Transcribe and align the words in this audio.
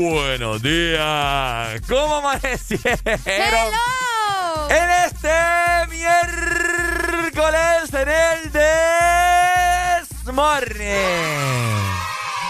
Buenos 0.00 0.62
días. 0.62 1.80
¿Cómo 1.86 2.16
amanecieron? 2.16 2.98
¡Hello! 3.26 3.70
En 4.70 4.90
este 5.06 5.28
miércoles 5.90 7.92
en 7.92 8.08
el 8.08 8.50
Desmorning. 10.12 10.88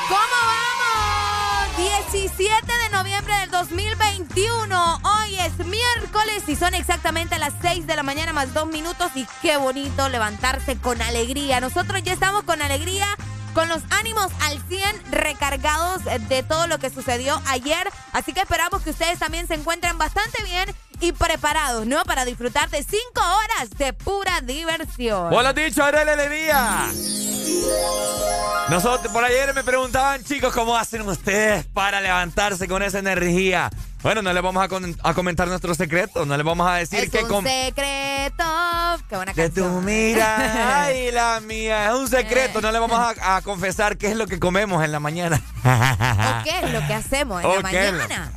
¿Cómo 0.09 0.39
vamos? 0.47 1.77
17 2.13 2.67
de 2.67 2.89
noviembre 2.91 3.35
del 3.39 3.51
2021. 3.51 5.01
Hoy 5.03 5.39
es 5.41 5.59
miércoles 5.67 6.45
y 6.47 6.55
son 6.55 6.75
exactamente 6.75 7.37
las 7.39 7.55
6 7.63 7.85
de 7.87 7.97
la 7.97 8.03
mañana 8.05 8.33
más 8.33 8.55
dos 8.55 8.69
minutos. 8.69 9.11
Y 9.17 9.27
qué 9.43 9.57
bonito 9.57 10.09
levantarse 10.09 10.77
con 10.77 11.03
alegría. 11.03 11.61
Nosotros 11.61 12.01
ya 12.03 12.13
estamos 12.13 12.45
con 12.45 12.63
alegría. 12.63 13.09
Con 13.55 13.69
los 13.69 13.83
ánimos 13.91 14.29
al 14.43 14.61
100 14.69 15.13
recargados 15.13 16.03
de 16.29 16.43
todo 16.43 16.67
lo 16.67 16.79
que 16.79 16.91
sucedió 16.91 17.41
ayer. 17.49 17.89
Así 18.13 18.33
que 18.33 18.41
esperamos 18.41 18.83
que 18.83 18.91
ustedes 18.91 19.19
también 19.19 19.47
se 19.49 19.55
encuentren 19.55 19.99
bastante 19.99 20.43
bien 20.45 20.75
y 21.01 21.13
preparados, 21.13 21.87
¿no? 21.87 22.03
Para 22.05 22.25
disfrutar 22.25 22.71
de 22.71 22.83
5 22.83 23.01
horas 23.17 23.71
de 23.77 23.93
pura 23.93 24.41
diversión. 24.43 25.33
Hola, 25.33 25.53
dicho, 25.53 25.83
Alegría. 25.85 26.87
Nosotros, 28.69 29.13
por 29.13 29.25
ayer 29.25 29.53
me 29.53 29.65
preguntaban, 29.65 30.23
chicos, 30.23 30.55
¿cómo 30.55 30.77
hacen 30.77 31.03
ustedes 31.09 31.67
para 31.67 32.01
levantarse 32.01 32.69
con 32.69 32.83
esa 32.83 33.01
energía? 33.01 33.69
Bueno, 34.03 34.23
no 34.23 34.33
les 34.33 34.43
vamos 34.43 34.65
a, 34.65 34.69
con- 34.69 34.97
a 35.03 35.13
comentar 35.15 35.47
nuestros 35.49 35.77
secretos, 35.77 36.27
no 36.27 36.35
les 36.35 36.45
vamos 36.47 36.67
a 36.67 36.77
decir 36.77 37.01
es 37.01 37.11
que 37.11 37.19
un 37.23 37.29
con- 37.29 37.45
secreto. 37.45 38.45
Qué 39.11 39.17
buena 39.17 39.35
que 39.35 39.51
tú 39.51 39.61
canción. 39.63 39.85
mira, 39.85 40.85
ay, 40.87 41.11
la 41.11 41.39
mía, 41.41 41.89
es 41.91 41.95
un 41.95 42.09
secreto, 42.09 42.63
no 42.63 42.73
le 42.73 42.79
vamos 42.79 42.99
a, 42.99 43.37
a 43.37 43.43
confesar 43.43 43.99
qué 43.99 44.09
es 44.09 44.17
lo 44.17 44.27
que 44.27 44.39
comemos 44.39 44.83
en 44.83 44.93
la 44.93 45.01
mañana. 45.01 45.39
¿O 45.63 46.45
qué 46.45 46.61
es 46.65 46.73
lo 46.73 46.81
que 46.87 46.95
hacemos 46.95 47.43
en 47.43 47.47
¿O 47.51 47.61
la 47.61 47.71
es 47.71 47.93
lo- 47.93 47.99
mañana? 47.99 48.33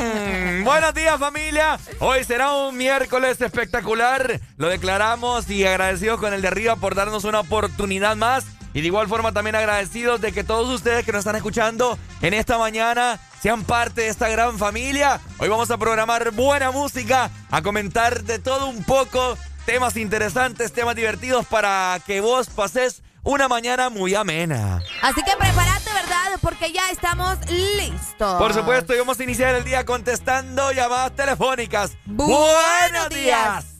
Mm, 0.00 0.64
Buenos 0.64 0.94
días 0.94 1.18
familia, 1.20 1.78
hoy 2.00 2.24
será 2.24 2.52
un 2.52 2.76
miércoles 2.76 3.40
espectacular, 3.40 4.40
lo 4.56 4.68
declaramos 4.68 5.48
y 5.50 5.64
agradecidos 5.64 6.18
con 6.18 6.34
el 6.34 6.42
de 6.42 6.48
arriba 6.48 6.74
por 6.76 6.96
darnos 6.96 7.22
una 7.24 7.38
oportunidad 7.40 8.16
más 8.16 8.44
y 8.74 8.80
de 8.80 8.86
igual 8.86 9.08
forma 9.08 9.32
también 9.32 9.56
agradecidos 9.56 10.20
de 10.20 10.32
que 10.32 10.44
todos 10.44 10.68
ustedes 10.68 11.04
que 11.04 11.12
nos 11.12 11.20
están 11.20 11.36
escuchando 11.36 11.98
en 12.20 12.34
esta 12.34 12.58
mañana 12.58 13.18
sean 13.40 13.64
parte 13.64 14.02
de 14.02 14.08
esta 14.08 14.28
gran 14.28 14.58
familia. 14.58 15.20
Hoy 15.38 15.48
vamos 15.48 15.70
a 15.70 15.78
programar 15.78 16.30
buena 16.32 16.70
música, 16.70 17.30
a 17.50 17.62
comentar 17.62 18.22
de 18.22 18.38
todo 18.38 18.68
un 18.68 18.84
poco, 18.84 19.36
temas 19.66 19.96
interesantes, 19.96 20.72
temas 20.72 20.96
divertidos 20.96 21.46
para 21.46 22.00
que 22.06 22.20
vos 22.20 22.48
pases 22.48 23.02
una 23.24 23.48
mañana 23.48 23.88
muy 23.88 24.14
amena. 24.14 24.82
Así 25.00 25.22
que 25.22 25.36
prepárate, 25.36 25.90
¿verdad? 25.92 26.38
Porque 26.40 26.72
ya 26.72 26.90
estamos 26.90 27.38
listos. 27.50 28.34
Por 28.38 28.52
supuesto, 28.52 28.94
y 28.94 28.98
vamos 28.98 29.18
a 29.20 29.22
iniciar 29.22 29.54
el 29.54 29.64
día 29.64 29.84
contestando 29.84 30.72
llamadas 30.72 31.14
telefónicas. 31.14 31.92
Buenos 32.06 33.08
días. 33.10 33.64
días. 33.64 33.71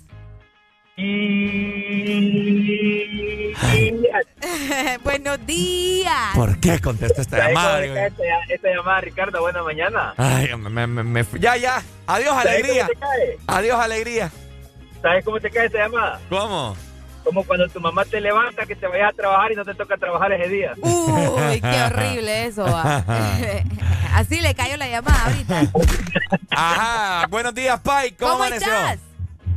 Buenos 5.03 5.47
días. 5.47 6.35
¿Por 6.35 6.61
qué 6.61 6.79
contesta 6.81 7.23
esta 7.23 7.49
llamada? 7.49 7.83
Esta, 7.83 8.23
esta, 8.49 8.69
llamada, 8.69 9.01
Ricardo, 9.01 9.41
buena 9.41 9.63
mañana. 9.63 10.13
Ay, 10.19 10.55
me, 10.55 10.87
me, 10.87 11.03
me, 11.03 11.25
ya, 11.39 11.57
ya. 11.57 11.83
Adiós, 12.07 12.37
alegría. 12.37 12.91
Adiós, 13.47 13.81
alegría. 13.81 14.31
¿Sabes 15.01 15.25
cómo 15.25 15.41
te 15.41 15.51
cae 15.51 15.65
esta 15.67 15.79
llamada? 15.79 16.21
¿Cómo? 16.29 16.77
Como 17.25 17.43
cuando 17.45 17.67
tu 17.69 17.81
mamá 17.81 18.05
te 18.05 18.21
levanta 18.21 18.67
que 18.67 18.77
te 18.77 18.87
vayas 18.87 19.13
a 19.13 19.17
trabajar 19.17 19.53
y 19.53 19.55
no 19.55 19.65
te 19.65 19.75
toca 19.75 19.97
trabajar 19.97 20.33
ese 20.33 20.49
día. 20.49 20.75
Uy, 20.77 21.61
qué 21.61 21.83
horrible 21.87 22.47
eso. 22.47 22.67
Así 24.13 24.43
le 24.43 24.55
cayó 24.55 24.77
la 24.77 24.89
llamada 24.89 25.25
ahorita. 25.25 25.63
Ajá. 26.51 27.27
Buenos 27.29 27.55
días, 27.55 27.81
Pai. 27.81 28.13
¿Cómo, 28.13 28.33
¿Cómo 28.33 28.45
estás? 28.45 28.99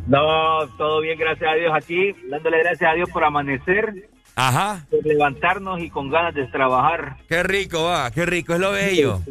No, 0.07 0.68
todo 0.78 1.02
bien, 1.02 1.18
gracias 1.18 1.52
a 1.52 1.56
Dios 1.56 1.72
aquí, 1.74 2.13
dándole 2.30 2.60
gracias 2.60 2.92
a 2.92 2.94
Dios 2.94 3.10
por 3.10 3.24
amanecer. 3.24 4.10
Ajá. 4.36 4.86
Por 4.90 5.06
levantarnos 5.06 5.80
y 5.80 5.90
con 5.90 6.10
ganas 6.10 6.36
de 6.36 6.46
trabajar. 6.48 7.18
Qué 7.28 7.42
rico, 7.44 7.86
va, 7.86 8.12
qué 8.12 8.25
rico, 8.25 8.54
es 8.54 8.60
lo 8.60 8.72
bello. 8.72 9.22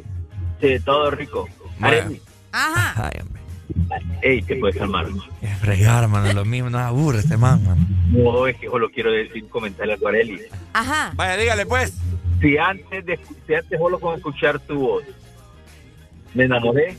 Sí, 0.61 0.81
todo 0.85 1.11
rico. 1.11 1.49
Ajá. 2.53 3.09
Ay, 3.09 3.21
hombre. 3.21 3.43
Ey, 4.23 4.43
te 4.43 4.57
puedes 4.57 4.77
calmar. 4.77 5.07
Qué 5.41 5.47
fregar, 5.49 6.09
mano, 6.09 6.33
lo 6.33 6.45
mismo, 6.45 6.71
no 6.71 6.79
aburre 6.79 7.19
este 7.19 7.37
man, 7.37 7.65
mano. 7.65 7.87
No, 8.11 8.47
es 8.47 8.57
que 8.57 8.67
solo 8.67 8.91
quiero 8.91 9.11
decir, 9.11 9.49
comentarle 9.49 9.95
a 9.95 10.09
Areli. 10.09 10.41
Ajá. 10.73 11.13
Vaya, 11.15 11.37
dígale 11.37 11.67
pues. 11.67 11.97
Si 12.41 12.57
antes 12.59 13.05
de 13.07 13.19
si 13.47 13.55
antes 13.55 13.79
solo 13.79 13.99
con 13.99 14.17
escuchar 14.17 14.59
tu 14.61 14.79
voz 14.79 15.05
me 16.35 16.45
enamoré, 16.45 16.97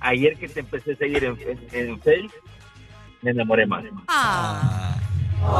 ayer 0.00 0.36
que 0.36 0.48
te 0.48 0.60
empecé 0.60 0.92
a 0.92 0.96
seguir 0.96 1.24
en, 1.24 1.36
en, 1.72 2.00
Facebook, 2.00 2.32
me 3.22 3.30
enamoré 3.30 3.66
más. 3.66 3.84
Ah, 4.08 4.96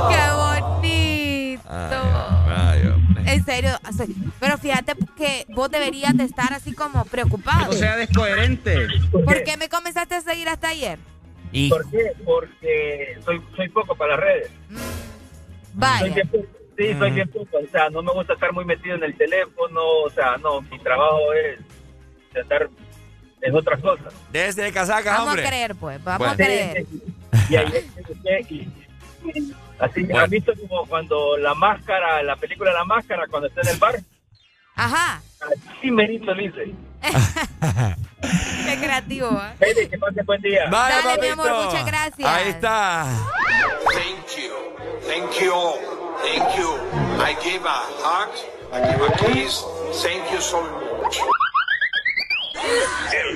¡Qué 0.09 0.31
bonito! 0.37 1.21
en 3.27 3.45
serio, 3.45 3.71
pero 4.41 4.59
fíjate 4.59 4.95
que 5.17 5.47
vos 5.51 5.71
deberías 5.71 6.17
de 6.17 6.25
estar 6.25 6.53
así 6.53 6.73
como 6.73 7.05
preocupado. 7.05 7.71
O 7.71 7.73
sea, 7.75 7.97
descoherente. 7.97 8.89
¿Por 9.13 9.45
qué 9.45 9.57
me 9.57 9.69
comenzaste 9.69 10.17
a 10.17 10.21
seguir 10.21 10.49
hasta 10.49 10.69
ayer? 10.69 10.99
¿Y? 11.53 11.69
¿Por 11.69 11.89
qué? 11.91 12.13
Porque 12.25 13.19
soy, 13.25 13.41
soy 13.55 13.69
poco 13.69 13.95
para 13.95 14.13
las 14.17 14.21
redes. 14.21 14.51
Mm. 14.69 14.77
Vaya. 15.75 16.15
sí, 16.77 16.95
soy 16.99 17.11
bien 17.13 17.29
poco. 17.29 17.59
O 17.59 17.71
sea, 17.71 17.89
no 17.91 18.03
me 18.03 18.13
gusta 18.13 18.35
estar 18.35 18.53
muy 18.53 18.65
metido 18.65 18.97
en 18.97 19.05
el 19.05 19.17
teléfono. 19.17 19.81
O 20.05 20.11
sea, 20.11 20.37
no, 20.39 20.61
mi 20.63 20.79
trabajo 20.81 21.33
es 21.33 21.61
estar 22.35 22.69
es 23.41 23.55
otra 23.55 23.77
cosa. 23.79 24.05
Desde 24.33 24.71
casaca, 24.73 25.13
Vamos 25.13 25.29
hombre. 25.29 25.47
a 25.47 25.49
creer, 25.49 25.75
pues. 25.75 26.03
Vamos 26.05 26.29
a 26.29 26.37
creer. 26.37 26.85
Y 27.49 27.57
ahí 27.57 27.91
Así, 29.79 30.03
bueno. 30.03 30.21
¿has 30.21 30.31
visto 30.31 30.53
como 30.61 30.87
cuando 30.87 31.37
la 31.37 31.55
máscara, 31.55 32.23
la 32.23 32.37
película 32.37 32.73
La 32.73 32.85
Máscara, 32.85 33.27
cuando 33.29 33.49
está 33.49 33.63
en 33.63 33.69
el 33.69 33.77
bar? 33.79 34.01
Ajá. 34.77 35.23
Así 35.79 35.91
merito 35.91 36.35
lo 36.35 36.43
hice. 36.43 36.75
Qué 38.67 38.79
creativo, 38.81 39.41
¿eh? 39.61 39.89
Que 39.91 39.99
pase 39.99 40.23
buen 40.23 40.41
día. 40.43 40.69
Vale, 40.71 40.95
Dale, 41.03 41.21
mi 41.21 41.29
amor, 41.29 41.65
muchas 41.65 41.87
gracias. 41.87 42.29
Ahí 42.29 42.49
está. 42.49 43.07
Thank 43.93 44.37
you. 44.37 44.53
Thank 45.07 45.41
you 45.41 45.53
all. 45.53 45.79
Thank 46.23 46.57
you. 46.57 46.79
I 47.19 47.35
give 47.43 47.65
a 47.65 47.81
hug. 48.03 48.31
I 48.73 48.81
give 48.91 49.03
a 49.03 49.11
kiss. 49.33 49.65
Thank 50.03 50.31
you 50.31 50.41
so 50.41 50.63
much. 50.63 51.21
El. 52.63 53.31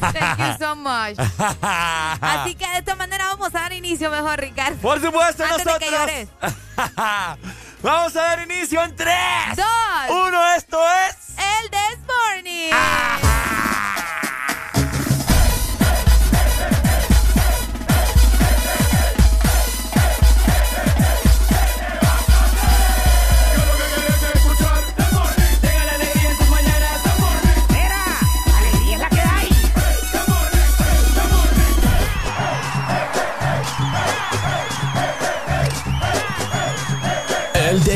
Thank 0.00 0.38
you 0.38 0.56
so 0.58 0.76
much. 0.76 1.18
Así 1.62 2.54
que 2.54 2.66
de 2.66 2.78
esta 2.78 2.94
manera 2.94 3.26
vamos 3.26 3.48
a 3.48 3.60
dar 3.60 3.72
inicio 3.72 4.10
mejor, 4.10 4.38
Ricardo. 4.40 4.76
Por 4.78 5.00
supuesto, 5.00 5.44
Antes 5.44 5.64
nosotros. 5.66 5.78
De 5.80 5.86
que 5.86 5.90
llores. 5.90 6.28
vamos 7.82 8.16
a 8.16 8.22
dar 8.22 8.42
inicio 8.42 8.82
en 8.82 8.94
3, 8.94 9.14
2, 9.56 9.66
1. 10.10 10.54
Esto 10.56 10.78
es. 11.08 11.34
El 11.38 11.70
Desmorning. 11.70 12.70
El 12.72 14.31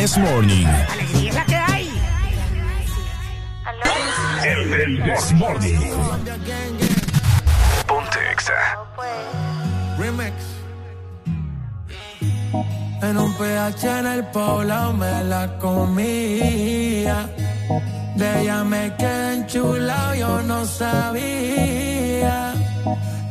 This 0.06 0.18
Morning. 0.18 0.66
Alegría 0.66 1.30
es 1.30 1.34
la 1.34 1.44
que 1.46 1.56
hay. 1.56 1.90
El, 4.44 4.72
el 4.72 5.02
This 5.02 5.32
Morning. 5.32 5.80
Ponte 7.88 8.18
Exa. 8.30 8.54
Remix. 9.98 10.34
En 13.02 13.18
un 13.18 13.34
PH 13.34 13.98
en 13.98 14.06
el 14.06 14.24
poblado 14.26 14.92
me 14.92 15.24
la 15.24 15.58
comía. 15.58 17.28
De 18.14 18.42
ella 18.42 18.62
me 18.62 18.94
quedé 18.94 19.34
enchulado, 19.38 20.14
yo 20.14 20.40
no 20.42 20.64
sabía. 20.66 22.54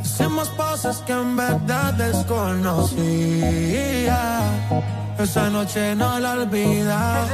Hicimos 0.04 0.50
cosas 0.50 0.98
que 1.08 1.14
en 1.14 1.38
verdad 1.38 1.94
desconocía. 1.94 2.96
Esa 5.18 5.50
noche 5.50 5.96
no 5.96 6.20
la 6.20 6.34
olvida. 6.34 7.26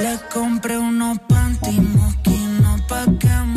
Le 0.00 0.18
compré 0.32 0.76
unos 0.76 1.18
panty 1.28 1.80
mosquinos 1.80 2.80
pa' 2.88 3.04
que 3.18 3.49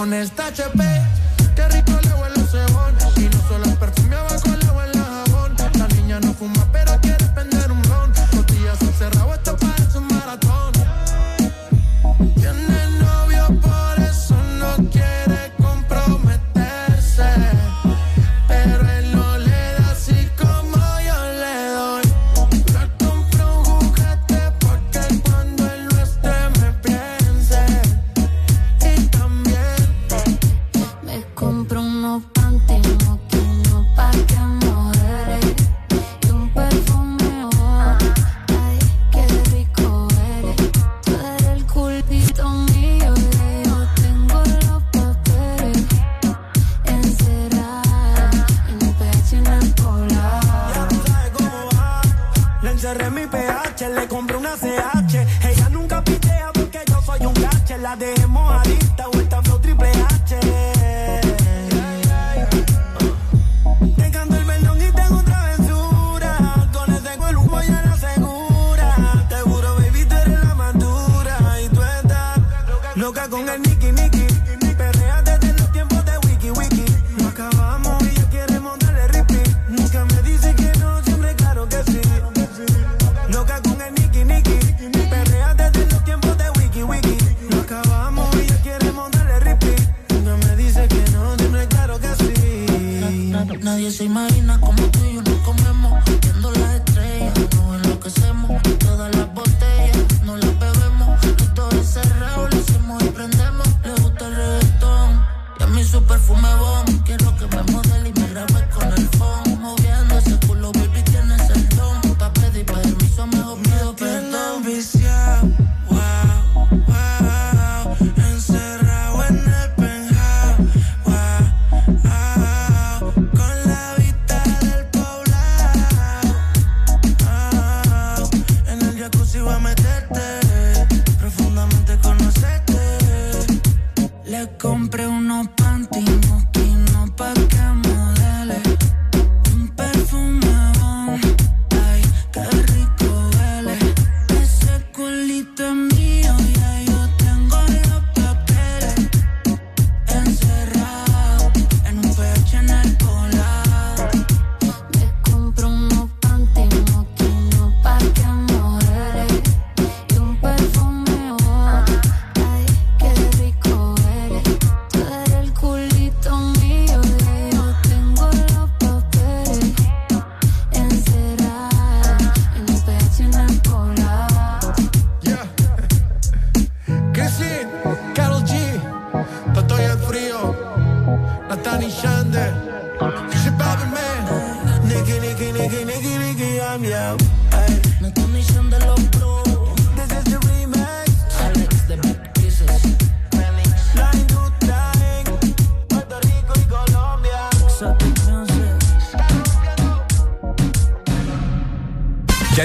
con 0.00 0.14
esta 0.14 0.46
HP 0.46 1.09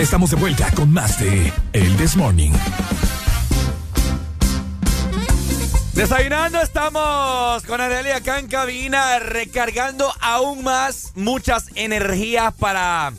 estamos 0.06 0.30
de 0.30 0.36
vuelta 0.36 0.70
con 0.76 0.94
más 0.94 1.20
de 1.20 1.52
El 1.74 1.98
This 1.98 2.16
Morning. 2.16 2.52
Desayunando 5.94 6.62
estamos 6.62 7.64
con 7.64 7.82
Arelia 7.82 8.18
acá 8.18 8.38
en 8.38 8.48
cabina, 8.48 9.18
recargando 9.18 10.14
aún 10.22 10.64
más 10.64 11.14
muchas 11.16 11.70
energías 11.74 12.54
para 12.54 13.14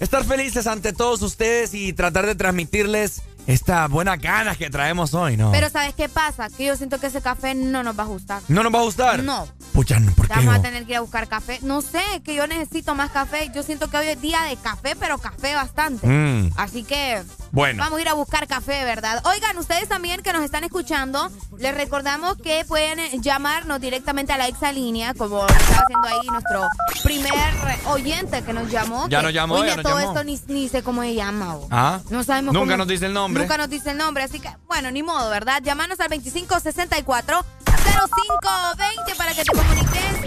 estar 0.00 0.24
felices 0.24 0.66
ante 0.66 0.94
todos 0.94 1.20
ustedes 1.20 1.74
y 1.74 1.92
tratar 1.92 2.24
de 2.24 2.34
transmitirles 2.34 3.20
esta 3.46 3.86
buena 3.88 4.16
ganas 4.16 4.56
que 4.56 4.70
traemos 4.70 5.12
hoy, 5.12 5.36
¿no? 5.36 5.52
Pero 5.52 5.68
¿sabes 5.68 5.94
qué 5.94 6.08
pasa? 6.08 6.48
Que 6.48 6.64
yo 6.64 6.76
siento 6.76 6.98
que 6.98 7.08
ese 7.08 7.20
café 7.20 7.54
no 7.54 7.82
nos 7.82 7.98
va 7.98 8.04
a 8.04 8.06
gustar. 8.06 8.40
¿No 8.48 8.62
nos 8.62 8.74
va 8.74 8.78
a 8.78 8.82
gustar? 8.82 9.22
No. 9.22 9.46
Pucha, 9.74 10.00
¿por 10.16 10.26
qué? 10.26 10.29
Vamos 10.46 10.58
a 10.58 10.62
tener 10.62 10.84
que 10.86 10.92
ir 10.92 10.96
a 10.96 11.00
buscar 11.00 11.28
café. 11.28 11.58
No 11.62 11.80
sé, 11.82 12.02
que 12.24 12.34
yo 12.34 12.46
necesito 12.46 12.94
más 12.94 13.10
café. 13.10 13.50
Yo 13.54 13.62
siento 13.62 13.88
que 13.90 13.96
hoy 13.96 14.06
es 14.08 14.20
día 14.20 14.42
de 14.42 14.56
café, 14.56 14.96
pero 14.96 15.18
café 15.18 15.54
bastante. 15.54 16.06
Mm. 16.06 16.52
Así 16.56 16.82
que 16.84 17.22
bueno. 17.52 17.82
vamos 17.82 17.98
a 17.98 18.02
ir 18.02 18.08
a 18.08 18.14
buscar 18.14 18.46
café, 18.46 18.84
¿verdad? 18.84 19.22
Oigan, 19.26 19.56
ustedes 19.58 19.88
también 19.88 20.22
que 20.22 20.32
nos 20.32 20.42
están 20.44 20.64
escuchando, 20.64 21.30
les 21.58 21.74
recordamos 21.74 22.36
que 22.36 22.64
pueden 22.66 22.98
llamarnos 23.22 23.80
directamente 23.80 24.32
a 24.32 24.38
la 24.38 24.48
exalínea, 24.48 25.14
como 25.14 25.46
está 25.46 25.82
haciendo 25.82 26.06
ahí 26.08 26.26
nuestro 26.30 26.68
primer 27.02 27.32
oyente 27.86 28.42
que 28.42 28.52
nos 28.52 28.70
llamó. 28.70 29.08
Ya 29.08 29.18
que, 29.18 29.24
nos 29.24 29.32
llamó, 29.34 29.54
oye, 29.56 29.68
ya 29.70 29.76
nos 29.76 29.84
todo 29.84 29.98
llamó. 29.98 30.10
esto 30.12 30.24
ni, 30.24 30.40
ni 30.54 30.68
sé 30.68 30.82
cómo 30.82 31.02
se 31.02 31.14
llama. 31.14 31.56
Ah. 31.70 32.00
No 32.10 32.22
sabemos 32.24 32.54
Nunca 32.54 32.66
cómo- 32.66 32.76
nos 32.78 32.88
dice 32.88 33.06
el 33.06 33.12
nombre. 33.12 33.42
Nunca 33.42 33.56
nos 33.58 33.68
dice 33.70 33.90
el 33.90 33.98
nombre, 33.98 34.22
así 34.24 34.40
que, 34.40 34.50
bueno, 34.68 34.90
ni 34.90 35.02
modo, 35.02 35.28
¿verdad? 35.30 35.60
Llámanos 35.62 35.98
al 36.00 36.08
2564 36.08 37.44
0520 37.82 39.14
para 39.16 39.32
que 39.34 39.44
te 39.44 39.52
comuniques 39.52 40.19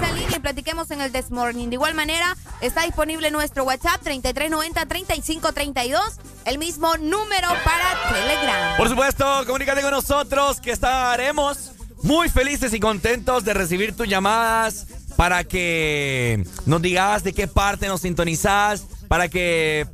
a 0.00 0.02
la 0.02 0.08
exalínea 0.08 0.36
y 0.36 0.40
platiquemos 0.40 0.90
en 0.90 1.00
el 1.00 1.12
This 1.12 1.30
Morning. 1.30 1.68
De 1.68 1.74
igual 1.74 1.94
manera, 1.94 2.36
está 2.60 2.82
disponible 2.82 3.30
nuestro 3.30 3.64
WhatsApp 3.64 4.02
3390-3532, 4.04 6.00
el 6.46 6.58
mismo 6.58 6.96
número 6.96 7.48
para 7.64 8.12
Telegram. 8.12 8.76
Por 8.76 8.88
supuesto, 8.88 9.24
comunícate 9.46 9.82
con 9.82 9.92
nosotros 9.92 10.60
que 10.60 10.72
estaremos 10.72 11.72
muy 12.02 12.28
felices 12.28 12.72
y 12.72 12.80
contentos 12.80 13.44
de 13.44 13.54
recibir 13.54 13.96
tus 13.96 14.08
llamadas 14.08 14.86
para 15.16 15.44
que 15.44 16.44
nos 16.66 16.80
digas 16.80 17.22
de 17.22 17.32
qué 17.34 17.46
parte 17.46 17.86
nos 17.88 18.00
sintonizas, 18.00 18.86
para 19.08 19.28
que 19.28 19.86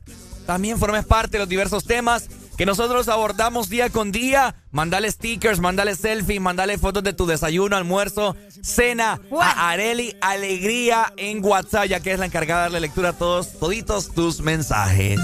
también 0.47 0.79
formes 0.79 1.05
parte 1.05 1.33
de 1.33 1.39
los 1.41 1.49
diversos 1.49 1.85
temas 1.85 2.29
que 2.57 2.67
nosotros 2.67 3.09
abordamos 3.09 3.69
día 3.69 3.91
con 3.91 4.13
día. 4.13 4.55
Mandale 4.71 5.11
stickers, 5.11 5.61
mandale 5.61 5.95
selfie, 5.95 6.41
mandale 6.41 6.79
fotos 6.79 7.03
de 7.03 7.13
tu 7.13 7.27
desayuno, 7.27 7.77
almuerzo, 7.77 8.37
cena 8.63 9.21
a 9.41 9.71
Areli 9.71 10.17
Alegría 10.21 11.13
en 11.17 11.45
WhatsApp, 11.45 11.87
ya 11.87 12.01
que 12.01 12.13
es 12.13 12.19
la 12.19 12.27
encargada 12.27 12.63
de 12.63 12.65
darle 12.65 12.81
lectura 12.81 13.11
a 13.11 13.13
todos, 13.13 13.59
toditos 13.59 14.13
tus 14.13 14.41
mensajes. 14.41 15.21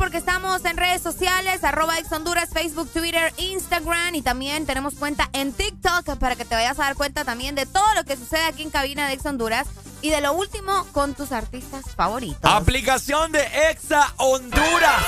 Porque 0.00 0.16
estamos 0.16 0.64
en 0.64 0.78
redes 0.78 1.02
sociales, 1.02 1.62
arroba 1.62 1.98
ex 1.98 2.10
Honduras, 2.10 2.48
Facebook, 2.54 2.88
Twitter, 2.90 3.34
Instagram 3.36 4.14
y 4.14 4.22
también 4.22 4.64
tenemos 4.64 4.94
cuenta 4.94 5.28
en 5.34 5.52
TikTok 5.52 6.16
para 6.16 6.36
que 6.36 6.46
te 6.46 6.54
vayas 6.54 6.78
a 6.78 6.84
dar 6.84 6.96
cuenta 6.96 7.26
también 7.26 7.54
de 7.54 7.66
todo 7.66 7.84
lo 7.94 8.04
que 8.04 8.16
sucede 8.16 8.44
aquí 8.44 8.62
en 8.62 8.70
cabina 8.70 9.06
de 9.06 9.12
ex 9.12 9.26
Honduras. 9.26 9.66
y 10.02 10.08
de 10.08 10.22
lo 10.22 10.32
último 10.32 10.86
con 10.92 11.12
tus 11.12 11.32
artistas 11.32 11.84
favoritos. 11.94 12.38
Aplicación 12.42 13.32
de 13.32 13.42
Exa 13.70 14.12
Honduras. 14.16 15.04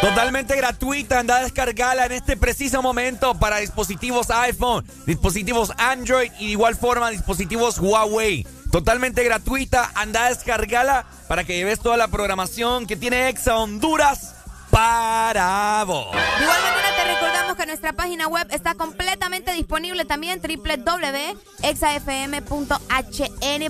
Totalmente 0.00 0.56
gratuita, 0.56 1.18
anda 1.18 1.36
a 1.36 1.42
descargarla 1.42 2.06
en 2.06 2.12
este 2.12 2.38
preciso 2.38 2.80
momento 2.80 3.38
para 3.38 3.58
dispositivos 3.58 4.30
iPhone, 4.30 4.86
dispositivos 5.04 5.72
Android 5.76 6.32
y 6.38 6.46
de 6.46 6.52
igual 6.52 6.74
forma 6.74 7.10
dispositivos 7.10 7.78
Huawei. 7.78 8.46
Totalmente 8.70 9.24
gratuita, 9.24 9.90
anda 9.94 10.26
a 10.26 10.28
descargarla 10.28 11.04
para 11.26 11.44
que 11.44 11.56
lleves 11.56 11.80
toda 11.80 11.96
la 11.96 12.08
programación 12.08 12.86
que 12.86 12.96
tiene 12.96 13.28
Exa 13.28 13.56
Honduras 13.56 14.34
para 14.70 15.82
vos. 15.84 16.12
De 16.12 16.42
igual 16.44 16.62
manera 16.62 16.96
te 16.96 17.04
recordamos 17.04 17.56
que 17.56 17.66
nuestra 17.66 17.92
página 17.92 18.28
web 18.28 18.46
está 18.50 18.76
completamente 18.76 19.52
disponible 19.52 20.04
también 20.04 20.40
www.exafm.hn 20.40 21.32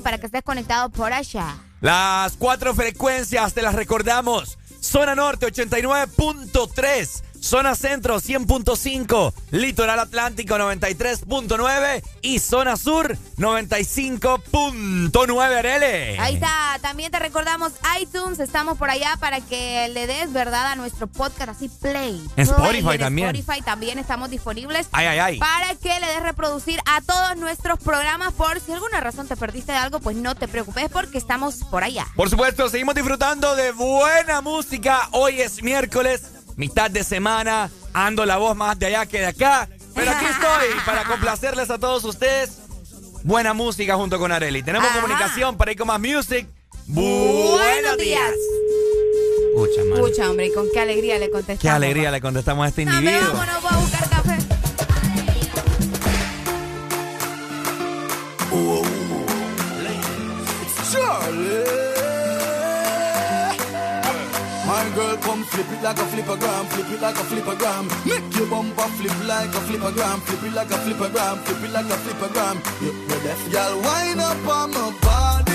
para 0.02 0.18
que 0.18 0.26
estés 0.26 0.42
conectado 0.42 0.90
por 0.90 1.14
allá. 1.14 1.56
Las 1.80 2.34
cuatro 2.36 2.74
frecuencias 2.74 3.54
te 3.54 3.62
las 3.62 3.74
recordamos. 3.74 4.58
Zona 4.80 5.14
Norte 5.14 5.46
89.3. 5.46 7.22
Zona 7.40 7.74
Centro 7.74 8.20
100.5, 8.20 9.32
Litoral 9.50 9.98
Atlántico 9.98 10.56
93.9 10.56 12.02
y 12.22 12.38
Zona 12.38 12.76
Sur 12.76 13.16
95.9 13.38 15.58
Arele. 15.58 16.18
Ahí 16.18 16.34
está, 16.34 16.78
también 16.82 17.10
te 17.10 17.18
recordamos 17.18 17.72
iTunes, 18.00 18.38
estamos 18.40 18.76
por 18.78 18.90
allá 18.90 19.16
para 19.18 19.40
que 19.40 19.88
le 19.88 20.06
des 20.06 20.32
verdad 20.32 20.72
a 20.72 20.76
nuestro 20.76 21.06
podcast 21.06 21.50
así 21.50 21.68
play. 21.68 22.22
En 22.36 22.46
Play. 22.46 22.46
Spotify 22.46 22.94
En 22.94 23.00
también. 23.00 23.34
Spotify 23.34 23.62
también 23.62 23.98
estamos 23.98 24.30
disponibles. 24.30 24.88
Ay, 24.92 25.06
ay, 25.06 25.18
ay. 25.18 25.38
Para 25.38 25.74
que 25.76 25.98
le 25.98 26.06
des 26.06 26.22
reproducir 26.22 26.80
a 26.86 27.00
todos 27.00 27.36
nuestros 27.36 27.78
programas 27.78 28.32
por 28.34 28.60
si 28.60 28.72
alguna 28.72 29.00
razón 29.00 29.26
te 29.26 29.36
perdiste 29.36 29.72
de 29.72 29.78
algo, 29.78 30.00
pues 30.00 30.16
no 30.16 30.34
te 30.34 30.46
preocupes 30.46 30.90
porque 30.90 31.16
estamos 31.18 31.56
por 31.70 31.82
allá. 31.84 32.06
Por 32.16 32.28
supuesto, 32.28 32.68
seguimos 32.68 32.94
disfrutando 32.94 33.56
de 33.56 33.72
buena 33.72 34.40
música. 34.42 35.08
Hoy 35.12 35.40
es 35.40 35.62
miércoles, 35.62 36.22
mitad 36.60 36.90
de 36.90 37.02
semana. 37.02 37.70
Ando 37.92 38.24
la 38.24 38.36
voz 38.36 38.54
más 38.56 38.78
de 38.78 38.86
allá 38.86 39.06
que 39.06 39.18
de 39.18 39.26
acá. 39.26 39.68
Pero 39.94 40.12
aquí 40.12 40.24
estoy 40.26 40.78
para 40.86 41.04
complacerles 41.04 41.70
a 41.70 41.78
todos 41.78 42.04
ustedes. 42.04 42.58
Buena 43.24 43.52
música 43.54 43.96
junto 43.96 44.18
con 44.18 44.30
Areli. 44.30 44.62
Tenemos 44.62 44.88
Ajá. 44.88 45.00
comunicación 45.00 45.56
para 45.56 45.72
ir 45.72 45.78
con 45.78 45.88
más 45.88 45.98
music. 46.00 46.46
Buenos 46.86 47.96
días. 47.98 48.30
Pucha. 49.56 50.00
Pucha, 50.00 50.30
hombre, 50.30 50.46
y 50.46 50.52
con 50.54 50.66
qué 50.72 50.80
alegría 50.80 51.18
le 51.18 51.28
contestamos. 51.30 51.60
Qué 51.60 51.68
alegría 51.68 52.10
le 52.10 52.20
contestamos 52.20 52.64
a 52.64 52.68
este 52.68 52.84
No, 52.84 52.92
individuo. 52.94 53.32
vámonos, 53.32 53.62
voy 53.62 53.72
a 53.72 53.76
buscar 53.76 54.09
it 65.80 65.84
like 65.84 65.98
a 65.98 66.02
flippergram, 66.02 66.66
flip 66.68 66.90
it 66.90 67.00
like 67.00 67.16
a 67.16 67.24
flippergram. 67.30 68.06
Make 68.06 68.36
your 68.36 68.46
bumper 68.48 68.88
flip 68.96 69.16
like 69.26 69.48
a 69.48 69.60
flippergram, 69.66 70.20
flip 70.20 70.42
it 70.44 70.54
like 70.54 70.70
a 70.70 70.78
flippergram, 70.84 71.38
flip 71.44 71.64
it 71.64 71.72
like 71.72 71.86
a 71.86 71.96
flippergram. 72.04 72.56
You, 72.82 72.92
you're 73.08 73.22
deaf, 73.22 73.52
girl. 73.52 73.80
Wind 73.80 74.20
up 74.20 74.46
on 74.46 74.70
my 74.72 74.92
body, 75.00 75.49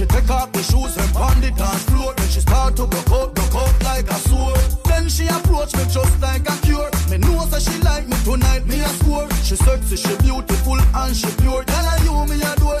She 0.00 0.06
take 0.06 0.30
off 0.30 0.50
the 0.52 0.62
shoes 0.62 0.96
and 0.96 1.12
pound 1.12 1.44
it 1.44 1.54
dance 1.56 1.84
floor. 1.84 2.14
Then 2.16 2.28
she 2.28 2.40
start 2.40 2.74
to 2.76 2.86
go 2.86 3.00
out, 3.20 3.34
go 3.36 3.58
out 3.60 3.82
like 3.84 4.08
a 4.08 4.14
sword. 4.14 4.56
Then 4.88 5.10
she 5.10 5.28
approach 5.28 5.76
me 5.76 5.84
just 5.92 6.18
like 6.22 6.48
a 6.48 6.56
cure. 6.64 6.88
Me 7.10 7.18
know 7.18 7.44
that 7.52 7.60
she 7.60 7.76
like 7.84 8.08
me 8.08 8.16
tonight, 8.24 8.64
me 8.64 8.80
a 8.80 8.88
score. 8.96 9.28
She 9.44 9.56
sexy, 9.56 9.96
she 9.96 10.16
beautiful 10.24 10.80
and 10.80 11.14
she 11.14 11.28
pure. 11.44 11.64
Girl, 11.68 11.84
I 11.84 12.00
you 12.00 12.16
me 12.32 12.40
a 12.40 12.56
door, 12.56 12.80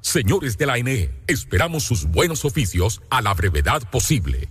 Señores 0.00 0.56
de 0.58 0.66
la 0.66 0.74
ANE, 0.74 1.10
esperamos 1.26 1.84
sus 1.84 2.06
buenos 2.06 2.44
oficios 2.44 3.02
a 3.10 3.22
la 3.22 3.34
brevedad 3.34 3.82
posible. 3.90 4.50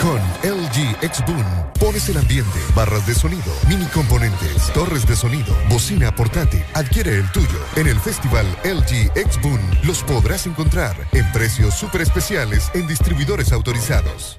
Con 0.00 0.18
LG 0.42 0.96
X 1.02 1.22
Boom 1.26 1.44
pones 1.78 2.08
el 2.08 2.16
ambiente, 2.16 2.58
barras 2.74 3.06
de 3.06 3.14
sonido, 3.14 3.52
mini 3.68 3.84
componentes, 3.86 4.72
torres 4.72 5.06
de 5.06 5.14
sonido, 5.14 5.54
bocina 5.68 6.14
portátil. 6.14 6.64
Adquiere 6.72 7.16
el 7.16 7.30
tuyo. 7.32 7.58
En 7.76 7.86
el 7.86 8.00
festival 8.00 8.46
LG 8.64 9.12
X 9.14 9.38
Boom 9.42 9.60
los 9.84 10.02
podrás 10.02 10.46
encontrar 10.46 10.96
en 11.12 11.30
precios 11.32 11.74
súper 11.74 12.00
especiales 12.00 12.70
en 12.72 12.86
distribuidores 12.86 13.52
autorizados. 13.52 14.38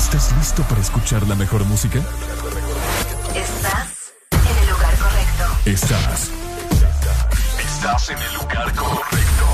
¿Estás 0.00 0.34
listo 0.38 0.62
para 0.62 0.80
escuchar 0.80 1.28
la 1.28 1.34
mejor 1.34 1.62
música? 1.66 1.98
Estás 3.34 4.14
en 4.32 4.58
el 4.62 4.70
lugar 4.70 4.94
correcto. 4.96 5.44
Estás. 5.66 6.30
Estás 7.58 8.08
en 8.08 8.18
el 8.18 8.34
lugar 8.34 8.74
correcto. 8.74 9.46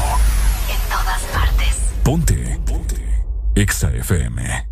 En 0.70 0.88
todas 0.88 1.22
partes. 1.34 1.76
Ponte. 2.04 2.60
Ponte. 2.64 3.24
Exa 3.56 3.90
FM. 3.90 4.68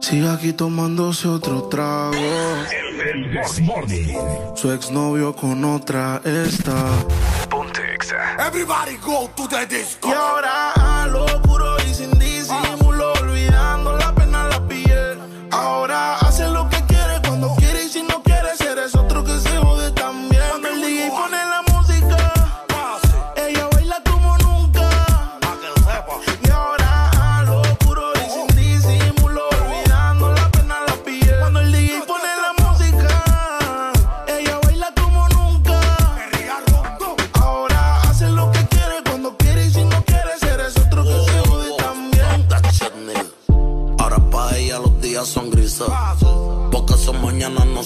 Sigue 0.00 0.30
aquí 0.30 0.52
tomándose 0.52 1.26
otro 1.26 1.64
trago. 1.64 2.14
El 2.14 3.64
Morning. 3.64 4.16
Su 4.54 4.70
exnovio 4.70 5.34
con 5.34 5.64
otra 5.64 6.22
está. 6.24 6.92
Ponte 7.50 7.94
Exa. 7.94 8.46
Everybody 8.46 8.96
go 9.04 9.28
to 9.34 9.48
the 9.48 9.66
disco. 9.66 10.08
Y 10.08 10.12
ahora 10.12 11.02
a 11.02 11.06
lo 11.08 11.26
puro 11.42 11.76
y 11.84 11.92
sin 11.92 12.16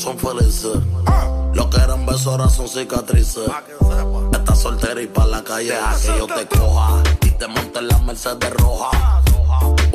son 0.00 0.18
felices. 0.18 0.78
Lo 1.52 1.68
que 1.68 1.76
eran 1.76 2.06
besos 2.06 2.28
ahora 2.28 2.48
son 2.48 2.66
cicatrices. 2.66 3.44
Estás 4.32 4.58
soltera 4.58 5.02
y 5.02 5.06
para 5.06 5.26
la 5.26 5.44
calle 5.44 5.74
deja 5.74 6.00
que 6.00 6.18
yo 6.18 6.26
te 6.26 6.46
coja. 6.46 7.02
Y 7.22 7.30
te 7.32 7.46
monte 7.46 7.80
en 7.80 7.88
la 7.88 7.98
Mercedes 7.98 8.50
roja. 8.54 9.22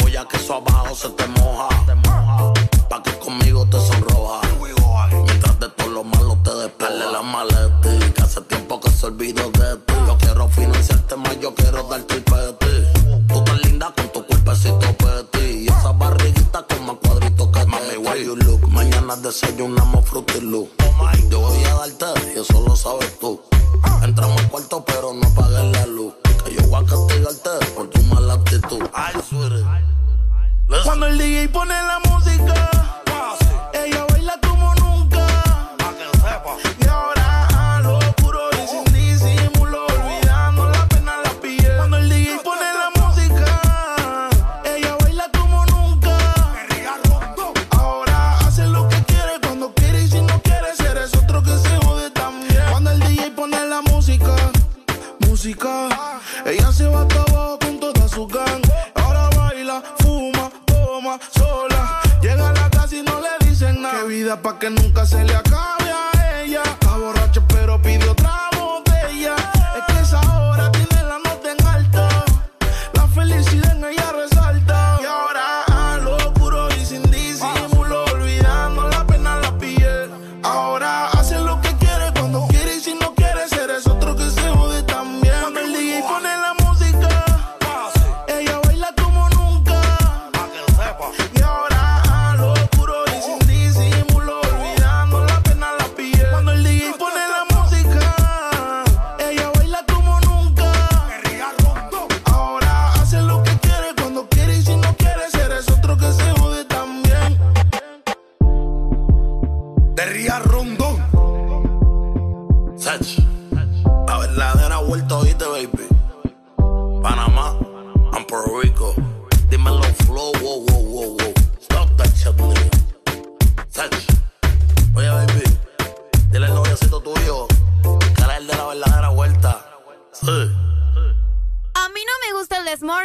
Voy 0.04 0.15
a 0.15 0.26
que 0.26 0.38
eso 0.38 0.54
abajo 0.56 0.94
se 0.96 1.10
te 1.10 1.26
moja. 1.26 1.70
Pa' 2.88 3.02
que 3.02 3.18
conmigo 3.18 3.65
te 3.65 3.80
sonroja. 3.80 4.41
Mientras 5.26 5.60
de 5.60 5.70
todo 5.70 5.89
lo 5.89 6.04
malo 6.04 6.38
te 6.44 6.54
despegue 6.54 7.12
la 7.12 7.22
maleta. 7.24 8.13
Que 8.13 8.22
hace 8.22 8.41
tiempo 8.41 8.80
que 8.80 8.91
se 8.91 9.08
olvidó 9.08 9.50
de 9.50 9.76
ti. 9.88 9.94
Yo 10.06 10.18
quiero 10.20 10.48
financiarte 10.50 11.15
más, 11.15 11.39
yo 11.39 11.56
quiero 11.56 11.82
darte 11.84 12.13
el 12.13 12.24
peti. 12.24 13.28
Tú 13.28 13.44
tan 13.44 13.58
linda 13.62 13.91
con 13.96 14.08
tu 14.10 14.24
cuerpecito 14.24 14.96
peti. 14.98 15.63
Y 15.63 15.68
esa 15.68 15.94
barriguita 15.94 16.63
con 16.70 16.86
más 16.86 16.96
cuadritos 17.02 17.48
que 17.48 17.65
Mami, 17.65 17.98
why 17.98 18.24
you 18.24 18.36
look? 18.36 18.62
Mañana 19.06 19.22
desayunamos 19.22 20.04
Fruity 20.10 20.41
Loop. 20.41 20.68
Yo 21.30 21.39
voy 21.39 21.63
a 21.63 21.76
darte 21.76 22.34
y 22.36 22.39
eso 22.39 22.60
lo 22.68 22.76
sabes 22.76 23.20
tú. 23.20 23.39
Entramos 24.02 24.41
al 24.41 24.50
cuarto 24.50 24.84
pero 24.84 25.13
no 25.13 25.28
apagues 25.28 25.63
la 25.74 25.86
luz. 25.86 26.15
Que 26.44 26.56
yo 26.56 26.68
voy 26.70 26.84
a 26.84 26.88
castigarte 26.88 27.65
por 27.76 27.88
tu 27.91 28.02
mala 28.04 28.34
actitud. 28.34 28.82
Ay. 28.96 29.13
Cuando 30.84 31.06
el 31.06 31.20
DJ 31.20 31.50
pone 31.50 31.76
la 31.76 32.00
música, 32.10 32.72
ella 33.74 34.05
ella 55.47 56.71
se 56.71 56.88
va 56.88 57.01
hasta 57.01 57.21
abajo 57.21 57.60
con 57.60 57.79
toda 57.79 58.08
su 58.08 58.25
gang. 58.25 58.63
Ahora 58.95 59.29
baila, 59.38 59.84
fuma, 59.99 60.49
toma, 60.65 61.19
sola. 61.38 62.01
Llega 62.19 62.49
a 62.49 62.53
la 62.53 62.69
casa 62.71 62.95
y 62.95 63.03
no 63.03 63.21
le 63.21 63.47
dicen 63.47 63.79
nada. 63.79 64.01
Qué 64.01 64.08
vida 64.08 64.41
pa' 64.41 64.58
que 64.58 64.71
nunca 64.71 65.05
se 65.05 65.23
le 65.23 65.36
acabe 65.36 65.85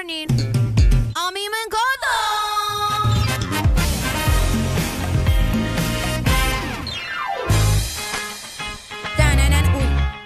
Morning. 0.01 0.27
A. 1.15 1.29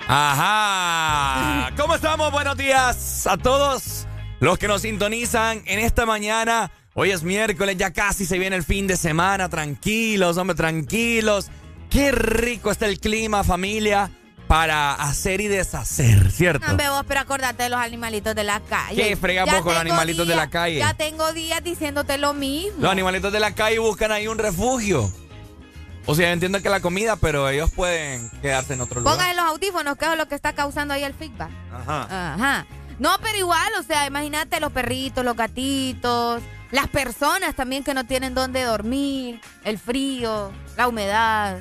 Ajá. 0.06 1.72
¿Cómo 1.76 1.96
estamos? 1.96 2.30
Buenos 2.30 2.56
días 2.56 3.26
a 3.26 3.36
todos 3.36 4.06
los 4.38 4.58
que 4.58 4.68
nos 4.68 4.82
sintonizan 4.82 5.64
en 5.66 5.80
esta 5.80 6.06
mañana. 6.06 6.70
Hoy 6.94 7.10
es 7.10 7.24
miércoles, 7.24 7.76
ya 7.76 7.92
casi 7.92 8.26
se 8.26 8.38
viene 8.38 8.54
el 8.54 8.62
fin 8.62 8.86
de 8.86 8.96
semana. 8.96 9.48
Tranquilos, 9.48 10.36
hombre, 10.36 10.54
tranquilos. 10.54 11.50
Qué 11.90 12.12
rico 12.12 12.70
está 12.70 12.86
el 12.86 13.00
clima, 13.00 13.42
familia, 13.42 14.08
para 14.54 14.94
hacer 14.94 15.40
y 15.40 15.48
deshacer, 15.48 16.30
¿cierto? 16.30 16.64
No, 16.68 16.92
vos, 16.92 17.04
pero 17.08 17.18
acordate 17.18 17.64
de 17.64 17.70
los 17.70 17.80
animalitos 17.80 18.36
de 18.36 18.44
la 18.44 18.60
calle. 18.60 19.02
¿Qué 19.02 19.16
fregamos 19.16 19.52
Ya 19.52 19.62
con 19.62 19.72
los 19.72 19.80
animalitos 19.80 20.28
de 20.28 20.36
la 20.36 20.48
calle? 20.48 20.78
Ya 20.78 20.94
tengo 20.94 21.32
días 21.32 21.60
diciéndote 21.64 22.18
lo 22.18 22.34
mismo. 22.34 22.76
Los 22.78 22.92
animalitos 22.92 23.32
de 23.32 23.40
la 23.40 23.52
calle 23.52 23.80
buscan 23.80 24.12
ahí 24.12 24.28
un 24.28 24.38
refugio. 24.38 25.12
O 26.06 26.14
sea, 26.14 26.30
entiendo 26.30 26.62
que 26.62 26.68
la 26.68 26.78
comida, 26.78 27.16
pero 27.16 27.48
ellos 27.48 27.72
pueden 27.72 28.30
quedarse 28.42 28.74
en 28.74 28.82
otro 28.82 29.00
lugar. 29.00 29.16
Pongan 29.16 29.34
los 29.34 29.44
audífonos, 29.46 29.96
que 29.96 30.04
es 30.04 30.16
lo 30.16 30.28
que 30.28 30.36
está 30.36 30.52
causando 30.52 30.94
ahí 30.94 31.02
el 31.02 31.14
feedback. 31.14 31.50
Ajá. 31.72 32.34
Ajá. 32.34 32.66
No, 33.00 33.10
pero 33.20 33.36
igual, 33.36 33.72
o 33.80 33.82
sea, 33.82 34.06
imagínate 34.06 34.60
los 34.60 34.70
perritos, 34.70 35.24
los 35.24 35.36
gatitos, 35.36 36.44
las 36.70 36.86
personas 36.86 37.56
también 37.56 37.82
que 37.82 37.92
no 37.92 38.06
tienen 38.06 38.34
dónde 38.34 38.62
dormir, 38.62 39.40
el 39.64 39.80
frío, 39.80 40.52
la 40.76 40.86
humedad, 40.86 41.60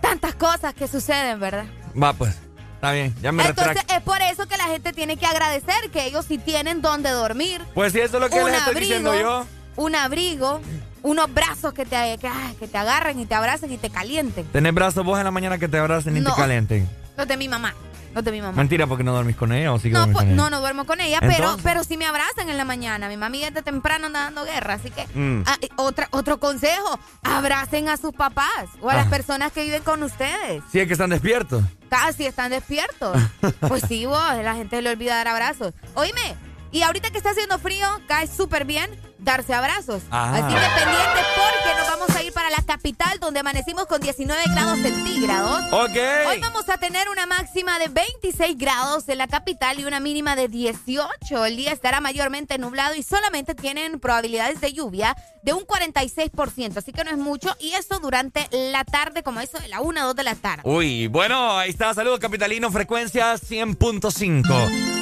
tantas 0.00 0.34
cosas 0.34 0.72
que 0.72 0.88
suceden, 0.88 1.38
¿verdad? 1.38 1.66
Va, 2.00 2.12
pues. 2.12 2.36
Está 2.74 2.92
bien, 2.92 3.14
ya 3.22 3.30
me 3.30 3.44
Entonces 3.44 3.74
retracto. 3.74 3.94
es 3.94 4.02
por 4.02 4.20
eso 4.22 4.46
que 4.48 4.56
la 4.56 4.64
gente 4.64 4.92
tiene 4.92 5.16
que 5.16 5.24
agradecer 5.26 5.90
que 5.92 6.04
ellos 6.04 6.24
sí 6.26 6.38
tienen 6.38 6.82
dónde 6.82 7.10
dormir. 7.10 7.60
Pues 7.74 7.92
sí, 7.92 8.00
eso 8.00 8.16
es 8.16 8.20
lo 8.22 8.28
que 8.28 8.42
les 8.42 8.54
estoy 8.56 8.74
diciendo 8.74 9.14
yo. 9.18 9.46
Un 9.76 9.94
abrigo, 9.94 10.60
unos 11.02 11.32
brazos 11.32 11.72
que 11.74 11.84
te, 11.86 12.18
que, 12.18 12.26
ay, 12.26 12.56
que 12.58 12.66
te 12.66 12.76
agarren 12.76 13.20
y 13.20 13.26
te 13.26 13.36
abracen 13.36 13.72
y 13.72 13.76
te 13.78 13.88
calienten. 13.88 14.46
Tenés 14.46 14.74
brazos 14.74 15.04
vos 15.04 15.16
en 15.18 15.24
la 15.24 15.30
mañana 15.30 15.58
que 15.58 15.68
te 15.68 15.78
abracen 15.78 16.16
y 16.16 16.20
No. 16.20 16.34
te 16.34 16.40
calienten. 16.40 16.88
Los 17.16 17.28
de 17.28 17.36
mi 17.36 17.48
mamá, 17.48 17.72
los 18.14 18.24
de 18.24 18.32
mi 18.32 18.40
mamá. 18.40 18.52
Mentira, 18.56 18.86
porque 18.86 19.04
no 19.04 19.12
dormís 19.12 19.36
con 19.36 19.52
ella 19.52 19.72
o 19.72 19.78
sí 19.78 19.88
que 19.88 19.94
No, 19.94 20.00
dormís 20.00 20.14
pues, 20.14 20.24
con 20.24 20.32
ella. 20.34 20.42
no, 20.42 20.50
no 20.50 20.60
duermo 20.60 20.84
con 20.86 21.00
ella, 21.00 21.18
pero, 21.20 21.32
Entonces. 21.34 21.62
pero 21.64 21.84
sí 21.84 21.96
me 21.96 22.06
abrazan 22.06 22.48
en 22.48 22.56
la 22.56 22.64
mañana. 22.64 23.08
Mi 23.08 23.16
mami 23.16 23.40
desde 23.40 23.62
temprano 23.62 24.06
anda 24.06 24.20
dando 24.24 24.44
guerra, 24.44 24.74
así 24.74 24.90
que 24.90 25.06
Mm. 25.14 25.44
ah, 25.46 25.56
otra, 25.76 26.08
otro 26.12 26.38
consejo, 26.38 26.98
abracen 27.22 27.88
a 27.88 27.96
sus 27.96 28.12
papás 28.14 28.66
o 28.80 28.90
a 28.90 28.92
Ah. 28.92 28.96
las 28.96 29.06
personas 29.08 29.52
que 29.52 29.64
viven 29.64 29.82
con 29.82 30.02
ustedes. 30.02 30.62
Sí, 30.70 30.80
es 30.80 30.86
que 30.86 30.92
están 30.94 31.10
despiertos. 31.10 31.62
Casi 31.88 32.26
están 32.26 32.50
despiertos. 32.50 33.16
pues 33.68 33.82
sí, 33.88 34.06
vos, 34.06 34.18
la 34.42 34.54
gente 34.54 34.80
le 34.82 34.90
olvida 34.90 35.16
dar 35.16 35.28
abrazos. 35.28 35.72
Oíme, 35.94 36.34
y 36.72 36.82
ahorita 36.82 37.10
que 37.10 37.18
está 37.18 37.30
haciendo 37.30 37.58
frío, 37.58 37.86
cae 38.08 38.26
súper 38.26 38.64
bien 38.64 38.90
darse 39.18 39.54
abrazos. 39.54 40.02
Ajá. 40.10 40.46
Así 40.46 40.54
que 40.54 40.60
porque 40.60 41.78
nos 41.78 41.86
vamos 41.86 42.16
a 42.16 42.22
ir 42.22 42.32
para 42.32 42.50
la 42.50 42.62
capital 42.62 43.18
donde 43.20 43.40
amanecimos 43.40 43.86
con 43.86 44.00
19 44.00 44.42
grados 44.52 44.78
centígrados. 44.80 45.62
Ok. 45.72 45.96
Hoy 46.28 46.40
vamos 46.40 46.68
a 46.68 46.78
tener 46.78 47.08
una 47.08 47.26
máxima 47.26 47.78
de 47.78 47.88
26 47.88 48.58
grados 48.58 49.08
en 49.08 49.18
la 49.18 49.28
capital 49.28 49.78
y 49.78 49.84
una 49.84 50.00
mínima 50.00 50.34
de 50.34 50.48
18. 50.48 51.44
El 51.44 51.56
día 51.56 51.72
estará 51.72 52.00
mayormente 52.00 52.58
nublado 52.58 52.94
y 52.94 53.02
solamente 53.02 53.54
tienen 53.54 54.00
probabilidades 54.00 54.60
de 54.60 54.72
lluvia 54.72 55.16
de 55.42 55.52
un 55.52 55.64
46%, 55.66 56.76
así 56.76 56.92
que 56.92 57.04
no 57.04 57.10
es 57.10 57.18
mucho. 57.18 57.54
Y 57.60 57.72
eso 57.72 57.98
durante 57.98 58.48
la 58.50 58.84
tarde, 58.84 59.22
como 59.22 59.40
eso 59.40 59.58
de 59.58 59.68
la 59.68 59.80
1 59.80 60.02
o 60.02 60.06
2 60.06 60.16
de 60.16 60.22
la 60.22 60.34
tarde. 60.34 60.62
Uy, 60.64 61.06
bueno, 61.06 61.58
ahí 61.58 61.70
está. 61.70 61.94
Saludos, 61.94 62.18
capitalino. 62.18 62.70
Frecuencia 62.70 63.34
100.5. 63.34 65.01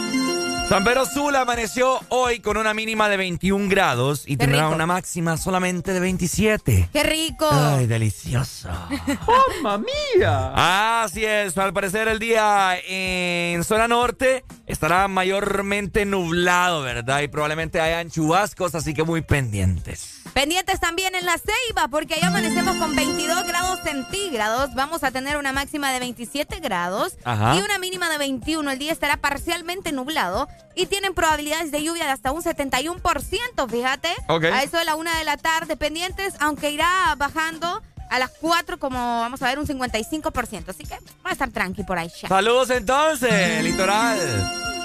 San 0.71 0.85
Pedro 0.85 1.05
Sula 1.05 1.41
amaneció 1.41 1.99
hoy 2.11 2.39
con 2.39 2.57
una 2.57 2.73
mínima 2.75 3.09
de 3.09 3.17
21 3.17 3.69
grados 3.69 4.23
y 4.25 4.37
Qué 4.37 4.45
tendrá 4.45 4.67
rico. 4.67 4.75
una 4.77 4.87
máxima 4.87 5.37
solamente 5.37 5.93
de 5.93 5.99
27. 5.99 6.91
¡Qué 6.93 7.03
rico! 7.03 7.49
Ay, 7.51 7.89
delicioso. 7.89 8.69
¡Mamma 9.65 9.85
mía! 10.15 11.03
Así 11.03 11.25
es, 11.25 11.59
al 11.59 11.73
parecer 11.73 12.07
el 12.07 12.21
día 12.21 12.79
en 12.87 13.65
zona 13.65 13.89
norte 13.89 14.45
estará 14.65 15.09
mayormente 15.09 16.05
nublado, 16.05 16.83
¿verdad? 16.83 17.23
Y 17.23 17.27
probablemente 17.27 17.81
hayan 17.81 18.09
chubascos, 18.09 18.77
así 18.77 18.95
que 18.95 19.03
muy 19.03 19.23
pendientes. 19.23 20.10
Pendientes 20.35 20.79
también 20.79 21.14
en 21.14 21.27
la 21.27 21.37
Ceiba, 21.38 21.88
porque 21.88 22.14
ahí 22.14 22.23
amanecemos 22.23 22.77
con 22.77 22.95
22 22.95 23.45
grados 23.47 23.81
centígrados. 23.83 24.75
Vamos 24.75 25.03
a 25.03 25.11
tener 25.11 25.37
una 25.37 25.53
máxima 25.53 25.90
de 25.93 25.99
27 25.99 26.61
grados 26.61 27.14
Ajá. 27.25 27.57
y 27.57 27.61
una 27.62 27.79
mínima 27.79 28.09
de 28.09 28.19
21. 28.19 28.71
El 28.71 28.79
día 28.79 28.93
estará 28.93 29.16
parcialmente 29.16 29.93
nublado 29.93 30.49
y 30.77 30.87
tienen 30.87 31.14
probabilidades 31.14 31.73
de 31.73 31.83
lluvia 31.83 32.05
de 32.05 32.12
hasta 32.12 32.31
un 32.33 32.43
71%, 32.43 33.69
fíjate. 33.69 34.09
A 34.29 34.62
eso 34.62 34.79
de 34.79 34.85
la 34.85 34.95
una 34.95 35.19
de 35.19 35.25
la 35.25 35.37
tarde, 35.37 35.77
pendientes, 35.77 36.35
aunque 36.38 36.71
irá 36.71 37.14
bajando 37.16 37.83
a 38.09 38.19
las 38.19 38.31
4 38.40 38.79
como 38.79 38.99
vamos 39.21 39.43
a 39.43 39.47
ver 39.47 39.59
un 39.59 39.66
55%. 39.66 40.69
Así 40.69 40.85
que 40.85 40.95
va 41.25 41.31
a 41.31 41.33
estar 41.33 41.51
tranqui 41.51 41.83
por 41.83 41.99
ahí 41.99 42.11
ya. 42.21 42.29
Saludos 42.29 42.71
entonces, 42.71 43.62
litoral. 43.64 44.19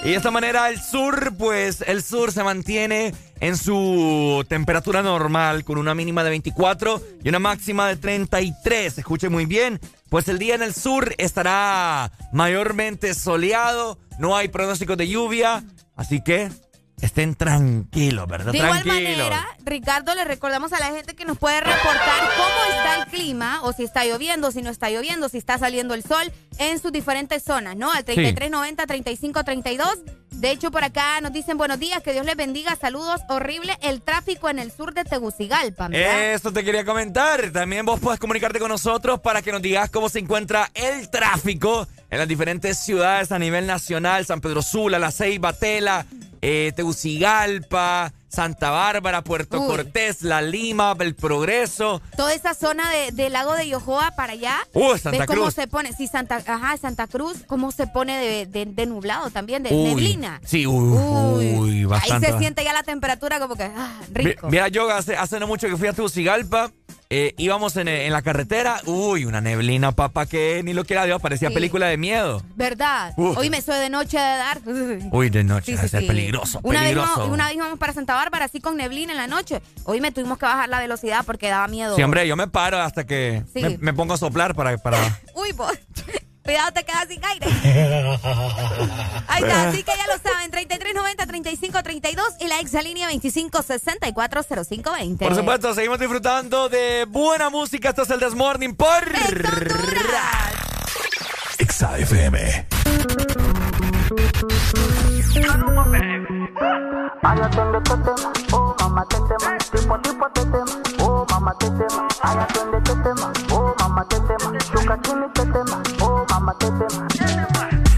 Y 0.06 0.10
de 0.10 0.18
esta 0.18 0.30
manera 0.30 0.70
el 0.70 0.80
sur, 0.80 1.34
pues 1.36 1.84
el 1.88 2.04
sur 2.04 2.32
se 2.32 2.44
mantiene 2.44 3.12
en 3.40 3.58
su 3.58 4.46
temperatura 4.48 5.02
normal 5.02 5.64
con 5.64 5.80
una 5.80 5.96
mínima 5.96 6.24
de 6.24 6.30
24 6.30 7.02
y 7.24 7.30
una 7.30 7.40
máxima 7.40 7.88
de 7.88 7.96
33. 7.96 9.00
Escuche 9.00 9.30
muy 9.30 9.48
bien, 9.48 9.80
pues 10.10 10.28
el 10.28 10.38
día 10.38 10.54
en 10.54 10.62
el 10.62 10.76
sur 10.76 11.16
estará 11.18 12.12
mayormente 12.32 13.16
soleado, 13.16 13.98
no 14.20 14.38
hay 14.38 14.48
pronósticos 14.50 14.96
de 14.96 15.08
lluvia, 15.08 15.64
así 15.96 16.24
que 16.24 16.52
estén 17.02 17.36
tranquilos, 17.36 18.28
¿verdad? 18.28 18.52
De 18.52 18.58
igual 18.58 18.84
tranquilos. 18.84 19.18
manera, 19.18 19.48
Ricardo, 19.64 20.16
le 20.16 20.24
recordamos 20.24 20.74
a 20.74 20.80
la 20.80 20.88
gente 20.88 21.16
que 21.16 21.26
nos 21.26 21.38
puede 21.38 21.60
reportar 21.60 22.30
cómo 22.38 22.78
está 22.78 23.04
el 23.04 23.06
clima, 23.08 23.60
o 23.64 23.74
si 23.74 23.84
está 23.84 24.06
lloviendo, 24.06 24.52
si 24.52 24.62
no 24.62 24.70
está 24.70 24.90
lloviendo, 24.90 25.30
si 25.30 25.38
está 25.38 25.58
saliendo 25.58 25.94
el 25.94 26.04
sol 26.04 26.32
en 26.58 26.80
sus 26.80 26.92
diferentes 26.92 27.44
zonas, 27.44 27.76
¿no? 27.76 27.92
Al 27.92 28.06
3390 28.06 28.86
3532. 28.88 30.00
De 30.36 30.52
hecho, 30.52 30.70
por 30.70 30.84
acá 30.84 31.22
nos 31.22 31.32
dicen 31.32 31.58
buenos 31.58 31.80
días, 31.80 32.04
que 32.04 32.12
Dios 32.12 32.26
les 32.26 32.36
bendiga, 32.36 32.76
saludos. 32.76 33.22
Horrible 33.30 33.78
el 33.82 34.02
tráfico 34.02 34.50
en 34.50 34.60
el 34.60 34.72
sur 34.72 34.94
de 34.94 35.04
Tegucigalpa. 35.04 35.88
Eso 35.92 36.52
te 36.52 36.64
quería 36.64 36.86
comentar. 36.86 37.52
También 37.52 37.86
vos 37.86 38.00
puedes 38.00 38.20
comunicarte 38.20 38.60
con 38.60 38.70
nosotros 38.70 39.20
para 39.22 39.42
que 39.42 39.52
nos 39.52 39.62
digas 39.62 39.90
cómo 39.90 40.10
se 40.10 40.20
encuentra 40.20 40.70
el 40.74 41.10
tráfico 41.10 41.88
en 42.10 42.20
las 42.20 42.28
diferentes 42.28 42.78
ciudades 42.78 43.32
a 43.32 43.40
nivel 43.40 43.66
nacional. 43.66 44.26
San 44.26 44.42
Pedro 44.42 44.62
Sula, 44.62 45.00
La 45.00 45.12
Ceiba, 45.12 45.54
Tela, 45.54 46.06
eh, 46.42 46.74
Tegucigalpa, 46.76 48.14
Santa 48.28 48.70
Bárbara, 48.72 49.24
Puerto 49.24 49.62
Uy. 49.62 49.68
Cortés, 49.68 50.22
La 50.24 50.42
Lima, 50.42 50.96
El 51.00 51.16
Progreso. 51.16 52.02
Toda 52.18 52.34
esa 52.34 52.54
zona 52.54 52.90
de- 52.92 53.12
del 53.12 53.32
lago 53.34 53.54
de 53.54 53.70
Yojoa 53.70 54.12
para 54.18 54.34
allá. 54.34 54.58
Uh, 54.74 54.98
Santa 54.98 55.20
¿Ves 55.20 55.28
cómo 55.28 55.52
se 55.52 55.68
pone? 55.68 55.94
Sí, 55.94 56.08
Santa, 56.08 56.42
ajá, 56.46 56.76
Santa 56.78 57.08
Cruz, 57.08 57.38
cómo 57.48 57.72
se 57.72 57.88
pone 57.88 58.18
de, 58.18 58.46
de- 58.46 58.66
de 58.66 58.86
nublado 58.86 59.30
también, 59.30 59.64
de 59.64 59.70
Uy, 59.74 59.84
neblina. 59.84 60.42
Sí, 60.46 60.68
uy, 60.68 61.56
uy, 61.58 61.86
bastante. 61.86 62.28
Ahí 62.28 62.34
se 62.34 62.40
siente 62.40 62.64
ya 62.64 62.74
la 62.74 62.84
temperatura 62.84 63.40
como 63.40 63.56
que, 63.56 63.64
ah, 63.64 64.00
rico. 64.12 64.48
Mi- 64.48 64.52
Mira, 64.54 64.68
yo 64.68 64.90
hace, 64.90 65.16
hace 65.16 65.40
no 65.40 65.48
mucho 65.48 65.68
que 65.68 65.78
fui 65.78 65.88
a 65.88 65.94
Tegucigalpa, 65.94 66.72
eh, 67.10 67.34
íbamos 67.38 67.76
en, 67.78 67.88
en 67.88 68.12
la 68.12 68.22
carretera, 68.22 68.82
uy, 68.86 69.26
una 69.26 69.40
neblina, 69.42 69.92
papá, 69.92 70.26
que 70.26 70.62
ni 70.64 70.74
lo 70.74 70.86
quiera 70.86 71.06
Dios, 71.06 71.22
parecía 71.22 71.50
Sí. 71.50 71.54
película 71.54 71.88
de 71.88 71.98
miedo. 71.98 72.42
¿Verdad? 72.56 73.14
Uf. 73.18 73.38
Hoy 73.38 73.50
me 73.50 73.62
soy 73.62 73.80
de 73.80 73.90
noche 73.90 74.18
de 74.18 74.24
dar. 74.24 74.62
Uy, 75.12 75.30
de 75.30 75.44
noche, 75.44 75.74
Sí, 75.78 75.78
a 75.78 75.88
sí, 75.88 75.98
sí. 76.00 76.06
peligroso, 76.08 76.60
Una 76.64 76.80
vez, 76.82 76.90
peligroso. 76.90 77.14
íbamos, 77.18 77.34
una 77.34 77.46
vez 77.48 77.56
íbamos 77.56 77.80
para 77.80 77.94
Santa 77.94 78.16
Bárbara 78.16 78.46
así 78.46 78.60
con 78.60 78.78
neblina 78.78 79.12
en 79.12 79.18
la 79.18 79.28
noche. 79.28 79.62
Hoy 79.84 80.02
me 80.02 80.12
tuvimos 80.12 80.38
que 80.38 80.46
bajar 80.46 80.68
la 80.70 80.80
velocidad 80.80 81.24
porque 81.26 81.48
daba 81.50 81.68
miedo. 81.68 81.96
Sí, 81.96 82.02
hombre, 82.04 82.28
yo 82.28 82.36
me 82.36 82.48
paro 82.48 82.80
hasta 82.82 83.06
que 83.06 83.44
me, 83.54 83.78
me 83.78 83.94
pongo 83.94 84.16
a 84.16 84.18
soplar 84.18 84.56
para... 84.56 84.78
para... 84.78 84.98
Uy, 85.36 85.52
vos. 85.52 85.72
Cuidado, 86.46 86.72
te 86.74 86.84
quedas 86.84 87.08
sin 87.10 87.26
aire. 87.26 87.48
Ahí 89.28 89.42
está, 89.42 89.68
así 89.68 89.82
que 89.82 89.94
ya 89.98 90.06
lo 90.06 90.20
saben, 90.22 90.52
3390-3532 90.52 92.22
y 92.40 92.48
la 92.48 92.60
exalínea 92.60 93.10
25640520. 93.10 95.18
Por 95.18 95.34
supuesto, 95.36 95.74
seguimos 95.74 95.98
disfrutando 95.98 96.70
de 96.70 97.08
buena 97.10 97.50
música. 97.50 97.90
Esto 97.90 98.04
es 98.04 98.12
el 98.12 98.20
Desmorning 98.20 98.76
por... 98.76 99.12
Exa 101.58 101.98
FM. 101.98 102.68
Este 105.28 105.50
oh 105.50 105.58
tipo 109.74 109.98
tipo 110.04 110.30
chini. 110.30 110.66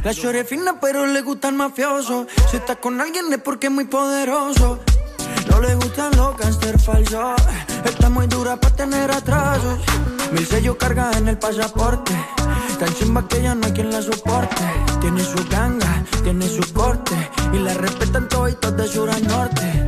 La 0.04 0.14
chore 0.14 0.46
fina, 0.46 0.80
pero 0.80 1.06
le 1.06 1.22
gusta 1.22 1.50
el 1.50 1.56
mafioso. 1.56 2.28
Si 2.50 2.56
está 2.56 2.78
con 2.78 3.02
alguien 3.02 3.26
es 3.34 3.40
porque 3.40 3.68
es 3.68 3.74
muy 3.74 3.86
poderoso. 3.86 4.80
No 5.50 5.60
le 5.60 5.76
gustan 5.76 6.16
los 6.16 6.38
gangster 6.38 6.80
falsos. 6.80 7.42
Está 7.84 8.10
muy 8.10 8.28
dura 8.28 8.56
para 8.56 8.76
tener 8.76 9.12
atrasos. 9.12 9.80
Mil 10.32 10.46
sellos 10.46 10.78
carga 10.78 11.12
en 11.18 11.28
el 11.28 11.38
pasaporte. 11.38 12.14
Tan 12.80 12.94
chimba 12.94 13.28
que 13.28 13.42
ya 13.42 13.54
no 13.54 13.66
hay 13.66 13.74
quien 13.74 13.92
la 13.92 14.02
soporte. 14.02 14.64
Tiene 15.02 15.22
su 15.22 15.46
ganga, 15.50 16.04
tiene 16.24 16.48
su 16.48 16.62
corte. 16.74 17.16
Y 17.52 17.60
la 17.60 17.74
respetan 17.74 18.30
todos 18.30 18.56
de 18.78 18.88
sur 18.88 19.10
a 19.10 19.20
norte. 19.20 19.86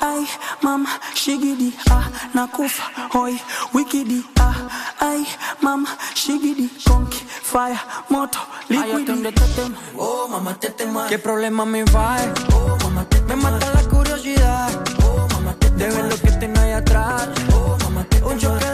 Ay, 0.00 0.26
mama, 0.62 0.90
shigidi, 1.14 1.74
ah, 1.90 2.10
nakufa, 2.34 2.84
hoy, 3.12 3.40
wikidi, 3.72 4.24
ah, 4.38 4.68
ay, 5.00 5.26
mama, 5.60 5.88
shigidi, 6.14 6.68
conky, 6.84 7.24
fire, 7.42 7.78
moto, 8.10 8.38
liquidi. 8.68 9.32
Oh, 9.96 10.28
mamá, 10.28 10.54
te 10.58 10.70
tema. 10.70 11.06
¿Qué 11.08 11.18
problema 11.18 11.64
me 11.64 11.84
va? 11.84 12.16
Oh, 12.54 12.76
mamá, 12.84 13.04
te 13.08 13.20
Me 13.22 13.36
mata 13.36 13.72
la 13.72 13.82
curiosidad. 13.88 14.70
Oh, 15.02 15.26
mamá, 15.34 15.54
te 15.58 15.70
De 15.70 15.88
ver 15.88 16.04
lo 16.04 16.16
que 16.20 16.30
tengo 16.32 16.60
ahí 16.60 16.72
atrás. 16.72 17.28
Oh, 17.54 17.76
mamá, 17.84 18.04
te 18.04 18.22
Un 18.22 18.38
choque 18.38 18.65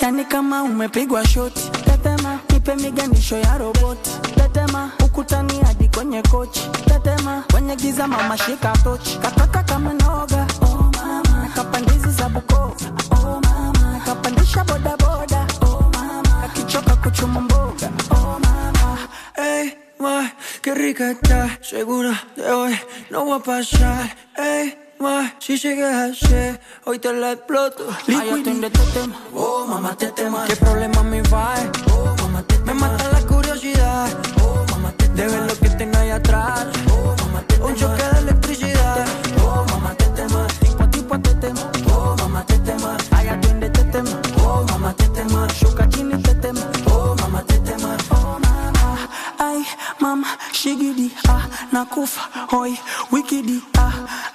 Yani 0.00 0.24
kama 0.24 0.62
umepigwa 0.62 1.26
shoti. 1.26 1.70
Tetema, 1.84 2.38
nipe 2.52 2.74
miganisho 2.74 3.36
ya 3.38 3.58
roboti. 3.58 4.10
Tetema, 4.34 4.90
ukutani 5.04 5.60
hadi 5.66 5.88
kwenye 5.88 6.22
kochi. 6.22 6.70
Tetema, 6.88 7.44
kwenye 7.52 7.76
giza 7.76 8.06
mama 8.08 8.38
shika 8.38 8.72
tochi. 8.84 9.18
Kataka 9.18 9.62
kama 9.62 9.92
noga. 9.92 10.46
Oh 10.62 10.90
mama, 10.96 11.42
nakapandizi 11.42 12.10
za 12.10 12.28
Bukoba, 12.28 12.74
Oh 13.10 13.40
mama, 13.40 13.92
nakapandisha 13.98 14.64
boda 14.64 14.96
boda. 14.96 15.46
Oh 15.62 15.90
mama, 15.92 16.42
akichoka 16.44 16.96
kuchuma 16.96 17.40
mboga. 17.40 17.90
Oh 18.10 18.38
mama, 18.40 18.98
hey, 19.36 19.70
ma, 19.98 20.30
qué 20.62 20.74
rica 20.74 21.10
está. 21.10 21.58
Segura 21.62 22.14
de 22.36 22.42
hoy 22.50 22.74
no 23.10 23.26
va 23.26 23.36
a 23.36 23.40
pasar. 23.40 24.16
Ey, 24.36 24.74
ma, 24.98 25.34
si 25.38 25.58
sigues 25.58 25.94
así, 25.94 26.58
hoy 26.84 26.98
te 26.98 27.12
la 27.12 27.32
exploto. 27.32 27.86
Liquidi. 28.06 28.60
tema. 28.92 29.16
Oh, 29.34 29.66
mamá, 29.66 29.96
te 29.96 30.10
tema. 30.12 30.44
¿Qué 30.46 30.56
problema 30.56 31.02
me 31.02 31.22
va? 31.22 31.54
Oh, 31.92 32.14
mamá, 32.22 32.42
te 32.42 32.58
Me 32.60 32.74
mata 32.74 33.08
la 33.12 33.20
curiosidad. 33.20 34.08
Oh, 34.42 34.64
mamá, 34.70 34.92
te 34.92 35.08
De 35.08 35.26
ver 35.26 35.42
lo 35.42 35.58
que 35.58 35.68
tengo 35.70 35.98
ahí 35.98 36.10
atrás. 36.10 36.66
Oh, 36.90 37.14
mamá, 37.24 37.42
te 37.46 37.62
Un 37.62 37.74
choque 37.74 38.02
de 38.02 38.18
electricidad. 38.20 39.06
Oh, 39.44 39.64
mamá, 39.70 39.94
te 39.94 40.04
tema. 40.06 40.46
Tipo, 40.60 40.88
tipo, 40.88 41.20
te 41.20 41.34
tema. 41.34 41.70
Oh, 41.94 42.16
mamá, 42.18 42.44
te 42.46 42.58
tema. 42.58 42.96
Ay, 43.10 43.28
atiende, 43.28 43.70
te 43.70 43.84
tema. 43.84 44.10
Oh, 44.44 44.64
mamá, 44.70 44.94
te 44.94 45.08
tema. 45.08 45.48
Shuka 45.48 45.88
chini, 45.88 46.20
te 46.22 46.34
tema. 46.34 46.60
Oh, 46.86 47.14
mamá, 47.20 47.42
te 47.44 47.58
tema. 47.60 47.96
Oh, 48.10 48.38
mama. 48.38 49.08
Ay, 49.38 49.64
mama, 50.00 50.28
shigidi, 50.52 51.12
ah, 51.28 51.48
nakufa, 51.72 52.22
hoy, 52.50 52.78
wikidi, 53.10 53.62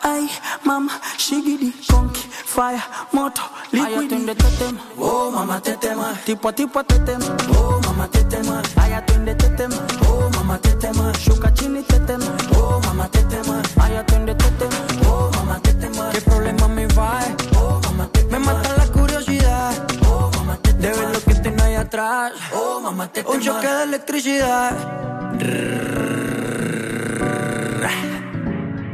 ay, 0.04 0.30
mama, 0.64 1.00
shigidi, 1.18 1.74
conky, 1.88 2.22
fire, 2.46 2.82
moto, 3.12 3.42
liquidi. 3.72 4.26
te 4.26 4.50
tema, 4.58 4.80
oh, 4.98 5.32
mama, 5.32 5.60
te 5.62 5.76
tema, 5.78 6.14
tipo 6.26 6.48
a 6.48 6.54
tipo 6.54 6.84
te 6.84 7.00
tema, 7.00 7.26
oh, 7.58 7.80
mama, 7.86 8.08
te 8.08 8.24
tema, 8.24 8.62
ay, 8.78 8.94
atiende, 8.94 9.36
te 9.36 9.50
tema, 9.50 9.76
oh, 10.08 10.30
mama, 10.36 10.58
te 10.60 10.72
tema, 10.76 11.12
shuka 11.14 11.54
chini, 11.54 11.84
te 11.84 12.00
tema, 12.00 12.26
oh, 12.58 12.80
mama, 12.86 13.08
te 13.10 13.22
tema, 13.24 13.62
ay, 13.82 13.96
atiende, 13.98 14.36
te 14.36 14.52
tema, 14.52 15.10
oh, 15.10 15.30
mama, 15.36 15.60
te 15.62 15.74
tema, 15.74 16.10
qué 16.12 16.22
problema 16.22 16.68
me 16.68 16.88
va, 16.88 17.20
oh, 17.58 17.82
mama, 17.86 18.08
te 18.12 18.24
tema, 18.24 18.40
me 18.40 18.46
mata 18.46 18.78
la 18.78 18.88
curiosidad, 18.88 19.74
oh, 20.10 20.32
mama, 20.38 20.58
te 20.62 20.74
tema, 20.74 20.96
de 20.96 21.02
ver 21.02 21.14
lo 21.14 21.24
que 21.24 21.36
tengo 21.36 21.64
ahí 21.64 21.76
atrás, 21.76 22.34
oh, 22.54 22.80
mama, 22.82 23.08
te 23.12 23.24
tema, 23.24 23.36
un 23.36 23.42
choque 23.42 23.68
de 23.68 23.84
electricidad. 23.84 24.78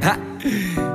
Ja. 0.02 0.95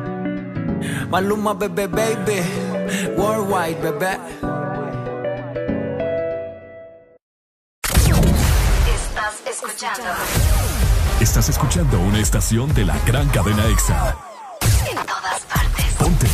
Maluma, 1.09 1.53
bebé, 1.53 1.87
baby 1.87 2.41
Worldwide, 3.17 3.81
bebé 3.81 4.17
Estás 8.93 9.41
escuchando 9.49 10.09
Estás 11.21 11.49
escuchando 11.49 11.99
una 11.99 12.19
estación 12.19 12.73
de 12.73 12.85
la 12.85 12.97
gran 13.05 13.27
cadena 13.29 13.65
EXA. 13.67 14.17
en 14.89 14.95
todas 15.05 15.41
partes. 15.41 15.85
Ponte. 15.99 16.27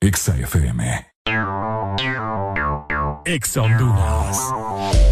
EXA 0.00 0.36
FM. 0.38 1.06
EXA 3.24 3.62
Honduras. 3.62 5.11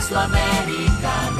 A 0.00 0.02
Espresso 0.02 0.18
Americano. 0.18 1.39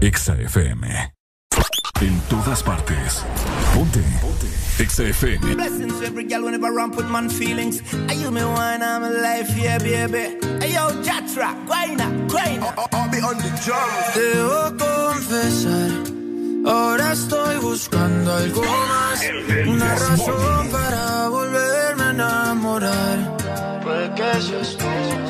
Exa 0.00 0.34
FM. 0.34 1.12
En 2.00 2.20
todas 2.28 2.62
partes. 2.62 3.22
Ponte. 3.74 4.00
Ponte. 4.22 4.46
Exa 4.78 5.04
FM. 5.04 5.54
Blessings 5.54 5.98
to 6.00 6.06
every 6.06 6.24
girl 6.24 6.44
whenever 6.44 6.68
I 6.68 6.70
ramp 6.70 6.96
with 6.96 7.06
man 7.06 7.28
feelings. 7.28 7.82
I 8.08 8.14
use 8.14 8.30
me 8.30 8.42
wine, 8.42 8.82
I'm 8.82 9.04
alive, 9.04 9.48
yeah, 9.58 9.78
baby. 9.78 10.38
Hey, 10.60 10.72
yo, 10.72 10.88
Jatra, 11.02 11.54
guayna, 11.66 12.06
guayna. 12.28 12.72
I'll 12.92 13.10
be 13.10 13.20
on 13.20 13.36
the 13.36 13.50
drums. 13.64 14.14
Debo 14.14 14.76
confesar, 14.78 15.90
ahora 16.66 17.12
estoy 17.12 17.58
buscando 17.58 18.32
algo 18.32 18.62
más. 18.62 19.20
Una 19.66 19.94
razón 19.94 20.68
para 20.70 21.28
volverme 21.28 22.04
a 22.04 22.10
enamorar. 22.10 23.80
Puede 23.82 24.14
que 24.14 24.40
seas 24.40 24.76
tú. 24.78 24.86
Quiero 24.86 25.29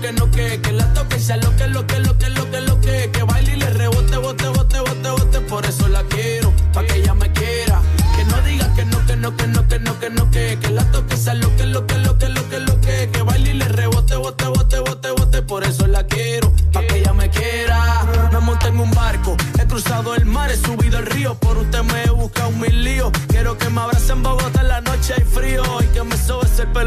Que 0.00 0.12
no, 0.12 0.30
que 0.30 0.60
que 0.60 0.72
la 0.72 0.92
toque 0.94 1.18
sea 1.18 1.36
lo 1.36 1.54
que, 1.56 1.66
lo 1.68 1.86
que, 1.86 2.00
lo 2.00 2.16
que, 2.16 2.28
lo 2.30 2.50
que, 2.50 2.60
lo 2.60 2.80
que, 2.80 3.10
que 3.12 3.22
baile 3.22 3.52
y 3.52 3.56
le 3.56 3.70
rebote, 3.70 4.16
bote, 4.16 4.48
bote, 4.48 4.80
bote, 4.80 5.10
bote, 5.10 5.40
por 5.40 5.66
eso 5.66 5.88
la 5.88 6.02
quiero, 6.04 6.52
pa' 6.72 6.84
que 6.84 6.96
ella 6.96 7.14
me 7.14 7.30
quiera. 7.32 7.80
Que 8.16 8.24
no 8.24 8.40
diga 8.42 8.72
que 8.74 8.84
no, 8.84 9.06
que 9.06 9.16
no, 9.16 9.36
que 9.36 9.46
no, 9.46 9.68
que 9.68 9.78
no, 9.78 10.00
que 10.00 10.10
no, 10.10 10.30
que, 10.30 10.58
que 10.60 10.70
la 10.70 10.84
toque 10.90 11.16
sea 11.16 11.34
lo 11.34 11.54
que, 11.56 11.66
lo 11.66 11.86
que, 11.86 11.98
lo 11.98 12.18
que, 12.18 12.28
lo 12.28 12.48
que, 12.48 12.60
lo 12.60 12.80
que, 12.80 13.10
que 13.12 13.22
baile 13.22 13.50
y 13.50 13.54
le 13.54 13.68
rebote, 13.68 14.16
bote, 14.16 14.46
bote, 14.46 14.78
bote, 14.80 15.10
bote, 15.10 15.42
por 15.42 15.64
eso 15.64 15.86
la 15.86 16.04
quiero, 16.06 16.52
pa' 16.72 16.82
que 16.86 16.98
ella 16.98 17.12
me 17.12 17.28
quiera. 17.30 18.06
Me 18.32 18.40
monté 18.40 18.68
en 18.68 18.80
un 18.80 18.90
barco, 18.92 19.36
he 19.60 19.66
cruzado 19.66 20.14
el 20.14 20.24
mar, 20.24 20.50
he 20.50 20.56
subido 20.56 20.98
el 20.98 21.06
río, 21.06 21.34
por 21.34 21.58
usted 21.58 21.82
me 21.82 22.04
he 22.04 22.10
buscado 22.10 22.50
mil 22.52 22.84
líos. 22.84 23.12
Quiero 23.28 23.58
que 23.58 23.68
me 23.68 23.80
abrace 23.80 24.12
en 24.12 24.22
Bogotá 24.22 24.60
en 24.60 24.68
la 24.68 24.80
noche 24.80 24.99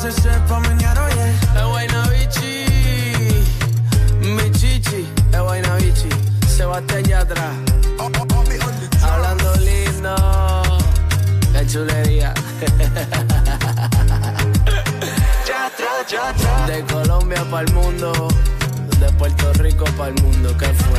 Se 0.00 0.10
sepa 0.12 0.58
mañana, 0.60 1.04
oye. 1.04 1.30
Es 1.54 1.64
Guaynabichi, 1.64 2.64
mi 4.20 4.50
chichi, 4.52 5.06
es 5.30 5.40
Guaynabichi, 5.40 6.08
Sebastián 6.48 7.04
Yatra. 7.04 7.52
Hablando 9.02 9.54
lindo, 9.56 10.14
qué 11.52 11.66
chulería. 11.66 12.32
De 16.66 16.82
Colombia 16.86 17.44
para 17.50 17.62
el 17.66 17.72
mundo, 17.72 18.28
de 18.98 19.12
Puerto 19.12 19.52
Rico 19.54 19.84
para 19.96 20.08
el 20.08 20.22
mundo, 20.22 20.56
¿qué 20.58 20.66
fue? 20.66 20.98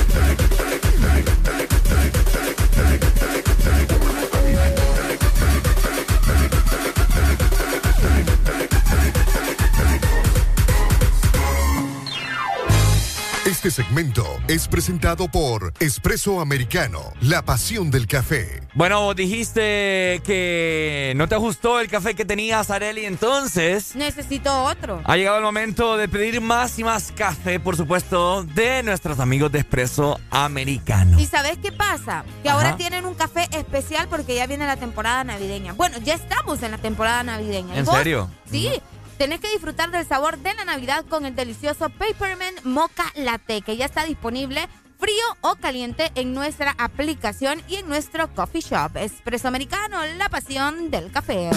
Este 13.63 13.83
segmento 13.83 14.25
es 14.47 14.67
presentado 14.67 15.27
por 15.27 15.71
Espresso 15.79 16.41
Americano, 16.41 17.13
la 17.21 17.43
pasión 17.45 17.91
del 17.91 18.07
café. 18.07 18.63
Bueno, 18.73 19.01
vos 19.01 19.15
dijiste 19.15 20.19
que 20.25 21.13
no 21.15 21.27
te 21.27 21.35
gustó 21.35 21.79
el 21.79 21.87
café 21.87 22.15
que 22.15 22.25
tenías, 22.25 22.71
Areli, 22.71 23.05
entonces 23.05 23.95
Necesito 23.95 24.63
otro. 24.63 25.01
ha 25.03 25.15
llegado 25.15 25.37
el 25.37 25.43
momento 25.43 25.95
de 25.95 26.07
pedir 26.07 26.41
más 26.41 26.79
y 26.79 26.83
más 26.83 27.11
café, 27.15 27.59
por 27.59 27.77
supuesto, 27.77 28.41
de 28.45 28.81
nuestros 28.81 29.19
amigos 29.19 29.51
de 29.51 29.59
Espresso 29.59 30.19
Americano. 30.31 31.19
¿Y 31.19 31.27
sabes 31.27 31.59
qué 31.61 31.71
pasa? 31.71 32.25
Que 32.41 32.49
Ajá. 32.49 32.57
ahora 32.57 32.77
tienen 32.77 33.05
un 33.05 33.13
café 33.13 33.47
especial 33.51 34.07
porque 34.09 34.33
ya 34.33 34.47
viene 34.47 34.65
la 34.65 34.77
temporada 34.77 35.23
navideña. 35.23 35.73
Bueno, 35.73 35.99
ya 35.99 36.15
estamos 36.15 36.63
en 36.63 36.71
la 36.71 36.79
temporada 36.79 37.21
navideña. 37.21 37.75
¿Y 37.75 37.77
¿En 37.77 37.85
serio? 37.85 38.27
Sí. 38.49 38.81
Tenés 39.21 39.39
que 39.39 39.51
disfrutar 39.51 39.91
del 39.91 40.03
sabor 40.03 40.39
de 40.39 40.51
la 40.55 40.65
Navidad 40.65 41.05
con 41.07 41.27
el 41.27 41.35
delicioso 41.35 41.91
Paperman 41.91 42.55
Mocha 42.63 43.03
Latte, 43.13 43.61
que 43.61 43.77
ya 43.77 43.85
está 43.85 44.03
disponible 44.03 44.67
frío 44.97 45.23
o 45.41 45.53
caliente 45.57 46.11
en 46.15 46.33
nuestra 46.33 46.73
aplicación 46.79 47.61
y 47.67 47.75
en 47.75 47.87
nuestro 47.87 48.33
coffee 48.33 48.61
shop. 48.61 48.97
Espresso 48.97 49.47
Americano, 49.47 50.03
la 50.17 50.27
pasión 50.29 50.89
del 50.89 51.11
café. 51.11 51.51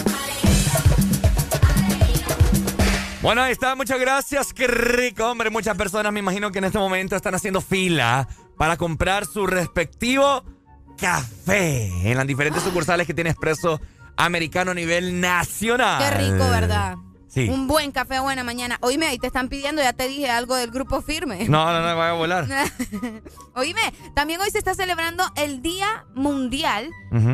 Bueno, 3.23 3.41
ahí 3.41 3.53
está, 3.53 3.75
muchas 3.75 3.99
gracias, 3.99 4.53
qué 4.53 4.67
rico, 4.67 5.31
hombre. 5.31 5.49
Muchas 5.49 5.75
personas 5.75 6.13
me 6.13 6.19
imagino 6.19 6.53
que 6.53 6.59
en 6.59 6.65
este 6.65 6.77
momento 6.77 7.17
están 7.17 7.35
haciendo 7.35 7.63
fila 7.63 8.29
para 8.59 8.77
comprar 8.77 9.25
su 9.25 9.47
respectivo 9.47 10.45
café 10.99 12.11
en 12.11 12.19
las 12.19 12.27
diferentes 12.27 12.63
sucursales 12.63 13.07
que 13.07 13.15
tiene 13.15 13.31
Espresso 13.31 13.81
Americano 14.19 14.73
a 14.73 14.75
nivel 14.75 15.19
nacional. 15.19 15.99
Qué 15.99 16.11
rico, 16.11 16.47
¿verdad? 16.51 16.97
Sí. 17.35 17.49
Un 17.49 17.67
buen 17.67 17.91
café, 17.91 18.21
buena 18.21 18.45
mañana. 18.45 18.79
Oíme, 18.81 19.07
ahí 19.07 19.19
te 19.19 19.27
están 19.27 19.49
pidiendo, 19.49 19.83
ya 19.83 19.93
te 19.93 20.07
dije 20.07 20.31
algo 20.31 20.55
del 20.55 20.71
grupo 20.71 21.03
firme. 21.03 21.49
No, 21.49 21.65
no, 21.67 21.81
no, 21.81 21.97
vaya 21.97 22.11
a 22.11 22.15
volar. 22.15 22.47
Oíme, 23.57 23.81
también 24.15 24.41
hoy 24.41 24.51
se 24.51 24.59
está 24.59 24.75
celebrando 24.75 25.25
el 25.37 25.61
Día 25.61 26.05
Mundial 26.15 26.91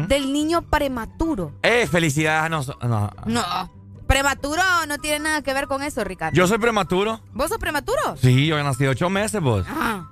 del 0.08 0.32
Niño 0.32 0.62
Prematuro. 0.62 1.52
Eh, 1.62 1.86
felicidades. 1.86 2.50
No, 2.50 2.62
no. 2.88 3.10
No, 3.26 3.70
prematuro 4.06 4.62
no 4.88 4.98
tiene 4.98 5.20
nada 5.20 5.42
que 5.42 5.52
ver 5.52 5.66
con 5.66 5.82
eso, 5.82 6.02
Ricardo. 6.02 6.34
Yo 6.34 6.46
soy 6.46 6.58
prematuro. 6.58 7.20
¿Vos 7.34 7.50
sos 7.50 7.58
prematuro? 7.58 8.16
Sí, 8.16 8.46
yo 8.46 8.62
nací 8.62 8.86
ocho 8.86 9.10
meses, 9.10 9.40
vos. 9.42 9.66
Ah, 9.68 10.10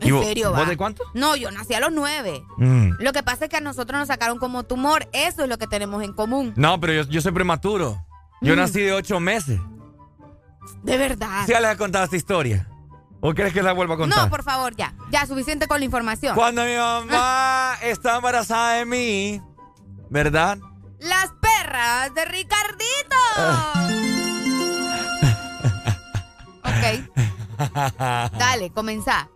¿Y 0.00 0.08
¿En 0.08 0.22
serio, 0.22 0.50
vos 0.50 0.60
va? 0.60 0.64
de 0.66 0.76
cuánto? 0.76 1.04
No, 1.14 1.34
yo 1.36 1.50
nací 1.50 1.74
a 1.74 1.80
los 1.80 1.92
nueve. 1.92 2.42
Mm. 2.56 2.90
Lo 2.98 3.12
que 3.12 3.22
pasa 3.22 3.44
es 3.44 3.50
que 3.50 3.56
a 3.56 3.60
nosotros 3.60 3.98
nos 3.98 4.08
sacaron 4.08 4.38
como 4.38 4.64
tumor. 4.64 5.08
Eso 5.12 5.44
es 5.44 5.48
lo 5.48 5.58
que 5.58 5.66
tenemos 5.66 6.02
en 6.02 6.12
común. 6.12 6.52
No, 6.56 6.78
pero 6.80 6.92
yo, 6.92 7.02
yo 7.08 7.20
soy 7.20 7.32
prematuro. 7.32 8.04
Yo 8.40 8.54
Mm. 8.54 8.58
nací 8.58 8.80
de 8.80 8.92
ocho 8.92 9.20
meses. 9.20 9.60
De 10.82 10.96
verdad. 10.96 11.44
¿Sí 11.46 11.52
ya 11.52 11.60
les 11.60 11.72
he 11.72 11.76
contado 11.76 12.04
esta 12.04 12.16
historia? 12.16 12.68
¿O 13.20 13.34
crees 13.34 13.52
que 13.52 13.62
la 13.62 13.72
vuelva 13.72 13.94
a 13.94 13.98
contar? 13.98 14.24
No, 14.24 14.30
por 14.30 14.44
favor, 14.44 14.76
ya. 14.76 14.94
Ya, 15.10 15.26
suficiente 15.26 15.66
con 15.66 15.80
la 15.80 15.84
información. 15.84 16.34
Cuando 16.36 16.64
mi 16.64 16.76
mamá 16.76 17.74
está 17.82 18.16
embarazada 18.16 18.74
de 18.74 18.84
mí, 18.84 19.42
¿verdad? 20.08 20.58
Las 21.00 21.32
perras 21.40 22.14
de 22.14 22.24
Ricardito. 22.24 23.16
Ok, 26.64 28.30
dale, 28.38 28.70
comenzá. 28.70 29.28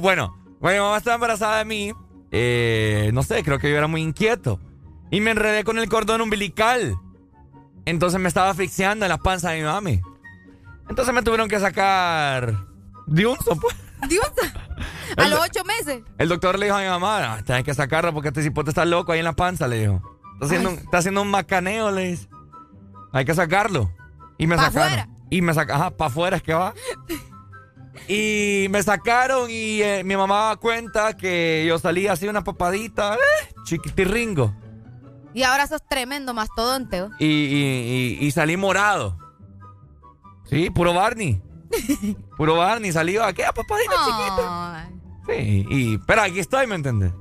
Bueno, 0.00 0.36
cuando 0.60 0.78
mi 0.80 0.84
mamá 0.84 0.98
estaba 0.98 1.14
embarazada 1.14 1.58
de 1.58 1.64
mí, 1.64 1.92
eh, 2.30 3.10
no 3.14 3.22
sé, 3.22 3.42
creo 3.42 3.58
que 3.58 3.70
yo 3.70 3.76
era 3.76 3.86
muy 3.86 4.02
inquieto. 4.02 4.60
Y 5.10 5.20
me 5.20 5.30
enredé 5.30 5.64
con 5.64 5.78
el 5.78 5.88
cordón 5.88 6.20
umbilical. 6.20 6.96
Entonces 7.86 8.20
me 8.20 8.28
estaba 8.28 8.50
asfixiando 8.50 9.04
en 9.06 9.08
la 9.08 9.18
panza 9.18 9.50
de 9.50 9.58
mi 9.58 9.64
mami. 9.64 10.00
Entonces 10.88 11.14
me 11.14 11.22
tuvieron 11.22 11.48
que 11.48 11.58
sacar 11.58 12.54
de 13.06 13.26
un 13.26 13.36
sopo. 13.38 13.68
Dios. 14.08 14.30
A 15.16 15.28
los 15.28 15.40
ocho 15.40 15.64
meses. 15.64 16.02
El 16.18 16.28
doctor 16.28 16.58
le 16.58 16.66
dijo 16.66 16.76
a 16.76 16.82
mi 16.82 16.88
mamá, 16.88 17.36
"No, 17.38 17.44
tienes 17.44 17.64
que 17.64 17.72
sacarlo 17.74 18.12
porque 18.12 18.28
este 18.28 18.42
cipote 18.42 18.70
está 18.70 18.84
loco 18.84 19.12
ahí 19.12 19.20
en 19.20 19.24
la 19.24 19.32
panza, 19.32 19.66
le 19.66 19.80
dijo. 19.80 20.02
Está 20.34 20.46
haciendo, 20.46 20.68
un, 20.70 20.74
está 20.76 20.98
haciendo 20.98 21.22
un 21.22 21.30
macaneo, 21.30 21.90
le 21.90 22.08
dice. 22.10 22.28
Hay 23.12 23.24
que 23.24 23.34
sacarlo. 23.34 23.90
Y 24.36 24.46
me 24.46 24.56
Pa' 24.56 24.64
sacaron. 24.64 24.88
afuera. 24.88 25.08
Y 25.30 25.40
me 25.42 25.54
sacaron, 25.54 25.80
ajá, 25.80 25.90
para 25.96 26.08
afuera 26.10 26.36
es 26.36 26.42
que 26.42 26.52
va. 26.54 26.74
y 28.08 28.66
me 28.70 28.82
sacaron 28.82 29.50
y 29.50 29.80
eh, 29.82 30.02
mi 30.04 30.16
mamá 30.16 30.56
cuenta 30.60 31.16
que 31.16 31.64
yo 31.66 31.78
salí 31.78 32.06
así 32.06 32.28
una 32.28 32.44
papadita, 32.44 33.14
eh, 33.14 33.48
chiquitirringo. 33.64 34.54
Y 35.36 35.42
ahora 35.42 35.66
sos 35.66 35.82
tremendo 35.86 36.32
mastodonte. 36.34 37.06
Y, 37.18 37.26
y- 37.26 38.16
y- 38.22 38.26
y 38.26 38.30
salí 38.30 38.56
morado. 38.56 39.18
Sí, 40.48 40.70
puro 40.70 40.94
Barney. 40.94 41.42
Puro 42.38 42.56
Barney, 42.56 42.90
salió 42.92 43.22
aquella 43.24 43.52
papadita 43.52 43.92
chiquita. 44.04 44.76
Ay, 44.76 44.92
Sí, 45.26 45.66
y, 45.68 45.98
pero 46.06 46.22
aquí 46.22 46.38
estoy, 46.38 46.66
¿me 46.66 46.76
entiendes? 46.76 47.12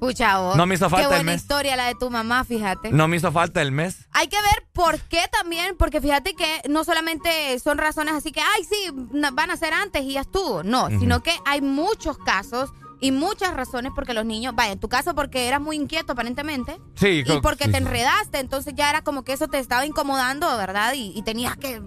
Pucha, 0.00 0.38
vos. 0.40 0.56
No 0.56 0.66
me 0.66 0.74
hizo 0.74 0.90
falta 0.90 1.08
Qué 1.08 1.14
el 1.14 1.20
buena 1.20 1.32
mes. 1.32 1.42
historia 1.42 1.76
la 1.76 1.86
de 1.86 1.94
tu 1.94 2.10
mamá, 2.10 2.44
fíjate. 2.44 2.90
No 2.90 3.06
me 3.08 3.16
hizo 3.16 3.30
falta 3.32 3.62
el 3.62 3.70
mes. 3.72 4.06
Hay 4.12 4.26
que 4.28 4.36
ver 4.36 4.66
por 4.72 4.98
qué 5.02 5.22
también, 5.32 5.76
porque 5.78 6.00
fíjate 6.00 6.34
que 6.34 6.60
no 6.68 6.84
solamente 6.84 7.58
son 7.60 7.78
razones 7.78 8.14
así 8.14 8.32
que, 8.32 8.40
ay, 8.40 8.64
sí, 8.64 8.90
van 9.32 9.50
a 9.50 9.56
ser 9.56 9.72
antes 9.72 10.02
y 10.02 10.14
ya 10.14 10.22
estuvo. 10.22 10.62
No, 10.62 10.88
sino 10.88 11.22
que 11.22 11.32
hay 11.46 11.62
muchos 11.62 12.18
casos 12.18 12.70
y 13.04 13.12
muchas 13.12 13.52
razones 13.52 13.92
porque 13.94 14.14
los 14.14 14.24
niños, 14.24 14.54
vaya, 14.56 14.72
en 14.72 14.80
tu 14.80 14.88
caso 14.88 15.14
porque 15.14 15.46
eras 15.46 15.60
muy 15.60 15.76
inquieto 15.76 16.12
aparentemente. 16.14 16.78
Sí, 16.94 17.22
Y 17.26 17.40
porque 17.42 17.64
sí, 17.64 17.72
te 17.72 17.76
sí. 17.78 17.84
enredaste, 17.84 18.38
entonces 18.38 18.72
ya 18.74 18.88
era 18.88 19.02
como 19.02 19.24
que 19.24 19.34
eso 19.34 19.46
te 19.46 19.58
estaba 19.58 19.84
incomodando, 19.84 20.56
¿verdad? 20.56 20.94
Y, 20.94 21.12
y 21.14 21.22
tenías 21.22 21.54
que 21.58 21.82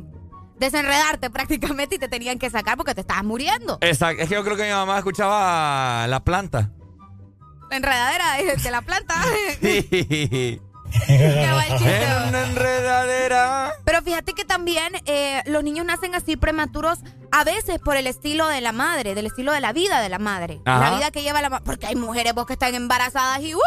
desenredarte 0.59 1.29
prácticamente 1.31 1.95
y 1.95 1.97
te 1.97 2.07
tenían 2.07 2.37
que 2.37 2.51
sacar 2.51 2.77
porque 2.77 2.93
te 2.93 3.01
estabas 3.01 3.23
muriendo. 3.23 3.79
Exacto, 3.81 4.21
es 4.21 4.29
que 4.29 4.35
yo 4.35 4.43
creo 4.43 4.55
que 4.57 4.65
mi 4.65 4.69
mamá 4.69 4.99
escuchaba 4.99 6.05
la 6.07 6.23
planta. 6.23 6.69
La 7.71 7.77
enredadera 7.77 8.33
de, 8.35 8.55
de 8.55 8.71
la 8.71 8.81
planta. 8.83 9.15
Chiste, 9.61 10.61
En 11.07 12.29
una 12.29 12.43
enredadera. 12.43 13.73
Pero 13.85 14.01
fíjate 14.01 14.33
que 14.33 14.45
también 14.45 14.93
eh, 15.05 15.41
los 15.45 15.63
niños 15.63 15.85
nacen 15.85 16.15
así 16.15 16.37
prematuros 16.37 16.99
a 17.31 17.43
veces 17.43 17.79
por 17.79 17.97
el 17.97 18.07
estilo 18.07 18.47
de 18.47 18.61
la 18.61 18.71
madre, 18.71 19.15
del 19.15 19.25
estilo 19.27 19.51
de 19.51 19.61
la 19.61 19.73
vida 19.73 20.01
de 20.01 20.09
la 20.09 20.19
madre. 20.19 20.61
Ajá. 20.65 20.89
La 20.89 20.95
vida 20.97 21.11
que 21.11 21.23
lleva 21.23 21.41
la 21.41 21.49
madre. 21.49 21.65
Porque 21.65 21.87
hay 21.87 21.95
mujeres 21.95 22.33
vos 22.33 22.45
que 22.45 22.53
están 22.53 22.75
embarazadas 22.75 23.41
y 23.41 23.55
¡uh! 23.55 23.59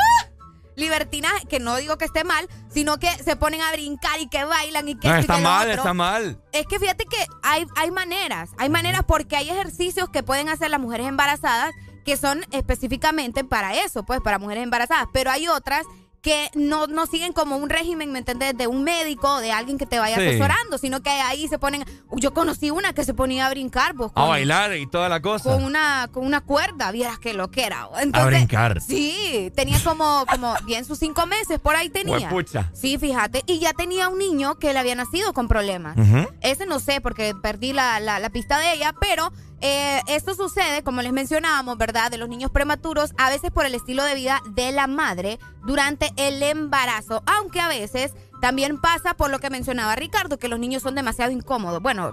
libertinaje, 0.77 1.47
que 1.47 1.61
no 1.61 1.77
digo 1.77 1.99
que 1.99 2.07
esté 2.07 2.25
mal, 2.25 2.49
sino 2.73 2.99
que 2.99 3.11
se 3.23 3.37
ponen 3.37 3.61
a 3.61 3.71
brincar 3.73 4.19
y 4.19 4.29
que 4.29 4.45
bailan 4.45 4.89
y 4.89 4.95
que 4.99 5.09
No, 5.09 5.17
está 5.17 5.37
que 5.37 5.43
mal, 5.43 5.69
otro. 5.69 5.83
está 5.83 5.95
mal. 5.95 6.41
Es 6.53 6.67
que 6.67 6.79
fíjate 6.79 7.05
que 7.05 7.27
hay, 7.43 7.67
hay 7.77 7.91
maneras, 7.91 8.51
hay 8.57 8.71
maneras 8.71 9.03
porque 9.07 9.37
hay 9.37 9.51
ejercicios 9.51 10.09
que 10.09 10.23
pueden 10.23 10.49
hacer 10.49 10.71
las 10.71 10.81
mujeres 10.81 11.07
embarazadas 11.07 11.73
que 12.05 12.17
son 12.17 12.45
específicamente 12.51 13.45
para 13.45 13.75
eso, 13.75 14.05
pues 14.05 14.21
para 14.21 14.39
mujeres 14.39 14.65
embarazadas, 14.65 15.07
pero 15.13 15.31
hay 15.31 15.49
otras 15.49 15.85
que 16.23 16.51
no, 16.55 16.87
no 16.87 17.07
siguen 17.07 17.33
como 17.33 17.57
un 17.57 17.71
régimen, 17.71 18.13
¿me 18.13 18.19
entiendes? 18.19 18.57
De 18.57 18.67
un 18.67 18.85
médico, 18.85 19.41
de 19.41 19.53
alguien 19.53 19.79
que 19.79 19.87
te 19.87 19.99
vaya 19.99 20.17
Sí. 20.17 20.23
asesorando, 20.27 20.77
sino 20.77 21.03
que 21.03 21.09
ahí 21.09 21.49
se 21.49 21.59
ponen, 21.59 21.83
yo 22.13 22.35
conocí 22.35 22.71
una 22.71 22.93
que 22.93 23.05
se 23.05 23.15
ponía 23.15 23.47
a 23.47 23.51
brincar, 23.51 23.95
vos, 23.95 24.13
A 24.15 24.25
bailar 24.27 24.77
y 24.77 24.87
toda 24.87 25.09
la 25.09 25.23
cosa. 25.23 25.51
con 25.51 25.65
una, 25.65 26.09
con 26.13 26.27
una 26.27 26.43
cuerda, 26.43 26.91
vieras 26.93 27.19
que 27.19 27.33
lo 27.33 27.51
que 27.51 27.65
era. 27.65 27.89
a 28.13 28.25
brincar. 28.27 28.81
Sí, 28.83 29.51
tenía 29.57 29.79
como, 29.83 30.27
como 30.31 30.55
bien 30.67 30.85
sus 30.85 30.99
cinco 30.99 31.27
meses, 31.27 31.59
por 31.59 31.75
ahí 31.75 31.89
tenía. 31.89 32.17
Huepucha. 32.19 32.71
Sí, 32.75 32.99
fíjate. 32.99 33.43
Y 33.47 33.59
ya 33.59 33.73
tenía 33.73 34.09
un 34.09 34.19
niño 34.19 34.57
que 34.59 34.73
le 34.75 34.79
había 34.79 34.95
nacido 34.95 35.33
con 35.33 35.49
problemas. 35.49 35.97
Ese 36.43 36.67
no 36.67 36.81
sé 36.81 37.01
porque 37.01 37.35
perdí 37.35 37.73
la, 37.73 37.99
la- 38.01 38.19
la 38.19 38.29
pista 38.31 38.59
de 38.59 38.75
ella, 38.75 38.95
pero 39.01 39.33
eh, 39.61 40.01
esto 40.09 40.35
sucede, 40.35 40.83
como 40.83 41.03
les 41.03 41.13
mencionábamos, 41.13 41.77
¿verdad? 41.79 42.11
De 42.11 42.19
los 42.19 42.29
niños 42.29 42.51
prematuros, 42.51 43.13
a 43.19 43.29
veces 43.31 43.51
por 43.51 43.67
el 43.67 43.75
estilo 43.75 44.05
de 44.05 44.15
vida 44.15 44.41
de 44.51 44.73
la 44.73 44.87
madre 44.87 45.39
durante 45.65 46.11
el 46.17 46.43
embarazo, 46.43 47.23
aunque 47.27 47.61
a 47.61 47.69
veces 47.69 48.15
también 48.41 48.81
pasa 48.81 49.15
por 49.15 49.31
lo 49.31 49.39
que 49.39 49.51
mencionaba 49.51 49.95
Ricardo, 49.97 50.39
que 50.39 50.49
los 50.49 50.59
niños 50.59 50.83
son 50.83 50.95
demasiado 50.95 51.31
incómodos. 51.31 51.83
Bueno, 51.83 52.11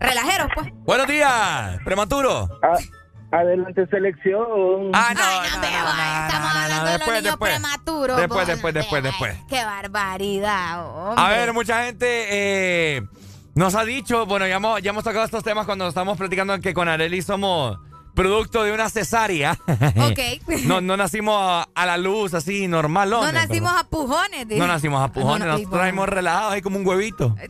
relajeros, 0.00 0.48
pues. 0.54 0.68
Buenos 0.84 1.06
días, 1.06 1.78
prematuro. 1.84 2.48
Adelante 3.32 3.86
selección. 3.86 4.90
Ah, 4.92 5.12
no, 5.14 5.20
Ay, 5.22 5.50
no, 5.54 5.60
veo, 5.60 5.70
ay, 5.86 6.26
estamos 6.26 6.50
hablando 6.50 6.74
de 6.74 6.80
los 6.80 6.98
después, 6.98 7.08
niños 7.08 7.22
después. 7.22 7.52
prematuros. 7.52 8.16
Después, 8.16 8.46
después, 8.48 8.74
después, 8.74 9.02
después. 9.04 9.36
Qué 9.48 9.64
barbaridad, 9.64 10.84
hombre. 11.08 11.24
A 11.24 11.28
ver, 11.28 11.52
mucha 11.52 11.84
gente 11.84 12.06
eh, 12.96 13.02
nos 13.54 13.74
ha 13.74 13.84
dicho, 13.84 14.26
bueno, 14.26 14.46
ya 14.46 14.56
hemos, 14.56 14.80
ya 14.82 14.90
hemos 14.90 15.04
tocado 15.04 15.24
estos 15.24 15.42
temas 15.44 15.66
cuando 15.66 15.88
estamos 15.88 16.16
platicando 16.16 16.58
que 16.60 16.72
con 16.74 16.88
Areli 16.88 17.20
somos 17.22 17.78
producto 18.14 18.62
de 18.64 18.72
una 18.72 18.88
cesárea. 18.88 19.56
Ok. 19.96 20.18
no, 20.66 20.80
no 20.80 20.96
nacimos 20.96 21.36
a, 21.40 21.68
a 21.74 21.86
la 21.86 21.96
luz 21.96 22.34
así 22.34 22.68
normal. 22.68 23.10
No 23.10 23.32
nacimos 23.32 23.72
a 23.72 23.84
pujones. 23.84 24.46
No 24.46 24.66
nacimos 24.66 25.02
a 25.02 25.08
pujones, 25.12 25.46
No, 25.46 25.52
no, 25.52 25.58
y 25.58 25.62
nosotros 25.62 25.82
nacimos 25.82 26.08
relajados 26.08 26.52
ahí 26.52 26.62
como 26.62 26.78
un 26.78 26.86
huevito. 26.86 27.34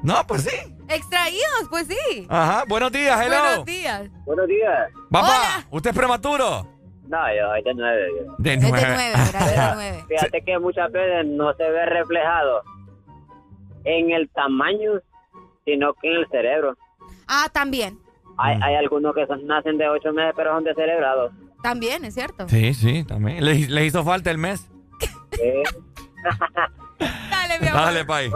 No, 0.00 0.24
pues 0.28 0.42
sí. 0.44 0.56
Extraídos, 0.88 1.66
pues 1.70 1.88
sí. 1.88 2.26
Ajá, 2.28 2.62
buenos 2.68 2.92
días, 2.92 3.20
hello. 3.20 3.36
Buenos 3.42 3.64
días. 3.64 4.02
Buenos 4.24 4.46
días. 4.46 4.90
Papá, 5.10 5.64
¿usted 5.70 5.90
es 5.90 5.96
prematuro? 5.96 6.66
No, 7.08 7.18
yo 7.34 7.48
soy 7.50 7.62
de 7.64 7.74
nueve. 7.74 8.06
De 8.38 8.54
Es 8.54 8.60
de 8.60 8.68
nueve. 8.68 8.86
nueve, 8.94 9.12
de 9.16 9.56
nueve. 9.74 10.04
Fíjate 10.08 10.42
que 10.42 10.58
muchas 10.60 10.92
veces 10.92 11.26
no 11.26 11.52
se 11.54 11.64
ve 11.68 11.84
reflejado 11.86 12.62
en 13.88 14.10
el 14.12 14.28
tamaño, 14.30 14.92
sino 15.64 15.94
que 15.94 16.10
en 16.10 16.16
el 16.18 16.28
cerebro. 16.28 16.76
Ah, 17.26 17.48
también. 17.52 17.98
Hay, 18.36 18.56
Mm. 18.56 18.62
hay 18.62 18.74
algunos 18.76 19.14
que 19.14 19.26
son- 19.26 19.46
nacen 19.46 19.78
de 19.78 19.88
ocho 19.88 20.12
meses, 20.12 20.32
pero 20.36 20.54
son 20.54 20.64
descerebrados. 20.64 21.32
También, 21.62 22.04
es 22.04 22.14
cierto. 22.14 22.48
Sí, 22.48 22.72
sí, 22.74 23.04
también. 23.04 23.44
Le, 23.44 23.66
le 23.68 23.86
hizo 23.86 24.04
falta 24.04 24.30
el 24.30 24.38
mes. 24.38 24.68
Dale, 26.98 27.60
mi 27.60 27.68
amor. 27.68 27.80
Dale, 27.82 28.04
pay. 28.04 28.30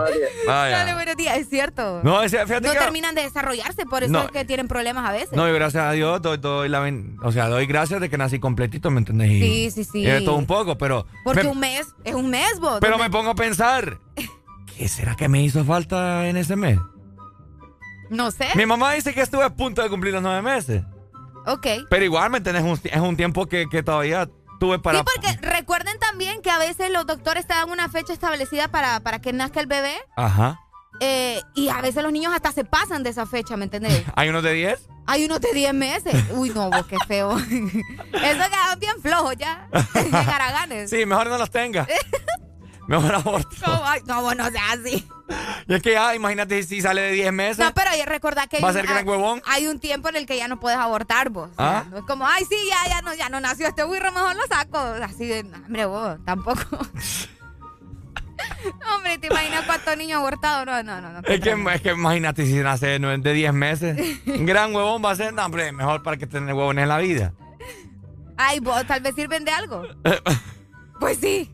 Dale, 0.47 0.95
buenos 0.95 1.17
días. 1.17 1.37
Es 1.37 1.49
cierto. 1.49 2.01
No, 2.05 2.23
es- 2.23 2.31
fíjate 2.31 2.61
No 2.67 2.73
que- 2.73 2.79
terminan 2.79 3.15
de 3.15 3.23
desarrollarse, 3.23 3.85
por 3.87 4.03
eso 4.05 4.13
No. 4.13 4.21
es 4.23 4.31
que 4.31 4.45
tienen 4.45 4.69
problemas 4.69 5.09
a 5.09 5.13
veces. 5.13 5.33
No, 5.33 5.49
y 5.49 5.53
gracias 5.53 5.83
a 5.85 5.93
Dios 5.93 6.23
doy, 6.23 6.39
doy 6.39 6.69
la 6.69 6.81
ben- 6.81 7.17
o 7.23 7.33
sea, 7.33 7.49
doy 7.49 7.67
gracias 7.67 8.01
de 8.01 8.09
que 8.09 8.17
nací 8.19 8.39
completito, 8.39 8.91
¿me 8.91 8.99
entendés? 8.99 9.29
Sí, 9.31 9.71
sí, 9.71 9.85
sí. 9.85 10.01
y 10.03 10.07
de 10.07 10.21
todo 10.23 10.37
un 10.37 10.47
poco, 10.47 10.79
pero 10.79 11.07
Porque 11.25 11.43
me- 11.45 11.51
un 11.51 11.59
mes 11.61 11.93
es 12.05 12.15
un 12.15 12.31
mes, 12.31 12.59
vos. 12.61 12.79
pero 12.81 12.93
¿Dónde- 12.93 13.09
me 13.09 13.11
pongo 13.11 13.31
a 13.31 13.35
pensar, 13.35 13.99
¿qué 14.77 14.89
será 14.89 15.15
que 15.17 15.29
me 15.29 15.43
hizo 15.43 15.65
falta 15.65 16.27
en 16.29 16.37
ese 16.37 16.57
mes? 16.57 16.79
No 18.11 18.31
sé. 18.31 18.49
Mi 18.57 18.67
mamá 18.67 18.93
dice 18.93 19.15
que 19.15 19.23
estuve 19.23 19.45
a 19.45 19.55
punto 19.55 19.83
de 19.83 19.89
cumplir 19.89 20.13
los 20.13 20.23
nueve 20.23 20.43
meses, 20.43 20.83
Ok. 21.47 21.67
pero 21.89 22.05
igual, 22.05 22.31
¿me 22.31 22.39
entendés? 22.39 22.63
Es 22.65 22.69
un, 22.71 22.81
es 22.91 23.01
un 23.01 23.17
tiempo 23.17 23.47
que, 23.47 23.67
que 23.71 23.83
todavía 23.83 24.29
tuve 24.61 24.79
para... 24.79 24.99
Sí, 24.99 25.05
porque 25.15 25.37
recuerden 25.47 25.99
también 25.99 26.43
que 26.43 26.51
a 26.51 26.59
veces 26.59 26.91
los 26.91 27.07
doctores 27.07 27.47
te 27.47 27.55
dan 27.55 27.71
una 27.71 27.89
fecha 27.89 28.13
establecida 28.13 28.69
para, 28.69 29.01
para 29.01 29.21
que 29.21 29.33
nazca 29.33 29.61
el 29.61 29.67
bebé 29.67 29.95
Ajá. 30.17 30.61
eh, 31.01 31.41
y 31.55 31.69
a 31.71 31.81
veces 31.81 32.03
los 32.03 32.13
niños 32.13 32.33
hasta 32.35 32.53
se 32.53 32.65
pasan 32.65 33.03
de 33.03 33.11
esa 33.11 33.25
fecha, 33.27 33.57
¿me 33.57 33.65
entendés? 33.65 34.05
¿Hay 34.15 34.29
unos 34.29 34.43
de 34.43 34.53
10? 34.53 34.89
Hay 35.07 35.25
unos 35.25 35.41
de 35.41 35.53
10 35.53 35.75
meses. 35.75 36.15
Uy, 36.33 36.51
no, 36.51 36.71
vos, 36.71 36.87
qué 36.87 36.97
feo. 37.09 37.37
Eso 37.39 37.43
quedaban 38.13 38.79
bien 38.79 39.01
flojos 39.03 39.35
ya. 39.37 39.67
Bien 39.95 40.15
haraganes. 40.15 40.91
Sí, 40.91 41.05
mejor 41.07 41.27
no 41.29 41.39
los 41.39 41.51
tenga. 41.51 41.89
Mejor 42.87 43.15
aborto. 43.15 43.57
No, 44.07 44.23
vos 44.23 44.37
no 44.37 44.51
seas 44.51 44.79
así. 44.81 45.07
Y 45.67 45.75
es 45.75 45.83
que 45.83 45.93
ya, 45.93 46.15
imagínate 46.15 46.63
si 46.63 46.81
sale 46.81 47.01
de 47.03 47.13
10 47.13 47.33
meses. 47.33 47.59
No, 47.59 47.73
pero 47.75 47.91
recordad 48.07 48.49
que 48.49 48.57
hay 48.57 48.63
¿Va 48.63 48.69
a 48.69 48.73
un, 48.73 48.77
ser 48.77 48.87
gran 48.87 49.09
huevón? 49.09 49.43
hay 49.47 49.67
un 49.67 49.79
tiempo 49.79 50.09
en 50.09 50.17
el 50.17 50.27
que 50.27 50.37
ya 50.37 50.49
no 50.49 50.61
puedes 50.61 50.79
abortar 50.79 51.31
vos. 51.31 51.51
O 51.53 51.55
sea, 51.55 51.79
¿Ah? 51.79 51.85
no 51.91 51.99
es 51.99 52.05
como, 52.05 52.27
ay, 52.27 52.45
sí, 52.49 52.57
ya, 52.69 52.89
ya 52.91 53.03
no, 53.03 53.15
ya 53.15 53.29
no 53.29 53.41
nació 53.41 53.69
este 53.69 53.85
burro, 53.85 54.13
mejor 54.13 54.37
lo 54.37 54.47
saco. 54.47 54.79
Así 54.79 55.27
de, 55.27 55.41
hombre, 55.41 55.87
vos, 55.87 56.19
tampoco. 56.25 56.61
hombre, 58.95 59.19
¿te 59.19 59.29
imaginas 59.29 59.65
cuántos 59.65 59.97
niños 59.97 60.19
abortados? 60.19 60.67
No, 60.67 60.83
no, 60.83 61.01
no. 61.01 61.13
no 61.13 61.21
Es 61.21 61.41
que, 61.41 61.51
es 61.75 61.81
que 61.81 61.91
imagínate 61.91 62.47
si 62.47 62.55
nace 62.55 62.99
de 62.99 63.33
10 63.33 63.53
meses. 63.53 64.19
Un 64.27 64.47
gran 64.47 64.75
huevón 64.75 65.03
va 65.05 65.13
a 65.13 65.17
ser, 65.17 65.33
no, 65.33 65.45
hombre, 65.45 65.73
mejor 65.73 66.03
para 66.03 66.17
que 66.17 66.27
tener 66.27 66.55
huevones 66.55 66.83
en 66.83 66.89
la 66.89 66.99
vida. 66.99 67.33
Ay, 68.37 68.61
vos, 68.61 68.85
tal 68.87 69.01
vez 69.01 69.15
sirven 69.15 69.45
de 69.45 69.53
algo. 69.53 69.83
Pues 71.01 71.19
sí. 71.19 71.51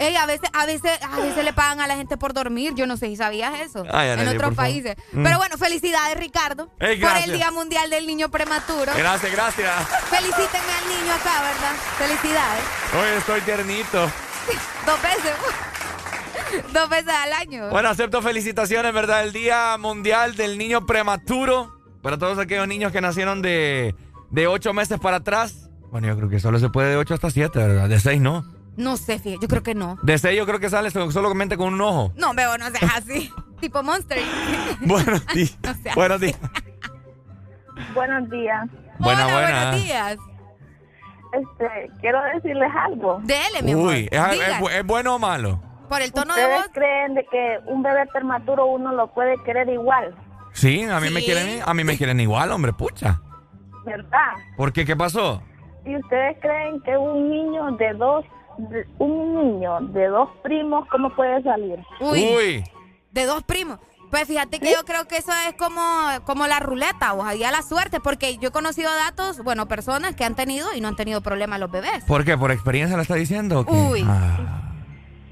Ey, 0.00 0.16
a 0.16 0.24
veces, 0.24 0.48
a 0.54 0.64
veces, 0.64 0.98
a 1.02 1.20
veces 1.20 1.44
le 1.44 1.52
pagan 1.52 1.78
a 1.80 1.86
la 1.86 1.94
gente 1.94 2.16
por 2.16 2.32
dormir. 2.32 2.72
Yo 2.74 2.86
no 2.86 2.96
sé 2.96 3.08
si 3.08 3.16
sabías 3.16 3.60
eso. 3.60 3.84
Ay, 3.92 4.08
en 4.18 4.28
otros 4.28 4.54
países. 4.54 4.96
Mm. 5.12 5.22
Pero 5.24 5.36
bueno, 5.36 5.58
felicidades, 5.58 6.16
Ricardo. 6.16 6.70
Ey, 6.80 6.98
por 6.98 7.14
el 7.18 7.32
Día 7.32 7.50
Mundial 7.50 7.90
del 7.90 8.06
Niño 8.06 8.30
Prematuro. 8.30 8.92
Gracias, 8.96 9.30
gracias. 9.30 9.70
Felicítenme 10.08 10.72
al 10.72 10.88
niño 10.88 11.12
acá, 11.12 11.42
¿verdad? 11.42 11.74
Felicidades. 11.98 12.64
Hoy 12.94 13.18
estoy 13.18 13.40
tiernito. 13.42 14.10
Dos 14.86 15.02
veces. 15.02 15.32
Dos 16.72 16.88
veces 16.88 17.12
al 17.14 17.32
año. 17.34 17.68
Bueno, 17.68 17.90
acepto 17.90 18.22
felicitaciones, 18.22 18.94
¿verdad? 18.94 19.22
El 19.22 19.34
Día 19.34 19.76
Mundial 19.78 20.34
del 20.34 20.56
Niño 20.56 20.86
Prematuro. 20.86 21.78
Para 22.00 22.16
todos 22.16 22.38
aquellos 22.38 22.66
niños 22.66 22.90
que 22.90 23.02
nacieron 23.02 23.42
de, 23.42 23.94
de 24.30 24.46
8 24.46 24.72
meses 24.72 24.98
para 24.98 25.18
atrás. 25.18 25.68
Bueno, 25.90 26.06
yo 26.06 26.16
creo 26.16 26.30
que 26.30 26.40
solo 26.40 26.58
se 26.58 26.70
puede 26.70 26.88
de 26.88 26.96
8 26.96 27.12
hasta 27.12 27.30
7, 27.30 27.58
¿verdad? 27.58 27.88
De 27.88 28.00
6 28.00 28.18
no. 28.22 28.59
No 28.80 28.96
sé, 28.96 29.18
fíjate, 29.18 29.42
yo 29.42 29.48
creo 29.48 29.62
que 29.62 29.74
no. 29.74 29.98
De 30.02 30.16
6 30.16 30.36
yo 30.38 30.46
creo 30.46 30.58
que 30.58 30.70
sale 30.70 30.90
so- 30.90 31.10
solamente 31.10 31.56
con 31.56 31.74
un 31.74 31.80
ojo. 31.82 32.12
No, 32.16 32.32
veo, 32.34 32.56
no 32.58 32.70
seas 32.70 32.96
así. 32.96 33.30
tipo 33.60 33.82
Monster. 33.82 34.18
Buenos 34.80 35.26
días. 35.28 35.58
sea 35.82 35.94
Buenos 35.94 36.20
días. 36.20 36.38
Buenos 37.94 38.30
días. 38.30 38.66
Buena, 38.98 39.26
Hola, 39.26 39.34
buena. 39.34 39.62
buenos 39.70 39.84
días. 39.84 40.16
Este, 41.32 41.90
quiero 42.00 42.20
decirles 42.34 42.70
algo. 42.86 43.20
Dele, 43.22 43.62
mi 43.62 43.72
amor. 43.72 43.86
Uy, 43.92 44.08
¿es, 44.10 44.86
bueno 44.86 45.14
o 45.14 45.18
malo? 45.18 45.62
Por 45.88 46.02
el 46.02 46.12
tono 46.12 46.34
de 46.34 46.40
¿Ustedes 46.42 46.58
voz. 46.62 46.70
creen 46.72 47.14
de 47.14 47.26
que 47.30 47.58
un 47.66 47.82
bebé 47.82 48.06
prematuro 48.12 48.66
uno 48.66 48.92
lo 48.92 49.12
puede 49.12 49.36
querer 49.44 49.68
igual? 49.68 50.14
Sí, 50.52 50.84
a 50.84 51.00
mí 51.00 51.10
me 51.10 51.22
quieren, 51.22 51.62
a 51.64 51.74
mí 51.74 51.84
me 51.84 51.96
quieren 51.96 52.18
igual, 52.20 52.50
hombre, 52.52 52.72
pucha. 52.72 53.20
¿Verdad? 53.84 54.32
¿Por 54.56 54.72
qué? 54.72 54.84
¿Qué 54.84 54.96
pasó? 54.96 55.42
¿Y 55.84 55.96
ustedes 55.96 56.36
creen 56.40 56.80
que 56.82 56.96
un 56.96 57.30
niño 57.30 57.70
de 57.72 57.92
dos, 57.94 58.24
un 58.98 59.34
niño 59.34 59.80
de 59.92 60.06
dos 60.08 60.28
primos, 60.42 60.86
cómo 60.90 61.14
puede 61.14 61.42
salir? 61.42 61.78
Uy. 62.00 62.64
De 63.12 63.24
dos 63.26 63.42
primos. 63.44 63.78
Pues 64.10 64.24
fíjate 64.26 64.58
que 64.58 64.72
yo 64.72 64.84
creo 64.84 65.06
que 65.06 65.18
eso 65.18 65.30
es 65.48 65.54
como, 65.54 65.80
como 66.24 66.48
la 66.48 66.58
ruleta, 66.58 67.12
o 67.12 67.24
sea, 67.30 67.50
la 67.52 67.62
suerte, 67.62 68.00
porque 68.00 68.38
yo 68.38 68.48
he 68.48 68.52
conocido 68.52 68.90
datos, 68.92 69.42
bueno, 69.44 69.68
personas 69.68 70.16
que 70.16 70.24
han 70.24 70.34
tenido 70.34 70.66
y 70.74 70.80
no 70.80 70.88
han 70.88 70.96
tenido 70.96 71.20
problemas 71.20 71.60
los 71.60 71.70
bebés. 71.70 72.04
¿Por 72.06 72.24
qué? 72.24 72.36
¿Por 72.36 72.50
experiencia 72.50 72.96
lo 72.96 73.02
está 73.02 73.14
diciendo? 73.14 73.60
o 73.60 73.64
qué? 73.64 73.72
Uy. 73.72 74.04
Ah, 74.06 74.66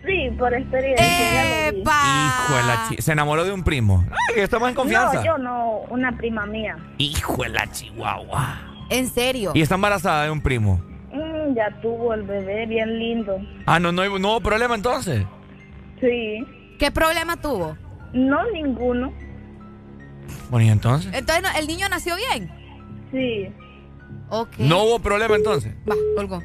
Sí, 0.07 0.31
por 0.39 0.55
experiencia. 0.55 1.71
vi. 1.73 1.81
hijo 1.81 2.55
de 2.57 2.62
la 2.62 2.87
chi- 2.89 3.03
Se 3.03 3.12
enamoró 3.12 3.45
de 3.45 3.53
un 3.53 3.62
primo. 3.64 4.05
Ay, 4.33 4.41
estamos 4.43 4.69
en 4.71 4.75
confianza. 4.77 5.14
No, 5.19 5.25
yo 5.25 5.39
no, 5.39 5.69
una 5.91 6.16
prima 6.16 6.47
mía. 6.47 6.77
Hijo 6.99 7.43
de 7.43 7.49
la 7.51 7.66
chihuahua. 7.71 8.59
¿En 8.91 9.09
serio? 9.09 9.51
Y 9.55 9.61
está 9.61 9.75
embarazada 9.75 10.25
de 10.25 10.31
un 10.31 10.41
primo. 10.41 10.81
Mm, 11.13 11.55
ya 11.55 11.71
tuvo 11.81 12.13
el 12.15 12.23
bebé, 12.23 12.67
bien 12.67 12.99
lindo. 12.99 13.39
Ah, 13.67 13.79
no, 13.81 13.93
no, 13.93 14.03
hay- 14.03 14.09
no 14.21 14.31
hubo 14.33 14.41
problema 14.41 14.75
entonces. 14.75 15.25
Sí. 16.01 16.45
¿Qué 16.79 16.91
problema 16.91 17.37
tuvo? 17.41 17.77
No, 18.13 18.39
ninguno. 18.53 19.13
Bueno, 20.51 20.67
¿y 20.67 20.71
entonces? 20.71 21.13
Entonces, 21.15 21.43
no, 21.43 21.59
¿el 21.59 21.67
niño 21.67 21.89
nació 21.89 22.15
bien? 22.17 22.51
Sí. 23.11 23.49
No 24.59 24.83
hubo 24.85 24.99
problema 24.99 25.37
entonces. 25.37 25.74
Va, 25.89 25.95
colgó. 26.16 26.43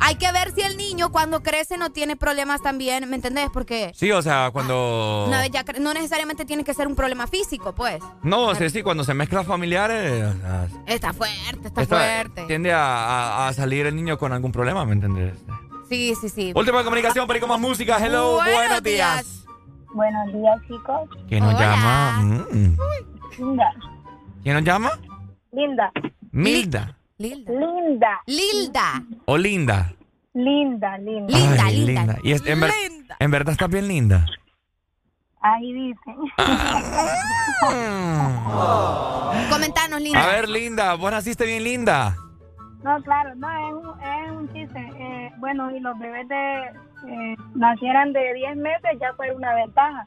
Hay 0.00 0.14
que 0.14 0.32
ver 0.32 0.52
si 0.54 0.62
el 0.62 0.76
niño 0.78 1.12
cuando 1.12 1.42
crece 1.42 1.76
no 1.76 1.90
tiene 1.90 2.16
problemas 2.16 2.62
también, 2.62 3.08
¿me 3.10 3.16
entendés? 3.16 3.50
Porque 3.52 3.92
Sí, 3.94 4.10
o 4.12 4.22
sea, 4.22 4.50
cuando... 4.50 5.26
una 5.28 5.40
vez 5.40 5.50
ya 5.50 5.62
no 5.78 5.92
necesariamente 5.92 6.44
tiene 6.46 6.64
que 6.64 6.72
ser 6.72 6.86
un 6.88 6.96
problema 6.96 7.26
físico, 7.26 7.74
pues. 7.74 8.02
No, 8.22 8.54
sí, 8.54 8.70
sí, 8.70 8.82
cuando 8.82 9.04
se 9.04 9.12
mezclan 9.12 9.44
familiares, 9.44 10.34
o 10.34 10.40
sea, 10.40 10.68
Está 10.86 11.12
fuerte, 11.12 11.68
está 11.68 11.84
fuerte. 11.84 12.44
tiende 12.46 12.72
a, 12.72 12.80
a- 12.82 13.48
a 13.48 13.52
salir 13.52 13.84
el 13.86 13.94
niño 13.94 14.16
con 14.18 14.32
algún 14.32 14.52
problema, 14.52 14.84
¿me 14.86 14.92
entiendes? 14.94 15.34
Sí, 15.90 16.14
sí, 16.20 16.28
sí. 16.30 16.52
Última 16.54 16.82
comunicación, 16.84 17.26
para 17.26 17.36
ir 17.36 17.40
con 17.40 17.50
más 17.50 17.60
música. 17.60 17.98
Hello, 18.04 18.36
Buenos 18.36 18.54
buenos, 18.54 18.82
días. 18.82 19.44
Buenos 19.92 20.32
días, 20.32 20.56
chicos. 20.68 21.10
¿Quién 21.28 21.44
nos 21.44 21.54
Hola. 21.54 21.60
llama? 21.66 22.12
Mm. 22.22 22.76
Linda. 23.38 23.74
¿Quién 24.42 24.54
nos 24.54 24.64
llama? 24.64 24.98
Linda. 25.52 25.92
Milda. 26.32 26.96
Linda. 27.20 27.52
Linda. 27.52 28.20
Linda. 28.26 29.02
O 29.26 29.36
Linda. 29.36 29.92
Linda, 30.32 30.96
linda. 30.96 31.36
Ay, 31.62 31.76
linda. 31.84 32.16
Y 32.22 32.32
es- 32.32 32.46
en, 32.46 32.60
ver- 32.60 32.72
en 33.18 33.30
verdad 33.30 33.52
estás 33.52 33.68
bien 33.68 33.88
linda. 33.88 34.24
Ahí 35.42 35.70
dicen. 35.72 36.16
Comentanos, 39.50 40.00
Linda. 40.00 40.22
A 40.24 40.26
ver, 40.28 40.48
Linda, 40.48 40.94
vos 40.94 41.10
naciste 41.10 41.44
bien 41.44 41.62
linda. 41.64 42.16
No, 42.82 43.02
claro, 43.02 43.34
no, 43.34 43.48
es 43.50 43.74
un, 43.74 44.00
es 44.02 44.30
un 44.32 44.52
chiste. 44.54 44.78
Eh, 44.98 45.30
bueno, 45.38 45.70
y 45.76 45.80
los 45.80 45.98
bebés 45.98 46.26
de 46.28 46.62
eh, 47.08 47.36
nacieran 47.54 48.14
de 48.14 48.32
10 48.34 48.56
meses 48.56 48.90
ya 48.98 49.12
fue 49.16 49.30
una 49.34 49.54
ventaja, 49.54 50.06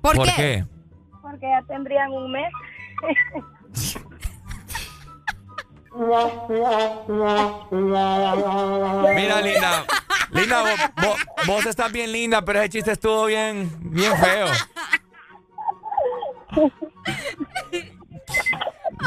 ¿Por, 0.00 0.22
qué? 0.22 0.64
porque 1.20 1.46
ya 1.46 1.60
tendrían 1.68 2.12
un 2.12 2.32
mes. 2.32 2.50
Mira, 9.14 9.40
Linda. 9.42 9.84
Linda, 10.30 10.60
vos, 10.62 10.70
vos- 11.02 11.18
vos 11.46 11.66
estás 11.66 11.90
bien 11.92 12.12
linda, 12.12 12.42
pero 12.44 12.60
ese 12.60 12.68
chiste 12.70 12.92
estuvo 12.92 13.24
bien, 13.26 13.70
bien 13.80 14.16
feo. 14.18 14.46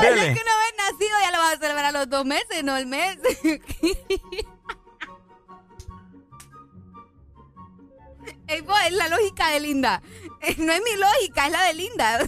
Dele. 0.02 0.28
es 0.32 0.38
que 0.38 0.44
una 0.44 0.56
vez 0.58 0.74
nacido 0.78 1.18
ya 1.22 1.32
lo 1.32 1.38
vas 1.40 1.54
a 1.56 1.58
celebrar 1.60 1.86
a 1.86 1.92
los 1.92 2.10
dos 2.10 2.26
meses, 2.26 2.64
no 2.64 2.76
el 2.78 2.86
mes. 2.88 3.18
Ey, 8.48 8.62
vos, 8.62 8.78
es 8.86 8.94
la 8.94 9.08
lógica 9.10 9.50
de 9.50 9.60
Linda. 9.60 10.02
Eh, 10.42 10.56
No 10.58 10.72
es 10.74 10.82
mi 10.82 10.96
lógica, 11.00 11.46
es 11.48 11.52
la 11.52 11.64
de 11.64 11.74
Linda. 11.74 12.20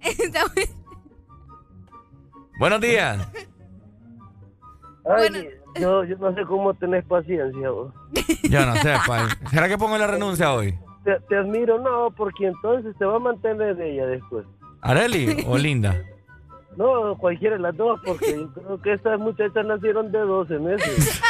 Está 0.00 0.46
muy- 0.54 0.75
Buenos 2.58 2.80
días. 2.80 3.28
Ay, 5.04 5.48
yo, 5.80 6.04
yo 6.04 6.16
no 6.16 6.34
sé 6.34 6.42
cómo 6.46 6.74
tenés 6.74 7.04
paciencia 7.04 7.70
vos. 7.70 7.92
Yo 8.42 8.66
no 8.66 8.74
sé, 8.76 8.94
pai. 9.06 9.26
¿Será 9.50 9.68
que 9.68 9.78
pongo 9.78 9.96
la 9.98 10.06
renuncia 10.06 10.52
hoy? 10.52 10.78
Te, 11.04 11.20
te 11.28 11.36
admiro, 11.36 11.78
no, 11.78 12.10
porque 12.16 12.46
entonces 12.46 12.96
te 12.98 13.04
va 13.04 13.16
a 13.16 13.20
mantener 13.20 13.80
ella 13.80 14.06
después. 14.06 14.46
¿Areli 14.80 15.44
o 15.46 15.56
Linda? 15.58 15.96
No, 16.76 17.16
cualquiera 17.16 17.56
de 17.56 17.62
las 17.62 17.74
dos, 17.74 17.98
porque 18.04 18.32
yo 18.36 18.52
creo 18.52 18.82
que 18.82 18.92
estas 18.92 19.18
muchachas 19.18 19.64
nacieron 19.64 20.12
de 20.12 20.18
12 20.18 20.58
meses. 20.58 21.22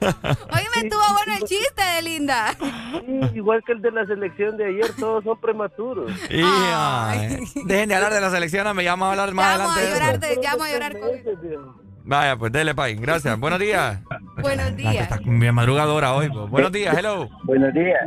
Oye, 0.00 0.66
me 0.74 0.82
estuvo 0.82 1.02
bueno 1.12 1.32
el 1.40 1.44
chiste 1.44 1.82
de 1.96 2.02
Linda. 2.02 2.54
Sí, 2.58 3.20
igual 3.34 3.62
que 3.64 3.72
el 3.72 3.82
de 3.82 3.90
la 3.90 4.06
selección 4.06 4.56
de 4.56 4.66
ayer, 4.66 4.86
todos 4.98 5.22
son 5.24 5.38
prematuros. 5.40 6.10
Y, 6.30 6.42
ay, 6.44 7.38
dejen 7.66 7.88
de 7.88 7.94
hablar 7.94 8.12
de 8.12 8.20
la 8.20 8.30
selección, 8.30 8.74
me 8.76 8.82
llamo 8.82 9.06
a 9.06 9.10
hablar 9.10 9.32
más 9.34 9.58
Vamos 9.58 9.76
a 9.76 9.80
adelante. 9.80 9.90
de 9.90 10.00
llorar, 10.00 10.10
eso. 10.24 10.34
de- 10.40 10.42
ya 10.42 10.50
vamos 10.52 10.66
a 10.66 10.72
llorar 10.72 10.92
con 10.98 11.82
Vaya, 12.04 12.36
pues 12.36 12.50
dele, 12.50 12.74
pai. 12.74 12.96
Gracias. 12.96 13.38
Buenos 13.38 13.60
días. 13.60 14.00
Buenos 14.40 14.74
días. 14.76 14.94
Está 15.10 15.18
bien 15.24 15.54
madrugadora 15.54 16.14
hoy. 16.14 16.28
pues. 16.30 16.50
Buenos 16.50 16.72
días, 16.72 16.96
hello. 16.98 17.28
Buenos 17.44 17.72
días. 17.72 18.00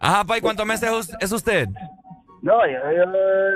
Ajá, 0.00 0.24
pai, 0.24 0.40
¿cuántos 0.40 0.64
meses 0.66 0.90
es 1.20 1.32
usted? 1.32 1.68
No, 2.42 2.54
yo, 2.66 2.78
yo 2.96 3.04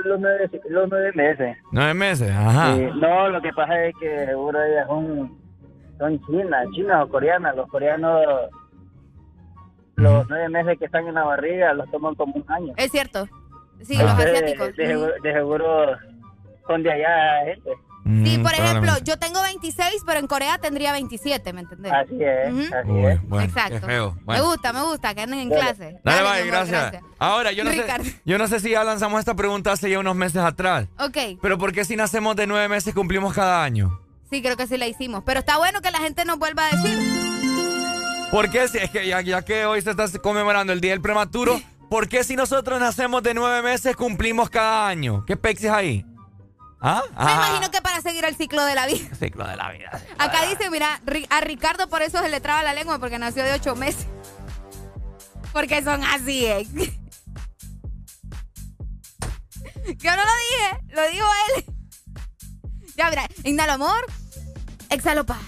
los, 0.05 0.19
nueve, 0.19 0.49
los 0.69 0.89
nueve 0.89 1.11
meses. 1.15 1.57
Nueve 1.71 1.93
meses, 1.93 2.29
ajá. 2.29 2.75
Sí, 2.75 2.87
no, 2.99 3.29
lo 3.29 3.41
que 3.41 3.53
pasa 3.53 3.85
es 3.85 3.95
que 3.99 4.25
seguro 4.27 4.59
ellas 4.63 4.85
son, 4.87 5.40
son 6.01 6.19
chinas, 6.25 6.65
chinas 6.73 7.03
o 7.05 7.09
coreanas. 7.09 7.55
Los 7.55 7.69
coreanos, 7.69 8.19
los 9.95 10.27
nueve 10.29 10.49
meses 10.49 10.79
que 10.79 10.85
están 10.85 11.07
en 11.07 11.13
la 11.13 11.23
barriga, 11.23 11.73
los 11.73 11.89
toman 11.91 12.15
como 12.15 12.33
un 12.35 12.45
año. 12.51 12.73
Es 12.77 12.91
cierto. 12.91 13.27
Sí, 13.81 13.95
los 13.97 14.09
asiáticos. 14.11 14.75
De, 14.75 14.87
seguro, 14.87 15.11
de 15.23 15.33
seguro 15.33 15.85
son 16.67 16.83
de 16.83 16.91
allá, 16.91 17.45
gente. 17.45 17.69
Sí, 18.03 18.37
Mm, 18.39 18.41
por 18.41 18.51
ejemplo, 18.53 18.91
yo 19.03 19.19
tengo 19.19 19.43
26, 19.43 20.01
pero 20.07 20.19
en 20.19 20.25
Corea 20.25 20.57
tendría 20.57 20.91
27, 20.91 21.53
¿me 21.53 21.61
entendés? 21.61 21.91
Así 21.93 22.17
es, 22.19 22.73
así 22.73 22.89
Uy, 22.89 23.05
es. 23.05 23.21
bueno, 23.29 23.45
Exacto. 23.45 23.85
Me 24.25 24.41
gusta, 24.41 24.73
me 24.73 24.81
gusta 24.81 25.13
que 25.13 25.21
anden 25.21 25.39
en 25.41 25.49
Dale. 25.49 25.61
clase. 25.61 25.99
Dale, 26.03 26.21
mi 26.21 26.27
bye, 26.27 26.39
amor, 26.41 26.47
gracias. 26.47 27.03
Ahora, 27.19 27.51
yo 27.51 27.63
no, 27.63 27.69
Ricardo. 27.69 28.03
sé, 28.03 28.19
yo 28.25 28.39
no 28.39 28.47
sé 28.47 28.59
si 28.59 28.71
ya 28.71 28.83
lanzamos 28.83 29.19
esta 29.19 29.35
pregunta 29.35 29.71
hace 29.71 29.87
ya 29.91 29.99
unos 29.99 30.15
meses 30.15 30.37
atrás. 30.41 30.87
Ok, 30.97 31.37
Pero 31.43 31.59
¿por 31.59 31.73
qué 31.73 31.85
si 31.85 31.95
nacemos 31.95 32.35
de 32.35 32.47
nueve 32.47 32.67
meses 32.69 32.91
cumplimos 32.95 33.35
cada 33.35 33.63
año? 33.63 33.99
Sí, 34.31 34.41
creo 34.41 34.57
que 34.57 34.65
sí 34.65 34.77
la 34.77 34.87
hicimos. 34.87 35.21
Pero 35.23 35.41
está 35.41 35.57
bueno 35.57 35.81
que 35.81 35.91
la 35.91 35.99
gente 35.99 36.25
nos 36.25 36.39
vuelva 36.39 36.65
a 36.67 36.75
decir. 36.75 36.97
¿Por 38.31 38.49
qué 38.49 38.67
si 38.67 38.77
es 38.79 38.89
que 38.89 39.05
ya, 39.07 39.21
ya 39.21 39.43
que 39.43 39.65
hoy 39.65 39.81
se 39.81 39.91
está 39.91 40.07
conmemorando 40.19 40.73
el 40.73 40.81
Día 40.81 40.91
del 40.91 41.01
Prematuro, 41.01 41.61
¿por 41.89 42.07
qué 42.07 42.23
si 42.23 42.35
nosotros 42.35 42.79
nacemos 42.79 43.21
de 43.21 43.33
nueve 43.33 43.61
meses 43.61 43.95
cumplimos 43.95 44.49
cada 44.49 44.87
año? 44.87 45.25
¿Qué 45.25 45.35
pexis 45.37 45.69
ahí? 45.69 46.05
¿Ah? 46.81 47.03
Me 47.11 47.15
Ah, 47.17 47.45
imagino 47.49 47.69
que 47.69 47.81
para 47.81 48.01
seguir 48.01 48.25
el 48.25 48.35
ciclo 48.35 48.63
de 48.65 48.73
la 48.73 48.87
vida. 48.87 49.13
ciclo 49.19 49.45
de 49.45 49.55
la 49.55 49.69
vida. 49.71 50.01
Acá 50.17 50.45
dice, 50.47 50.69
mira, 50.71 50.99
a 51.29 51.41
Ricardo 51.41 51.87
por 51.89 52.01
eso 52.01 52.19
se 52.21 52.29
le 52.29 52.39
traba 52.39 52.63
la 52.63 52.73
lengua 52.73 52.97
porque 52.99 53.19
nació 53.19 53.43
de 53.43 53.53
8 53.53 53.75
meses. 53.75 54.07
Porque 55.53 55.83
son 55.83 56.01
así, 56.05 56.45
¿eh? 56.45 56.65
Yo 59.97 60.15
no 60.15 60.23
lo 60.23 60.31
dije, 60.31 60.79
lo 60.95 61.09
dijo 61.09 61.27
él. 61.57 61.65
Ya, 62.95 63.09
mira, 63.09 63.27
inhalo 63.43 63.73
amor, 63.73 64.05
exhalo 64.91 65.25
paz. 65.25 65.39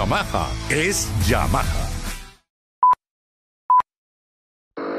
Yamaha 0.00 0.48
es 0.70 1.08
Yamaha. 1.28 1.99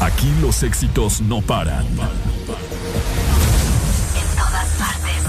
Aquí 0.00 0.32
los 0.40 0.62
éxitos 0.62 1.20
no 1.20 1.42
paran. 1.42 1.84
En 1.84 1.96
todas 4.36 4.68
partes. 4.78 5.24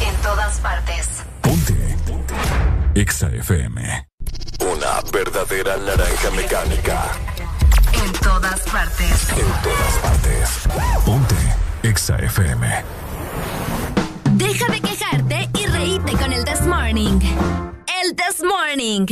En 0.00 0.16
todas 0.22 0.58
partes. 0.60 1.08
EXA 2.94 3.28
FM. 3.28 4.08
Una 4.60 5.00
verdadera 5.12 5.76
naranja 5.76 6.30
mecánica. 6.34 7.12
En 7.92 8.12
todas 8.14 8.60
partes. 8.60 9.28
En 9.30 9.46
todas 9.62 9.98
partes. 10.02 10.68
Ponte. 11.04 11.36
EXA 11.82 12.16
FM. 12.16 12.84
Deja 14.32 14.72
de 14.72 14.80
quejarte 14.80 15.48
y 15.54 15.66
reíte 15.66 16.12
con 16.12 16.32
el 16.32 16.44
This 16.44 16.62
Morning. 16.62 17.20
El 18.02 18.16
This 18.16 18.42
Morning. 18.42 19.06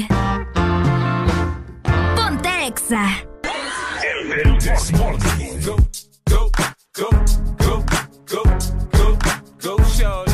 Go, 2.66 2.72
go, 6.28 6.50
go, 6.94 7.10
go, 7.56 7.84
go, 8.26 8.42
go, 8.90 9.18
go, 9.60 9.84
shorty. 9.84 10.32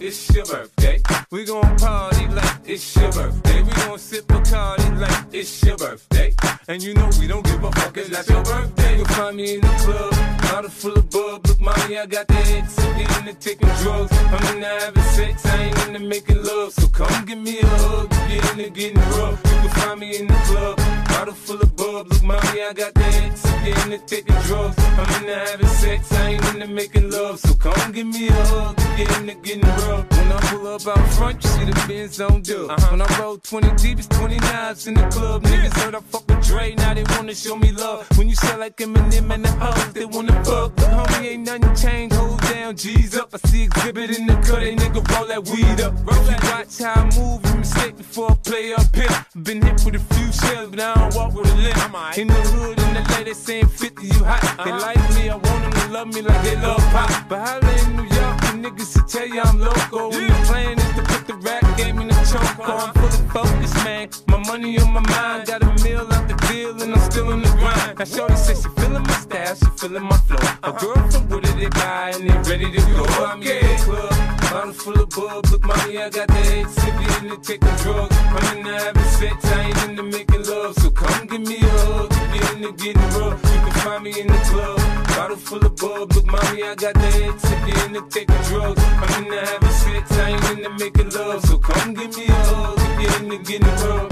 It's 0.00 0.34
your 0.34 0.46
birthday. 0.46 1.02
We 1.30 1.44
gon' 1.44 1.76
party 1.76 2.26
like 2.28 2.60
it's 2.64 2.96
your 2.96 3.12
birthday. 3.12 3.62
We 3.62 3.70
gon' 3.72 3.98
sip 3.98 4.26
Bacardi 4.28 4.98
like 4.98 5.26
it's 5.34 5.62
your 5.62 5.76
birthday. 5.76 6.34
And 6.68 6.82
you 6.82 6.94
know 6.94 7.10
we 7.20 7.26
don't 7.26 7.44
give 7.44 7.62
a 7.62 7.70
fuck, 7.72 7.96
it's 7.98 8.08
not 8.08 8.28
your 8.30 8.42
birthday. 8.44 8.96
You'll 8.96 9.04
find 9.04 9.36
me 9.36 9.56
in 9.56 9.60
the 9.60 9.68
club, 9.84 10.12
bottle 10.40 10.70
full 10.70 10.94
of 10.94 11.10
bub. 11.10 11.46
Look, 11.46 11.60
mommy, 11.60 11.98
I 11.98 12.06
got 12.06 12.26
the 12.28 12.34
X. 12.34 12.78
I'm 12.78 13.28
into 13.28 13.34
taking 13.34 13.68
drugs. 13.82 14.10
I'm 14.10 14.56
into 14.56 14.66
having 14.66 15.02
sex, 15.02 15.44
I 15.44 15.64
ain't 15.64 15.86
into 15.88 16.00
making 16.00 16.42
love. 16.44 16.72
So 16.72 16.88
come 16.88 17.26
give 17.26 17.38
me 17.38 17.60
a 17.60 17.66
hug, 17.66 18.08
get 18.10 18.50
into 18.52 18.70
getting 18.70 18.98
rough. 19.18 19.38
You 19.44 19.60
can 19.60 19.68
find 19.68 20.00
me 20.00 20.16
in 20.16 20.26
the 20.28 20.34
club, 20.48 20.78
bottle 21.14 21.34
full 21.34 21.60
of 21.60 21.76
bub. 21.76 22.08
Look, 22.08 22.22
mommy, 22.22 22.62
I 22.62 22.72
got 22.72 22.94
the 22.94 23.04
X. 23.04 23.46
I'm 23.46 23.92
into 23.92 23.98
taking 24.06 24.36
drugs. 24.46 24.76
I'm 24.78 25.22
into 25.22 25.34
having 25.34 25.66
sex, 25.66 26.12
I 26.12 26.30
ain't 26.30 26.44
into 26.54 26.66
making 26.68 27.10
love. 27.10 27.38
So 27.40 27.54
come 27.54 27.92
give 27.92 28.06
me 28.06 28.28
a 28.28 28.32
hug, 28.32 28.76
get 28.96 29.10
into 29.18 29.34
getting 29.46 29.62
rough. 29.62 30.10
When 30.10 30.32
I 30.32 30.40
pull 30.50 30.66
up 30.66 30.86
out 30.86 31.08
front, 31.14 31.42
you 31.42 31.50
see 31.50 31.64
the 31.64 31.84
Benz 31.88 32.20
on 32.20 32.42
dub. 32.42 32.70
Uh-huh. 32.70 32.88
When 32.90 33.02
I 33.02 33.18
roll 33.18 33.38
20 33.38 33.74
deep, 33.82 33.98
it's 33.98 34.08
20 34.08 34.36
knives 34.36 34.86
in 34.86 34.94
the 34.94 35.06
club. 35.08 35.42
Niggas 35.42 35.74
heard 35.80 35.94
I 35.94 36.00
fuck 36.00 36.28
with 36.28 36.46
Dre, 36.46 36.74
now 36.74 36.94
they 36.94 37.04
wanna 37.14 37.34
show 37.34 37.56
me 37.56 37.72
love. 37.72 38.06
When 38.16 38.28
you 38.28 38.36
sell 38.36 38.58
like 38.58 38.76
Eminem 38.76 39.30
and 39.34 39.44
the 39.44 39.52
hoes, 39.52 39.92
they 39.92 40.04
wanna 40.04 40.44
fuck. 40.44 40.74
But 40.76 40.90
homie, 40.96 41.26
ain't 41.32 41.46
nothing 41.46 41.74
changed, 41.74 42.16
hold 42.16 42.43
down, 42.44 42.76
G's 42.76 43.16
up. 43.16 43.30
I 43.34 43.38
see 43.48 43.64
exhibit 43.64 44.18
in 44.18 44.26
the 44.26 44.34
cut, 44.34 44.60
they 44.60 44.74
nigga 44.74 45.02
roll 45.12 45.26
that 45.26 45.44
weed 45.48 45.80
up. 45.80 45.94
Roll 46.06 46.24
that 46.24 46.42
watch 46.44 46.78
how 46.78 47.02
I 47.02 47.04
move, 47.18 47.44
you 47.46 47.58
mistake 47.58 47.96
before 47.96 48.32
I 48.32 48.34
play 48.34 48.72
up 48.74 48.94
here. 48.94 49.26
Been 49.42 49.62
hit 49.62 49.84
with 49.84 49.96
a 49.96 50.14
few 50.14 50.32
shells, 50.32 50.70
but 50.70 50.80
I 50.80 50.94
don't 50.94 51.14
walk 51.14 51.34
with 51.34 51.52
a 51.52 51.56
limp. 51.56 52.18
In 52.18 52.28
the 52.28 52.34
hood, 52.34 52.78
in 52.80 52.94
the 52.94 53.14
lady 53.16 53.34
saying 53.34 53.68
50, 53.68 54.06
you 54.06 54.24
hot. 54.24 54.42
They 54.64 54.70
uh-huh. 54.70 54.86
like 54.86 55.14
me, 55.14 55.28
I 55.28 55.36
want 55.36 55.62
them 55.62 55.72
to 55.72 55.92
love 55.92 56.08
me 56.14 56.22
like 56.22 56.42
they 56.42 56.56
love 56.56 56.82
pop. 56.92 57.28
But 57.28 57.40
holla 57.46 57.72
in 57.82 57.96
New 57.96 58.08
York, 58.16 58.43
niggas 58.54 58.96
will 58.96 59.08
tell 59.08 59.26
you 59.26 59.40
I'm 59.40 59.58
loco. 59.58 60.10
When 60.10 60.28
the 60.28 60.34
plan 60.46 60.78
is 60.78 60.92
to 60.94 61.02
put 61.02 61.26
the 61.26 61.34
rap 61.34 61.76
game 61.76 61.98
in 61.98 62.08
the 62.08 62.14
choke. 62.30 62.68
I'm 62.68 62.92
fully 62.94 63.28
focused, 63.30 63.84
man. 63.84 64.08
My 64.28 64.38
money 64.38 64.78
on 64.78 64.92
my 64.92 65.00
mind, 65.00 65.46
got 65.46 65.62
a 65.62 65.84
meal 65.84 66.06
out 66.12 66.28
the 66.28 66.34
deal, 66.48 66.80
and 66.82 66.94
I'm 66.94 67.10
still 67.10 67.30
in 67.32 67.42
the 67.42 67.48
grind. 67.48 67.98
Now, 67.98 68.04
Shorty 68.04 68.36
says 68.36 68.62
she 68.62 68.68
feeling 68.80 69.02
my 69.02 69.14
style, 69.14 69.54
she 69.54 69.66
feeling 69.76 70.04
my 70.04 70.16
flow. 70.28 70.48
A 70.62 70.72
girl 70.72 71.10
from 71.10 71.28
Wooded, 71.28 71.56
they 71.58 71.68
buy, 71.68 72.12
and 72.14 72.28
they 72.28 72.50
ready 72.50 72.70
to 72.70 72.80
go. 72.92 73.04
I'm 73.24 73.42
in 73.42 73.62
the 73.66 73.82
club, 73.84 74.23
bottle 74.54 74.72
full 74.72 75.00
of 75.02 75.10
bub. 75.10 75.46
Look, 75.50 75.64
mommy, 75.64 75.98
I 75.98 76.08
got 76.10 76.28
the 76.28 76.44
sippy 76.78 77.06
in 77.18 77.28
the 77.28 77.36
taking 77.42 77.76
drugs. 77.82 78.16
I'm 78.16 78.56
in 78.56 78.64
the 78.64 78.72
having 78.78 79.10
sex, 79.18 79.44
I 79.44 79.60
ain't 79.66 79.82
into 79.84 80.02
making 80.04 80.44
love. 80.46 80.74
So 80.76 80.90
come 80.90 81.26
give 81.26 81.40
me 81.40 81.56
a 81.56 81.70
hug, 81.86 82.10
get 82.32 82.52
into 82.54 82.72
getting 82.72 83.10
rough. 83.18 83.42
You 83.52 83.60
can 83.64 83.72
find 83.82 84.04
me 84.04 84.20
in 84.20 84.28
the 84.28 84.40
club, 84.50 84.78
bottle 85.08 85.36
full 85.36 85.66
of 85.66 85.74
bub. 85.76 86.12
Look, 86.14 86.26
mommy, 86.26 86.62
I 86.62 86.74
got 86.76 86.94
the 86.94 87.10
sippy 87.46 87.86
in 87.86 87.92
the 87.94 88.02
taking 88.14 88.42
drugs. 88.48 88.82
I'm 89.02 89.24
in 89.24 89.30
the 89.30 89.40
having 89.44 89.76
sex, 89.82 90.12
I 90.12 90.30
ain't 90.30 90.50
into 90.50 90.70
making 90.84 91.10
love. 91.10 91.44
So 91.46 91.58
come 91.58 91.94
give 91.94 92.16
me 92.16 92.26
a 92.26 92.32
hug, 92.32 92.78
get 93.00 93.22
into 93.22 93.38
getting 93.48 93.74
rough. 93.82 94.10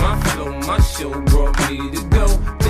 My 0.00 0.12
flow, 0.28 0.50
my 0.68 0.80
show 0.80 1.12
brought 1.28 1.54
me 1.68 1.76
to 1.90 2.02
go. 2.08 2.63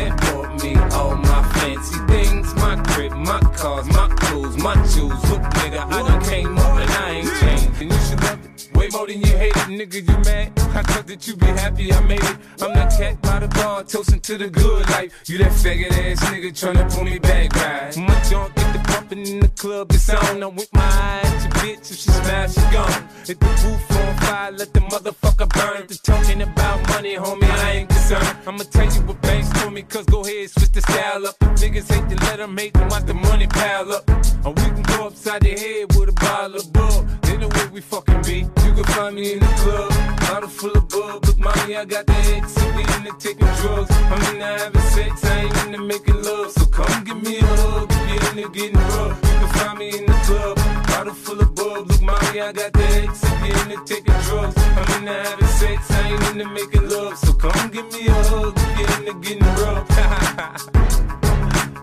Me 0.63 0.77
all 0.93 1.17
my 1.17 1.43
fancy 1.55 1.99
things. 2.07 2.55
My 2.55 2.77
crib, 2.89 3.13
my 3.13 3.41
cars, 3.57 3.87
my 3.87 4.09
clothes, 4.21 4.57
my 4.57 4.75
jewels. 4.87 5.23
Look, 5.31 5.43
nigga, 5.61 5.85
I 5.87 6.03
done 6.09 6.25
came 6.25 6.59
up 6.59 6.79
and 6.79 6.91
I 6.91 7.11
ain't 7.11 7.41
changed. 7.41 7.83
And 7.83 7.93
you 7.93 7.99
should 8.07 8.23
love 8.23 8.45
it 8.45 8.54
way 8.85 8.99
more 8.99 9.07
than 9.07 9.21
you 9.21 9.37
hate 9.37 9.57
it, 9.57 9.69
nigga, 9.69 10.09
you 10.09 10.17
mad? 10.25 10.53
I 10.77 10.83
thought 10.83 11.07
that 11.07 11.27
you 11.27 11.37
be 11.37 11.47
happy 11.47 11.93
I 11.93 12.01
made 12.07 12.23
it. 12.23 12.37
I'm 12.61 12.75
that 12.75 12.91
cat 12.99 13.21
by 13.23 13.41
the 13.41 13.49
bar, 13.49 13.85
toasting 13.85 14.21
to 14.21 14.39
the 14.39 14.49
good 14.49 14.89
life. 14.91 15.13
You 15.27 15.39
that 15.39 15.53
faggot 15.53 15.93
ass 15.93 16.21
nigga 16.25 16.51
tryna 16.53 16.93
pull 16.93 17.05
me 17.05 17.19
back, 17.19 17.55
right? 17.55 17.97
My 17.97 18.21
junk 18.29 18.55
get 18.55 18.73
the 18.73 18.79
pumping 18.91 19.27
in 19.27 19.41
the 19.41 19.49
club, 19.49 19.91
it's 19.93 20.11
on. 20.11 20.43
I'm 20.43 20.55
with 20.57 20.73
my 20.73 20.83
eyes, 20.83 21.47
bitch, 21.59 21.91
if 21.91 21.99
she 21.99 22.11
smash, 22.11 22.55
she 22.55 22.61
gone. 22.73 23.09
Hit 23.27 23.41
the 23.41 23.47
roof 23.47 23.91
on 23.91 24.17
fire, 24.19 24.53
let 24.53 24.73
the 24.73 24.81
motherfucker 24.81 25.49
burn. 25.55 25.87
The 25.87 25.99
talking 26.03 26.43
about 26.43 26.89
money, 26.89 27.17
homie, 27.17 27.51
I 27.51 27.71
ain't 27.73 27.89
concerned. 27.89 28.37
I'ma 28.47 28.65
tell 28.71 28.87
you 28.87 29.01
what 29.03 29.21
banks 29.23 29.49
told 29.61 29.73
me, 29.73 29.83
cause 29.83 30.07
go 30.07 30.23
ahead, 30.23 30.51
switch 30.51 30.73
the 30.73 30.83
style 30.83 31.27
up. 31.27 31.39
Niggas 31.39 31.91
hate 31.93 32.09
to 32.11 32.17
let 32.27 32.39
them 32.39 32.57
them, 32.57 32.89
watch 32.89 33.05
the 33.05 33.15
money 33.15 33.47
pile 33.47 33.93
up. 33.93 34.09
Or 34.45 34.53
we 34.53 34.67
can 34.77 34.83
go 34.83 35.07
upside 35.07 35.43
the 35.43 35.51
head 35.51 35.95
with 35.97 36.11
a 36.11 36.13
bottle 36.13 36.57
of. 36.57 36.75
They 37.23 37.37
know 37.39 37.49
where 37.49 37.54
we 37.75 37.81
fucking 37.81 38.23
be. 38.23 38.39
You 38.65 38.73
can 38.73 38.85
find 38.85 39.17
me 39.17 39.33
in 39.33 39.41
the 39.41 39.47
club, 39.47 39.91
bottle 40.21 40.49
full 40.49 40.71
of 40.71 40.89
bug. 40.89 41.27
Look, 41.27 41.39
mommy, 41.39 41.77
I 41.77 41.85
got 41.85 42.07
the 42.07 42.13
X, 42.13 42.55
we 42.77 42.83
into 42.95 43.13
taking 43.19 43.49
drugs. 43.59 43.91
I'm 43.91 44.23
into 44.33 44.45
having 44.45 44.81
sex, 44.95 45.25
I 45.25 45.41
ain't 45.41 45.57
into 45.67 45.79
making 45.83 46.23
love. 46.23 46.53
So 46.53 46.67
come 46.67 47.03
give 47.03 47.21
me 47.21 47.39
a 47.39 47.45
hug, 47.45 47.91
if 47.91 47.99
you're 48.09 48.31
into 48.31 48.49
getting 48.51 48.79
rough. 48.79 49.19
You 49.25 49.39
can 49.41 49.49
find 49.59 49.79
me 49.81 49.89
in 49.89 50.07
the 50.07 50.13
club, 50.23 50.57
bottle 50.87 51.15
full 51.15 51.41
of 51.41 51.53
bug. 51.57 51.89
Look, 51.91 52.01
mommy, 52.01 52.41
I 52.41 52.53
got 52.53 52.73
the 52.73 52.85
X, 53.09 53.23
we 53.43 53.51
into 53.51 53.85
taking 53.85 54.21
drugs. 54.23 54.55
I'm 54.57 54.99
into 54.99 55.13
having 55.13 55.47
sex, 55.59 55.91
I 55.91 56.11
ain't 56.13 56.23
into 56.31 56.47
making 56.51 56.89
love. 56.89 57.19
So 57.19 57.33
come 57.33 57.71
give 57.71 57.91
me 57.93 58.07
a 58.07 58.13
hug, 58.31 58.55
if 58.57 58.79
you're 58.79 58.99
into 59.01 59.15
getting 59.19 59.43
rough. 59.59 59.89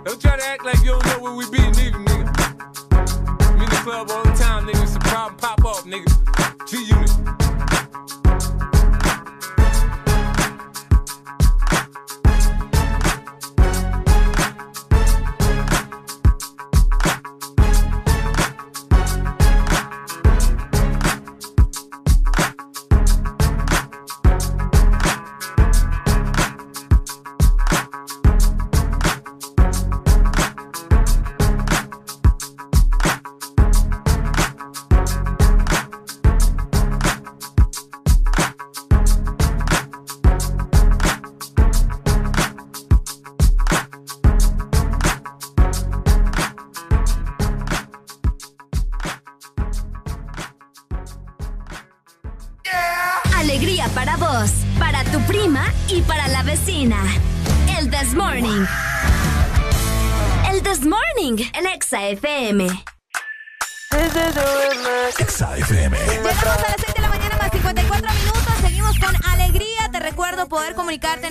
don't 0.06 0.22
try 0.22 0.38
to 0.38 0.46
act 0.46 0.64
like 0.64 0.80
you 0.86 0.92
don't 0.92 1.06
know 1.08 1.20
where 1.20 1.34
we 1.34 1.50
be, 1.52 1.60
neither, 1.60 2.00
nigga. 2.00 2.31
Club 3.82 4.12
all 4.12 4.24
the 4.24 4.30
time, 4.34 4.68
nigga. 4.68 4.84
It's 4.84 4.96
a 4.96 5.00
problem, 5.00 5.38
pop 5.38 5.66
off, 5.66 5.86
nigga. 5.86 6.06
G 6.68 6.84
Unit. 6.84 8.31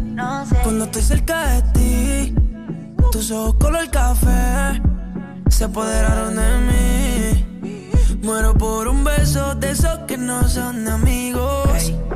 cuando 0.63 0.85
estoy 0.85 1.03
cerca 1.03 1.47
de 1.47 1.63
ti. 1.73 2.35
Tus 3.13 3.31
ojos 3.31 3.55
color 3.59 3.89
café 3.91 4.83
se 5.49 5.65
apoderaron 5.65 6.37
de 6.37 6.59
mí. 6.69 7.47
Muero 8.23 8.53
por 8.53 8.89
un 8.89 9.05
beso 9.05 9.55
de 9.55 9.71
esos 9.71 10.01
que 10.01 10.19
no 10.19 10.47
son 10.49 10.87
amigos. 10.87 11.73
De 11.73 12.16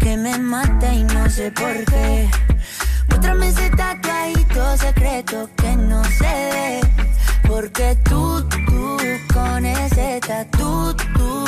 que 0.00 0.16
me 0.16 0.38
mata 0.38 0.92
y 0.92 1.02
no 1.04 1.28
sé 1.28 1.50
por 1.50 1.84
qué. 1.84 2.28
Muéstrame 3.08 3.48
ese 3.48 3.70
tatuadito 3.70 4.76
secreto 4.76 5.50
que 5.56 5.76
no 5.76 6.04
se 6.04 6.32
ve. 6.54 6.80
Porque 7.46 7.96
tú, 8.04 8.42
tú, 8.48 8.96
con 9.32 9.64
ese 9.64 10.20
tatu, 10.26 10.94
tú, 11.14 11.44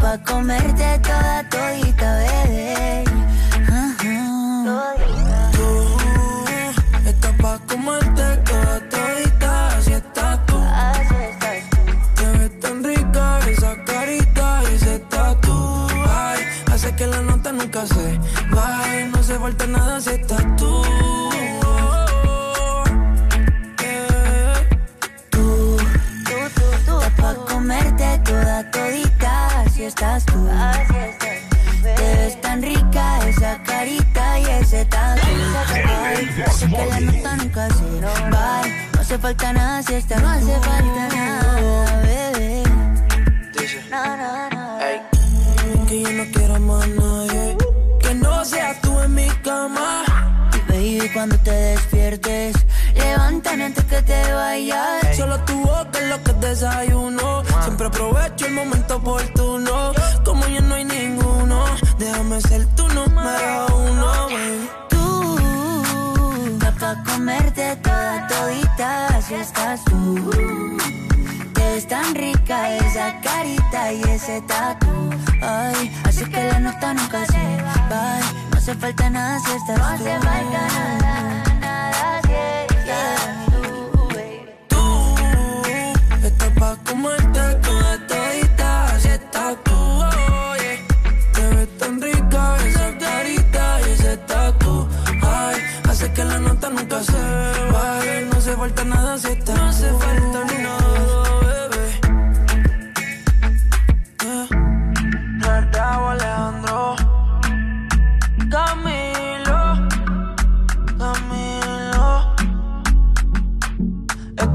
pa' 0.00 0.18
comerte 0.24 0.98
toda 1.02 1.48
todita, 1.50 2.18
bebé. 2.18 2.73
Falta 19.44 19.66
nada 19.66 20.00
si 20.00 20.08
estás 20.08 20.42
tú. 20.56 20.82
Yeah. 23.78 24.54
Tú, 25.28 25.76
tú, 26.24 26.36
tú, 26.56 26.66
tú, 26.86 27.00
estás 27.00 27.12
pa' 27.20 27.34
comerte 27.52 28.08
toda 28.24 28.70
todita, 28.70 29.60
así 29.60 29.84
estás 29.84 30.24
tú. 30.24 30.48
Te 31.82 32.16
ves 32.16 32.40
tan 32.40 32.62
rica 32.62 33.04
esa 33.28 33.62
carita 33.64 34.38
y 34.38 34.44
ese 34.62 34.82
tatu. 34.86 35.20
Hace 36.46 36.66
que 36.70 36.86
la 36.86 37.00
nota 37.00 37.36
nunca 37.36 37.68
se 37.68 37.84
vaya. 38.00 38.88
No 38.94 39.00
hace 39.02 39.18
falta 39.18 39.52
nada 39.52 39.82
si 39.82 39.94
estás 39.94 40.22
No 40.22 40.28
hace 40.30 40.58
falta 40.68 41.08
nada, 41.16 42.00
bebé. 42.00 42.62
No, 43.90 44.04
no, 44.20 44.30
no. 44.54 45.86
Que 45.86 46.00
yo 46.02 46.12
no 46.12 46.24
quiero 46.32 46.58
más 46.60 46.88
nadie. 46.88 47.58
Que 48.00 48.14
no 48.14 48.42
seas 48.46 48.80
tú 48.80 48.83
en 49.04 49.14
mi 49.14 49.28
cama. 49.42 50.02
Y 50.54 50.72
baby, 50.72 51.10
cuando 51.12 51.36
te 51.38 51.50
despiertes, 51.50 52.56
levántame 52.94 53.64
antes 53.64 53.84
que 53.84 54.02
te 54.02 54.32
vayas. 54.32 55.16
Solo 55.16 55.38
tu 55.44 55.60
boca 55.60 55.98
es 56.00 56.08
lo 56.08 56.22
que 56.22 56.32
desayuno. 56.46 57.42
Siempre 57.64 57.86
aprovecho 57.86 58.46
el 58.46 58.52
momento 58.52 58.96
oportuno. 58.96 59.92
Como 60.24 60.46
ya 60.46 60.60
no 60.60 60.74
hay 60.74 60.84
ninguno, 60.84 61.64
déjame 61.98 62.40
ser 62.40 62.66
tu 62.76 62.86
número 62.88 63.66
uno. 63.76 64.28
baby. 64.28 64.70
Tú, 64.88 66.58
pa' 66.80 66.96
comerte 67.04 67.76
toda 67.76 68.26
todita, 68.28 69.08
así 69.08 69.34
estás 69.34 69.84
tú. 69.84 70.74
Ves 71.74 71.88
tan 71.88 72.14
rica 72.14 72.76
esa 72.76 73.20
carita 73.20 73.92
y 73.92 74.00
ese 74.02 74.40
tatu. 74.42 75.10
Ay, 75.42 75.92
así 76.04 76.24
que 76.24 76.40
la 76.44 76.60
nota 76.60 76.94
nunca 76.94 77.26
se 77.26 77.62
va. 77.64 78.20
No 78.50 78.58
hace 78.58 78.74
falta 78.76 79.10
nada 79.10 79.40
si 79.40 79.50
estás 79.50 79.78
no 79.78 79.84
hace 79.84 80.12
falta 80.20 80.60
nada, 80.68 81.58
nada 81.60 82.20
si 82.26 82.32
estás 82.76 83.46
tú. 83.50 83.62
Tú 84.68 86.26
estás 86.28 86.50
pa' 86.60 86.76
comerte 86.88 87.40
toda 87.66 88.06
todita, 88.06 88.84
así 88.94 89.08
estás 89.08 89.56
tú. 89.64 89.74
oye. 90.52 90.86
Te 91.32 91.42
ves 91.56 91.78
tan 91.78 92.00
rica 92.00 92.56
esa 92.68 92.98
carita 92.98 93.80
y 93.80 93.90
ese 93.94 94.16
tatu. 94.28 94.88
Ay, 95.22 95.56
hace 95.90 96.12
que 96.12 96.24
la 96.24 96.38
nota 96.38 96.70
nunca 96.70 97.02
se 97.02 97.20
baje. 97.72 98.26
No 98.30 98.36
hace 98.38 98.52
falta 98.56 98.84
nada 98.84 99.18
si 99.18 99.26
estás 99.26 99.43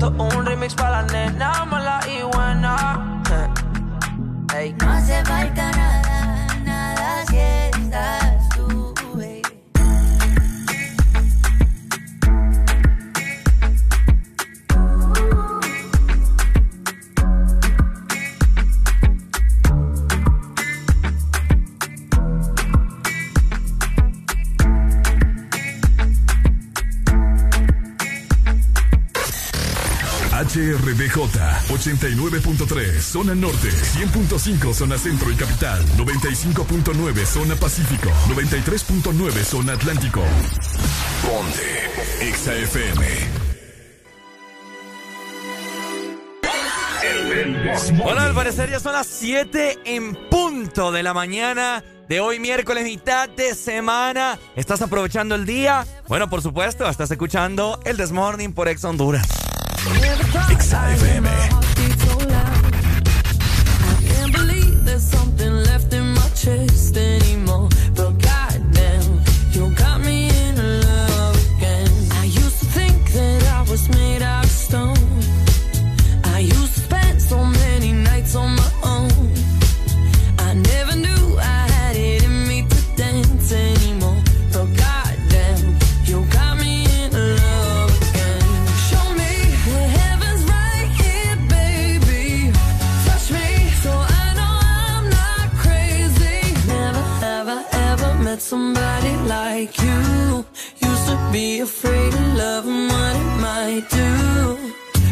Hasta 0.01 0.23
un 0.23 0.45
remix 0.45 0.73
para 0.75 1.01
la 1.01 1.07
nena, 1.11 1.65
mala 1.65 1.99
y 2.07 2.21
buena. 2.23 3.21
Hey. 4.53 4.73
HRBJ 30.49 31.15
89.3 31.69 32.99
Zona 33.01 33.35
Norte, 33.35 33.69
100.5 33.69 34.73
Zona 34.73 34.97
Centro 34.97 35.29
y 35.31 35.35
Capital, 35.35 35.85
95.9 35.95 37.25
Zona 37.25 37.55
Pacífico, 37.55 38.09
93.9 38.29 39.31
Zona 39.43 39.73
Atlántico. 39.73 40.23
Ponte 41.21 42.33
XAFM. 42.33 43.05
Bueno, 48.03 48.21
al 48.21 48.33
parecer 48.33 48.71
ya 48.71 48.79
son 48.79 48.93
las 48.93 49.05
7 49.05 49.77
en 49.85 50.17
punto 50.31 50.91
de 50.91 51.03
la 51.03 51.13
mañana 51.13 51.83
de 52.07 52.21
hoy 52.21 52.39
miércoles, 52.39 52.85
mitad 52.85 53.29
de 53.29 53.53
semana. 53.53 54.39
¿Estás 54.55 54.81
aprovechando 54.81 55.35
el 55.35 55.45
día? 55.45 55.85
Bueno, 56.07 56.27
por 56.27 56.41
supuesto, 56.41 56.89
estás 56.89 57.11
escuchando 57.11 57.79
el 57.85 57.97
Desmorning 57.97 58.53
por 58.53 58.67
Ex 58.67 58.83
Honduras. 58.83 59.48
I 59.87 59.95
there's 64.83 65.03
something 65.03 65.53
left 65.63 65.93
in 65.93 66.13
my 66.13 66.29
chest 66.35 66.97
anymore. 66.97 67.69
somebody 98.49 99.15
like 99.27 99.79
you. 99.79 100.43
Used 100.89 101.05
to 101.11 101.17
be 101.31 101.59
afraid 101.59 102.11
of 102.15 102.27
love 102.35 102.65
and 102.65 102.87
what 102.93 103.15
it 103.23 103.31
might 103.47 103.85
do. 104.01 104.11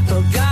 But 0.09 0.23
God 0.33 0.46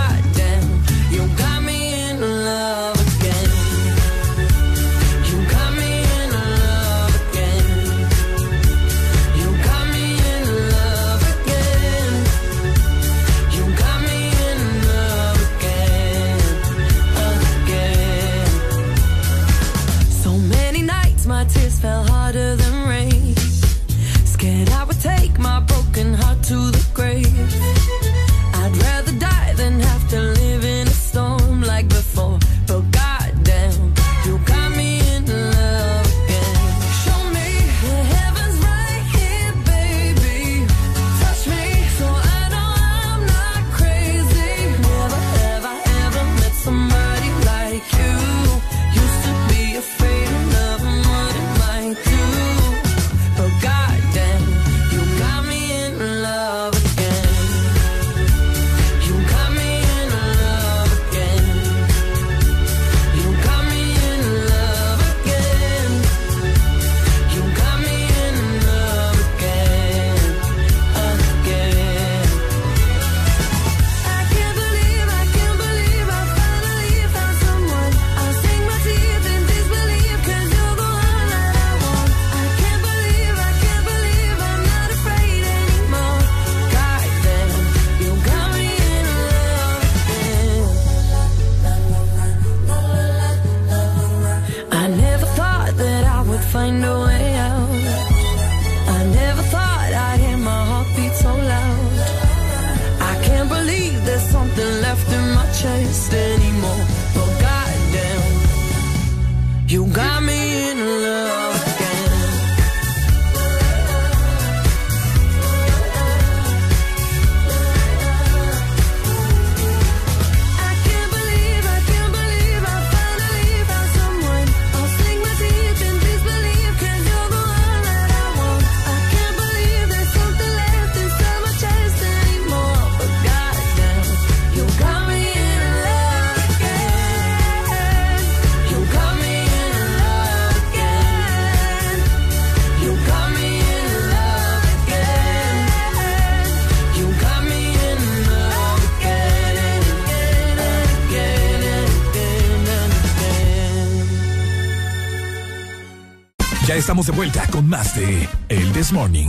Estamos 156.76 157.06
de 157.06 157.12
vuelta 157.12 157.46
con 157.46 157.66
más 157.66 157.96
de 157.96 158.28
El 158.50 158.70
This 158.72 158.92
Morning. 158.92 159.28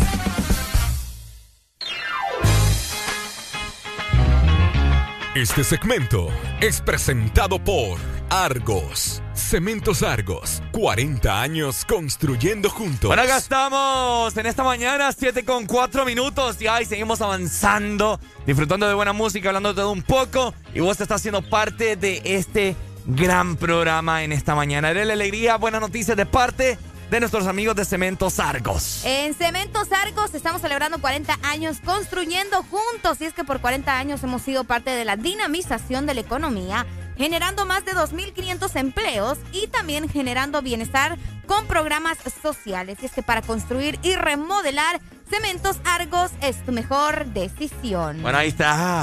Este 5.33 5.63
segmento 5.63 6.27
es 6.59 6.81
presentado 6.81 7.57
por 7.63 7.99
Argos. 8.29 9.23
Cementos 9.33 10.03
Argos, 10.03 10.61
40 10.73 11.41
años 11.41 11.85
construyendo 11.85 12.69
juntos. 12.69 13.07
Bueno, 13.07 13.21
acá 13.21 13.37
estamos 13.37 14.35
en 14.35 14.45
esta 14.45 14.65
mañana, 14.65 15.13
7 15.13 15.45
con 15.45 15.65
4 15.67 16.03
minutos. 16.03 16.61
Y 16.61 16.67
ahí 16.67 16.83
seguimos 16.83 17.21
avanzando, 17.21 18.19
disfrutando 18.45 18.89
de 18.89 18.93
buena 18.93 19.13
música, 19.13 19.47
hablando 19.47 19.69
de 19.69 19.75
todo 19.75 19.91
un 19.93 20.03
poco. 20.03 20.53
Y 20.73 20.81
vos 20.81 20.99
estás 20.99 21.21
siendo 21.21 21.41
parte 21.49 21.95
de 21.95 22.21
este 22.25 22.75
gran 23.05 23.55
programa 23.55 24.25
en 24.25 24.33
esta 24.33 24.53
mañana. 24.53 24.89
Eres 24.89 25.07
la 25.07 25.13
alegría, 25.13 25.55
buenas 25.55 25.79
noticias 25.79 26.17
de 26.17 26.25
parte 26.25 26.77
de 27.09 27.19
nuestros 27.19 27.47
amigos 27.47 27.75
de 27.75 27.85
Cementos 27.85 28.39
Argos. 28.39 29.01
En 29.05 29.33
Cementos 29.33 29.91
Argos 29.91 30.33
estamos 30.33 30.61
celebrando 30.61 30.99
40 30.99 31.39
años 31.43 31.77
construyendo 31.83 32.63
juntos 32.63 33.21
y 33.21 33.25
es 33.25 33.33
que 33.33 33.43
por 33.43 33.61
40 33.61 33.97
años 33.97 34.23
hemos 34.23 34.41
sido 34.41 34.63
parte 34.63 34.91
de 34.91 35.05
la 35.05 35.15
dinamización 35.15 36.05
de 36.05 36.13
la 36.13 36.21
economía 36.21 36.85
generando 37.17 37.65
más 37.65 37.83
de 37.83 37.93
2.500 37.93 38.75
empleos 38.75 39.37
y 39.51 39.67
también 39.67 40.07
generando 40.07 40.61
bienestar 40.61 41.17
con 41.47 41.65
programas 41.65 42.17
sociales. 42.41 42.99
Y 43.01 43.07
es 43.07 43.11
que 43.11 43.23
para 43.23 43.41
construir 43.41 43.99
y 44.03 44.15
remodelar 44.15 45.01
Cementos 45.29 45.77
Argos 45.83 46.31
es 46.41 46.63
tu 46.63 46.71
mejor 46.71 47.25
decisión. 47.27 48.21
Bueno, 48.21 48.37
ahí 48.37 48.49
está. 48.49 49.01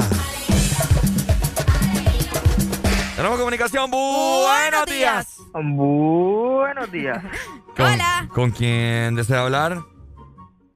Tenemos 3.16 3.38
comunicación. 3.38 3.90
Buenos, 3.90 4.86
días. 4.86 5.33
Buenos 5.54 6.90
días. 6.90 7.22
Hola. 7.78 8.26
¿Con 8.28 8.50
quién 8.50 9.14
desea 9.14 9.42
hablar? 9.42 9.78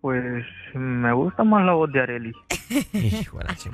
Pues 0.00 0.44
me 0.74 1.12
gusta 1.12 1.42
más 1.42 1.64
la 1.64 1.72
voz 1.72 1.92
de 1.92 2.00
Areli. 2.00 2.32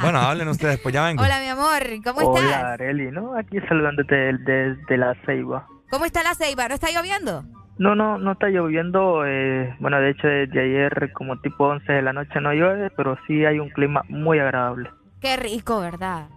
Bueno, 0.01 0.19
hablen 0.21 0.49
ustedes, 0.49 0.79
pues 0.81 0.95
ya 0.95 1.05
vengo. 1.05 1.23
Hola, 1.23 1.41
mi 1.41 1.49
amor, 1.49 1.83
¿cómo 2.05 2.21
estás? 2.21 2.47
Hola 2.47 2.73
Areli, 2.75 3.11
¿no? 3.11 3.37
Aquí 3.37 3.59
saludándote 3.69 4.15
desde 4.15 4.97
la 4.97 5.15
Ceiba. 5.27 5.67
¿Cómo 5.91 6.05
está 6.05 6.23
la 6.23 6.35
ceiba? 6.35 6.69
¿No 6.69 6.75
está 6.75 6.91
lloviendo? 6.91 7.45
No, 7.79 7.95
no, 7.95 8.19
no 8.19 8.33
está 8.33 8.49
lloviendo. 8.49 9.25
Eh, 9.27 9.75
bueno, 9.81 10.01
de 10.01 10.11
hecho, 10.11 10.29
desde 10.29 10.61
ayer, 10.61 11.13
como 11.13 11.41
tipo 11.41 11.67
11 11.67 11.93
de 11.93 12.03
la 12.03 12.13
noche, 12.13 12.41
no 12.41 12.53
llueve, 12.53 12.91
pero 12.91 13.17
sí 13.27 13.45
hay 13.45 13.59
un 13.59 13.71
clima 13.71 14.03
muy 14.09 14.39
agradable. 14.39 14.91
Qué 15.21 15.37
rico, 15.37 15.81
¿verdad? 15.81 16.29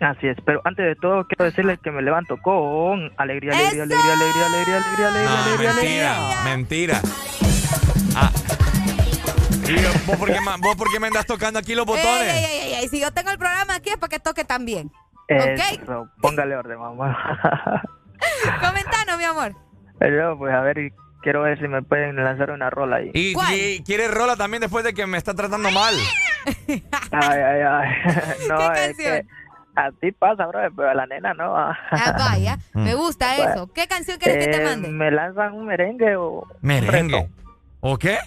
Así 0.00 0.28
es, 0.28 0.36
pero 0.44 0.60
antes 0.64 0.84
de 0.84 0.94
todo 0.96 1.26
quiero 1.26 1.44
decirles 1.44 1.78
que 1.80 1.90
me 1.90 2.02
levanto 2.02 2.36
con 2.38 3.10
alegría, 3.16 3.52
alegría, 3.52 3.84
alegría, 3.84 4.12
alegría, 4.12 4.46
alegría, 4.46 4.76
alegría, 4.76 5.08
alegría, 5.08 5.24
no, 5.24 5.54
alegría, 5.54 6.20
mentira, 6.44 7.00
mentira. 7.00 7.00
Ah. 8.14 8.30
¿Y 9.68 9.74
vos, 9.74 10.18
por 10.76 10.90
qué, 10.90 11.00
me 11.00 11.06
andas 11.08 11.26
tocando 11.26 11.58
aquí 11.58 11.74
los 11.74 11.86
botones? 11.86 12.34
Ey, 12.34 12.44
ey, 12.44 12.74
ey, 12.74 12.88
si 12.88 13.00
yo 13.00 13.10
tengo 13.10 13.30
el 13.30 13.38
programa 13.38 13.74
aquí 13.74 13.90
es 13.90 13.96
para 13.96 14.10
que 14.10 14.20
toque 14.20 14.44
también. 14.44 14.92
Eso, 15.28 16.08
póngale 16.20 16.56
orden, 16.56 16.78
mamá. 16.78 17.82
Comentanos, 18.60 19.18
mi 19.18 19.24
amor. 19.24 19.50
Eh, 19.50 19.54
pero, 19.98 20.38
pues 20.38 20.54
a 20.54 20.60
ver, 20.60 20.92
quiero 21.22 21.42
ver 21.42 21.58
si 21.58 21.66
me 21.66 21.82
pueden 21.82 22.16
lanzar 22.16 22.50
una 22.50 22.70
rola 22.70 22.96
ahí. 22.96 23.10
¿Y, 23.12 23.34
y 23.54 23.82
quieres 23.82 24.12
rola 24.12 24.36
también 24.36 24.60
después 24.60 24.84
de 24.84 24.94
que 24.94 25.06
me 25.06 25.18
está 25.18 25.34
tratando 25.34 25.70
mal? 25.72 25.94
ay, 27.10 27.40
ay, 27.40 27.60
ay. 27.60 27.88
no, 28.48 28.72
¿Qué? 28.72 28.84
Es 28.86 28.96
que 28.96 29.26
a 29.76 29.90
ti 29.92 30.10
pasa, 30.12 30.46
bro, 30.46 30.60
pero 30.74 30.90
a 30.90 30.94
la 30.94 31.06
nena 31.06 31.34
no. 31.34 31.54
Ah, 31.56 32.16
vaya, 32.18 32.56
me 32.74 32.94
gusta 32.94 33.34
Bueno, 33.36 33.52
eso. 33.52 33.72
¿Qué 33.72 33.86
canción 33.86 34.18
quieres 34.18 34.44
que 34.44 34.50
te 34.50 34.62
eh, 34.62 34.64
mande? 34.64 34.88
¿Me 34.88 35.10
lanzan 35.10 35.52
un 35.52 35.66
merengue 35.66 36.16
o 36.16 36.46
Merengue. 36.62 37.28
¿O 37.80 37.96
qué? 37.98 38.18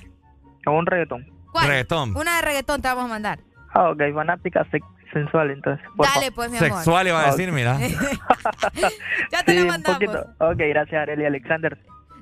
o 0.65 0.71
un 0.71 0.85
reggaetón? 0.85 1.25
¿Cuál? 1.51 1.67
Reggaetón. 1.67 2.15
Una 2.15 2.35
de 2.37 2.41
reggaetón 2.43 2.81
te 2.81 2.87
vamos 2.87 3.05
a 3.05 3.07
mandar. 3.07 3.39
Ah, 3.73 3.89
ok, 3.89 4.01
fanática 4.13 4.63
sex- 4.71 4.85
sensual, 5.11 5.49
entonces. 5.51 5.83
Dale, 5.97 6.31
pues, 6.31 6.51
mi 6.51 6.57
amor. 6.57 6.69
Sexual 6.69 7.07
iba 7.07 7.21
a 7.23 7.31
decir, 7.31 7.51
mira. 7.51 7.77
ya 9.31 9.43
te 9.43 9.51
Sí, 9.53 9.57
lo 9.57 9.61
un 9.63 9.67
mandamos. 9.69 9.99
poquito. 9.99 10.19
Ok, 10.39 10.57
gracias, 10.57 11.01
Arely 11.01 11.25
Alexander. 11.25 11.77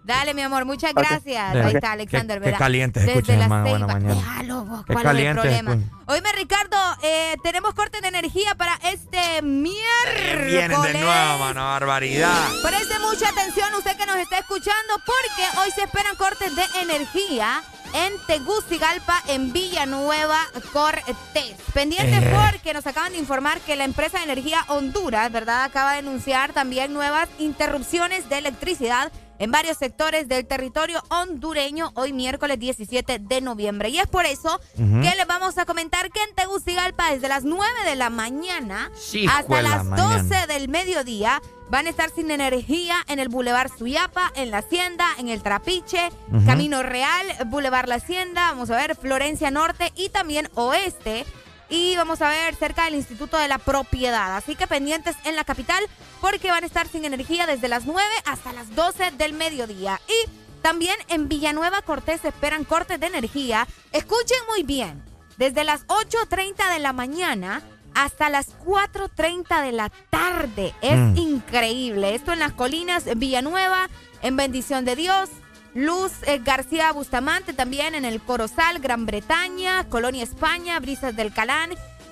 Dale, 0.08 0.34
mi 0.34 0.42
amor, 0.42 0.64
muchas 0.64 0.94
gracias. 0.94 1.54
Ahí 1.56 1.76
está 1.76 1.92
Alexander, 1.92 2.38
Qué- 2.38 2.46
¿verdad? 2.46 2.58
qué 2.58 2.64
caliente 2.64 3.00
Desde 3.02 3.12
escucha, 3.12 3.36
la 3.36 3.44
hermano, 3.44 3.70
buena 3.70 3.86
Ceiba. 3.88 4.00
mañana. 4.00 4.16
Déjalo 4.22 4.64
vos, 4.66 4.86
Qué 4.86 4.94
¿cuál 4.94 5.04
caliente 5.06 5.48
es 5.52 5.60
el 5.60 5.66
problema? 5.66 5.92
Oíme, 6.08 6.32
Ricardo, 6.32 6.78
eh, 7.04 7.36
tenemos 7.44 7.74
corte 7.74 8.00
de 8.00 8.08
energía 8.08 8.56
para 8.56 8.80
este 8.90 9.42
miércoles. 9.42 10.46
Vienen 10.46 10.82
de 10.82 10.94
nuevo, 10.94 11.38
mano, 11.40 11.62
barbaridad. 11.66 12.48
Preste 12.64 12.98
mucha 13.00 13.28
atención 13.28 13.68
usted 13.78 13.98
que 13.98 14.06
nos 14.06 14.16
está 14.16 14.38
escuchando 14.40 14.94
porque 15.06 15.60
hoy 15.60 15.72
se 15.72 15.84
esperan 15.84 16.16
cortes 16.16 16.56
de 16.56 16.64
energía 16.82 17.62
en 17.94 18.14
Tegucigalpa, 18.28 19.22
en 19.28 19.52
Villanueva, 19.52 20.40
Cortés. 20.72 21.56
Pendientes 21.74 22.24
Eh. 22.24 22.34
porque 22.52 22.74
nos 22.74 22.88
acaban 22.88 23.12
de 23.12 23.18
informar 23.18 23.60
que 23.60 23.76
la 23.76 23.84
empresa 23.84 24.20
de 24.20 24.24
energía 24.24 24.64
Honduras, 24.70 25.30
¿verdad? 25.34 25.66
Acaba 25.66 25.92
de 25.94 26.00
anunciar 26.00 26.54
también 26.54 26.94
nuevas 26.94 27.28
interrupciones 27.40 28.30
de 28.30 28.38
electricidad 28.38 29.12
en 29.40 29.52
varios 29.52 29.78
sectores 29.78 30.28
del 30.28 30.46
territorio 30.46 31.02
hondureño 31.10 31.92
hoy 31.96 32.14
miércoles 32.14 32.60
17 32.60 33.20
de 33.20 33.42
noviembre. 33.42 33.90
Y 33.90 34.00
es 34.00 34.08
por 34.08 34.26
eso 34.26 34.60
que 34.76 35.16
les 35.16 35.28
vamos 35.28 35.58
a 35.58 35.66
comentar 35.66 36.12
que 36.12 36.22
en 36.24 36.36
Tegucigalpa 36.36 37.12
desde 37.12 37.30
las 37.30 37.44
9 37.44 37.66
de 37.86 37.96
la 37.96 38.10
mañana 38.10 38.92
hasta 39.30 39.62
la 39.62 39.70
las 39.70 39.86
mañana. 39.86 40.24
12 40.24 40.48
del 40.48 40.70
mediodía 40.70 41.42
van 41.70 41.86
a 41.86 41.90
estar 41.90 42.10
sin 42.10 42.32
energía 42.32 42.96
en 43.08 43.20
el 43.20 43.30
Boulevard 43.30 43.70
Suyapa, 43.78 44.32
en 44.36 44.52
la 44.52 44.60
Hacienda, 44.60 45.06
en 45.18 45.30
el 45.30 45.42
Trapiche. 45.44 46.10
Camino 46.46 46.84
Real, 46.84 47.26
Boulevard 47.48 47.88
La 47.88 47.96
Hacienda, 47.96 48.52
vamos 48.52 48.70
a 48.70 48.78
ver, 48.78 48.96
Florencia 48.96 49.52
Norte 49.52 49.92
y 49.96 50.10
también 50.10 50.50
Oeste. 50.56 51.26
Y 51.70 51.96
vamos 51.98 52.22
a 52.22 52.30
ver 52.30 52.56
cerca 52.56 52.86
del 52.86 52.96
Instituto 52.96 53.38
de 53.38 53.48
la 53.48 53.58
Propiedad. 53.58 54.36
Así 54.38 54.56
que 54.56 54.68
pendientes 54.68 55.16
en 55.26 55.36
la 55.36 55.44
capital 55.44 55.84
porque 56.22 56.50
van 56.52 56.64
a 56.64 56.68
estar 56.68 56.88
sin 56.88 57.04
energía 57.06 57.46
desde 57.46 57.68
las 57.68 57.86
9 57.86 58.02
hasta 58.26 58.54
las 58.54 58.74
12 58.76 59.12
del 59.12 59.34
mediodía. 59.34 60.00
Y 60.08 60.30
también 60.62 60.96
en 61.10 61.28
Villanueva 61.28 61.82
Cortés 61.82 62.24
esperan 62.26 62.64
cortes 62.64 63.00
de 63.00 63.08
energía. 63.08 63.68
Escuchen 63.92 64.38
muy 64.50 64.64
bien. 64.64 65.04
Desde 65.38 65.64
las 65.64 65.86
8.30 65.88 66.72
de 66.74 66.80
la 66.80 66.94
mañana 66.94 67.62
hasta 67.94 68.30
las 68.30 68.48
4.30 68.66 69.62
de 69.64 69.72
la 69.72 69.90
tarde. 70.10 70.74
Es 70.82 70.98
Mm. 70.98 71.18
increíble. 71.18 72.16
Esto 72.16 72.32
en 72.32 72.40
las 72.40 72.54
colinas 72.54 73.04
Villanueva, 73.18 73.90
en 74.22 74.36
Bendición 74.36 74.86
de 74.86 74.96
Dios. 74.96 75.30
Luz 75.78 76.12
eh, 76.26 76.40
García 76.44 76.92
Bustamante 76.92 77.54
también 77.54 77.94
en 77.94 78.04
el 78.04 78.20
Corozal, 78.20 78.80
Gran 78.80 79.06
Bretaña, 79.06 79.88
Colonia 79.90 80.24
España, 80.24 80.80
Brisas 80.80 81.16
del 81.16 81.32
Calán, 81.32 81.70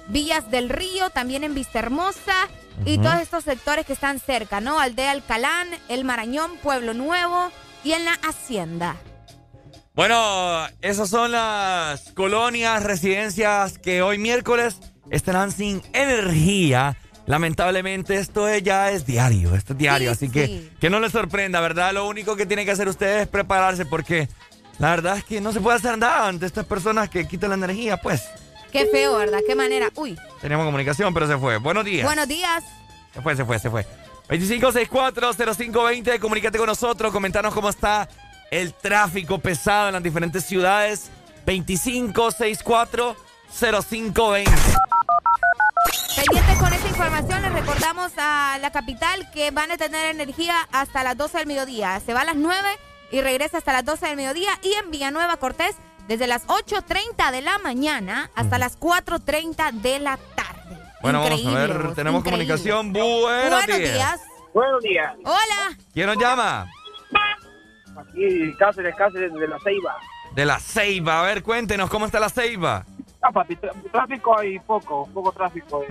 Villas 0.07 0.51
del 0.51 0.69
Río, 0.69 1.09
también 1.09 1.43
en 1.43 1.55
Vista 1.55 1.79
Hermosa 1.79 2.47
y 2.85 2.93
Ujú. 2.93 3.05
todos 3.05 3.21
estos 3.21 3.43
sectores 3.43 3.87
que 3.87 3.93
están 3.93 4.19
cerca, 4.19 4.61
¿no? 4.61 4.79
Aldea 4.79 5.09
Alcalán, 5.09 5.67
El 5.89 6.05
Marañón, 6.05 6.57
Pueblo 6.61 6.93
Nuevo 6.93 7.51
y 7.83 7.93
en 7.93 8.05
la 8.05 8.13
Hacienda. 8.13 8.97
Bueno, 9.95 10.67
esas 10.81 11.09
son 11.09 11.31
las 11.31 12.11
colonias, 12.11 12.83
residencias 12.83 13.79
que 13.79 14.03
hoy 14.03 14.19
miércoles 14.19 14.77
estarán 15.09 15.51
sin 15.51 15.81
energía. 15.93 16.97
Lamentablemente 17.27 18.15
esto 18.17 18.47
es- 18.47 18.63
ya 18.63 18.91
es 18.91 19.05
diario, 19.05 19.55
esto 19.55 19.73
es 19.73 19.79
diario, 19.79 20.11
así 20.11 20.29
que 20.29 20.69
que 20.79 20.89
no 20.89 20.99
les 20.99 21.11
sorprenda, 21.11 21.59
¿verdad? 21.59 21.93
Lo 21.93 22.07
único 22.07 22.35
que 22.35 22.45
tienen 22.45 22.65
que 22.65 22.71
hacer 22.71 22.87
ustedes 22.87 23.23
es 23.23 23.27
prepararse 23.27 23.85
porque 23.85 24.29
la 24.77 24.91
verdad 24.91 25.17
es 25.17 25.23
que 25.23 25.41
no 25.41 25.51
se 25.51 25.59
puede 25.61 25.77
hacer 25.77 25.97
nada 25.97 26.27
ante 26.27 26.45
estas 26.45 26.65
personas 26.65 27.09
que 27.09 27.27
quitan 27.27 27.49
la 27.49 27.55
energía, 27.55 27.97
pues. 27.97 28.21
Qué 28.71 28.85
feo, 28.87 29.17
¿verdad? 29.17 29.39
Qué 29.47 29.55
manera. 29.55 29.89
Uy. 29.95 30.17
Teníamos 30.41 30.65
comunicación, 30.65 31.13
pero 31.13 31.27
se 31.27 31.37
fue. 31.37 31.57
Buenos 31.57 31.85
días. 31.85 32.05
Buenos 32.05 32.27
días. 32.27 32.63
Se 33.13 33.21
fue, 33.21 33.35
se 33.35 33.45
fue, 33.45 33.57
se 33.59 33.69
fue. 33.69 33.85
2564-0520, 34.29 36.19
comunícate 36.19 36.57
con 36.57 36.67
nosotros, 36.67 37.11
comentanos 37.13 37.53
cómo 37.53 37.69
está 37.69 38.09
el 38.51 38.73
tráfico 38.73 39.39
pesado 39.39 39.87
en 39.87 39.93
las 39.93 40.03
diferentes 40.03 40.43
ciudades. 40.45 41.09
2564-0520. 41.45 44.45
Pendientes 46.15 46.57
con 46.59 46.73
esta 46.73 46.87
información, 46.87 47.41
les 47.41 47.53
recordamos 47.53 48.11
a 48.17 48.57
la 48.61 48.71
capital 48.71 49.29
que 49.31 49.51
van 49.51 49.71
a 49.71 49.77
tener 49.77 50.05
energía 50.07 50.55
hasta 50.71 51.03
las 51.03 51.17
12 51.17 51.39
del 51.39 51.47
mediodía. 51.47 51.99
Se 51.99 52.13
va 52.13 52.21
a 52.21 52.25
las 52.25 52.35
9 52.35 52.55
y 53.11 53.21
regresa 53.21 53.57
hasta 53.57 53.73
las 53.73 53.85
12 53.85 54.07
del 54.07 54.15
mediodía. 54.15 54.49
Y 54.63 54.73
en 54.73 54.91
Villanueva 54.91 55.37
Cortés, 55.37 55.75
desde 56.07 56.27
las 56.27 56.45
8.30 56.47 57.31
de 57.31 57.41
la 57.41 57.57
mañana 57.59 58.29
hasta 58.35 58.57
las 58.57 58.79
4.30 58.79 59.71
de 59.81 59.99
la 59.99 60.17
tarde. 60.35 60.77
Bueno, 61.01 61.21
Increíble, 61.23 61.51
vamos 61.53 61.69
a 61.69 61.73
ver, 61.73 61.83
vos, 61.87 61.95
tenemos 61.95 62.19
increíble. 62.19 62.47
comunicación. 62.47 62.93
Buenos, 62.93 63.65
Buenos 63.65 63.77
días. 63.77 64.21
Buenos 64.53 64.81
días. 64.81 65.13
Hola. 65.23 65.77
¿Quién 65.93 66.07
nos 66.07 66.17
llama? 66.17 66.65
Aquí 67.97 68.53
Cáceres, 68.57 68.95
Cáceres 68.95 69.33
de 69.33 69.47
la 69.47 69.57
Ceiba. 69.59 69.95
De 70.33 70.45
la 70.45 70.59
Ceiba. 70.59 71.19
A 71.21 71.23
ver, 71.23 71.43
cuéntenos 71.43 71.89
cómo 71.89 72.05
está 72.05 72.19
la 72.19 72.29
Ceiba. 72.29 72.85
Ah, 73.27 73.31
papi, 73.31 73.55
tr- 73.55 73.91
tráfico 73.91 74.37
hay 74.37 74.59
poco, 74.59 75.09
poco 75.11 75.31
tráfico. 75.31 75.83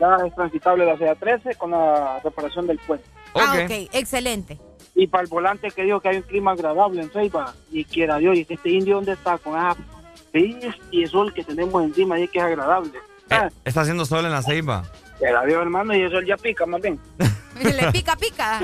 Ya 0.00 0.16
es 0.26 0.34
transitable 0.36 0.84
la 0.86 0.94
CA13 0.96 1.56
con 1.56 1.72
la 1.72 2.20
reparación 2.22 2.66
del 2.68 2.78
puente. 2.78 3.04
Ah, 3.34 3.54
ok, 3.64 3.88
excelente. 3.92 4.58
Y 4.94 5.08
para 5.08 5.24
el 5.24 5.28
volante 5.28 5.70
que 5.72 5.82
dijo 5.82 5.98
que 6.00 6.08
hay 6.10 6.16
un 6.18 6.22
clima 6.22 6.52
agradable 6.52 7.02
en 7.02 7.10
Ceiba, 7.10 7.52
y 7.72 7.84
quiera 7.84 8.18
Dios, 8.18 8.36
y 8.36 8.46
este 8.48 8.70
indio 8.70 8.96
dónde 8.96 9.12
está 9.12 9.36
con 9.38 9.56
esa 10.32 10.76
y 10.90 11.02
el 11.02 11.08
sol 11.10 11.32
que 11.34 11.42
tenemos 11.42 11.82
encima 11.82 12.20
y 12.20 12.28
que 12.28 12.38
es 12.38 12.44
agradable. 12.44 12.92
Ah, 13.30 13.48
Está 13.64 13.80
haciendo 13.80 14.04
sol 14.04 14.24
en 14.26 14.30
la 14.32 14.42
Ceiba. 14.42 14.84
quiera 15.18 15.44
Dios, 15.44 15.60
hermano, 15.62 15.92
y 15.94 16.02
el 16.02 16.10
sol 16.10 16.24
ya 16.24 16.36
pica 16.36 16.66
más 16.66 16.80
bien. 16.80 17.00
Le 17.62 17.90
pica, 17.90 18.14
pica. 18.16 18.60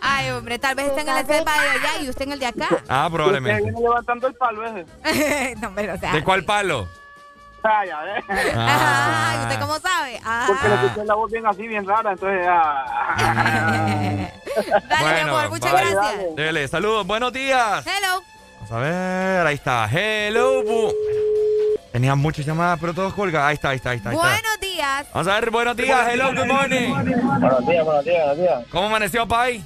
Ay, 0.00 0.30
hombre, 0.30 0.58
tal 0.58 0.74
vez 0.74 0.86
estén 0.86 1.08
en 1.08 1.14
la 1.14 1.24
selva 1.26 1.52
de 1.52 1.68
allá 1.68 2.00
y 2.02 2.08
usted 2.08 2.22
en 2.26 2.32
el 2.32 2.38
de 2.38 2.46
acá. 2.46 2.68
Ah, 2.88 3.06
Usted 3.06 3.16
probablemente. 3.16 3.62
viene 3.62 3.80
levantando 3.80 4.26
el 4.28 4.34
palo 4.34 4.64
ese. 4.66 5.56
no, 5.60 5.72
pero, 5.74 5.94
o 5.94 5.98
sea. 5.98 6.12
¿De 6.12 6.22
cuál 6.24 6.44
palo? 6.44 6.88
Ay, 7.62 7.90
a 7.90 8.00
ver. 8.02 8.22
Ay, 8.56 9.38
¿usted 9.42 9.58
cómo 9.60 9.78
sabe? 9.80 10.20
Ah. 10.24 10.44
Porque 10.46 10.68
le 10.68 10.74
escuché 10.76 11.04
la 11.04 11.14
voz 11.14 11.30
bien 11.32 11.46
así, 11.46 11.66
bien 11.66 11.84
rara, 11.86 12.12
entonces 12.12 12.46
ah. 12.48 12.84
Dale, 14.88 15.14
mi 15.24 15.30
amor, 15.30 15.50
muchas 15.50 15.72
bye. 15.72 15.90
gracias. 15.90 16.36
Dele, 16.36 16.68
saludos, 16.68 17.06
buenos 17.06 17.32
días. 17.32 17.84
Hello. 17.86 18.22
Vamos 18.60 18.72
a 18.72 18.78
ver, 18.78 19.46
ahí 19.46 19.54
está. 19.56 19.88
Hello. 19.90 20.62
bu- 20.62 20.94
Tenía 21.92 22.14
muchas 22.14 22.44
llamadas, 22.46 22.78
pero 22.80 22.94
todos 22.94 23.12
colgan. 23.14 23.42
Ahí 23.46 23.54
está, 23.54 23.70
ahí 23.70 23.76
está, 23.76 23.90
ahí 23.90 23.96
está. 23.96 24.10
ahí 24.10 24.16
está. 24.16 24.28
Buenos 24.28 24.60
días. 24.60 24.76
días. 24.76 25.06
Vamos 25.12 25.28
a 25.28 25.34
ver, 25.40 25.50
buenos 25.50 25.76
días. 25.76 26.08
Hello, 26.08 26.28
good 26.34 26.46
morning. 26.46 26.90
Buenos 26.92 27.66
días, 27.66 27.84
buenos 27.84 28.04
días, 28.04 28.18
buenos 28.24 28.36
días. 28.38 28.64
¿Cómo 28.70 28.86
amaneció, 28.86 29.26
Pai? 29.26 29.64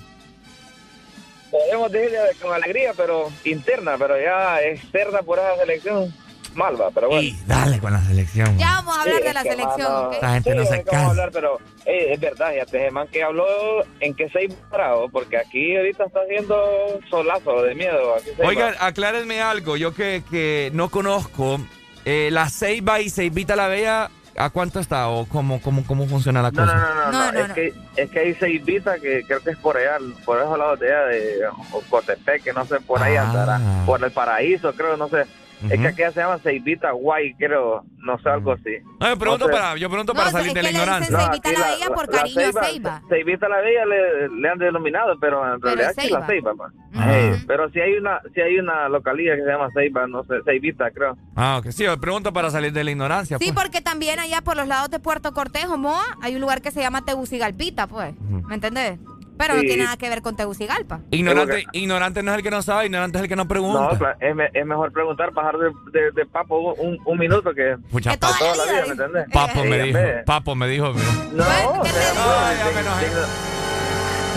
Podemos 1.51 1.91
decir 1.91 2.17
con 2.41 2.53
alegría, 2.55 2.93
pero 2.97 3.31
interna, 3.45 3.97
pero 3.99 4.21
ya 4.21 4.61
externa 4.63 5.23
por 5.23 5.39
esa 5.39 5.57
selección, 5.57 6.15
malva, 6.55 6.91
pero 6.95 7.09
bueno. 7.09 7.37
Dale 7.47 7.79
con 7.81 7.93
la 7.93 8.01
selección. 8.03 8.57
Ya 8.59 8.75
vamos 8.77 8.97
a 8.97 9.03
hablar 9.03 9.17
Sí, 9.19 9.23
de 9.25 9.35
la 9.35 9.43
selección. 9.43 9.93
mano, 9.93 10.09
¿ok? 10.09 10.17
La 10.23 10.33
gente 10.35 10.55
no 10.55 10.63
sí, 10.63 10.69
se 10.69 10.75
es 10.77 10.85
que 10.85 10.91
vamos 10.91 10.91
a 10.91 10.91
cansa. 10.91 11.11
hablar, 11.11 11.31
pero 11.33 11.59
eh, 11.87 12.13
es 12.13 12.21
verdad, 12.21 12.53
ya 12.57 12.67
te 12.67 12.91
man 12.91 13.09
que 13.09 13.23
habló 13.23 13.47
en 14.01 14.15
que 14.15 14.29
se 14.31 14.49
bravo, 14.71 15.09
porque 15.09 15.37
aquí 15.39 15.77
ahorita 15.77 16.05
está 16.05 16.21
haciendo 16.21 17.01
solazo 17.09 17.63
de 17.63 17.75
miedo. 17.75 18.15
Se 18.37 18.47
Oigan, 18.47 18.75
aclárenme 18.79 19.41
algo. 19.43 19.77
Yo 19.77 19.93
que, 19.95 20.23
que 20.31 20.71
no 20.73 20.89
conozco, 20.89 21.59
eh, 22.05 22.29
la 22.31 22.49
Ceiba 22.49 23.01
y 23.01 23.11
Ceibita 23.11 23.57
la 23.57 23.69
Bella, 23.69 24.11
¿a 24.45 24.51
cuánto 24.51 24.81
está? 24.81 25.09
¿O 25.09 25.27
cómo, 25.27 25.61
cómo, 25.61 25.85
cómo 25.87 26.07
funciona 26.07 26.43
la 26.43 26.51
No, 26.51 26.63
cosa? 26.63 26.75
no, 26.75 26.95
no, 26.95 27.13
no, 27.13 27.33
no, 27.33 27.39
es, 27.41 27.53
Que, 27.53 27.75
es 27.97 28.11
que 28.11 28.19
hay 28.19 28.35
Ceibita 28.35 28.99
que 28.99 29.25
creo 29.27 29.41
que 29.41 29.51
es 29.51 29.59
por 29.59 29.77
allá, 29.77 29.99
por 30.25 30.39
esos 30.39 30.59
lados 30.59 30.79
de 30.81 30.89
allá 30.95 31.07
de 31.07 31.47
o 31.73 31.81
Cotepeque, 31.89 32.53
no 32.53 32.65
sé, 32.65 32.81
por 32.81 33.03
ahí 33.03 33.17
Ah. 33.17 33.23
andará, 33.29 33.61
por 33.87 34.03
el 34.05 34.11
paraíso, 34.11 34.73
creo, 34.75 34.97
no 34.97 35.09
sé. 35.09 35.25
Es 35.69 35.79
que 35.81 35.87
aquí 35.89 36.03
se 36.15 36.21
llama 36.21 36.39
Ceibita 36.39 36.91
Guay, 36.93 37.35
creo, 37.35 37.85
no 37.99 38.19
sé, 38.21 38.29
algo 38.31 38.53
así. 38.53 38.71
No, 38.99 39.09
yo 39.11 39.19
pregunto, 39.19 39.47
No 39.47 39.53
sé. 39.53 39.61
para, 39.61 39.77
yo 39.77 39.89
pregunto 39.91 40.13
No, 40.15 40.17
para 40.17 40.29
es 40.31 40.33
salir 40.33 40.53
de 40.55 40.63
la 40.63 40.63
le 40.63 40.69
dicen 40.71 40.83
ignorancia. 40.83 41.19
Ceibita 41.19 41.49
Ceibita 41.51 41.61
la 41.61 41.71
Bella 41.75 41.95
por 41.95 42.09
cariño 42.09 42.41
a 42.41 42.65
Ceiba. 42.65 43.03
Ceibita 43.09 43.49
la 43.49 43.61
Bella 43.61 43.85
le, 43.87 44.29
le 44.41 44.49
han 44.49 44.59
denominado, 44.59 45.19
pero 45.21 45.45
en 45.55 45.61
Pero 45.61 45.75
realidad 45.77 46.05
es 46.05 46.11
la 46.11 46.27
Ceiba. 46.27 46.53
Pues. 46.57 47.45
Pero 47.47 47.71
si 47.71 47.81
hay 47.81 47.95
una 47.95 48.21
si 48.35 48.41
hay 48.41 48.59
una 48.59 48.89
localidad 48.89 49.35
que 49.37 49.43
se 49.43 49.49
llama 49.51 49.69
Ceiba, 49.75 50.07
no 50.07 50.25
sé, 50.25 50.35
Ceibita, 50.45 50.91
creo. 50.91 51.17
Ah, 51.37 51.59
ok. 51.59 51.71
Sí, 51.71 51.85
yo 51.85 51.99
pregunto 52.01 52.33
para 52.33 52.51
salir 52.51 52.73
de 52.73 52.83
la 52.85 52.91
ignorancia. 52.91 53.39
Sí, 53.39 53.53
pues. 53.53 53.65
porque 53.65 53.81
también 53.81 54.19
allá 54.19 54.41
por 54.41 54.57
los 54.57 54.67
lados 54.67 54.91
de 54.91 54.99
Puerto 55.01 55.33
Cortejo, 55.33 55.77
Moa, 55.77 56.05
hay 56.23 56.35
un 56.35 56.41
lugar 56.41 56.63
que 56.63 56.71
se 56.71 56.81
llama 56.81 57.03
Tegucigalpita, 57.05 57.87
pues. 57.87 58.15
¿Me 58.49 58.55
entendés? 58.55 58.99
Pero 59.41 59.55
no 59.55 59.61
tiene 59.63 59.85
nada 59.85 59.97
que 59.97 60.09
ver 60.09 60.23
con 60.23 60.37
Tegucigalpa. 60.37 61.01
Ignorante, 61.11 61.65
ignorante 61.73 62.23
no 62.23 62.31
es 62.33 62.37
el 62.37 62.43
que 62.43 62.51
no 62.51 62.63
sabe, 62.63 62.87
ignorante 62.87 63.19
es 63.19 63.23
el 63.25 63.29
que 63.29 63.37
no 63.37 63.49
pregunta. 63.49 63.81
No, 63.93 63.99
claro, 63.99 64.17
es, 64.21 64.35
me- 64.37 64.51
es 64.53 64.67
mejor 64.67 64.93
preguntar, 64.93 65.33
bajar 65.33 65.57
de, 65.57 65.71
de, 65.93 66.11
de 66.13 66.27
papo 66.27 66.75
un, 66.75 66.99
un 67.05 67.19
minuto 67.19 67.53
que, 67.55 67.77
Pucha, 67.91 68.13
que 68.13 68.19
toda, 68.19 68.33
papo. 68.35 68.45
la 68.57 68.65
vida, 68.73 68.83
¿me 68.87 68.93
entendés? 68.93 69.25
Papo 69.33 69.65
me 69.65 69.77
Eh, 69.77 69.83
dijo, 69.85 69.99
papo 70.27 70.55
me 70.55 70.69
dijo, 70.69 70.93
mira. 70.93 71.07
No, 71.33 71.45
o 71.81 71.85
sea, 71.85 72.55
ya 72.55 72.71
me 72.75 72.81
enojé. 72.81 73.07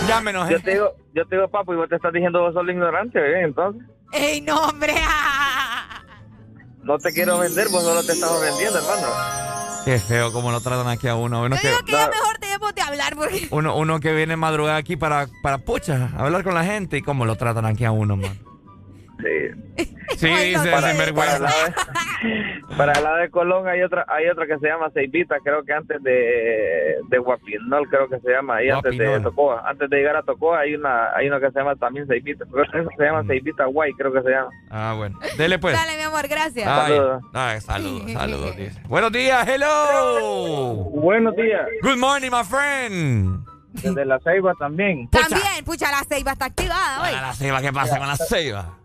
Ya 0.08 0.20
me 0.20 0.30
enojé. 0.30 0.52
Yo 0.52 0.60
te 0.60 0.70
digo, 0.72 0.92
yo 1.14 1.26
te 1.26 1.36
digo 1.36 1.48
papo 1.48 1.72
y 1.72 1.76
vos 1.76 1.88
te 1.88 1.96
estás 1.96 2.12
diciendo 2.12 2.40
vos 2.40 2.54
sos 2.54 2.68
ignorante, 2.68 3.18
¿eh? 3.18 3.42
entonces. 3.44 3.82
¡Ey, 4.12 4.40
no, 4.42 4.68
hombre! 4.68 4.94
No 6.84 6.98
te 6.98 7.12
quiero 7.12 7.38
vender, 7.38 7.68
vos 7.70 7.82
solo 7.82 8.04
te 8.04 8.12
estamos 8.12 8.40
vendiendo, 8.42 8.78
hermano. 8.78 9.06
Qué 9.86 9.98
feo 9.98 10.32
como 10.32 10.50
lo 10.50 10.60
tratan 10.60 10.86
aquí 10.88 11.08
a 11.08 11.14
uno. 11.14 11.42
Uno 11.42 11.56
Yo 11.56 11.62
que, 11.62 11.68
digo 11.68 11.80
que 11.84 11.92
ya 11.92 12.08
mejor 12.08 12.38
debemos 12.40 12.74
de 12.74 12.82
hablar 12.82 13.16
porque... 13.16 13.48
uno, 13.50 13.76
uno 13.76 14.00
que 14.00 14.12
viene 14.12 14.36
madrugada 14.36 14.76
aquí 14.76 14.96
para, 14.96 15.28
para 15.42 15.58
pucha, 15.58 16.10
hablar 16.16 16.44
con 16.44 16.54
la 16.54 16.64
gente 16.64 16.98
y 16.98 17.02
cómo 17.02 17.24
lo 17.24 17.36
tratan 17.36 17.64
aquí 17.64 17.84
a 17.84 17.90
uno, 17.90 18.16
man. 18.16 18.38
Sí. 19.20 19.86
Sí, 20.16 20.26
dice 20.28 20.70
para, 20.70 20.90
sinvergüenza. 20.90 21.38
para 21.38 21.38
el 21.38 21.42
lado 21.42 21.64
de, 21.64 22.76
para 22.76 22.92
el 22.92 23.04
lado 23.04 23.16
de 23.16 23.30
Colón 23.30 23.68
hay 23.68 23.82
otra 23.82 24.04
hay 24.08 24.28
otra 24.28 24.46
que 24.46 24.58
se 24.58 24.66
llama 24.68 24.90
Ceibita, 24.92 25.36
creo 25.42 25.62
que 25.64 25.72
antes 25.72 26.02
de, 26.02 26.96
de 27.08 27.18
Guapinol, 27.18 27.88
creo 27.88 28.08
que 28.08 28.20
se 28.20 28.30
llama, 28.30 28.56
ahí 28.56 28.70
antes 28.70 28.96
de. 28.98 29.20
Tocoa. 29.20 29.62
Antes 29.68 29.88
de 29.88 29.96
llegar 29.96 30.16
a 30.16 30.22
Tocoa 30.22 30.60
hay 30.60 30.74
una 30.74 31.14
hay 31.14 31.28
una 31.28 31.40
que 31.40 31.50
se 31.50 31.58
llama 31.58 31.74
también 31.76 32.06
Ceibita, 32.06 32.44
pero 32.50 32.64
se 32.96 33.04
llama 33.04 33.24
Ceibita 33.26 33.64
Guay, 33.66 33.92
creo 33.94 34.12
que 34.12 34.22
se 34.22 34.30
llama. 34.30 34.50
Ah, 34.70 34.94
bueno. 34.96 35.18
Dele 35.38 35.58
pues. 35.58 35.74
Dale, 35.74 35.96
mi 35.96 36.02
amor, 36.02 36.26
gracias. 36.28 36.66
Ay, 36.66 36.92
Saludos. 36.92 37.22
ay, 37.32 37.60
saludos, 37.60 38.12
saludos. 38.12 38.56
dice. 38.56 38.82
Buenos 38.86 39.12
días, 39.12 39.48
hello. 39.48 40.74
Buenos 40.92 41.34
días. 41.36 41.66
Good 41.82 41.96
morning, 41.98 42.30
my 42.30 42.44
friend. 42.44 43.44
Desde 43.72 44.04
la 44.04 44.18
Ceiba 44.20 44.54
también. 44.58 45.08
También, 45.10 45.64
pucha, 45.64 45.90
la 45.90 46.04
ceiba 46.04 46.32
está 46.32 46.44
activada 46.44 47.02
hoy. 47.02 47.10
Ah, 47.16 47.20
la 47.22 47.32
ceiba, 47.32 47.60
¿qué 47.60 47.72
pasa 47.72 47.98
con 47.98 48.06
la 48.06 48.16
ceiba? 48.16 48.78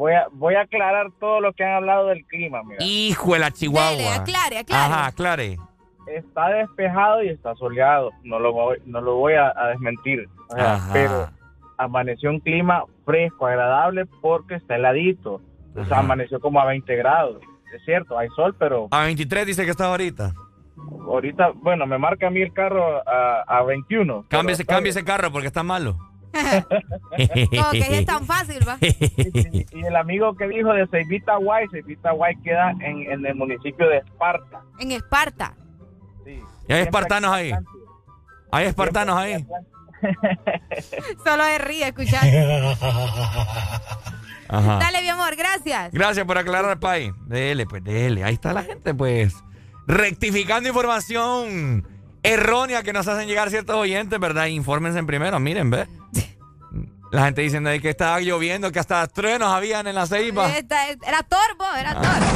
Voy 0.00 0.14
a, 0.14 0.28
voy 0.32 0.54
a 0.54 0.62
aclarar 0.62 1.10
todo 1.20 1.42
lo 1.42 1.52
que 1.52 1.62
han 1.62 1.74
hablado 1.74 2.06
del 2.06 2.24
clima, 2.24 2.62
mira. 2.62 2.82
Hijo 2.82 3.34
de 3.34 3.38
la 3.38 3.50
chihuahua. 3.50 3.90
Dele, 3.90 4.08
aclare, 4.08 4.58
aclare. 4.60 4.82
Ajá, 4.94 5.06
aclare. 5.08 5.58
Está 6.06 6.48
despejado 6.48 7.22
y 7.22 7.28
está 7.28 7.54
soleado, 7.56 8.10
no 8.24 8.38
lo 8.38 8.50
voy, 8.54 8.78
no 8.86 9.02
lo 9.02 9.16
voy 9.16 9.34
a, 9.34 9.52
a 9.54 9.68
desmentir. 9.68 10.26
O 10.48 10.54
sea, 10.56 10.74
Ajá. 10.76 10.90
pero 10.94 11.28
amaneció 11.76 12.30
un 12.30 12.40
clima 12.40 12.82
fresco, 13.04 13.46
agradable, 13.46 14.06
porque 14.22 14.54
está 14.54 14.76
heladito. 14.76 15.42
O 15.76 15.84
sea, 15.84 15.98
amaneció 15.98 16.40
como 16.40 16.60
a 16.62 16.64
20 16.64 16.96
grados. 16.96 17.42
Es 17.76 17.84
cierto, 17.84 18.18
hay 18.18 18.28
sol, 18.34 18.56
pero 18.58 18.88
A 18.92 19.02
23 19.04 19.46
dice 19.46 19.64
que 19.66 19.70
está 19.70 19.84
ahorita. 19.84 20.32
ahorita, 21.06 21.50
bueno, 21.56 21.86
me 21.86 21.98
marca 21.98 22.28
a 22.28 22.30
mí 22.30 22.40
el 22.40 22.54
carro 22.54 23.06
a, 23.06 23.42
a 23.46 23.62
21. 23.64 24.24
Cámbiese, 24.28 24.64
pero- 24.64 24.76
cambie 24.76 24.90
ese 24.92 25.04
carro 25.04 25.30
porque 25.30 25.46
está 25.48 25.62
malo. 25.62 25.98
No, 26.32 27.70
que 27.72 27.98
es 27.98 28.06
tan 28.06 28.24
fácil, 28.26 28.66
va. 28.66 28.78
Y, 28.80 29.66
y 29.72 29.84
el 29.84 29.96
amigo 29.96 30.36
que 30.36 30.46
dijo 30.48 30.72
de 30.72 30.86
Ceibita 30.86 31.36
Guay, 31.36 31.68
Ceibita 31.70 32.12
Guay 32.12 32.36
queda 32.42 32.70
en, 32.80 33.10
en 33.10 33.26
el 33.26 33.34
municipio 33.34 33.88
de 33.88 33.98
Esparta. 33.98 34.62
En 34.78 34.92
Esparta. 34.92 35.54
Y 36.68 36.72
hay 36.72 36.82
espartanos 36.82 37.32
ahí. 37.32 37.52
Hay 38.52 38.66
espartanos 38.66 39.16
ahí. 39.16 39.44
Solo 41.24 41.44
se 41.44 41.58
ríe, 41.58 41.88
escuchar. 41.88 42.22
Ajá. 44.48 44.78
Dale, 44.78 45.02
mi 45.02 45.08
amor, 45.08 45.36
gracias. 45.36 45.92
Gracias 45.92 46.26
por 46.26 46.38
aclarar, 46.38 46.80
Pai. 46.80 47.12
Dele, 47.26 47.66
pues, 47.66 47.84
dele. 47.84 48.24
Ahí 48.24 48.34
está 48.34 48.52
la 48.52 48.62
gente, 48.62 48.94
pues. 48.94 49.34
Rectificando 49.86 50.68
información 50.68 51.86
errónea 52.22 52.82
que 52.82 52.92
nos 52.92 53.08
hacen 53.08 53.26
llegar 53.28 53.48
ciertos 53.50 53.76
oyentes, 53.76 54.18
¿verdad? 54.20 54.46
Infórmense 54.46 55.02
primero, 55.04 55.38
miren, 55.40 55.70
ve. 55.70 55.86
La 57.12 57.24
gente 57.24 57.42
diciendo 57.42 57.70
ahí 57.70 57.80
que 57.80 57.90
estaba 57.90 58.20
lloviendo, 58.20 58.70
que 58.70 58.78
hasta 58.78 59.04
truenos 59.08 59.52
habían 59.52 59.88
en 59.88 59.96
la 59.96 60.06
ceiba. 60.06 60.48
Era 60.48 61.24
torbo, 61.24 61.64
era 61.76 61.90
Ah. 61.90 62.00
torbo. 62.00 62.26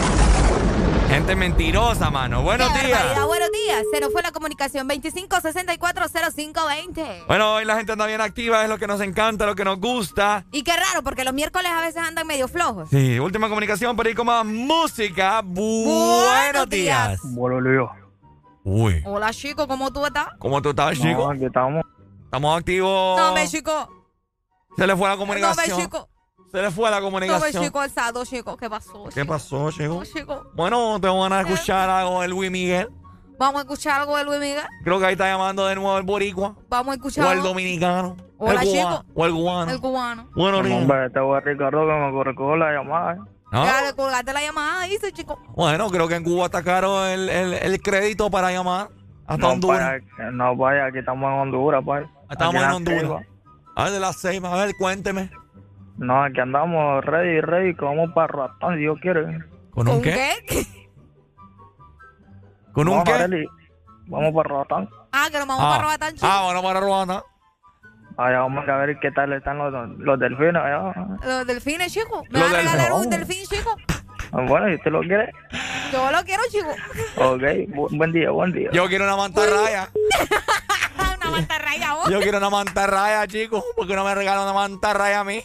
Gente 1.09 1.37
mentirosa, 1.37 2.11
mano. 2.11 2.43
Buenos 2.43 2.73
Qué 2.73 2.87
días. 2.87 2.99
barbaridad. 2.99 3.27
Buenos 3.27 3.53
días. 3.53 3.85
Se 3.93 4.01
nos 4.01 4.11
fue 4.11 4.21
la 4.23 4.33
comunicación 4.33 4.89
25640520. 4.89 7.23
Bueno, 7.29 7.55
hoy 7.55 7.65
la 7.65 7.77
gente 7.77 7.93
anda 7.93 8.05
bien 8.07 8.21
activa, 8.21 8.65
es 8.65 8.69
lo 8.69 8.79
que 8.79 8.89
nos 8.89 9.01
encanta, 9.01 9.47
lo 9.47 9.55
que 9.55 9.65
nos 9.65 9.79
gusta. 9.79 10.45
Y 10.51 10.65
qué 10.65 10.73
raro, 10.75 11.05
porque 11.05 11.23
los 11.23 11.33
miércoles 11.35 11.71
a 11.71 11.81
veces 11.81 12.03
andan 12.03 12.27
medio 12.27 12.49
flojos. 12.49 12.89
Sí, 12.91 13.21
última 13.21 13.49
comunicación 13.49 13.95
para 13.97 14.11
ir 14.11 14.17
con 14.17 14.27
más 14.27 14.45
música. 14.45 15.41
Buenos 15.45 16.69
días. 16.69 17.21
Bueno, 17.23 17.61
Leo. 17.61 17.93
Uy, 18.65 19.03
Hola, 19.05 19.31
chico, 19.33 19.69
¿cómo 19.69 19.93
tú 19.93 20.05
estás? 20.07 20.29
¿cómo 20.39 20.61
tú 20.63 20.71
estás, 20.71 20.99
chico? 20.99 21.25
No, 21.27 21.31
aquí 21.31 21.45
estamos. 21.45 21.85
Estamos 22.25 22.59
activos. 22.59 23.19
No, 23.19 23.35
me 23.35 23.47
chico. 23.47 23.89
Se 24.77 24.87
le 24.87 24.97
fue 24.97 25.07
la 25.09 25.15
No, 25.15 25.21
comunicación. 25.21 25.77
me 25.77 25.83
chico. 25.85 26.09
Se 26.51 26.63
le 26.63 26.71
fue 26.71 26.91
la 26.91 26.97
No, 26.99 27.03
me 27.03 27.11
comunicación. 27.11 27.63
chico 27.65 27.81
alzado, 27.81 28.25
chico. 28.25 28.57
¿Qué 28.57 28.71
pasó? 28.71 29.05
¿Qué 29.13 29.25
pasó, 29.25 29.71
chico? 29.71 29.95
No, 29.95 30.05
chico. 30.05 30.51
Bueno, 30.55 30.99
te 31.01 31.09
van 31.09 31.33
a 31.33 31.41
escuchar 31.43 31.91
algo 31.91 32.23
de 32.23 32.29
Luis 32.29 32.51
Miguel. 32.51 32.89
Vamos 33.39 33.57
a 33.57 33.61
escuchar 33.63 34.01
algo 34.01 34.17
de 34.17 34.25
Luis 34.25 34.41
Miguel. 34.41 34.63
Creo 34.83 34.99
que 34.99 35.07
ahí 35.07 35.13
está 35.13 35.27
llamando 35.27 35.67
de 35.67 35.75
nuevo 35.75 35.99
el 35.99 36.05
boricua. 36.05 36.57
Vamos 36.69 36.93
a 36.93 36.95
escuchar 36.97 37.27
O 37.27 37.33
el 37.33 37.43
dominicano. 37.43 38.17
Hola, 38.39 38.63
el 38.63 38.69
chico. 38.69 38.83
cubano, 38.83 39.05
O 39.15 39.27
el 39.27 39.33
cubano. 39.33 39.73
El 39.73 39.81
cubano. 39.81 40.29
Bueno, 40.35 40.57
No, 40.59 40.63
niño. 40.69 40.77
hombre, 40.79 41.07
este 41.07 41.21
fue 41.21 41.41
Ricardo 41.41 41.81
que 41.81 41.93
me 42.17 42.25
recogió 42.25 42.57
la 42.57 42.73
llamada. 42.73 43.19
Dale, 43.63 43.95
colgate 43.95 44.33
la 44.33 44.41
llamada, 44.43 44.85
dice, 44.85 45.13
chico. 45.13 45.39
Bueno, 45.55 45.89
creo 45.91 46.09
que 46.09 46.17
en 46.17 46.25
Cuba 46.25 46.47
está 46.47 46.63
caro 46.63 47.05
el, 47.07 47.29
el, 47.29 47.53
el 47.55 47.81
crédito 47.83 48.31
para 48.31 48.51
llamar 48.51 48.89
hasta 49.27 49.37
No, 49.47 49.53
Honduras. 49.53 49.81
vaya, 50.19 50.31
no 50.33 50.57
vaya, 50.57 50.87
aquí 50.87 50.99
estamos 50.99 51.29
en 51.33 51.39
Honduras, 51.41 51.83
pues. 51.85 52.07
Estamos 52.31 52.55
Aquí 52.57 52.65
en 52.65 52.71
la 52.71 52.77
Honduras. 52.77 53.27
A 53.77 53.85
ver, 53.85 53.93
de 53.93 54.01
las 54.01 54.17
seis, 54.21 54.43
a 54.45 54.57
ver, 54.57 54.75
cuénteme. 54.79 55.31
No, 55.97 56.25
aquí 56.25 56.41
andamos 56.41 57.05
ready, 57.05 57.41
ready, 57.41 57.75
que 57.77 57.85
vamos 57.85 58.11
para 58.15 58.27
Ratón, 58.27 58.75
si 58.75 58.81
Dios 58.81 58.99
quiere. 59.01 59.39
¿Con 59.71 59.89
un 59.89 60.03
qué? 60.03 60.31
¿Con 62.73 62.89
un 62.89 63.05
Vamos, 63.05 63.09
qué? 63.31 63.45
Vamos 64.07 64.33
para 64.35 64.49
Ratón. 64.59 64.91
Ah, 65.13 65.29
que 65.31 65.39
nos 65.39 65.47
vamos 65.47 65.65
Ah. 65.65 65.71
para 65.71 65.83
robar 65.83 65.99
tan 65.99 66.15
chico. 66.15 66.27
Ah, 66.29 66.43
bueno, 66.45 66.63
para 66.63 66.81
Ruanda. 66.81 67.23
Vamos 68.17 68.69
a 68.69 68.77
ver 68.77 68.99
qué 69.01 69.11
tal 69.11 69.33
están 69.33 69.59
los, 69.59 69.73
los 69.99 70.19
delfines 70.19 70.57
allá. 70.57 70.93
Los 71.25 71.47
delfines, 71.47 71.93
chico. 71.93 72.23
¿Me 72.31 72.41
vas 72.41 72.53
a 72.53 72.57
regalar 72.59 72.93
un 72.93 73.11
delfín, 73.11 73.45
chico? 73.49 73.77
Bueno, 74.33 74.67
si 74.69 74.75
usted 74.75 74.91
lo 74.91 75.01
quiere. 75.01 75.33
Yo 75.93 76.11
lo 76.11 76.23
quiero, 76.25 76.43
chico. 76.51 76.71
Ok, 77.17 77.43
bu- 77.75 77.97
buen 77.97 78.13
día, 78.13 78.31
buen 78.31 78.53
día. 78.53 78.71
Yo 78.73 78.87
quiero 78.89 79.05
una 79.05 79.17
mantarraya. 79.17 79.89
Una 81.17 81.31
mantarraya, 81.31 81.95
vos. 81.95 82.11
Yo 82.11 82.21
quiero 82.21 82.39
una 82.39 82.51
mantarraya, 82.51 83.27
chicos. 83.27 83.65
¿Por 83.77 83.87
qué 83.87 83.95
no 83.97 84.05
me 84.05 84.15
regalan 84.15 84.43
una 84.45 84.53
mantarraya 84.53 85.21
a 85.21 85.25
mí? 85.25 85.43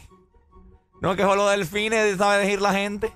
No, 1.02 1.16
que 1.16 1.24
solo 1.24 1.48
delfines 1.48 2.18
sabe 2.18 2.42
elegir 2.42 2.62
la 2.62 2.74
gente. 2.74 3.14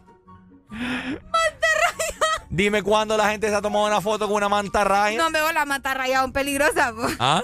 Mantarraya. 0.69 2.47
Dime 2.49 2.81
cuándo 2.83 3.17
la 3.17 3.29
gente 3.29 3.49
se 3.49 3.55
ha 3.55 3.61
tomado 3.61 3.85
una 3.85 3.99
foto 4.01 4.27
con 4.27 4.37
una 4.37 4.49
mantarraya. 4.49 5.17
No 5.17 5.29
veo 5.31 5.51
las 5.51 5.65
mantarrayas, 5.67 6.21
son 6.21 6.31
peligrosas. 6.33 6.91
po. 6.93 7.07
¿Ah? 7.19 7.41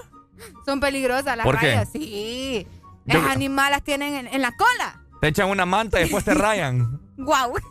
Son 0.66 0.80
peligrosas 0.80 1.38
las 1.38 1.45
rayas, 1.45 1.90
sí. 1.91 2.68
Yo... 3.06 3.20
Los 3.20 3.32
animales 3.32 3.84
tienen 3.84 4.28
en, 4.28 4.41
la 4.41 4.52
cola. 4.52 5.02
Te 5.22 5.30
echan 5.30 5.49
una 5.49 5.66
manta 5.66 5.99
y 5.99 6.03
después 6.03 6.24
te 6.24 6.34
rayan. 6.36 6.99
Guau. 7.18 7.53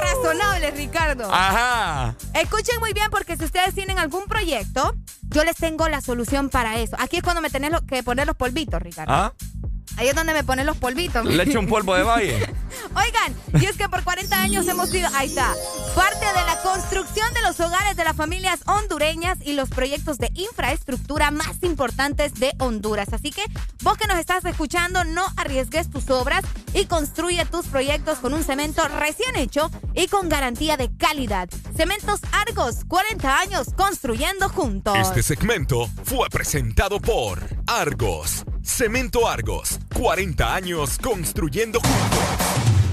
razonables, 0.00 0.76
Ricardo. 0.76 1.28
Ajá. 1.32 2.14
Escuchen 2.34 2.80
muy 2.80 2.92
bien 2.92 3.08
porque 3.10 3.36
si 3.36 3.44
ustedes 3.44 3.74
tienen 3.74 3.98
algún 3.98 4.24
proyecto, 4.24 4.94
yo 5.28 5.44
les 5.44 5.56
tengo 5.56 5.88
la 5.88 6.00
solución 6.00 6.48
para 6.48 6.78
eso. 6.78 6.96
Aquí 6.98 7.18
es 7.18 7.22
cuando 7.22 7.40
me 7.42 7.50
tenés 7.50 7.72
que 7.88 8.02
poner 8.02 8.26
los 8.26 8.36
polvitos, 8.36 8.80
Ricardo. 8.82 9.12
¿Ah? 9.12 9.32
Ahí 9.96 10.08
es 10.08 10.14
donde 10.14 10.32
me 10.32 10.44
ponen 10.44 10.66
los 10.66 10.76
polvitos. 10.76 11.24
Le 11.26 11.42
echo 11.42 11.60
un 11.60 11.66
polvo 11.66 11.94
de 11.94 12.02
valle. 12.02 12.54
Oigan, 12.94 13.34
y 13.60 13.66
es 13.66 13.76
que 13.76 13.88
por 13.88 14.02
40 14.02 14.40
años 14.40 14.66
hemos 14.68 14.90
sido, 14.90 15.08
ahí 15.14 15.28
está, 15.28 15.54
parte 15.94 16.26
de 16.26 16.44
la 16.46 16.60
construcción 16.62 17.32
de 17.34 17.42
los 17.42 17.58
hogares 17.60 17.96
de 17.96 18.04
las 18.04 18.16
familias 18.16 18.60
hondureñas 18.66 19.38
y 19.44 19.52
los 19.52 19.68
proyectos 19.68 20.18
de 20.18 20.30
infraestructura 20.34 21.30
más 21.30 21.62
importantes 21.62 22.34
de 22.34 22.52
Honduras. 22.58 23.12
Así 23.12 23.30
que 23.30 23.42
vos 23.82 23.96
que 23.96 24.06
nos 24.06 24.18
estás 24.18 24.44
escuchando, 24.44 25.04
no 25.04 25.24
arriesgues 25.36 25.90
tus 25.90 26.10
obras 26.10 26.44
y 26.74 26.86
construye 26.86 27.44
tus 27.46 27.66
proyectos 27.66 28.18
con 28.18 28.34
un 28.34 28.44
cemento 28.44 28.86
recién 28.88 29.36
hecho 29.36 29.70
y 29.94 30.08
con 30.08 30.28
garantía 30.28 30.76
de 30.76 30.90
calidad. 30.96 31.48
Cementos 31.76 32.20
Argos, 32.32 32.84
40 32.86 33.38
años 33.38 33.68
construyendo 33.76 34.48
juntos. 34.48 34.96
Este 34.98 35.22
segmento 35.22 35.88
fue 36.04 36.28
presentado 36.28 37.00
por 37.00 37.40
Argos 37.66 38.44
Cemento 38.62 39.26
Argos, 39.26 39.78
40 39.94 40.54
años 40.54 40.98
construyendo 40.98 41.80
juntos. 41.80 42.89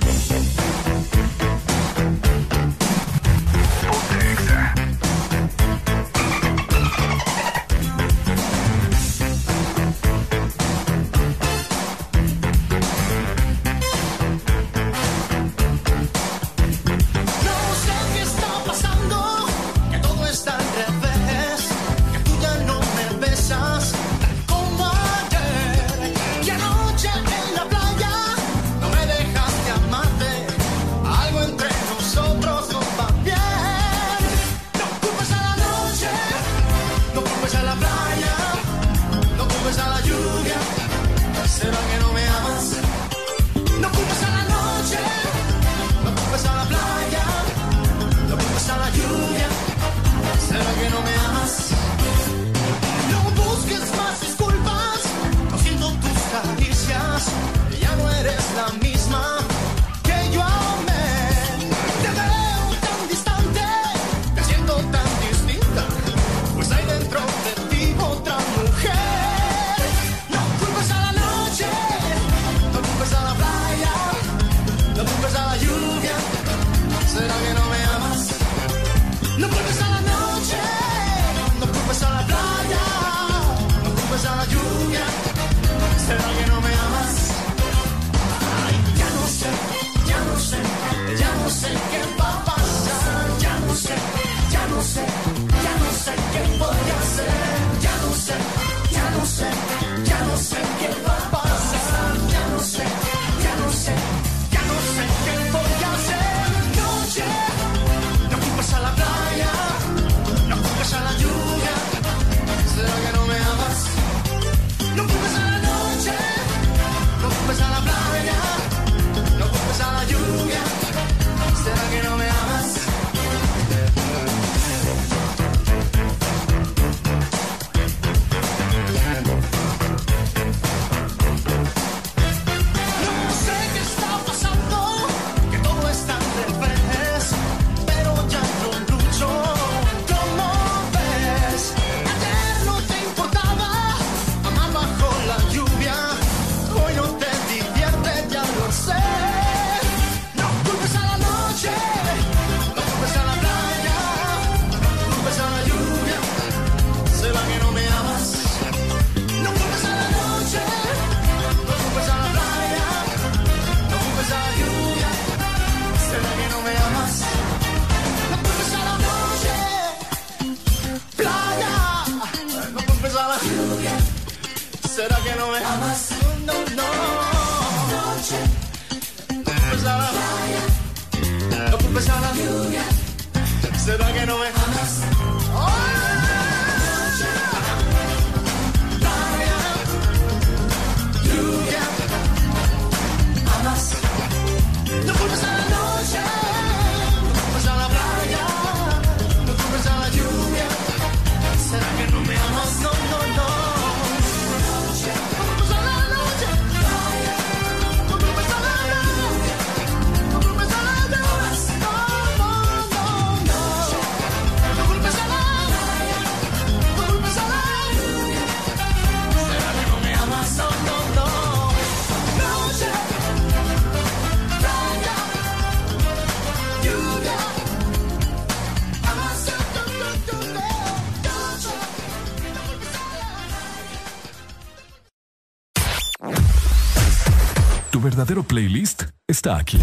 verdadero 238.27 238.43
playlist 238.43 239.03
está 239.25 239.57
aquí. 239.57 239.79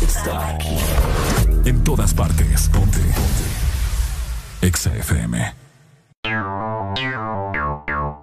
Está 0.00 0.50
aquí. 0.50 0.76
En 1.64 1.82
todas 1.82 2.14
partes. 2.14 2.68
Ponte. 2.68 2.98
Ponte. 3.00 4.66
Exa 4.66 4.94
FM. 4.96 5.54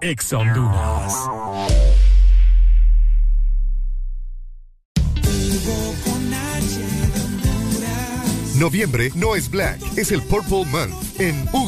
Exa 0.00 0.38
Honduras. 0.38 1.14
Noviembre 8.54 9.12
no 9.14 9.36
es 9.36 9.50
Black, 9.50 9.80
es 9.96 10.10
el 10.12 10.22
Purple 10.22 10.64
Month 10.64 11.20
en 11.20 11.46
Hugo 11.52 11.67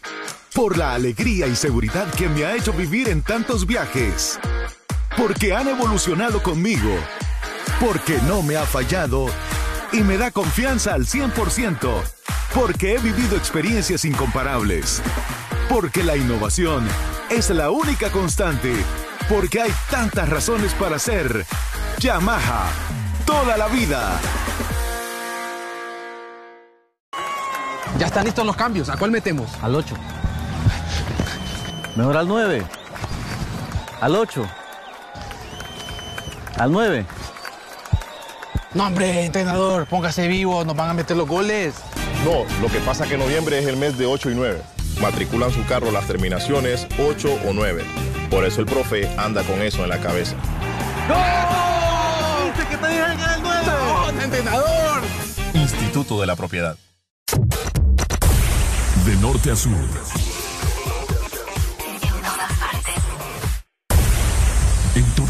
Por 0.61 0.77
la 0.77 0.93
alegría 0.93 1.47
y 1.47 1.55
seguridad 1.55 2.07
que 2.13 2.29
me 2.29 2.45
ha 2.45 2.55
hecho 2.55 2.71
vivir 2.71 3.09
en 3.09 3.23
tantos 3.23 3.65
viajes. 3.65 4.39
Porque 5.17 5.55
han 5.55 5.67
evolucionado 5.67 6.43
conmigo. 6.43 6.91
Porque 7.79 8.19
no 8.27 8.43
me 8.43 8.57
ha 8.57 8.63
fallado 8.67 9.25
y 9.91 10.01
me 10.01 10.17
da 10.17 10.29
confianza 10.29 10.93
al 10.93 11.07
100%. 11.07 12.03
Porque 12.53 12.93
he 12.93 12.99
vivido 12.99 13.37
experiencias 13.37 14.05
incomparables. 14.05 15.01
Porque 15.67 16.03
la 16.03 16.15
innovación 16.15 16.87
es 17.31 17.49
la 17.49 17.71
única 17.71 18.11
constante. 18.11 18.75
Porque 19.29 19.61
hay 19.61 19.71
tantas 19.89 20.29
razones 20.29 20.75
para 20.75 20.99
ser 20.99 21.43
Yamaha. 21.97 22.67
Toda 23.25 23.57
la 23.57 23.67
vida. 23.67 24.21
Ya 27.97 28.05
están 28.05 28.25
listos 28.25 28.45
los 28.45 28.55
cambios. 28.55 28.89
¿A 28.89 28.97
cuál 28.97 29.09
metemos? 29.09 29.49
Al 29.63 29.73
8. 29.73 29.95
Mejor 31.95 32.17
al 32.17 32.27
9. 32.27 32.63
Al 33.99 34.15
8. 34.15 34.47
Al 36.57 36.71
9. 36.71 37.05
No, 38.73 38.87
hombre, 38.87 39.25
entrenador, 39.25 39.85
póngase 39.87 40.27
vivo, 40.27 40.63
nos 40.63 40.75
van 40.75 40.89
a 40.89 40.93
meter 40.93 41.17
los 41.17 41.27
goles. 41.27 41.75
No, 42.23 42.45
lo 42.61 42.67
que 42.69 42.79
pasa 42.79 43.03
es 43.03 43.09
que 43.09 43.17
noviembre 43.17 43.59
es 43.59 43.67
el 43.67 43.75
mes 43.75 43.97
de 43.97 44.05
8 44.05 44.31
y 44.31 44.35
9. 44.35 44.61
Matriculan 45.01 45.51
su 45.51 45.65
carro 45.65 45.91
las 45.91 46.07
terminaciones 46.07 46.87
8 46.97 47.39
o 47.47 47.53
9. 47.53 47.83
Por 48.29 48.45
eso 48.45 48.61
el 48.61 48.67
profe 48.67 49.13
anda 49.17 49.43
con 49.43 49.61
eso 49.61 49.83
en 49.83 49.89
la 49.89 49.99
cabeza. 49.99 50.35
¡Gol! 51.09 51.17
¿Viste 52.55 52.69
que 52.69 52.77
te 52.77 52.87
dije 52.87 53.01
que 53.17 53.23
era 53.23 53.35
el 53.35 53.41
9? 53.41 53.61
¡No, 53.65 54.21
entrenador! 54.21 55.01
Instituto 55.53 56.21
de 56.21 56.27
la 56.27 56.35
Propiedad. 56.37 56.77
De 59.05 59.15
norte 59.17 59.51
a 59.51 59.55
sur. 59.55 59.73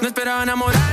no 0.00 0.08
esperaba 0.08 0.42
enamorarme 0.42 0.83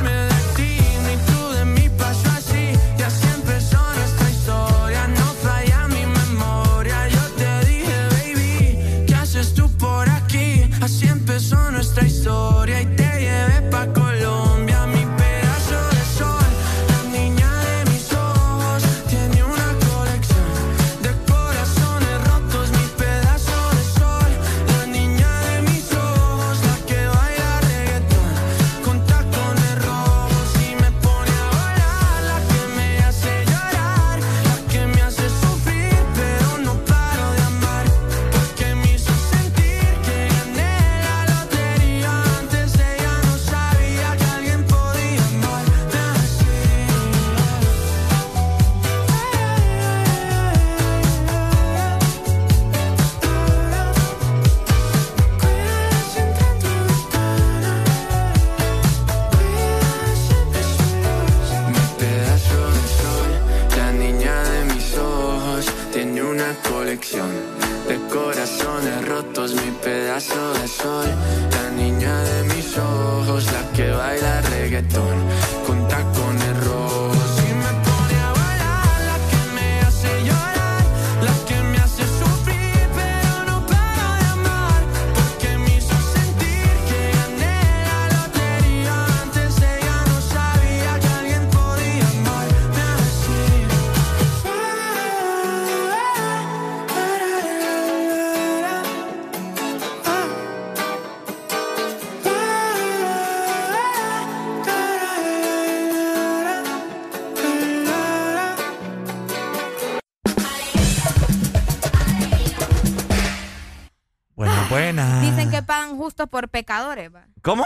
Por 116.27 116.49
pecadores. 116.49 117.13
va. 117.13 117.27
¿Cómo? 117.41 117.63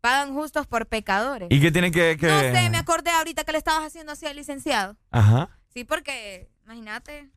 Pagan 0.00 0.32
justos 0.32 0.66
por 0.66 0.86
pecadores. 0.86 1.48
¿Y 1.50 1.60
qué 1.60 1.70
tiene 1.70 1.90
que...? 1.90 2.16
que... 2.18 2.26
No 2.26 2.40
sé, 2.40 2.70
me 2.70 2.78
acordé 2.78 3.10
ahorita 3.10 3.44
que 3.44 3.52
le 3.52 3.58
estabas 3.58 3.86
haciendo 3.86 4.12
así 4.12 4.26
al 4.26 4.36
licenciado. 4.36 4.96
Ajá. 5.10 5.50
Sí, 5.74 5.84
porque, 5.84 6.48
imagínate, 6.64 7.30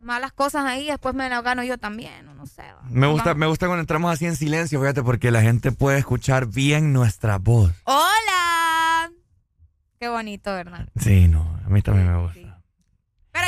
malas 0.00 0.32
cosas 0.32 0.64
ahí, 0.64 0.86
después 0.86 1.14
me 1.14 1.28
las 1.28 1.42
gano 1.42 1.62
yo 1.62 1.78
también, 1.78 2.26
no, 2.36 2.46
sé. 2.46 2.62
va. 2.62 2.82
Me 2.90 3.06
gusta, 3.06 3.34
me 3.34 3.46
gusta 3.46 3.66
cuando 3.66 3.80
entramos 3.80 4.12
así 4.12 4.26
en 4.26 4.36
silencio, 4.36 4.80
fíjate, 4.80 5.02
porque 5.02 5.30
la 5.30 5.42
gente 5.42 5.72
puede 5.72 5.98
escuchar 5.98 6.46
bien 6.46 6.92
nuestra 6.92 7.38
voz. 7.38 7.72
¡Hola! 7.84 9.10
Qué 9.98 10.08
bonito, 10.08 10.52
¿verdad? 10.52 10.88
Sí, 11.00 11.28
no, 11.28 11.58
a 11.64 11.68
mí 11.68 11.82
también 11.82 12.12
me 12.12 12.20
gusta. 12.20 12.34
Pero 12.34 12.47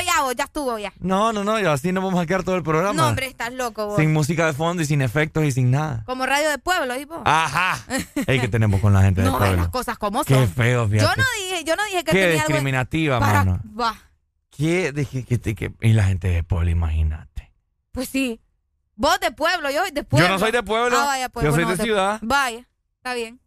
ya 0.03 0.23
vos, 0.23 0.35
ya 0.37 0.45
estuvo 0.45 0.79
ya. 0.79 0.93
No, 1.01 1.33
no, 1.33 1.45
no, 1.45 1.55
así 1.71 1.93
nos 1.93 2.03
vamos 2.05 2.21
a 2.21 2.27
quedar 2.27 2.43
todo 2.43 2.57
el 2.57 2.63
programa. 2.63 2.93
No, 2.95 3.09
hombre, 3.09 3.27
estás 3.27 3.53
loco 3.53 3.87
vos. 3.87 3.97
Sin 3.97 4.13
música 4.13 4.47
de 4.47 4.53
fondo 4.53 4.83
y 4.83 4.87
sin 4.87 5.03
efectos 5.03 5.45
y 5.45 5.53
sin 5.53 5.71
nada. 5.71 6.03
Como 6.07 6.27
radio 6.27 6.49
de 6.51 6.59
pueblo, 6.59 6.95
¿y 6.97 7.05
vos? 7.05 7.23
Ajá. 7.25 7.79
Ey, 8.27 8.41
¿qué 8.41 8.49
tenemos 8.49 8.81
con 8.81 8.93
la 8.93 9.03
gente 9.03 9.23
del 9.23 9.31
no, 9.31 9.39
ves 9.39 9.49
las 9.49 9.57
pueblo? 9.57 9.71
cosas 9.73 9.99
como 9.99 10.25
Qué 10.25 10.35
son. 10.35 10.49
feo, 10.49 10.85
Yo 10.85 10.91
fíjate. 10.91 11.21
no 11.21 11.27
dije, 11.39 11.65
yo 11.65 11.77
no 11.77 11.85
dije 11.85 11.99
que 12.05 12.13
Qué 12.13 12.19
tenía 12.19 12.31
algo 12.43 12.49
discriminativa, 12.49 13.21
para... 13.21 13.45
mano. 13.45 13.61
Va, 13.79 13.95
¿Qué? 14.51 14.93
Dije 14.93 15.25
que, 15.25 15.41
que- 15.41 15.55
que- 15.55 15.73
y 15.81 15.93
la 15.95 16.05
gente 16.05 16.29
de 16.29 16.43
pueblo, 16.43 16.71
imagínate. 16.71 17.53
pues 17.93 18.09
sí. 18.09 18.41
Vos 18.97 19.19
de 19.21 19.31
pueblo, 19.33 19.71
yo 19.71 19.83
de 19.91 20.05
pueblo. 20.05 20.29
Yo 20.29 20.33
no 20.35 20.39
soy 20.39 20.53
de 20.53 20.63
pueblo, 20.63 20.95
Ah, 20.99 21.07
vaya, 21.07 21.29
pues, 21.31 21.43
yo 21.45 21.53
soy 21.53 21.65
bueno, 21.65 21.77
de 21.79 21.83
ciudad. 21.83 22.19
Vaya, 22.23 22.69
está 22.97 23.15
bien. 23.15 23.40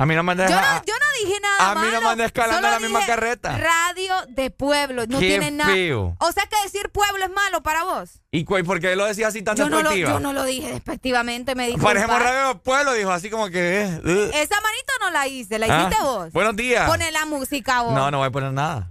A 0.00 0.06
mí 0.06 0.14
no 0.14 0.22
me 0.22 0.30
andes, 0.32 0.48
Yo 0.48 0.54
no, 0.56 0.62
yo 0.86 0.94
no 0.94 1.26
dije 1.26 1.40
nada 1.40 1.72
a 1.72 1.74
mí 1.74 1.88
no 1.92 2.00
me 2.00 2.06
andes 2.10 2.26
escalando 2.26 2.56
solo 2.58 2.70
la 2.70 2.78
misma 2.78 3.00
dije 3.00 3.10
carreta. 3.10 3.58
Radio 3.58 4.14
de 4.28 4.50
pueblo, 4.50 5.06
no 5.08 5.18
Qué 5.18 5.26
tiene 5.26 5.50
nada. 5.50 5.72
O 6.20 6.30
sea 6.32 6.46
que 6.46 6.56
decir 6.62 6.88
pueblo 6.90 7.24
es 7.24 7.30
malo 7.32 7.64
para 7.64 7.82
vos. 7.82 8.20
¿Y 8.30 8.44
por 8.44 8.78
qué 8.80 8.94
lo 8.94 9.06
decía 9.06 9.26
así 9.26 9.42
tan 9.42 9.56
Yo 9.56 9.64
no, 9.68 9.82
lo, 9.82 9.90
despectiva? 9.90 10.10
yo 10.12 10.20
no 10.20 10.32
lo 10.32 10.44
dije 10.44 10.70
despectivamente, 10.72 11.56
me 11.56 11.66
dijo. 11.66 11.80
Por 11.80 11.96
ejemplo, 11.96 12.16
Radio 12.16 12.48
del 12.48 12.58
Pueblo 12.60 12.92
dijo 12.92 13.10
así 13.10 13.28
como 13.28 13.48
que... 13.50 13.82
eh, 13.82 14.00
uh. 14.04 14.30
Esa 14.34 14.60
manito 14.60 14.92
no 15.00 15.10
la 15.10 15.26
hice, 15.26 15.58
la 15.58 15.66
Ah, 15.68 15.86
hiciste 15.88 16.02
vos. 16.04 16.32
buenos 16.32 16.54
días. 16.54 16.88
Pone 16.88 17.10
la 17.10 17.26
música 17.26 17.82
vos. 17.82 17.92
No, 17.92 18.08
no 18.12 18.18
voy 18.18 18.28
a 18.28 18.30
poner 18.30 18.52
nada. 18.52 18.88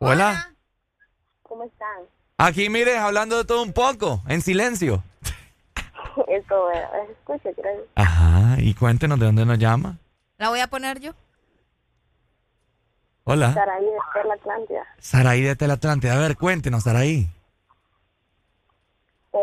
Hola, 0.00 0.12
Hola. 0.12 0.54
¿cómo 1.42 1.64
están? 1.64 1.88
Aquí, 2.36 2.68
mire, 2.68 2.98
hablando 2.98 3.38
de 3.38 3.44
todo 3.46 3.62
un 3.62 3.72
poco, 3.72 4.22
en 4.28 4.42
silencio. 4.42 5.02
Esto, 6.28 6.62
bueno, 7.26 7.84
Ajá, 7.94 8.56
y 8.58 8.74
cuéntenos 8.74 9.18
de 9.18 9.26
dónde 9.26 9.46
nos 9.46 9.58
llama. 9.58 9.98
La 10.38 10.48
voy 10.48 10.60
a 10.60 10.68
poner 10.68 11.00
yo. 11.00 11.12
Hola. 13.24 13.48
estar 13.48 13.68
ahí 13.68 13.84
de 13.84 14.28
la 14.28 14.34
Atlántida. 14.34 14.86
Saraí 14.98 15.42
de 15.42 15.54
Telatlántida. 15.54 16.14
A 16.14 16.18
ver, 16.18 16.36
cuéntenos, 16.36 16.84
Saraí. 16.84 17.28
Eh, 19.34 19.38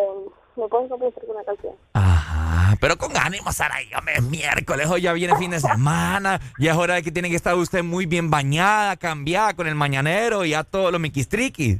¿Me 0.55 0.67
puedes 0.67 0.89
complacer 0.89 1.23
con 1.25 1.35
una 1.35 1.43
canción? 1.43 1.75
Ajá, 1.93 2.75
pero 2.81 2.97
con 2.97 3.15
ánimo, 3.15 3.51
Saraí. 3.51 3.93
Hombre, 3.93 4.15
es 4.15 4.23
miércoles, 4.23 4.87
hoy 4.89 5.01
ya 5.01 5.13
viene 5.13 5.37
fin 5.37 5.51
de 5.51 5.59
semana. 5.59 6.41
Ya 6.57 6.71
es 6.71 6.77
hora 6.77 6.95
de 6.95 7.03
que 7.03 7.11
tiene 7.11 7.29
que 7.29 7.35
estar 7.35 7.53
usted 7.55 7.83
muy 7.83 8.07
bien 8.07 8.31
bañada, 8.31 8.97
cambiada 8.97 9.53
con 9.53 9.67
el 9.67 9.75
mañanero 9.75 10.45
y 10.45 10.49
ya 10.51 10.63
todo 10.63 10.89
lo 10.89 10.97
miquistriquis. 10.97 11.79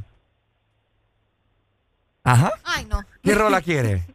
Ajá. 2.24 2.52
Ay, 2.64 2.86
no. 2.86 3.02
¿Qué 3.24 3.34
rola 3.34 3.62
quiere? 3.62 4.15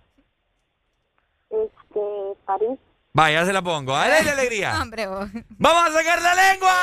Este, 2.00 2.44
París. 2.46 2.78
Vaya, 3.12 3.44
se 3.44 3.52
la 3.52 3.60
pongo. 3.62 3.96
¡Ay, 3.96 4.24
de 4.24 4.30
alegría! 4.30 4.78
Hombre, 4.82 5.06
vos. 5.06 5.28
¡Vamos 5.58 5.90
a 5.90 5.92
sacar 5.92 6.22
la 6.22 6.34
lengua! 6.34 6.74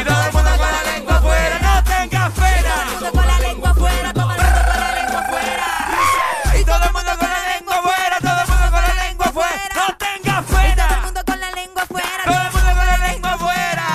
Y 0.00 0.04
todo 0.04 0.22
el 0.26 0.32
mundo 0.32 0.50
con 0.50 0.72
la 0.72 0.82
lengua 0.92 1.16
afuera, 1.16 1.58
no 1.62 1.84
tenga 1.84 2.30
pena. 2.30 3.10
Con 3.12 3.26
la 3.26 3.38
lengua 3.40 3.70
afuera, 3.70 4.12
todo 4.12 4.30
el 4.30 4.38
mundo 4.38 4.62
con 4.70 4.80
la 4.80 4.92
lengua 4.94 5.20
afuera. 5.20 5.66
Y 6.60 6.64
todo 6.64 6.84
el 6.84 6.92
mundo 6.92 7.10
con 7.18 7.28
la 7.28 7.54
lengua 7.56 7.74
afuera, 7.76 8.18
todo 8.20 8.40
el 8.40 8.48
mundo 8.48 8.70
con 8.70 8.82
la 8.82 8.94
lengua 9.04 9.26
afuera, 9.26 9.68
no 9.74 9.96
tenga 9.96 10.42
Todo 10.42 10.60
el 10.60 10.74
pena. 10.74 11.00
mundo 11.04 11.20
con 11.26 11.40
la 11.40 11.50
lengua 11.50 11.82
afuera. 11.82 12.24
Todo 12.24 12.34
el 12.36 12.52
mundo 12.52 12.70
con 12.76 12.86
la 12.86 12.96
lengua 13.08 13.32
afuera. 13.32 13.86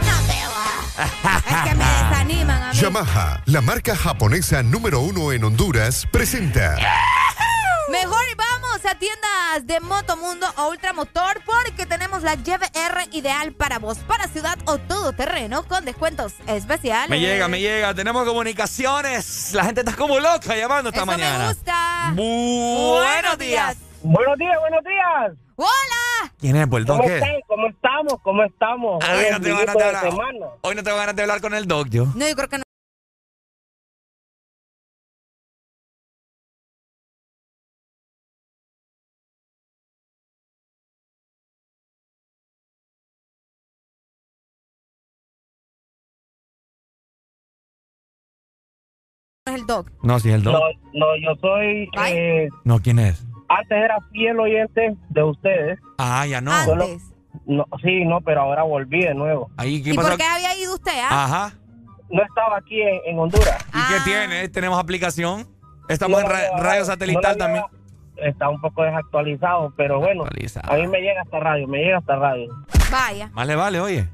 No 0.00 0.14
te. 0.26 1.54
Es 1.54 1.62
que 1.68 1.74
me 1.74 1.84
desaniman 1.84 2.62
a 2.62 2.72
mí. 2.72 2.78
Yamaha, 2.78 3.42
la 3.46 3.60
marca 3.60 3.96
japonesa 3.96 4.62
número 4.62 5.00
uno 5.00 5.32
en 5.32 5.44
Honduras, 5.44 6.06
presenta 6.10 6.76
a 8.84 8.94
tiendas 8.98 9.66
de 9.66 9.80
Motomundo 9.80 10.46
o 10.58 10.68
Ultramotor 10.68 11.40
porque 11.44 11.86
tenemos 11.86 12.22
la 12.22 12.36
GBR 12.36 13.08
ideal 13.12 13.52
para 13.52 13.78
vos, 13.78 13.98
para 13.98 14.28
ciudad 14.28 14.58
o 14.66 14.78
todo 14.78 15.12
terreno 15.12 15.62
con 15.64 15.84
descuentos 15.84 16.34
especiales. 16.46 17.08
Me 17.08 17.18
llega, 17.20 17.48
me 17.48 17.60
llega. 17.60 17.94
Tenemos 17.94 18.24
comunicaciones. 18.26 19.52
La 19.54 19.64
gente 19.64 19.80
está 19.80 19.94
como 19.96 20.18
loca 20.20 20.54
llamando 20.56 20.90
esta 20.90 21.00
Eso 21.00 21.06
mañana. 21.06 21.38
me 21.38 21.48
gusta. 21.54 22.12
Buenos 22.14 23.38
días. 23.38 23.76
Buenos 24.02 24.38
días, 24.38 24.58
buenos 24.60 24.84
días. 24.84 25.32
Hola. 25.56 26.32
¿Quién 26.38 26.56
es, 26.56 26.68
Bulldog? 26.68 26.96
¿Cómo 26.98 27.08
¿Qué? 27.08 27.14
están? 27.16 27.30
¿Cómo 27.46 27.66
estamos? 27.68 28.14
¿Cómo 28.22 28.42
estamos? 28.44 29.04
Ah, 29.04 29.14
Hoy 29.16 29.24
no 29.30 29.40
tengo 29.40 29.56
ganas 29.58 29.74
de 29.74 29.80
de 29.82 29.86
hablar. 29.88 30.10
semana. 30.10 30.46
Hoy 30.60 30.74
no 30.74 30.82
tengo 30.82 30.96
ganas 30.96 31.16
de 31.16 31.22
hablar 31.22 31.40
con 31.40 31.54
el 31.54 31.66
dog, 31.66 31.88
yo. 31.88 32.04
No, 32.14 32.28
yo 32.28 32.34
creo 32.36 32.48
que 32.48 32.58
no. 32.58 32.64
El 49.64 49.66
dog. 49.66 49.86
No, 50.02 50.18
sí, 50.20 50.30
el 50.30 50.42
dog. 50.42 50.52
No, 50.54 50.60
no, 50.92 51.06
yo 51.16 51.34
soy. 51.40 51.88
eh, 52.06 52.48
No, 52.64 52.78
¿quién 52.80 52.98
es? 52.98 53.24
antes 53.48 53.78
era 53.78 53.98
fiel 54.12 54.38
oyente 54.40 54.96
de 55.10 55.22
ustedes. 55.22 55.78
Ah, 55.98 56.26
ya 56.26 56.40
no. 56.40 56.50
Solo- 56.64 56.84
Antes. 56.84 57.02
no, 57.46 57.64
sí, 57.82 58.04
no, 58.04 58.20
pero 58.20 58.40
ahora 58.42 58.62
volví 58.64 59.02
de 59.02 59.14
nuevo. 59.14 59.50
Ahí, 59.56 59.82
¿qué 59.82 59.90
¿Y 59.90 59.94
pasó? 59.94 60.08
por 60.08 60.16
qué 60.18 60.24
había 60.24 60.56
ido 60.58 60.74
usted, 60.74 60.92
ah? 61.02 61.24
Ajá. 61.24 61.52
No 62.10 62.22
estaba 62.22 62.56
aquí 62.58 62.80
en, 62.82 63.00
en 63.06 63.18
Honduras. 63.18 63.64
¿Y 63.68 63.92
qué 63.92 64.00
tiene? 64.04 64.48
¿Tenemos 64.48 64.78
aplicación? 64.78 65.46
Estamos 65.88 66.20
No, 66.20 66.26
en 66.26 66.32
ra- 66.32 66.48
no, 66.50 66.56
no, 66.56 66.62
radio 66.62 66.84
satelital 66.84 67.36
también. 67.36 67.64
Está 68.16 68.48
un 68.48 68.60
poco 68.60 68.82
desactualizado, 68.82 69.72
pero 69.76 69.98
bueno. 70.00 70.22
Actualizado. 70.24 70.72
A 70.72 70.76
mí 70.76 70.86
me 70.86 71.00
llega 71.00 71.20
hasta 71.22 71.40
radio, 71.40 71.66
me 71.68 71.78
llega 71.78 71.98
hasta 71.98 72.16
radio. 72.16 72.48
Vaya. 72.90 73.28
Más 73.34 73.46
le 73.46 73.56
vale, 73.56 73.80
oye. 73.80 74.08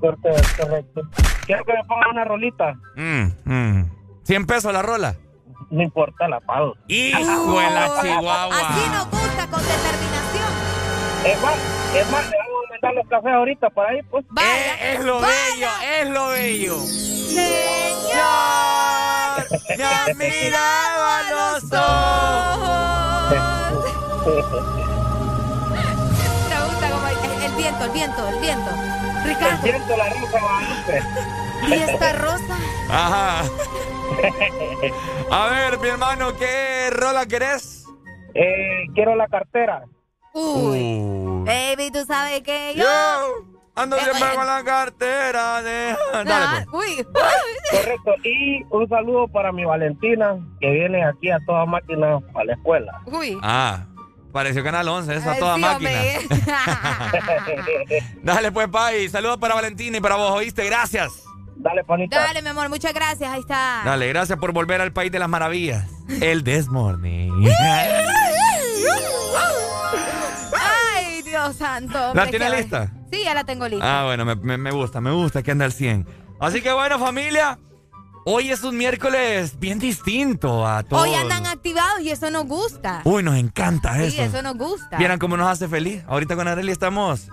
Correcto, 0.00 0.28
correcto. 0.62 1.02
¿Quiero 1.46 1.64
que 1.64 1.72
me 1.72 1.84
pongan 1.84 2.10
una 2.12 2.24
rolita? 2.24 2.74
Mm, 2.96 3.26
mm. 3.44 3.90
100 4.28 4.44
pesos 4.46 4.72
la 4.74 4.82
rola. 4.82 5.14
No 5.70 5.82
importa, 5.82 6.28
la 6.28 6.38
pago. 6.40 6.74
Hijo 6.86 7.18
de 7.60 7.70
la 7.70 7.98
chihuahua. 8.02 8.60
Así 8.60 8.88
nos 8.90 9.08
gusta, 9.10 9.46
con 9.46 9.62
determinación. 9.62 10.52
Es 11.24 11.40
más, 11.40 11.54
es 11.96 12.10
más, 12.10 12.28
le 12.28 12.36
vamos 12.36 12.64
a 12.66 12.70
mandar 12.72 12.92
los 12.94 13.08
cafés 13.08 13.32
ahorita 13.32 13.70
por 13.70 13.86
ahí, 13.86 14.02
pues. 14.10 14.26
Vaya. 14.28 14.50
Eh, 14.50 14.96
Es 14.98 15.04
lo 15.04 15.20
vaya. 15.22 15.32
bello, 15.32 15.68
es 16.02 16.10
lo 16.10 16.28
bello. 16.28 16.78
Señor. 16.78 18.18
Me 19.78 19.84
has 19.84 20.14
mirado 20.14 21.04
a 21.06 21.22
los 21.30 21.64
Me 21.64 21.78
gusta 26.66 26.90
como 26.90 27.06
el, 27.08 27.16
el 27.44 27.52
viento, 27.56 27.84
el 27.86 27.90
viento, 27.92 28.28
el 28.28 28.38
viento. 28.40 28.70
El 28.70 29.24
Ricardo, 29.24 29.62
viento, 29.62 29.96
la 29.96 30.08
rosa 30.10 30.38
Guadalupe. 30.38 31.02
¿Y 31.66 31.72
esta 31.72 32.12
rosa? 32.12 32.56
Ajá. 32.90 33.42
A 35.30 35.48
ver, 35.50 35.78
mi 35.80 35.88
hermano, 35.88 36.36
¿qué 36.36 36.90
rola 36.90 37.26
querés? 37.26 37.84
Eh, 38.34 38.84
quiero 38.94 39.14
la 39.16 39.26
cartera. 39.28 39.82
Uy. 40.34 40.98
Uh. 41.00 41.44
Baby, 41.44 41.90
tú 41.90 42.04
sabes 42.06 42.42
que 42.42 42.74
yo. 42.76 42.84
Yo 42.84 43.44
ando 43.74 43.96
Eh, 43.96 44.00
siempre 44.02 44.28
eh. 44.32 44.34
con 44.34 44.46
la 44.46 44.62
cartera 44.64 45.62
de... 45.62 45.96
Ah, 46.12 46.24
Dale, 46.24 46.66
pues. 46.70 46.98
Uy. 46.98 47.06
Correcto. 47.70 48.14
Y 48.24 48.62
un 48.70 48.88
saludo 48.88 49.28
para 49.28 49.52
mi 49.52 49.64
Valentina, 49.64 50.36
que 50.60 50.70
viene 50.70 51.04
aquí 51.04 51.30
a 51.30 51.38
toda 51.46 51.64
máquina 51.66 52.18
a 52.34 52.44
la 52.44 52.52
escuela. 52.54 53.00
Uy. 53.06 53.38
Ah, 53.42 53.86
pareció 54.32 54.62
Canal 54.64 54.88
11, 54.88 55.14
eso 55.16 55.30
a 55.30 55.36
toda 55.36 55.54
sí, 55.56 55.60
máquina. 55.60 55.90
Dale, 58.22 58.52
pues, 58.52 58.68
Pai. 58.68 59.08
Saludos 59.08 59.38
para 59.38 59.54
Valentina 59.54 59.98
y 59.98 60.00
para 60.00 60.16
vos, 60.16 60.30
¿oíste? 60.32 60.64
Gracias. 60.66 61.24
Dale, 61.60 61.82
panita. 61.84 62.18
Dale, 62.20 62.40
mi 62.42 62.48
amor, 62.48 62.68
muchas 62.68 62.94
gracias. 62.94 63.30
Ahí 63.32 63.40
está. 63.40 63.82
Dale, 63.84 64.08
gracias 64.08 64.38
por 64.38 64.52
volver 64.52 64.80
al 64.80 64.92
país 64.92 65.10
de 65.12 65.18
las 65.18 65.28
maravillas. 65.28 65.84
El 66.20 66.44
This 66.44 66.68
Morning. 66.68 67.30
Ay, 70.96 71.22
Dios 71.22 71.56
santo. 71.56 71.98
¿La 71.98 72.08
hombre, 72.10 72.26
tiene 72.30 72.50
lista? 72.50 72.92
Sí, 73.10 73.22
ya 73.24 73.34
la 73.34 73.44
tengo 73.44 73.66
lista. 73.68 74.00
Ah, 74.00 74.04
bueno, 74.04 74.24
me, 74.24 74.36
me- 74.36 74.58
me 74.58 74.70
gusta, 74.70 75.00
me 75.00 75.10
gusta 75.10 75.42
que 75.42 75.50
anda 75.50 75.64
al 75.64 75.72
100. 75.72 76.06
Así 76.40 76.60
que 76.62 76.72
bueno, 76.72 76.98
familia, 76.98 77.58
hoy 78.24 78.50
es 78.52 78.62
un 78.62 78.76
miércoles 78.76 79.58
bien 79.58 79.78
distinto 79.78 80.66
a 80.66 80.82
todos. 80.84 81.02
Hoy 81.02 81.14
andan 81.14 81.46
activados 81.46 82.00
y 82.02 82.10
eso 82.10 82.30
nos 82.30 82.44
gusta. 82.46 83.00
Uy, 83.04 83.22
nos 83.22 83.36
encanta 83.36 83.94
Sí, 83.96 84.04
eso. 84.06 84.22
eso 84.22 84.42
nos 84.42 84.56
gusta. 84.56 84.96
Vieran 84.98 85.18
cómo 85.18 85.36
nos 85.36 85.48
hace 85.48 85.66
feliz. 85.68 86.04
Ahorita 86.06 86.36
con 86.36 86.46
Arely 86.46 86.70
estamos... 86.72 87.28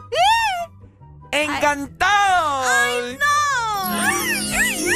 ¡Encantados! 1.31 2.65
¡Ay, 2.67 3.17
no! 3.19 3.25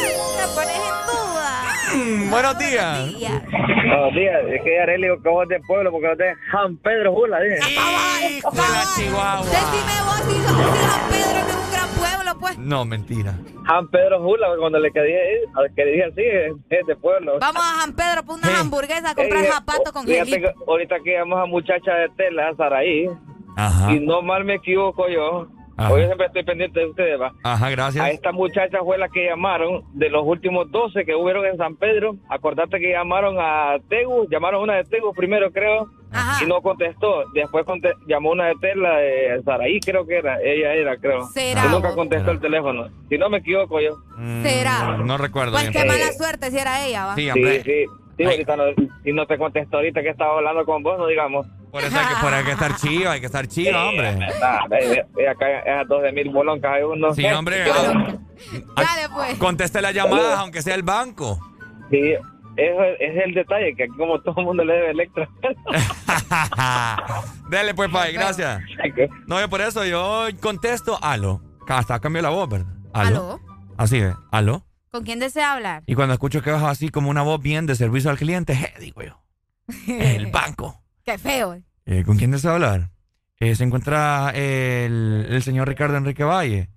Me 0.03 0.47
pones 0.55 0.75
en 0.75 0.97
duda. 1.07 1.47
Mm, 1.95 2.31
buenos 2.31 2.57
días. 2.57 3.11
Buenos 3.11 4.13
días. 4.13 4.41
Es 4.47 4.61
que 4.63 4.97
dijo 4.97 5.21
que 5.21 5.29
vos 5.29 5.47
de 5.47 5.59
pueblo 5.61 5.91
porque 5.91 6.07
vos 6.07 6.17
de 6.17 6.33
San 6.51 6.77
Pedro 6.77 7.13
Jula, 7.13 7.39
dije. 7.41 7.73
Hijo 8.37 8.51
de 8.51 8.57
la 8.57 8.83
Chihuahua. 8.95 9.45
Decime 9.45 9.95
vos 10.05 10.21
si, 10.27 10.35
San 10.87 11.09
Pedro 11.09 11.39
no 11.43 11.49
es 11.49 11.55
un 11.55 11.71
gran 11.71 11.89
pueblo, 11.89 12.39
pues. 12.39 12.57
No, 12.57 12.85
mentira. 12.85 13.33
San 13.67 13.87
Pedro 13.89 14.21
Jula, 14.21 14.47
cuando 14.59 14.79
le 14.79 14.91
quedé, 14.91 15.41
que 15.75 15.85
le 15.85 15.91
dije 15.91 16.03
así, 16.05 16.21
es, 16.21 16.53
es 16.79 16.87
de 16.87 16.95
pueblo. 16.95 17.37
Vamos 17.39 17.61
a 17.63 17.81
San 17.81 17.95
Pedro 17.95 18.23
por 18.23 18.35
unas 18.37 18.59
hamburguesas 18.61 19.11
a 19.11 19.15
comprar 19.15 19.43
Eh, 19.43 19.47
zapatos 19.47 19.91
con 19.91 20.05
fíjate 20.05 20.29
gelito. 20.31 20.53
que 20.53 20.63
ahorita 20.71 20.95
que 21.03 21.13
llamamos 21.13 21.43
a 21.43 21.45
muchacha 21.45 21.93
de 21.93 22.09
tela, 22.17 22.51
Saraí, 22.57 23.05
Ajá. 23.57 23.91
y 23.91 23.99
no 23.99 24.21
mal 24.21 24.43
me 24.43 24.55
equivoco 24.55 25.07
yo, 25.09 25.47
Ajá. 25.79 25.91
hoy 25.93 26.05
siempre 26.05 26.25
estoy 26.27 26.43
pendiente 26.43 26.79
de 26.79 26.85
ustedes, 26.87 27.19
va. 27.21 27.31
Ajá, 27.43 27.69
gracias. 27.69 28.03
A 28.05 28.09
esta 28.11 28.31
muchacha 28.31 28.79
fue 28.83 28.97
la 28.97 29.09
que 29.09 29.25
llamaron 29.25 29.83
de 29.93 30.09
los 30.09 30.23
últimos 30.25 30.69
12 30.71 31.05
que 31.05 31.15
hubieron 31.15 31.45
en 31.45 31.57
San 31.57 31.75
Pedro. 31.75 32.15
Acordate 32.29 32.79
que 32.79 32.91
llamaron 32.91 33.37
a 33.39 33.77
Tegu, 33.89 34.27
llamaron 34.29 34.63
una 34.63 34.75
de 34.75 34.83
Tegu 34.85 35.13
primero, 35.13 35.51
creo, 35.51 35.89
y 36.41 36.45
no 36.47 36.61
contestó. 36.61 37.23
Después 37.33 37.65
conte- 37.65 37.93
llamó 38.07 38.31
una 38.31 38.47
de 38.47 38.55
Tela, 38.61 38.97
de 38.97 39.41
Saraí, 39.43 39.79
creo 39.79 40.05
que 40.05 40.17
era. 40.17 40.39
Ella 40.41 40.73
era, 40.73 40.97
creo. 40.97 41.23
Será, 41.27 41.65
Y 41.65 41.69
nunca 41.69 41.93
contestó 41.95 42.31
el 42.31 42.39
teléfono. 42.39 42.87
Si 43.09 43.17
no 43.17 43.29
me 43.29 43.37
equivoco 43.37 43.79
yo. 43.79 43.97
Será. 44.43 44.97
Mm, 44.97 45.05
No 45.07 45.17
recuerdo 45.17 45.51
Pues 45.53 45.69
bien. 45.69 45.73
qué 45.83 45.87
mala 45.87 46.11
suerte 46.13 46.51
si 46.51 46.57
era 46.57 46.85
ella, 46.85 47.05
va. 47.07 47.15
Sí, 47.15 47.21
Sí, 47.23 47.29
hombre. 47.31 47.85
Sí. 48.19 48.25
Ahorita 48.25 48.55
no, 48.55 48.63
si 49.03 49.13
no 49.13 49.25
te 49.25 49.37
contestó 49.37 49.77
ahorita 49.77 50.01
que 50.01 50.09
estaba 50.09 50.37
hablando 50.37 50.65
con 50.65 50.83
vos, 50.83 50.97
no 50.97 51.07
digamos. 51.07 51.47
Por 51.71 51.83
eso 51.83 51.97
hay 51.97 52.07
que, 52.07 52.21
por 52.21 52.33
ahí 52.33 52.39
hay 52.39 52.45
que 52.45 52.51
estar 52.51 52.75
chido, 52.75 53.11
hay 53.11 53.19
que 53.19 53.25
estar 53.27 53.47
chido, 53.47 53.89
hombre. 53.89 54.15
Nah, 54.15 54.65
eh, 54.77 55.05
eh, 55.17 55.27
acá 55.27 55.59
esas 55.59 55.87
12 55.87 56.11
mil 56.11 56.29
boloncas 56.29 56.73
hay 56.73 56.83
uno. 56.83 57.13
Sí, 57.13 57.25
hombre. 57.25 57.63
Dale, 57.65 59.09
pues. 59.13 59.37
Conteste 59.37 59.81
las 59.81 59.93
llamadas, 59.93 60.39
aunque 60.39 60.61
sea 60.61 60.75
el 60.75 60.83
banco. 60.83 61.39
Sí, 61.89 62.11
eso 62.11 62.83
es, 62.83 62.97
es 62.99 63.23
el 63.23 63.33
detalle, 63.33 63.73
que 63.75 63.83
aquí 63.83 63.93
como 63.97 64.19
todo 64.21 64.35
el 64.39 64.45
mundo 64.45 64.65
le 64.65 64.73
debe 64.73 64.91
Electra. 64.91 65.29
Dele, 67.49 67.73
pues, 67.73 67.89
Pai, 67.89 68.13
gracias. 68.13 68.61
No, 69.27 69.39
yo 69.39 69.49
por 69.49 69.61
eso 69.61 69.85
yo 69.85 70.27
contesto, 70.41 70.99
aló. 71.01 71.41
Hasta 71.67 71.99
cambio 71.99 72.21
la 72.21 72.29
voz, 72.29 72.49
¿verdad? 72.49 72.67
¿Aló? 72.93 73.39
Así 73.77 73.97
es, 73.97 74.13
aló. 74.31 74.63
¿Con 74.91 75.03
quién 75.03 75.19
desea 75.19 75.53
hablar? 75.53 75.83
Y 75.85 75.95
cuando 75.95 76.13
escucho 76.13 76.41
que 76.41 76.51
vas 76.51 76.63
así 76.63 76.89
como 76.89 77.09
una 77.09 77.21
voz 77.21 77.41
bien 77.41 77.65
de 77.65 77.75
servicio 77.75 78.09
al 78.09 78.17
cliente, 78.17 78.55
je, 78.55 78.73
digo 78.79 79.01
yo, 79.03 79.21
el 79.87 80.27
banco. 80.31 80.81
Qué 81.05 81.17
feo. 81.17 81.59
Eh, 81.85 82.03
¿Con 82.05 82.17
quién 82.17 82.31
desea 82.31 82.53
hablar? 82.53 82.89
Eh, 83.39 83.55
se 83.55 83.63
encuentra 83.63 84.31
el, 84.31 85.27
el 85.29 85.43
señor 85.43 85.67
Ricardo 85.67 85.97
Enrique 85.97 86.23
Valle. 86.23 86.69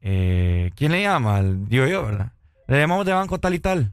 Eh, 0.00 0.70
¿Quién 0.76 0.92
le 0.92 1.02
llama? 1.02 1.40
Digo 1.42 1.86
yo, 1.86 2.04
¿verdad? 2.04 2.32
Le 2.66 2.80
llamamos 2.80 3.06
de 3.06 3.12
banco 3.12 3.38
tal 3.38 3.54
y 3.54 3.60
tal. 3.60 3.92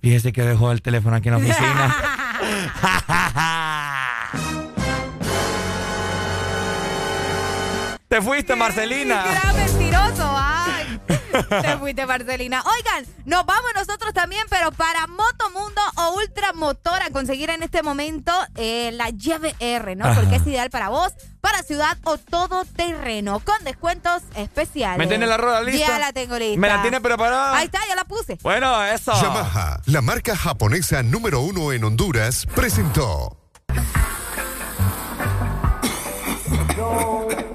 Fíjese 0.00 0.32
que 0.32 0.42
dejó 0.42 0.70
el 0.72 0.82
teléfono 0.82 1.16
aquí 1.16 1.28
en 1.28 1.34
la 1.34 1.38
oficina. 1.38 1.96
Te 8.08 8.22
fuiste, 8.22 8.56
Marcelina. 8.56 9.22
Gran. 9.22 9.87
Te 11.62 11.76
fuiste, 11.78 12.06
Marcelina. 12.06 12.62
Oigan, 12.62 13.06
nos 13.24 13.46
vamos 13.46 13.70
nosotros 13.74 14.12
también, 14.12 14.42
pero 14.50 14.72
para 14.72 15.06
Motomundo 15.06 15.80
o 15.96 16.16
Ultramotor 16.18 17.02
a 17.02 17.10
conseguir 17.10 17.50
en 17.50 17.62
este 17.62 17.82
momento 17.82 18.32
eh, 18.56 18.90
la 18.92 19.10
llave 19.10 19.54
R, 19.58 19.96
¿no? 19.96 20.06
Ajá. 20.06 20.20
Porque 20.20 20.36
es 20.36 20.46
ideal 20.46 20.70
para 20.70 20.88
vos, 20.88 21.12
para 21.40 21.62
ciudad 21.62 21.96
o 22.04 22.18
todo 22.18 22.64
terreno, 22.64 23.40
con 23.40 23.62
descuentos 23.64 24.22
especiales. 24.34 24.98
¿Me 24.98 25.06
tiene 25.06 25.26
la 25.26 25.36
rueda 25.36 25.62
lista? 25.62 25.86
Ya 25.86 25.98
la 25.98 26.12
tengo 26.12 26.38
lista. 26.38 26.60
¿Me 26.60 26.68
la 26.68 26.82
tiene 26.82 27.00
preparada? 27.00 27.56
Ahí 27.56 27.66
está, 27.66 27.80
ya 27.88 27.94
la 27.94 28.04
puse. 28.04 28.38
Bueno, 28.42 28.84
eso. 28.84 29.12
Yamaha, 29.20 29.80
la 29.86 30.02
marca 30.02 30.36
japonesa 30.36 31.02
número 31.02 31.40
uno 31.40 31.72
en 31.72 31.84
Honduras, 31.84 32.46
presentó. 32.54 33.36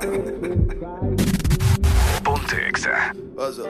Exa. 3.35 3.63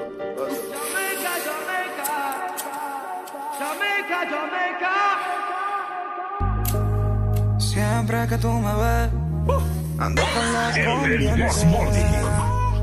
Siempre 7.60 8.28
que 8.28 8.38
tú 8.38 8.52
me 8.52 8.74
ves, 8.76 9.10
ando 10.00 10.22
con 10.22 10.54
la. 10.54 10.72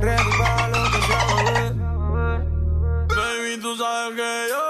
Ready 0.01 0.32
para 0.39 0.69
lo 0.69 0.82
que 0.90 1.01
bebé. 1.44 1.74
Baby, 3.09 3.61
tú 3.61 3.77
sabes 3.77 4.16
que 4.16 4.31
yo 4.48 4.69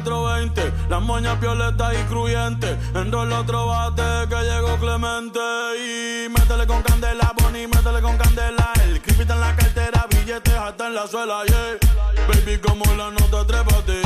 420. 0.00 0.72
Las 0.88 1.02
moñas 1.02 1.40
violetas 1.40 1.94
y 1.94 2.02
cruyentes. 2.08 2.76
Enrola 2.94 3.40
otro 3.40 3.66
bate 3.66 4.02
que 4.28 4.42
llegó 4.42 4.76
Clemente. 4.78 5.38
Y 5.78 6.28
métele 6.28 6.66
con 6.66 6.82
candela, 6.82 7.32
Bonnie, 7.40 7.68
métele 7.68 8.00
con 8.00 8.16
candela. 8.16 8.72
El 8.84 9.00
creepy 9.00 9.22
en 9.22 9.40
la 9.40 9.54
cartera, 9.54 10.06
billetes 10.10 10.54
hasta 10.54 10.88
en 10.88 10.94
la 10.94 11.06
suela, 11.06 11.44
yeah. 11.44 11.78
Baby, 12.26 12.58
como 12.58 12.84
la 12.96 13.10
nota, 13.10 13.46
trépate. 13.46 14.00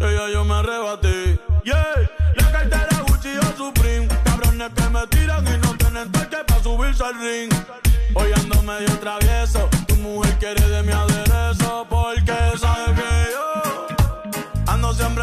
Ella 0.00 0.28
yo 0.32 0.44
me 0.44 0.54
arrebaté, 0.54 1.38
yeah. 1.64 2.10
La 2.34 2.50
cartera 2.50 3.04
Gucci 3.06 3.36
o 3.38 3.56
Supreme. 3.56 4.08
Cabrones 4.24 4.70
que 4.74 4.88
me 4.90 5.06
tiran 5.06 5.46
y 5.46 5.58
no 5.58 5.76
tienen 5.76 6.10
toque 6.10 6.38
para 6.46 6.62
subirse 6.62 7.04
al 7.04 7.14
ring. 7.20 7.52
Hoy 8.14 8.32
ando 8.32 8.60
medio 8.62 8.98
travieso. 8.98 9.68
Tu 9.86 9.94
mujer 9.96 10.36
quiere 10.38 10.68
de 10.68 10.82
mi 10.82 10.92
aderezo. 10.92 11.86
Porque 11.88 12.34
sabe 12.58 12.85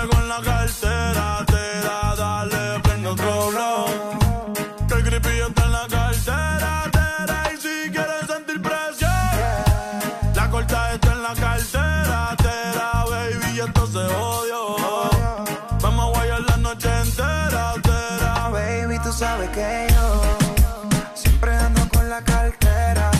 con 0.08 0.28
la 0.28 0.42
cartera. 0.42 1.46
Te 1.46 1.82
da, 1.88 2.16
dale, 2.16 2.80
prende 2.82 3.10
otro 3.10 3.50
blow. 3.52 3.86
Que 4.88 4.94
el 4.96 5.04
creepy 5.04 5.40
está 5.48 5.64
en 5.66 5.72
la 5.72 5.88
cartera. 5.88 6.90
tera, 6.92 7.44
y 7.54 7.58
si 7.58 7.92
quieres 7.92 8.28
sentir 8.28 8.62
presión, 8.62 9.12
la 10.36 10.50
corta 10.50 10.94
está 10.94 11.12
en 11.14 11.24
la 11.24 11.34
cartera. 11.34 12.36
Tera, 12.38 13.06
baby, 13.10 13.56
y 13.56 13.60
esto 13.60 13.88
se 13.88 14.00
odio. 14.00 14.76
Vamos 15.82 16.06
a 16.06 16.18
guayar 16.18 16.42
la 16.42 16.58
noche 16.58 16.90
entera. 17.02 17.74
Tera, 17.82 18.50
Baby, 18.50 19.00
tú 19.04 19.12
sabes 19.12 19.50
que 19.50 19.88
yo 19.94 20.22
siempre 21.16 21.56
ando 21.56 21.82
con 21.90 22.10
la 22.10 22.22
cartera. 22.22 23.12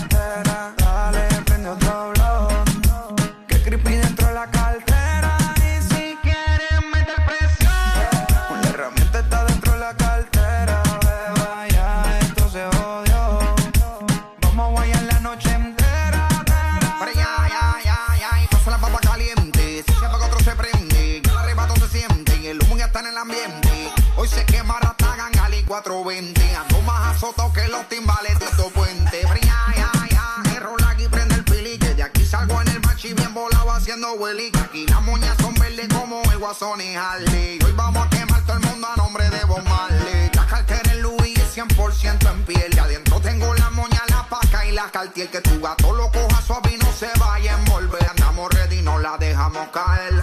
Como 36.58 36.74
el 36.74 36.80
guasón 36.80 36.80
y 36.80 36.94
Harley. 36.94 37.58
Hoy 37.64 37.72
vamos 37.72 38.06
a 38.06 38.10
quemar 38.10 38.42
todo 38.42 38.56
el 38.56 38.64
mundo 38.64 38.86
a 38.86 38.96
nombre 38.96 39.28
de 39.30 39.44
Bob 39.44 39.62
Marley. 39.64 40.30
La 40.34 40.46
cartera 40.46 40.92
en 40.92 41.02
Louis 41.02 41.38
es 41.38 41.56
100% 41.56 42.30
en 42.30 42.44
piel. 42.44 42.74
Y 42.74 42.78
adentro 42.78 43.20
tengo 43.20 43.54
la 43.54 43.70
moña, 43.70 44.02
la 44.08 44.26
paca 44.28 44.66
y 44.66 44.72
la 44.72 44.90
cartier. 44.90 45.28
Que 45.30 45.40
tu 45.40 45.60
gato 45.60 45.92
lo 45.92 46.10
coja 46.10 46.42
suave 46.42 46.72
y 46.74 46.78
no 46.78 46.92
se 46.92 47.08
vaya 47.18 47.54
a 47.54 47.58
envolver. 47.58 48.06
Andamos 48.08 48.52
ready, 48.52 48.82
no 48.82 48.98
la 48.98 49.16
deja 49.18 49.48
dejamos 49.50 49.68
caer. 49.68 50.14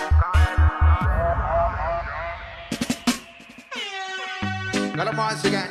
Let 4.96 5.08
'em 5.08 5.20
once 5.20 5.48
again. 5.48 5.71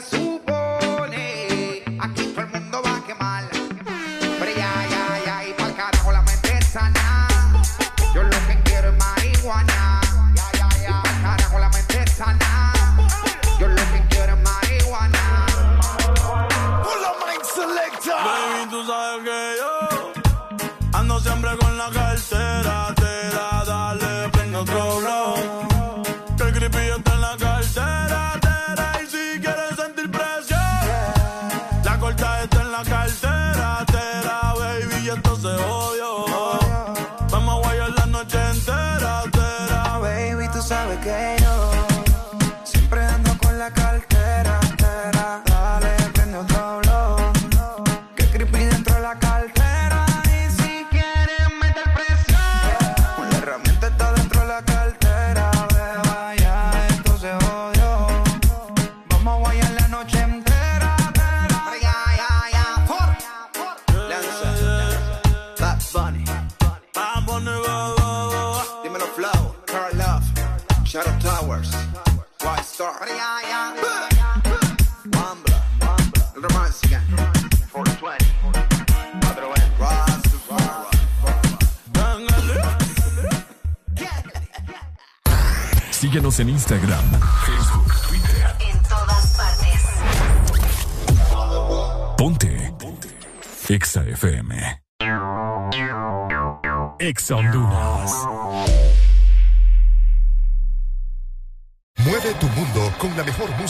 Se 0.00 0.16
supone. 0.16 0.49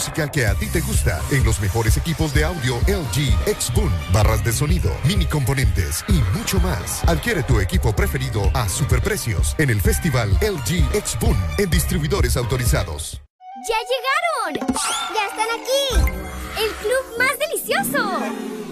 Música 0.01 0.31
que 0.31 0.47
a 0.47 0.55
ti 0.55 0.65
te 0.65 0.81
gusta 0.81 1.21
en 1.29 1.43
los 1.43 1.59
mejores 1.59 1.95
equipos 1.95 2.33
de 2.33 2.43
audio 2.43 2.77
LG, 2.87 3.35
X-Boom, 3.45 3.91
barras 4.11 4.43
de 4.43 4.51
sonido, 4.51 4.89
mini 5.03 5.27
componentes 5.27 6.03
y 6.07 6.13
mucho 6.35 6.59
más. 6.59 7.07
Adquiere 7.07 7.43
tu 7.43 7.59
equipo 7.59 7.95
preferido 7.95 8.49
a 8.55 8.67
superprecios 8.67 9.53
en 9.59 9.69
el 9.69 9.79
festival 9.79 10.31
LG 10.41 10.95
X-Boom 10.95 11.37
en 11.59 11.69
distribuidores 11.69 12.35
autorizados. 12.35 13.21
¡Ya 13.69 13.77
llegaron! 13.91 14.75
¡Ya 15.13 15.27
están 15.27 15.49
aquí! 15.59 16.09
¡El 16.63 16.71
club 16.81 17.19
más 17.19 17.37
delicioso! 17.37 18.23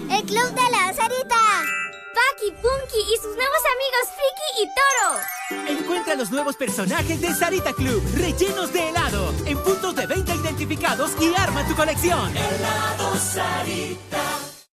¡El 0.09 0.23
club 0.23 0.49
de 0.55 0.71
la 0.71 0.93
Sarita! 0.95 1.48
Paki, 2.19 2.51
Punky 2.51 2.99
y 3.13 3.15
sus 3.17 3.35
nuevos 3.35 3.61
amigos 3.75 4.05
Friki 4.17 4.49
y 4.61 4.67
Toro. 4.75 5.79
Encuentra 5.79 6.15
los 6.15 6.31
nuevos 6.31 6.55
personajes 6.55 7.21
de 7.21 7.33
Sarita 7.33 7.73
Club, 7.73 8.03
rellenos 8.15 8.73
de 8.73 8.89
helado, 8.89 9.33
en 9.45 9.57
puntos 9.59 9.95
de 9.95 10.05
venta 10.05 10.35
identificados 10.35 11.11
y 11.21 11.33
arma 11.35 11.65
tu 11.67 11.75
colección. 11.75 12.35
Helado 12.35 13.15
Sarita. 13.15 14.58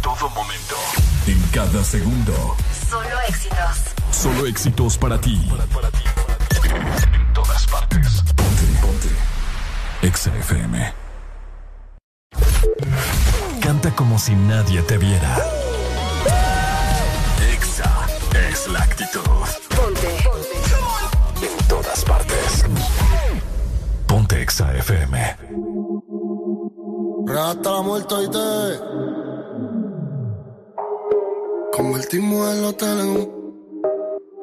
En 0.00 0.04
todo 0.04 0.30
momento. 0.30 0.76
En 1.26 1.38
cada 1.52 1.84
segundo. 1.84 2.56
Solo 2.88 3.20
éxitos. 3.28 3.76
Solo 4.10 4.46
éxitos 4.46 4.96
para 4.96 5.20
ti. 5.20 5.46
En 7.12 7.32
todas 7.34 7.66
partes. 7.66 8.22
Ponte, 8.34 8.64
ponte. 8.80 9.08
Exa 10.00 10.34
FM. 10.36 10.94
Canta 13.60 13.94
como 13.94 14.18
si 14.18 14.34
nadie 14.34 14.80
te 14.84 14.96
viera. 14.96 15.36
Exa 17.52 18.06
es 18.50 18.68
la 18.68 18.82
actitud. 18.82 19.20
Ponte. 19.76 20.16
En 21.42 21.68
todas 21.68 22.02
partes. 22.06 22.64
Ponte 24.06 24.40
Exa 24.40 24.74
FM. 24.76 25.36
Hasta 27.28 27.70
la 27.70 27.82
muerte 27.82 28.14
y 28.24 28.30
te 28.30 29.29
convertimos 31.72 32.54
el 32.54 32.64
hotel 32.64 33.00
en 33.00 33.08
un 33.08 33.40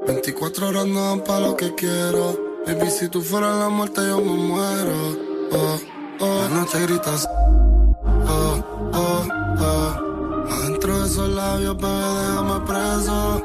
24 0.07 0.69
horas 0.69 0.85
no 0.87 1.09
dan 1.09 1.23
pa' 1.23 1.39
lo 1.39 1.57
que 1.57 1.75
quiero. 1.75 2.63
Baby, 2.65 2.89
si 2.89 3.09
tú 3.09 3.21
fueras 3.21 3.55
la 3.57 3.69
muerte, 3.69 4.01
yo 4.07 4.21
me 4.21 4.31
muero. 4.31 5.17
Oh, 5.51 5.79
oh. 6.21 6.41
La 6.43 6.49
noche 6.49 6.81
gritas. 6.83 7.27
Oh, 8.27 8.63
oh, 8.93 9.27
oh. 9.59 10.47
Adentro 10.49 10.99
de 10.99 11.07
esos 11.07 11.29
labios, 11.29 11.75
bebé, 11.77 11.89
déjame 11.89 12.59
preso. 12.67 13.43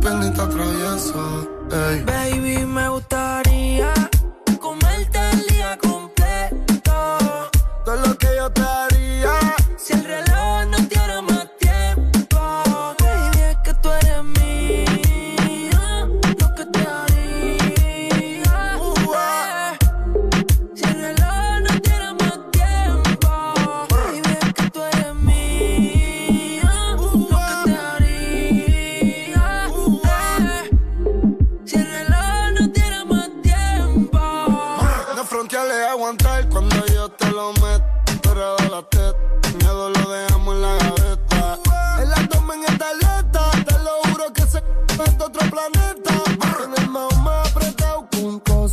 Pendiente 0.00 0.42
travieso. 0.46 1.48
Ey. 1.70 2.02
Baby, 2.04 2.66
me 2.66 2.88
gustaría 2.88 3.92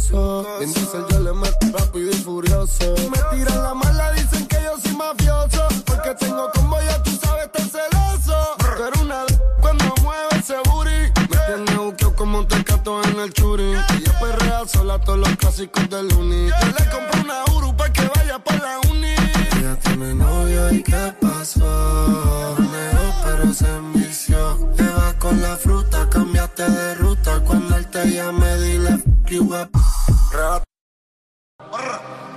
cosas. 0.07 0.61
En 0.61 0.73
diesel 0.73 1.05
yo 1.09 1.19
le 1.19 1.33
meto 1.33 1.77
rápido 1.77 2.11
y 2.11 2.15
furioso. 2.15 2.95
Me 3.09 3.37
tiran 3.37 3.63
la 3.63 3.73
mala, 3.73 4.11
dicen 4.13 4.47
que 4.47 4.57
yo 4.63 4.77
soy 4.81 4.95
mafioso. 4.95 5.67
Porque 5.85 6.15
tengo 6.15 6.49
como 6.53 6.79
ya 6.81 7.01
tú 7.03 7.11
sabes, 7.21 7.51
tan 7.51 7.69
celoso. 7.69 8.55
Pero 8.57 9.01
una 9.01 9.23
cuando 9.61 9.85
mueve 10.01 10.27
ese 10.39 10.55
booty. 10.65 11.11
Me 11.29 11.37
tiene 11.47 11.77
buqueo 11.77 12.15
como 12.15 12.39
un 12.39 12.47
tecato 12.47 13.01
en 13.03 13.19
el 13.19 13.33
churi. 13.33 13.73
Ella 13.73 14.19
perrea 14.19 14.67
sola 14.67 14.99
todos 14.99 15.19
los 15.19 15.35
clásicos 15.37 15.89
del 15.89 16.13
uni. 16.13 16.47
Yo 16.47 16.67
le 16.67 16.89
compré 16.89 17.21
una 17.21 17.43
Uru 17.55 17.75
pa' 17.75 17.91
que 17.91 18.09
vaya 18.15 18.39
pa' 18.39 18.55
la 18.55 18.79
uni. 18.89 19.15
Ella 19.57 19.77
tiene 19.83 20.13
novio 20.15 20.71
y 20.71 20.83
qué 20.83 21.13
pasó. 21.21 22.55
Neo, 22.59 23.13
pero 23.23 23.53
se 23.53 23.67
envició. 23.67 24.71
Te 24.75 24.83
vas 24.83 25.13
con 25.15 25.41
la 25.41 25.55
fruta, 25.55 26.09
cambiaste 26.09 26.69
de 26.69 26.95
ruta. 26.95 27.39
Cuando 27.45 27.75
él 27.75 27.87
te 27.87 28.11
llame, 28.11 28.57
dile 28.57 29.05
you 29.35 29.53
up. 29.53 29.94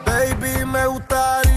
Baby, 0.04 0.64
me 0.66 0.86
gustaría 0.86 1.47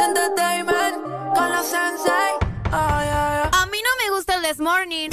Entertainment. 0.00 0.96
Con 1.34 1.50
Sensei. 1.62 2.38
A 2.72 3.66
mí 3.70 3.78
no 3.84 3.90
me 4.02 4.08
gusta 4.16 4.36
el 4.36 4.42
This 4.42 4.58
Morning. 4.58 5.10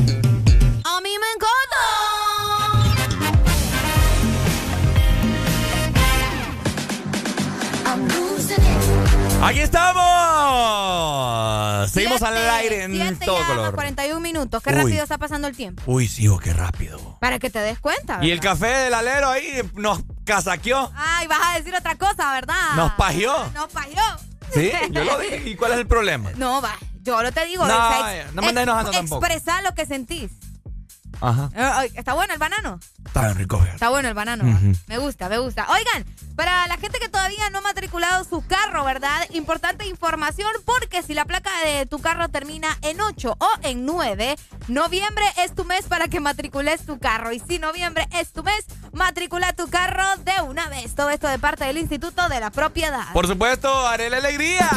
A 0.86 1.02
mí 1.02 1.10
me 1.20 1.28
encanta. 1.36 1.60
¡Aquí 9.42 9.60
estamos! 9.60 10.00
Seguimos 11.90 12.22
al 12.22 12.38
aire 12.38 12.84
en 12.84 12.94
Siete 12.94 13.26
todo 13.26 13.38
ya, 13.40 13.48
más 13.48 13.58
color. 13.58 13.76
41 13.76 14.20
minutos. 14.20 14.64
Qué 14.64 14.70
Uy. 14.70 14.76
rápido 14.76 15.04
está 15.04 15.18
pasando 15.18 15.48
el 15.48 15.56
tiempo. 15.56 15.84
Uy, 15.86 16.08
sí, 16.08 16.28
oh, 16.28 16.38
qué 16.38 16.54
rápido. 16.54 17.18
Para 17.20 17.40
que 17.40 17.50
te 17.50 17.60
des 17.60 17.80
cuenta. 17.80 18.20
Y 18.22 18.32
el 18.32 18.40
¿verdad? 18.40 18.52
café 18.54 18.68
del 18.68 18.94
alero 18.94 19.30
ahí 19.30 19.62
nos 19.74 20.02
casaqueó, 20.24 20.92
Ay, 20.96 21.28
vas 21.28 21.40
a 21.44 21.58
decir 21.58 21.74
otra 21.76 21.96
cosa, 21.96 22.32
¿verdad? 22.34 22.76
nos 22.76 22.92
pajeó. 22.94 23.50
Nos 23.54 23.68
pajeó. 23.72 24.18
Sí, 24.54 24.72
yo 24.92 25.04
lo 25.04 25.18
dije. 25.20 25.44
¿Y 25.50 25.56
cuál 25.56 25.74
es 25.74 25.78
el 25.80 25.88
problema? 25.88 26.32
No, 26.36 26.62
va. 26.62 26.76
Yo 27.02 27.22
lo 27.24 27.32
te 27.32 27.46
digo. 27.46 27.66
No, 27.66 27.74
o 27.74 27.78
sea, 27.92 28.00
vaya, 28.02 28.28
no 28.34 28.42
me 28.42 28.50
andes 28.50 28.64
enojando 28.64 28.92
tampoco. 28.92 29.26
Expresar 29.26 29.64
lo 29.64 29.74
que 29.74 29.86
sentís. 29.86 30.32
Ajá. 31.22 31.50
Eh, 31.56 31.92
¿Está 31.96 32.14
bueno 32.14 32.34
el 32.34 32.40
banano? 32.40 32.80
Está 33.06 33.26
bien 33.26 33.38
rico, 33.38 33.58
fíjate. 33.58 33.76
Está 33.76 33.90
bueno 33.90 34.08
el 34.08 34.14
banano. 34.14 34.44
Ujú. 34.46 34.74
Me 34.88 34.98
gusta, 34.98 35.30
me 35.30 35.38
gusta. 35.38 35.68
Oigan, 35.70 36.06
para 36.36 36.68
la 36.68 36.78
gente 36.78 37.00
que 37.00 37.10
todavía 37.10 37.50
no 37.50 37.60
ha 37.60 37.62
matriculado 37.62 38.24
su 38.24 38.46
carro, 38.46 38.86
¿verdad? 38.86 39.28
Importante 39.32 39.88
información 39.88 40.50
porque 40.66 41.04
si 41.04 41.14
la 41.14 41.26
placa 41.26 41.50
de 41.66 41.86
tu 41.86 42.00
carro 42.00 42.30
termina 42.30 42.78
en 42.82 43.02
8 43.02 43.36
o 43.38 43.50
en 43.64 43.86
9, 43.86 44.36
noviembre 44.68 45.26
es 45.44 45.54
tu 45.56 45.66
mes 45.66 45.86
para 45.86 46.08
que 46.08 46.20
matricules 46.20 46.86
tu 46.86 47.00
carro. 47.00 47.32
Y 47.32 47.40
si 47.40 47.60
noviembre 47.60 48.08
es 48.14 48.32
tu 48.32 48.44
mes, 48.44 48.66
matricula 48.94 49.54
tu 49.54 49.70
carro 49.70 50.06
de 50.24 50.42
una 50.44 50.70
vez. 50.70 50.96
Todo 50.96 51.10
esto 51.10 51.28
de 51.28 51.40
parte 51.40 51.66
del 51.66 51.78
Instituto 51.78 52.30
de 52.30 52.40
la 52.40 52.52
Propiedad. 52.52 53.12
Por 53.14 53.28
supuesto, 53.28 53.88
haré 53.88 54.10
la 54.10 54.18
alegría. 54.18 54.70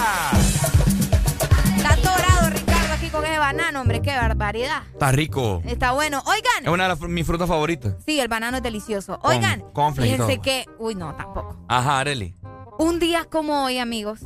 Ricardo 3.13 3.19
aquí 3.19 3.25
con 3.25 3.25
ese 3.25 3.39
banano, 3.39 3.81
hombre. 3.81 4.03
Qué 4.03 4.15
barbaridad. 4.17 4.83
Está 4.93 5.13
rico. 5.13 5.63
Está 5.65 5.93
bueno. 5.93 6.19
Es 6.19 6.29
Oigan. 6.29 6.73
una 6.73 6.85
de 6.85 6.89
las- 6.91 7.01
mis 7.01 7.27
frutas 7.27 7.49
favoritas. 7.49 7.95
Sí, 8.05 8.21
el 8.21 8.29
banano 8.29 8.57
es 8.59 8.63
delicioso. 8.63 9.19
Con 9.19 9.31
Oigan, 9.33 9.61
y 9.61 10.01
fíjense 10.03 10.39
que... 10.39 10.67
Uy, 10.79 10.95
no, 10.95 11.15
tampoco. 11.15 11.57
Ajá, 11.69 12.01
Areli. 12.01 12.35
Un 12.79 12.99
día 12.99 13.25
como 13.27 13.65
hoy, 13.65 13.79
amigos, 13.79 14.21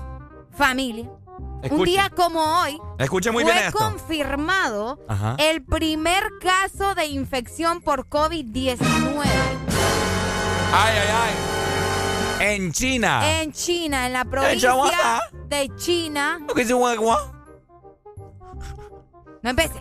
familia. 0.57 1.09
Un 1.39 1.65
Escuche. 1.65 1.91
día 1.91 2.11
como 2.15 2.41
hoy 2.61 2.79
Escuche 2.99 3.31
muy 3.33 3.43
fue 3.43 3.53
bien 3.53 3.65
esto. 3.67 3.79
confirmado 3.79 5.01
Ajá. 5.09 5.35
el 5.39 5.63
primer 5.65 6.23
caso 6.41 6.95
de 6.95 7.07
infección 7.07 7.81
por 7.81 8.07
COVID-19 8.09 8.79
Ay, 10.73 10.95
ay, 10.99 11.09
ay. 12.39 12.55
En 12.55 12.73
China. 12.73 13.41
en 13.41 13.53
China, 13.53 14.07
en 14.07 14.13
la 14.13 14.25
provincia 14.27 14.75
de 15.49 15.71
China. 15.77 16.39
No 19.43 19.51
empieces. 19.51 19.81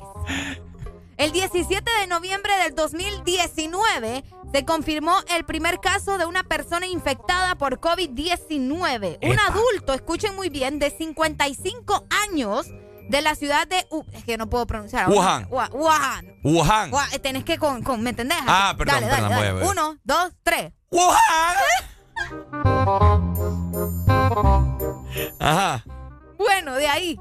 El 1.18 1.32
17 1.32 1.90
de 2.02 2.08
noviembre 2.08 2.52
del 2.64 2.76
2019 2.76 4.24
se 4.54 4.66
confirmó 4.66 5.16
el 5.36 5.46
primer 5.46 5.80
caso 5.80 6.18
de 6.18 6.26
una 6.26 6.44
persona 6.44 6.88
infectada 6.88 7.56
por 7.56 7.80
COVID-19. 7.80 9.20
Un 9.22 9.40
adulto, 9.40 9.94
escuchen 9.94 10.36
muy 10.36 10.50
bien, 10.50 10.78
de 10.80 10.92
55 10.92 12.06
años 12.30 12.68
de 13.10 13.22
la 13.22 13.36
ciudad 13.36 13.66
de... 13.68 13.88
Es 14.14 14.24
que 14.26 14.38
no 14.38 14.50
puedo 14.50 14.68
pronunciar. 14.68 15.10
Wuhan. 15.10 15.48
Wuhan. 15.50 16.38
Wuhan. 16.44 16.92
Tenés 17.22 17.46
que 17.46 17.58
con, 17.58 17.82
con- 17.82 18.02
¿me 18.02 18.10
entendés? 18.10 18.38
Ah, 18.46 18.76
perdón, 18.78 18.96
Dale, 19.02 19.08
perdón, 19.08 19.30
dale, 19.30 19.52
voy, 19.54 19.62
dale. 19.62 19.72
Uno, 19.72 19.98
dos, 20.04 20.32
tres. 20.44 20.74
¡Wuhan! 20.92 21.56
Ajá. 25.40 25.84
Bueno, 26.38 26.76
de 26.76 26.88
ahí. 26.88 27.20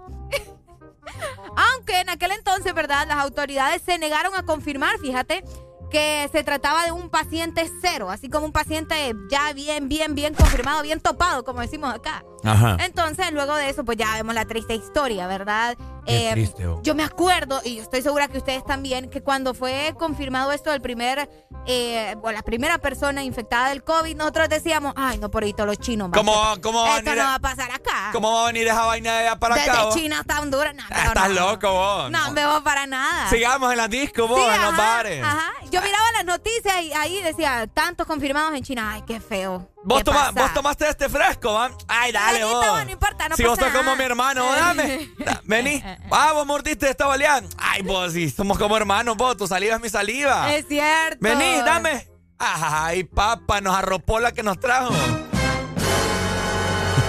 Aunque 1.57 2.01
en 2.01 2.11
aquel 2.11 2.33
entonces, 2.33 2.75
¿verdad? 2.75 3.07
Las 3.07 3.19
autoridades 3.19 3.83
se 3.83 3.99
negaron 3.99 4.35
a 4.35 4.45
confirmar, 4.45 4.99
fíjate, 4.99 5.45
que 5.91 6.29
se 6.33 6.43
trataba 6.43 6.85
de 6.85 6.93
un 6.93 7.09
paciente 7.09 7.71
cero, 7.81 8.11
así 8.11 8.29
como 8.29 8.47
un 8.47 8.53
paciente 8.53 9.15
ya 9.31 9.53
bien, 9.53 9.89
bien, 9.89 10.15
bien 10.15 10.35
confirmado, 10.35 10.83
bien 10.83 11.01
topado, 11.01 11.45
como 11.45 11.61
decimos 11.61 11.95
acá. 11.95 12.25
Ajá. 12.43 12.77
Entonces, 12.81 13.31
luego 13.33 13.55
de 13.55 13.71
eso, 13.71 13.85
pues 13.85 13.97
ya 13.97 14.13
vemos 14.15 14.35
la 14.35 14.45
triste 14.45 14.75
historia, 14.75 15.27
¿verdad? 15.27 15.79
Eh, 16.07 16.49
yo 16.83 16.95
me 16.95 17.03
acuerdo, 17.03 17.61
y 17.65 17.79
estoy 17.79 18.03
segura 18.03 18.29
que 18.29 18.39
ustedes 18.39 18.65
también, 18.65 19.09
que 19.09 19.23
cuando 19.23 19.55
fue 19.55 19.95
confirmado 19.99 20.53
esto 20.53 20.71
del 20.71 20.81
primer, 20.81 21.29
eh, 21.67 22.15
o 22.23 22.31
la 22.31 22.43
primera 22.43 22.79
persona 22.79 23.23
infectada 23.23 23.71
del 23.71 23.83
COVID, 23.83 24.17
nosotros 24.17 24.49
decíamos, 24.49 24.93
ay, 24.97 25.19
no, 25.19 25.31
por 25.31 25.45
ahí 25.45 25.53
todos 25.53 25.67
los 25.67 25.79
chinos. 25.79 26.11
¿Cómo, 26.13 26.33
cómo 26.63 26.83
va 26.83 26.97
a 26.97 27.01
venir? 27.01 27.17
no 27.17 27.25
va 27.25 27.35
a 27.35 27.39
pasar 27.39 27.71
acá. 27.71 28.11
¿Cómo 28.13 28.33
va 28.33 28.43
a 28.43 28.47
venir 28.47 28.67
esa 28.67 28.85
vaina 28.85 29.13
de 29.13 29.19
allá 29.29 29.37
para 29.37 29.55
Desde 29.55 29.71
acá? 29.71 29.87
Desde 29.87 30.01
China 30.01 30.21
hasta 30.21 30.41
Honduras. 30.41 30.75
No, 30.75 30.85
Estás 30.85 31.31
loco 31.31 31.73
vos. 31.73 32.11
No, 32.11 32.33
me 32.33 32.47
voy 32.47 32.61
para 32.61 32.87
nada. 32.87 33.31
Sigamos 33.31 33.71
en 33.71 33.79
la 33.79 33.89
disco 33.89 34.29
vos, 34.29 34.55
en 34.55 34.63
los 34.63 34.77
bares. 34.77 35.25
Ajá. 35.25 35.53
Yo 35.71 35.81
miraba 35.81 36.13
las 36.13 36.25
noticias 36.25 36.83
y 36.83 36.93
ahí 36.93 37.23
decía, 37.23 37.67
tantos 37.73 38.07
confirmados 38.07 38.55
en 38.55 38.63
China. 38.63 38.93
Ay, 38.93 39.03
qué 39.07 39.21
feo. 39.21 39.69
¿Vos, 39.87 40.03
vos 40.03 40.55
tomaste 40.55 40.89
este 40.89 41.09
fresco, 41.11 41.53
¿va? 41.53 41.71
Ay, 41.89 42.11
dale, 42.11 42.43
vos. 42.45 42.67
No, 42.85 42.91
importa, 42.91 43.29
no 43.29 43.37
si 43.37 43.45
vos 43.45 43.59
sos 43.59 43.69
como 43.71 43.95
mi 43.97 44.05
hermano, 44.05 44.51
dame. 44.53 45.11
Vení. 45.45 45.83
Vos 46.35 46.47
mordiste 46.47 46.89
esta 46.89 47.07
baleada. 47.07 47.47
Ay, 47.59 47.83
vos 47.83 48.13
sí, 48.13 48.31
somos 48.31 48.59
como 48.59 48.77
hermanos, 48.77 49.17
vos. 49.17 49.37
Tu 49.37 49.47
saliva 49.47 49.77
es 49.77 49.81
mi 49.81 49.89
saliva. 49.89 50.55
Es 50.55 50.67
cierto. 50.67 51.19
Vení, 51.21 51.57
dame. 51.65 52.09
Ay, 52.39 53.05
papá, 53.05 53.61
nos 53.61 53.75
arropó 53.75 54.21
la 54.21 54.33
que 54.33 54.43
nos 54.43 54.59
trajo. 54.59 54.93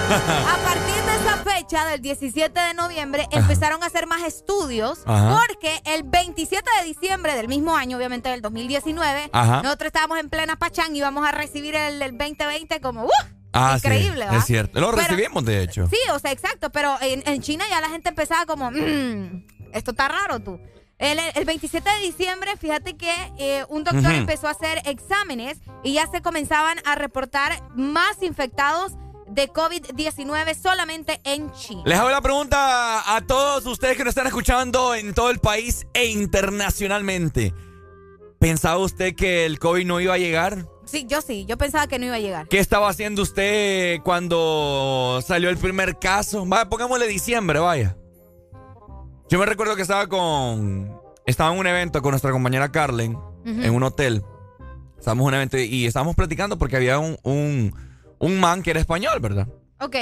A 0.06 0.58
partir 0.64 1.04
de 1.04 1.16
esa 1.16 1.38
fecha, 1.44 1.86
del 1.86 2.02
17 2.02 2.60
de 2.60 2.74
noviembre, 2.76 3.28
empezaron 3.32 3.82
a 3.82 3.88
hacer 3.88 4.06
más 4.06 4.24
estudios 4.24 5.00
porque 5.06 5.82
el 5.86 6.04
27 6.04 6.64
de 6.80 6.86
diciembre 6.86 7.36
del 7.36 7.48
mismo 7.48 7.76
año, 7.76 7.98
obviamente 7.98 8.30
del 8.30 8.42
2019, 8.42 9.32
nosotros 9.34 9.88
estábamos 9.88 10.20
en 10.20 10.30
plena 10.30 10.58
pachán 10.58 10.96
y 10.96 11.00
íbamos 11.00 11.28
a 11.28 11.32
recibir 11.32 11.76
el, 11.76 12.00
2020 12.00 12.80
como 12.82 13.06
¡uh! 13.06 13.10
Ah, 13.58 13.76
Increíble, 13.78 14.26
Es 14.34 14.46
cierto. 14.46 14.82
Lo 14.82 14.92
recibimos, 14.92 15.46
de 15.46 15.64
hecho. 15.64 15.88
Sí, 15.88 15.98
o 16.12 16.20
sea, 16.20 16.32
exacto. 16.32 16.72
Pero 16.72 16.98
en, 17.02 17.42
China 17.42 17.64
ya 17.70 17.80
la 17.80 17.90
gente 17.90 18.10
empezaba 18.10 18.46
como, 18.46 18.70
mmm, 18.70 19.46
esto 19.72 19.92
está 19.92 20.10
raro 20.10 20.42
tú. 20.42 20.60
El, 20.98 21.46
27 21.46 21.90
de 21.90 22.06
diciembre, 22.06 22.52
fíjate 22.58 22.96
que 22.98 23.14
eh, 23.38 23.66
un 23.70 23.84
doctor 23.84 24.12
empezó 24.12 24.48
a 24.48 24.52
hacer 24.52 24.82
exámenes 24.86 25.58
y 25.84 25.94
ya 25.94 26.08
se 26.08 26.22
comenzaban 26.22 26.78
a 26.86 26.96
reportar 26.96 27.64
más 27.76 28.22
infectados 28.22 28.94
de 29.28 29.52
COVID-19 29.52 30.56
solamente 30.56 31.20
en 31.24 31.52
China. 31.54 31.84
Les 31.86 31.98
hago 31.98 32.10
la 32.10 32.22
pregunta 32.22 33.16
a 33.16 33.22
todos 33.22 33.66
ustedes 33.66 33.98
que 33.98 34.04
nos 34.04 34.12
están 34.12 34.28
escuchando 34.28 34.94
en 34.96 35.14
todo 35.14 35.30
el 35.30 35.40
país 35.40 35.88
e 35.94 36.06
internacionalmente. 36.08 37.54
¿Pensaba 38.40 38.78
usted 38.78 39.16
que 39.16 39.46
el 39.46 39.60
COVID 39.60 39.86
no 39.86 40.00
iba 40.00 40.14
a 40.14 40.18
llegar? 40.18 40.66
Sí, 40.86 41.06
yo 41.08 41.22
sí, 41.22 41.46
yo 41.46 41.58
pensaba 41.58 41.88
que 41.88 42.00
no 42.00 42.06
iba 42.06 42.16
a 42.16 42.20
llegar. 42.20 42.48
¿Qué 42.48 42.60
estaba 42.60 42.90
haciendo 42.90 43.22
usted 43.22 44.00
cuando 44.04 45.20
salió 45.26 45.50
el 45.50 45.58
primer 45.58 45.98
caso? 46.00 46.46
Vaya, 46.46 46.70
pongámosle 46.70 47.08
diciembre, 47.08 47.60
vaya. 47.60 47.98
Yo 49.30 49.40
me 49.40 49.46
recuerdo 49.46 49.76
que 49.76 49.82
estaba 49.82 50.08
con. 50.08 51.00
Estaba 51.26 51.52
en 51.54 51.60
un 51.60 51.68
evento 51.68 52.02
con 52.02 52.12
nuestra 52.12 52.32
compañera 52.32 52.72
Carlen, 52.72 53.18
en 53.46 53.74
un 53.74 53.84
hotel. 53.84 54.24
Estábamos 55.00 55.24
en 55.24 55.28
un 55.28 55.34
evento 55.34 55.58
y 55.58 55.86
estábamos 55.86 56.16
platicando 56.16 56.58
porque 56.58 56.76
había 56.76 57.00
un 57.00 57.18
un 58.20 58.40
man 58.40 58.64
que 58.64 58.72
era 58.72 58.80
español, 58.80 59.20
¿verdad? 59.20 59.48
Ok. 59.80 59.96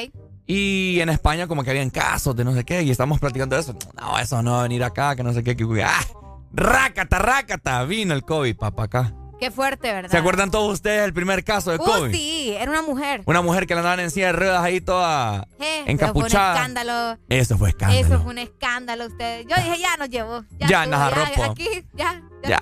Y 0.46 1.00
en 1.00 1.10
España 1.10 1.48
como 1.48 1.64
que 1.64 1.70
habían 1.70 1.90
casos 1.90 2.36
de 2.36 2.44
no 2.44 2.54
sé 2.54 2.64
qué 2.64 2.84
y 2.84 2.92
estamos 2.92 3.20
platicando 3.20 3.56
de 3.56 3.62
eso. 3.62 3.76
No, 4.00 4.20
eso 4.20 4.42
no 4.44 4.54
va 4.54 4.60
a 4.60 4.64
venir 4.64 4.84
acá, 4.84 5.16
que 5.16 5.24
no 5.24 5.34
sé 5.34 5.44
qué. 5.44 5.56
Que, 5.56 5.84
¡Ah! 5.84 6.04
¡Rácata, 6.52 7.20
rácata! 7.20 7.84
Vino 7.86 8.14
el 8.14 8.24
COVID, 8.24 8.56
papá, 8.58 8.84
acá. 8.84 9.14
Qué 9.44 9.52
fuerte, 9.52 9.92
¿verdad? 9.92 10.10
¿Se 10.10 10.18
acuerdan 10.18 10.52
todos 10.52 10.72
ustedes 10.72 11.02
del 11.02 11.12
primer 11.12 11.44
caso 11.44 11.72
de 11.72 11.76
uh, 11.76 11.84
COVID? 11.84 12.14
sí, 12.14 12.56
era 12.58 12.72
una 12.72 12.82
mujer. 12.82 13.24
Una 13.26 13.42
mujer 13.42 13.68
que 13.68 13.74
la 13.74 13.82
andaban 13.82 14.00
en 14.00 14.10
silla 14.10 14.28
de 14.28 14.32
ruedas 14.32 14.64
ahí 14.64 14.80
toda 14.80 15.50
eh, 15.60 15.84
encapuchada. 15.86 16.24
Eso 16.24 16.30
fue 16.30 16.40
un 16.40 16.56
escándalo. 16.56 17.20
Eso 17.28 17.58
fue 17.58 17.70
escándalo. 17.72 18.00
Eso 18.00 18.22
fue 18.22 18.32
un 18.32 18.38
escándalo, 18.38 19.06
ustedes. 19.08 19.46
Yo 19.50 19.56
dije, 19.58 19.80
ya 19.82 19.98
nos 19.98 20.08
llevó. 20.08 20.46
Ya, 20.60 20.68
ya 20.70 20.86
nos 20.86 20.98
arropó. 20.98 21.44
Aquí, 21.44 21.68
ya, 21.94 22.24
ya. 22.42 22.62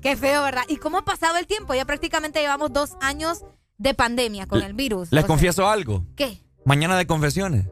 Qué 0.00 0.16
feo, 0.16 0.42
¿verdad? 0.44 0.62
¿Y 0.68 0.78
cómo 0.78 0.96
ha 0.96 1.04
pasado 1.04 1.36
el 1.36 1.46
tiempo? 1.46 1.74
Ya 1.74 1.84
prácticamente 1.84 2.40
llevamos 2.40 2.72
dos 2.72 2.96
años 3.02 3.44
de 3.76 3.92
pandemia 3.92 4.46
con 4.46 4.62
el 4.62 4.72
virus. 4.72 5.12
Les 5.12 5.26
confieso 5.26 5.68
algo. 5.68 6.06
¿Qué? 6.16 6.40
Mañana 6.64 6.96
de 6.96 7.06
confesiones. 7.06 7.66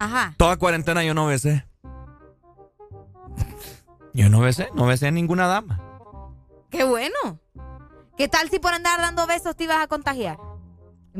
Ajá. 0.00 0.34
Toda 0.36 0.56
cuarentena 0.56 1.04
yo 1.04 1.14
no 1.14 1.26
besé. 1.26 1.64
Yo 4.12 4.28
no 4.30 4.40
besé, 4.40 4.68
no 4.74 4.86
besé 4.86 5.06
a 5.06 5.10
ninguna 5.12 5.46
dama. 5.46 5.80
Qué 6.70 6.82
bueno. 6.82 7.38
¿Qué 8.16 8.28
tal 8.28 8.48
si 8.48 8.58
por 8.58 8.72
andar 8.72 9.00
dando 9.00 9.26
besos 9.26 9.56
te 9.56 9.64
ibas 9.64 9.78
a 9.78 9.86
contagiar? 9.88 10.38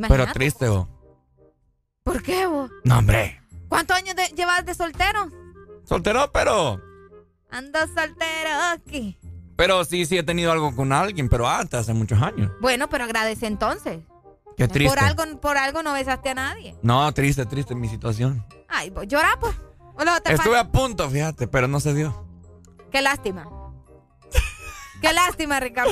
Pero 0.07 0.27
triste 0.33 0.69
vos. 0.69 0.87
¿Por 2.03 2.21
qué 2.21 2.45
vos? 2.45 2.69
No, 2.83 2.99
hombre. 2.99 3.41
¿Cuántos 3.67 3.97
años 3.97 4.15
llevas 4.35 4.65
de 4.65 4.73
soltero? 4.73 5.29
Soltero, 5.83 6.31
pero... 6.31 6.79
Ando 7.49 7.79
soltero 7.87 8.49
aquí. 8.73 9.17
Pero 9.55 9.83
sí, 9.85 10.05
sí 10.05 10.17
he 10.17 10.23
tenido 10.23 10.51
algo 10.51 10.75
con 10.75 10.91
alguien, 10.93 11.29
pero 11.29 11.47
antes, 11.47 11.79
hace 11.79 11.93
muchos 11.93 12.21
años. 12.21 12.51
Bueno, 12.61 12.89
pero 12.89 13.05
agradece 13.05 13.47
entonces. 13.47 13.99
Qué 14.57 14.67
triste. 14.67 14.95
Por 14.95 15.03
algo, 15.03 15.39
por 15.39 15.57
algo 15.57 15.83
no 15.83 15.93
besaste 15.93 16.29
a 16.29 16.35
nadie. 16.35 16.75
No, 16.81 17.11
triste, 17.13 17.45
triste 17.45 17.75
mi 17.75 17.87
situación. 17.89 18.45
Ay, 18.67 18.91
pues 18.91 19.07
llora, 19.07 19.37
pues. 19.39 19.55
Estuve 20.25 20.57
a 20.57 20.69
punto, 20.69 21.09
fíjate, 21.09 21.47
pero 21.47 21.67
no 21.67 21.79
se 21.79 21.93
dio. 21.93 22.25
Qué 22.91 23.01
lástima. 23.01 23.47
Qué 25.05 25.13
lástima, 25.13 25.59
Ricardo. 25.59 25.91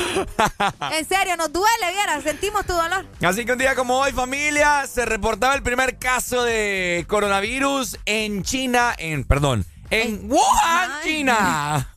En 0.91 1.07
serio, 1.07 1.38
nos 1.38 1.53
duele, 1.53 1.91
viera, 1.91 2.19
sentimos 2.22 2.65
tu 2.65 2.73
dolor. 2.73 3.06
Así 3.23 3.45
que 3.45 3.52
un 3.52 3.60
día 3.60 3.76
como 3.76 3.99
hoy, 3.99 4.11
familia, 4.11 4.88
se 4.88 5.06
reportaba 5.06 5.53
el 5.53 5.61
primer 5.61 5.99
caso 5.99 6.41
de 6.44 7.06
coronavirus 7.07 7.99
en 8.06 8.41
China, 8.41 8.95
en, 8.98 9.23
perdón, 9.23 9.65
en 9.91 10.31
Wuhan, 10.31 10.91
China. 11.03 11.88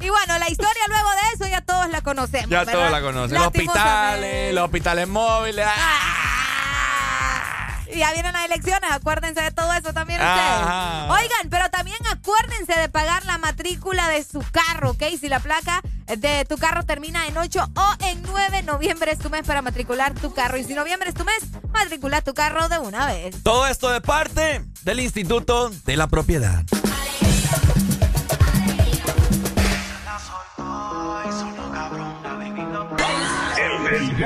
Y 0.00 0.08
bueno, 0.08 0.38
la 0.38 0.50
historia 0.50 0.82
luego 0.88 1.10
de 1.10 1.34
eso 1.34 1.46
ya 1.46 1.60
todos 1.60 1.90
la 1.90 2.00
conocemos. 2.00 2.48
Ya 2.48 2.64
todos 2.64 2.90
la 2.90 3.02
conocen. 3.02 3.36
Los 3.36 3.46
hospitales, 3.48 4.54
los 4.54 4.64
hospitales 4.64 5.08
móviles. 5.08 5.66
¡ah! 5.68 6.39
Y 7.92 7.98
ya 7.98 8.12
vienen 8.12 8.32
las 8.32 8.44
elecciones, 8.44 8.90
acuérdense 8.90 9.40
de 9.40 9.50
todo 9.50 9.72
eso 9.72 9.92
también 9.92 10.20
ustedes. 10.20 11.10
Oigan, 11.10 11.50
pero 11.50 11.70
también 11.70 11.98
acuérdense 12.10 12.78
de 12.78 12.88
pagar 12.88 13.24
la 13.26 13.38
matrícula 13.38 14.08
de 14.08 14.22
su 14.24 14.44
carro, 14.50 14.90
¿ok? 14.90 15.02
Si 15.20 15.28
la 15.28 15.40
placa 15.40 15.80
de 16.06 16.44
tu 16.44 16.56
carro 16.56 16.84
termina 16.84 17.26
en 17.26 17.36
8 17.36 17.72
o 17.74 17.94
en 18.00 18.22
9, 18.22 18.62
noviembre 18.62 19.12
es 19.12 19.18
tu 19.18 19.30
mes 19.30 19.46
para 19.46 19.62
matricular 19.62 20.14
tu 20.14 20.32
carro. 20.32 20.56
Y 20.56 20.64
si 20.64 20.74
noviembre 20.74 21.08
es 21.08 21.14
tu 21.14 21.24
mes, 21.24 21.38
matricula 21.72 22.22
tu 22.22 22.34
carro 22.34 22.68
de 22.68 22.78
una 22.78 23.06
vez. 23.06 23.42
Todo 23.42 23.66
esto 23.66 23.90
de 23.90 24.00
parte 24.00 24.64
del 24.82 25.00
Instituto 25.00 25.70
de 25.70 25.96
la 25.96 26.06
Propiedad. 26.06 26.64
El 33.56 34.16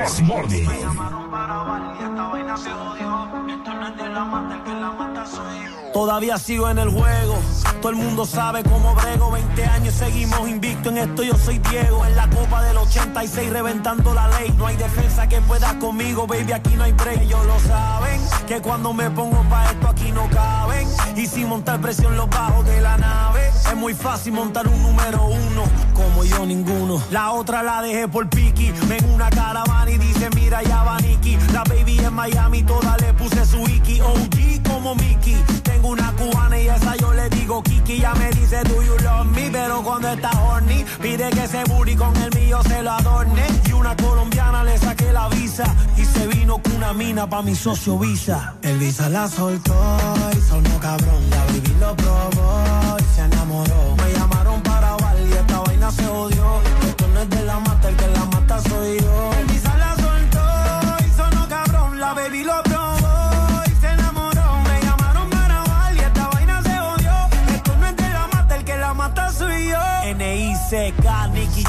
Desmorning. 3.85 5.74
Todavía 5.95 6.37
sigo 6.37 6.69
en 6.69 6.77
el 6.77 6.89
juego, 6.89 7.37
todo 7.79 7.89
el 7.89 7.95
mundo 7.95 8.25
sabe 8.25 8.63
cómo 8.63 8.93
brego. 8.95 9.31
20 9.31 9.63
años 9.63 9.93
seguimos 9.93 10.45
invicto 10.45 10.89
en 10.89 10.97
esto, 10.97 11.23
yo 11.23 11.37
soy 11.37 11.57
Diego. 11.59 12.05
En 12.05 12.17
la 12.17 12.29
copa 12.29 12.63
del 12.63 12.75
86 12.75 13.49
reventando 13.49 14.13
la 14.13 14.27
ley. 14.27 14.53
No 14.57 14.67
hay 14.67 14.75
defensa 14.75 15.25
que 15.29 15.39
pueda 15.39 15.79
conmigo, 15.79 16.27
baby, 16.27 16.51
aquí 16.51 16.75
no 16.75 16.83
hay 16.83 16.91
break. 16.91 17.21
Ellos 17.21 17.45
lo 17.45 17.57
saben, 17.61 18.19
que 18.45 18.59
cuando 18.59 18.91
me 18.91 19.09
pongo 19.09 19.41
pa' 19.49 19.71
esto 19.71 19.87
aquí 19.87 20.11
no 20.11 20.29
caben. 20.31 20.85
Y 21.15 21.27
sin 21.27 21.47
montar 21.47 21.79
presión 21.79 22.17
los 22.17 22.29
bajos 22.29 22.65
de 22.65 22.81
la 22.81 22.97
nave. 22.97 23.47
Es 23.47 23.77
muy 23.77 23.93
fácil 23.93 24.33
montar 24.33 24.67
un 24.67 24.83
número 24.83 25.23
uno, 25.27 25.63
como 25.93 26.25
yo 26.25 26.45
ninguno. 26.45 27.01
La 27.09 27.31
otra 27.31 27.63
la 27.63 27.81
dejé 27.81 28.09
por 28.09 28.29
Piki, 28.29 28.73
ven 28.89 29.09
una 29.13 29.29
caravana 29.29 29.89
y 29.89 29.97
dice 29.97 30.29
mira 30.35 30.61
ya 30.61 30.83
va 30.83 30.99
Nicky. 30.99 31.37
La 31.53 31.63
baby 31.63 31.99
en 31.99 32.13
Miami, 32.13 32.63
toda 32.63 32.97
le 32.97 33.13
puse 33.13 33.45
su 33.45 33.61
Iki. 33.61 34.01
OG 34.01 34.45
Mickey 34.93 35.35
una 35.85 36.11
cubana 36.13 36.59
y 36.59 36.67
esa 36.67 36.95
yo 36.95 37.13
le 37.13 37.29
digo 37.29 37.61
Kiki. 37.61 37.99
Ya 37.99 38.13
me 38.15 38.29
dice, 38.31 38.63
do 38.63 38.81
you 38.81 38.97
love 39.03 39.25
me? 39.27 39.49
Pero 39.51 39.83
cuando 39.83 40.09
está 40.09 40.31
horny, 40.41 40.83
pide 41.01 41.29
que 41.29 41.47
se 41.47 41.63
booty 41.65 41.95
con 41.95 42.15
el 42.17 42.33
mío 42.35 42.59
se 42.63 42.81
lo 42.81 42.91
adorne. 42.91 43.45
Y 43.67 43.71
una 43.71 43.95
colombiana 43.95 44.63
le 44.63 44.77
saqué 44.77 45.11
la 45.11 45.29
visa 45.29 45.65
y 45.97 46.05
se 46.05 46.27
vino 46.27 46.57
con 46.61 46.75
una 46.75 46.93
mina 46.93 47.29
pa' 47.29 47.41
mi 47.41 47.55
socio 47.55 47.97
Visa. 47.99 48.55
El 48.61 48.77
Visa 48.77 49.09
la 49.09 49.27
soltó 49.27 49.75
y 50.35 50.41
sonó 50.41 50.79
cabrón. 50.79 51.29
La 51.29 51.45
baby 51.45 51.75
lo 51.79 51.95
probó 51.95 52.97
y 52.99 53.15
se 53.15 53.21
enamoró. 53.21 53.95
Me 53.97 54.13
llamaron 54.13 54.61
para 54.63 54.95
bailar 54.97 55.27
y 55.27 55.33
esta 55.33 55.59
vaina 55.59 55.91
se 55.91 56.07
odió. 56.07 56.34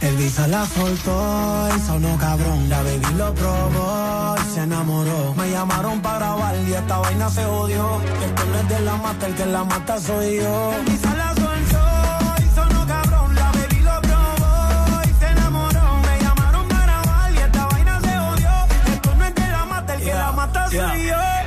Elvisa 0.00 0.48
la 0.48 0.66
soltó 0.66 1.68
y 1.76 1.80
sonó 1.80 2.16
cabrón. 2.18 2.68
La 2.68 2.82
baby 2.82 3.14
lo 3.16 3.34
probó 3.34 4.34
y 4.38 4.54
se 4.54 4.60
enamoró. 4.62 5.34
Me 5.34 5.50
llamaron 5.50 6.00
para 6.00 6.18
grabar 6.18 6.54
y 6.66 6.72
esta 6.72 6.98
vaina 6.98 7.28
se 7.28 7.44
odió. 7.44 8.00
Esto 8.24 8.44
no 8.46 8.58
es 8.58 8.68
de 8.68 8.80
la 8.80 8.96
mata, 8.96 9.26
el 9.26 9.34
que 9.34 9.46
la 9.46 9.64
mata 9.64 10.00
soy 10.00 10.36
yo. 10.36 10.72
Elvisa 10.72 11.14
la 11.14 11.34
soltó 11.34 12.00
y 20.72 21.39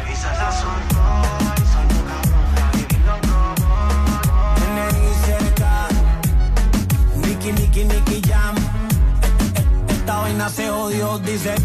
Se 10.49 10.69
odió, 10.69 11.17
dice. 11.19 11.55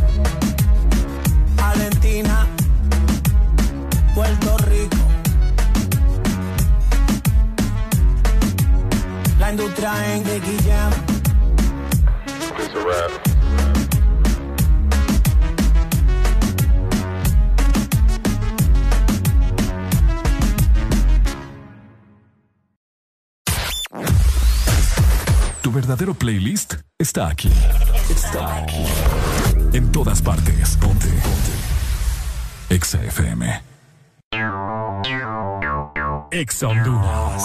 Argentina, 1.58 2.46
Puerto 4.14 4.56
Rico. 4.58 4.96
La 9.38 9.50
industria 9.50 10.14
en 10.14 10.22
Nicky 10.24 10.56
Tu 25.68 25.72
verdadero 25.72 26.14
playlist 26.14 26.76
está 26.98 27.28
aquí. 27.28 27.50
Está 28.08 28.56
aquí. 28.56 28.86
En 29.74 29.92
todas 29.92 30.22
partes. 30.22 30.78
Ponte. 30.78 31.08
Ponte. 31.08 32.74
Exa 32.74 33.04
FM. 33.04 33.62
Exa 36.30 36.68
Honduras. 36.68 37.44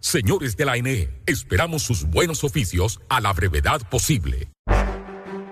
Señores 0.00 0.56
de 0.56 0.64
la 0.64 0.76
NE, 0.76 1.08
esperamos 1.26 1.82
sus 1.82 2.04
buenos 2.04 2.44
oficios 2.44 3.00
a 3.08 3.20
la 3.20 3.32
brevedad 3.32 3.80
posible. 3.88 4.48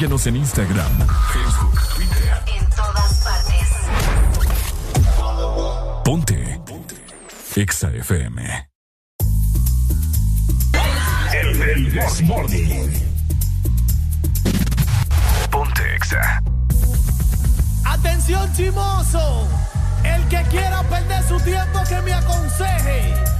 Síguenos 0.00 0.26
en 0.28 0.36
Instagram, 0.36 1.06
Facebook, 1.30 1.78
Twitter. 1.94 2.42
En 2.56 2.64
todas 2.70 3.22
partes. 3.22 3.68
Ponte. 6.02 6.60
Ponte. 6.64 6.96
Exa 7.54 7.90
FM. 7.90 8.68
El, 11.34 11.62
el 11.62 11.92
This 11.92 12.22
Morning. 12.22 12.88
Ponte 15.50 15.94
Exa. 15.96 16.42
Atención 17.84 18.50
chimoso, 18.54 19.46
el 20.02 20.26
que 20.28 20.42
quiera 20.44 20.82
perder 20.84 21.22
su 21.24 21.38
tiempo 21.40 21.78
que 21.86 22.00
me 22.00 22.14
aconseje. 22.14 23.39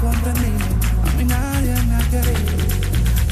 Incomprendido, 0.00 0.66
a 1.02 1.10
mí 1.16 1.24
nadie 1.24 1.74
me 1.82 1.96
ha 1.96 2.04
querido, 2.08 2.56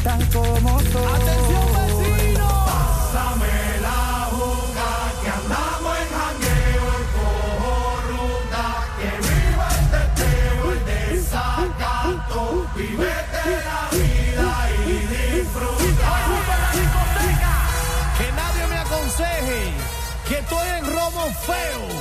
tal 0.02 0.28
como 0.30 0.80
soy. 0.80 1.12
Atención 1.14 1.66
vecino. 1.76 2.48
Pásame 2.66 3.56
la 3.82 4.02
juga 4.34 4.90
que 5.22 5.28
andamos 5.30 5.94
en 6.02 6.08
jangueo, 6.18 6.86
el 6.98 7.06
cojo 7.14 7.74
ruta, 8.10 8.64
que 8.98 9.10
viva 9.26 9.66
el 9.78 9.84
teteo, 9.94 10.64
el 10.72 10.80
desacato, 10.86 12.42
vivete 12.74 13.44
la 13.68 13.80
vida 13.92 14.50
y 14.86 14.96
disfruta. 15.14 16.10
Que 18.18 18.26
nadie 18.32 18.66
me 18.66 18.78
aconseje 18.78 19.60
que 20.28 20.34
estoy 20.38 20.68
en 20.78 20.84
romo 20.84 21.24
feo, 21.46 21.95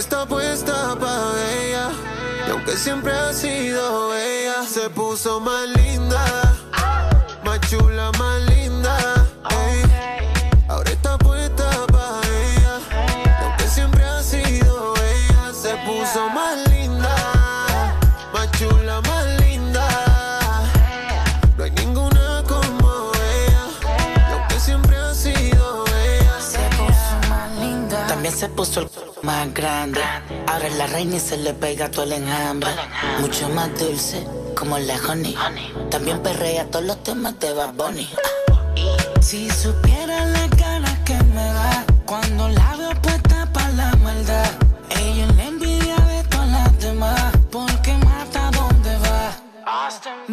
está 0.00 0.24
puesta 0.24 0.96
para 0.98 1.52
ella. 1.62 1.90
Y 2.46 2.50
aunque 2.50 2.74
siempre 2.76 3.12
ha 3.12 3.34
sido 3.34 4.16
ella, 4.16 4.62
se 4.66 4.88
puso 4.88 5.40
más 5.40 5.68
grande. 29.46 30.00
Ahora 30.46 30.66
es 30.66 30.76
la 30.76 30.86
reina 30.86 31.16
y 31.16 31.20
se 31.20 31.36
le 31.36 31.54
pega 31.54 31.90
todo 31.90 32.04
el 32.04 32.12
enjambre. 32.12 32.70
Mucho 33.20 33.48
más 33.50 33.78
dulce, 33.78 34.26
como 34.56 34.78
la 34.78 34.96
honey. 35.08 35.36
También 35.90 36.22
perrea 36.22 36.66
todos 36.70 36.84
los 36.84 37.02
temas 37.02 37.38
de 37.40 37.52
Bad. 37.52 37.72
Si 39.20 39.50
supiera 39.50 40.24
la 40.26 40.46
ganas 40.48 40.98
que 41.00 41.14
me 41.34 41.44
da 41.44 41.84
cuando 42.06 42.48
la 42.48 42.76
veo 42.76 42.90
puesta 43.02 43.48
para 43.52 43.70
la 43.70 43.96
maldad. 43.96 44.50
Ella 44.90 45.26
es 45.26 45.36
la 45.36 45.44
envidia 45.44 45.96
de 45.96 46.24
todas 46.24 46.48
las 46.48 46.78
demás, 46.80 47.32
porque 47.50 47.92
mata 47.98 48.50
donde 48.50 48.96
va. 48.98 49.36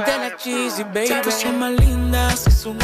De 0.06 0.18
la 0.18 0.38
cheesy, 0.38 0.84
baby. 0.84 1.10
Más 1.58 1.72
linda, 1.72 2.36
se 2.36 2.50
hizo 2.50 2.70
un 2.70 2.78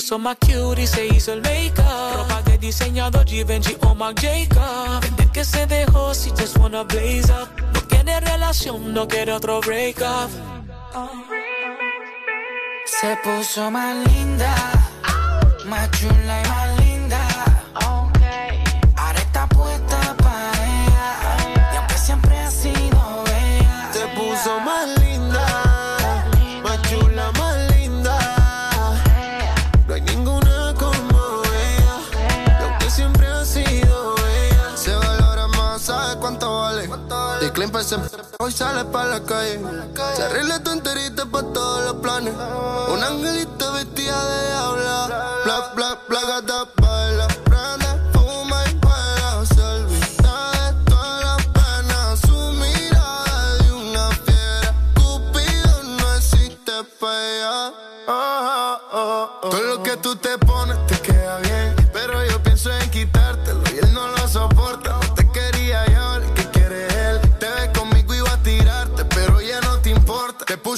puso 0.00 0.18
más 0.18 0.36
cute 0.36 0.82
y 0.82 0.86
se 0.86 1.06
hizo 1.08 1.34
el 1.34 1.42
make-up. 1.42 2.16
Ropa 2.16 2.42
de 2.42 2.56
diseñador 2.56 3.26
Givenchy 3.26 3.76
o 3.82 3.94
Marc 3.94 4.18
Jacob. 4.22 5.00
Desde 5.02 5.30
que 5.30 5.44
se 5.44 5.66
dejó, 5.66 6.14
si 6.14 6.30
just 6.30 6.56
wanna 6.56 6.84
blaze 6.84 7.30
up. 7.30 7.48
No 7.74 7.86
quiere 7.86 8.18
relación, 8.20 8.94
no 8.94 9.06
quiere 9.06 9.32
otro 9.32 9.60
break-up. 9.60 10.30
Se 12.86 13.14
puso 13.22 13.70
más 13.70 13.94
linda, 14.08 14.54
Hoy 38.40 38.52
sale 38.52 38.84
para 38.84 39.08
la 39.08 39.22
calle. 39.22 39.58
Se 40.14 40.22
arregla 40.22 40.62
tu 40.62 40.70
enterita 40.70 41.24
para 41.24 41.50
todos 41.50 41.84
los 41.86 41.94
planes. 42.02 42.34
Un 42.92 43.02
angelito 43.02 43.72
vestida 43.72 44.22
de 44.22 44.46
diabla. 44.48 45.06
Bla, 45.44 45.72
bla, 45.74 45.98
bla, 46.06 46.20
gata, 46.26 46.66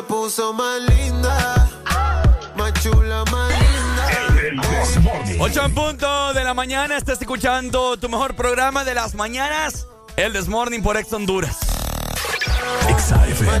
se 0.00 0.06
puso 0.06 0.52
más 0.52 0.80
linda. 0.80 1.68
Más 2.56 2.72
chula, 2.82 3.24
más 3.30 3.50
linda. 3.50 4.62
8 5.38 5.64
en 5.64 5.74
punto 5.74 6.32
de 6.32 6.44
la 6.44 6.54
mañana, 6.54 6.96
estás 6.96 7.20
escuchando 7.20 7.96
tu 7.98 8.08
mejor 8.08 8.34
programa 8.34 8.84
de 8.84 8.94
las 8.94 9.14
mañanas, 9.14 9.86
el 10.16 10.32
This 10.32 10.48
Morning 10.48 10.80
por 10.80 10.96
Ex 10.96 11.12
Honduras. 11.12 11.58
Ninguna 12.86 13.60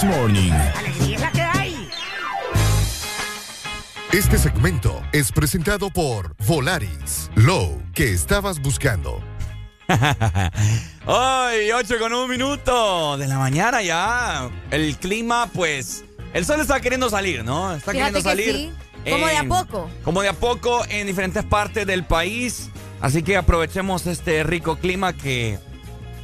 This 0.00 0.08
Morning. 0.08 0.52
Este 4.12 4.38
segmento 4.38 5.02
es 5.12 5.30
presentado 5.30 5.90
por 5.90 6.34
Volaris. 6.46 7.30
Low 7.34 7.82
que 7.92 8.10
estabas 8.12 8.62
buscando. 8.62 9.20
Hoy, 11.06 11.72
8 11.72 11.94
con 11.98 12.14
un 12.14 12.30
minuto 12.30 13.18
de 13.18 13.26
la 13.26 13.38
mañana 13.38 13.82
ya. 13.82 14.48
El 14.70 14.96
clima, 14.96 15.50
pues. 15.52 16.04
El 16.32 16.46
sol 16.46 16.60
está 16.60 16.80
queriendo 16.80 17.10
salir, 17.10 17.44
¿no? 17.44 17.74
Está 17.74 17.92
Fíjate 17.92 18.12
queriendo 18.12 18.18
que 18.18 18.22
salir. 18.22 18.54
sí. 19.04 19.10
Como 19.10 19.26
de 19.26 19.36
a 19.36 19.44
poco. 19.44 19.90
Como 20.02 20.22
de 20.22 20.28
a 20.28 20.34
poco 20.34 20.82
en 20.88 21.08
diferentes 21.08 21.44
partes 21.44 21.86
del 21.86 22.04
país. 22.04 22.70
Así 23.02 23.22
que 23.22 23.36
aprovechemos 23.36 24.06
este 24.06 24.44
rico 24.44 24.76
clima 24.76 25.12
que 25.12 25.58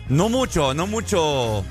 no 0.08 0.30
mucho, 0.30 0.72
no 0.72 0.86
mucho 0.86 1.64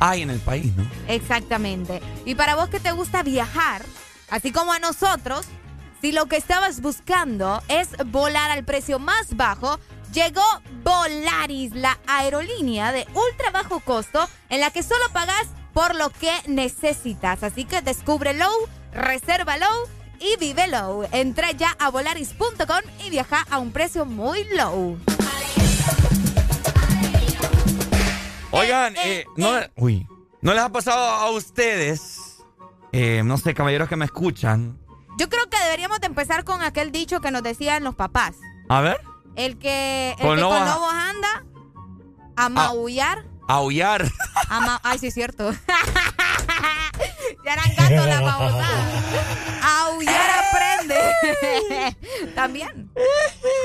hay 0.00 0.22
en 0.22 0.30
el 0.30 0.40
país, 0.40 0.74
¿no? 0.74 0.84
Exactamente. 1.06 2.00
Y 2.24 2.34
para 2.34 2.56
vos 2.56 2.68
que 2.68 2.80
te 2.80 2.92
gusta 2.92 3.22
viajar, 3.22 3.82
así 4.30 4.50
como 4.50 4.72
a 4.72 4.78
nosotros, 4.78 5.46
si 6.00 6.12
lo 6.12 6.26
que 6.26 6.36
estabas 6.36 6.80
buscando 6.80 7.62
es 7.68 7.88
volar 8.06 8.50
al 8.50 8.64
precio 8.64 8.98
más 8.98 9.36
bajo, 9.36 9.78
llegó 10.12 10.42
Volaris, 10.82 11.74
la 11.74 11.98
aerolínea 12.06 12.92
de 12.92 13.06
ultra 13.14 13.50
bajo 13.52 13.80
costo 13.80 14.28
en 14.48 14.60
la 14.60 14.70
que 14.70 14.82
solo 14.82 15.04
pagas 15.12 15.46
por 15.72 15.94
lo 15.94 16.10
que 16.10 16.32
necesitas. 16.46 17.42
Así 17.42 17.64
que 17.64 17.82
descúbrelo, 17.82 18.48
resérvalo 18.92 19.66
y 20.18 20.36
vive 20.38 20.68
low. 20.68 21.06
Entra 21.12 21.52
ya 21.52 21.76
a 21.78 21.90
volaris.com 21.90 22.80
y 23.04 23.10
viaja 23.10 23.46
a 23.50 23.58
un 23.58 23.70
precio 23.72 24.06
muy 24.06 24.44
low. 24.56 24.98
Oigan, 28.52 28.94
eh, 28.96 29.24
no, 29.36 29.50
uy, 29.76 30.06
¿no 30.40 30.52
les 30.52 30.62
ha 30.62 30.68
pasado 30.70 30.98
a 31.04 31.30
ustedes, 31.30 32.42
eh, 32.92 33.22
no 33.24 33.36
sé, 33.38 33.54
caballeros 33.54 33.88
que 33.88 33.96
me 33.96 34.04
escuchan? 34.04 34.78
Yo 35.18 35.28
creo 35.28 35.48
que 35.48 35.58
deberíamos 35.58 36.00
de 36.00 36.06
empezar 36.06 36.44
con 36.44 36.62
aquel 36.62 36.90
dicho 36.92 37.20
que 37.20 37.30
nos 37.30 37.42
decían 37.42 37.84
los 37.84 37.94
papás. 37.94 38.36
A 38.68 38.80
ver. 38.80 39.00
El 39.36 39.58
que, 39.58 40.12
el 40.18 40.26
Con 40.26 40.36
que 40.36 40.42
lobos- 40.42 40.58
con 40.58 40.68
lobos 40.68 40.92
anda 40.92 41.44
a 42.36 42.48
maullar. 42.48 43.24
Aullar. 43.50 44.06
Ay, 44.82 44.98
sí, 44.98 45.08
es 45.08 45.14
cierto. 45.14 45.52
ya 47.44 47.52
eran 47.52 47.74
gatos 47.76 48.06
la 48.06 48.20
babosada. 48.20 49.82
Aullar 49.82 50.30
aprende. 50.44 51.96
También. 52.34 52.90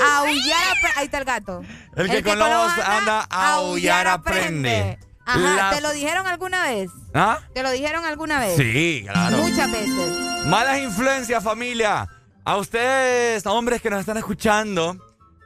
Aullar 0.02 0.68
aprende. 0.70 0.92
Ahí 0.96 1.04
está 1.06 1.18
el 1.18 1.24
gato. 1.24 1.62
El 1.96 2.10
que 2.10 2.22
con 2.22 2.38
lobos 2.38 2.72
anda, 2.84 3.26
a 3.30 3.54
aullar 3.54 4.06
aprende. 4.08 4.98
Ajá, 5.24 5.56
La- 5.56 5.70
¿te 5.70 5.80
lo 5.80 5.92
dijeron 5.92 6.26
alguna 6.26 6.62
vez? 6.64 6.90
¿Ah? 7.14 7.40
¿Te 7.52 7.62
lo 7.62 7.70
dijeron 7.70 8.04
alguna 8.04 8.38
vez? 8.38 8.56
Sí, 8.56 9.04
claro. 9.08 9.38
Muchas 9.38 9.70
veces. 9.72 10.46
Malas 10.46 10.78
influencias, 10.78 11.42
familia. 11.42 12.08
A 12.44 12.56
ustedes, 12.56 13.44
hombres 13.46 13.82
que 13.82 13.90
nos 13.90 13.98
están 14.00 14.16
escuchando, 14.18 14.96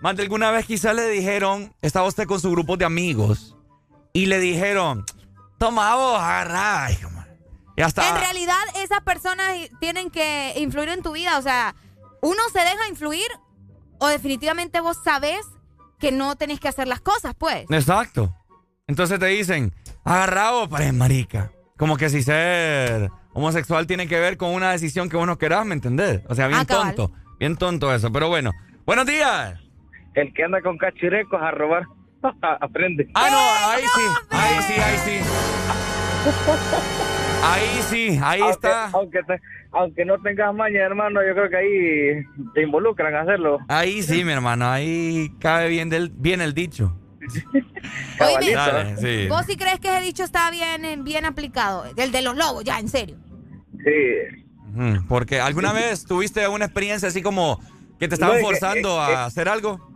más 0.03 0.17
de 0.17 0.23
alguna 0.23 0.51
vez 0.51 0.67
quizás 0.67 0.95
le 0.95 1.09
dijeron, 1.09 1.75
estaba 1.81 2.07
usted 2.07 2.27
con 2.27 2.39
su 2.41 2.51
grupo 2.51 2.77
de 2.77 2.85
amigos, 2.85 3.57
y 4.13 4.27
le 4.27 4.39
dijeron, 4.39 5.05
toma 5.59 5.95
vos, 5.97 6.19
agarrá. 6.21 6.87
Ay, 6.87 6.97
como- 6.97 7.25
Ya 7.77 7.87
está. 7.87 8.09
En 8.09 8.17
realidad, 8.17 8.59
esas 8.83 9.01
personas 9.03 9.55
tienen 9.81 10.11
que 10.11 10.55
influir 10.57 10.89
en 10.91 11.03
tu 11.03 11.13
vida. 11.13 11.39
O 11.39 11.43
sea, 11.43 11.75
uno 12.21 12.41
se 12.53 12.59
deja 12.61 12.89
influir 12.89 13.29
o 13.99 14.09
definitivamente 14.09 14.81
vos 14.81 14.99
sabés 15.03 15.47
que 15.99 16.13
no 16.13 16.37
tenés 16.37 16.61
que 16.61 16.69
hacer 16.69 16.89
las 16.89 17.01
cosas, 17.01 17.35
pues. 17.39 17.65
Exacto. 17.71 18.35
Entonces 18.87 19.19
te 19.19 19.27
dicen, 19.27 19.75
agarrado, 20.05 20.69
pared 20.69 20.93
marica. 20.93 21.53
Como 21.79 21.97
que 21.97 22.11
si 22.11 22.23
ser 22.23 23.11
homosexual 23.33 23.87
tiene 23.87 24.09
que 24.09 24.19
ver 24.21 24.37
con 24.37 24.51
una 24.51 24.73
decisión 24.73 25.09
que 25.09 25.17
vos 25.17 25.27
no 25.27 25.39
querás, 25.39 25.65
¿me 25.65 25.75
entendés? 25.75 26.23
O 26.29 26.35
sea, 26.35 26.49
bien 26.49 26.61
Ah, 26.61 26.65
tonto. 26.67 27.13
Bien 27.39 27.57
tonto 27.57 27.95
eso, 27.95 28.11
pero 28.13 28.29
bueno. 28.29 28.53
Buenos 28.85 29.07
días. 29.07 29.59
El 30.15 30.35
que 30.35 30.45
anda 30.45 30.61
con 30.61 30.77
cachirecos 30.77 31.41
a 31.41 31.51
robar, 31.53 31.85
aprende. 32.61 33.09
Ah, 33.15 33.29
no, 33.31 33.71
ahí 33.71 33.83
sí, 33.95 34.03
ahí 34.31 34.63
sí, 34.63 34.75
ahí 34.81 34.99
sí. 34.99 35.21
Ahí 37.43 37.81
sí, 37.89 38.21
ahí 38.23 38.41
Aunque- 38.41 38.53
está. 38.69 38.91
Aunque, 38.93 39.23
te- 39.23 39.41
aunque 39.73 40.05
no 40.05 40.19
tengas 40.21 40.55
maña, 40.55 40.81
hermano, 40.81 41.21
yo 41.27 41.35
creo 41.35 41.49
que 41.51 41.57
ahí 41.57 42.25
te 42.55 42.63
involucran 42.63 43.15
a 43.15 43.23
hacerlo. 43.23 43.59
Ahí 43.69 44.03
sí, 44.03 44.25
mi 44.25 44.33
hermano, 44.33 44.69
ahí 44.71 45.33
cabe 45.39 45.69
bien, 45.69 45.89
del, 45.89 46.11
bien 46.11 46.41
el 46.41 46.53
dicho. 46.55 46.97
Oíme, 48.21 48.53
Dale, 48.53 48.97
sí. 48.97 49.29
¿Vos 49.29 49.47
sí 49.47 49.57
crees 49.57 49.79
que 49.81 49.89
ese 49.89 50.05
dicho 50.05 50.25
está 50.25 50.51
bien, 50.51 51.05
bien 51.05 51.25
aplicado? 51.25 51.85
El 51.97 52.13
de 52.13 52.23
los 52.23 52.37
lobos, 52.37 52.65
ya, 52.65 52.79
en 52.79 52.89
serio. 52.89 53.17
Sí. 53.85 54.45
Porque 55.09 55.41
alguna 55.41 55.73
vez 55.73 56.05
tuviste 56.05 56.47
una 56.49 56.67
experiencia 56.67 57.09
así 57.09 57.23
como 57.23 57.61
que 57.99 58.09
te 58.09 58.15
estaban 58.15 58.37
No, 58.37 58.41
es 58.41 58.47
que- 58.47 58.51
forzando 58.61 59.03
es- 59.09 59.17
a 59.17 59.25
hacer 59.25 59.49
algo. 59.49 59.89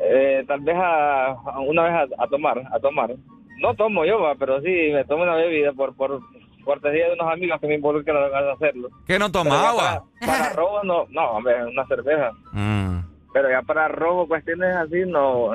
Eh, 0.00 0.44
tal 0.46 0.60
vez 0.60 0.76
a, 0.76 1.26
a 1.32 1.60
una 1.60 1.82
vez 1.82 1.92
a, 2.18 2.22
a 2.24 2.26
tomar, 2.28 2.62
a 2.72 2.78
tomar. 2.78 3.14
No 3.60 3.74
tomo 3.74 4.04
yo, 4.04 4.20
va, 4.20 4.34
pero 4.36 4.60
sí 4.60 4.90
me 4.92 5.04
tomo 5.04 5.24
una 5.24 5.34
bebida 5.34 5.72
por 5.72 5.94
por 5.96 6.20
cortesía 6.64 7.06
de 7.08 7.14
unos 7.14 7.32
amigos 7.32 7.58
que 7.60 7.66
me 7.66 7.74
involucran 7.76 8.16
a 8.16 8.52
hacerlo. 8.52 8.88
Que 9.06 9.18
no 9.18 9.30
Pero 9.30 9.32
toma 9.32 9.50
ya 9.50 9.68
agua. 9.70 10.04
Para, 10.20 10.32
para 10.32 10.52
robo 10.54 10.82
no, 10.84 11.06
no, 11.10 11.30
hombre, 11.32 11.64
una 11.64 11.86
cerveza. 11.86 12.30
Mm, 12.52 12.98
Pero 13.32 13.50
ya 13.50 13.62
para 13.62 13.88
robo, 13.88 14.28
cuestiones 14.28 14.76
así, 14.76 15.02
no. 15.06 15.50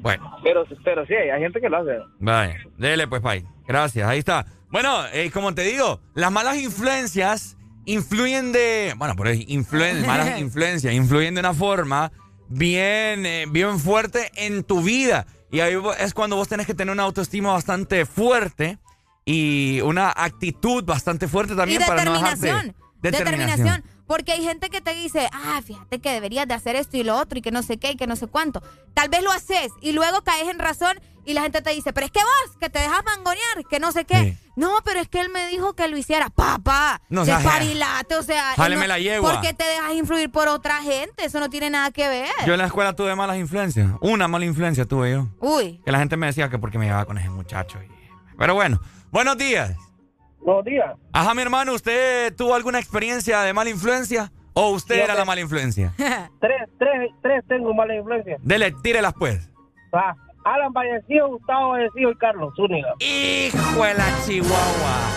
Bueno, 0.00 0.36
Pero, 0.42 0.64
pero 0.84 1.06
sí, 1.06 1.14
hay 1.14 1.40
gente 1.40 1.60
que 1.60 1.68
lo 1.68 1.78
hace. 1.78 1.98
vaya, 2.18 2.56
dele 2.76 3.08
pues, 3.08 3.22
Pai. 3.22 3.44
Gracias, 3.66 4.06
ahí 4.06 4.18
está. 4.18 4.44
Bueno, 4.70 5.06
eh, 5.12 5.30
como 5.32 5.54
te 5.54 5.62
digo, 5.62 6.00
las 6.14 6.30
malas 6.30 6.58
influencias 6.58 7.56
influyen 7.86 8.52
de. 8.52 8.92
Bueno, 8.98 9.14
por 9.16 9.28
ahí, 9.28 9.44
influen, 9.48 10.06
malas 10.06 10.38
influencias 10.40 10.92
influyen 10.92 11.34
de 11.34 11.40
una 11.40 11.54
forma 11.54 12.12
bien, 12.48 13.26
eh, 13.26 13.46
bien 13.48 13.78
fuerte 13.78 14.30
en 14.36 14.64
tu 14.64 14.82
vida. 14.82 15.26
Y 15.50 15.60
ahí 15.60 15.74
es 15.98 16.14
cuando 16.14 16.36
vos 16.36 16.48
tenés 16.48 16.66
que 16.66 16.74
tener 16.74 16.92
una 16.92 17.04
autoestima 17.04 17.52
bastante 17.52 18.06
fuerte 18.06 18.78
y 19.24 19.80
una 19.82 20.12
actitud 20.14 20.84
bastante 20.84 21.28
fuerte 21.28 21.54
también 21.54 21.80
y 21.80 21.84
para 21.84 22.04
no 22.04 22.12
determinación. 22.12 22.74
dejarte. 23.00 23.18
determinación. 23.18 23.84
Porque 24.06 24.32
hay 24.32 24.42
gente 24.42 24.68
que 24.68 24.80
te 24.80 24.94
dice, 24.94 25.28
ah, 25.32 25.60
fíjate 25.64 26.00
que 26.00 26.10
deberías 26.12 26.46
de 26.46 26.54
hacer 26.54 26.76
esto 26.76 26.96
y 26.96 27.04
lo 27.04 27.16
otro 27.16 27.38
y 27.38 27.42
que 27.42 27.50
no 27.50 27.62
sé 27.62 27.78
qué 27.78 27.92
y 27.92 27.96
que 27.96 28.06
no 28.06 28.16
sé 28.16 28.26
cuánto. 28.26 28.62
Tal 28.92 29.08
vez 29.08 29.22
lo 29.22 29.32
haces 29.32 29.72
y 29.80 29.92
luego 29.92 30.22
caes 30.22 30.48
en 30.48 30.58
razón 30.58 31.00
y 31.24 31.32
la 31.32 31.42
gente 31.42 31.62
te 31.62 31.70
dice, 31.70 31.92
pero 31.92 32.06
es 32.06 32.12
que 32.12 32.20
vos, 32.20 32.56
que 32.58 32.68
te 32.68 32.80
dejas 32.80 33.02
mangonear, 33.04 33.64
que 33.70 33.78
no 33.78 33.92
sé 33.92 34.04
qué. 34.04 34.36
No, 34.56 34.70
pero 34.84 35.00
es 35.00 35.08
que 35.08 35.20
él 35.20 35.28
me 35.30 35.46
dijo 35.48 35.74
que 35.74 35.88
lo 35.88 35.96
hiciera. 35.96 36.30
Papá, 36.30 37.00
No 37.08 37.24
despabilate, 37.24 38.14
o 38.16 38.22
sea. 38.22 38.54
Jáleme 38.56 38.82
no- 38.82 38.88
la 38.88 38.98
yegua. 38.98 39.32
¿Por 39.32 39.40
qué 39.40 39.52
te 39.54 39.64
dejas 39.64 39.92
influir 39.94 40.30
por 40.30 40.48
otra 40.48 40.76
gente? 40.82 41.24
Eso 41.24 41.40
no 41.40 41.50
tiene 41.50 41.70
nada 41.70 41.90
que 41.90 42.08
ver. 42.08 42.28
Yo 42.46 42.52
en 42.54 42.58
la 42.58 42.66
escuela 42.66 42.94
tuve 42.94 43.14
malas 43.16 43.36
influencias. 43.38 43.90
Una 44.00 44.28
mala 44.28 44.44
influencia 44.44 44.84
tuve 44.86 45.12
yo. 45.12 45.28
Uy. 45.40 45.80
Que 45.84 45.92
la 45.92 45.98
gente 45.98 46.16
me 46.16 46.26
decía 46.26 46.48
que 46.48 46.58
porque 46.58 46.78
me 46.78 46.86
llevaba 46.86 47.04
con 47.04 47.18
ese 47.18 47.30
muchacho. 47.30 47.78
y- 47.82 47.88
Pero 48.38 48.54
bueno, 48.54 48.80
buenos 49.10 49.36
días. 49.38 49.76
Buenos 50.40 50.64
días. 50.64 50.92
Ajá, 51.12 51.32
mi 51.34 51.42
hermano, 51.42 51.72
¿usted 51.72 52.34
tuvo 52.36 52.54
alguna 52.54 52.78
experiencia 52.78 53.40
de 53.42 53.52
mala 53.54 53.70
influencia? 53.70 54.30
¿O 54.52 54.68
usted 54.70 54.94
Sí, 54.96 55.00
era 55.00 55.14
la 55.14 55.24
mala 55.24 55.40
influencia? 55.40 55.92
tres, 56.40 56.68
tres, 56.78 57.10
tres 57.22 57.42
tengo 57.48 57.72
mala 57.74 57.94
influencia. 57.96 58.36
Dele, 58.40 58.72
tírelas 58.82 59.14
pues. 59.18 59.48
Ah, 59.92 60.14
Alan 60.44 60.72
Vallecillo, 60.72 61.28
Gustavo 61.28 61.70
Vallecillo 61.70 62.10
y 62.10 62.16
Carlos 62.16 62.52
Zúñiga. 62.56 62.94
¡Hijo 63.00 63.82
de 63.84 63.94
la 63.94 64.06
chihuahua! 64.26 65.10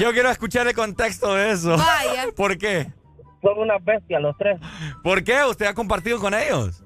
Yo 0.00 0.12
quiero 0.12 0.30
escuchar 0.30 0.66
el 0.66 0.74
contexto 0.74 1.34
de 1.34 1.50
eso. 1.50 1.76
Vaya. 1.76 2.24
¿Por 2.36 2.56
qué? 2.58 2.86
Son 3.42 3.58
unas 3.58 3.82
bestias 3.84 4.20
los 4.20 4.36
tres. 4.36 4.58
¿Por 5.02 5.22
qué? 5.24 5.44
¿Usted 5.44 5.66
ha 5.66 5.74
compartido 5.74 6.18
con 6.18 6.34
ellos? 6.34 6.82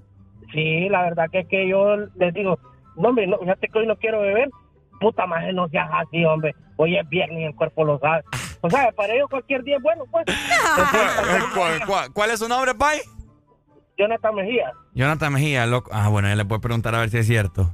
Sí, 0.52 0.88
la 0.88 1.02
verdad 1.02 1.26
que 1.30 1.40
es 1.40 1.48
que 1.48 1.68
yo 1.68 1.96
les 2.16 2.32
digo, 2.34 2.58
no, 2.96 3.08
hombre, 3.08 3.26
no, 3.26 3.38
fíjate 3.38 3.68
que 3.68 3.78
hoy 3.78 3.86
no 3.86 3.96
quiero 3.96 4.20
beber. 4.20 4.48
Puta 5.00 5.26
madre, 5.26 5.52
no 5.52 5.68
seas 5.68 5.88
así, 5.92 6.24
hombre. 6.24 6.54
Hoy 6.76 6.96
es 6.96 7.08
viernes 7.08 7.40
y 7.40 7.44
el 7.44 7.54
cuerpo 7.54 7.84
lo 7.84 7.98
sabe. 7.98 8.22
O 8.60 8.70
sea, 8.70 8.90
para 8.92 9.12
ellos 9.14 9.28
cualquier 9.28 9.62
día 9.64 9.76
es 9.76 9.82
bueno, 9.82 10.04
pues. 10.10 10.24
¿Cuál, 11.54 11.86
cuál- 11.86 12.12
cuál 12.12 12.30
es 12.30 12.38
su 12.38 12.48
nombre, 12.48 12.74
Pai? 12.74 13.00
Jonathan 13.96 14.34
Mejía. 14.34 14.72
Jonathan 14.94 15.32
Mejía, 15.32 15.66
loco. 15.66 15.90
Ah, 15.92 16.08
bueno, 16.08 16.28
él 16.28 16.38
le 16.38 16.44
puede 16.44 16.60
preguntar 16.60 16.94
a 16.94 17.00
ver 17.00 17.10
si 17.10 17.18
es 17.18 17.26
cierto. 17.26 17.72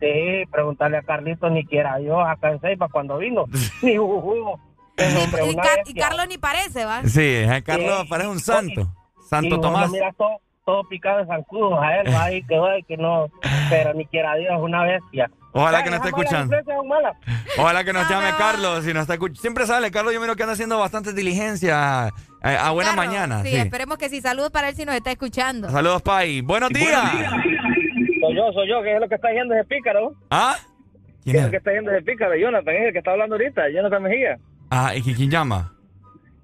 Sí, 0.00 0.44
preguntarle 0.50 0.98
a 0.98 1.02
Carlitos 1.02 1.50
ni 1.50 1.64
quiera 1.64 1.98
yo 2.00 2.20
acá 2.20 2.50
en 2.52 2.60
Ceiba 2.60 2.88
cuando 2.90 3.18
vino. 3.18 3.44
Ni. 3.82 3.92
Ese 3.92 5.18
hombre, 5.24 5.50
Y, 5.50 5.56
Car-. 5.56 5.78
Carlos 5.98 6.26
ni 6.28 6.38
parece, 6.38 6.84
¿va? 6.84 7.02
Sí, 7.04 7.20
eh, 7.22 7.62
Carlos 7.64 8.00
Sí. 8.02 8.06
parece 8.08 8.28
un 8.28 8.40
santo. 8.40 8.86
Santo 9.28 9.56
Y 9.56 9.60
Tomás. 9.60 9.90
mira 9.90 10.12
todo, 10.16 10.40
todo 10.64 10.84
picado 10.88 11.18
de 11.18 11.26
zancudos 11.26 11.78
a 11.82 11.96
él, 12.00 12.14
va 12.14 12.24
ahí 12.24 12.42
que 12.44 12.58
va 12.58 12.78
y 12.78 12.82
que 12.88 12.96
no, 12.96 13.26
pero 13.68 13.92
ni 13.94 14.06
quiera 14.06 14.34
Dios, 14.36 14.52
es 14.56 14.60
una 14.62 14.84
bestia. 14.84 15.30
Ojalá 15.56 15.78
Ya, 15.78 15.84
que 15.84 15.90
no 15.90 15.96
esté 15.96 16.08
escuchando. 16.08 16.56
Ojalá 17.58 17.82
que 17.84 17.92
nos 17.92 18.08
llame 18.10 18.30
Carlos. 18.36 18.84
Si 18.84 18.92
no 18.92 19.00
está 19.00 19.14
escuch- 19.14 19.36
Siempre 19.36 19.66
sale, 19.66 19.90
Carlos. 19.90 20.12
Yo 20.12 20.20
miro 20.20 20.36
que 20.36 20.42
anda 20.42 20.52
haciendo 20.52 20.78
bastante 20.78 21.12
diligencia. 21.12 22.08
eh, 22.44 22.56
a 22.60 22.70
buena 22.70 22.90
Carlos, 22.94 23.06
mañana. 23.06 23.42
Sí, 23.42 23.48
Sí. 23.50 23.56
esperemos 23.56 23.96
que 23.98 24.08
sí. 24.08 24.20
Saludos 24.20 24.50
para 24.50 24.68
él 24.68 24.76
si 24.76 24.84
nos 24.84 24.94
está 24.94 25.10
escuchando. 25.10 25.68
Saludos, 25.70 26.02
Pai. 26.02 26.42
Buenos 26.42 26.68
días. 26.70 27.02
Soy 28.20 28.36
yo, 28.36 28.52
soy 28.52 28.68
yo, 28.68 28.82
que 28.82 28.94
es 28.94 29.00
lo 29.00 29.08
que 29.08 29.14
está 29.16 29.32
yendo 29.32 29.54
ese 29.54 29.64
pícaro. 29.64 30.12
¿Ah? 30.30 30.56
¿Quién 31.24 31.36
es 31.36 31.44
el 31.44 31.50
que 31.50 31.56
está 31.56 31.72
yendo 31.72 31.90
ese 31.90 32.02
pícaro? 32.02 32.36
Jonathan, 32.36 32.74
es 32.74 32.86
el 32.88 32.92
que 32.92 32.98
está 32.98 33.10
hablando 33.12 33.34
ahorita, 33.34 33.62
Jonathan 33.74 34.02
Mejía. 34.02 34.38
Ah, 34.70 34.94
¿y 34.94 35.02
quién 35.02 35.30
llama? 35.30 35.72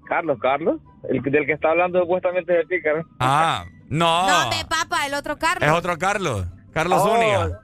Carlos, 0.09 0.37
Carlos, 0.41 0.81
el 1.09 1.21
del 1.21 1.45
que 1.45 1.53
está 1.53 1.69
hablando 1.69 1.99
supuestamente 2.01 2.51
de 2.51 2.65
pícaro. 2.65 3.05
Ah, 3.19 3.63
no. 3.89 4.27
¿Dónde, 4.27 4.57
papá? 4.69 5.05
El 5.07 5.13
otro 5.13 5.37
Carlos. 5.37 5.67
Es 5.69 5.73
otro 5.73 5.97
Carlos. 5.97 6.45
Carlos 6.73 7.01
Oh, 7.03 7.07
Zúñiga. 7.15 7.59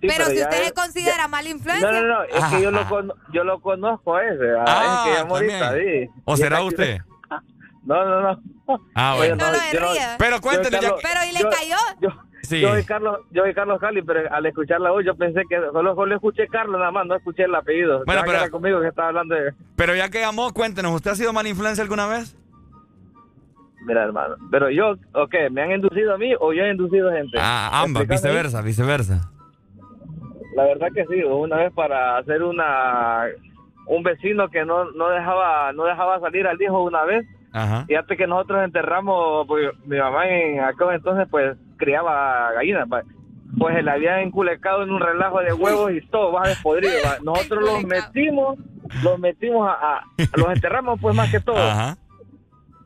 Sí, 0.00 0.06
pero, 0.08 0.26
si 0.26 0.40
usted 0.40 0.60
es- 0.62 0.68
se 0.68 0.72
considera 0.74 1.28
mala 1.28 1.48
influencia. 1.48 1.90
No, 1.92 2.00
no, 2.00 2.06
no, 2.08 2.22
es 2.24 2.44
que 2.46 2.62
yo 2.62 2.70
lo, 2.70 2.88
cono- 2.88 3.14
yo 3.32 3.44
lo 3.44 3.60
conozco 3.60 4.16
a 4.16 4.24
ese, 4.24 4.50
a 4.52 4.64
Ah, 4.66 5.02
ese 5.04 5.10
que 5.12 5.18
llamó 5.18 5.34
también. 5.36 5.62
ahorita, 5.62 6.06
sí. 6.14 6.20
¿O 6.24 6.36
será 6.36 6.62
usted? 6.62 6.98
No, 7.82 8.04
no, 8.04 8.20
no. 8.20 8.42
Ah, 8.94 9.14
bueno. 9.16 9.36
no, 9.36 9.46
No 9.46 9.52
lo 9.52 9.58
yo 9.72 9.80
no- 9.80 9.92
ría. 9.94 10.16
Pero 10.18 10.40
cuéntele 10.42 10.78
ya. 10.82 10.94
Pero, 11.02 11.20
¿y 11.28 11.32
le 11.32 11.40
yo- 11.40 11.48
cayó? 11.48 11.76
Yo, 12.02 12.08
Sí. 12.42 12.60
yo 12.60 12.68
soy 12.68 12.84
Carlos, 12.84 13.20
yo 13.30 13.42
soy 13.42 13.54
Carlos 13.54 13.80
Cali, 13.80 14.02
pero 14.02 14.32
al 14.32 14.44
escuchar 14.46 14.82
la 14.82 14.90
voz 14.90 15.02
yo 15.04 15.14
pensé 15.16 15.42
que 15.48 15.56
solo, 15.72 15.94
solo 15.94 16.14
escuché 16.14 16.46
Carlos 16.48 16.78
nada 16.78 16.90
más, 16.90 17.06
no 17.06 17.16
escuché 17.16 17.44
el 17.44 17.54
apellido. 17.54 18.02
Bueno, 18.04 18.20
pero- 18.26 18.36
era 18.38 18.50
conmigo 18.50 18.80
que 18.82 18.88
estaba 18.88 19.08
hablando 19.08 19.34
de... 19.34 19.54
Pero 19.76 19.94
ya 19.96 20.10
que 20.10 20.20
llamó, 20.20 20.52
cuéntenos. 20.52 20.92
¿Usted 20.94 21.10
ha 21.10 21.14
sido 21.16 21.32
mala 21.32 21.48
influencia 21.48 21.82
alguna 21.82 22.06
vez? 22.06 22.36
Mira, 23.86 24.04
hermano, 24.04 24.36
pero 24.50 24.68
yo, 24.70 24.96
ok, 25.14 25.34
¿me 25.50 25.62
han 25.62 25.72
inducido 25.72 26.14
a 26.14 26.18
mí 26.18 26.34
o 26.38 26.52
yo 26.52 26.62
he 26.64 26.70
inducido 26.70 27.10
gente? 27.12 27.38
Ah, 27.40 27.80
ambas, 27.82 28.02
ahí. 28.02 28.08
viceversa, 28.08 28.60
viceversa. 28.60 29.30
La 30.54 30.64
verdad 30.64 30.88
que 30.94 31.04
sí, 31.06 31.22
una 31.22 31.56
vez 31.56 31.72
para 31.72 32.18
hacer 32.18 32.42
una 32.42 33.24
un 33.86 34.02
vecino 34.04 34.48
que 34.48 34.64
no, 34.64 34.90
no 34.92 35.08
dejaba 35.08 35.72
no 35.72 35.84
dejaba 35.84 36.20
salir 36.20 36.46
al 36.46 36.60
hijo 36.60 36.82
una 36.82 37.04
vez. 37.04 37.26
Ajá. 37.52 37.84
Fíjate 37.86 38.16
que 38.16 38.26
nosotros 38.26 38.62
enterramos, 38.64 39.46
pues 39.48 39.70
mi 39.86 39.98
mamá 39.98 40.28
en 40.28 40.60
aquel 40.60 40.90
entonces 40.94 41.26
pues 41.30 41.56
criaba 41.76 42.52
gallinas, 42.52 42.88
pa. 42.88 43.02
pues 43.58 43.74
se 43.74 43.82
le 43.82 43.90
había 43.90 44.20
enculecado 44.22 44.82
en 44.84 44.90
un 44.90 45.00
relajo 45.00 45.40
de 45.40 45.52
huevos 45.52 45.90
y 45.92 46.00
todo, 46.08 46.32
va 46.32 46.46
despodrido. 46.48 46.92
va. 47.04 47.16
Nosotros 47.22 47.62
los 47.64 47.82
metimos, 47.84 48.58
los 49.02 49.18
metimos 49.18 49.68
a, 49.68 49.72
a- 49.96 50.04
los 50.36 50.48
enterramos 50.52 51.00
pues 51.00 51.16
más 51.16 51.30
que 51.30 51.40
todo. 51.40 51.56
Ajá. 51.58 51.96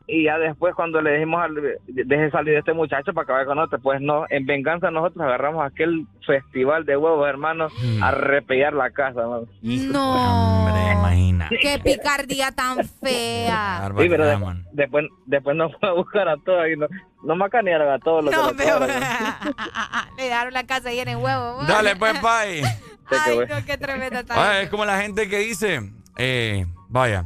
Y 0.07 0.25
ya 0.25 0.37
después 0.37 0.75
cuando 0.75 1.01
le 1.01 1.13
dijimos, 1.13 1.41
al, 1.41 1.55
deje 1.87 2.29
salir 2.31 2.55
este 2.55 2.73
muchacho 2.73 3.11
para 3.13 3.23
acabar 3.23 3.45
con 3.47 3.57
nosotros, 3.57 3.81
pues 3.83 3.99
no, 4.01 4.25
en 4.29 4.45
venganza 4.45 4.91
nosotros 4.91 5.25
agarramos 5.25 5.65
aquel 5.65 6.05
festival 6.25 6.85
de 6.85 6.95
huevos, 6.95 7.27
hermanos, 7.27 7.73
Mm. 7.83 8.03
a 8.03 8.11
repellar 8.11 8.73
la 8.73 8.91
casa, 8.91 9.21
hermano. 9.21 9.45
No. 9.63 10.91
imagina. 10.91 11.49
Qué 11.49 11.79
picardía 11.83 12.51
tan 12.51 12.83
fea. 12.85 13.91
Sí, 13.97 14.07
pero 14.09 14.25
de- 14.25 14.37
después, 14.73 15.05
después 15.25 15.55
nos 15.55 15.71
fue 15.79 15.89
a 15.89 15.93
buscar 15.93 16.27
a 16.29 16.37
todos 16.37 16.67
y 16.69 16.77
no, 16.77 16.87
no 17.23 17.35
macanearon 17.35 17.91
a 17.91 17.99
todos 17.99 18.23
los 18.25 18.33
No, 18.33 18.49
de 18.49 18.53
pero- 18.63 18.77
cuadra, 18.77 19.39
Le 20.17 20.23
dejaron 20.23 20.53
la 20.53 20.63
casa 20.65 20.91
llena 20.91 21.11
de 21.11 21.17
huevos. 21.17 21.67
Dale, 21.67 21.95
pues, 21.95 22.19
Pai. 22.21 22.61
Ay, 23.09 23.37
no, 23.49 23.65
qué 23.65 23.77
tremenda 23.77 24.19
Ay, 24.19 24.25
tarde. 24.25 24.61
es 24.63 24.69
como 24.69 24.85
la 24.85 24.99
gente 25.01 25.27
que 25.29 25.37
dice, 25.39 25.81
eh, 26.17 26.65
vaya, 26.89 27.25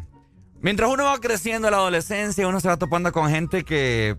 mientras 0.61 0.90
uno 0.90 1.06
va 1.06 1.19
creciendo 1.19 1.68
en 1.68 1.73
la 1.73 1.77
adolescencia, 1.77 2.48
uno 2.48 2.60
se 2.60 2.68
va 2.68 2.77
topando 2.77 3.11
con 3.11 3.30
gente 3.30 3.64
que, 3.64 4.18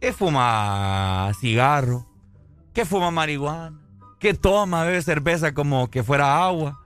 que 0.00 0.12
fuma 0.12 1.32
cigarro, 1.40 2.08
que 2.72 2.84
fuma 2.84 3.10
marihuana, 3.10 3.80
que 4.18 4.34
toma, 4.34 4.84
bebe 4.84 5.02
cerveza 5.02 5.54
como 5.54 5.90
que 5.90 6.02
fuera 6.02 6.44
agua. 6.44 6.78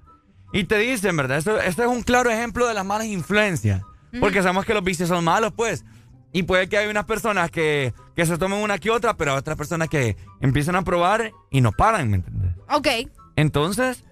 Y 0.52 0.64
te 0.64 0.78
dicen, 0.78 1.16
¿verdad? 1.16 1.38
Esto, 1.38 1.60
esto 1.60 1.82
es 1.82 1.88
un 1.88 2.02
claro 2.02 2.30
ejemplo 2.30 2.66
de 2.66 2.74
las 2.74 2.84
malas 2.84 3.06
influencias. 3.06 3.82
Porque 4.20 4.40
sabemos 4.40 4.64
que 4.64 4.72
los 4.72 4.82
vicios 4.82 5.08
son 5.08 5.24
malos, 5.24 5.52
pues. 5.54 5.84
Y 6.32 6.44
puede 6.44 6.68
que 6.68 6.78
hay 6.78 6.88
unas 6.88 7.04
personas 7.04 7.50
que, 7.50 7.92
que 8.14 8.24
se 8.24 8.38
tomen 8.38 8.60
una 8.60 8.78
que 8.78 8.90
otra, 8.90 9.14
pero 9.14 9.32
hay 9.32 9.38
otras 9.38 9.56
personas 9.56 9.88
que 9.88 10.16
empiezan 10.40 10.76
a 10.76 10.82
probar 10.82 11.32
y 11.50 11.60
no 11.60 11.72
paran, 11.72 12.10
¿me 12.10 12.16
entiendes? 12.16 12.52
Ok. 12.70 12.88
Entonces, 13.36 14.04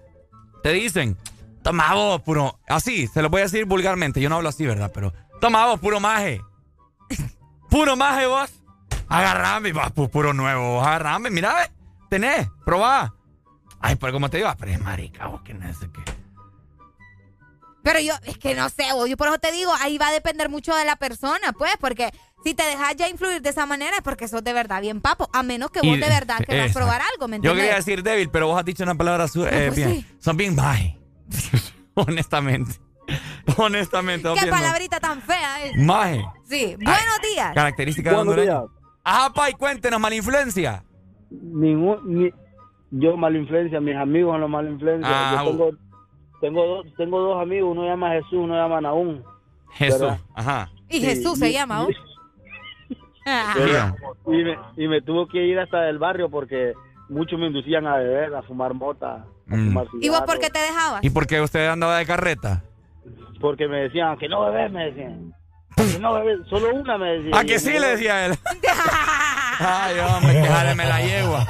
te 0.61 0.71
dicen, 0.73 1.17
toma 1.65 1.93
vos, 1.95 2.21
puro. 2.21 2.59
Así, 2.67 3.07
se 3.07 3.21
lo 3.23 3.29
voy 3.29 3.41
a 3.41 3.45
decir 3.45 3.65
vulgarmente. 3.65 4.21
Yo 4.21 4.29
no 4.29 4.35
hablo 4.35 4.49
así, 4.49 4.65
¿verdad? 4.67 4.91
Pero, 4.93 5.11
toma 5.41 5.65
vos, 5.65 5.79
puro 5.79 5.99
maje. 5.99 6.39
puro 7.69 7.95
maje 7.95 8.27
vos. 8.27 8.51
Agarrame, 9.09 9.73
vos, 9.73 9.83
pu- 9.95 10.09
puro 10.09 10.31
nuevo. 10.33 10.75
vos, 10.75 10.85
Agarrame, 10.87 11.31
mira, 11.31 11.55
ve. 11.55 11.71
Tenés, 12.09 12.47
probá. 12.63 13.15
Ay, 13.81 13.95
pero 13.95 14.13
como 14.13 14.29
te 14.29 14.37
digo, 14.37 14.53
pero 14.59 14.71
es 14.71 14.79
marica, 14.79 15.25
vos, 15.27 15.41
que 15.41 15.53
no 15.55 15.73
sé 15.73 15.89
qué. 15.91 16.01
Pero 17.83 17.99
yo, 17.99 18.13
es 18.23 18.37
que 18.37 18.55
no 18.55 18.69
sé, 18.69 18.85
yo 19.07 19.17
por 19.17 19.27
eso 19.27 19.37
te 19.39 19.51
digo, 19.51 19.71
ahí 19.81 19.97
va 19.97 20.07
a 20.07 20.11
depender 20.11 20.49
mucho 20.49 20.73
de 20.75 20.85
la 20.85 20.95
persona, 20.95 21.53
pues, 21.53 21.73
porque 21.79 22.11
si 22.43 22.53
te 22.55 22.63
dejas 22.63 22.95
ya 22.95 23.07
influir 23.09 23.41
de 23.43 23.49
esa 23.49 23.65
manera 23.67 23.97
es 23.97 24.01
porque 24.03 24.27
sos 24.27 24.43
de 24.43 24.53
verdad 24.53 24.81
bien 24.81 25.01
papo, 25.01 25.29
a 25.33 25.43
menos 25.43 25.69
que 25.71 25.81
vos 25.81 25.97
Y- 25.97 25.99
de 25.99 26.09
verdad 26.09 26.37
quieras 26.37 26.67
exacto. 26.67 26.79
probar 26.79 27.01
algo, 27.13 27.27
¿me 27.27 27.39
Yo 27.41 27.53
quería 27.53 27.75
decir 27.75 28.01
débil, 28.01 28.29
pero 28.29 28.47
vos 28.47 28.57
has 28.59 28.65
dicho 28.65 28.83
una 28.83 28.95
palabra 28.95 29.25
eh, 29.25 29.29
pues 29.67 29.75
bien. 29.75 29.91
sí. 29.91 30.05
Son 30.19 30.35
bien 30.37 30.55
maje. 30.55 30.97
Honestamente. 31.95 32.73
Honestamente. 33.57 34.27
Qué 34.39 34.47
palabrita 34.49 34.99
tan 34.99 35.21
fea, 35.21 35.65
¿eh? 35.65 35.71
Maje. 35.77 36.25
Sí, 36.43 36.75
buenos 36.75 37.19
días. 37.33 37.53
Característica 37.53 38.09
de 38.11 38.15
hondureño. 38.15 38.65
Ajá, 39.03 39.31
Pai, 39.33 39.53
cuéntenos, 39.53 39.99
mala 39.99 40.15
influencia. 40.15 40.83
Ningún, 41.29 41.99
ni, 42.05 42.31
yo 42.91 43.15
mala 43.17 43.37
influencia, 43.37 43.79
mis 43.79 43.95
amigos 43.95 44.33
son 44.33 44.41
los 44.41 44.49
mala 44.49 44.69
influencia. 44.69 45.07
Ah, 45.09 45.43
yo 45.45 45.51
tengo, 45.51 45.69
tengo, 46.41 46.65
dos, 46.65 46.85
tengo 46.97 47.19
dos 47.19 47.41
amigos, 47.41 47.71
uno 47.71 47.85
llama 47.85 48.11
Jesús, 48.13 48.33
uno 48.33 48.55
llama 48.55 48.81
Naúm. 48.81 49.21
Jesús. 49.73 49.99
¿verdad? 50.01 50.19
Ajá. 50.33 50.69
Y 50.89 50.99
Sí, 50.99 51.05
Jesús 51.05 51.37
se 51.39 51.49
y- 51.49 51.53
llama. 51.53 51.85
Y 54.27 54.31
me, 54.43 54.55
y 54.77 54.87
me 54.87 55.01
tuvo 55.01 55.27
que 55.27 55.43
ir 55.45 55.57
hasta 55.59 55.89
el 55.89 55.97
barrio 55.97 56.29
porque 56.29 56.73
muchos 57.09 57.39
me 57.39 57.47
inducían 57.47 57.87
a 57.87 57.97
beber, 57.97 58.35
a 58.35 58.43
fumar 58.43 58.73
mota, 58.75 59.25
Mm. 59.47 59.67
fumar 59.67 59.87
¿Y 60.01 60.09
vos 60.09 60.21
por 60.21 60.39
qué 60.39 60.49
te 60.49 60.59
dejabas? 60.59 61.03
¿Y 61.03 61.09
por 61.09 61.27
qué 61.27 61.41
usted 61.41 61.67
andaba 61.67 61.97
de 61.97 62.05
carreta? 62.05 62.63
Porque 63.39 63.67
me 63.67 63.81
decían 63.81 64.17
que 64.17 64.27
no 64.27 64.45
bebés, 64.45 64.71
me 64.71 64.85
decían. 64.85 65.33
Que 65.75 65.99
no 65.99 66.13
bebés, 66.13 66.39
solo 66.49 66.73
una 66.73 66.97
me 66.97 67.09
decían. 67.17 67.35
¿A 67.35 67.43
que 67.43 67.59
sí 67.59 67.77
le 67.77 67.87
decía 67.89 68.25
él? 68.25 68.35
Ay, 69.59 69.99
hombre, 69.99 70.33
que 70.41 70.47
jale 70.47 70.73
me 70.75 70.85
la 70.85 71.01
yegua. 71.01 71.45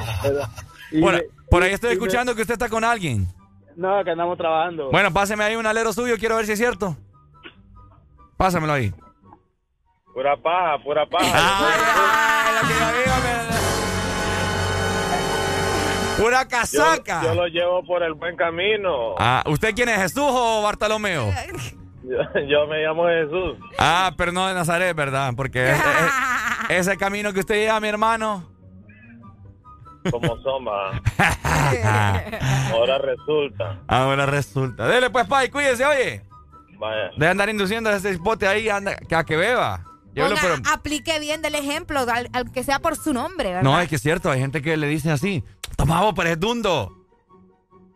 Y 0.92 1.00
Por, 1.00 1.14
me- 1.14 1.22
por 1.50 1.62
ahí 1.62 1.72
estoy 1.72 1.92
escuchando 1.92 2.34
que 2.34 2.42
usted 2.42 2.54
está 2.54 2.68
con 2.68 2.84
alguien. 2.84 3.26
No, 3.76 4.02
que 4.04 4.10
andamos 4.10 4.36
trabajando. 4.38 4.90
Bueno, 4.90 5.12
páseme 5.12 5.44
ahí 5.44 5.56
un 5.56 5.66
alero 5.66 5.92
suyo, 5.92 6.16
quiero 6.18 6.36
ver 6.36 6.46
si 6.46 6.52
es 6.52 6.58
cierto. 6.58 6.96
Pásamelo 8.36 8.72
ahí. 8.74 8.92
Pura 10.12 10.36
paja, 10.36 10.82
pura 10.82 11.06
paja. 11.06 11.66
Pura 16.16 16.46
casaca. 16.48 17.22
Yo, 17.22 17.28
yo 17.28 17.34
lo 17.34 17.46
llevo 17.48 17.84
por 17.84 18.02
el 18.02 18.14
buen 18.14 18.36
camino. 18.36 19.14
Ah, 19.18 19.42
¿Usted 19.46 19.74
quién 19.74 19.88
es, 19.88 19.98
Jesús 19.98 20.24
o 20.24 20.62
Bartolomeo? 20.62 21.30
Yo, 22.02 22.40
yo 22.48 22.66
me 22.66 22.78
llamo 22.82 23.06
Jesús. 23.08 23.58
Ah, 23.78 24.12
pero 24.16 24.32
no 24.32 24.46
de 24.46 24.54
Nazaret, 24.54 24.94
¿verdad? 24.96 25.32
Porque 25.36 25.74
ese, 26.68 26.96
camino 26.96 27.32
que 27.32 27.40
usted 27.40 27.56
lleva, 27.56 27.80
mi 27.80 27.88
hermano. 27.88 28.48
Como 30.10 30.36
soma. 30.38 31.02
Ahora 32.72 32.98
resulta. 32.98 33.80
Ahora 33.88 34.26
resulta. 34.26 34.86
Dele 34.86 35.10
pues, 35.10 35.26
Pai, 35.26 35.50
cuídese, 35.50 35.84
oye. 35.84 36.22
Vaya. 36.78 37.10
De 37.16 37.26
andar 37.28 37.48
induciendo 37.48 37.90
a 37.90 37.96
ese 37.96 38.12
hipote 38.12 38.46
ahí 38.46 38.68
anda, 38.68 38.96
que 38.96 39.14
a 39.16 39.24
que 39.24 39.36
beba. 39.36 39.82
Llévelo, 40.14 40.36
Ponga, 40.36 40.60
pero- 40.62 40.74
aplique 40.74 41.18
bien 41.18 41.42
del 41.42 41.56
ejemplo, 41.56 42.00
al, 42.00 42.30
al 42.32 42.52
que 42.52 42.62
sea 42.62 42.78
por 42.78 42.96
su 42.96 43.12
nombre, 43.12 43.48
¿verdad? 43.48 43.62
No, 43.62 43.78
es 43.80 43.88
que 43.88 43.96
es 43.96 44.02
cierto, 44.02 44.30
hay 44.30 44.40
gente 44.40 44.62
que 44.62 44.76
le 44.76 44.86
dice 44.86 45.10
así. 45.10 45.42
Toma 45.76 46.00
vos, 46.00 46.14
pero 46.16 46.30
es 46.30 46.40
dundo. 46.40 46.92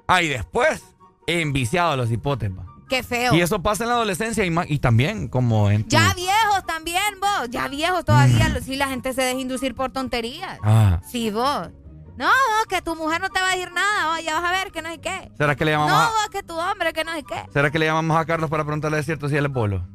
Ah, 0.06 0.22
y 0.22 0.28
después, 0.28 0.82
enviciado 1.26 1.92
a 1.92 1.96
los 1.96 2.10
hipotes, 2.10 2.50
pa. 2.50 2.66
Qué 2.88 3.02
feo. 3.04 3.34
Y 3.34 3.40
eso 3.40 3.62
pasa 3.62 3.84
en 3.84 3.90
la 3.90 3.94
adolescencia 3.94 4.44
y, 4.44 4.50
ma- 4.50 4.64
y 4.66 4.80
también 4.80 5.28
como 5.28 5.70
en... 5.70 5.84
tu- 5.84 5.90
Ya 5.90 6.12
viejos 6.14 6.66
también, 6.66 7.20
vos. 7.20 7.48
Ya 7.48 7.68
viejos 7.68 8.04
todavía. 8.04 8.48
lo- 8.48 8.60
Si 8.60 8.74
la 8.76 8.88
gente 8.88 9.12
se 9.12 9.22
deja 9.22 9.38
inducir 9.38 9.74
por 9.76 9.92
tonterías. 9.92 10.58
Ah. 10.64 11.00
Sí, 11.08 11.30
vos. 11.30 11.70
No, 12.16 12.26
vos, 12.26 12.66
que 12.68 12.82
tu 12.82 12.96
mujer 12.96 13.20
no 13.20 13.30
te 13.30 13.40
va 13.40 13.50
a 13.50 13.54
decir 13.54 13.70
nada. 13.72 14.08
Vos, 14.16 14.24
ya 14.24 14.38
vas 14.40 14.50
a 14.50 14.52
ver 14.52 14.72
que 14.72 14.82
no 14.82 14.88
sé 14.90 14.98
qué. 15.00 15.30
¿Será 15.38 15.54
que 15.54 15.64
le 15.64 15.72
No, 15.72 15.78
llamamos 15.86 16.02
a, 16.02 16.08
vos, 16.08 16.28
que 16.32 16.42
tu 16.42 16.58
hombre, 16.58 16.92
que 16.92 17.04
no 17.04 17.12
sé 17.12 17.22
qué. 17.22 17.44
¿Será 17.52 17.70
que 17.70 17.78
le 17.78 17.86
llamamos 17.86 18.16
a 18.16 18.24
Carlos 18.26 18.50
para 18.50 18.64
preguntarle 18.64 18.96
de 18.96 19.02
cierto 19.04 19.28
si 19.28 19.36
él 19.36 19.46
es 19.46 19.52
bolo? 19.52 19.86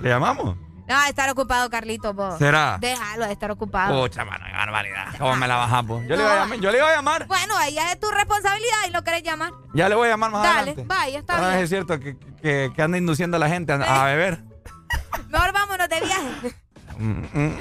¿Le 0.00 0.08
llamamos? 0.08 0.56
No, 0.90 1.04
estar 1.06 1.30
ocupado, 1.30 1.70
Carlitos, 1.70 2.14
vos. 2.16 2.36
¿Será? 2.38 2.76
Déjalo 2.80 3.26
de 3.26 3.32
estar 3.32 3.50
ocupado. 3.52 4.02
Pucha, 4.02 4.24
mano, 4.24 4.44
qué 4.44 4.52
barbaridad. 4.52 5.06
¿Cómo 5.18 5.36
me 5.36 5.46
la 5.46 5.54
bajamos? 5.56 6.02
Yo, 6.08 6.16
le 6.16 6.22
iba 6.22 6.32
a 6.32 6.36
llamar, 6.40 6.58
yo 6.58 6.70
le 6.72 6.78
iba 6.78 6.88
a 6.90 6.96
llamar. 6.96 7.26
Bueno, 7.28 7.56
ahí 7.58 7.74
ya 7.74 7.92
es 7.92 8.00
tu 8.00 8.10
responsabilidad 8.10 8.76
y 8.88 8.90
lo 8.90 9.04
querés 9.04 9.22
llamar. 9.22 9.52
Ya 9.72 9.88
le 9.88 9.94
voy 9.94 10.08
a 10.08 10.10
llamar 10.10 10.32
más 10.32 10.42
Dale, 10.42 10.58
adelante. 10.72 10.84
vaya, 10.86 11.18
está 11.20 11.36
Ah, 11.36 11.50
bien. 11.50 11.60
es 11.62 11.68
cierto 11.70 12.00
que, 12.00 12.16
que, 12.42 12.72
que 12.74 12.82
anda 12.82 12.98
induciendo 12.98 13.36
a 13.36 13.40
la 13.40 13.48
gente 13.48 13.72
a, 13.72 14.02
a 14.02 14.04
beber. 14.06 14.42
Mejor 15.28 15.52
vámonos 15.52 15.88
de 15.88 16.00
viaje. 16.00 16.54
Mm, 16.98 17.20
mm. 17.32 17.56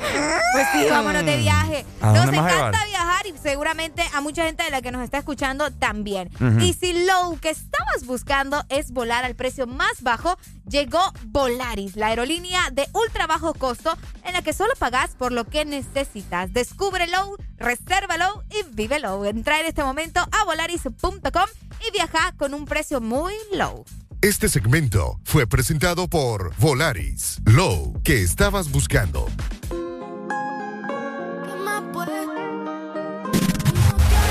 Pues 0.51 0.67
sí, 0.73 0.87
vámonos 0.89 1.23
de 1.23 1.37
viaje. 1.37 1.85
¿A 2.01 2.11
Nos 2.11 2.27
encanta 2.27 2.83
viajar 2.85 3.25
y 3.27 3.37
seguramente 3.37 4.03
a 4.13 4.19
mucha 4.19 4.43
gente 4.43 4.63
de 4.63 4.69
la 4.69 4.81
que 4.81 4.91
nos 4.91 5.01
está 5.01 5.17
escuchando 5.19 5.71
también. 5.71 6.29
Y 6.59 6.73
si 6.73 7.05
lo 7.05 7.37
que 7.39 7.51
estabas 7.51 8.05
buscando 8.05 8.65
es 8.67 8.91
volar 8.91 9.23
al 9.23 9.35
precio 9.35 9.65
más 9.65 10.01
bajo, 10.01 10.37
llegó 10.69 11.01
Volaris, 11.25 11.95
la 11.95 12.07
aerolínea 12.07 12.69
de 12.71 12.87
ultra 12.93 13.27
bajo 13.27 13.53
costo 13.53 13.97
en 14.23 14.33
la 14.33 14.41
que 14.41 14.53
solo 14.53 14.73
pagas 14.77 15.11
por 15.11 15.31
lo 15.31 15.45
que 15.45 15.65
necesitas. 15.65 16.53
Descúbrelo, 16.53 17.35
resérvalo 17.57 18.43
y 18.49 18.75
vívelo. 18.75 19.25
Entra 19.25 19.59
en 19.59 19.65
este 19.65 19.83
momento 19.83 20.19
a 20.19 20.45
volaris.com 20.45 21.49
y 21.87 21.91
viaja 21.91 22.33
con 22.37 22.53
un 22.53 22.65
precio 22.65 23.01
muy 23.01 23.33
low. 23.53 23.83
Este 24.21 24.49
segmento 24.49 25.19
fue 25.23 25.47
presentado 25.47 26.07
por 26.07 26.53
Volaris. 26.57 27.39
Low 27.45 28.01
que 28.03 28.21
estabas 28.21 28.69
buscando. 28.71 29.27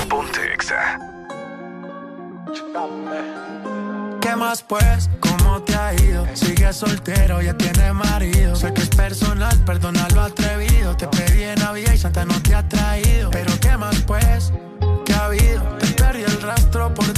Ponte 0.09 0.53
Exa. 0.53 0.97
¿Qué 4.29 4.35
más 4.35 4.61
pues? 4.61 5.09
¿Cómo 5.21 5.63
te 5.63 5.73
ha 5.73 5.91
ido? 5.95 6.23
Sigue 6.35 6.71
soltero, 6.71 7.41
ya 7.41 7.57
tiene 7.57 7.91
marido. 7.93 8.55
Sé 8.55 8.71
que 8.75 8.83
es 8.83 8.89
personal, 8.89 9.57
perdona 9.65 10.07
lo 10.13 10.21
atrevido. 10.21 10.95
Te 10.95 11.07
pedí 11.07 11.41
en 11.41 11.57
Navidad 11.57 11.93
y 11.93 11.97
Santa 11.97 12.25
no 12.25 12.39
te 12.43 12.53
ha 12.53 12.61
traído. 12.69 13.31
Pero 13.31 13.59
¿qué 13.59 13.75
más 13.75 13.99
pues? 14.03 14.53
¿Qué 15.03 15.13
ha 15.13 15.25
habido? 15.25 15.63
Te 15.79 15.87
perdí 15.87 16.21
el 16.21 16.41
rastro 16.43 16.93
por 16.93 17.11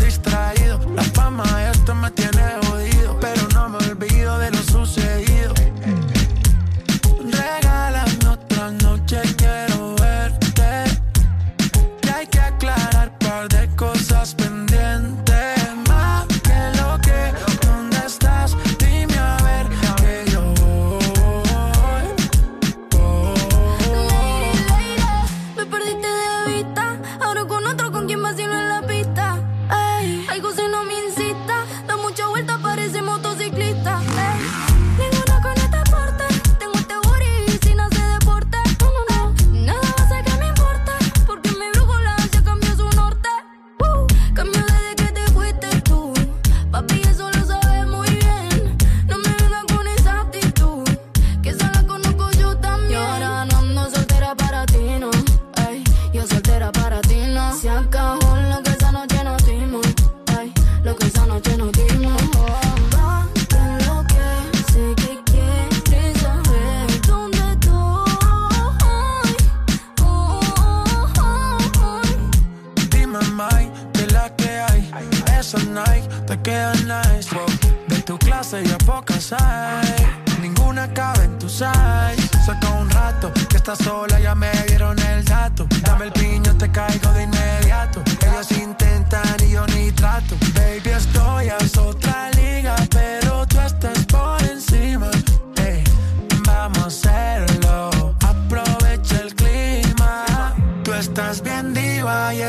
Clase 78.52 78.70
ya 78.70 78.78
pocas 78.80 79.32
hay. 79.32 79.96
Ninguna 80.42 80.94
cabe 80.94 81.24
en 81.24 81.40
tu 81.40 81.48
size. 81.48 82.28
Saca 82.46 82.70
un 82.72 82.90
rato 82.90 83.32
que 83.50 83.56
estás 83.56 83.78
sola, 83.78 84.20
ya 84.20 84.36
me 84.36 84.52
dieron 84.68 85.00
el 85.00 85.24
dato. 85.24 85.68
Dame 85.84 86.06
el 86.06 86.12
piño, 86.12 86.58
te 86.58 86.70
caigo 86.70 87.12
de 87.14 87.24
inmediato. 87.24 88.04
Ellos 88.28 88.52
intentan 88.52 89.38
y 89.48 89.52
yo 89.52 89.66
ni 89.68 89.92
trato. 89.94 90.36
Baby, 90.54 90.90
estoy 90.90 91.48
a 91.48 91.58
otra 91.80 92.30
liga, 92.32 92.76
pero 92.90 93.21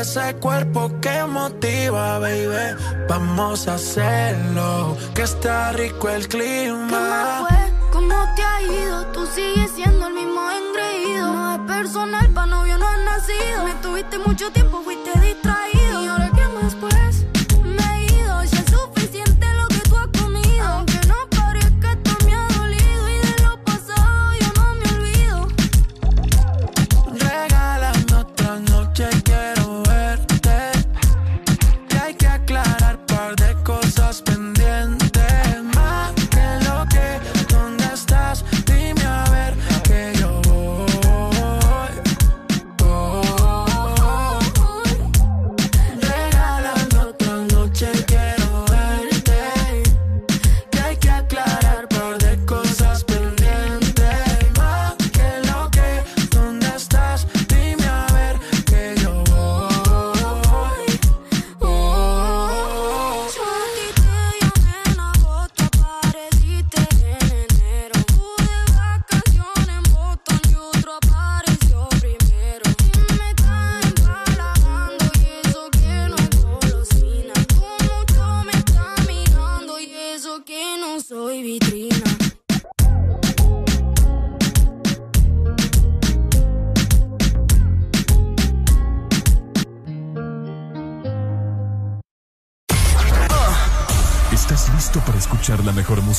ese 0.03 0.35
cuerpo 0.35 0.91
que 0.99 1.23
motiva, 1.23 2.19
baby. 2.19 2.75
Vamos 3.07 3.67
a 3.69 3.75
hacerlo, 3.75 4.97
que 5.15 5.21
está 5.21 5.71
rico 5.71 6.09
el 6.09 6.27
clima. 6.27 7.45
¿Qué 7.47 7.55
fue? 7.55 7.91
¿Cómo 7.93 8.15
te 8.35 8.43
ha 8.43 8.61
ido? 8.61 9.05
Tú 9.13 9.25
sigues 9.25 9.71
siendo 9.71 10.07
el 10.07 10.13
mismo 10.13 10.41
engreído. 10.51 11.31
No 11.31 11.53
es 11.53 11.59
personal, 11.75 12.29
pa' 12.33 12.45
novio 12.45 12.77
no 12.77 12.85
has 12.85 12.99
nacido. 12.99 13.63
Me 13.63 13.75
tuviste 13.75 14.19
mucho 14.19 14.51
tiempo, 14.51 14.81
fuiste 14.83 15.11
distraído. 15.21 16.03
Y 16.03 16.07
ahora 16.07 16.29
qué 16.35 16.47
más 16.49 16.75
pues? 16.75 17.22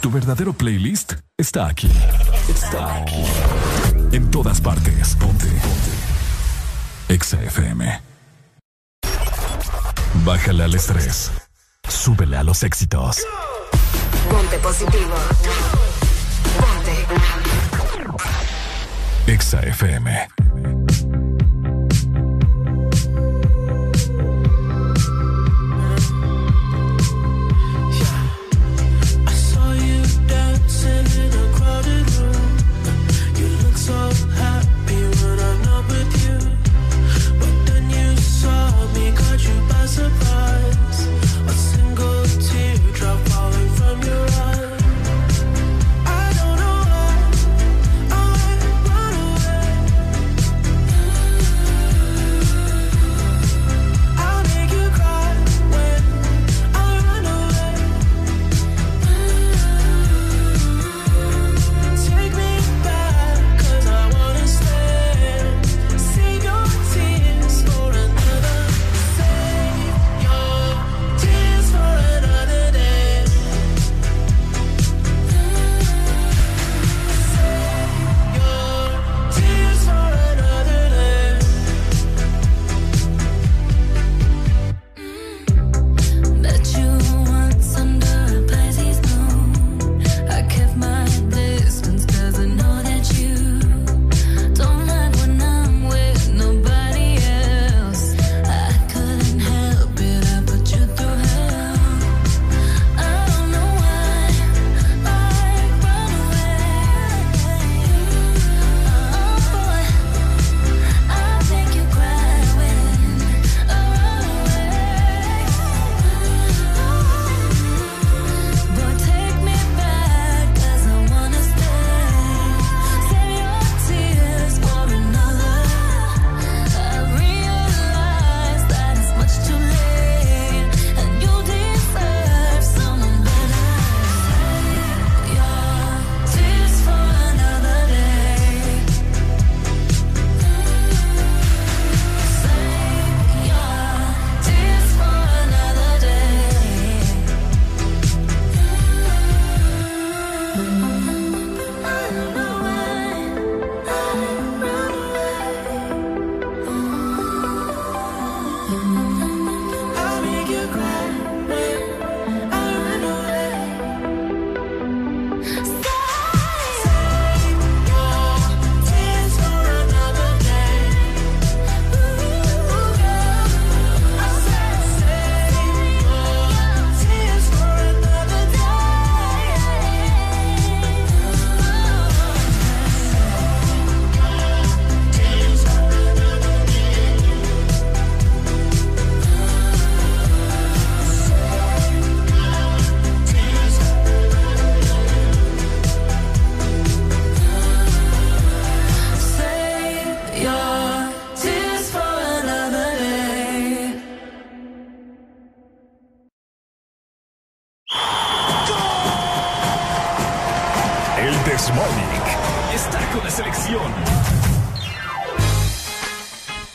Tu 0.00 0.10
verdadero 0.10 0.52
playlist 0.52 1.14
está 1.36 1.66
aquí. 1.66 1.90
Está 2.48 2.96
aquí. 2.96 3.24
En 4.12 4.30
todas 4.30 4.60
partes. 4.60 5.16
Ponte. 5.16 5.46
Ponte. 5.46 7.14
Exa 7.14 7.42
FM. 7.42 8.00
Bájale 10.24 10.64
al 10.64 10.74
estrés. 10.74 11.30
Súbele 11.88 12.36
a 12.36 12.42
los 12.42 12.62
éxitos. 12.62 13.18
Ponte 14.30 14.58
positivo. 14.58 15.14
Ponte. 16.58 17.06
Exa 19.26 19.60
FM. 19.60 20.28
surprise. 39.92 40.31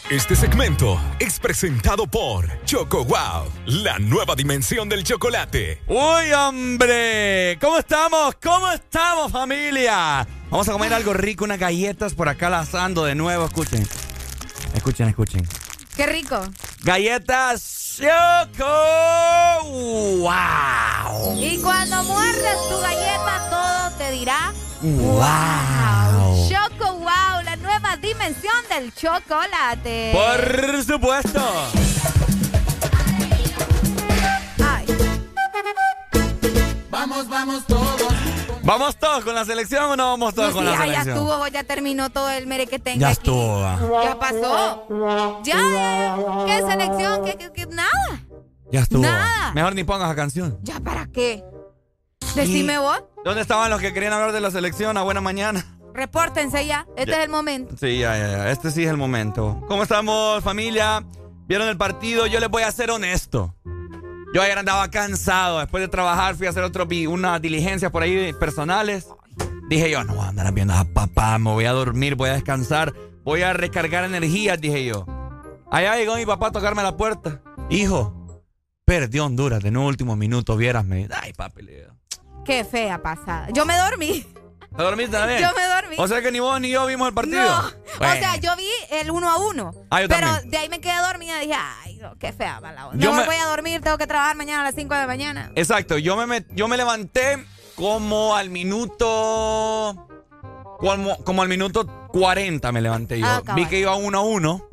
Este 0.10 0.38
segmento 0.38 0.98
es 1.20 1.38
presentado 1.38 2.08
por 2.08 2.64
Choco 2.64 3.04
Wow, 3.04 3.52
la 3.66 4.00
nueva 4.00 4.36
dimensión 4.36 4.88
del 4.88 5.04
chocolate. 5.04 5.82
¡Uy, 5.86 6.32
hombre! 6.32 7.58
¿Cómo 7.60 7.78
estamos? 7.78 8.36
¿Cómo 8.42 8.72
estamos, 8.72 9.30
familia? 9.34 10.26
Vamos 10.50 10.70
a 10.70 10.72
comer 10.72 10.94
algo 10.94 11.14
rico, 11.14 11.44
unas 11.44 11.60
galletas 11.60 12.14
por 12.14 12.30
acá 12.30 12.50
lazando 12.50 13.04
de 13.04 13.16
nuevo. 13.16 13.48
Escuchen. 13.48 13.86
Escuchen, 14.74 15.10
escuchen. 15.10 15.46
Qué 15.98 16.06
rico. 16.06 16.40
Galletas 16.84 17.98
Choco 17.98 18.66
Wow. 19.66 21.36
Y 21.38 21.60
cuando 21.62 22.02
muerdes 22.04 22.58
tu 22.70 22.80
galleta, 22.80 23.50
todo 23.50 23.98
te 23.98 24.12
dirá 24.12 24.54
Wow. 24.82 26.48
Choco 26.50 26.94
Wow, 26.94 27.08
la 27.08 27.10
nueva 27.10 27.37
dimensión 28.02 28.56
del 28.70 28.94
chocolate. 28.94 30.14
Por 30.14 30.84
supuesto. 30.84 31.42
Vamos, 36.90 37.30
vamos 37.30 37.66
todos. 37.68 38.14
¿Vamos 38.64 38.98
todos 38.98 39.24
con 39.24 39.34
la 39.36 39.46
selección 39.46 39.84
o 39.86 39.96
no 39.96 40.10
vamos 40.12 40.34
todos 40.34 40.54
con 40.54 40.66
sí, 40.66 40.70
la 40.70 40.72
ya, 40.72 40.78
ya 40.78 40.84
selección? 41.04 41.18
estuvo, 41.18 41.48
ya 41.48 41.64
terminó 41.64 42.10
todo 42.10 42.30
el 42.32 42.48
mere 42.48 42.68
que 42.68 42.80
tenga 42.80 43.00
Ya 43.00 43.08
aquí. 43.10 43.18
estuvo. 43.20 43.62
Ya 44.04 44.20
pasó. 44.20 45.42
Ya, 45.44 45.56
ya. 45.56 46.18
¿Qué 46.46 46.68
selección? 46.68 47.24
¿Qué, 47.26 47.38
qué, 47.38 47.52
qué? 47.54 47.66
Nada. 47.68 47.90
Ya 48.72 48.82
estuvo. 48.82 49.02
Nada. 49.04 49.54
Mejor 49.54 49.74
ni 49.76 49.84
pongas 49.84 50.10
la 50.10 50.16
canción. 50.16 50.58
¿Ya 50.64 50.80
para 50.80 51.08
qué? 51.08 51.44
Decime 52.36 52.78
vos. 52.78 53.02
¿Dónde 53.24 53.42
estaban 53.42 53.70
los 53.70 53.80
que 53.80 53.94
querían 53.94 54.14
hablar 54.14 54.32
de 54.34 54.42
la 54.42 54.52
selección? 54.52 54.98
A 54.98 55.02
buena 55.04 55.22
mañana. 55.22 55.77
Repórtense 55.98 56.66
ya. 56.68 56.86
Este 56.96 57.12
Ya. 57.12 57.18
es 57.18 57.24
el 57.26 57.32
momento. 57.32 57.76
Sí, 57.76 57.98
ya, 57.98 58.16
ya, 58.16 58.28
ya. 58.30 58.52
Este 58.52 58.70
sí 58.70 58.84
es 58.84 58.90
el 58.92 58.98
momento. 58.98 59.64
¿Cómo 59.68 59.82
estamos, 59.82 60.44
familia? 60.44 61.04
¿Vieron 61.48 61.68
el 61.68 61.76
partido? 61.76 62.28
Yo 62.28 62.40
les 62.40 62.50
voy 62.50 62.62
a 62.62 62.72
ser 62.72 62.92
honesto. 62.92 63.56
Yo 64.32 64.44
ayer 64.44 64.60
andaba 64.60 64.90
cansado. 64.92 65.58
Después 65.60 65.82
de 65.82 65.88
trabajar 65.88 66.36
fui 66.36 66.46
a 66.46 66.52
hacer 66.52 66.64
otro, 66.64 66.88
unas 67.10 67.42
diligencias 67.42 67.92
por 67.92 68.04
ahí 68.04 68.32
personales. 68.34 69.08
Dije 69.70 69.90
yo, 69.90 70.04
no 70.04 70.14
voy 70.14 70.26
a 70.26 70.30
andar 70.30 70.54
viendo 70.54 70.76
a 70.76 70.86
papá. 70.86 71.40
Me 71.40 71.50
voy 71.52 71.66
a 71.66 71.72
dormir, 71.72 72.14
voy 72.14 72.30
a 72.30 72.34
descansar. 72.34 72.94
Voy 73.24 73.42
a 73.42 73.54
recargar 73.54 74.04
energías, 74.04 74.62
dije 74.62 74.86
yo. 74.86 75.04
Allá 75.72 75.96
llegó 75.98 76.16
mi 76.16 76.28
papá 76.28 76.50
a 76.50 76.52
tocarme 76.52 76.84
la 76.84 76.96
puerta. 76.96 77.42
Hijo, 77.72 78.44
perdió 78.86 79.26
Honduras 79.26 79.64
de 79.64 79.72
nuevo 79.72 79.88
último 79.88 80.16
minuto, 80.16 80.56
vieras. 80.58 80.86
Me... 80.86 81.10
Ay, 81.12 81.34
papi, 81.34 81.64
le 81.64 81.76
digo. 81.78 81.94
Qué 82.46 82.64
fea 82.64 83.02
pasada. 83.02 83.50
Yo 83.52 83.66
me 83.66 83.76
dormí. 83.78 84.24
¿Te 84.78 84.84
dormiste 84.84 85.18
también? 85.18 85.42
Yo 85.42 85.48
me 85.56 85.66
dormí. 85.66 85.96
O 86.00 86.08
sea 86.08 86.22
que 86.22 86.32
ni 86.32 86.40
vos 86.40 86.62
ni 86.62 86.70
yo 86.70 86.86
vimos 86.86 87.08
el 87.08 87.14
partido. 87.14 87.44
No. 87.44 87.62
Bueno. 87.98 88.14
O 88.14 88.18
sea, 88.18 88.36
yo 88.38 88.56
vi 88.56 88.70
el 88.92 89.10
uno 89.12 89.30
a 89.30 89.38
uno. 89.38 89.72
Ah, 89.90 90.02
yo 90.04 90.08
pero 90.08 90.28
también. 90.28 90.52
de 90.52 90.58
ahí 90.58 90.70
me 90.70 90.80
quedé 90.80 90.98
dormida 91.02 91.44
y 91.44 91.48
dije, 91.48 91.60
ay, 91.84 91.98
no, 91.98 92.16
qué 92.20 92.32
fea 92.32 92.58
onda. 92.60 92.90
Yo 92.94 93.12
No 93.12 93.18
me- 93.18 93.26
voy 93.26 93.36
a 93.36 93.46
dormir, 93.46 93.82
tengo 93.82 93.98
que 93.98 94.06
trabajar 94.08 94.36
mañana 94.36 94.62
a 94.62 94.64
las 94.66 94.76
5 94.76 94.94
de 94.94 95.00
la 95.02 95.08
mañana. 95.08 95.52
Exacto, 95.56 95.98
yo 95.98 96.16
me, 96.16 96.26
met- 96.28 96.48
yo 96.54 96.68
me 96.68 96.78
levanté 96.78 97.44
como 97.76 98.36
al 98.36 98.50
minuto. 98.52 100.08
Como, 100.80 101.18
como 101.24 101.42
al 101.42 101.50
minuto 101.50 101.88
40 102.12 102.72
me 102.72 102.82
levanté 102.82 103.20
yo. 103.20 103.26
Ah, 103.28 103.42
vi 103.56 103.66
que 103.66 103.80
iba 103.80 103.96
uno 103.96 104.20
a 104.20 104.22
uno. 104.22 104.68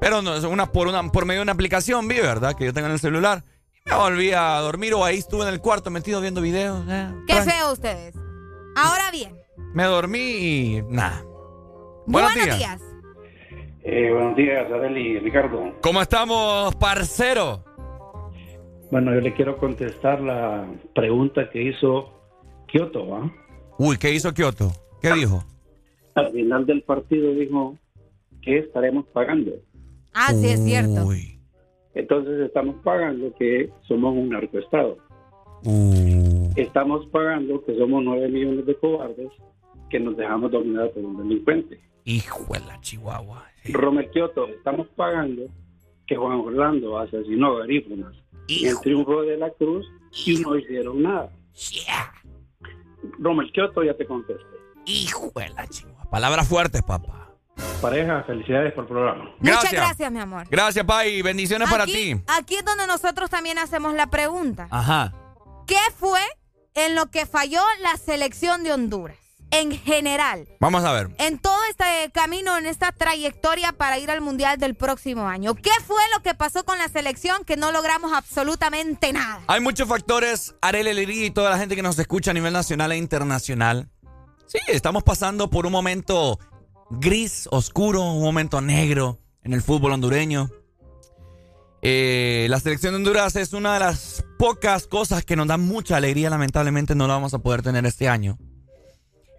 Pero 0.00 0.22
no, 0.22 0.36
una, 0.48 0.70
por, 0.70 0.86
una, 0.86 1.10
por 1.10 1.24
medio 1.24 1.40
de 1.40 1.44
una 1.44 1.52
aplicación, 1.52 2.06
vi, 2.06 2.20
¿verdad? 2.20 2.54
Que 2.54 2.66
yo 2.66 2.72
tengo 2.74 2.86
en 2.86 2.92
el 2.92 3.00
celular. 3.00 3.42
Me 3.86 3.94
volví 3.96 4.32
a 4.32 4.58
dormir 4.58 4.94
o 4.94 5.04
ahí 5.04 5.18
estuve 5.18 5.42
en 5.42 5.48
el 5.48 5.60
cuarto 5.60 5.90
metido 5.90 6.20
viendo 6.20 6.40
videos. 6.40 6.84
eh, 6.88 7.08
Qué 7.26 7.42
feo 7.42 7.72
ustedes. 7.72 8.14
Ahora 8.76 9.10
bien, 9.10 9.34
Me 9.74 9.84
dormí 9.84 10.18
y 10.18 10.82
nada. 10.88 11.22
buenos, 12.06 12.34
Buenos 12.34 12.34
días. 12.44 12.58
días. 12.58 12.82
Eh, 13.84 14.10
buenos 14.12 14.36
días, 14.36 14.70
Adeli 14.70 15.00
y 15.12 15.18
Ricardo. 15.20 15.72
¿Cómo 15.80 16.02
estamos, 16.02 16.74
parcero? 16.76 17.64
Bueno, 18.90 19.14
yo 19.14 19.20
le 19.20 19.32
quiero 19.34 19.56
contestar 19.58 20.20
la 20.20 20.66
pregunta 20.94 21.48
que 21.50 21.62
hizo 21.62 22.12
Kioto, 22.68 23.08
¿va? 23.08 23.32
Uy, 23.78 23.96
¿qué 23.96 24.12
hizo 24.12 24.32
Kioto? 24.34 24.72
¿Qué 25.00 25.12
dijo? 25.12 25.42
Al 26.14 26.32
final 26.32 26.66
del 26.66 26.82
partido 26.82 27.32
dijo 27.32 27.76
que 28.42 28.58
estaremos 28.58 29.06
pagando. 29.12 29.52
Ah, 30.14 30.32
sí, 30.32 30.48
es 30.48 30.62
cierto. 30.64 31.08
Entonces 31.94 32.40
estamos 32.40 32.76
pagando 32.84 33.32
que 33.38 33.70
somos 33.88 34.14
un 34.14 34.28
narcoestado. 34.30 34.98
Estamos 36.56 37.06
pagando 37.08 37.62
que 37.64 37.76
somos 37.76 38.02
nueve 38.02 38.28
millones 38.28 38.64
de 38.66 38.74
cobardes 38.78 39.30
que 39.90 40.00
nos 40.00 40.16
dejamos 40.16 40.50
dominar 40.50 40.90
por 40.90 41.04
un 41.04 41.28
delincuente. 41.28 41.80
Hijo 42.04 42.46
de 42.52 42.60
la 42.60 42.80
chihuahua. 42.80 43.44
Romer 43.72 44.10
Kioto, 44.10 44.46
estamos 44.48 44.86
pagando 44.96 45.42
que 46.06 46.16
Juan 46.16 46.38
Orlando 46.40 46.98
asesinó 46.98 47.56
garífunas 47.56 48.14
en 48.48 48.68
el 48.68 48.80
triunfo 48.80 49.22
de 49.22 49.36
la 49.36 49.50
Cruz 49.50 49.86
y 50.24 50.38
no 50.38 50.56
hicieron 50.56 51.02
nada. 51.02 51.30
Romer 53.18 53.50
Kioto, 53.52 53.82
ya 53.82 53.94
te 53.94 54.06
contesté. 54.06 54.44
Hijo 54.86 55.30
de 55.34 55.48
la 55.50 55.66
chihuahua. 55.68 56.10
Palabras 56.10 56.48
fuertes, 56.48 56.82
papá. 56.82 57.32
Pareja, 57.82 58.22
felicidades 58.24 58.72
por 58.72 58.84
el 58.84 58.88
programa. 58.88 59.30
Muchas 59.40 59.72
gracias, 59.72 60.10
mi 60.12 60.18
amor. 60.20 60.46
Gracias, 60.50 60.84
Pai. 60.84 61.20
Bendiciones 61.22 61.68
para 61.70 61.84
Aquí, 61.84 62.14
ti. 62.14 62.22
aquí 62.28 62.54
es 62.56 62.64
donde 62.64 62.86
nosotros 62.86 63.28
también 63.28 63.58
hacemos 63.58 63.94
la 63.94 64.06
pregunta. 64.06 64.68
Ajá. 64.70 65.12
¿Qué 65.66 65.78
fue 65.96 66.20
en 66.76 66.94
lo 66.94 67.10
que 67.10 67.26
falló 67.26 67.60
la 67.82 67.96
selección 67.96 68.62
de 68.62 68.72
Honduras? 68.72 69.16
En 69.50 69.70
general. 69.72 70.46
Vamos 70.60 70.84
a 70.84 70.92
ver. 70.92 71.08
En 71.18 71.38
todo 71.38 71.58
este 71.70 72.10
camino, 72.12 72.58
en 72.58 72.66
esta 72.66 72.92
trayectoria 72.92 73.72
para 73.72 73.98
ir 73.98 74.10
al 74.10 74.20
Mundial 74.20 74.58
del 74.58 74.74
próximo 74.74 75.26
año. 75.28 75.54
¿Qué 75.54 75.70
fue 75.86 76.02
lo 76.14 76.22
que 76.22 76.34
pasó 76.34 76.64
con 76.64 76.78
la 76.78 76.88
selección 76.88 77.44
que 77.44 77.56
no 77.56 77.72
logramos 77.72 78.12
absolutamente 78.12 79.12
nada? 79.12 79.42
Hay 79.46 79.60
muchos 79.60 79.88
factores, 79.88 80.54
Arele 80.60 80.94
Lerí 80.94 81.24
y 81.24 81.30
toda 81.30 81.50
la 81.50 81.58
gente 81.58 81.76
que 81.76 81.82
nos 81.82 81.98
escucha 81.98 82.32
a 82.32 82.34
nivel 82.34 82.52
nacional 82.52 82.92
e 82.92 82.96
internacional. 82.96 83.88
Sí, 84.46 84.58
estamos 84.68 85.04
pasando 85.04 85.48
por 85.48 85.64
un 85.64 85.72
momento 85.72 86.38
gris, 86.90 87.48
oscuro, 87.50 88.02
un 88.02 88.22
momento 88.22 88.60
negro 88.60 89.20
en 89.42 89.52
el 89.52 89.62
fútbol 89.62 89.92
hondureño. 89.92 90.50
Eh, 91.82 92.46
la 92.50 92.58
selección 92.58 92.94
de 92.94 92.96
Honduras 92.96 93.36
es 93.36 93.52
una 93.52 93.74
de 93.74 93.80
las 93.80 94.24
pocas 94.38 94.86
cosas 94.86 95.24
que 95.24 95.36
nos 95.36 95.46
dan 95.46 95.60
mucha 95.62 95.96
alegría. 95.96 96.30
Lamentablemente 96.30 96.94
no 96.94 97.06
la 97.06 97.14
vamos 97.14 97.34
a 97.34 97.38
poder 97.38 97.62
tener 97.62 97.84
este 97.86 98.08
año. 98.08 98.38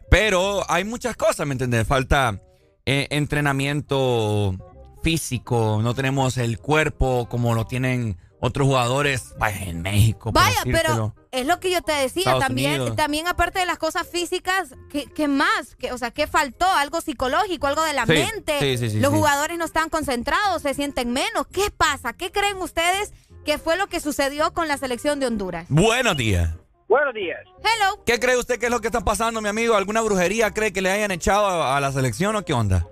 Pero 0.10 0.64
hay 0.70 0.84
muchas 0.86 1.16
cosas, 1.16 1.46
¿me 1.46 1.54
entiendes? 1.54 1.86
Falta 1.86 2.42
eh, 2.86 3.08
entrenamiento 3.12 4.56
físico, 5.04 5.80
no 5.84 5.94
tenemos 5.94 6.38
el 6.38 6.60
cuerpo 6.60 7.28
como 7.30 7.54
lo 7.56 7.66
tienen 7.66 8.18
otros 8.40 8.68
jugadores 8.68 9.34
vaya, 9.40 9.64
en 9.66 9.82
México. 9.82 10.32
Vaya, 10.32 10.62
pero 10.64 11.16
es 11.32 11.46
lo 11.48 11.60
que 11.60 11.72
yo 11.72 11.82
te 11.82 11.92
decía, 11.92 12.22
Estados 12.22 12.44
también, 12.44 12.82
Unidos. 12.82 12.96
también 12.96 13.28
aparte 13.28 13.60
de 13.60 13.66
las 13.66 13.80
cosas 13.80 14.08
físicas, 14.08 14.70
¿qué, 14.92 15.08
qué 15.08 15.28
más? 15.28 15.76
¿Qué, 15.78 15.92
o 15.92 15.98
sea, 15.98 16.12
¿qué 16.12 16.28
faltó? 16.28 16.66
Algo 16.66 17.02
psicológico, 17.02 17.68
algo 17.68 17.84
de 17.84 17.94
la 17.94 18.06
Sí, 18.06 18.14
mente. 18.14 18.60
sí, 18.60 18.78
sí, 18.78 18.90
sí, 18.92 19.00
Los 19.00 19.12
jugadores 19.14 19.58
no 19.58 19.66
están 19.66 19.90
concentrados, 19.90 20.62
se 20.62 20.74
sienten 20.74 21.12
menos. 21.12 21.48
¿Qué 21.52 21.72
pasa? 21.72 22.14
¿Qué 22.14 22.32
creen 22.32 22.58
ustedes 22.58 23.12
que 23.48 23.58
fue 23.58 23.78
lo 23.78 23.88
que 23.88 24.02
sucedió 24.02 24.52
con 24.54 24.68
la 24.68 24.76
selección 24.78 25.22
de 25.22 25.26
Honduras? 25.28 25.68
Buenos 25.70 26.18
días. 26.18 26.54
Buenos 26.90 27.14
días. 27.14 27.40
Hello. 27.60 28.04
¿Qué 28.06 28.20
cree 28.20 28.36
usted 28.38 28.60
que 28.60 28.66
es 28.66 28.72
lo 28.72 28.82
que 28.82 28.88
está 28.88 29.00
pasando, 29.00 29.40
mi 29.42 29.48
amigo? 29.48 29.74
¿Alguna 29.76 30.02
brujería 30.02 30.52
cree 30.54 30.74
que 30.74 30.82
le 30.82 30.92
hayan 30.92 31.12
echado 31.12 31.46
a, 31.48 31.78
a 31.78 31.80
la 31.80 31.94
selección 31.94 32.36
o 32.36 32.44
qué 32.44 32.52
onda? 32.52 32.86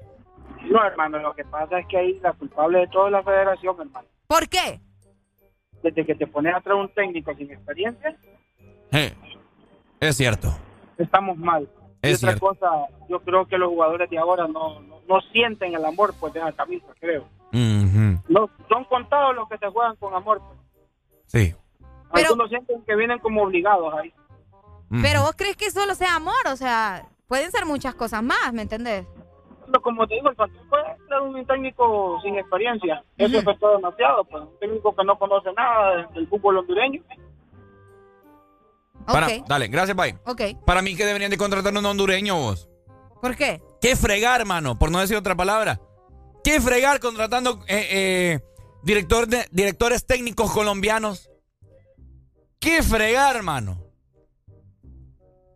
No, 0.64 0.82
hermano, 0.86 1.20
lo 1.20 1.36
que 1.36 1.44
pasa 1.44 1.78
es 1.80 1.86
que 1.88 1.98
ahí 1.98 2.20
la 2.24 2.32
culpable 2.32 2.80
de 2.80 2.88
todo 2.88 3.08
es 3.08 3.12
la 3.12 3.22
federación, 3.24 3.76
hermano. 3.82 4.08
¿Por 4.28 4.48
qué? 4.48 4.80
Desde 5.84 6.06
que 6.06 6.16
te 6.16 6.26
pones 6.26 6.56
a 6.56 6.62
traer 6.62 6.80
un 6.80 6.90
técnico 6.94 7.36
sin 7.36 7.52
experiencia, 7.52 8.16
Eh, 8.94 9.14
es 10.00 10.16
cierto. 10.16 10.58
estamos 10.98 11.38
mal. 11.38 11.68
Y 12.08 12.12
Es 12.12 12.18
otra 12.24 12.32
cierto. 12.38 12.48
cosa, 12.48 12.72
yo 13.10 13.20
creo 13.22 13.46
que 13.46 13.58
los 13.58 13.70
jugadores 13.70 14.10
de 14.10 14.18
ahora 14.18 14.48
no, 14.48 14.80
no, 14.82 15.00
no 15.08 15.22
sienten 15.32 15.74
el 15.76 15.84
amor 15.86 16.14
pues 16.20 16.34
de 16.34 16.40
la 16.40 16.52
camisa, 16.52 16.88
creo. 17.00 17.26
No, 18.28 18.50
son 18.70 18.84
contados 18.86 19.36
los 19.36 19.48
que 19.48 19.58
se 19.58 19.68
juegan 19.70 19.96
con 19.98 20.14
amor. 20.14 20.42
pues. 20.46 20.60
Sí. 21.28 21.56
Algunos 22.12 22.50
sienten 22.50 22.82
que 22.84 22.96
vienen 22.96 23.20
como 23.20 23.44
obligados 23.44 23.94
ahí. 23.94 24.14
Pero 25.02 25.22
vos 25.22 25.34
crees 25.38 25.58
que 25.58 25.72
solo 25.72 25.96
sea 25.96 26.16
amor, 26.16 26.36
o 26.52 26.56
sea, 26.56 27.06
pueden 27.28 27.52
ser 27.52 27.66
muchas 27.66 27.96
cosas 27.96 28.22
más, 28.24 28.54
¿me 28.54 28.62
entendés? 28.62 29.06
Pero 29.66 29.82
como 29.82 30.06
te 30.08 30.14
digo, 30.16 30.30
el 30.30 30.36
factor 30.36 30.62
puede 30.70 30.84
ser 31.08 31.22
un 31.22 31.46
técnico 31.46 32.20
sin 32.22 32.38
experiencia. 32.38 33.04
Eso 33.18 33.40
afectó 33.40 33.72
demasiado. 33.76 34.24
Pues 34.26 34.44
un 34.44 34.60
técnico 34.60 34.96
que 34.96 35.04
no 35.04 35.18
conoce 35.18 35.52
nada 35.54 35.96
del- 35.96 36.08
del 36.14 36.28
fútbol 36.28 36.58
hondureño. 36.60 37.02
Para, 39.06 39.28
dale, 39.48 39.68
gracias, 39.68 39.96
bye. 39.96 40.18
Ok. 40.26 40.42
Para 40.66 40.82
mí 40.82 40.96
que 40.96 41.06
deberían 41.06 41.32
de 41.32 41.38
contratar 41.38 41.76
un 41.78 41.86
hondureño 41.86 42.36
vos. 42.38 42.68
¿Por 43.22 43.36
qué? 43.36 43.62
¿Qué 43.82 43.96
fregar, 43.96 44.42
hermano? 44.42 44.78
Por 44.78 44.92
no 44.92 45.00
decir 45.00 45.16
otra 45.18 45.36
palabra. 45.36 45.80
¿Qué 46.44 46.60
fregar 46.62 47.00
contratando 47.00 47.64
eh, 47.68 47.88
eh, 47.92 48.40
director 48.84 49.28
de- 49.28 49.48
directores 49.52 50.06
técnicos 50.06 50.52
colombianos? 50.52 51.30
¿Qué 52.60 52.82
fregar, 52.84 53.36
hermano? 53.36 53.82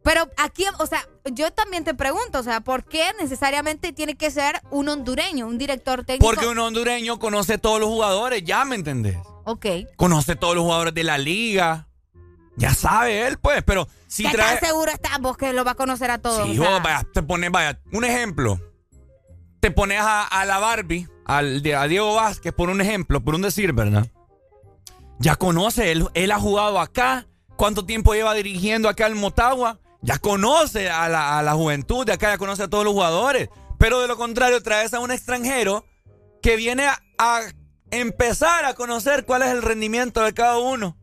Pero 0.04 0.28
aquí, 0.38 0.64
o 0.80 0.86
sea, 0.86 1.08
yo 1.34 1.52
también 1.52 1.84
te 1.84 1.94
pregunto, 1.94 2.40
o 2.40 2.44
sea, 2.44 2.62
¿por 2.62 2.86
qué 2.86 3.04
necesariamente 3.20 3.92
tiene 3.94 4.16
que 4.16 4.32
ser 4.32 4.62
un 4.72 4.88
hondureño, 4.90 5.46
un 5.46 5.58
director 5.58 6.04
técnico? 6.06 6.26
Porque 6.26 6.48
un 6.48 6.58
hondureño 6.58 7.20
conoce 7.20 7.58
todos 7.58 7.80
los 7.80 7.90
jugadores, 7.90 8.44
ya 8.44 8.64
me 8.66 8.76
entendés. 8.76 9.18
Ok. 9.46 9.66
Conoce 9.98 10.36
todos 10.36 10.56
los 10.56 10.64
jugadores 10.64 10.94
de 10.94 11.04
la 11.04 11.18
liga. 11.18 11.88
Ya 12.60 12.74
sabe 12.74 13.26
él, 13.26 13.38
pues, 13.40 13.64
pero 13.64 13.88
si 14.08 14.24
¿Qué 14.24 14.32
trae. 14.32 14.58
tan 14.58 14.68
seguro 14.70 14.92
estás 14.92 15.18
vos 15.20 15.38
que 15.38 15.54
lo 15.54 15.64
va 15.64 15.72
a 15.72 15.76
conocer 15.76 16.12
a 16.12 16.18
todos? 16.18 16.46
Sí, 16.46 16.60
O 16.60 16.62
sea, 16.62 16.72
vos, 16.72 16.84
vaya, 16.84 17.08
te 17.14 17.24
pones, 17.24 17.50
vaya, 17.52 17.80
un 17.94 18.04
ejemplo. 18.04 18.60
Te 19.62 19.72
pones 19.72 20.00
a, 20.02 20.24
a 20.26 20.46
la 20.46 20.60
Barbie, 20.60 21.08
al, 21.26 21.64
a 21.74 21.88
Diego 21.88 22.16
Vázquez, 22.16 22.54
por 22.54 22.70
un 22.70 22.82
ejemplo, 22.82 23.22
por 23.22 23.36
un 23.36 23.42
decir, 23.42 23.72
¿verdad? 23.74 24.08
Ya 25.20 25.36
conoce, 25.38 25.92
él, 25.92 26.06
él 26.14 26.32
ha 26.32 26.40
jugado 26.40 26.80
acá. 26.80 27.26
¿Cuánto 27.56 27.86
tiempo 27.86 28.14
lleva 28.14 28.34
dirigiendo 28.34 28.88
acá 28.90 29.06
al 29.06 29.16
Motagua? 29.16 29.80
Ya 30.02 30.18
conoce 30.18 30.90
a 30.90 31.10
la, 31.10 31.40
a 31.40 31.44
la 31.44 31.54
juventud 31.54 32.06
de 32.06 32.14
acá, 32.14 32.30
ya 32.32 32.38
conoce 32.38 32.64
a 32.64 32.70
todos 32.70 32.84
los 32.86 32.94
jugadores. 32.94 33.50
Pero 33.78 34.00
de 34.02 34.08
lo 34.08 34.18
contrario, 34.18 34.62
traes 34.64 34.94
a 34.94 35.00
un 35.00 35.12
extranjero 35.12 35.86
que 36.42 36.56
viene 36.56 36.88
a, 36.88 37.00
a 37.18 37.42
empezar 37.92 38.64
a 38.66 38.74
conocer 38.76 39.26
cuál 39.26 39.42
es 39.44 39.50
el 39.50 39.62
rendimiento 39.62 40.22
de 40.24 40.34
cada 40.34 40.58
uno. 40.58 40.96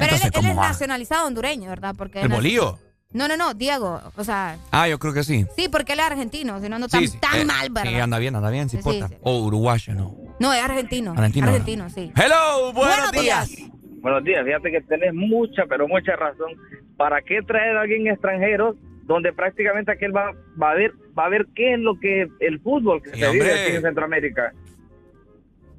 Pero 0.00 0.10
él, 0.16 0.16
Entonces, 0.16 0.24
él 0.26 0.32
¿cómo 0.32 0.50
es 0.50 0.58
va? 0.58 0.68
nacionalizado 0.68 1.26
hondureño, 1.28 1.68
¿verdad? 1.70 1.94
Porque 1.96 2.20
¿El 2.22 2.28
bolillo? 2.28 2.78
No, 3.12 3.26
no, 3.28 3.36
no, 3.36 3.54
Diego. 3.54 4.00
O 4.16 4.24
sea, 4.24 4.56
Ah, 4.70 4.88
yo 4.88 4.98
creo 4.98 5.12
que 5.12 5.24
sí. 5.24 5.44
sí, 5.56 5.68
porque 5.68 5.92
él 5.94 6.00
es 6.00 6.06
argentino, 6.06 6.60
si 6.60 6.68
no, 6.68 6.78
no 6.78 6.88
tan, 6.88 7.00
Sí, 7.00 7.08
sí. 7.08 7.18
tan 7.18 7.40
Eh, 7.40 7.44
mal, 7.44 7.68
¿verdad? 7.70 7.90
Sí, 7.90 7.98
anda 8.00 8.18
bien, 8.18 8.34
anda 8.36 8.50
bien, 8.50 8.68
sí, 8.68 8.76
Sí, 8.76 8.88
importa. 8.88 9.08
sí. 9.08 9.20
O 9.22 9.38
uruguayo, 9.44 9.94
¿no? 9.94 10.16
No, 10.38 10.52
es 10.52 10.62
argentino. 10.62 11.12
Argentino, 11.12 11.48
Argentino, 11.48 11.90
sí. 11.90 12.12
Hello, 12.16 12.72
buenos, 12.72 12.96
Buenos 12.96 13.12
días. 13.12 13.48
días. 13.48 13.70
Buenos 14.00 14.24
días, 14.24 14.44
fíjate 14.44 14.70
que 14.70 14.80
tenés 14.82 15.12
mucha, 15.12 15.64
pero 15.68 15.86
mucha 15.88 16.16
razón. 16.16 16.52
¿Para 16.96 17.20
qué 17.22 17.40
traer 17.42 17.76
a 17.76 17.82
alguien 17.82 18.06
extranjero 18.06 18.74
donde 19.04 19.32
prácticamente 19.32 19.90
aquel 19.92 20.14
va, 20.16 20.30
va 20.60 20.70
a 20.70 20.74
ver 20.74 20.92
va 21.18 21.26
a 21.26 21.28
ver 21.28 21.46
qué 21.54 21.74
es 21.74 21.80
lo 21.80 21.98
que 21.98 22.28
el 22.40 22.60
fútbol 22.60 23.02
que 23.02 23.10
Sí, 23.10 23.20
se 23.20 23.30
vive 23.32 23.44
hombre. 23.50 23.62
aquí 23.66 23.76
en 23.76 23.82
Centroamérica? 23.82 24.52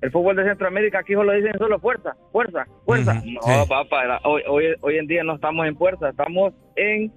El 0.02 0.12
fútbol 0.12 0.36
de 0.36 0.44
Centroamérica 0.46 1.00
aquí 1.00 1.14
solo 1.14 1.32
dicen 1.34 1.54
solo 1.60 1.80
fuerza, 1.80 2.16
fuerza, 2.32 2.66
fuerza. 2.86 3.14
Ujú, 3.20 3.32
no, 3.48 3.64
sí. 3.64 3.70
papá, 3.70 4.20
hoy, 4.24 4.42
hoy, 4.48 4.66
hoy 4.82 4.98
en 4.98 5.06
día 5.08 5.24
no 5.24 5.36
estamos 5.36 5.68
en 5.68 5.78
fuerza, 5.78 6.10
estamos 6.10 6.54
en 6.76 7.12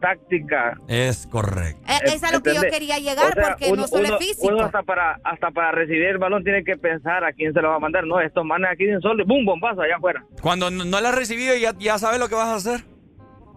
táctica. 0.00 0.76
Es 0.86 1.26
correcto. 1.26 1.80
Eh, 1.88 1.98
es 2.14 2.22
a 2.22 2.30
lo 2.30 2.40
que 2.40 2.50
yo 2.50 2.56
¿Entendés? 2.62 2.72
quería 2.78 2.98
llegar 2.98 3.30
O 3.30 3.32
sea, 3.32 3.48
porque 3.48 3.66
uno- 3.72 3.82
no 3.82 3.88
solo 3.88 4.04
uno- 4.06 4.16
es 4.18 4.24
físico. 4.28 4.54
uno 4.54 4.64
hasta 4.64 4.82
para 4.84 5.18
hasta 5.24 5.50
para 5.50 5.72
recibir 5.72 6.04
el 6.04 6.18
balón 6.18 6.44
tiene 6.44 6.62
que 6.62 6.76
pensar 6.76 7.24
a 7.24 7.32
quién 7.32 7.52
se 7.52 7.60
lo 7.60 7.70
va 7.70 7.74
a 7.76 7.80
mandar. 7.80 8.06
No, 8.06 8.20
estos 8.20 8.44
manes 8.44 8.70
aquí 8.70 8.84
en 8.88 9.00
solo, 9.00 9.24
¡bum! 9.26 9.44
bombazo 9.44 9.82
allá 9.82 9.96
afuera. 9.96 10.24
Cuando 10.40 10.70
no, 10.70 10.84
no 10.84 11.00
la 11.00 11.08
has 11.08 11.16
recibido, 11.16 11.56
ya, 11.56 11.72
ya 11.78 11.98
sabes 11.98 12.20
lo 12.20 12.28
que 12.28 12.36
vas 12.36 12.48
a 12.48 12.54
hacer. 12.54 12.86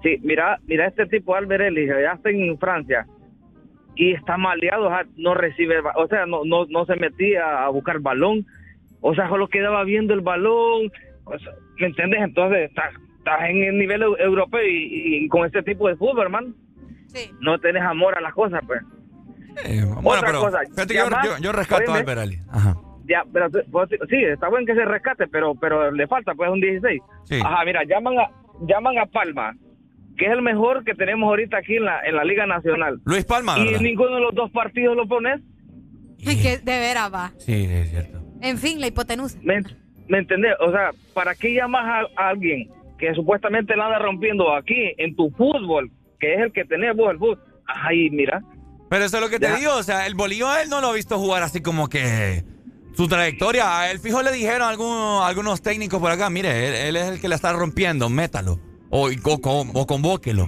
Sí, 0.02 0.18
mira, 0.24 0.58
mira 0.66 0.88
este 0.88 1.06
tipo 1.06 1.36
Albert 1.36 1.64
Ellis, 1.66 1.92
allá 1.92 2.14
está 2.14 2.32
en 2.32 2.58
Francia 2.58 3.06
y 3.96 4.14
está 4.14 4.36
maleado, 4.36 4.88
o 4.88 4.90
sea, 4.90 5.06
no 5.18 5.36
recibe, 5.36 5.76
o 5.96 6.08
sea, 6.08 6.26
no, 6.26 6.44
no, 6.44 6.66
no 6.66 6.86
se 6.88 6.96
metía 6.96 7.64
a 7.64 7.70
buscar 7.70 8.00
balón, 8.00 8.48
o 9.02 9.14
sea, 9.16 9.28
solo 9.30 9.48
quedaba 9.48 9.84
viendo 9.84 10.14
el 10.14 10.22
balón, 10.22 10.92
o 11.26 11.38
sea, 11.40 11.52
¿me 11.80 11.88
entiendes? 11.88 12.22
Entonces 12.22 12.70
estás, 12.70 12.94
estás 13.18 13.50
en 13.50 13.64
el 13.64 13.78
nivel 13.78 14.02
eu- 14.04 14.20
europeo 14.20 14.62
y, 14.64 15.24
y 15.26 15.28
con 15.28 15.46
este 15.46 15.62
tipo 15.64 15.88
de 15.88 15.96
fútbol, 15.96 16.22
hermano, 16.24 16.54
no 17.42 17.60
tenés 17.60 17.84
amor 17.84 18.18
a 18.18 18.22
las 18.22 18.34
cosas, 18.34 18.62
pues. 18.66 18.82
Eh, 19.66 19.84
bueno, 19.84 20.10
Otra 20.20 20.28
pero 20.28 20.40
cosa, 20.42 20.60
fíjate 20.70 20.88
que 20.94 21.00
yo, 21.00 21.06
llamás- 21.10 21.26
yo- 21.26 21.38
yo 21.44 21.52
rescato 21.52 21.92
a. 21.92 21.98
Albert 21.98 22.20
Ali. 22.20 22.38
Ajá. 22.50 22.76
Ya, 23.06 23.24
pero 23.34 23.50
vos- 23.68 23.90
sí, 24.10 24.16
está 24.24 24.48
bueno 24.48 24.66
que 24.66 24.76
se 24.76 24.86
rescate, 24.86 25.28
pero 25.28 25.56
pero 25.56 25.92
le 25.92 26.08
falta 26.08 26.34
pues 26.36 26.50
un 26.50 26.62
16. 26.62 27.02
Sí. 27.26 27.40
Ajá, 27.44 27.66
mira, 27.66 27.84
llaman 27.84 28.18
a 28.18 28.30
llaman 28.66 28.98
a 29.00 29.06
Palma, 29.08 29.54
que 30.18 30.26
es 30.28 30.32
el 30.32 30.42
mejor 30.42 30.86
que 30.86 30.94
tenemos 30.94 31.28
ahorita 31.28 31.58
aquí 31.58 31.76
en 31.76 31.84
la 31.86 32.00
en 32.06 32.16
la 32.16 32.24
Liga 32.24 32.46
Nacional. 32.46 33.02
Luis 33.04 33.26
Palma, 33.26 33.58
y 33.60 33.66
¿verdad? 33.66 33.82
ninguno 33.82 34.16
de 34.16 34.22
los 34.22 34.34
dos 34.34 34.50
partidos 34.52 34.96
lo 34.96 35.06
pones. 35.08 35.42
Es 36.20 36.42
que 36.42 36.60
de 36.60 36.80
veras 36.80 37.12
va. 37.14 37.32
Sí, 37.40 37.66
es 37.70 37.90
cierto. 37.90 38.21
En 38.42 38.58
fin, 38.58 38.80
la 38.80 38.88
hipotenusa. 38.88 39.38
¿Me, 39.42 39.62
me 40.08 40.20
entendés? 40.20 40.54
O 40.60 40.72
sea, 40.72 40.92
¿para 41.14 41.36
qué 41.36 41.54
llamas 41.54 41.86
a, 41.86 42.22
a 42.24 42.30
alguien 42.30 42.70
que 42.98 43.14
supuestamente 43.14 43.76
la 43.76 43.86
anda 43.86 44.00
rompiendo 44.00 44.54
aquí 44.56 44.94
en 44.98 45.16
tu 45.16 45.30
fútbol, 45.32 45.92
que 46.20 46.34
es 46.34 46.40
el 46.42 46.52
que 46.52 46.66
tenés 46.66 46.96
vos 46.96 47.12
el 47.12 47.18
fútbol? 47.18 47.40
Ay, 47.66 48.10
mira. 48.10 48.42
Pero 48.90 49.06
eso 49.06 49.18
es 49.18 49.24
lo 49.24 49.30
que 49.30 49.40
te 49.40 49.56
digo, 49.56 49.74
o 49.76 49.84
sea, 49.84 50.06
el 50.06 50.16
Bolillo 50.16 50.50
a 50.50 50.62
él 50.62 50.70
no 50.70 50.82
lo 50.82 50.88
ha 50.88 50.94
visto 50.94 51.18
jugar 51.18 51.44
así 51.44 51.62
como 51.62 51.88
que 51.88 52.44
su 52.94 53.08
trayectoria. 53.08 53.80
A 53.80 53.90
él 53.92 54.00
fijo 54.00 54.22
le 54.22 54.32
dijeron 54.34 54.64
algunos, 54.68 55.24
algunos 55.24 55.62
técnicos 55.62 56.02
por 56.02 56.12
acá, 56.12 56.30
mire, 56.30 56.68
él, 56.68 56.76
él 56.76 56.96
es 56.98 57.08
el 57.10 57.22
que 57.22 57.30
la 57.30 57.36
está 57.36 57.54
rompiendo, 57.54 58.10
métalo. 58.10 58.60
O, 58.90 59.08
o, 59.08 59.10
o- 59.44 59.72
o 59.74 59.88
convóquelo. 59.88 60.48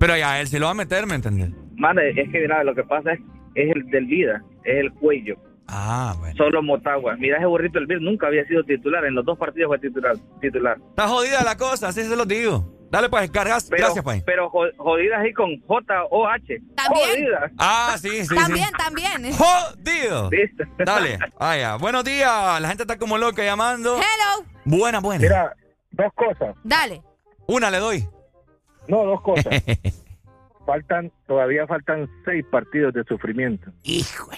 Pero 0.00 0.16
ya, 0.16 0.40
él 0.40 0.48
se 0.48 0.58
lo 0.58 0.66
va 0.66 0.72
a 0.72 0.74
meter, 0.74 1.06
¿me 1.06 1.14
entiendes? 1.14 1.50
Madre, 1.76 2.10
es 2.20 2.28
que 2.32 2.40
mira, 2.40 2.64
lo 2.64 2.74
que 2.74 2.82
pasa 2.82 3.12
es, 3.12 3.20
es 3.54 3.70
el 3.76 3.84
del 3.90 4.06
vida, 4.06 4.42
es 4.64 4.76
el 4.80 4.92
cuello. 4.94 5.36
Ah, 5.66 6.14
bueno. 6.18 6.36
Solo 6.36 6.62
Motagua. 6.62 7.16
Mira, 7.16 7.38
ese 7.38 7.46
burrito 7.46 7.78
del 7.78 7.86
Bill 7.86 8.02
nunca 8.02 8.26
había 8.26 8.44
sido 8.46 8.62
titular. 8.64 9.04
En 9.04 9.14
los 9.14 9.24
dos 9.24 9.38
partidos 9.38 9.68
fue 9.68 9.78
titular. 9.78 10.16
titular. 10.40 10.76
Está 10.90 11.08
jodida 11.08 11.42
la 11.42 11.56
cosa, 11.56 11.88
así 11.88 12.02
se 12.04 12.14
lo 12.16 12.24
digo. 12.24 12.70
Dale, 12.90 13.08
pues, 13.08 13.28
cargas. 13.30 13.66
Pero, 13.70 13.82
Gracias, 13.84 14.04
pues. 14.04 14.22
Pero 14.24 14.50
jo- 14.50 14.68
jodidas 14.76 15.20
ahí 15.20 15.32
con 15.32 15.58
J-O-H. 15.66 16.60
También. 16.76 17.08
Jodidas. 17.10 17.52
Ah, 17.58 17.96
sí, 17.98 18.24
sí, 18.24 18.34
también, 18.34 18.66
sí. 18.66 18.72
también. 18.78 19.32
¡Jodido! 19.32 20.30
Dale, 20.78 21.18
vaya. 21.40 21.76
Buenos 21.76 22.04
días. 22.04 22.60
La 22.60 22.68
gente 22.68 22.84
está 22.84 22.96
como 22.98 23.18
loca 23.18 23.42
llamando. 23.42 23.96
Hello. 23.96 24.46
Buena, 24.64 25.00
buena. 25.00 25.22
Mira, 25.22 25.56
dos 25.90 26.12
cosas. 26.14 26.54
Dale. 26.62 27.02
Una 27.48 27.70
le 27.70 27.78
doy. 27.78 28.08
No, 28.86 29.02
dos 29.04 29.20
cosas. 29.22 29.46
faltan, 30.66 31.10
todavía 31.26 31.66
faltan 31.66 32.08
seis 32.24 32.44
partidos 32.50 32.94
de 32.94 33.02
sufrimiento. 33.04 33.70
Hijo. 33.82 34.30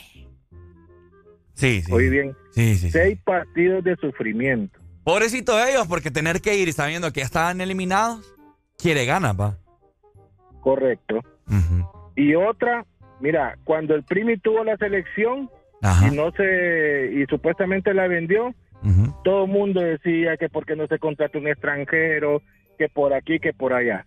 Sí, 1.56 1.82
sí. 1.82 2.08
Bien. 2.10 2.36
Sí, 2.52 2.76
sí, 2.76 2.76
sí. 2.76 2.90
Seis 2.90 3.18
partidos 3.24 3.82
de 3.82 3.96
sufrimiento. 3.96 4.78
Pobrecito 5.04 5.56
de 5.56 5.70
ellos, 5.70 5.86
porque 5.86 6.10
tener 6.10 6.40
que 6.40 6.56
ir 6.56 6.72
sabiendo 6.72 7.12
que 7.12 7.20
ya 7.20 7.26
estaban 7.26 7.60
eliminados, 7.60 8.34
quiere 8.76 9.06
ganas, 9.06 9.34
pa. 9.34 9.56
Correcto. 10.60 11.20
Y 12.16 12.34
otra, 12.34 12.84
mira, 13.20 13.56
cuando 13.64 13.94
el 13.94 14.02
Primi 14.02 14.36
tuvo 14.36 14.64
la 14.64 14.76
selección 14.76 15.48
Ajá. 15.80 16.08
y 16.08 16.16
no 16.16 16.32
se 16.32 17.12
y 17.14 17.24
supuestamente 17.26 17.94
la 17.94 18.08
vendió, 18.08 18.54
todo 19.24 19.44
el 19.44 19.50
mundo 19.50 19.80
decía 19.80 20.36
que 20.36 20.48
porque 20.48 20.76
no 20.76 20.86
se 20.86 20.98
contrata 20.98 21.38
un 21.38 21.48
extranjero, 21.48 22.42
que 22.78 22.88
por 22.88 23.14
aquí, 23.14 23.38
que 23.38 23.52
por 23.52 23.72
allá. 23.72 24.04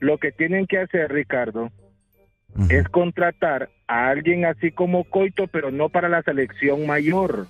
Lo 0.00 0.18
que 0.18 0.32
tienen 0.32 0.66
que 0.66 0.78
hacer, 0.78 1.10
Ricardo, 1.12 1.70
es 2.70 2.88
contratar 2.88 3.68
a 3.86 4.08
alguien 4.08 4.44
así 4.44 4.70
como 4.72 5.04
Coito, 5.04 5.46
pero 5.46 5.70
no 5.70 5.88
para 5.88 6.08
la 6.08 6.22
selección 6.22 6.86
mayor. 6.86 7.46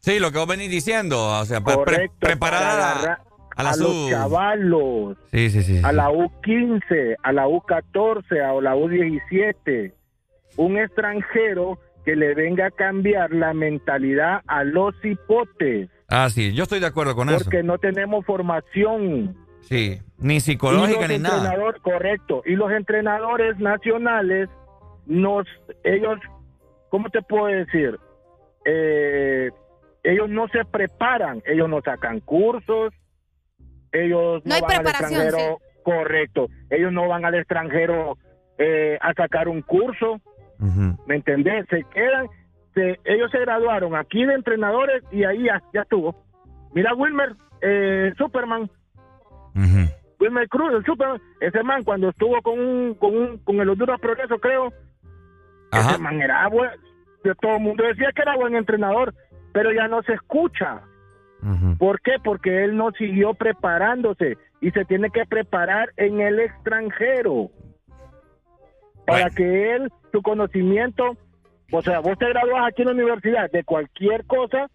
Sí, 0.00 0.18
lo 0.18 0.32
que 0.32 0.38
vos 0.38 0.46
venís 0.48 0.70
diciendo, 0.70 1.38
o 1.40 1.44
sea, 1.44 1.60
pre- 1.60 1.74
Correcto, 1.74 2.16
preparar 2.20 2.60
para 3.00 3.20
a, 3.56 3.62
la 3.62 3.76
los 3.76 4.10
chavalos, 4.10 5.16
Sí, 5.30 5.50
sí, 5.50 5.62
sí. 5.62 5.80
a 5.84 5.92
la 5.92 6.10
U15, 6.10 7.16
a 7.22 7.32
la 7.32 7.46
U14, 7.46 8.40
a 8.40 8.60
la 8.60 8.74
U17. 8.74 9.92
Un 10.56 10.78
extranjero 10.78 11.78
que 12.04 12.16
le 12.16 12.34
venga 12.34 12.66
a 12.66 12.70
cambiar 12.70 13.30
la 13.32 13.54
mentalidad 13.54 14.40
a 14.46 14.64
los 14.64 14.94
hipotes, 15.04 15.88
Ah, 16.08 16.28
sí, 16.28 16.52
yo 16.52 16.64
estoy 16.64 16.78
de 16.80 16.86
acuerdo 16.86 17.14
con 17.14 17.30
eso. 17.30 17.42
porque 17.44 17.62
no 17.62 17.78
tenemos 17.78 18.26
formación. 18.26 19.34
Sí, 19.62 20.00
ni 20.18 20.40
psicológica 20.40 21.08
ni 21.08 21.18
nada. 21.18 21.54
correcto. 21.82 22.42
Y 22.44 22.56
los 22.56 22.70
entrenadores 22.72 23.58
nacionales, 23.58 24.48
nos, 25.06 25.46
ellos, 25.84 26.18
¿cómo 26.90 27.08
te 27.10 27.22
puedo 27.22 27.46
decir? 27.46 27.98
Eh, 28.64 29.50
ellos 30.04 30.28
no 30.28 30.48
se 30.48 30.64
preparan, 30.64 31.42
ellos 31.46 31.68
no 31.68 31.80
sacan 31.80 32.20
cursos, 32.20 32.92
ellos 33.92 34.42
No 34.44 34.54
hay 34.54 34.60
van 34.62 34.70
al 34.72 34.86
extranjero, 34.86 35.58
correcto, 35.84 36.48
ellos 36.70 36.92
no 36.92 37.08
van 37.08 37.24
al 37.24 37.34
extranjero 37.34 38.16
eh, 38.58 38.98
a 39.00 39.12
sacar 39.14 39.48
un 39.48 39.62
curso, 39.62 40.20
¿me 41.06 41.16
entendés? 41.16 41.66
Se 41.70 41.82
quedan, 41.92 42.26
se- 42.74 42.98
ellos 43.04 43.30
se 43.32 43.38
graduaron 43.40 43.96
aquí 43.96 44.24
de 44.24 44.34
entrenadores 44.34 45.02
y 45.10 45.24
ahí 45.24 45.44
ya, 45.44 45.60
ya 45.74 45.82
estuvo. 45.82 46.14
Mira 46.74 46.94
Wilmer, 46.94 47.34
eh, 47.60 48.12
Superman, 48.16 48.70
Wilmer 50.20 50.48
Cruz, 50.48 50.72
el 50.74 50.84
Superman, 50.84 51.20
ese 51.40 51.62
man 51.62 51.82
cuando 51.82 52.10
estuvo 52.10 52.40
con 52.42 52.58
un, 52.58 52.94
con 52.94 53.16
un, 53.16 53.38
con 53.38 53.60
el 53.60 53.68
Honduras 53.68 54.00
Progreso, 54.00 54.38
creo, 54.38 54.72
ese 55.72 55.98
man 55.98 56.20
era 56.20 56.46
buen, 56.48 56.70
de 57.24 57.34
todo 57.34 57.56
el 57.56 57.62
mundo 57.62 57.84
decía 57.84 58.12
que 58.14 58.22
era 58.22 58.36
buen 58.36 58.54
entrenador, 58.54 59.14
pero 59.52 59.72
ya 59.72 59.88
no 59.88 60.02
se 60.02 60.14
escucha. 60.14 60.82
¿Por 61.78 62.00
qué? 62.02 62.12
Porque 62.22 62.62
él 62.62 62.76
no 62.76 62.92
siguió 62.92 63.34
preparándose 63.34 64.38
y 64.60 64.70
se 64.70 64.84
tiene 64.84 65.10
que 65.10 65.24
preparar 65.26 65.92
en 65.96 66.20
el 66.20 66.38
extranjero. 66.38 67.50
Para 69.04 69.28
que 69.30 69.74
él, 69.74 69.92
su 70.12 70.22
conocimiento, 70.22 71.16
o 71.72 71.82
sea, 71.82 71.98
vos 71.98 72.16
te 72.16 72.28
gradúas 72.28 72.68
aquí 72.68 72.82
en 72.82 72.88
la 72.88 72.94
universidad 72.94 73.50
de 73.50 73.64
cualquier 73.64 74.24
cosa 74.26 74.68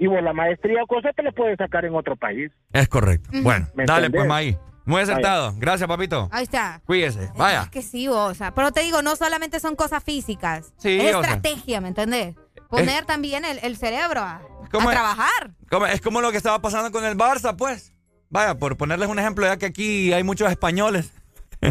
y 0.00 0.06
vos 0.06 0.22
la 0.22 0.32
maestría 0.32 0.82
o 0.82 0.86
cosa 0.86 1.12
te 1.12 1.22
la 1.22 1.30
puedes 1.30 1.58
sacar 1.58 1.84
en 1.84 1.94
otro 1.94 2.16
país. 2.16 2.50
Es 2.72 2.88
correcto. 2.88 3.28
Bueno, 3.42 3.68
¿Me 3.74 3.84
dale 3.84 4.06
entendés? 4.06 4.20
pues, 4.20 4.28
Maí. 4.28 4.58
Muy 4.86 5.02
acertado. 5.02 5.52
Gracias, 5.58 5.86
papito. 5.86 6.28
Ahí 6.32 6.44
está. 6.44 6.80
Cuídese. 6.86 7.30
Vaya. 7.36 7.62
Es 7.64 7.68
que 7.68 7.82
sí, 7.82 8.08
o 8.08 8.34
sea, 8.34 8.54
pero 8.54 8.72
te 8.72 8.80
digo, 8.80 9.02
no 9.02 9.14
solamente 9.14 9.60
son 9.60 9.76
cosas 9.76 10.02
físicas. 10.02 10.72
Sí, 10.78 10.98
es 10.98 11.14
estrategia, 11.14 11.82
¿me 11.82 11.88
entendés? 11.88 12.34
Poner 12.70 13.04
también 13.04 13.44
el, 13.44 13.76
cerebro 13.76 14.20
a, 14.20 14.40
trabajar. 14.70 15.50
es 15.92 16.00
como 16.00 16.22
lo 16.22 16.30
que 16.30 16.38
estaba 16.38 16.62
pasando 16.62 16.90
con 16.90 17.04
el 17.04 17.16
Barça, 17.16 17.54
pues. 17.54 17.92
Vaya, 18.30 18.56
por 18.56 18.78
ponerles 18.78 19.08
un 19.08 19.18
ejemplo, 19.18 19.44
ya 19.44 19.58
que 19.58 19.66
aquí 19.66 20.12
hay 20.14 20.22
muchos 20.22 20.50
españoles. 20.50 21.12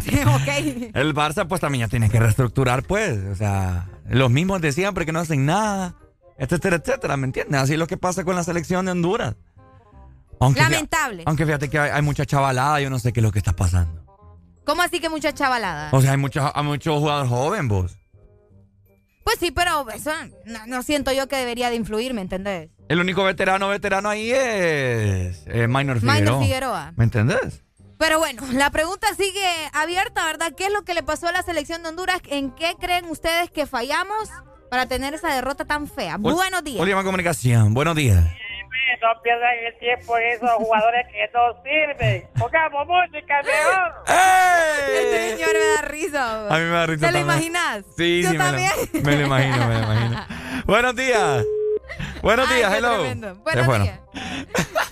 Sí, 0.01 0.19
ok. 0.22 0.93
el 0.93 1.16
Barça, 1.16 1.48
pues 1.48 1.61
también 1.61 1.85
ya 1.85 1.90
tiene 1.90 2.11
que 2.11 2.19
reestructurar, 2.19 2.83
pues. 2.83 3.17
O 3.32 3.35
sea, 3.35 3.88
los 4.08 4.30
mismos 4.30 4.61
de 4.61 4.72
siempre 4.72 5.06
que 5.06 5.11
no 5.11 5.19
hacen 5.19 5.48
nada, 5.48 5.95
etcétera, 6.39 6.77
etcétera, 6.77 7.17
¿me 7.17 7.27
entiendes? 7.27 7.61
Así 7.61 7.73
es 7.73 7.79
lo 7.79 7.87
que 7.87 7.97
pasa 7.97 8.23
con 8.23 8.35
la 8.35 8.43
selección 8.43 8.85
de 8.85 8.91
Honduras. 8.93 9.35
Lamentable. 10.39 11.23
aunque 11.25 11.45
fíjate 11.45 11.69
que 11.69 11.77
hay, 11.77 12.01
mucha 12.01 12.25
chavalada, 12.25 12.79
yo 12.79 12.89
no 12.89 12.97
sé 12.97 13.11
qué 13.11 13.19
es 13.19 13.23
lo 13.23 13.31
que 13.31 13.39
está 13.39 13.51
pasando. 13.53 14.05
¿Cómo 14.65 14.81
así 14.81 14.99
que 14.99 15.09
mucha 15.09 15.33
chavalada? 15.33 15.89
O 15.91 16.01
sea, 16.01 16.11
hay 16.11 16.17
muchos 16.17 16.49
hay 16.53 16.63
mucho 16.63 16.97
jugadores 16.97 17.29
jóvenes, 17.29 17.67
vos. 17.67 17.97
Pues 19.25 19.37
sí, 19.39 19.51
pero 19.51 19.87
eso 19.89 20.11
no, 20.65 20.81
siento 20.81 21.11
yo 21.11 21.27
que 21.27 21.35
debería 21.35 21.69
de 21.69 21.75
influir, 21.75 22.13
¿me 22.13 22.21
entendés? 22.21 22.69
El 22.87 22.99
único 22.99 23.23
veterano 23.23 23.67
veterano 23.67 24.09
ahí 24.09 24.31
es 24.31 25.45
Minor 25.67 25.99
Figueroa. 25.99 26.19
Minor 26.19 26.41
Figueroa. 26.41 26.93
¿Me 26.95 27.03
entendés? 27.03 27.63
Pero 27.97 28.17
bueno, 28.17 28.41
la 28.53 28.71
pregunta 28.71 29.07
sigue 29.15 29.45
abierta, 29.73 30.25
¿verdad? 30.25 30.53
¿Qué 30.55 30.67
es 30.67 30.71
lo 30.71 30.83
que 30.83 30.93
le 30.93 31.03
pasó 31.03 31.27
a 31.27 31.31
la 31.33 31.43
selección 31.43 31.83
de 31.83 31.89
Honduras? 31.89 32.21
¿En 32.27 32.51
qué 32.51 32.75
creen 32.79 33.05
ustedes 33.05 33.51
que 33.51 33.67
fallamos 33.67 34.29
para 34.69 34.88
tener 34.88 35.14
esa 35.14 35.33
derrota 35.33 35.65
tan 35.65 35.88
fea? 35.88 36.17
Buenos 36.17 36.64
días. 36.64 36.80
Última 36.80 37.03
comunicación. 37.03 37.73
Buenos 37.73 37.95
días 37.95 38.25
no 39.01 39.22
pierdan 39.22 39.57
el 39.65 39.77
tiempo 39.80 40.17
esos 40.17 40.49
jugadores 40.51 41.07
que 41.11 41.30
no 41.33 41.61
sirven. 41.64 42.30
Pongamos 42.38 42.88
música 42.88 43.41
mejor. 43.43 44.03
¡Ey! 44.07 44.95
Este 44.98 45.31
señor 45.31 45.53
me 45.53 45.67
da 45.75 45.81
risa. 45.81 46.48
A 46.49 46.57
mí 46.57 46.64
me 46.65 46.72
da 46.72 46.85
risa. 46.85 47.07
¿Te 47.07 47.11
lo 47.11 47.19
imaginas? 47.19 47.83
Sí, 47.98 48.22
¿Yo 48.23 48.30
sí, 48.31 48.38
también? 48.38 48.72
Me 49.03 49.17
lo, 49.17 49.25
imagino, 49.25 49.67
me 49.67 49.73
lo 49.73 49.80
imagino. 49.80 50.25
Buenos 50.65 50.95
días. 50.95 51.43
Buenos 52.22 52.48
días, 52.49 52.73
hello. 52.73 52.98
Buenos 53.43 53.83
días. 53.83 53.99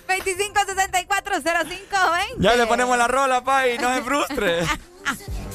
25640520. 0.08 2.38
Ya 2.40 2.56
le 2.56 2.66
ponemos 2.66 2.98
la 2.98 3.08
rola, 3.08 3.44
pa, 3.44 3.68
y 3.68 3.78
no 3.78 3.94
se 3.94 4.02
frustre. 4.02 4.62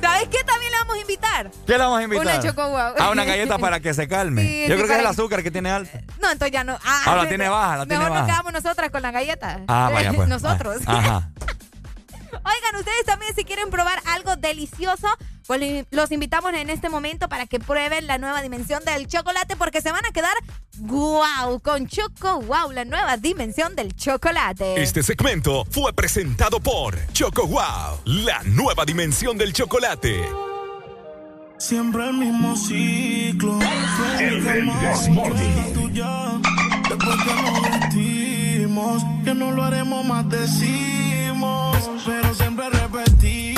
¿Sabes 0.00 0.28
qué 0.28 0.44
también 0.44 0.70
le 0.72 0.78
vamos 0.78 0.96
a 0.96 1.00
invitar? 1.00 1.50
¿Qué 1.66 1.72
le 1.72 1.78
vamos 1.78 1.98
a 1.98 2.02
invitar? 2.04 2.26
Una 2.26 2.40
choco 2.40 2.68
wow. 2.68 2.94
Ah, 2.98 3.10
una 3.10 3.24
galleta 3.24 3.58
para 3.58 3.80
que 3.80 3.94
se 3.94 4.08
calme. 4.08 4.66
Yo 4.68 4.74
creo 4.76 4.86
que 4.86 4.94
es 4.94 5.00
el 5.00 5.06
azúcar 5.06 5.42
que 5.42 5.50
tiene 5.50 5.70
alto. 5.70 5.98
No, 6.20 6.30
entonces 6.30 6.52
ya 6.52 6.64
no. 6.64 6.78
Ah, 6.84 7.16
la 7.16 7.28
tiene 7.28 7.48
baja, 7.48 7.78
la 7.78 7.86
tiene 7.86 8.04
baja. 8.04 8.10
Mejor 8.10 8.28
nos 8.28 8.36
quedamos 8.36 8.52
nosotras 8.52 8.90
con 8.90 9.02
la 9.02 9.10
galleta. 9.10 9.60
Ah, 9.68 9.90
vaya 9.92 10.12
pues. 10.12 10.28
Nosotros. 10.28 10.82
Ajá. 10.86 11.30
Oigan, 12.44 12.76
ustedes 12.76 13.04
también 13.04 13.34
si 13.34 13.44
quieren 13.44 13.70
probar 13.70 14.00
algo 14.06 14.36
delicioso, 14.36 15.08
pues 15.46 15.86
los 15.90 16.12
invitamos 16.12 16.52
en 16.54 16.70
este 16.70 16.88
momento 16.88 17.28
para 17.28 17.46
que 17.46 17.58
prueben 17.58 18.06
la 18.06 18.18
nueva 18.18 18.42
dimensión 18.42 18.84
del 18.84 19.06
chocolate 19.06 19.56
porque 19.56 19.80
se 19.80 19.92
van 19.92 20.04
a 20.04 20.12
quedar 20.12 20.34
wow 20.78 21.60
con 21.60 21.86
Choco 21.86 22.40
Wow, 22.42 22.72
la 22.72 22.84
nueva 22.84 23.16
dimensión 23.16 23.74
del 23.74 23.94
chocolate. 23.96 24.80
Este 24.82 25.02
segmento 25.02 25.64
fue 25.70 25.92
presentado 25.92 26.60
por 26.60 26.96
Choco 27.12 27.46
Wow, 27.46 28.00
la 28.04 28.42
nueva 28.44 28.84
dimensión 28.84 29.38
del 29.38 29.52
chocolate. 29.52 30.22
Siempre 31.58 32.08
el 32.08 32.14
mismo 32.14 32.54
ciclo. 32.56 33.58
El, 34.20 34.44
Después 36.88 37.16
que 37.24 37.34
nos 37.42 37.62
vestimos, 37.62 39.02
que 39.24 39.34
no 39.34 39.50
lo 39.50 39.64
haremos 39.64 40.04
más 40.04 40.28
decimos, 40.28 41.07
pero 42.06 42.34
siempre 42.34 42.68
repetimos. 42.70 43.57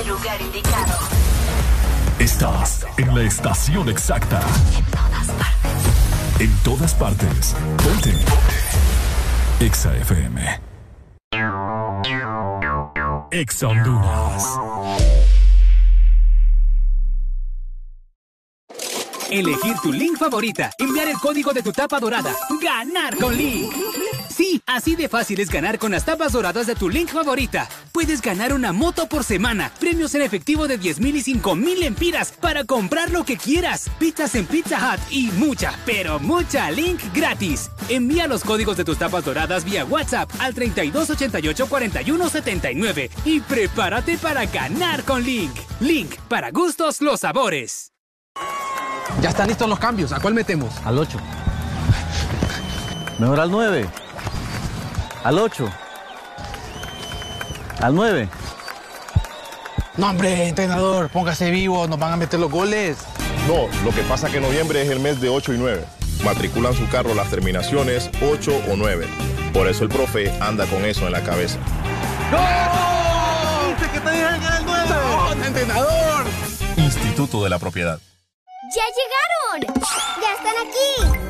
El 0.00 0.08
lugar 0.08 0.40
indicado. 0.40 0.94
Estás 2.18 2.86
en 2.96 3.14
la 3.14 3.22
estación 3.22 3.88
exacta. 3.88 4.40
En 4.76 4.84
todas 4.90 5.30
partes. 5.30 6.40
En 6.40 6.56
todas 6.62 6.94
partes. 6.94 7.56
Ponte. 7.84 8.14
Exa 9.60 9.96
FM. 9.96 10.60
Exa 13.30 13.68
Honduras. 13.68 14.58
Elegir 19.30 19.76
tu 19.80 19.92
link 19.92 20.18
favorita, 20.18 20.72
enviar 20.78 21.08
el 21.08 21.16
código 21.18 21.52
de 21.52 21.62
tu 21.62 21.72
tapa 21.72 22.00
dorada, 22.00 22.34
ganar 22.60 23.16
con 23.16 23.36
Link. 23.36 23.72
Sí, 24.40 24.62
así 24.64 24.96
de 24.96 25.10
fácil 25.10 25.38
es 25.38 25.50
ganar 25.50 25.78
con 25.78 25.92
las 25.92 26.06
tapas 26.06 26.32
doradas 26.32 26.66
de 26.66 26.74
tu 26.74 26.88
Link 26.88 27.10
favorita. 27.10 27.68
Puedes 27.92 28.22
ganar 28.22 28.54
una 28.54 28.72
moto 28.72 29.06
por 29.06 29.22
semana, 29.22 29.70
premios 29.78 30.14
en 30.14 30.22
efectivo 30.22 30.66
de 30.66 30.78
10 30.78 30.98
mil 31.00 31.14
y 31.14 31.20
5 31.20 31.54
mil 31.56 31.82
empiras 31.82 32.32
para 32.32 32.64
comprar 32.64 33.10
lo 33.10 33.26
que 33.26 33.36
quieras, 33.36 33.90
pizzas 33.98 34.34
en 34.36 34.46
Pizza 34.46 34.78
Hut 34.78 35.00
y 35.10 35.30
mucha, 35.32 35.74
pero 35.84 36.18
mucha 36.20 36.70
Link 36.70 37.00
gratis. 37.12 37.70
Envía 37.90 38.26
los 38.28 38.42
códigos 38.42 38.78
de 38.78 38.84
tus 38.86 38.96
tapas 38.96 39.26
doradas 39.26 39.62
vía 39.62 39.84
WhatsApp 39.84 40.30
al 40.38 40.54
3288 40.54 41.66
4179 41.68 43.10
y 43.26 43.40
prepárate 43.40 44.16
para 44.16 44.46
ganar 44.46 45.04
con 45.04 45.22
Link. 45.22 45.52
Link, 45.80 46.14
para 46.30 46.50
gustos 46.50 47.02
los 47.02 47.20
sabores. 47.20 47.92
Ya 49.20 49.28
están 49.28 49.48
listos 49.48 49.68
los 49.68 49.78
cambios. 49.78 50.12
¿A 50.12 50.18
cuál 50.18 50.32
metemos? 50.32 50.72
Al 50.86 50.96
8. 50.96 51.18
Mejor 53.18 53.38
al 53.38 53.50
9. 53.50 54.09
Al 55.22 55.38
8. 55.38 55.70
Al 57.80 57.94
9. 57.94 58.28
No, 59.96 60.08
hombre, 60.08 60.48
entrenador, 60.48 61.10
póngase 61.10 61.50
vivo, 61.50 61.86
nos 61.86 61.98
van 61.98 62.14
a 62.14 62.16
meter 62.16 62.40
los 62.40 62.50
goles. 62.50 62.98
No, 63.46 63.68
lo 63.84 63.94
que 63.94 64.02
pasa 64.02 64.28
es 64.28 64.32
que 64.32 64.40
noviembre 64.40 64.82
es 64.82 64.88
el 64.88 65.00
mes 65.00 65.20
de 65.20 65.28
8 65.28 65.54
y 65.54 65.58
9. 65.58 65.84
Matriculan 66.24 66.74
su 66.74 66.88
carro 66.88 67.14
las 67.14 67.28
terminaciones 67.28 68.10
8 68.22 68.62
o 68.70 68.76
9. 68.76 69.06
Por 69.52 69.66
eso 69.68 69.84
el 69.84 69.90
profe 69.90 70.32
anda 70.40 70.64
con 70.66 70.84
eso 70.84 71.06
en 71.06 71.12
la 71.12 71.22
cabeza. 71.22 71.58
¡No! 72.30 73.74
¡Dice 73.74 73.90
que 73.92 74.00
te 74.00 74.10
dije 74.10 74.26
que 74.40 74.56
el 74.56 74.64
9! 74.64 74.88
¡No, 74.88 75.44
entrenador! 75.44 76.24
Instituto 76.76 77.42
de 77.44 77.50
la 77.50 77.58
Propiedad. 77.58 77.98
¡Ya 78.74 78.84
llegaron! 78.96 79.82
¡Ya 80.20 80.32
están 80.34 80.54
aquí! 81.18 81.29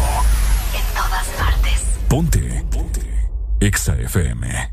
En 1.21 1.27
todas 1.27 1.27
partes. 1.37 1.81
Ponte. 2.07 2.65
Ponte. 2.71 3.01
Exa 3.59 3.95
FM. 3.95 4.71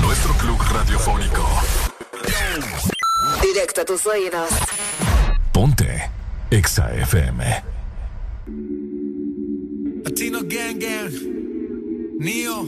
Nuestro 0.00 0.32
club 0.34 0.58
radiofónico. 0.72 1.46
Directo 3.42 3.80
a 3.80 3.84
tus 3.84 4.06
oídos. 4.06 4.50
Ponte. 5.52 6.10
Exa 6.50 6.92
FM. 6.94 7.44
Latino 10.04 10.40
Gang 10.44 10.78
Gang. 10.78 11.12
Neo. 12.18 12.64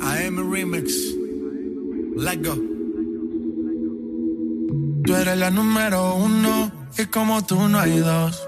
I 0.00 0.26
am 0.26 0.38
a 0.38 0.42
remix. 0.42 0.92
Let 2.16 2.42
go. 2.42 2.54
Tú 5.04 5.14
eres 5.14 5.38
la 5.38 5.50
número 5.50 6.14
uno 6.16 6.70
y 6.96 7.06
como 7.06 7.44
tú 7.44 7.68
no 7.68 7.78
hay 7.78 7.98
dos. 7.98 8.47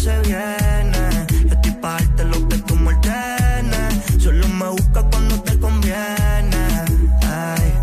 se 0.00 0.18
viene. 0.20 1.26
Yo 1.46 1.54
estoy 1.54 1.72
pa' 1.72 1.92
darte 1.92 2.24
lo 2.24 2.48
que 2.48 2.56
tú 2.58 2.74
me 2.76 2.88
ordenes. 2.94 4.22
Solo 4.22 4.48
me 4.48 4.68
busca 4.68 5.02
cuando 5.10 5.42
te 5.42 5.58
conviene. 5.58 6.62
Ay. 7.22 7.74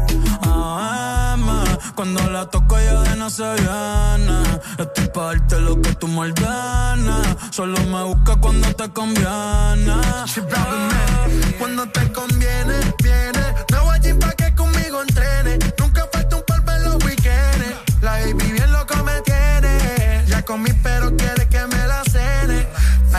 AM, 0.42 1.48
cuando 1.96 2.20
la 2.32 2.50
toco 2.50 2.80
ya 2.80 3.02
de 3.04 3.16
no 3.18 3.30
se 3.30 3.44
viene. 3.62 4.38
Estoy 4.80 5.08
pa' 5.14 5.26
darte 5.26 5.60
lo 5.60 5.80
que 5.80 5.94
tú 5.96 6.08
me 6.08 6.22
ordenes. 6.22 7.28
Solo 7.52 7.78
me 7.94 8.04
busca 8.04 8.36
cuando 8.38 8.68
te 8.74 8.90
conviene. 8.90 9.96
Cuando 11.60 11.86
te 11.90 12.12
conviene, 12.12 12.76
viene. 13.04 13.44
No 13.72 13.84
voy 13.86 13.98
a 13.98 14.20
pa' 14.20 14.32
que 14.32 14.56
conmigo 14.56 15.02
entrene. 15.04 15.60
Nunca 15.78 16.02
falta 16.12 16.36
un 16.36 16.44
par 16.48 16.64
en 16.78 16.84
los 16.84 16.96
weekends. 17.06 18.02
La 18.02 18.12
baby 18.14 18.52
bien 18.54 18.72
loco 18.72 18.96
me 19.04 19.22
tiene. 19.22 20.24
Ya 20.28 20.42
comí, 20.42 20.72
pero 20.82 21.16
quiere 21.16 21.47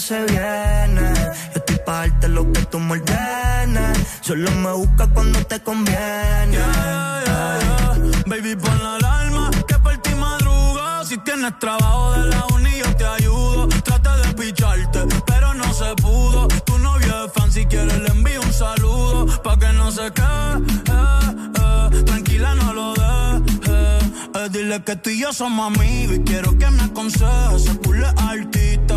Se 0.00 0.24
viene. 0.24 1.12
Yo 1.52 1.56
estoy 1.56 1.78
pa' 1.84 2.06
lo 2.28 2.50
que 2.52 2.62
tú 2.66 2.78
me 2.78 2.92
ordenes. 2.92 3.98
Solo 4.22 4.50
me 4.52 4.72
busca 4.72 5.06
cuando 5.08 5.38
te 5.46 5.60
conviene. 5.60 6.58
Baby, 8.26 8.56
pon 8.56 8.82
la 8.82 8.96
alarma 8.96 9.50
que 9.68 9.74
por 9.78 9.96
ti 9.98 10.14
madruga. 10.14 11.04
Si 11.04 11.18
tienes 11.18 11.58
trabajo 11.58 12.12
de 12.12 12.26
la 12.28 12.46
uni, 12.54 12.78
yo 12.78 12.96
te 12.96 13.06
ayudo. 13.06 13.68
Trata 13.84 14.16
de 14.16 14.32
picharte, 14.34 15.00
pero 15.26 15.52
no 15.54 15.72
se 15.74 15.94
pudo. 15.96 16.48
Tu 16.64 16.78
novio 16.78 17.26
es 17.26 17.32
fan, 17.32 17.52
si 17.52 17.66
quieres 17.66 17.98
le 17.98 18.08
envío 18.08 18.40
un 18.40 18.52
saludo. 18.52 19.26
Pa' 19.42 19.58
que 19.58 19.70
no 19.74 19.90
se 19.90 20.10
quede, 20.12 20.56
eh, 20.86 21.90
eh. 21.92 22.02
tranquila, 22.04 22.54
no 22.54 22.72
lo 22.72 22.94
dejes. 22.94 24.04
Eh, 24.34 24.48
dile 24.50 24.82
que 24.82 24.96
tú 24.96 25.10
y 25.10 25.20
yo 25.20 25.32
somos 25.32 25.76
amigos 25.76 26.16
y 26.16 26.20
quiero 26.20 26.56
que 26.56 26.70
me 26.70 26.84
aconsejes. 26.84 27.64
Se 27.64 27.74
pule 27.74 28.06
artista, 28.16 28.96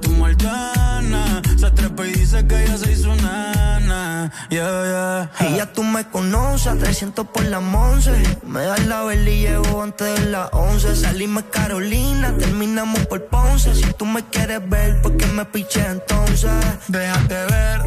y 2.05 2.13
dice 2.13 2.45
que 2.47 2.65
ya 2.67 2.77
se 2.77 2.91
hizo 2.91 3.15
nena. 3.15 4.31
Yeah, 4.49 5.31
Y 5.39 5.55
ya 5.57 5.71
tú 5.71 5.83
me 5.83 6.07
conoces, 6.07 6.77
300 6.77 7.27
por 7.27 7.45
la 7.45 7.59
11. 7.59 8.11
Me 8.45 8.61
das 8.63 8.85
la 8.85 9.03
vela 9.03 9.29
y 9.29 9.41
llevo 9.41 9.81
antes 9.81 10.19
de 10.19 10.29
las 10.29 10.49
11. 10.51 10.95
Salimos 10.95 11.43
Carolina, 11.51 12.35
terminamos 12.37 13.05
por 13.07 13.25
Ponce. 13.25 13.73
Si 13.75 13.93
tú 13.93 14.05
me 14.05 14.23
quieres 14.25 14.67
ver, 14.69 15.01
¿por 15.01 15.15
qué 15.17 15.25
me 15.27 15.45
piché 15.45 15.85
entonces? 15.85 16.51
Déjate 16.87 17.35
ver, 17.45 17.81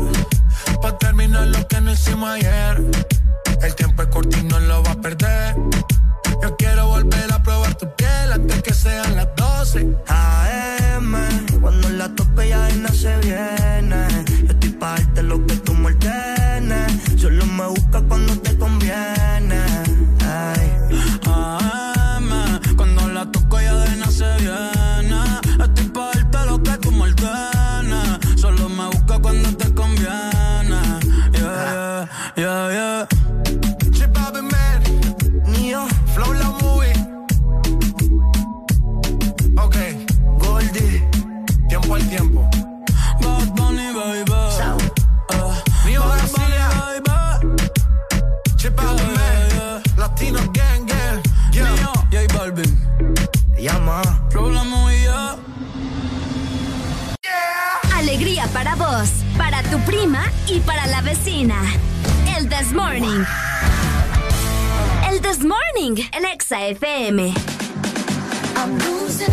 para 0.80 0.98
terminar 0.98 1.46
lo 1.48 1.66
que 1.66 1.80
no 1.80 1.92
hicimos 1.92 2.30
ayer. 2.30 2.82
El 3.62 3.74
tiempo 3.74 4.02
es 4.02 4.08
corto 4.08 4.36
y 4.38 4.42
no 4.42 4.58
lo 4.60 4.82
va 4.82 4.92
a 4.92 4.96
perder. 4.96 5.54
Para 58.55 58.76
vos, 58.76 59.10
para 59.36 59.65
tu 59.65 59.81
prima 59.81 60.23
y 60.47 60.60
para 60.60 60.86
la 60.86 61.02
vecina. 61.02 61.60
El 62.39 62.49
This 62.49 62.73
Morning. 62.73 63.24
El 65.10 65.20
This 65.20 65.41
Morning, 65.41 66.00
el 66.12 66.24
Exa 66.24 66.65
FM. 66.68 67.34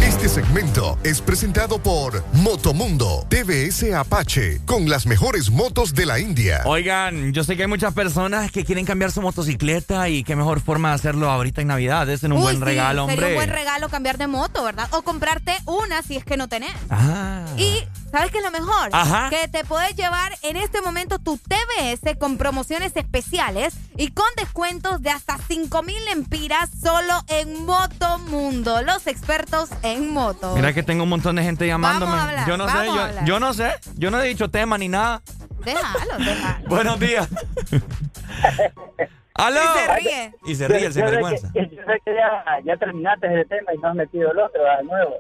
Este 0.03 0.27
segmento 0.27 0.97
es 1.03 1.21
presentado 1.21 1.77
por 1.81 2.23
Motomundo 2.33 3.25
TVS 3.29 3.93
Apache 3.93 4.59
con 4.65 4.89
las 4.89 5.05
mejores 5.05 5.51
motos 5.51 5.93
de 5.93 6.07
la 6.07 6.19
India. 6.19 6.63
Oigan, 6.65 7.31
yo 7.31 7.43
sé 7.43 7.55
que 7.55 7.63
hay 7.63 7.67
muchas 7.69 7.93
personas 7.93 8.51
que 8.51 8.65
quieren 8.65 8.85
cambiar 8.85 9.11
su 9.11 9.21
motocicleta 9.21 10.09
y 10.09 10.23
qué 10.23 10.35
mejor 10.35 10.61
forma 10.61 10.89
de 10.89 10.95
hacerlo 10.95 11.29
ahorita 11.29 11.61
en 11.61 11.67
Navidad. 11.67 12.09
Es 12.09 12.23
un 12.23 12.41
buen 12.41 12.59
regalo, 12.59 13.03
hombre. 13.03 13.17
Sería 13.17 13.29
un 13.29 13.35
buen 13.35 13.49
regalo 13.49 13.87
cambiar 13.89 14.17
de 14.17 14.25
moto, 14.25 14.63
¿verdad? 14.63 14.89
O 14.91 15.03
comprarte 15.03 15.53
una 15.67 16.01
si 16.01 16.17
es 16.17 16.25
que 16.25 16.37
no 16.37 16.49
tenés. 16.49 16.73
Ah. 16.89 17.45
Y 17.57 17.83
¿Sabes 18.11 18.31
qué 18.31 18.39
es 18.39 18.43
lo 18.43 18.51
mejor? 18.51 18.89
Ajá. 18.91 19.29
Que 19.29 19.47
te 19.47 19.63
puedes 19.63 19.95
llevar 19.95 20.33
en 20.43 20.57
este 20.57 20.81
momento 20.81 21.17
tu 21.19 21.37
TBS 21.37 22.17
con 22.19 22.37
promociones 22.37 22.95
especiales 22.95 23.73
y 23.95 24.09
con 24.09 24.25
descuentos 24.35 25.01
de 25.01 25.11
hasta 25.11 25.37
5 25.37 25.81
mil 25.83 26.07
empiras 26.11 26.69
solo 26.69 27.13
en 27.29 27.65
Motomundo. 27.65 28.81
Los 28.81 29.07
expertos 29.07 29.69
en 29.83 30.11
moto. 30.11 30.55
Mira 30.55 30.73
que 30.73 30.83
tengo 30.83 31.03
un 31.03 31.09
montón 31.09 31.37
de 31.37 31.43
gente 31.43 31.65
llamándome. 31.65 32.11
Vamos 32.11 32.25
a 32.25 32.29
hablar, 32.29 32.47
yo 32.47 32.57
no 32.57 32.67
sé, 32.67 32.85
yo, 32.85 33.25
yo, 33.25 33.39
no 33.39 33.53
sé. 33.53 33.71
Yo 33.95 34.11
no 34.11 34.21
he 34.21 34.27
dicho 34.27 34.49
tema 34.49 34.77
ni 34.77 34.89
nada. 34.89 35.21
Déjalo, 35.63 36.17
déjalo. 36.17 36.67
Buenos 36.69 36.99
días. 36.99 37.29
¡Aló! 39.35 39.59
Y 39.61 39.77
se 39.77 39.95
ríe. 39.95 40.33
Y 40.45 40.55
se 40.55 40.67
ríe, 40.67 40.91
se 40.91 41.01
vergüenza. 41.01 41.49
yo 41.53 41.61
sé 41.61 42.01
que 42.03 42.13
ya, 42.13 42.59
ya 42.65 42.75
terminaste 42.77 43.27
ese 43.27 43.45
tema 43.45 43.73
y 43.73 43.77
no 43.77 43.87
has 43.87 43.95
metido 43.95 44.31
el 44.31 44.39
otro 44.39 44.61
de 44.63 44.83
nuevo. 44.83 45.15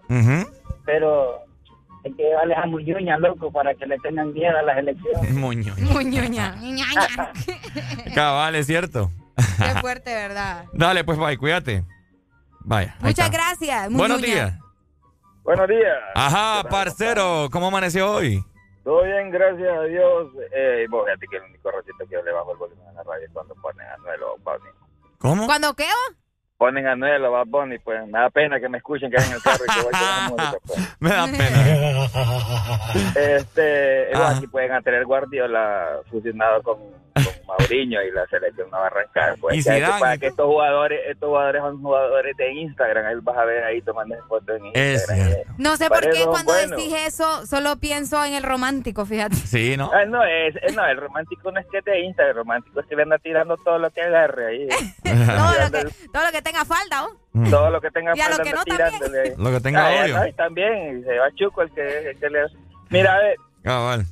Pero 0.85 1.45
hay 2.03 2.13
que 2.13 2.29
darle 2.31 2.55
a 2.55 2.65
Muñoña, 2.65 3.17
loco, 3.17 3.51
para 3.51 3.73
que 3.75 3.85
le 3.85 3.97
tengan 3.99 4.33
miedo 4.33 4.57
a 4.57 4.61
las 4.63 4.77
elecciones. 4.77 5.31
Muñoña. 5.33 5.75
Muñoña. 5.91 6.55
Cabal, 8.15 8.55
es 8.55 8.67
cierto. 8.67 9.11
Qué 9.35 9.79
fuerte, 9.79 10.13
¿verdad? 10.13 10.65
Dale, 10.73 11.03
pues, 11.03 11.17
bye, 11.17 11.37
cuídate. 11.37 11.83
Vaya. 12.61 12.95
Muchas 13.01 13.31
gracias. 13.31 13.91
Buenos 13.91 14.21
días. 14.21 14.53
Buenos 15.43 15.67
días. 15.67 15.97
Ajá, 16.13 16.63
parcero, 16.69 17.49
¿cómo 17.51 17.67
amaneció 17.67 18.11
hoy? 18.11 18.43
Todo 18.83 19.03
bien, 19.03 19.31
gracias 19.31 19.77
a 19.77 19.83
Dios. 19.83 20.29
Eh, 20.53 20.85
vos, 20.89 21.05
fíjate 21.05 21.25
que 21.29 21.37
el 21.37 21.43
único 21.43 21.71
ratito 21.71 21.97
que 21.99 22.13
yo 22.13 22.21
le 22.23 22.31
bajo 22.31 22.51
el 22.51 22.57
volumen 22.57 22.87
a 22.87 22.93
la 22.93 23.03
radio 23.03 23.25
es 23.25 23.31
cuando 23.33 23.55
ponen 23.55 23.87
a 23.87 23.97
Nuelo 23.97 24.37
¿Cómo? 25.17 25.45
¿Cuándo 25.45 25.73
qué? 25.75 25.85
Ponen 26.61 26.85
a 26.85 26.95
Noel 26.95 27.25
o 27.25 27.31
Bad 27.31 27.47
Bunny, 27.47 27.79
pues 27.79 28.05
me 28.05 28.19
da 28.19 28.29
pena 28.29 28.59
que 28.59 28.69
me 28.69 28.77
escuchen 28.77 29.09
que 29.09 29.19
hay 29.19 29.27
en 29.27 29.33
el 29.33 29.41
carro 29.41 29.65
y 29.65 29.73
que 29.73 29.81
voy 29.81 29.91
la 29.93 30.29
música. 30.29 30.57
Pues. 30.67 30.95
me 30.99 31.09
da 31.09 31.25
pena. 31.25 32.05
este, 33.15 34.15
aquí 34.15 34.45
pueden 34.45 34.83
tener 34.83 35.03
Guardiola 35.05 36.01
fusionado 36.11 36.61
con, 36.61 36.77
con 37.15 37.30
Mauriño 37.57 38.01
y 38.01 38.11
la 38.11 38.25
selección 38.27 38.69
no 38.71 38.77
va 38.77 38.83
a 38.83 38.87
arrancar. 38.87 39.35
Pues. 39.39 39.57
¿Y 39.57 39.63
que, 39.63 39.79
que 39.79 39.87
para 39.99 40.17
que 40.17 40.27
estos 40.27 40.45
jugadores, 40.45 40.99
estos 41.07 41.27
jugadores 41.27 41.61
son 41.61 41.81
jugadores 41.81 42.37
de 42.37 42.53
Instagram, 42.53 43.05
ahí 43.05 43.15
vas 43.21 43.37
a 43.37 43.45
ver 43.45 43.63
ahí 43.63 43.81
tomando 43.81 44.15
fotos 44.27 44.57
en 44.57 44.65
Instagram. 44.67 45.55
no 45.57 45.77
sé 45.77 45.89
por 45.89 46.09
qué 46.09 46.25
cuando 46.25 46.53
decís 46.53 46.93
eso 47.05 47.45
solo 47.45 47.77
pienso 47.77 48.23
en 48.23 48.33
el 48.33 48.43
romántico, 48.43 49.05
fíjate. 49.05 49.35
Sí, 49.35 49.75
¿no? 49.77 49.91
Ah, 49.93 50.05
no, 50.05 50.23
es, 50.23 50.55
no, 50.75 50.85
el 50.85 50.97
romántico 50.97 51.51
no 51.51 51.59
es 51.59 51.65
que 51.67 51.79
es 51.79 51.85
de 51.85 51.99
Instagram, 52.01 52.29
el 52.31 52.35
romántico 52.37 52.79
es 52.79 52.85
que 52.87 52.95
le 52.95 53.03
anda 53.03 53.17
tirando 53.17 53.57
todo 53.57 53.77
lo 53.79 53.89
que 53.89 54.01
agarre 54.01 54.47
ahí. 54.47 54.67
todo, 55.03 55.53
lo 55.59 55.71
que, 55.71 55.93
todo 56.11 56.25
lo 56.25 56.31
que 56.31 56.41
tenga 56.41 56.65
falda, 56.65 57.05
¿o? 57.05 57.49
Todo 57.49 57.69
lo 57.69 57.79
que 57.79 57.91
tenga 57.91 58.13
y 58.15 58.21
a 58.21 58.29
lo 58.29 58.43
que 58.43 58.51
no 58.51 58.63
tirándole. 58.63 59.35
Lo 59.37 59.51
que 59.51 59.59
tenga 59.61 59.87
ah, 59.87 60.03
odio. 60.03 60.19
No, 60.19 60.33
también, 60.33 61.03
se 61.03 61.17
va 61.17 61.31
chuco 61.35 61.61
el 61.61 61.71
que, 61.71 62.09
el 62.09 62.19
que 62.19 62.29
le... 62.29 62.39
Mira, 62.89 63.15
a 63.15 63.19
ver. 63.19 63.35
Ah, 63.63 63.79
vale. 63.79 64.03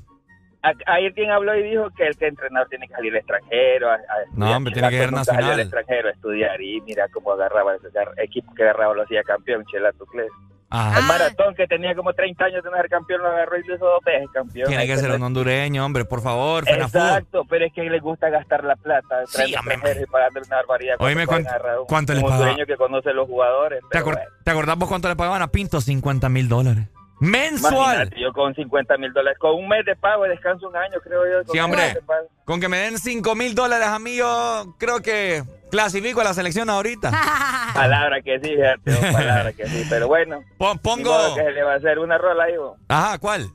Ayer 0.61 1.13
quien 1.13 1.31
habló 1.31 1.55
y 1.55 1.63
dijo 1.63 1.89
que 1.91 2.07
el 2.07 2.17
que 2.17 2.27
entrenador 2.27 2.67
tiene 2.67 2.87
que 2.87 2.93
salir 2.93 3.13
al 3.13 3.19
extranjero. 3.19 3.91
A, 3.91 3.95
a 3.95 3.99
no, 4.33 4.57
hombre, 4.57 4.73
tiene 4.73 4.89
que 4.89 5.03
ir 5.03 5.11
nacional. 5.11 5.51
al 5.51 5.59
extranjero 5.61 6.09
a 6.09 6.11
estudiar 6.11 6.61
y 6.61 6.81
mira 6.81 7.07
cómo 7.13 7.31
agarraba 7.31 7.75
ese 7.75 7.87
equipo 8.17 8.53
que 8.53 8.63
agarraba 8.63 8.93
lo 8.93 9.03
hacía 9.03 9.23
campeón, 9.23 9.63
Chela 9.71 9.93
Tucles. 9.93 10.29
El 10.71 11.03
maratón 11.05 11.55
que 11.55 11.65
tenía 11.65 11.95
como 11.95 12.13
30 12.13 12.45
años 12.45 12.63
de 12.63 12.69
no 12.69 12.77
ser 12.77 12.89
campeón 12.89 13.23
lo 13.23 13.29
agarró 13.29 13.57
y 13.57 13.63
lo 13.63 13.75
hizo 13.75 13.85
dos 13.85 14.03
veces 14.05 14.29
campeón. 14.31 14.67
Tiene 14.67 14.85
que 14.85 14.97
ser 14.97 15.11
un 15.11 15.23
hondureño, 15.23 15.83
hombre, 15.83 16.05
por 16.05 16.21
favor. 16.21 16.63
Exacto, 16.67 17.43
pero 17.49 17.65
es 17.65 17.73
que 17.73 17.81
le 17.83 17.99
gusta 17.99 18.29
gastar 18.29 18.63
la 18.63 18.75
plata. 18.75 19.25
Sí, 19.25 19.51
y 19.51 20.05
pagarle 20.05 20.41
una 20.45 20.55
barbaridad. 20.57 20.95
Oíme, 20.99 21.25
¿cuánto, 21.25 21.49
¿cuánto 21.87 22.13
le 22.13 22.21
pagaban? 22.21 22.59
Un 22.59 22.65
que 22.65 22.77
conoce 22.77 23.13
los 23.13 23.27
jugadores. 23.27 23.81
¿Te, 23.89 23.97
acor 23.97 24.15
bueno. 24.15 24.29
¿Te 24.43 24.51
acordás 24.51 24.77
vos 24.77 24.89
cuánto 24.89 25.07
le 25.07 25.15
pagaban 25.15 25.41
a 25.41 25.47
Pinto? 25.47 25.81
50 25.81 26.29
mil 26.29 26.47
dólares. 26.47 26.87
Mensual. 27.19 27.73
Imagínate, 27.73 28.21
yo 28.21 28.33
con 28.33 28.55
50 28.55 28.97
mil 28.97 29.11
dólares, 29.11 29.37
con 29.39 29.55
un 29.55 29.67
mes 29.67 29.85
de 29.85 29.95
pago 29.95 30.25
y 30.25 30.29
descanso 30.29 30.69
un 30.69 30.75
año, 30.75 30.99
creo 31.03 31.23
yo. 31.25 31.51
Sí, 31.51 31.59
hombre. 31.59 31.97
Con 32.45 32.59
que 32.59 32.69
me 32.69 32.77
den 32.77 32.97
5 32.97 33.35
mil 33.35 33.53
dólares 33.55 33.87
a 33.87 33.99
mí, 33.99 34.15
yo 34.15 34.75
creo 34.77 35.01
que 35.01 35.43
clasifico 35.69 36.21
a 36.21 36.23
la 36.23 36.33
selección 36.33 36.69
ahorita. 36.69 37.11
palabra 37.73 38.21
que 38.21 38.39
sí, 38.39 38.55
fíjate, 38.55 39.11
palabra 39.11 39.53
que 39.53 39.67
sí. 39.67 39.85
Pero 39.89 40.07
bueno. 40.07 40.43
pongo. 40.81 41.35
Que 41.35 41.43
se 41.43 41.51
le 41.51 41.63
va 41.63 41.73
a 41.73 41.75
hacer 41.75 41.99
una 41.99 42.17
rola 42.17 42.45
ahí, 42.45 42.57
vos. 42.57 42.77
Ajá, 42.87 43.17
¿cuál? 43.17 43.47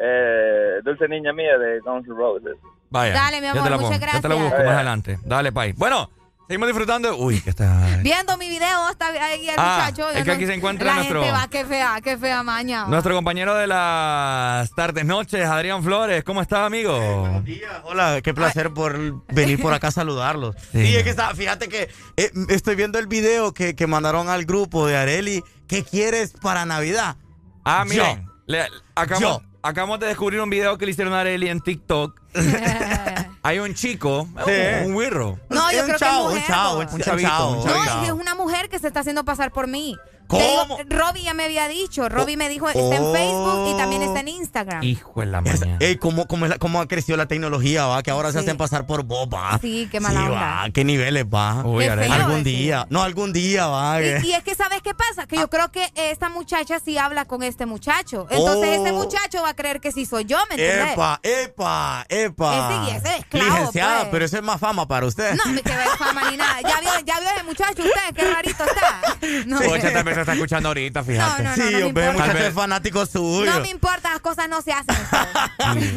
Eh, 0.00 0.80
Dulce 0.82 1.06
Niña 1.06 1.32
Mía 1.32 1.56
de 1.58 1.80
Guns 1.80 2.06
N' 2.08 2.16
Roses. 2.16 2.56
Vaya. 2.90 3.14
Dale, 3.14 3.40
mi 3.40 3.46
amor, 3.46 3.80
muchas 3.80 4.00
gracias. 4.00 4.22
Yo 4.22 4.28
te 4.28 4.28
la 4.28 4.34
busco 4.34 4.58
más 4.58 4.74
adelante. 4.74 5.18
Dale, 5.24 5.52
pay. 5.52 5.72
Bueno. 5.72 6.10
Seguimos 6.48 6.68
disfrutando. 6.68 7.16
Uy, 7.16 7.40
que 7.40 7.50
está. 7.50 8.00
Viendo 8.02 8.36
mi 8.36 8.48
video, 8.48 8.90
está 8.90 9.08
ahí 9.08 9.48
el 9.48 9.54
ah, 9.56 9.86
muchacho. 9.90 10.10
Es 10.10 10.24
que 10.24 10.32
aquí 10.32 10.46
se 10.46 10.54
encuentra 10.54 10.88
la 10.88 10.94
nuestro. 10.96 11.22
Gente 11.22 11.38
va, 11.38 11.48
qué 11.48 11.64
fea, 11.64 12.00
qué 12.02 12.18
fea 12.18 12.42
maña. 12.42 12.86
Nuestro 12.86 13.14
compañero 13.14 13.54
de 13.54 13.66
las 13.66 14.70
tardes, 14.72 15.04
noches, 15.04 15.46
Adrián 15.46 15.82
Flores. 15.82 16.24
¿Cómo 16.24 16.42
está, 16.42 16.66
amigo? 16.66 16.98
buenos 17.20 17.44
días. 17.44 17.72
Hola, 17.84 18.20
qué 18.22 18.34
placer 18.34 18.66
Ay. 18.66 18.72
por 18.72 19.24
venir 19.32 19.60
por 19.62 19.72
acá 19.72 19.88
a 19.88 19.92
saludarlos. 19.92 20.56
Sí, 20.72 20.86
sí 20.86 20.96
es 20.96 21.04
que 21.04 21.10
está, 21.10 21.34
fíjate 21.34 21.68
que 21.68 21.88
eh, 22.16 22.30
estoy 22.48 22.74
viendo 22.74 22.98
el 22.98 23.06
video 23.06 23.54
que, 23.54 23.74
que, 23.74 23.86
mandaron 23.86 24.28
al 24.28 24.44
grupo 24.44 24.86
de 24.86 24.96
Areli. 24.96 25.42
¿Qué 25.68 25.84
quieres 25.84 26.32
para 26.42 26.66
Navidad? 26.66 27.16
Ah, 27.64 27.84
miren. 27.88 28.26
Le, 28.46 28.66
acabamos, 28.94 29.42
acabamos 29.62 30.00
de 30.00 30.08
descubrir 30.08 30.40
un 30.40 30.50
video 30.50 30.76
que 30.76 30.86
le 30.86 30.90
hicieron 30.90 31.14
a 31.14 31.20
Areli 31.20 31.48
en 31.48 31.60
TikTok. 31.60 32.20
Hay 33.44 33.58
un 33.58 33.74
chico, 33.74 34.28
sí. 34.44 34.52
un 34.86 34.94
wirro. 34.94 35.38
No, 35.50 35.70
yo 35.72 35.80
un 35.80 35.86
creo 35.86 35.98
chavo, 35.98 36.28
que 36.30 36.36
es 36.36 36.40
mujer, 36.42 36.50
un 36.50 36.54
chavo, 36.54 36.78
un, 36.78 36.86
un 36.94 37.00
chavito. 37.00 37.28
chavo, 37.28 37.50
un 37.62 37.66
no, 37.66 38.02
es, 38.02 38.08
es 38.08 38.12
una 38.12 38.34
mujer 38.36 38.68
que 38.68 38.78
se 38.78 38.86
está 38.86 39.00
haciendo 39.00 39.24
pasar 39.24 39.50
por 39.52 39.66
mí. 39.66 39.96
¿Cómo? 40.38 40.78
Robbie 40.88 41.22
ya 41.22 41.34
me 41.34 41.44
había 41.44 41.68
dicho. 41.68 42.08
Robbie 42.08 42.36
me 42.36 42.48
dijo, 42.48 42.68
está 42.68 42.96
en 42.96 43.12
Facebook 43.12 43.68
y 43.74 43.76
también 43.76 44.02
está 44.02 44.20
en 44.20 44.28
Instagram. 44.28 44.82
Hijo 44.82 45.20
de 45.20 45.26
la 45.26 45.40
mañana. 45.42 45.76
Ey, 45.80 45.96
¿cómo, 45.96 46.26
cómo, 46.26 46.46
la- 46.46 46.58
cómo 46.58 46.80
ha 46.80 46.88
crecido 46.88 47.16
la 47.16 47.26
tecnología, 47.26 47.86
va? 47.86 48.02
Que 48.02 48.10
ahora 48.10 48.32
se 48.32 48.38
hacen 48.38 48.56
pasar 48.56 48.86
por 48.86 49.02
vos, 49.04 49.28
va. 49.32 49.58
Sí, 49.60 49.88
qué 49.90 50.00
mala 50.00 50.20
Sí, 50.20 50.26
onda. 50.26 50.40
va. 50.40 50.70
¿Qué 50.72 50.84
niveles, 50.84 51.24
va? 51.24 51.64
Uy, 51.64 51.84
Qué 51.84 51.90
Arely. 51.90 52.08
feo 52.08 52.14
Algún 52.20 52.40
ese. 52.40 52.44
día. 52.48 52.86
No, 52.90 53.02
algún 53.02 53.32
día, 53.32 53.66
va. 53.66 54.00
Y, 54.00 54.04
que- 54.04 54.26
y 54.28 54.32
es 54.32 54.42
que, 54.42 54.54
¿sabes 54.54 54.80
qué 54.82 54.94
pasa? 54.94 55.26
Que 55.26 55.36
yo 55.36 55.48
creo 55.48 55.70
que 55.70 55.90
esta 55.94 56.28
muchacha 56.28 56.78
sí 56.80 56.98
habla 56.98 57.24
con 57.24 57.42
este 57.42 57.66
muchacho. 57.66 58.26
Entonces, 58.30 58.68
Oh. 58.70 58.74
este 58.74 58.92
muchacho 58.92 59.42
va 59.42 59.50
a 59.50 59.54
creer 59.54 59.80
que 59.80 59.92
sí 59.92 60.06
soy 60.06 60.24
yo, 60.24 60.38
¿me 60.48 60.54
entiendes? 60.56 60.92
Epa, 60.92 61.20
epa, 61.22 62.06
epa. 62.08 62.70
Ese 62.70 62.90
y 62.92 62.96
ese 62.96 63.08
es 63.14 63.18
esclavo, 63.20 63.50
Licenciada, 63.50 63.98
pues. 64.00 64.08
pero 64.12 64.24
eso 64.24 64.36
es 64.36 64.42
más 64.42 64.60
fama 64.60 64.86
para 64.88 65.06
usted. 65.06 65.34
No, 65.34 65.52
me 65.52 65.62
quedé 65.62 65.84
fama 65.98 66.30
ni 66.30 66.36
nada. 66.36 66.60
Ya 66.62 66.80
vio, 66.80 66.90
ya 67.04 67.20
vio 67.20 67.28
ese 67.34 67.42
muchacho 67.44 67.82
usted, 67.82 68.14
qué 68.14 68.30
rarito 68.32 68.64
está. 68.64 69.02
No, 69.46 69.58
se 69.58 69.90
está 70.22 70.32
escuchando 70.34 70.68
ahorita, 70.68 71.04
fíjate. 71.04 71.42
No, 71.42 71.50
no, 71.50 71.54
sí, 71.54 71.60
no 71.62 71.70
me 71.70 71.84
hombre, 71.84 72.06
importa. 72.06 72.26
muchacho 72.26 72.46
es 72.48 72.54
fanático 72.54 73.06
suyo. 73.06 73.52
no 73.52 73.60
me 73.60 73.68
importa, 73.70 74.10
las 74.10 74.20
cosas 74.20 74.48
no 74.48 74.62
se 74.62 74.72
hacen. 74.72 74.96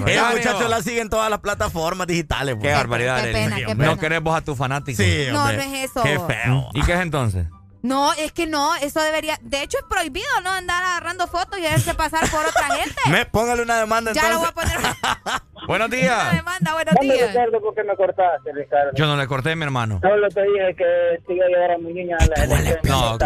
El 0.06 0.20
Ánimo. 0.20 0.38
muchacho 0.38 0.68
la 0.68 0.82
sigue 0.82 1.02
en 1.02 1.10
todas 1.10 1.30
las 1.30 1.40
plataformas 1.40 2.08
digitales. 2.08 2.56
Qué 2.56 2.62
pues. 2.62 2.74
barbaridad, 2.76 3.24
Qué 3.24 3.32
pena, 3.32 3.56
qué 3.58 3.76
No 3.76 3.98
pena. 3.98 4.20
vos 4.20 4.38
a 4.38 4.42
tus 4.42 4.58
fanáticos. 4.58 5.04
Sí, 5.04 5.26
No, 5.32 5.44
no 5.46 5.50
es 5.62 5.90
eso. 5.90 6.04
Qué 6.04 6.20
feo. 6.20 6.70
¿Y 6.74 6.82
qué 6.84 6.94
es 6.94 7.00
entonces? 7.00 7.48
No, 7.86 8.14
es 8.14 8.32
que 8.32 8.48
no, 8.48 8.76
eso 8.78 9.00
debería. 9.02 9.38
De 9.42 9.62
hecho, 9.62 9.78
es 9.78 9.84
prohibido, 9.88 10.26
¿no? 10.44 10.50
Andar 10.52 10.84
agarrando 10.84 11.28
fotos 11.28 11.60
y 11.60 11.66
hacerse 11.68 11.94
pasar 11.94 12.28
por 12.32 12.46
otra 12.46 12.66
gente. 12.76 13.00
Me, 13.12 13.26
póngale 13.26 13.62
una 13.62 13.80
demanda 13.80 14.12
ya 14.12 14.30
lo 14.32 14.40
voy 14.40 14.48
a 14.48 14.52
poner. 14.52 14.78
Buenos 15.68 15.88
Una 15.88 15.98
días. 15.98 16.34
demanda, 16.36 16.74
buenos 16.74 16.94
Dame, 16.94 17.14
días. 17.14 17.30
Ricardo, 17.30 17.60
¿por 17.62 17.74
qué 17.74 17.84
me 17.84 17.96
cortaste, 17.96 18.52
Ricardo? 18.54 18.92
Yo 18.94 19.08
no 19.08 19.18
le 19.18 19.26
corté, 19.26 19.56
mi 19.56 19.64
hermano. 19.64 20.00
Solo 20.02 20.28
te 20.30 20.44
dije 20.44 20.76
que 20.76 21.20
te 21.26 21.34
iba 21.34 21.46
a 21.46 21.48
llevar 21.50 21.72
a 21.72 21.78
mi 21.80 21.92
niña 21.94 22.18
a 22.20 22.26
la 22.28 22.44
elección. 22.44 22.82
No, 22.84 23.18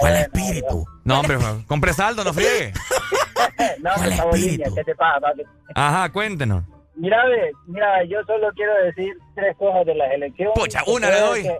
bueno, 0.00 0.16
espíritu. 0.16 0.86
No, 1.04 1.20
hombre, 1.20 1.36
compre 1.66 1.92
saldo, 1.92 2.24
no 2.24 2.32
friegue. 2.32 2.72
No, 3.80 3.90
que 4.02 4.08
está 4.10 4.24
espíritu. 4.30 4.74
¿qué 4.74 4.84
te 4.84 4.94
pasa, 4.94 5.20
papi? 5.20 5.42
Ajá, 5.74 6.10
cuéntenos. 6.12 6.62
Mira, 6.94 7.24
ve, 7.26 7.50
mira, 7.66 8.04
yo 8.04 8.22
solo 8.26 8.48
quiero 8.54 8.72
decir 8.84 9.12
tres 9.34 9.56
cosas 9.56 9.84
de 9.86 9.94
las 9.94 10.10
elecciones. 10.12 10.54
Pucha, 10.54 10.82
una 10.86 11.10
le 11.10 11.20
doy. 11.20 11.42
que- 11.42 11.58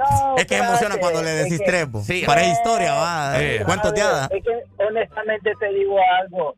No, 0.00 0.36
Es 0.38 0.46
que 0.46 0.56
emociona 0.56 0.96
cuando 0.98 1.22
le 1.22 1.30
es 1.38 1.44
decís 1.44 1.58
que- 1.60 1.64
tres, 1.66 1.86
po. 1.86 2.00
Sí. 2.00 2.22
Parece 2.26 2.52
historia, 2.52 2.94
va. 2.94 3.32
Eh. 3.42 3.62
Cuentos 3.66 3.92
de 3.92 4.00
hadas. 4.00 4.30
Es 4.30 4.42
que 4.42 4.84
honestamente 4.84 5.52
te 5.60 5.68
digo 5.74 5.96
algo. 6.22 6.54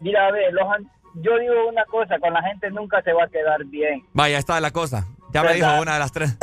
Mira, 0.00 0.30
ve, 0.30 0.52
los, 0.52 0.64
an- 0.72 0.88
yo 1.16 1.36
digo 1.38 1.68
una 1.68 1.84
cosa, 1.86 2.18
con 2.20 2.32
la 2.32 2.42
gente 2.42 2.70
nunca 2.70 3.02
se 3.02 3.12
va 3.12 3.24
a 3.24 3.28
quedar 3.28 3.64
bien. 3.64 4.02
Vaya, 4.12 4.38
está 4.38 4.60
la 4.60 4.70
cosa. 4.70 5.06
Ya 5.34 5.42
me 5.42 5.54
dijo 5.54 5.68
una 5.80 5.94
de 5.94 5.98
las 5.98 6.12
tres. 6.12 6.36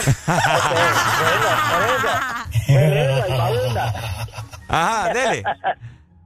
Ajá, 4.67 5.13
dele. 5.13 5.43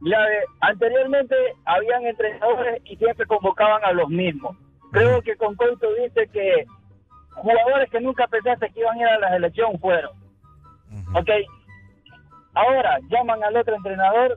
Mira, 0.02 0.20
ve, 0.26 0.36
anteriormente 0.62 1.36
habían 1.66 2.06
entrenadores 2.06 2.82
y 2.86 2.96
siempre 2.96 3.26
convocaban 3.26 3.84
a 3.84 3.92
los 3.92 4.08
mismos. 4.10 4.56
Creo 4.92 5.22
que 5.22 5.36
con 5.36 5.56
Couto 5.56 5.88
dice 6.04 6.28
que 6.32 6.66
jugadores 7.42 7.90
que 7.90 8.00
nunca 8.02 8.28
pensaste 8.28 8.70
que 8.72 8.80
iban 8.82 8.98
a 8.98 9.02
ir 9.02 9.08
a 9.08 9.20
la 9.20 9.30
selección 9.32 9.80
fueron. 9.80 10.12
Ok. 11.16 11.30
Ahora 12.54 12.98
llaman 13.10 13.44
al 13.44 13.56
otro 13.58 13.76
entrenador, 13.76 14.36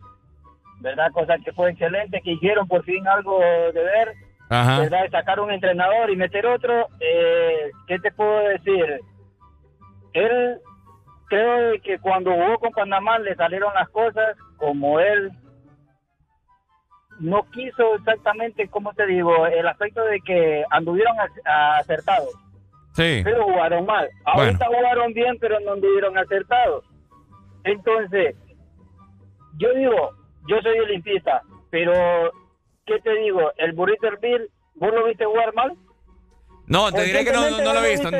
¿verdad? 0.80 1.10
Cosa 1.12 1.36
que 1.44 1.52
fue 1.52 1.70
excelente, 1.70 2.20
que 2.22 2.32
hicieron 2.32 2.66
por 2.68 2.84
fin 2.84 3.06
algo 3.08 3.38
de 3.40 3.72
ver, 3.82 4.12
Ajá. 4.50 4.80
¿verdad? 4.80 5.10
Sacar 5.10 5.40
un 5.40 5.50
entrenador 5.50 6.10
y 6.10 6.16
meter 6.16 6.46
otro. 6.46 6.88
Eh, 7.00 7.70
¿Qué 7.86 7.98
te 7.98 8.12
puedo 8.12 8.48
decir? 8.48 9.00
Él, 10.12 10.58
creo 11.28 11.80
que 11.82 11.98
cuando 11.98 12.32
jugó 12.32 12.58
con 12.58 12.72
Panamá 12.72 13.18
le 13.18 13.34
salieron 13.34 13.72
las 13.74 13.88
cosas 13.88 14.36
como 14.58 15.00
él 15.00 15.32
no 17.18 17.48
quiso 17.50 17.94
exactamente, 17.96 18.68
¿cómo 18.68 18.92
te 18.94 19.06
digo? 19.06 19.46
El 19.46 19.66
aspecto 19.68 20.02
de 20.04 20.20
que 20.20 20.64
anduvieron 20.70 21.16
ac- 21.16 21.78
acertados 21.80 22.28
Sí. 22.92 23.22
pero 23.24 23.44
jugaron 23.44 23.86
mal. 23.86 24.08
Ahorita 24.24 24.66
jugaron 24.66 25.12
bien, 25.12 25.38
pero 25.40 25.58
no 25.60 25.72
anduvieron 25.72 26.16
acertados. 26.18 26.84
Entonces, 27.64 28.36
yo 29.58 29.72
digo, 29.74 30.10
yo 30.48 30.60
soy 30.62 30.78
olimpista, 30.78 31.42
pero 31.70 31.92
¿qué 32.86 32.98
te 33.00 33.14
digo? 33.14 33.50
El 33.56 33.72
burrito 33.72 34.08
Bill, 34.20 34.50
¿vos 34.74 34.92
lo 34.92 35.06
viste 35.06 35.24
jugar 35.24 35.54
mal? 35.54 35.72
No, 36.66 36.92
te 36.92 37.02
diré 37.04 37.24
que 37.24 37.32
no, 37.32 37.48
no, 37.50 37.62
no 37.62 37.72
lo 37.72 37.84
he 37.84 37.90
visto. 37.90 38.10
No, 38.10 38.18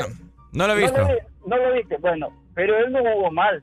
no 0.53 0.67
lo 0.67 0.75
he 0.75 0.77
visto. 0.79 1.09
No 1.47 1.57
lo, 1.57 1.73
viste, 1.73 1.97
bueno, 1.99 2.29
pero 2.55 2.79
él 2.79 2.93
no 2.93 3.01
jugó 3.01 3.31
mal. 3.31 3.63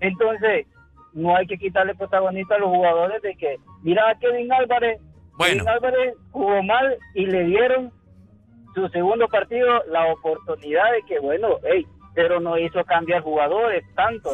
Entonces, 0.00 0.66
no 1.12 1.36
hay 1.36 1.46
que 1.46 1.58
quitarle 1.58 1.94
protagonismo 1.94 2.54
a 2.54 2.58
los 2.58 2.68
jugadores 2.68 3.20
de 3.22 3.36
que, 3.36 3.58
mira 3.82 4.08
a 4.08 4.18
Kevin 4.18 4.52
Álvarez, 4.52 5.00
Bueno. 5.36 5.64
Kevin 5.64 5.68
Álvarez 5.68 6.14
jugó 6.30 6.62
mal 6.62 6.98
y 7.14 7.26
le 7.26 7.44
dieron 7.44 7.92
su 8.74 8.88
segundo 8.88 9.26
partido 9.28 9.82
la 9.88 10.06
oportunidad 10.12 10.92
de 10.92 11.02
que, 11.06 11.18
bueno, 11.20 11.56
hey, 11.64 11.86
pero 12.14 12.40
no 12.40 12.58
hizo 12.58 12.84
cambiar 12.84 13.22
jugadores 13.22 13.84
tanto. 13.94 14.30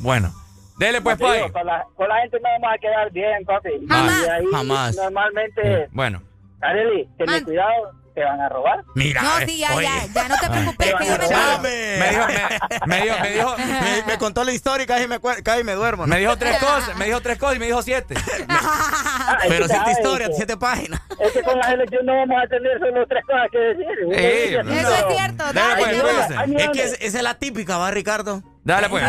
Bueno. 0.00 0.30
Dele 0.78 1.02
pues, 1.02 1.18
te 1.18 1.30
digo, 1.30 1.52
con, 1.52 1.66
la, 1.66 1.84
con 1.94 2.08
la 2.08 2.22
gente 2.22 2.38
no 2.40 2.48
vamos 2.48 2.70
a 2.74 2.78
quedar 2.78 3.12
bien, 3.12 3.44
papi. 3.44 3.70
Jamás. 3.86 4.26
Y 4.26 4.30
ahí 4.30 4.46
Jamás. 4.50 4.96
normalmente, 4.96 5.88
Bueno. 5.92 6.22
Areli, 6.62 7.06
ten 7.18 7.44
cuidado, 7.44 7.92
te 8.20 8.24
van 8.26 8.40
a 8.40 8.48
robar. 8.50 8.84
Mira. 8.94 9.22
No, 9.22 9.38
sí, 9.46 9.58
ya, 9.58 9.68
ya, 9.80 10.06
ya, 10.12 10.28
no 10.28 10.36
te 10.38 10.50
preocupes, 10.50 10.94
que 10.98 11.06
yo 11.06 11.16
me 11.62 11.96
Me 11.98 12.10
dijo, 12.10 12.26
me, 12.26 12.86
me 12.86 13.02
dijo, 13.02 13.16
me 13.22 13.30
dijo, 13.30 13.56
me, 13.82 14.02
me 14.12 14.18
contó 14.18 14.44
la 14.44 14.52
historia 14.52 14.84
y 14.84 14.86
casi 14.86 15.06
me, 15.06 15.18
casi 15.42 15.64
me 15.64 15.72
duermo. 15.72 16.06
¿no? 16.06 16.14
Me 16.14 16.20
dijo 16.20 16.36
tres 16.36 16.58
cosas, 16.58 16.94
me 16.98 17.06
dijo 17.06 17.20
tres 17.22 17.38
cosas 17.38 17.56
y 17.56 17.58
me 17.60 17.66
dijo 17.66 17.82
siete. 17.82 18.14
Pero 19.48 19.66
que 19.66 19.68
siete 19.68 19.68
sabes 19.74 19.98
historias, 19.98 20.28
que- 20.30 20.34
siete 20.36 20.56
páginas. 20.56 21.00
Es 21.18 21.32
que 21.32 21.42
con 21.42 21.58
la 21.58 21.68
selección 21.68 22.04
no 22.06 22.14
vamos 22.16 22.42
a 22.44 22.46
tener 22.48 22.78
solo 22.78 23.06
tres 23.08 23.24
cosas 23.24 23.48
que 23.50 23.58
decir. 23.58 23.86
Dice, 24.08 24.80
eso 24.80 24.94
es 25.08 25.16
cierto, 25.16 25.44
dale, 25.52 25.82
pues, 26.02 26.30
hay 26.38 26.56
Es 26.56 26.68
que 26.70 26.82
es- 26.84 26.92
esa 27.00 27.18
es 27.18 27.22
la 27.24 27.34
típica, 27.34 27.78
¿va, 27.78 27.90
Ricardo? 27.90 28.42
Dale, 28.62 28.88
pues. 28.90 29.02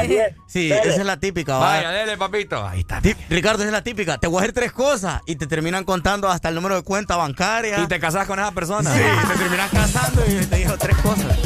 Sí, 0.47 0.69
Dale. 0.69 0.89
esa 0.89 0.99
es 1.01 1.05
la 1.05 1.17
típica, 1.19 1.53
¿va? 1.57 1.59
Vaya, 1.71 1.91
dele, 1.91 2.17
papito. 2.17 2.65
Ahí 2.65 2.79
está. 2.81 3.01
Ti- 3.01 3.15
Ricardo, 3.29 3.59
esa 3.59 3.67
es 3.67 3.73
la 3.73 3.83
típica. 3.83 4.17
Te 4.17 4.27
voy 4.27 4.37
a 4.37 4.41
hacer 4.41 4.53
tres 4.53 4.71
cosas 4.71 5.21
y 5.25 5.35
te 5.35 5.45
terminan 5.47 5.83
contando 5.83 6.29
hasta 6.29 6.49
el 6.49 6.55
número 6.55 6.75
de 6.75 6.83
cuenta 6.83 7.15
bancaria. 7.17 7.79
Y 7.79 7.87
te 7.87 7.99
casas 7.99 8.27
con 8.27 8.39
esa 8.39 8.51
persona. 8.51 8.93
Sí, 8.93 9.01
te 9.27 9.37
terminan 9.37 9.69
casando 9.69 10.23
y 10.27 10.45
te 10.45 10.55
dijo 10.55 10.77
tres 10.77 10.97
cosas. 10.97 11.37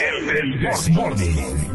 El 0.00 0.92
Morning. 0.94 1.68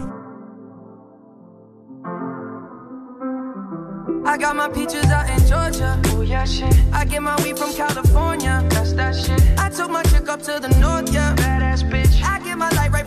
I 4.25 4.37
got 4.37 4.55
my 4.55 4.67
peaches 4.69 5.05
out 5.05 5.29
in 5.29 5.45
Georgia. 5.47 5.99
Oh 6.07 6.21
yeah, 6.21 6.43
shit. 6.45 6.73
I 6.91 7.05
get 7.05 7.21
my 7.21 7.35
weed 7.43 7.57
from 7.57 7.73
California. 7.73 8.63
That's 8.69 8.93
that 8.93 9.15
shit. 9.15 9.41
I 9.57 9.69
took 9.69 9.89
my 9.89 10.03
chick 10.03 10.27
up 10.27 10.41
to 10.43 10.59
the 10.59 10.69
north, 10.79 11.09
yeah. 11.13 11.33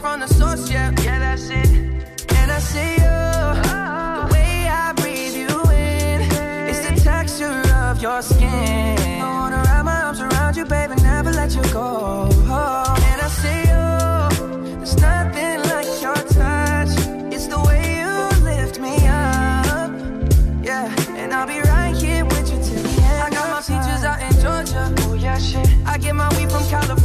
From 0.00 0.20
the 0.20 0.26
source, 0.26 0.70
yeah. 0.70 0.90
Yeah, 1.04 1.18
that's 1.18 1.50
it. 1.50 1.68
And 2.38 2.50
I 2.50 2.58
see 2.58 2.92
you. 3.04 3.18
The 4.20 4.28
way 4.32 4.66
I 4.66 4.92
breathe 4.96 5.36
you 5.42 5.52
in. 5.70 6.20
It's 6.70 6.82
the 6.88 6.94
texture 7.04 7.60
of 7.86 8.00
your 8.00 8.22
skin. 8.22 8.98
I 9.20 9.28
wanna 9.38 9.62
wrap 9.66 9.84
my 9.84 10.02
arms 10.06 10.20
around 10.20 10.56
you, 10.56 10.64
baby, 10.64 10.94
never 11.02 11.32
let 11.32 11.54
you 11.54 11.62
go. 11.72 12.28
And 13.08 13.18
I 13.26 13.28
see 13.40 13.60
you. 13.72 13.86
There's 14.78 14.96
nothing 14.96 15.58
like 15.72 15.90
your 16.04 16.20
touch. 16.38 16.92
It's 17.34 17.46
the 17.46 17.60
way 17.68 17.82
you 18.00 18.12
lift 18.50 18.80
me 18.80 18.94
up. 19.06 19.90
Yeah, 20.64 21.18
and 21.20 21.32
I'll 21.34 21.46
be 21.46 21.60
right 21.60 21.94
here 21.94 22.24
with 22.24 22.46
you 22.50 22.58
till 22.66 22.82
the 22.82 22.94
end. 23.10 23.22
I 23.26 23.30
got 23.30 23.46
my 23.54 23.60
peaches 23.70 24.02
out 24.10 24.18
in 24.26 24.32
Georgia. 24.44 24.82
Oh 25.04 25.14
yeah, 25.14 25.38
shit. 25.38 25.68
I 25.86 25.98
get 25.98 26.14
my 26.14 26.28
weed 26.36 26.50
from 26.50 26.64
California. 26.68 26.99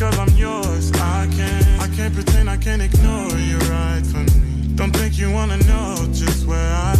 Cause 0.00 0.18
I'm 0.18 0.34
yours. 0.34 0.90
I 0.92 1.28
can't, 1.36 1.82
I 1.82 1.88
can't 1.94 2.14
pretend 2.14 2.48
I 2.48 2.56
can't 2.56 2.80
ignore 2.80 3.36
you 3.38 3.58
right 3.68 4.02
from 4.06 4.24
me. 4.24 4.74
Don't 4.74 4.96
think 4.96 5.18
you 5.18 5.30
wanna 5.30 5.58
know 5.58 5.94
just 6.10 6.46
where 6.46 6.72
I've 6.72 6.99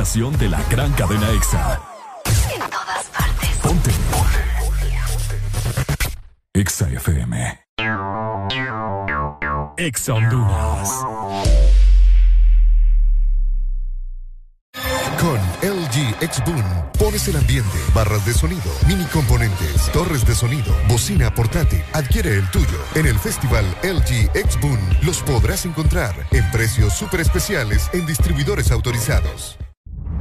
Estación 0.00 0.38
de 0.38 0.48
la 0.48 0.62
gran 0.70 0.90
cadena 0.92 1.28
EXA. 1.30 1.78
En 2.54 2.70
todas 2.70 3.04
partes. 3.14 3.50
Ponte. 3.62 3.90
EXA 6.54 6.88
FM. 6.88 7.60
EXA 9.76 10.14
Honduras. 10.14 10.88
Con 15.20 15.38
LG 15.60 16.16
X 16.22 16.42
Boom 16.46 16.64
pones 16.98 17.28
el 17.28 17.36
ambiente, 17.36 17.68
barras 17.94 18.24
de 18.24 18.32
sonido, 18.32 18.62
mini 18.86 19.04
componentes, 19.04 19.92
torres 19.92 20.26
de 20.26 20.34
sonido, 20.34 20.74
bocina 20.88 21.34
portátil. 21.34 21.82
Adquiere 21.92 22.36
el 22.36 22.50
tuyo. 22.50 22.78
En 22.94 23.04
el 23.04 23.18
festival 23.18 23.66
LG 23.82 24.30
X 24.34 24.58
Boom 24.62 24.80
los 25.02 25.22
podrás 25.22 25.66
encontrar 25.66 26.14
en 26.30 26.50
precios 26.52 26.94
súper 26.94 27.20
especiales 27.20 27.90
en 27.92 28.06
distribuidores 28.06 28.70
autorizados. 28.70 29.58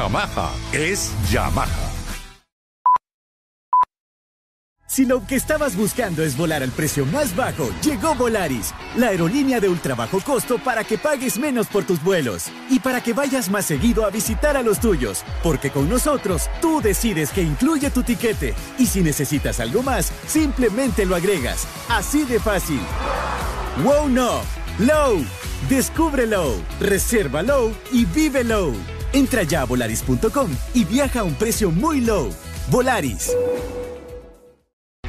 Yamaha 0.00 0.50
es 0.72 1.12
Yamaha. 1.30 1.68
Si 4.86 5.04
lo 5.04 5.26
que 5.26 5.36
estabas 5.36 5.76
buscando 5.76 6.22
es 6.22 6.38
volar 6.38 6.62
al 6.62 6.70
precio 6.70 7.04
más 7.04 7.36
bajo, 7.36 7.68
llegó 7.82 8.14
Volaris, 8.14 8.72
la 8.96 9.08
aerolínea 9.08 9.60
de 9.60 9.68
ultra 9.68 9.94
bajo 9.94 10.20
costo 10.20 10.58
para 10.58 10.84
que 10.84 10.96
pagues 10.96 11.38
menos 11.38 11.66
por 11.66 11.84
tus 11.84 12.02
vuelos 12.02 12.46
y 12.70 12.80
para 12.80 13.02
que 13.02 13.12
vayas 13.12 13.50
más 13.50 13.66
seguido 13.66 14.06
a 14.06 14.10
visitar 14.10 14.56
a 14.56 14.62
los 14.62 14.80
tuyos, 14.80 15.22
porque 15.42 15.70
con 15.70 15.86
nosotros 15.86 16.48
tú 16.62 16.80
decides 16.80 17.30
que 17.30 17.42
incluye 17.42 17.90
tu 17.90 18.02
tiquete 18.02 18.54
y 18.78 18.86
si 18.86 19.02
necesitas 19.02 19.60
algo 19.60 19.82
más, 19.82 20.10
simplemente 20.26 21.04
lo 21.04 21.14
agregas. 21.14 21.68
Así 21.90 22.24
de 22.24 22.40
fácil. 22.40 22.80
Wow 23.84 24.08
no, 24.08 24.40
Low. 24.78 25.22
Reserva 26.80 27.42
Low 27.42 27.74
y 27.92 28.06
vive 28.06 28.44
Low. 28.44 28.74
Entra 29.12 29.42
ya 29.42 29.62
a 29.62 29.64
volaris.com 29.64 30.50
y 30.74 30.84
viaja 30.84 31.20
a 31.20 31.24
un 31.24 31.34
precio 31.34 31.70
muy 31.70 32.00
low. 32.00 32.30
Volaris. 32.70 33.30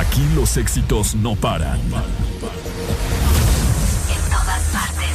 Aquí 0.00 0.26
los 0.34 0.56
éxitos 0.56 1.14
no 1.14 1.36
paran. 1.36 1.78
En 1.78 1.90
todas 4.30 4.62
partes. 4.72 5.10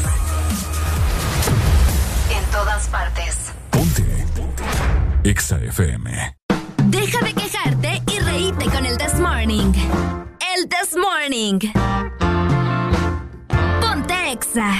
En 2.30 2.52
todas 2.52 2.88
partes. 2.90 3.52
EXA 5.24 5.58
FM. 5.58 6.38
Deja 6.84 7.20
de 7.26 7.34
quejarte 7.34 8.04
y 8.14 8.20
reíte 8.20 8.66
con 8.66 8.86
el 8.86 8.96
This 9.00 9.20
Morning. 9.20 9.74
El 10.56 10.70
This 10.70 10.96
Morning. 10.96 11.60
Ponte 13.82 14.32
Exa. 14.32 14.72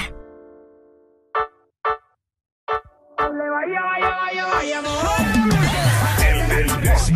Las 6.84 7.10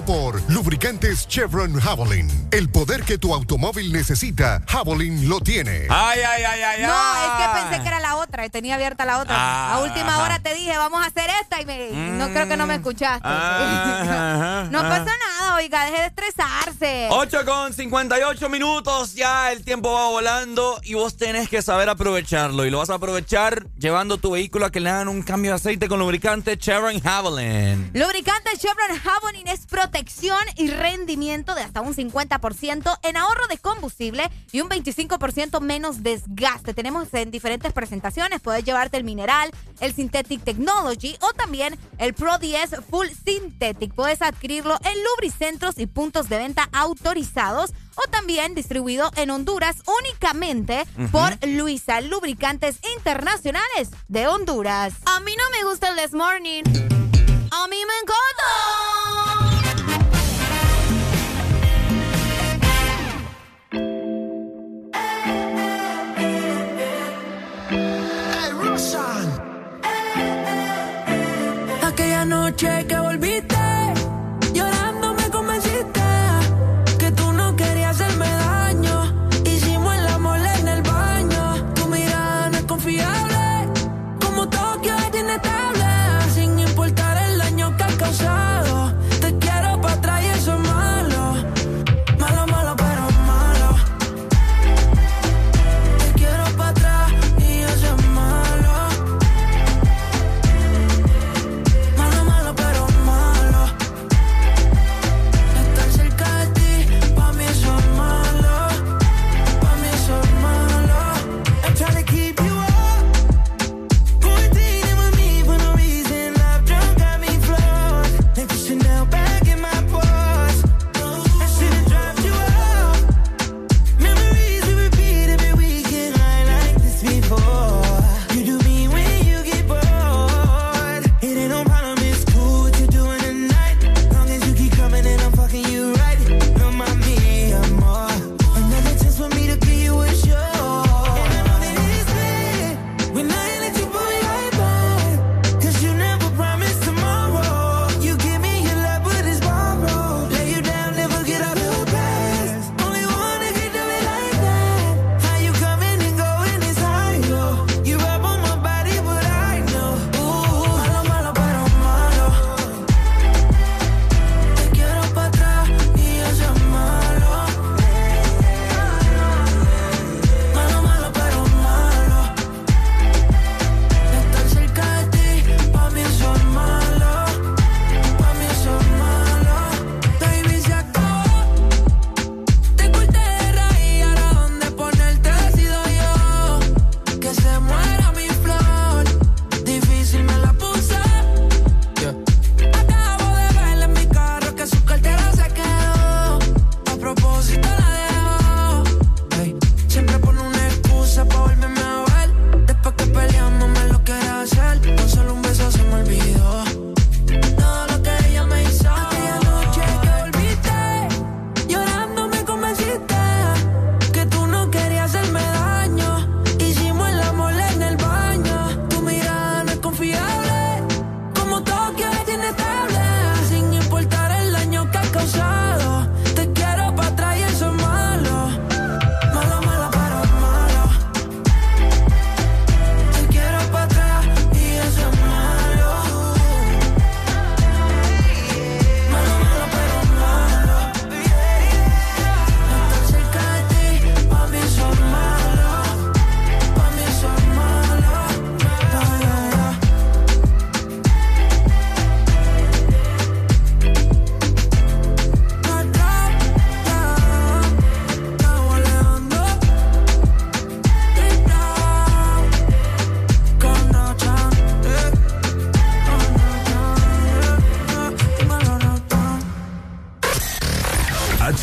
presentado 0.00 0.04
por 0.04 0.40
Lubricantes 0.50 1.26
Chevron 1.28 1.78
Javelin. 1.80 2.28
El 2.50 2.68
poder 2.70 3.02
que 3.04 3.18
tu 3.18 3.34
automóvil 3.34 3.92
necesita, 3.92 4.62
Javelin 4.68 5.28
lo 5.28 5.40
tiene. 5.40 5.86
Ay, 5.88 6.20
ay, 6.20 6.42
ay, 6.44 6.62
ay, 6.62 6.82
No, 6.82 6.92
ay. 6.94 7.22
es 7.26 7.46
que 7.46 7.60
pensé 7.62 7.82
que 7.82 7.88
era 7.88 8.00
la 8.00 8.16
otra, 8.16 8.44
y 8.46 8.50
tenía 8.50 8.74
abierta 8.74 9.04
la 9.04 9.18
otra. 9.18 9.34
Ah, 9.36 9.74
a 9.74 9.78
última 9.80 10.14
ajá. 10.14 10.22
hora 10.24 10.38
te 10.40 10.54
dije, 10.54 10.76
vamos 10.76 11.02
a 11.02 11.06
hacer 11.08 11.30
esta 11.42 11.60
y 11.60 11.66
me, 11.66 11.90
no 12.18 12.28
creo 12.30 12.48
que 12.48 12.56
no 12.56 12.66
me 12.66 12.74
escuchaste. 12.76 13.20
Ah, 13.24 14.66
no 14.70 14.78
ajá. 14.80 14.88
pasa 14.88 15.04
nada, 15.04 15.29
oiga, 15.60 15.84
deje 15.84 16.00
de 16.00 16.06
estresarse. 16.06 17.08
8 17.10 17.44
con 17.44 17.74
58 17.74 18.48
minutos, 18.48 19.14
ya 19.14 19.52
el 19.52 19.62
tiempo 19.62 19.92
va 19.92 20.08
volando 20.08 20.80
y 20.82 20.94
vos 20.94 21.18
tenés 21.18 21.50
que 21.50 21.60
saber 21.60 21.90
aprovecharlo. 21.90 22.64
Y 22.64 22.70
lo 22.70 22.78
vas 22.78 22.88
a 22.88 22.94
aprovechar 22.94 23.66
llevando 23.78 24.16
tu 24.16 24.30
vehículo 24.30 24.64
a 24.64 24.70
que 24.70 24.80
le 24.80 24.88
hagan 24.88 25.08
un 25.08 25.22
cambio 25.22 25.50
de 25.50 25.56
aceite 25.56 25.86
con 25.86 25.98
lubricante 25.98 26.56
Chevron 26.56 26.98
Javelin. 27.00 27.90
Lubricante 27.92 28.52
Chevron 28.56 28.98
Javelin 29.02 29.48
es 29.48 29.66
protección 29.66 30.38
y 30.56 30.70
rendimiento 30.70 31.54
de 31.54 31.62
hasta 31.62 31.82
un 31.82 31.94
50% 31.94 32.98
en 33.02 33.16
ahorro 33.18 33.46
de 33.48 33.58
combustible 33.58 34.30
y 34.52 34.62
un 34.62 34.70
25% 34.70 35.60
menos 35.60 36.02
desgaste. 36.02 36.72
Tenemos 36.72 37.12
en 37.12 37.30
diferentes 37.30 37.74
presentaciones. 37.74 38.40
Puedes 38.40 38.64
llevarte 38.64 38.96
el 38.96 39.04
mineral, 39.04 39.50
el 39.80 39.92
Synthetic 39.92 40.42
Technology 40.42 41.18
o 41.20 41.34
también 41.34 41.78
el 41.98 42.14
Pro 42.14 42.38
10 42.38 42.76
Full 42.88 43.08
Synthetic. 43.26 43.92
Puedes 43.92 44.22
adquirirlo 44.22 44.78
en 44.84 44.94
lubricentros 45.50 45.78
y 45.78 45.86
puntos 45.86 46.28
de 46.28 46.38
venta 46.38 46.68
autorizados 46.72 47.70
o 47.96 48.02
también 48.10 48.54
distribuido 48.54 49.10
en 49.16 49.30
Honduras 49.30 49.76
únicamente 50.00 50.84
por 51.10 51.36
Luisa 51.46 52.00
Lubricantes 52.00 52.78
Internacionales 52.96 53.90
de 54.08 54.28
Honduras. 54.28 54.94
A 55.06 55.20
mí 55.20 55.32
no 55.36 55.44
me 55.50 55.64
gusta 55.68 55.88
el 55.88 55.96
This 55.96 56.12
Morning. 56.12 56.62
A 57.50 57.66
mí 57.68 57.76
me 57.84 57.94
encanta. 58.02 58.20
Aquella 71.82 72.24
noche 72.24 72.86
que 72.86 72.98
volviste, 72.98 73.59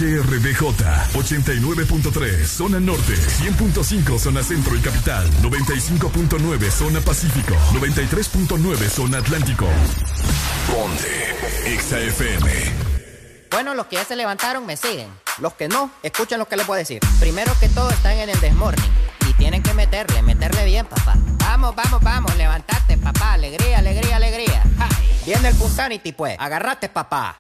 HRBJ 0.08 0.62
89.3 1.16 2.46
zona 2.46 2.80
norte, 2.80 3.14
100.5 3.14 4.18
zona 4.18 4.42
centro 4.42 4.74
y 4.74 4.80
capital, 4.80 5.30
95.9 5.42 6.72
zona 6.72 7.02
pacífico, 7.02 7.54
93.9 7.74 8.88
zona 8.88 9.18
atlántico. 9.18 9.68
Ponte 10.72 11.78
XAFM. 11.78 12.50
Bueno, 13.52 13.76
los 13.76 13.88
que 13.88 13.98
ya 13.98 14.06
se 14.06 14.16
levantaron 14.16 14.66
me 14.66 14.78
siguen. 14.78 15.10
Los 15.40 15.56
que 15.56 15.68
no, 15.68 15.92
escuchen 16.02 16.40
lo 16.40 16.48
que 16.48 16.56
les 16.56 16.66
voy 16.66 16.76
a 16.76 16.80
decir. 16.80 17.02
Primero 17.20 17.52
que 17.60 17.68
todo 17.68 17.90
están 17.90 18.14
en 18.14 18.30
el 18.30 18.40
desmorning 18.40 18.92
y 19.30 19.34
tienen 19.34 19.62
que 19.62 19.74
meterle, 19.74 20.22
meterle 20.22 20.64
bien, 20.64 20.86
papá. 20.86 21.16
Vamos, 21.40 21.76
vamos, 21.76 22.02
vamos, 22.02 22.34
levantate, 22.38 22.98
papá. 22.98 23.34
Alegría, 23.34 23.80
alegría, 23.80 24.16
alegría. 24.16 24.64
Viene 25.26 25.50
el 25.50 25.56
Punsanity, 25.56 26.14
pues. 26.14 26.38
Agarrate, 26.40 26.88
papá. 26.88 27.38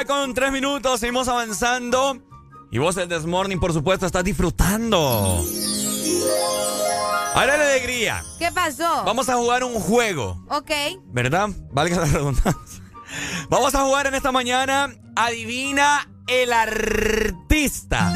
9 0.00 0.06
con 0.06 0.32
3 0.34 0.50
minutos, 0.50 1.00
seguimos 1.00 1.28
avanzando. 1.28 2.16
Y 2.70 2.78
vos 2.78 2.96
el 2.96 3.08
This 3.08 3.26
Morning, 3.26 3.58
por 3.58 3.72
supuesto, 3.74 4.06
estás 4.06 4.24
disfrutando. 4.24 5.44
Ahora 7.34 7.58
la 7.58 7.64
alegría. 7.64 8.24
¿Qué 8.38 8.50
pasó? 8.50 9.04
Vamos 9.04 9.28
a 9.28 9.34
jugar 9.34 9.62
un 9.62 9.74
juego. 9.74 10.42
Ok. 10.48 10.70
¿Verdad? 11.06 11.50
Valga 11.70 11.98
la 11.98 12.04
redundancia. 12.06 12.82
Vamos 13.50 13.74
a 13.74 13.82
jugar 13.82 14.06
en 14.06 14.14
esta 14.14 14.32
mañana. 14.32 14.88
Adivina 15.16 16.08
el 16.26 16.52
artista. 16.52 18.14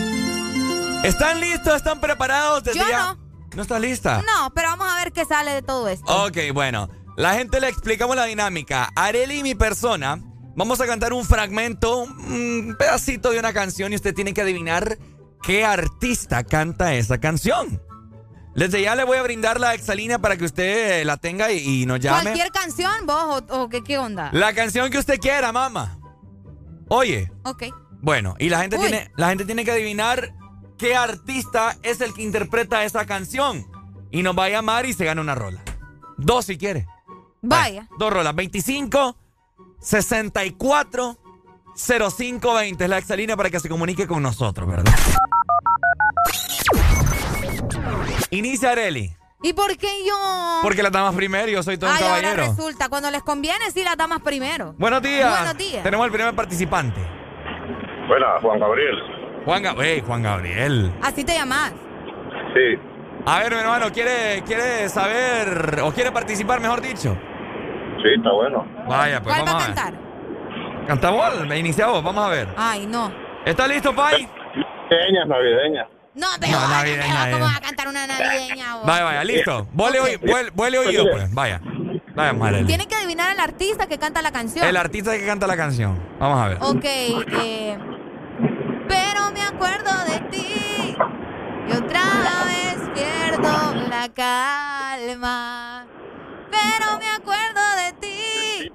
¿Están 1.02 1.40
listos? 1.40 1.76
¿Están 1.76 2.00
preparados? 2.00 2.64
Desde 2.64 2.78
Yo 2.78 2.88
ya? 2.88 3.14
no. 3.14 3.18
¿No 3.56 3.62
estás 3.62 3.80
lista? 3.80 4.22
No, 4.22 4.54
pero 4.54 4.68
vamos 4.68 4.88
a 4.90 4.96
ver 4.96 5.12
qué 5.12 5.26
sale 5.26 5.50
de 5.52 5.62
todo 5.62 5.88
esto. 5.88 6.24
Ok, 6.24 6.38
bueno. 6.54 6.88
La 7.16 7.34
gente 7.34 7.60
le 7.60 7.68
explicamos 7.68 8.16
la 8.16 8.24
dinámica. 8.24 8.90
Areli 8.96 9.40
y 9.40 9.42
mi 9.42 9.54
persona 9.54 10.18
vamos 10.56 10.80
a 10.80 10.86
cantar 10.86 11.12
un 11.12 11.24
fragmento, 11.24 11.98
un 12.02 12.76
pedacito 12.78 13.30
de 13.30 13.38
una 13.38 13.52
canción 13.52 13.92
y 13.92 13.96
usted 13.96 14.14
tiene 14.14 14.34
que 14.34 14.42
adivinar 14.42 14.98
qué 15.42 15.64
artista 15.64 16.44
canta 16.44 16.94
esa 16.94 17.18
canción. 17.18 17.80
Desde 18.54 18.82
ya 18.82 18.94
le 18.94 19.02
voy 19.04 19.18
a 19.18 19.22
brindar 19.22 19.58
la 19.58 19.74
exalínea 19.74 20.20
para 20.20 20.36
que 20.36 20.44
usted 20.44 21.04
la 21.04 21.16
tenga 21.16 21.50
y, 21.50 21.82
y 21.82 21.86
nos 21.86 21.98
llame. 21.98 22.22
¿Cualquier 22.22 22.52
canción, 22.52 23.04
vos, 23.04 23.42
o, 23.50 23.62
o 23.62 23.68
qué, 23.68 23.82
qué 23.82 23.98
onda? 23.98 24.30
La 24.32 24.52
canción 24.54 24.90
que 24.90 24.98
usted 24.98 25.18
quiera, 25.18 25.50
mamá. 25.50 25.98
Oye. 26.88 27.32
Ok. 27.44 27.64
Bueno, 28.00 28.36
y 28.38 28.50
la 28.50 28.60
gente, 28.60 28.76
Uy. 28.76 28.82
tiene, 28.88 29.10
la 29.16 29.30
gente 29.30 29.44
tiene 29.44 29.64
que 29.64 29.72
adivinar 29.72 30.34
qué 30.78 30.94
artista 30.94 31.76
es 31.82 32.00
el 32.00 32.14
que 32.14 32.22
interpreta 32.22 32.84
esa 32.84 33.06
canción. 33.06 33.66
Y 34.12 34.22
nos 34.22 34.38
va 34.38 34.44
a 34.44 34.50
llamar 34.50 34.86
y 34.86 34.92
se 34.92 35.04
gana 35.04 35.20
una 35.20 35.34
rola. 35.34 35.62
Dos 36.16 36.44
si 36.44 36.56
quiere. 36.56 36.86
Vaya. 37.42 37.88
Dos 37.98 38.12
rolas. 38.12 38.36
25, 38.36 39.16
64, 39.80 41.16
0520 41.76 42.84
es 42.84 42.90
la 42.90 42.98
exalínea 42.98 43.36
para 43.36 43.50
que 43.50 43.60
se 43.60 43.68
comunique 43.68 44.06
con 44.06 44.22
nosotros, 44.22 44.68
¿verdad? 44.68 44.92
Inicia 48.30 48.70
Areli. 48.72 49.14
¿Y 49.42 49.52
por 49.52 49.76
qué 49.76 49.88
yo? 50.06 50.14
Porque 50.62 50.82
las 50.82 50.90
damas 50.90 51.14
primero 51.14 51.48
y 51.48 51.52
yo 51.52 51.62
soy 51.62 51.76
todo 51.76 51.90
un 51.90 51.96
Ay, 51.96 52.02
ahora 52.02 52.20
caballero. 52.22 52.54
resulta, 52.56 52.88
cuando 52.88 53.10
les 53.10 53.22
conviene, 53.22 53.70
sí 53.72 53.84
las 53.84 53.96
damas 53.96 54.20
primero. 54.22 54.74
Buenos 54.78 55.02
días. 55.02 55.30
Buenos 55.38 55.58
días. 55.58 55.82
Tenemos 55.82 56.06
el 56.06 56.12
primer 56.12 56.34
participante. 56.34 57.00
Buena, 58.08 58.26
Juan 58.40 58.58
Gabriel. 58.58 58.96
Juan, 59.44 59.62
Ga- 59.62 59.84
Ey, 59.84 60.00
Juan 60.06 60.22
Gabriel. 60.22 60.94
Así 61.02 61.24
te 61.24 61.34
llamas. 61.34 61.72
Sí. 62.54 62.78
A 63.26 63.40
ver, 63.40 63.52
mi 63.52 63.58
hermano, 63.58 63.92
¿quiere, 63.92 64.42
¿quiere 64.46 64.88
saber 64.88 65.80
o 65.82 65.92
quiere 65.92 66.10
participar, 66.10 66.60
mejor 66.60 66.80
dicho? 66.80 67.16
Sí, 68.04 68.10
está 68.16 68.32
bueno. 68.32 68.66
Vaya, 68.86 69.22
pues 69.22 69.34
¿Cuál 69.34 69.48
va 69.48 69.52
vamos 69.52 69.62
a 69.62 69.64
a 69.64 69.68
ver. 69.68 69.76
cantar? 69.76 70.86
Cantamos, 70.86 71.46
me 71.46 71.58
iniciamos, 71.58 72.04
vamos 72.04 72.22
a 72.24 72.28
ver. 72.28 72.48
Ay, 72.56 72.86
no. 72.86 73.10
¿Está 73.46 73.66
listo, 73.66 73.94
Pai? 73.94 74.28
Navideña, 74.90 75.24
navideña. 75.24 75.88
No, 76.14 76.26
pero 76.38 76.52
No, 76.52 76.58
ay, 76.60 76.70
navideña, 76.70 77.30
¿cómo 77.32 77.44
vas 77.46 77.56
a 77.56 77.60
cantar 77.62 77.88
una 77.88 78.06
navideña 78.06 78.76
vos? 78.76 78.86
Vaya, 78.86 79.04
vaya, 79.04 79.24
listo. 79.24 79.66
Vuele, 79.72 79.98
vuele 80.54 80.78
oído, 80.78 81.06
pues. 81.10 81.32
Vaya. 81.34 81.60
Vaya, 82.14 82.32
Marely. 82.34 82.66
Tienen 82.66 82.86
que 82.86 82.94
adivinar 82.94 83.30
al 83.30 83.40
artista 83.40 83.86
que 83.86 83.96
canta 83.98 84.20
la 84.20 84.30
canción. 84.30 84.66
El 84.66 84.76
artista 84.76 85.12
que 85.16 85.24
canta 85.26 85.46
la 85.46 85.56
canción. 85.56 85.98
Vamos 86.20 86.38
a 86.38 86.48
ver. 86.48 86.58
Ok, 86.60 86.84
eh, 86.84 87.78
pero 88.86 89.30
me 89.32 89.40
acuerdo 89.42 89.90
de 90.04 90.20
ti 90.30 90.96
y 91.68 91.72
otra 91.72 92.02
vez 92.46 92.90
pierdo 92.94 93.74
la 93.88 94.08
calma. 94.14 95.86
Pero 96.54 96.98
me 96.98 97.10
acuerdo 97.10 97.60
de 97.76 97.92
ti 98.00 98.72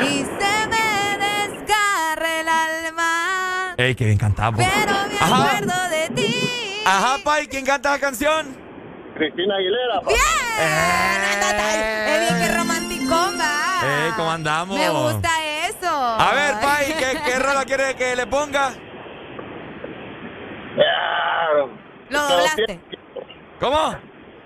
y 0.00 0.24
se 0.24 0.68
me 0.68 1.18
desgarra 1.18 2.40
el 2.40 2.48
alma. 2.48 3.74
Ey, 3.76 3.94
qué 3.94 4.04
bien 4.06 4.18
cantamos. 4.18 4.62
Pero 4.64 4.92
me 5.08 5.18
Ajá. 5.18 5.56
acuerdo 5.56 5.88
de 5.90 6.08
ti. 6.14 6.82
Ajá, 6.86 7.18
Pai, 7.24 7.46
¿quién 7.48 7.64
canta 7.64 7.90
la 7.92 7.98
canción? 7.98 8.56
Cristina 9.16 9.54
Aguilera. 9.56 10.00
Es 12.06 12.20
bien 12.20 12.38
que 12.40 12.56
romanticón, 12.56 13.38
va. 13.38 14.06
Ey, 14.06 14.12
¿cómo 14.16 14.30
andamos? 14.30 14.78
Me 14.78 14.88
gusta 14.88 15.28
eso. 15.68 15.90
A 15.90 16.32
ver, 16.34 16.54
Pai, 16.60 16.94
¿qué, 16.98 17.20
qué 17.24 17.38
rola 17.38 17.64
quiere 17.64 17.94
que 17.96 18.16
le 18.16 18.26
ponga? 18.26 18.72
Lo 22.10 22.22
doblaste. 22.22 22.80
¿Cómo? 23.60 23.94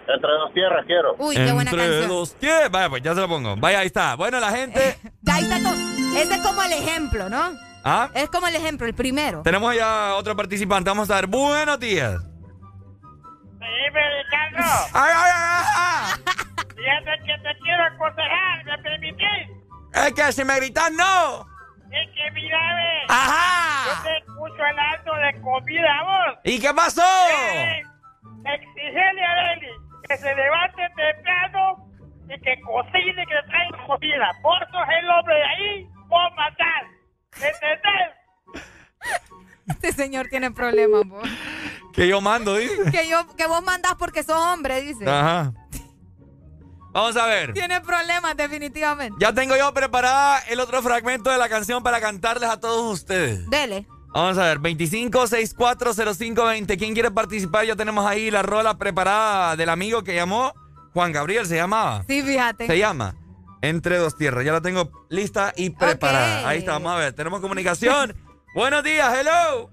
Entre 0.07 0.31
dos 0.31 0.53
tierras 0.53 0.85
quiero. 0.87 1.15
Uy, 1.19 1.35
qué 1.35 1.53
buena 1.53 1.71
Entre 1.71 1.87
canción. 1.87 2.09
dos 2.09 2.35
tierras. 2.35 2.71
Vaya, 2.71 2.89
pues 2.91 3.03
ya 3.03 3.15
se 3.15 3.21
lo 3.21 3.29
pongo. 3.29 3.57
Vaya, 3.57 3.81
ahí 3.81 3.87
está. 3.87 4.15
Bueno, 4.17 4.39
la 4.41 4.51
gente. 4.51 4.99
Ya 5.23 5.35
ahí 5.37 5.43
está 5.45 5.57
ese 5.57 6.35
es 6.35 6.43
como 6.43 6.63
el 6.63 6.73
ejemplo, 6.73 7.29
¿no? 7.29 7.51
¿Ah? 7.85 8.09
Es 8.15 8.31
como 8.31 8.47
el 8.47 8.55
ejemplo, 8.55 8.87
el 8.87 8.95
primero. 8.95 9.43
Tenemos 9.43 9.75
ya 9.75 10.15
otro 10.15 10.37
participante. 10.37 10.89
Vamos 10.91 11.11
a 11.11 11.17
ver. 11.17 11.27
Buenos 11.27 11.81
días. 11.81 12.23
Dime, 12.23 14.01
Ricardo. 14.23 14.87
¡Ay, 14.93 15.13
ay, 15.15 15.33
ay! 15.35 15.65
ay! 15.77 16.35
Fíjate 16.77 17.25
que 17.25 17.39
te 17.43 17.59
quiero 17.63 17.85
aconsejar, 17.85 18.65
¿me 18.65 18.79
permitís? 18.79 19.27
Es 19.95 20.13
que 20.13 20.33
si 20.33 20.45
me 20.45 20.57
gritan, 20.57 20.97
no. 20.97 21.47
Es 21.91 22.11
que 22.15 22.31
mira, 22.33 22.59
ve. 22.77 23.05
Ajá. 23.09 23.85
Yo 23.87 24.03
te 24.03 24.19
escucho 24.19 24.63
hablando 24.63 25.15
de 25.15 25.41
comida, 25.41 26.03
vos. 26.05 26.39
¿Y 26.45 26.61
qué 26.61 26.75
pasó? 26.75 27.03
Eh, 27.03 27.83
Exigele 28.45 29.25
a 29.25 29.31
Arely 29.33 29.69
que 30.09 30.17
se 30.17 30.35
levante 30.35 30.83
temprano 30.97 31.89
y 32.25 32.41
que 32.41 32.61
cocine 32.63 33.23
y 33.23 33.27
que 33.27 33.43
traiga 33.49 33.87
comida. 33.87 34.31
Vos 34.43 34.59
sos 34.71 34.87
el 35.01 35.11
hombre 35.11 35.35
de 35.35 35.45
ahí, 35.45 35.89
vos 36.09 36.31
matás. 36.37 36.85
¿Entendés? 37.35 38.71
Este 39.67 39.93
señor 39.93 40.29
tiene 40.29 40.51
problemas, 40.51 41.03
vos. 41.07 41.29
Que 41.95 42.09
yo 42.09 42.21
mando, 42.21 42.57
dice. 42.57 42.91
Que, 42.91 43.09
yo, 43.09 43.25
que 43.37 43.47
vos 43.47 43.63
mandás 43.63 43.95
porque 43.95 44.25
sos 44.25 44.37
hombre, 44.37 44.81
dice. 44.81 45.09
Ajá. 45.09 45.53
Vamos 46.91 47.17
a 47.17 47.27
ver. 47.27 47.53
Tiene 47.53 47.81
problemas, 47.81 48.37
definitivamente. 48.37 49.17
Ya 49.21 49.33
tengo 49.33 49.57
yo 49.57 49.73
preparada 49.73 50.41
el 50.49 50.59
otro 50.59 50.83
fragmento 50.83 51.31
de 51.31 51.39
la 51.39 51.49
canción 51.49 51.85
para 51.85 52.01
cantarles 52.01 52.51
a 52.51 52.59
todos 52.59 52.93
ustedes. 52.93 53.49
Dele. 53.49 53.87
Vamos 54.15 54.39
a 54.39 54.45
ver, 54.45 54.61
25640520. 54.61 56.79
¿Quién 56.79 56.95
quiere 56.95 57.11
participar? 57.11 57.67
Ya 57.67 57.75
tenemos 57.77 58.07
ahí 58.07 58.31
la 58.31 58.43
rola 58.43 58.79
preparada 58.79 59.57
del 59.57 59.69
amigo 59.69 60.03
que 60.05 60.15
llamó 60.15 60.53
Juan 60.93 61.11
Gabriel, 61.13 61.45
se 61.47 61.57
llamaba. 61.57 62.05
Sí, 62.09 62.23
fíjate. 62.23 62.67
Se 62.69 62.79
llama 62.79 63.17
Entre 63.61 63.97
dos 63.99 64.17
tierras. 64.17 64.45
Ya 64.45 64.53
la 64.53 64.61
tengo 64.61 64.91
lista 65.09 65.53
y 65.57 65.71
preparada. 65.71 66.49
Ahí 66.49 66.61
está, 66.61 66.73
vamos 66.75 66.93
a 66.93 66.97
ver. 66.97 67.13
Tenemos 67.13 67.41
comunicación. 67.41 68.15
Buenos 68.55 68.85
días, 68.85 69.13
hello. 69.19 69.69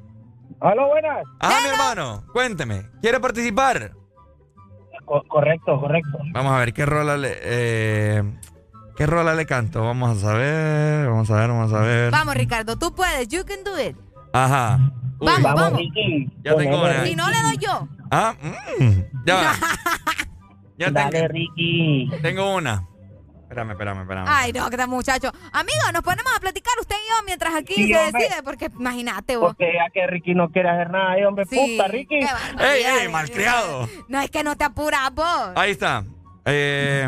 Aló, 0.59 0.87
buenas. 0.87 1.23
Ajá, 1.39 1.61
mi 1.61 1.69
hermano. 1.69 2.23
Cuénteme. 2.33 2.89
¿Quiere 3.01 3.19
participar? 3.19 3.91
correcto, 5.27 5.79
correcto. 5.79 6.17
Vamos 6.33 6.53
a 6.53 6.59
ver 6.59 6.73
qué 6.73 6.85
rola 6.85 7.17
le. 7.17 7.37
eh, 7.41 8.23
¿Qué 8.95 9.05
rola 9.05 9.35
le 9.35 9.45
canto? 9.45 9.83
Vamos 9.83 10.17
a 10.17 10.21
saber. 10.21 11.07
Vamos 11.07 11.29
a 11.29 11.35
ver, 11.35 11.47
vamos 11.49 11.73
a 11.73 11.81
ver. 11.81 12.11
Vamos, 12.11 12.35
Ricardo, 12.35 12.77
tú 12.77 12.95
puedes. 12.95 13.27
You 13.27 13.43
can 13.45 13.63
do 13.63 13.79
it. 13.79 13.95
Ajá. 14.33 14.79
Uy, 15.19 15.27
Vamos, 15.27 15.53
vamos. 15.53 15.81
Ya 16.43 16.55
tengo 16.55 16.81
una. 16.81 17.05
Si 17.05 17.15
no 17.15 17.29
le 17.29 17.41
doy 17.41 17.57
yo. 17.57 17.87
Ah, 18.09 18.33
mm, 18.79 18.91
ya 19.25 19.35
va. 19.35 19.53
Ya 20.77 20.89
Dale, 20.89 21.11
tengo, 21.11 21.27
Ricky. 21.27 22.09
tengo 22.23 22.55
una. 22.55 22.87
Espérame, 23.43 23.71
espérame, 23.71 24.01
espérame. 24.01 24.25
Ay, 24.27 24.51
no, 24.51 24.67
que 24.67 24.77
tal 24.77 24.87
muchacho. 24.87 25.31
Amigo, 25.51 25.79
nos 25.93 26.01
ponemos 26.01 26.33
a 26.35 26.39
platicar 26.39 26.73
usted 26.79 26.95
y 26.95 27.09
yo 27.09 27.23
mientras 27.23 27.53
aquí 27.53 27.75
Sí, 27.75 27.87
se 27.87 27.97
hombre. 27.99 28.19
decide, 28.23 28.41
porque 28.43 28.65
imagínate 28.79 29.37
vos. 29.37 29.49
Porque 29.49 29.73
ya 29.75 29.91
que 29.93 30.07
Ricky 30.07 30.33
no 30.33 30.49
quiere 30.49 30.69
hacer 30.69 30.89
nada, 30.89 31.11
ahí, 31.11 31.23
hombre, 31.23 31.45
Sí, 31.45 31.55
puta, 31.77 31.87
Ricky. 31.87 32.15
¡Ey, 32.15 32.83
ey, 33.01 33.07
malcriado! 33.09 33.87
No, 34.07 34.21
es 34.21 34.31
que 34.31 34.43
no 34.43 34.55
te 34.55 34.63
apuras 34.63 35.13
vos. 35.13 35.51
Ahí 35.55 35.71
está. 35.71 36.03
Eh, 36.45 37.07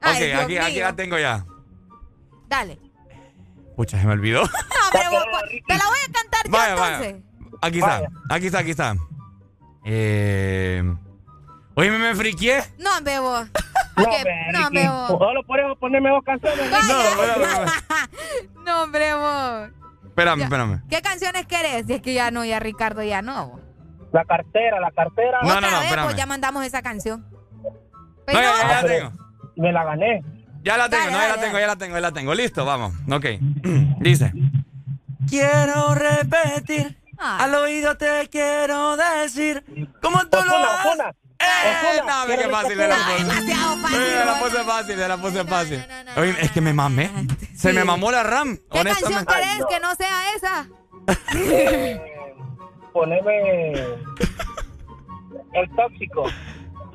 Ay, 0.00 0.14
ok, 0.22 0.28
Dios 0.30 0.42
aquí, 0.44 0.56
aquí 0.56 0.80
la 0.80 0.96
tengo 0.96 1.18
ya. 1.18 1.44
Dale. 2.48 2.78
Pucha, 3.78 3.96
se 4.00 4.04
me 4.08 4.12
olvidó. 4.14 4.42
No, 4.42 4.48
pero 4.92 5.10
vos- 5.12 5.24
te 5.68 5.74
la 5.78 5.84
voy 5.86 5.98
a 6.08 6.12
cantar 6.12 6.44
yo 6.44 6.50
Vaya, 6.50 6.74
vaya. 6.74 6.94
entonces. 7.06 7.22
Aquí 7.62 7.78
está, 7.78 8.02
aquí 8.28 8.46
está, 8.46 8.58
aquí 8.58 8.70
está. 8.72 8.96
Eh... 9.84 10.82
Oye, 11.76 11.90
me, 11.92 11.98
me 11.98 12.14
friqué. 12.16 12.60
No, 12.78 12.96
hombre, 12.98 13.20
vos. 13.20 13.46
No, 13.96 14.04
hombre, 14.66 14.84
no, 14.84 14.92
vos. 15.08 15.18
Solo 15.18 15.42
por 15.44 15.60
eso 15.60 15.76
ponerme 15.76 16.10
dos 16.10 16.24
canciones. 16.24 16.70
Vaya. 16.70 16.86
No, 16.88 17.02
espérame. 17.02 17.70
No, 18.64 18.82
hombre, 18.82 19.14
vos. 19.14 19.70
Espérame, 20.06 20.38
Ya. 20.38 20.44
espérame. 20.46 20.82
¿Qué 20.90 21.00
canciones 21.02 21.46
querés? 21.46 21.86
Si 21.86 21.92
es 21.94 22.02
que 22.02 22.14
ya 22.14 22.32
no, 22.32 22.44
ya 22.44 22.58
Ricardo 22.58 23.02
ya 23.04 23.22
no. 23.22 23.60
La 24.12 24.24
cartera, 24.24 24.80
la 24.80 24.90
cartera. 24.90 25.38
No, 25.42 25.48
Otra 25.50 25.60
no, 25.60 25.70
no, 25.70 25.76
vez, 25.76 25.84
espérame. 25.84 26.04
pues 26.06 26.16
ya 26.16 26.26
mandamos 26.26 26.64
esa 26.64 26.82
canción. 26.82 27.26
No, 27.30 27.70
Pero 28.26 28.40
ya, 28.40 28.44
ya, 28.44 28.52
no, 28.52 28.58
ya 28.58 28.82
la 28.82 28.88
tengo. 28.88 29.12
Me 29.56 29.72
la 29.72 29.84
gané. 29.84 30.24
Ya 30.68 30.76
la 30.76 30.88
tengo, 30.90 31.04
Dale, 31.06 31.12
no, 31.12 31.18
ya 31.18 31.28
dale, 31.28 31.36
la 31.36 31.40
tengo, 31.42 31.58
ya 31.58 31.66
la 31.66 31.76
tengo, 31.76 31.94
ya 31.94 32.00
la 32.02 32.12
tengo. 32.12 32.34
Listo, 32.34 32.64
vamos. 32.66 32.92
Ok. 33.10 33.24
Dice. 34.00 34.32
Quiero 35.26 35.94
repetir. 35.94 36.98
Ah. 37.18 37.44
Al 37.44 37.54
oído 37.54 37.96
te 37.96 38.28
quiero 38.30 38.96
decir. 38.98 39.64
Como 40.02 40.20
tú 40.26 40.36
lo 40.44 40.54
Osuna, 40.54 41.04
haces. 41.08 41.16
¡Eh! 41.40 42.00
No, 42.06 42.26
quiero 42.26 42.42
qué 42.42 42.48
fácil 42.50 42.80
era. 42.80 42.96
no, 42.98 43.14
demasiado 43.18 43.76
fácil. 43.78 43.96
Oye, 43.98 44.24
la 44.26 44.38
puse 44.40 44.64
fácil, 44.64 44.98
la 44.98 45.16
puse 45.16 45.44
fácil. 45.44 45.78
no, 45.88 46.04
no, 46.04 46.14
no, 46.14 46.20
Oye, 46.20 46.36
es 46.40 46.50
que 46.52 46.60
me 46.60 46.72
mamé. 46.74 47.10
Se 47.56 47.70
Sí. 47.70 47.74
me 47.74 47.84
mamó 47.84 48.10
la 48.10 48.22
RAM, 48.22 48.56
¿Qué 48.56 48.82
canción 48.82 49.14
honestamente. 49.14 49.34
querés 49.34 49.66
que 49.70 49.80
no 49.80 49.94
sea 49.94 50.34
esa? 50.36 50.66
Poneme 52.92 53.72
el 55.54 55.70
tóxico. 55.76 56.24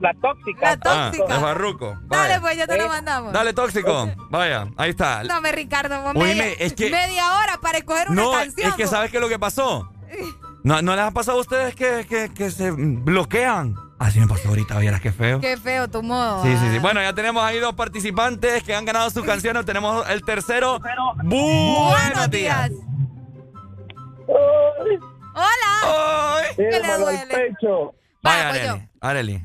La 0.03 0.13
tóxica. 0.15 0.61
La 0.61 0.71
Ah, 0.73 0.77
tóxica. 1.11 1.53
de. 1.53 1.97
Dale, 2.07 2.41
pues 2.41 2.57
ya 2.57 2.67
te 2.67 2.77
lo 2.77 2.89
mandamos. 2.89 3.31
Dale, 3.31 3.53
tóxico. 3.53 4.09
Vaya, 4.29 4.67
ahí 4.75 4.89
está. 4.89 5.23
No, 5.23 5.39
me 5.39 5.53
Ricardo, 5.53 6.01
vos 6.01 6.11
Oíme, 6.15 6.35
media, 6.35 6.55
es 6.59 6.73
que- 6.73 6.89
media 6.89 7.39
hora 7.39 7.57
para 7.61 7.77
escoger 7.77 8.09
una 8.09 8.21
No, 8.21 8.31
canción. 8.33 8.69
es 8.69 8.75
que. 8.75 8.85
¿sabes 8.85 9.11
qué 9.11 9.17
es 9.17 9.23
lo 9.23 9.29
que 9.29 9.39
pasó? 9.39 9.89
¿No, 10.63 10.81
¿No 10.81 10.95
les 10.97 11.05
ha 11.05 11.11
pasado 11.11 11.37
a 11.37 11.41
ustedes 11.41 11.73
que, 11.75 12.05
que, 12.07 12.33
que 12.33 12.51
se 12.51 12.71
bloquean? 12.71 13.75
Así 13.97 14.19
me 14.19 14.27
pasó 14.27 14.49
ahorita, 14.49 14.77
vieras 14.79 14.99
qué 14.99 15.13
feo. 15.13 15.39
Qué 15.39 15.55
feo 15.55 15.89
tu 15.89 16.03
modo. 16.03 16.43
Sí, 16.43 16.49
sí, 16.57 16.65
ah. 16.67 16.71
sí. 16.73 16.79
Bueno, 16.79 17.01
ya 17.01 17.13
tenemos 17.13 17.41
ahí 17.41 17.59
dos 17.59 17.73
participantes 17.73 18.61
que 18.63 18.75
han 18.75 18.83
ganado 18.83 19.09
sus 19.09 19.23
canciones. 19.25 19.63
Tenemos 19.65 20.07
el 20.09 20.21
tercero. 20.23 20.81
Buenos 21.23 22.29
días. 22.29 22.71
Hola. 24.27 25.81
Ay. 25.85 26.45
¿Qué 26.57 26.79
le 26.79 26.97
duele? 26.97 27.25
pecho. 27.33 27.93
Vaya. 28.21 28.87
Areli. 29.01 29.43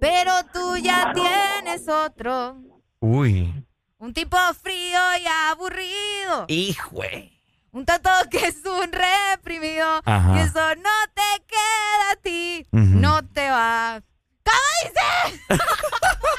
Pero 0.00 0.32
tú 0.52 0.76
ya 0.76 1.12
tienes 1.12 1.88
otro. 1.88 2.58
Uy. 3.00 3.52
Un 3.98 4.12
tipo 4.12 4.36
frío 4.62 5.00
y 5.20 5.26
aburrido. 5.50 6.44
Hijue. 6.48 7.32
Un 7.72 7.84
tato 7.84 8.10
que 8.30 8.46
es 8.46 8.64
un 8.64 8.90
reprimido. 8.92 10.00
Ajá. 10.04 10.36
Y 10.36 10.40
eso 10.40 10.74
no 10.76 10.90
te 11.14 11.44
queda 11.46 12.10
a 12.12 12.16
ti. 12.16 12.66
No 12.70 13.22
te 13.26 13.50
va. 13.50 14.02
¿Cómo 14.44 14.58
dice? 14.82 15.42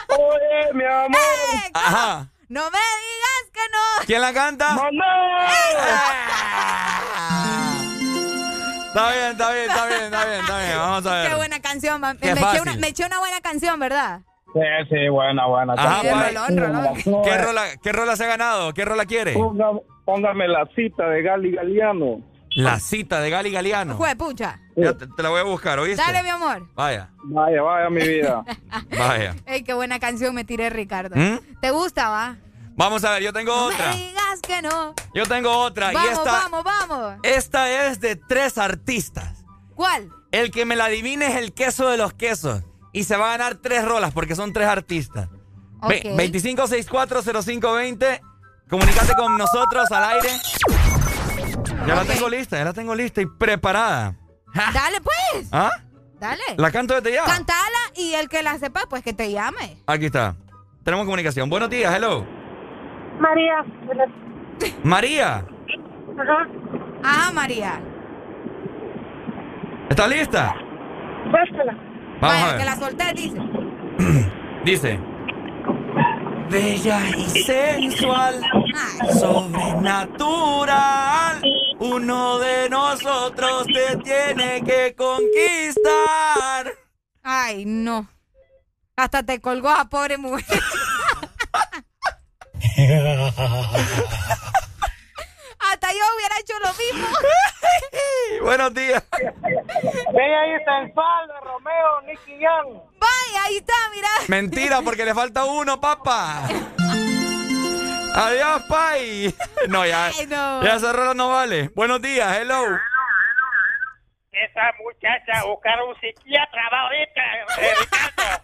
Oye, 0.09 0.73
mi 0.73 0.85
amor. 0.85 1.15
¡Eh! 1.15 1.71
Ajá. 1.73 2.29
No 2.49 2.71
me 2.71 2.77
digas 2.77 3.51
que 3.51 3.59
no. 3.71 4.05
¿Quién 4.05 4.21
la 4.21 4.33
canta? 4.33 4.73
¡Mamá! 4.73 5.47
Está 8.97 9.11
bien, 9.11 9.31
está 9.31 9.51
bien, 9.53 9.69
está 9.69 9.85
bien, 9.85 10.03
está 10.05 10.25
bien, 10.25 10.39
está 10.41 10.57
bien. 10.57 10.77
Vamos 10.77 11.05
a 11.05 11.15
ver. 11.15 11.29
Qué 11.29 11.35
buena 11.35 11.59
canción. 11.59 12.01
me, 12.01 12.09
eché 12.11 12.61
una, 12.61 12.73
me 12.77 12.87
eché 12.87 13.05
una 13.05 13.19
buena 13.19 13.41
canción, 13.41 13.79
¿verdad? 13.79 14.21
Sí, 14.53 14.59
sí, 14.89 15.07
buena, 15.09 15.45
buena. 15.45 15.73
Ajá, 15.73 16.01
Sí, 16.01 16.07
pa- 16.07 16.29
rolón, 16.29 16.57
rolón. 16.57 17.23
¿Qué 17.23 17.37
rola, 17.37 17.63
¿Qué 17.83 17.91
rola 17.91 18.15
se 18.15 18.23
ha 18.23 18.27
ganado? 18.27 18.73
¿Qué 18.73 18.85
rola 18.85 19.05
quiere? 19.05 19.33
Póngame, 19.33 19.81
póngame 20.03 20.47
la 20.47 20.67
cita 20.75 21.07
de 21.09 21.21
Gali 21.21 21.51
Galeano. 21.51 22.21
La 22.55 22.79
cita 22.79 23.19
de 23.21 23.29
Gali 23.29 23.51
Galeano. 23.51 23.97
Fue, 23.97 24.15
pucha. 24.15 24.59
Ya 24.75 24.97
te, 24.97 25.05
te 25.05 25.21
la 25.21 25.29
voy 25.29 25.41
a 25.41 25.43
buscar, 25.43 25.77
¿oíste? 25.77 26.01
Dale, 26.01 26.23
mi 26.23 26.29
amor. 26.29 26.67
Vaya, 26.73 27.09
Vaya, 27.25 27.61
vaya, 27.61 27.89
mi 27.91 28.01
vida. 28.07 28.43
vaya. 28.97 29.35
Ey, 29.45 29.63
qué 29.63 29.73
buena 29.73 29.99
canción 29.99 30.33
me 30.33 30.43
tiré, 30.43 30.69
Ricardo. 30.71 31.15
¿Mm? 31.15 31.39
¿Te 31.61 31.69
gusta, 31.69 32.09
va? 32.09 32.37
Vamos 32.77 33.03
a 33.03 33.11
ver, 33.11 33.23
yo 33.23 33.33
tengo 33.33 33.53
No 33.55 33.65
otra. 33.65 33.89
me 33.89 33.95
digas 33.97 34.39
que 34.41 34.61
no. 34.61 34.93
Yo 35.13 35.25
tengo 35.25 35.51
otra. 35.51 35.91
y 35.91 35.95
Vamos, 35.95 36.11
esta, 36.19 36.31
vamos, 36.31 36.63
vamos. 36.63 37.15
esta 37.23 37.87
es 37.87 37.99
de 37.99 38.15
tres 38.15 38.57
artistas. 38.57 39.43
¿Cuál? 39.75 40.11
El 40.31 40.51
que 40.51 40.65
me 40.65 40.75
la 40.75 40.85
adivine 40.85 41.27
es 41.27 41.35
el 41.37 41.53
queso 41.53 41.89
de 41.89 41.97
los 41.97 42.13
quesos. 42.13 42.61
Y 42.93 43.03
se 43.05 43.17
va 43.17 43.27
a 43.27 43.31
ganar 43.37 43.55
tres 43.55 43.83
rolas 43.85 44.13
porque 44.13 44.35
son 44.35 44.53
tres 44.53 44.67
artistas. 44.67 45.29
Ve- 45.87 46.01
Ok. 46.05 46.15
25640520. 46.17 48.21
Comunicate 48.69 49.13
con 49.15 49.37
nosotros 49.37 49.91
al 49.91 50.03
aire. 50.15 50.29
Ya 51.87 51.95
la 51.95 52.05
tengo 52.05 52.29
lista, 52.29 52.57
ya 52.57 52.65
la 52.65 52.73
tengo 52.73 52.93
lista 52.95 53.21
y 53.21 53.25
preparada. 53.25 54.15
Dale, 54.73 54.99
pues. 55.01 55.47
¿Ah? 55.51 55.71
Dale. 56.19 56.41
La 56.57 56.71
canto 56.71 56.93
desde 56.95 57.13
ya. 57.13 57.23
Cantala 57.23 57.77
y 57.95 58.13
el 58.15 58.27
que 58.29 58.41
la 58.43 58.57
sepa, 58.59 58.85
pues 58.89 59.03
que 59.03 59.13
te 59.13 59.31
llame. 59.31 59.77
Aquí 59.87 60.07
está. 60.07 60.35
Tenemos 60.83 61.05
comunicación. 61.05 61.49
Buenos 61.49 61.69
días, 61.69 61.93
hello. 61.95 62.25
María. 63.19 63.65
María, 64.83 65.45
Ajá. 66.17 66.47
Ah, 67.03 67.31
María. 67.33 67.79
¿estás 69.89 70.09
lista? 70.09 70.55
Vamos 71.31 71.49
Vaya, 72.21 72.43
a 72.43 72.47
ver. 72.51 72.57
que 72.59 72.65
la 72.65 72.75
solté, 72.75 73.13
dice. 73.13 73.39
Dice. 74.65 74.99
Bella 76.49 76.99
y 77.15 77.25
sensual, 77.29 78.41
sobrenatural. 79.19 81.41
Uno 81.79 82.39
de 82.39 82.69
nosotros 82.69 83.67
te 83.67 83.97
tiene 83.97 84.63
que 84.63 84.95
conquistar. 84.95 86.73
Ay, 87.23 87.65
no. 87.65 88.07
Hasta 88.95 89.21
te 89.23 89.39
colgó 89.39 89.69
a 89.69 89.87
pobre 89.89 90.17
mujer. 90.17 90.45
Hasta 95.59 95.91
yo 95.91 95.99
hubiera 96.15 96.39
hecho 96.39 96.53
lo 96.63 96.73
mismo. 96.73 97.07
Buenos 98.43 98.73
días. 98.73 99.03
Bella 100.13 100.47
y 100.47 100.63
sensual 100.63 101.27
de 101.27 101.39
Romeo, 101.41 102.01
Nicky 102.05 102.39
Young. 102.39 102.81
Vaya, 102.99 103.43
ahí 103.45 103.57
está, 103.57 103.73
mira. 103.93 104.09
Mentira, 104.27 104.81
porque 104.81 105.05
le 105.05 105.13
falta 105.13 105.45
uno, 105.45 105.79
papá. 105.79 106.47
Adiós, 108.15 108.63
pay. 108.69 109.35
No, 109.67 109.85
ya. 109.85 110.05
Ay, 110.05 110.25
no. 110.27 110.63
Ya 110.63 110.77
rola 110.91 111.13
no 111.13 111.29
vale. 111.29 111.69
Buenos 111.75 112.01
días, 112.01 112.37
hello. 112.37 112.79
Esa 114.31 114.71
muchacha 114.83 115.43
buscar 115.45 115.81
un 115.83 115.95
psiquiatra 115.99 116.61
va 116.71 116.79
ahorita, 116.81 117.21
eh, 117.21 117.45
Ricardo. 117.79 118.41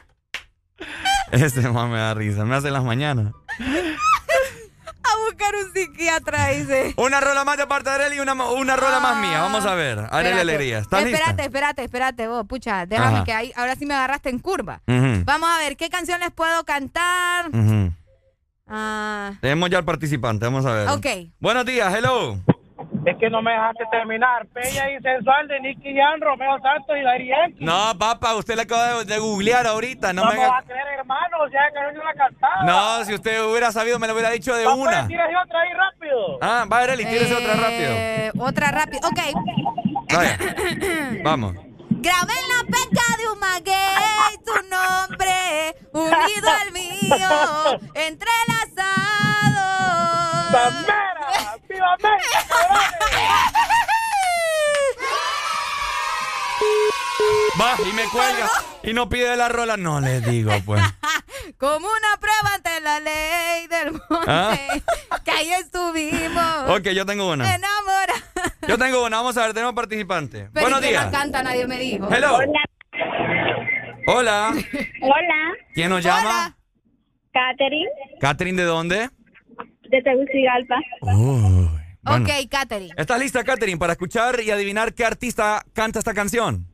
Este 1.32 1.60
más 1.68 1.88
me 1.90 1.98
da 1.98 2.14
risa, 2.14 2.44
me 2.44 2.54
hace 2.56 2.70
las 2.70 2.84
mañanas. 2.84 3.32
A 5.06 5.16
buscar 5.28 5.54
un 5.54 5.72
psiquiatra, 5.72 6.48
dice. 6.48 6.94
Una 6.96 7.20
rola 7.20 7.44
más 7.44 7.56
de 7.58 7.66
parte 7.66 7.90
de 7.90 7.96
Arely 7.96 8.16
y 8.16 8.20
una, 8.20 8.32
una 8.32 8.74
rola 8.76 9.00
más 9.00 9.16
mía. 9.18 9.40
Vamos 9.42 9.66
a 9.66 9.74
ver. 9.74 9.98
Arely 9.98 10.08
Ah. 10.10 10.18
Espérate. 10.20 10.40
Alegría. 10.40 10.78
¿Estás 10.78 11.00
espérate, 11.04 11.28
lista? 11.30 11.42
espérate, 11.44 11.84
espérate, 11.84 12.26
vos, 12.28 12.46
pucha, 12.46 12.86
déjame 12.86 13.16
Ajá. 13.16 13.24
que 13.24 13.32
ahí, 13.32 13.52
ahora 13.54 13.76
sí 13.76 13.84
me 13.84 13.94
agarraste 13.94 14.30
en 14.30 14.38
curva. 14.38 14.80
Vamos 14.86 15.48
a 15.50 15.58
ver, 15.58 15.76
¿qué 15.76 15.90
canciones 15.90 16.30
puedo 16.34 16.64
cantar? 16.64 17.50
Ah, 18.66 19.32
Tenemos 19.42 19.68
ya 19.70 19.78
al 19.78 19.84
participante, 19.84 20.46
vamos 20.46 20.64
a 20.64 20.72
ver. 20.72 20.88
ok. 20.88 21.06
Buenos 21.38 21.66
días, 21.66 21.94
hello. 21.94 22.38
Es 23.06 23.16
que 23.18 23.28
no 23.28 23.42
me 23.42 23.50
dejaste 23.52 23.84
terminar. 23.90 24.46
Bella 24.54 24.90
y 24.90 24.98
sensual 25.02 25.46
de 25.48 25.60
Nicky 25.60 25.94
Young, 25.94 26.20
Romeo 26.22 26.58
Santos 26.60 26.96
y 26.98 27.02
Dari 27.02 27.28
Yankee. 27.28 27.62
No, 27.64 27.92
papá, 27.98 28.34
usted 28.34 28.56
le 28.56 28.62
acaba 28.62 29.00
de, 29.00 29.04
de 29.04 29.18
googlear 29.18 29.66
ahorita. 29.66 30.12
No, 30.14 30.22
No 30.24 30.30
me 30.30 30.36
venga- 30.36 30.56
a 30.58 30.62
creer, 30.62 30.86
hermano. 30.98 31.36
Sea, 31.50 31.60
que 31.72 31.80
yo 31.96 32.02
la 32.02 32.14
cantaba. 32.14 32.62
No, 32.64 33.04
si 33.04 33.12
usted 33.14 33.44
hubiera 33.44 33.70
sabido, 33.72 33.98
me 33.98 34.06
lo 34.06 34.14
hubiera 34.14 34.30
dicho 34.30 34.54
de 34.54 34.64
No, 34.64 34.76
una. 34.76 35.06
tírese 35.06 35.36
otra 35.36 35.60
ahí 35.60 35.72
rápido. 35.74 36.38
Ah, 36.40 36.64
va, 36.72 36.78
Arely, 36.78 37.04
tírese 37.04 37.34
otra 37.34 37.52
rápido. 37.54 37.90
Eh, 37.92 38.30
Otra 38.38 38.70
rápido. 38.70 39.06
Ok. 39.08 39.20
Vaya. 40.14 40.38
Vamos. 41.22 41.54
Grabé 41.90 42.32
en 42.32 42.48
la 42.48 42.62
peca 42.64 43.16
de 43.18 43.28
un 43.32 43.38
maguey 43.38 44.36
tu 44.44 44.54
nombre, 44.68 45.74
unido 45.92 46.48
al 46.62 46.72
mío, 46.72 47.80
entrelazado. 47.94 49.64
¡Bambera! 50.52 51.23
¡Viva! 51.84 52.10
Va, 57.60 57.76
y 57.88 57.92
me 57.92 58.04
cuelga. 58.04 58.48
Y 58.82 58.92
no 58.92 59.08
pide 59.08 59.36
la 59.36 59.48
rola. 59.48 59.76
No 59.76 60.00
le 60.00 60.20
digo, 60.20 60.52
pues. 60.64 60.82
Como 61.58 61.86
una 61.86 62.16
prueba 62.20 62.54
ante 62.54 62.80
la 62.80 63.00
ley 63.00 63.66
del 63.68 63.92
monte, 63.92 64.26
Ah. 64.26 64.56
que 65.24 65.30
ahí 65.30 65.52
estuvimos. 65.52 66.68
Ok, 66.70 66.88
yo 66.88 67.06
tengo 67.06 67.30
una. 67.30 67.54
Enamora. 67.54 68.14
Yo 68.66 68.78
tengo 68.78 69.04
una. 69.04 69.18
Vamos 69.18 69.36
a 69.36 69.42
ver, 69.44 69.52
tenemos 69.54 69.74
participante. 69.74 70.48
Pero 70.52 70.64
Buenos 70.64 70.80
que 70.80 70.88
días. 70.88 71.04
la 71.04 71.10
canta, 71.10 71.42
nadie 71.42 71.66
me 71.66 71.78
dijo. 71.78 72.08
Hello. 72.12 72.38
Hola. 74.06 74.52
Hola. 75.02 75.52
¿Quién 75.74 75.90
nos 75.90 76.02
llama? 76.02 76.20
Hola. 76.20 76.56
Catherine. 77.32 77.90
¿Catherine 78.20 78.60
de 78.62 78.66
dónde? 78.68 79.10
De 79.94 80.02
Tegucigalpa. 80.02 80.74
Ok, 82.04 82.28
Katherine. 82.50 82.92
¿Estás 82.96 83.20
lista, 83.20 83.44
Catherine, 83.44 83.78
para 83.78 83.92
escuchar 83.92 84.40
y 84.40 84.50
adivinar 84.50 84.92
qué 84.92 85.04
artista 85.04 85.64
canta 85.72 86.00
esta 86.00 86.12
canción? 86.12 86.66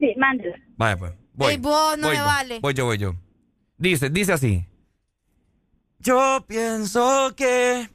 Sí, 0.00 0.12
mándela. 0.16 0.56
Vaya, 0.76 0.96
pues. 0.96 1.12
Voy. 1.34 1.52
Ey, 1.52 1.58
vos, 1.58 1.96
no 1.98 2.08
Voy, 2.08 2.16
me 2.16 2.22
voy. 2.22 2.28
vale. 2.32 2.60
Voy 2.60 2.74
yo, 2.74 2.84
voy 2.86 2.98
yo. 2.98 3.14
Dice, 3.78 4.10
dice 4.10 4.32
así. 4.32 4.66
Yo 6.00 6.44
pienso 6.48 7.32
que 7.36 7.88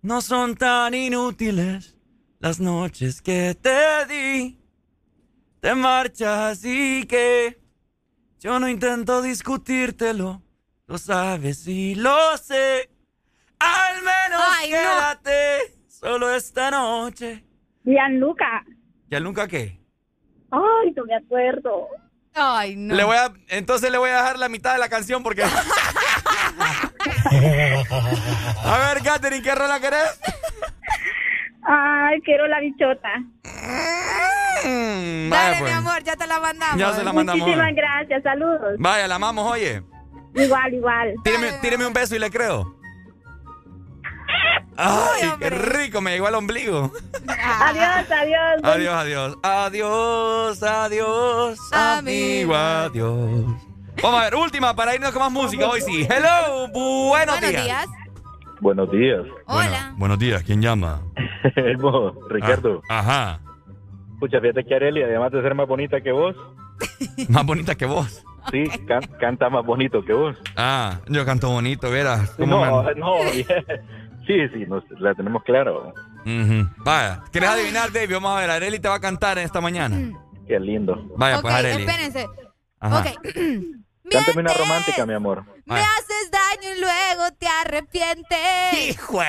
no 0.00 0.20
son 0.20 0.56
tan 0.56 0.94
inútiles 0.94 1.96
las 2.40 2.58
noches 2.58 3.22
que 3.22 3.54
te 3.54 4.06
di. 4.12 4.58
Te 5.60 5.76
marchas 5.76 6.64
y 6.64 7.04
que 7.06 7.56
yo 8.40 8.58
no 8.58 8.68
intento 8.68 9.22
discutírtelo. 9.22 10.42
Lo 10.88 10.98
sabes 10.98 11.68
y 11.68 11.94
lo 11.94 12.36
sé. 12.36 12.90
Al 13.62 13.96
menos 14.02 14.42
Ay, 14.58 14.70
no. 14.70 14.76
quédate 14.76 15.74
solo 15.88 16.34
esta 16.34 16.70
noche. 16.70 17.44
Gianluca. 17.84 18.64
¿Ya 19.08 19.20
nunca 19.20 19.46
qué? 19.46 19.78
Ay, 20.50 20.92
no 20.96 21.04
me 21.04 21.14
acuerdo. 21.16 21.86
Ay, 22.34 22.76
no. 22.76 22.94
Le 22.94 23.04
voy 23.04 23.16
a, 23.16 23.32
entonces 23.48 23.90
le 23.92 23.98
voy 23.98 24.10
a 24.10 24.16
dejar 24.16 24.38
la 24.38 24.48
mitad 24.48 24.72
de 24.72 24.78
la 24.78 24.88
canción 24.88 25.22
porque. 25.22 25.42
a 28.64 28.78
ver, 28.78 29.02
Katherine, 29.02 29.42
¿qué 29.42 29.54
rola 29.54 29.78
querés? 29.80 30.18
Ay, 31.64 32.20
quiero 32.22 32.46
la 32.48 32.60
bichota. 32.60 33.08
Mm, 34.64 35.30
Dale, 35.30 35.56
mi 35.56 35.60
pues. 35.60 35.72
amor, 35.74 36.02
ya 36.02 36.16
te 36.16 36.26
la 36.26 36.38
mandamos. 36.40 36.78
Ya 36.78 36.92
se 36.92 37.04
la 37.04 37.12
mandamos. 37.12 37.40
Muchísimas 37.40 37.74
gracias, 37.74 38.22
saludos. 38.22 38.74
Vaya, 38.78 39.06
la 39.08 39.16
amamos, 39.16 39.50
oye. 39.50 39.82
Igual, 40.34 40.74
igual. 40.74 41.14
Tíreme, 41.24 41.52
tíreme 41.60 41.86
un 41.86 41.92
beso 41.92 42.14
y 42.16 42.18
le 42.18 42.30
creo. 42.30 42.74
Ay, 44.76 45.30
qué 45.38 45.50
rico, 45.50 46.00
me 46.00 46.12
llegó 46.12 46.26
al 46.28 46.34
ombligo. 46.36 46.90
Adiós, 47.28 48.10
adiós. 48.10 48.60
Adiós, 48.62 48.94
adiós. 48.94 49.36
Adiós, 49.42 50.62
adiós, 50.62 51.58
amigo, 51.72 52.54
adiós. 52.54 53.44
Vamos 54.02 54.20
a 54.20 54.24
ver, 54.24 54.34
última 54.34 54.74
para 54.74 54.94
irnos 54.94 55.12
con 55.12 55.20
más 55.22 55.30
música. 55.32 55.68
Hoy 55.68 55.80
sí. 55.82 56.06
Hello, 56.10 56.68
buenos, 56.72 57.38
Buenos 57.40 57.62
días. 57.64 57.86
Buenos 58.60 58.90
días. 58.90 59.20
Hola. 59.46 59.92
Buenos 59.96 60.18
días, 60.18 60.42
¿quién 60.44 60.62
llama? 60.62 61.02
Vos, 61.78 62.14
Ricardo. 62.30 62.80
Ah, 62.88 62.98
ajá. 63.00 63.40
Pucha, 64.20 64.40
fíjate 64.40 64.64
que 64.64 64.74
Areli, 64.74 65.02
además 65.02 65.32
de 65.32 65.42
ser 65.42 65.54
más 65.54 65.66
bonita 65.68 66.00
que 66.00 66.12
vos, 66.12 66.34
Más 67.28 67.44
bonita 67.44 67.74
que 67.74 67.86
vos. 67.86 68.24
sí, 68.50 68.64
can- 68.88 69.06
canta 69.20 69.48
más 69.50 69.64
bonito 69.64 70.04
que 70.04 70.12
vos. 70.14 70.36
Ah, 70.56 70.98
yo 71.08 71.24
canto 71.24 71.50
bonito, 71.50 71.90
verás. 71.90 72.30
¿Cómo 72.38 72.64
No, 72.64 72.82
me- 72.82 72.94
no, 72.94 73.14
sí, 74.26 74.48
sí, 74.52 74.66
nos, 74.66 74.84
la 75.00 75.14
tenemos 75.14 75.42
claro. 75.44 75.92
Ujú. 76.24 76.68
Vaya, 76.78 77.22
¿quieres 77.30 77.50
adivinar, 77.50 77.92
David? 77.92 78.14
Vamos 78.14 78.36
a 78.36 78.40
ver, 78.40 78.50
Areli 78.50 78.78
te 78.78 78.88
va 78.88 78.96
a 78.96 79.00
cantar 79.00 79.38
esta 79.38 79.60
mañana. 79.60 79.96
Qué 80.46 80.58
lindo. 80.58 80.96
Vaya, 81.16 81.36
ok, 81.36 81.42
pues, 81.42 81.54
Areli. 81.54 81.82
espérense. 81.84 82.26
Ajá. 82.80 83.00
Ok. 83.00 83.06
Cántame 84.10 84.40
una 84.42 84.54
romántica, 84.54 85.06
mi 85.06 85.14
amor. 85.14 85.44
Me 85.64 85.80
haces 85.80 86.30
daño 86.30 86.74
y 86.76 86.80
luego 86.80 87.32
te 87.38 87.46
arrepientes. 87.46 88.88
Hijo 88.90 89.20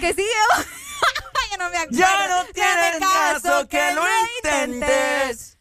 Que 0.00 0.12
sí, 0.12 0.22
yo 1.52 1.58
no 1.58 1.70
me 1.70 1.78
acuerdo. 1.78 1.98
Ya 1.98 2.28
no 2.28 2.44
tienes 2.52 2.98
caso 2.98 3.68
que 3.68 3.94
lo 3.94 4.02
intentes. 4.38 5.58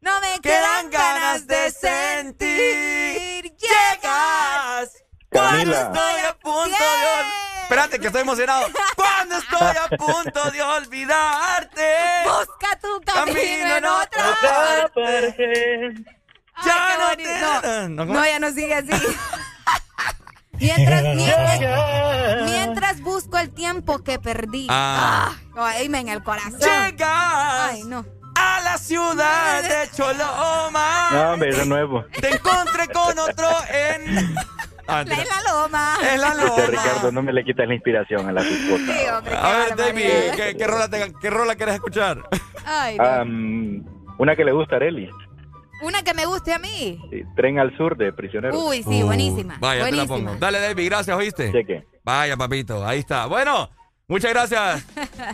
No 0.00 0.20
me 0.20 0.40
Quedan 0.40 0.90
ganas 0.90 1.46
de 1.46 1.70
sentir. 1.70 3.52
Llegas. 3.56 5.02
Cuando 5.30 5.72
Camila. 5.72 5.80
estoy 5.80 6.20
a 6.28 6.34
punto 6.38 6.68
de 6.68 7.53
Espérate, 7.74 7.98
que 7.98 8.06
estoy 8.06 8.22
emocionado. 8.22 8.68
Cuando 8.94 9.36
estoy 9.36 9.76
a 9.76 9.88
punto 9.96 10.50
de 10.52 10.62
olvidarte. 10.62 11.82
Busca 12.24 12.78
tu 12.80 13.00
camino 13.00 13.76
en 13.76 13.84
otra 13.84 14.38
parte. 14.40 15.94
Ay, 16.54 16.64
Ya 16.64 16.98
no 16.98 17.88
No, 17.88 18.04
No, 18.06 18.14
no, 18.14 18.24
ya 18.24 18.38
no 18.38 18.52
sigue 18.52 18.74
así. 18.74 18.90
mientras, 20.52 21.02
mientras, 21.16 22.42
mientras 22.44 23.00
busco 23.00 23.38
el 23.38 23.52
tiempo 23.52 24.04
que 24.04 24.20
perdí. 24.20 24.68
Ah. 24.70 25.32
Ay, 25.56 25.88
me 25.88 25.98
en 25.98 26.10
el 26.10 26.22
corazón. 26.22 26.60
Llegas. 26.60 27.70
Ay, 27.72 27.82
no. 27.82 28.06
A 28.36 28.60
la 28.60 28.78
ciudad 28.78 29.64
de 29.64 29.90
Choloma. 29.96 31.08
No, 31.10 31.32
hombre, 31.32 31.50
es 31.50 31.66
nuevo. 31.66 32.04
Te 32.20 32.36
encontré 32.36 32.86
con 32.86 33.18
otro 33.18 33.48
en. 33.68 34.36
Ah, 34.86 35.02
La, 35.06 35.16
la 35.16 35.52
loma. 35.52 35.94
Es 36.02 36.20
la 36.20 36.34
loma. 36.44 36.66
Ricardo, 36.66 37.12
no 37.12 37.22
me 37.22 37.32
le 37.32 37.44
quitas 37.44 37.66
la 37.66 37.74
inspiración 37.74 38.28
a 38.28 38.32
la 38.32 38.42
pipota. 38.42 38.92
Sí, 38.98 39.08
hombre, 39.16 39.34
A 39.36 39.52
ver, 39.58 39.76
David. 39.76 40.10
¿qué, 40.36 40.56
qué 40.56 40.66
rola 40.66 40.88
te- 40.88 41.12
qué 41.20 41.30
rola 41.30 41.54
quieres 41.56 41.74
escuchar? 41.76 42.22
Ay. 42.66 42.96
Am, 42.98 43.84
una 44.18 44.36
que 44.36 44.44
le 44.44 44.52
gusta 44.52 44.74
a 44.74 44.76
Areli. 44.76 45.08
Una 45.82 46.02
que 46.02 46.14
me 46.14 46.24
guste 46.26 46.52
a 46.52 46.58
mí. 46.58 46.98
sí, 47.10 47.22
Tren 47.36 47.58
al 47.58 47.76
sur 47.76 47.96
de 47.96 48.12
prisioneros. 48.12 48.56
Uy, 48.62 48.82
sí, 48.82 49.02
buenísima. 49.02 49.54
Uh, 49.56 49.60
Vaya, 49.60 49.84
te 49.84 49.90
la 49.90 49.96
buenísima. 50.04 50.30
pongo. 50.30 50.40
Dale, 50.40 50.60
David, 50.60 50.86
gracias, 50.88 51.16
¿oíste? 51.16 51.52
Cheque. 51.52 51.84
Vaya, 52.04 52.36
papito, 52.36 52.86
ahí 52.86 53.00
está. 53.00 53.26
Bueno, 53.26 53.68
muchas 54.08 54.30
gracias. 54.32 54.84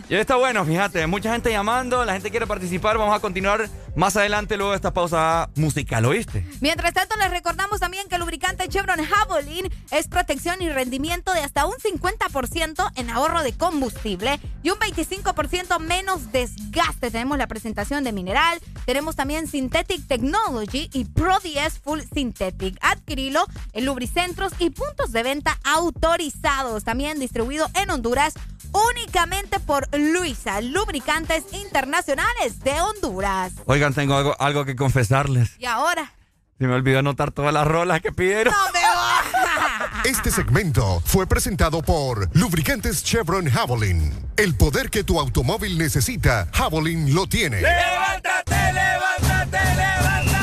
Y 0.09 0.15
está 0.15 0.35
bueno, 0.35 0.65
fíjate, 0.65 1.05
mucha 1.07 1.31
gente 1.31 1.51
llamando, 1.51 2.03
la 2.05 2.13
gente 2.13 2.31
quiere 2.31 2.47
participar. 2.47 2.97
Vamos 2.97 3.15
a 3.15 3.19
continuar 3.19 3.69
más 3.95 4.15
adelante 4.15 4.57
luego 4.57 4.71
de 4.71 4.77
esta 4.77 4.93
pausa 4.93 5.49
musical, 5.55 6.05
¿oíste? 6.05 6.45
Mientras 6.61 6.93
tanto, 6.93 7.15
les 7.17 7.29
recordamos 7.29 7.79
también 7.79 8.07
que 8.07 8.15
el 8.15 8.21
lubricante 8.21 8.67
Chevron 8.69 9.03
Javelin 9.03 9.69
es 9.91 10.07
protección 10.07 10.61
y 10.61 10.69
rendimiento 10.69 11.33
de 11.33 11.41
hasta 11.41 11.65
un 11.65 11.73
50% 11.73 12.91
en 12.95 13.09
ahorro 13.09 13.43
de 13.43 13.53
combustible 13.53 14.39
y 14.63 14.69
un 14.69 14.77
25% 14.77 15.79
menos 15.79 16.31
desgaste. 16.31 17.11
Tenemos 17.11 17.37
la 17.37 17.47
presentación 17.47 18.03
de 18.03 18.11
mineral, 18.11 18.59
tenemos 18.85 19.15
también 19.15 19.47
Synthetic 19.47 20.07
Technology 20.07 20.89
y 20.93 21.05
Pro 21.05 21.39
10 21.39 21.79
Full 21.79 22.01
Synthetic. 22.13 22.77
Adquirilo 22.81 23.45
en 23.73 23.85
lubricentros 23.85 24.53
y 24.59 24.69
puntos 24.69 25.11
de 25.11 25.23
venta 25.23 25.57
autorizados. 25.63 26.83
También 26.83 27.19
distribuido 27.19 27.69
en 27.73 27.89
Honduras 27.89 28.33
únicamente 28.71 29.59
por 29.59 29.87
Luisa, 29.97 30.61
Lubricantes 30.61 31.45
Internacionales 31.53 32.59
de 32.59 32.79
Honduras. 32.81 33.53
Oigan, 33.65 33.93
tengo 33.93 34.15
algo, 34.15 34.35
algo 34.39 34.65
que 34.65 34.75
confesarles. 34.75 35.51
Y 35.59 35.65
ahora... 35.65 36.13
Se 36.59 36.67
me 36.67 36.75
olvidó 36.75 36.99
anotar 36.99 37.31
todas 37.31 37.51
las 37.51 37.65
rolas 37.65 38.01
que 38.01 38.11
pidieron. 38.11 38.53
¡No 38.53 38.71
me 38.71 38.81
va! 38.81 40.01
Este 40.03 40.31
segmento 40.31 41.01
fue 41.05 41.27
presentado 41.27 41.81
por 41.81 42.29
Lubricantes 42.35 43.03
Chevron 43.03 43.49
Javelin. 43.49 44.13
El 44.35 44.55
poder 44.55 44.89
que 44.89 45.03
tu 45.03 45.19
automóvil 45.19 45.77
necesita, 45.77 46.47
Javelin 46.53 47.13
lo 47.13 47.27
tiene. 47.27 47.61
¡Levántate, 47.61 48.73
levántate, 48.73 49.75
levántate! 49.75 50.40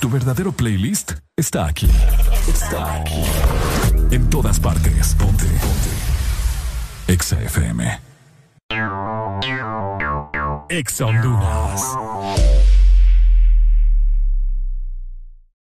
Tu 0.00 0.10
verdadero 0.10 0.52
playlist 0.52 1.12
está 1.36 1.66
aquí. 1.66 1.88
Está 2.46 2.96
aquí. 2.96 3.24
En 4.10 4.28
todas 4.28 4.60
partes. 4.60 5.14
Ponte. 5.14 5.44
Ponte. 5.44 7.12
Exa 7.12 7.40
FM. 7.42 8.00
Exa 10.68 11.06
Honduras. 11.06 12.77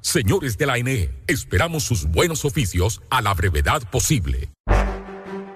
Señores 0.00 0.56
de 0.56 0.66
la 0.66 0.74
ANE, 0.74 1.10
esperamos 1.26 1.82
sus 1.82 2.06
buenos 2.06 2.44
oficios 2.44 3.02
a 3.10 3.20
la 3.22 3.34
brevedad 3.34 3.82
posible. 3.90 4.50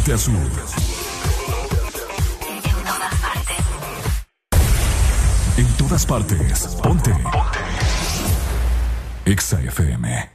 norte 0.00 0.12
a 0.12 0.18
sur. 0.18 0.32
En 5.58 5.76
todas 5.76 6.06
partes. 6.06 6.78
Ponte. 6.82 7.12
Exa 9.26 9.60
FM. 9.60 10.30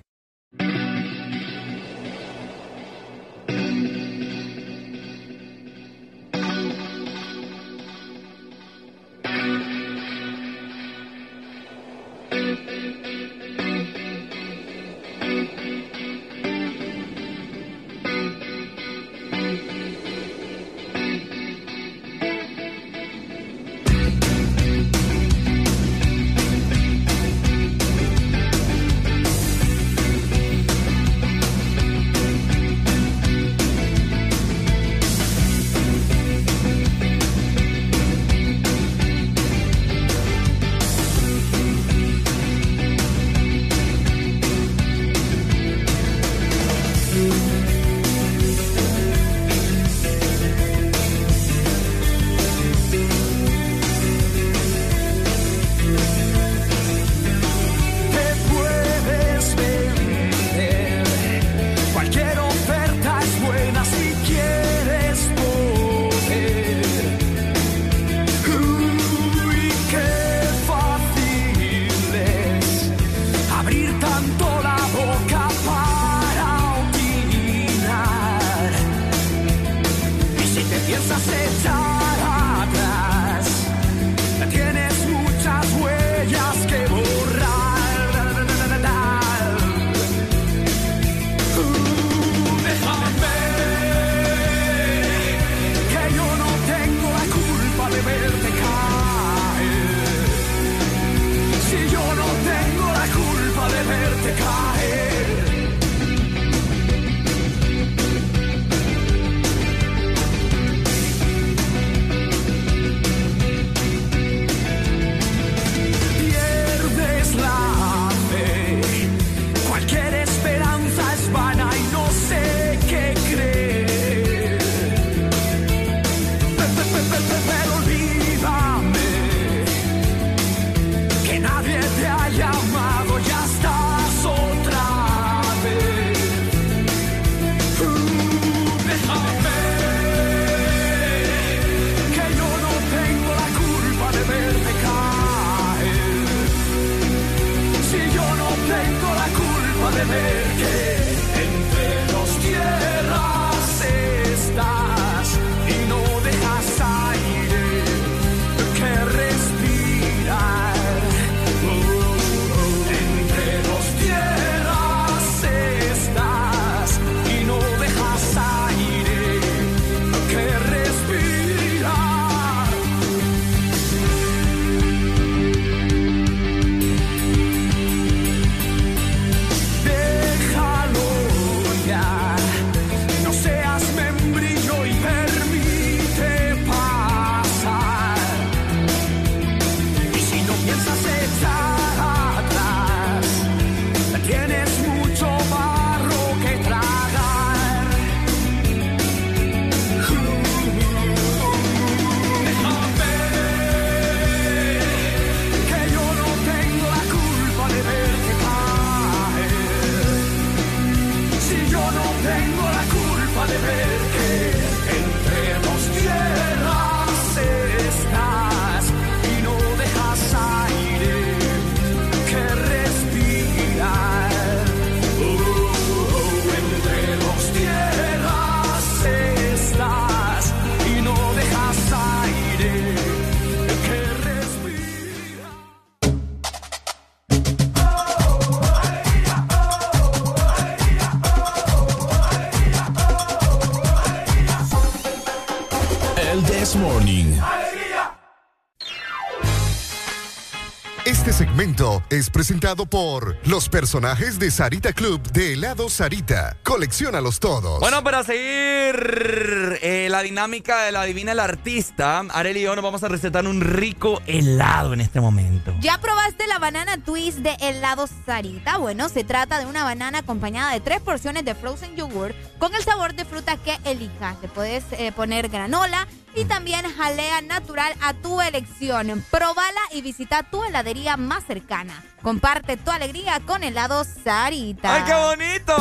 Es 252.12 252.30
presentado 252.30 252.86
por 252.86 253.38
los 253.48 253.70
personajes 253.70 254.38
de 254.38 254.52
Sarita 254.52 254.94
Club 254.94 255.20
de 255.32 255.54
helado 255.54 255.90
Sarita. 255.90 256.58
Colecciónalos 256.64 257.40
todos. 257.40 257.80
Bueno, 257.80 258.04
para 258.04 258.24
seguir 258.24 259.80
eh, 259.82 260.08
la 260.12 260.22
dinámica 260.22 260.84
de 260.84 260.92
la 260.92 261.04
Divina 261.06 261.32
el 261.32 261.40
Artista, 261.40 262.20
Arely 262.20 262.60
y 262.60 262.64
yo 262.66 262.76
nos 262.76 262.84
vamos 262.84 263.04
a 263.04 263.08
recetar 263.08 263.48
un 263.48 263.62
rico 263.62 264.22
helado 264.28 264.94
en 264.94 265.02
este 265.02 265.20
momento. 265.20 265.74
¿Ya 265.80 266.00
probaste 266.00 266.46
la 266.46 266.60
banana 266.60 267.00
twist 267.04 267.40
de 267.40 267.56
helado 267.60 268.06
Sarita? 268.28 268.78
Bueno, 268.78 269.10
se 269.10 269.24
trata 269.24 269.58
de 269.58 269.66
una 269.66 269.84
banana 269.84 270.20
acompañada 270.20 270.72
de 270.72 270.82
tres 270.82 271.02
porciones 271.02 271.46
de 271.46 271.56
frozen 271.56 271.96
yogurt 271.96 272.36
con 272.60 272.76
el 272.76 272.84
sabor 272.84 273.16
de 273.16 273.26
fruta 273.26 273.58
que 273.58 273.76
elijas. 273.86 274.38
Le 274.44 274.50
puedes 274.50 274.84
eh, 274.92 275.12
poner 275.14 275.50
granola 275.50 276.08
y 276.36 276.46
también 276.46 276.86
jalea 276.96 277.42
natural 277.42 277.94
a 278.02 278.14
tu 278.14 278.42
elección. 278.42 279.24
Probala 279.32 279.82
y 279.96 280.02
visita 280.02 280.44
tu 280.44 280.64
heladería 280.64 281.16
más 281.18 281.46
cercana. 281.46 282.04
Comparte 282.22 282.76
tu 282.78 282.92
alegría 282.92 283.40
con 283.46 283.64
helado 283.64 284.04
Sarita. 284.04 284.94
¡Ay, 284.94 285.04
qué 285.04 285.14
bonito! 285.14 285.76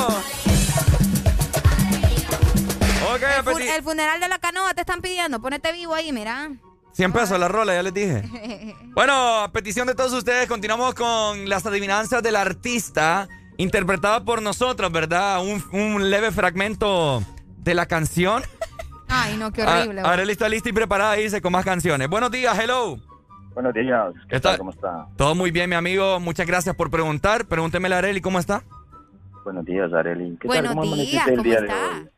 Ok, 3.12 3.22
El, 3.60 3.68
el 3.68 3.82
funeral 3.82 4.20
de 4.20 4.28
la 4.28 4.38
canoa 4.38 4.72
te 4.74 4.80
están 4.82 5.00
pidiendo. 5.02 5.40
Ponete 5.40 5.72
vivo 5.72 5.94
ahí, 5.94 6.12
mira. 6.12 6.50
100 6.92 7.12
pesos 7.12 7.38
la 7.38 7.48
rola, 7.48 7.74
ya 7.74 7.82
les 7.82 7.92
dije. 7.94 8.22
Bueno, 8.94 9.40
a 9.40 9.50
petición 9.50 9.88
de 9.88 9.96
todos 9.96 10.12
ustedes, 10.12 10.46
continuamos 10.48 10.94
con 10.94 11.48
las 11.48 11.66
adivinanzas 11.66 12.22
del 12.22 12.36
artista, 12.36 13.28
interpretada 13.56 14.24
por 14.24 14.40
nosotros, 14.40 14.92
¿verdad? 14.92 15.42
Un, 15.42 15.64
un 15.72 16.10
leve 16.10 16.30
fragmento 16.30 17.20
de 17.58 17.74
la 17.74 17.86
canción. 17.86 18.44
Ay, 19.08 19.36
no, 19.36 19.52
qué 19.52 19.64
horrible. 19.64 20.02
Ah, 20.04 20.12
Arely 20.12 20.30
está 20.32 20.48
lista 20.48 20.68
y 20.68 20.72
preparada, 20.72 21.14
dice, 21.14 21.42
con 21.42 21.50
más 21.52 21.64
canciones. 21.64 22.08
Buenos 22.08 22.30
días, 22.30 22.56
hello. 22.56 22.98
Buenos 23.54 23.72
días. 23.74 24.12
¿Qué 24.28 24.36
Está- 24.36 24.50
tal? 24.50 24.58
¿Cómo 24.58 24.70
está? 24.70 25.06
Todo 25.16 25.34
muy 25.34 25.50
bien, 25.50 25.70
mi 25.70 25.76
amigo. 25.76 26.18
Muchas 26.20 26.46
gracias 26.46 26.74
por 26.74 26.90
preguntar. 26.90 27.46
Pregúnteme 27.46 27.92
a 27.92 27.98
Arely, 27.98 28.20
¿cómo 28.20 28.38
está? 28.38 28.62
Buenos 29.44 29.64
días, 29.64 29.92
Arely. 29.92 30.36
¿Qué 30.40 30.46
Buenos 30.48 30.74
tal? 30.74 30.80
¿Cómo 30.82 30.96
días, 30.96 31.24
amaneciste 31.26 31.30
el 31.30 31.36
¿cómo 31.36 31.42
día 31.50 31.60
de 31.60 31.66
está? 31.66 31.96
hoy? 31.98 32.08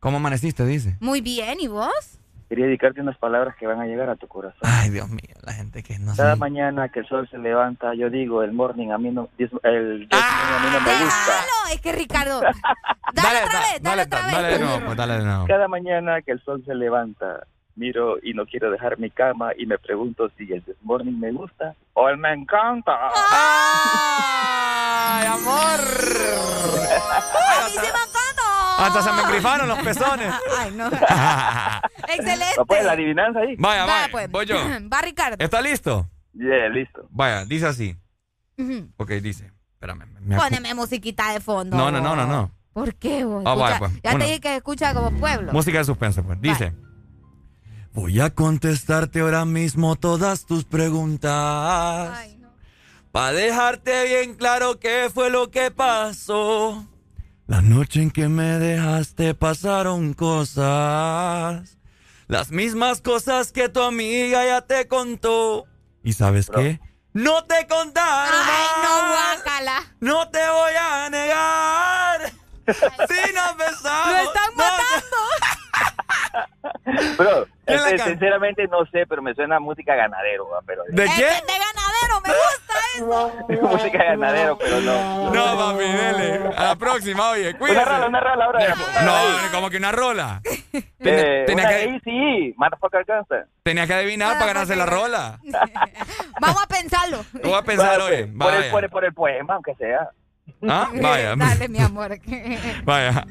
¿Cómo 0.00 0.16
amaneciste, 0.18 0.64
dice? 0.66 0.96
Muy 1.00 1.20
bien, 1.20 1.58
¿y 1.60 1.66
vos? 1.68 2.18
Quería 2.48 2.66
dedicarte 2.66 3.00
unas 3.00 3.18
palabras 3.18 3.56
que 3.58 3.66
van 3.66 3.80
a 3.80 3.86
llegar 3.86 4.08
a 4.08 4.14
tu 4.14 4.28
corazón. 4.28 4.60
Ay, 4.62 4.88
Dios 4.90 5.08
mío, 5.08 5.34
la 5.42 5.52
gente 5.52 5.82
que 5.82 5.98
no 5.98 6.14
Cada 6.14 6.34
sé. 6.34 6.38
mañana 6.38 6.88
que 6.90 7.00
el 7.00 7.08
sol 7.08 7.28
se 7.28 7.38
levanta, 7.38 7.92
yo 7.94 8.08
digo, 8.08 8.44
el 8.44 8.52
morning 8.52 8.90
a 8.90 8.98
mí 8.98 9.10
no, 9.10 9.28
el 9.36 9.48
morning 9.50 10.06
Ah, 10.12 10.58
a 10.60 10.64
mí 10.64 10.70
no 10.72 10.80
me 10.80 11.04
gusta. 11.04 11.32
Déjalo, 11.32 11.74
es 11.74 11.80
que 11.80 11.92
Ricardo. 11.92 12.40
Dale, 13.14 13.44
otra 13.44 13.60
vez, 13.60 13.82
dale, 13.82 14.02
otra 14.02 14.22
vez. 14.22 14.32
Dale 14.32 14.48
de 14.48 14.58
nuevo, 14.60 14.84
pues, 14.86 14.96
dale 14.96 15.14
de 15.14 15.24
nuevo. 15.24 15.46
Cada 15.48 15.68
mañana 15.68 16.22
que 16.22 16.32
el 16.32 16.40
sol 16.44 16.62
se 16.64 16.74
levanta, 16.74 17.46
miro 17.76 18.16
y 18.22 18.32
no 18.34 18.46
quiero 18.46 18.70
dejar 18.70 18.98
mi 18.98 19.10
cama 19.10 19.50
y 19.56 19.66
me 19.66 19.78
pregunto 19.78 20.28
si 20.36 20.50
el 20.52 20.62
this 20.64 20.76
morning 20.82 21.18
me 21.18 21.30
gusta 21.32 21.74
o 21.92 22.08
el 22.08 22.16
me 22.16 22.32
encanta. 22.32 22.92
¡Ay, 23.88 25.26
amor! 25.26 25.80
¡A 25.80 27.66
mí 27.68 27.72
sí 27.72 27.78
me 27.80 27.86
encanta! 27.88 28.86
Hasta 28.86 29.02
se 29.02 29.12
me 29.12 29.22
engrifaron 29.22 29.68
los 29.68 29.78
pezones. 29.78 30.34
Ay, 30.58 30.70
no. 30.72 30.86
Excelente. 32.08 32.54
¿No 32.56 32.66
puede 32.66 32.82
la 32.84 32.92
adivinanza 32.92 33.40
ahí? 33.40 33.56
Vaya, 33.58 33.86
Va, 33.86 33.92
vaya, 33.92 34.08
pues. 34.10 34.30
voy 34.30 34.46
yo. 34.46 34.56
Va, 34.92 35.02
Ricardo. 35.02 35.36
¿Está 35.38 35.60
listo? 35.60 36.06
Yeah, 36.32 36.68
listo. 36.68 37.06
Vaya, 37.10 37.44
dice 37.44 37.66
así. 37.66 37.96
Ujú. 38.58 38.88
Ok, 38.96 39.10
dice. 39.12 39.52
Espérame. 39.74 40.06
me 40.20 40.36
Póneme 40.36 40.74
musiquita 40.74 41.32
de 41.32 41.40
fondo. 41.40 41.76
No, 41.76 41.90
no, 41.90 42.00
no, 42.00 42.16
no, 42.16 42.26
no. 42.26 42.50
¿Por 42.72 42.94
qué 42.96 43.24
vos? 43.24 43.42
Ah, 43.46 43.54
vaya, 43.54 43.78
pues, 43.78 43.92
ya 44.02 44.10
una. 44.10 44.18
te 44.18 44.24
dije 44.26 44.40
que 44.40 44.56
escucha 44.56 44.92
como 44.92 45.10
pueblo. 45.12 45.52
Música 45.52 45.78
de 45.78 45.84
suspense, 45.84 46.22
pues. 46.22 46.40
Dice. 46.40 46.74
Voy 47.96 48.20
a 48.20 48.28
contestarte 48.28 49.20
ahora 49.20 49.46
mismo 49.46 49.96
todas 49.96 50.44
tus 50.44 50.64
preguntas. 50.64 52.28
Para 53.10 53.32
dejarte 53.32 54.04
bien 54.04 54.34
claro 54.34 54.78
qué 54.78 55.10
fue 55.12 55.30
lo 55.30 55.50
que 55.50 55.70
pasó. 55.70 56.86
La 57.46 57.62
noche 57.62 58.02
en 58.02 58.10
que 58.10 58.28
me 58.28 58.58
dejaste 58.58 59.34
pasaron 59.34 60.12
cosas. 60.12 61.78
Las 62.28 62.50
mismas 62.50 63.00
cosas 63.00 63.50
que 63.50 63.70
tu 63.70 63.80
amiga 63.80 64.44
ya 64.44 64.60
te 64.60 64.86
contó. 64.88 65.64
¿Y 66.02 66.12
sabes 66.12 66.50
qué? 66.54 66.78
No 67.14 67.44
te 67.44 67.66
contaron. 67.66 68.42
Ay, 68.44 68.66
no, 68.82 69.08
guácala. 69.08 69.94
No 70.00 70.28
te 70.28 70.46
voy 70.46 70.72
a 70.78 71.08
negar. 71.08 72.30
Si 72.66 73.32
nos 73.32 73.56
besamos. 73.56 74.12
¡Lo 74.12 74.18
están 74.18 74.50
no 74.50 74.64
matando! 74.64 75.55
Bro, 77.18 77.46
¿Quién 77.66 77.82
la 77.82 77.90
este, 77.90 78.10
sinceramente 78.10 78.66
no 78.68 78.86
sé, 78.86 79.06
pero 79.08 79.20
me 79.22 79.34
suena 79.34 79.56
a 79.56 79.60
música 79.60 79.94
ganadero. 79.96 80.48
Pero, 80.66 80.82
¿De 80.88 81.04
Es 81.04 81.14
qué? 81.14 81.24
de 81.24 81.30
ganadero, 81.30 82.20
me 82.24 82.32
gusta 82.32 83.58
eso. 83.58 83.66
música 83.68 83.98
ganadero, 84.04 84.56
pero 84.58 84.80
no. 84.80 85.30
No, 85.34 85.58
papi, 85.58 85.84
dele. 85.84 86.40
A 86.56 86.64
la 86.64 86.76
próxima, 86.76 87.30
oye, 87.30 87.48
Una 87.50 87.58
cuídate. 87.58 87.84
rola, 87.90 88.06
una 88.06 88.20
rola 88.20 88.44
ahora. 88.44 88.74
No, 89.04 89.50
como 89.52 89.70
que 89.70 89.76
una 89.78 89.92
rola. 89.92 90.40
Eh, 90.98 91.44
Tenía, 91.46 91.46
tenía 91.46 91.64
una 91.64 91.68
que, 91.68 91.74
ahí 91.76 92.00
sí, 92.02 92.54
motherfucker 92.56 93.04
gangster. 93.04 93.46
tenía 93.62 93.86
que 93.86 93.94
adivinar 93.94 94.34
para 94.34 94.46
ganarse 94.46 94.74
la 94.74 94.84
rola. 94.86 95.38
Vamos 96.40 96.62
a 96.62 96.66
pensarlo. 96.66 97.24
Voy 97.44 97.52
a 97.54 97.62
pensar, 97.62 98.00
oye. 98.00 98.26
por, 98.26 98.52
el, 98.52 98.58
Vaya. 98.58 98.70
por, 98.72 98.84
el, 98.84 98.90
por 98.90 99.04
el 99.04 99.14
poema, 99.14 99.54
aunque 99.54 99.74
sea. 99.76 100.10
¿Ah? 100.68 100.88
Vaya. 101.00 101.36
Dale, 101.36 101.68
mi 101.68 101.78
amor. 101.80 102.18
Vaya. 102.84 103.24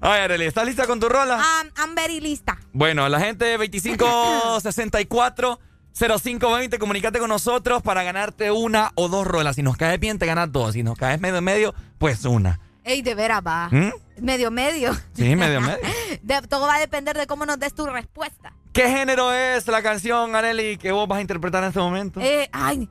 Ay, 0.00 0.20
Arely, 0.22 0.46
¿estás 0.46 0.66
lista 0.66 0.86
con 0.86 1.00
tu 1.00 1.08
rola? 1.08 1.36
Um, 1.36 1.68
I'm 1.82 1.94
very 1.94 2.20
lista. 2.20 2.58
Bueno, 2.72 3.08
la 3.08 3.20
gente 3.20 3.44
de 3.44 3.58
2564 3.58 5.58
0520, 5.92 6.78
comunícate 6.78 7.18
con 7.18 7.28
nosotros 7.28 7.82
para 7.82 8.02
ganarte 8.04 8.52
una 8.52 8.92
o 8.94 9.08
dos 9.08 9.26
rolas. 9.26 9.56
Si 9.56 9.62
nos 9.62 9.76
caes 9.76 9.98
bien, 9.98 10.18
te 10.18 10.26
ganas 10.26 10.52
dos. 10.52 10.74
Si 10.74 10.82
nos 10.84 10.96
caes 10.96 11.20
medio 11.20 11.42
medio, 11.42 11.74
pues 11.98 12.24
una. 12.24 12.60
Ey, 12.84 13.02
de 13.02 13.14
veras 13.16 13.42
va. 13.46 13.68
¿Mm? 13.70 13.90
Medio, 14.20 14.50
medio. 14.50 14.94
Sí, 15.14 15.34
medio 15.36 15.60
medio. 15.60 15.78
De- 16.22 16.42
todo 16.42 16.66
va 16.66 16.76
a 16.76 16.80
depender 16.80 17.16
de 17.16 17.26
cómo 17.26 17.44
nos 17.46 17.58
des 17.58 17.74
tu 17.74 17.84
respuesta. 17.86 18.52
¿Qué 18.72 18.88
género 18.88 19.32
es 19.32 19.66
la 19.66 19.82
canción, 19.82 20.34
Arely, 20.36 20.78
que 20.78 20.92
vos 20.92 21.08
vas 21.08 21.18
a 21.18 21.20
interpretar 21.20 21.62
en 21.64 21.68
este 21.68 21.80
momento? 21.80 22.20
Eh, 22.20 22.48
ay, 22.52 22.88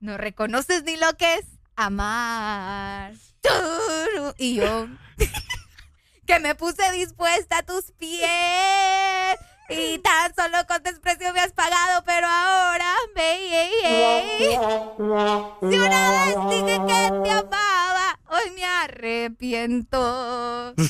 no 0.00 0.16
reconoces 0.16 0.84
ni 0.84 0.96
lo 0.96 1.16
que 1.16 1.34
es 1.34 1.44
amar. 1.74 3.14
Y 4.38 4.54
yo, 4.54 4.86
que 6.26 6.38
me 6.38 6.54
puse 6.54 6.92
dispuesta 6.92 7.58
a 7.58 7.62
tus 7.64 7.90
pies. 7.98 8.28
Y 9.70 9.98
tan 9.98 10.32
solo 10.36 10.56
con 10.68 10.84
desprecio 10.84 11.34
me 11.34 11.40
has 11.40 11.50
pagado, 11.50 12.04
pero 12.04 12.28
ahora, 12.28 12.94
baby, 13.16 13.72
si 15.68 15.78
una 15.78 16.10
vez 16.12 16.36
dije 16.48 16.80
que 16.86 17.10
te 17.24 17.30
amaba, 17.32 18.20
hoy 18.28 18.52
me 18.52 18.64
arrepiento. 18.64 20.74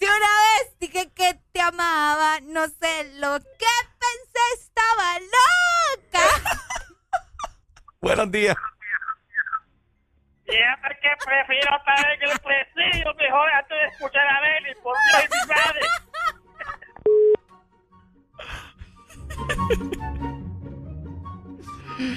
Si 0.00 0.04
una 0.04 0.14
vez 0.14 0.78
dije 0.78 1.10
que 1.12 1.40
te 1.50 1.60
amaba, 1.60 2.38
no 2.42 2.68
sé 2.68 3.10
lo 3.16 3.40
que 3.40 3.66
pensé, 3.98 4.44
estaba 4.62 5.18
loca. 5.18 6.26
Buenos 8.00 8.30
días. 8.30 8.56
Fíjate 10.46 10.98
que 11.02 11.08
prefiero 11.26 11.76
estar 11.76 12.10
en 12.12 12.22
el 12.30 12.38
presidio 12.38 13.14
mejor 13.14 13.50
antes 13.52 13.76
de 13.78 13.86
escuchar 13.88 14.26
a 14.28 14.40
Belly, 14.40 14.74
por 14.82 14.96
Dios 15.10 15.24
y 15.24 15.28
mi 15.34 15.54
madre. 15.54 15.80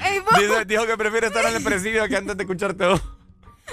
Ey, 0.03 0.19
vos, 0.19 0.40
Dice- 0.40 0.66
dijo 0.66 0.85
que 0.85 0.98
prefiere 0.98 1.27
estar 1.27 1.45
en 1.45 1.56
el 1.56 1.64
presidio 1.64 2.08
que 2.08 2.18
antes 2.18 2.38
de 2.38 2.43
escucharte 2.43 2.85
vos. 2.88 3.01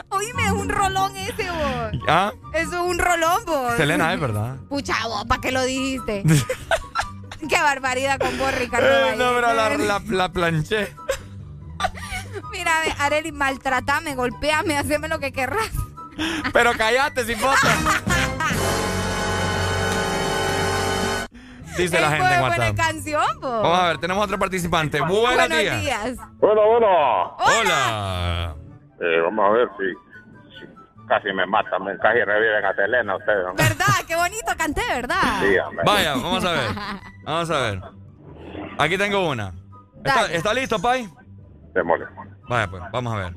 oíme, 0.08 0.44
es 0.46 0.52
un 0.52 0.68
rolón 0.68 1.14
ese, 1.16 1.50
vos. 1.50 1.92
¿Ah? 2.08 2.32
Eso 2.54 2.76
es 2.76 2.90
un 2.90 2.98
rolón, 2.98 3.44
vos. 3.44 3.76
Selena, 3.76 4.14
es 4.14 4.20
verdad. 4.20 4.56
Pucha, 4.68 4.94
vos, 5.06 5.24
¿para 5.26 5.40
qué 5.40 5.52
lo 5.52 5.62
dijiste? 5.64 6.22
Qué 7.48 7.60
barbaridad 7.62 8.18
con 8.18 8.36
vos, 8.38 8.54
Ricardo. 8.54 8.86
Eh, 8.88 9.14
no, 9.16 9.32
pero 9.34 9.52
la, 9.54 9.68
la, 9.76 10.02
la 10.06 10.28
planché. 10.30 10.94
Mira, 12.50 12.72
Areli, 12.98 13.32
maltratame, 13.32 14.14
golpeame, 14.14 14.76
haceme 14.76 15.08
lo 15.08 15.18
que 15.18 15.32
querrás. 15.32 15.70
Pero 16.52 16.72
cállate, 16.76 17.24
sin 17.24 17.38
foto. 17.38 17.56
Dice 21.76 22.00
la 22.00 22.10
gente 22.10 22.34
en 22.34 22.42
WhatsApp. 22.42 22.76
canción, 22.76 23.40
po. 23.40 23.48
Vamos 23.62 23.78
a 23.78 23.86
ver, 23.88 23.98
tenemos 23.98 24.24
otro 24.24 24.36
participante. 24.38 24.98
Buenos, 25.00 25.20
Buenos 25.36 25.48
días. 25.58 25.80
días. 25.80 26.16
Bueno, 26.40 26.66
bueno. 26.66 27.36
Hola. 27.38 28.54
Eh, 29.00 29.20
vamos 29.22 29.44
a 29.46 29.50
ver 29.52 29.68
si, 29.78 29.84
si 29.84 30.07
casi 31.08 31.32
me 31.32 31.46
matan, 31.46 31.82
me 31.84 31.96
casi 31.98 32.20
reviven 32.20 32.64
a 32.64 32.74
Selena 32.74 33.16
ustedes. 33.16 33.44
¿no? 33.46 33.54
¿Verdad? 33.54 33.94
Qué 34.06 34.14
bonito 34.14 34.52
canté, 34.56 34.82
¿verdad? 34.88 35.40
Sí, 35.40 35.58
hombre. 35.58 35.84
Vaya, 35.84 36.14
vamos 36.14 36.44
a 36.44 36.52
ver. 36.52 36.70
Vamos 37.24 37.50
a 37.50 37.60
ver. 37.60 37.80
Aquí 38.78 38.96
tengo 38.98 39.28
una. 39.28 39.52
¿Está, 40.04 40.32
está 40.32 40.54
listo, 40.54 40.78
Pai? 40.78 41.08
Démosle. 41.74 42.06
Vaya, 42.48 42.68
pues, 42.70 42.82
vamos 42.92 43.14
a 43.14 43.16
ver. 43.18 43.34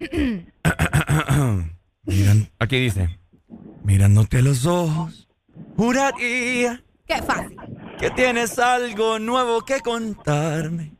Miran, 2.04 2.48
aquí 2.58 2.78
dice. 2.78 3.18
Mirándote 3.82 4.38
a 4.38 4.42
los 4.42 4.66
ojos, 4.66 5.28
juraría 5.76 6.82
Qué 7.06 7.22
fácil. 7.22 7.56
que 7.98 8.10
tienes 8.10 8.58
algo 8.58 9.18
nuevo 9.18 9.62
que 9.62 9.80
contarme. 9.80 10.92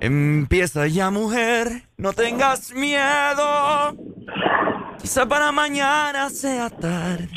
Empieza 0.00 0.86
ya, 0.86 1.10
mujer, 1.10 1.82
no 1.98 2.12
tengas 2.12 2.72
miedo. 2.72 3.94
Quizá 4.98 5.26
para 5.26 5.52
mañana 5.52 6.30
sea 6.30 6.70
tarde. 6.70 7.28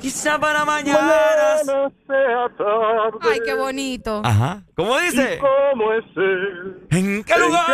Quizá 0.00 0.38
para 0.38 0.64
mañana. 0.64 1.58
sea 1.64 2.48
tarde. 2.56 3.18
Ay, 3.22 3.40
qué 3.44 3.54
bonito. 3.54 4.22
Ajá. 4.24 4.62
¿Cómo 4.76 4.98
dice? 5.00 5.38
¿Cómo 5.40 5.92
es 5.94 6.04
él? 6.16 6.86
¿En 6.90 7.24
qué 7.24 7.38
lugar, 7.38 7.66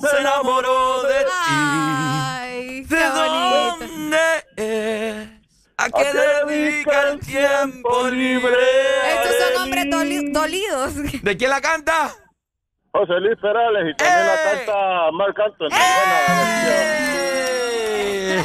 se 0.00 0.18
enamoró 0.20 1.02
de 1.02 1.18
ti? 1.20 1.30
Ay, 1.48 2.80
¿De 2.84 2.96
bonito. 2.96 3.76
dónde 3.78 4.18
es? 4.56 5.28
¿A 5.76 5.90
qué 5.90 6.12
dedica 6.46 7.08
el 7.10 7.20
tiempo 7.20 8.08
libre? 8.08 8.56
Estos 9.14 9.36
son 9.36 9.62
hombres 9.62 9.84
doli- 9.86 10.32
dolidos. 10.32 11.22
¿De 11.22 11.36
quién 11.36 11.50
la 11.50 11.60
canta? 11.60 12.10
José 12.92 13.20
Luis 13.20 13.38
Perales 13.40 13.90
y 13.90 13.96
también 13.96 14.26
la 14.26 14.36
canta 14.44 15.10
Marc 15.12 15.40
Anthony. 15.40 15.68
¡Eh! 16.64 18.44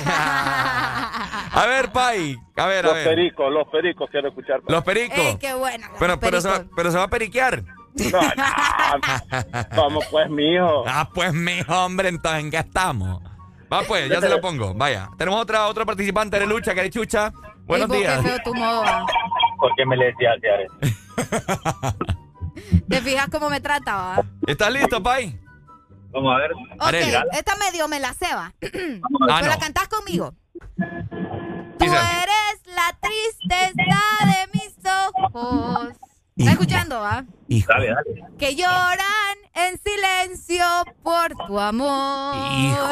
A 1.54 1.66
ver, 1.68 1.92
Pai. 1.92 2.38
A 2.56 2.66
ver, 2.68 2.86
a 2.86 2.88
Los 2.90 2.94
ver. 2.96 3.04
pericos, 3.10 3.52
los 3.52 3.68
pericos 3.68 4.10
quiero 4.10 4.30
escuchar. 4.30 4.62
Los 4.68 4.84
pericos. 4.84 5.18
Ey, 5.18 5.38
qué 5.38 5.54
bueno. 5.54 5.88
Pero, 6.00 6.20
pero, 6.20 6.40
se 6.40 6.48
va, 6.50 6.64
pero 6.76 6.92
se 6.92 6.98
va 6.98 7.04
a 7.04 7.10
periquear. 7.10 7.62
No, 7.64 8.22
no. 8.22 9.76
Vamos 9.76 10.06
pues, 10.12 10.30
mijo. 10.30 10.84
Ah, 10.88 11.10
pues, 11.14 11.34
mi 11.34 11.60
hombre, 11.68 12.10
entonces, 12.10 12.42
¿en 12.44 12.52
qué 12.52 12.58
estamos? 12.58 13.22
Va, 13.74 13.82
pues, 13.88 14.08
ya 14.08 14.22
se 14.22 14.30
lo 14.30 14.40
pongo. 14.40 14.74
Vaya. 14.76 15.10
Tenemos 15.18 15.42
otra, 15.42 15.68
otro 15.68 15.86
participante 15.86 16.40
de 16.40 16.46
lucha, 16.46 16.74
Carichucha. 16.74 17.34
Buenos 17.66 17.90
días. 17.90 18.22
Qué 18.22 18.30
feo 18.30 18.38
tu 18.46 18.54
modo. 18.54 18.82
va. 18.84 19.06
¿Por 19.60 19.72
qué 19.76 19.86
me 19.86 19.98
le 19.98 20.06
decía? 20.06 20.32
¿Te 22.90 23.02
fijas 23.02 23.28
cómo 23.32 23.50
me 23.50 23.60
trataba? 23.60 24.24
¿Estás 24.46 24.72
listo, 24.72 25.02
Pai? 25.02 25.40
Vamos 26.12 26.34
a 26.36 26.38
ver. 26.40 26.52
Ok, 26.54 27.28
esta 27.34 27.56
medio 27.58 27.88
me 27.88 28.00
la 28.00 28.14
ceba. 28.14 28.54
Ah, 28.54 28.58
Pero 28.62 29.02
la 29.28 29.56
no. 29.56 29.60
cantás 29.60 29.88
conmigo. 29.88 30.34
Tú 30.78 31.86
Dice. 31.86 31.96
eres 31.96 32.76
la 32.76 32.98
tristeza 33.02 34.00
de 34.26 34.50
mis 34.54 34.74
ojos. 35.08 35.90
¿Estás 36.36 36.54
escuchando, 36.54 37.00
va? 37.00 37.26
Hijo, 37.48 37.72
Dale, 37.74 37.88
dale. 37.88 38.24
Que 38.38 38.56
lloran 38.56 39.38
en 39.56 39.80
silencio 39.80 40.64
por 41.04 41.34
tu 41.48 41.60
amor. 41.60 42.36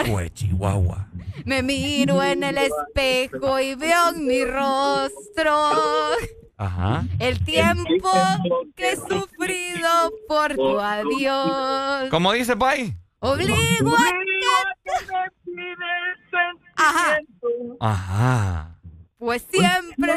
hijo 0.03 0.17
de 0.19 0.33
Chihuahua. 0.33 1.07
Me 1.45 1.61
miro 1.61 2.23
en 2.23 2.43
el 2.43 2.57
espejo 2.57 3.59
y 3.59 3.75
veo 3.75 4.09
en 4.09 4.25
mi 4.25 4.43
rostro 4.45 5.69
Ajá. 6.57 7.03
el 7.19 7.43
tiempo 7.43 8.09
que 8.75 8.91
he 8.91 8.95
sufrido 8.95 9.89
por 10.27 10.55
tu 10.55 10.79
adiós. 10.79 12.09
¿Cómo 12.09 12.31
dice, 12.31 12.55
Pai? 12.55 12.95
Obligo 13.19 13.95
a 13.95 14.11
que... 14.83 14.91
Ajá, 16.77 17.17
Ajá. 17.79 18.75
pues 19.17 19.41
siempre... 19.49 20.13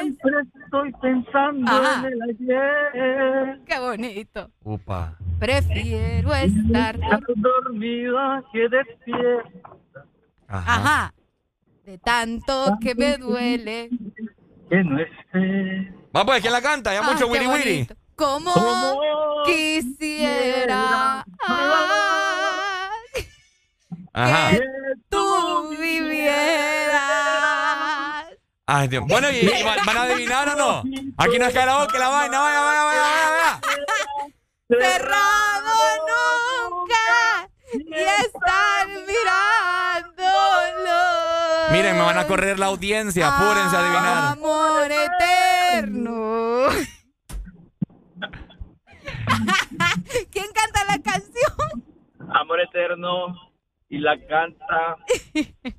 estoy 0.65 0.93
pensando 1.01 1.71
Ajá. 1.71 2.07
el 2.07 2.23
ayer. 2.23 3.61
Qué 3.65 3.79
bonito. 3.79 4.51
Upa. 4.63 5.17
Prefiero 5.39 6.35
estar... 6.35 6.99
dormida 7.37 8.43
que 8.53 8.69
despierta. 8.69 10.05
Ajá. 10.49 10.75
Ajá. 10.75 11.15
De 11.85 11.99
tanto 11.99 12.77
que 12.83 12.95
me 12.95 13.17
duele. 13.17 13.89
Que 14.69 14.85
no 14.85 14.99
esté. 15.01 15.98
Va, 16.17 16.25
pues, 16.25 16.41
¿quién 16.41 16.53
la 16.53 16.63
canta? 16.63 16.93
Ya 16.93 17.03
mucho 17.03 17.31
qué 17.31 17.47
wiri. 17.47 17.89
Como 18.17 18.53
quisiera 19.45 21.25
Ajá. 24.13 24.51
que 24.51 24.61
tú 25.09 25.69
vivieras. 25.71 26.99
Ay, 28.67 28.89
Dios. 28.89 29.05
Bueno, 29.07 29.31
¿y, 29.31 29.37
y 29.37 29.63
van 29.63 29.79
van 29.87 29.97
a 29.97 30.03
adivinar 30.03 30.49
o 30.51 30.57
no? 30.57 30.83
Aquí 31.17 31.39
no 31.39 31.47
es 31.47 31.55
karaoke 31.55 31.99
la 31.99 32.09
vaina. 32.09 32.41
Vaya, 32.41 32.61
vaya, 32.61 32.85
vaya, 32.85 33.03
vaya, 33.03 33.31
vaya. 33.31 33.61
Cerrado 34.69 35.75
nunca 36.09 37.49
y 37.73 37.95
están 38.25 38.89
mirándolo. 39.07 40.99
Miren, 41.73 41.97
me 41.97 42.03
van 42.03 42.19
a 42.19 42.27
correr 42.27 42.59
la 42.59 42.67
audiencia. 42.67 43.29
Apúrense 43.29 43.77
a 43.77 43.81
adivinar. 43.81 44.33
Amor 44.33 44.91
eterno. 44.91 46.67
¿Quién 50.31 50.47
canta 50.55 50.85
la 50.85 50.99
canción? 51.03 51.85
Amor 52.35 52.61
eterno. 52.61 53.35
Y 53.89 53.99
la 53.99 54.17
canta. 54.27 54.97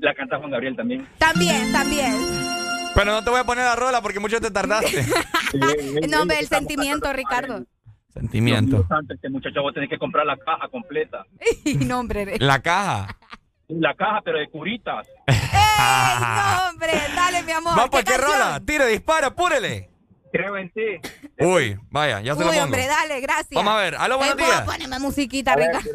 La 0.00 0.14
canta 0.14 0.38
Juan 0.38 0.50
Gabriel 0.50 0.74
también. 0.74 1.06
También, 1.18 1.70
también. 1.70 2.14
Pero 2.94 3.12
no 3.12 3.22
te 3.22 3.28
voy 3.30 3.40
a 3.40 3.44
poner 3.44 3.64
la 3.64 3.76
rola 3.76 4.00
porque 4.00 4.18
mucho 4.18 4.40
te 4.40 4.50
tardaste. 4.50 5.04
No, 6.08 6.24
ve 6.26 6.38
el 6.38 6.46
sentimiento, 6.46 7.12
Ricardo. 7.12 7.64
Sentimiento. 8.14 8.86
Antes, 8.88 9.16
este 9.16 9.28
muchacho 9.28 9.62
vos 9.62 9.74
tenés 9.74 9.90
que 9.90 9.98
comprar 9.98 10.24
la 10.24 10.36
caja 10.36 10.68
completa. 10.68 11.26
No, 11.86 11.98
hombre. 11.98 12.36
La 12.38 12.62
caja. 12.62 13.18
La 13.70 13.94
caja, 13.94 14.20
pero 14.24 14.38
de 14.38 14.48
curitas. 14.48 15.06
No, 15.80 16.68
hombre, 16.70 16.92
dale, 17.16 17.42
mi 17.42 17.52
amor. 17.52 17.78
Va, 17.78 17.86
pues, 17.86 18.04
¿qué 18.04 18.12
canción? 18.12 18.32
rola? 18.38 18.60
Tire, 18.66 18.86
dispara, 18.86 19.28
apúrele. 19.28 19.88
Creo 20.30 20.56
en 20.58 20.70
ti. 20.70 21.00
Uy, 21.38 21.78
vaya, 21.88 22.20
ya 22.20 22.34
se 22.34 22.40
lo 22.40 22.46
Uy, 22.46 22.52
pongo. 22.52 22.64
hombre, 22.64 22.86
dale, 22.86 23.20
gracias. 23.20 23.48
Vamos 23.52 23.72
a 23.72 23.76
ver. 23.78 23.94
Aló, 23.96 24.18
buenos 24.18 24.38
Ey, 24.38 24.44
días. 24.44 24.60
Poneme 24.62 24.98
musiquita, 24.98 25.56
Ricardo. 25.56 25.88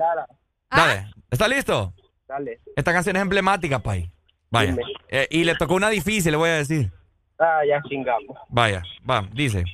Dale. 0.72 1.14
¿Está 1.30 1.48
listo? 1.48 1.94
Dale. 2.28 2.60
Esta 2.76 2.94
canción 2.94 3.16
es 3.16 3.22
emblemática, 3.22 3.78
Pai. 3.78 4.12
Vaya. 4.50 4.76
Eh, 5.10 5.28
y 5.30 5.44
le 5.44 5.54
tocó 5.56 5.76
una 5.76 5.90
difícil, 5.90 6.32
le 6.32 6.38
voy 6.38 6.50
a 6.50 6.56
decir. 6.56 6.92
Ah, 7.38 7.60
ya 7.68 7.80
chingamos. 7.88 8.36
Vaya, 8.50 8.82
va, 9.08 9.28
dice. 9.34 9.66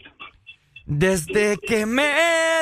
Desde 0.85 1.57
que 1.57 1.85
me 1.85 2.11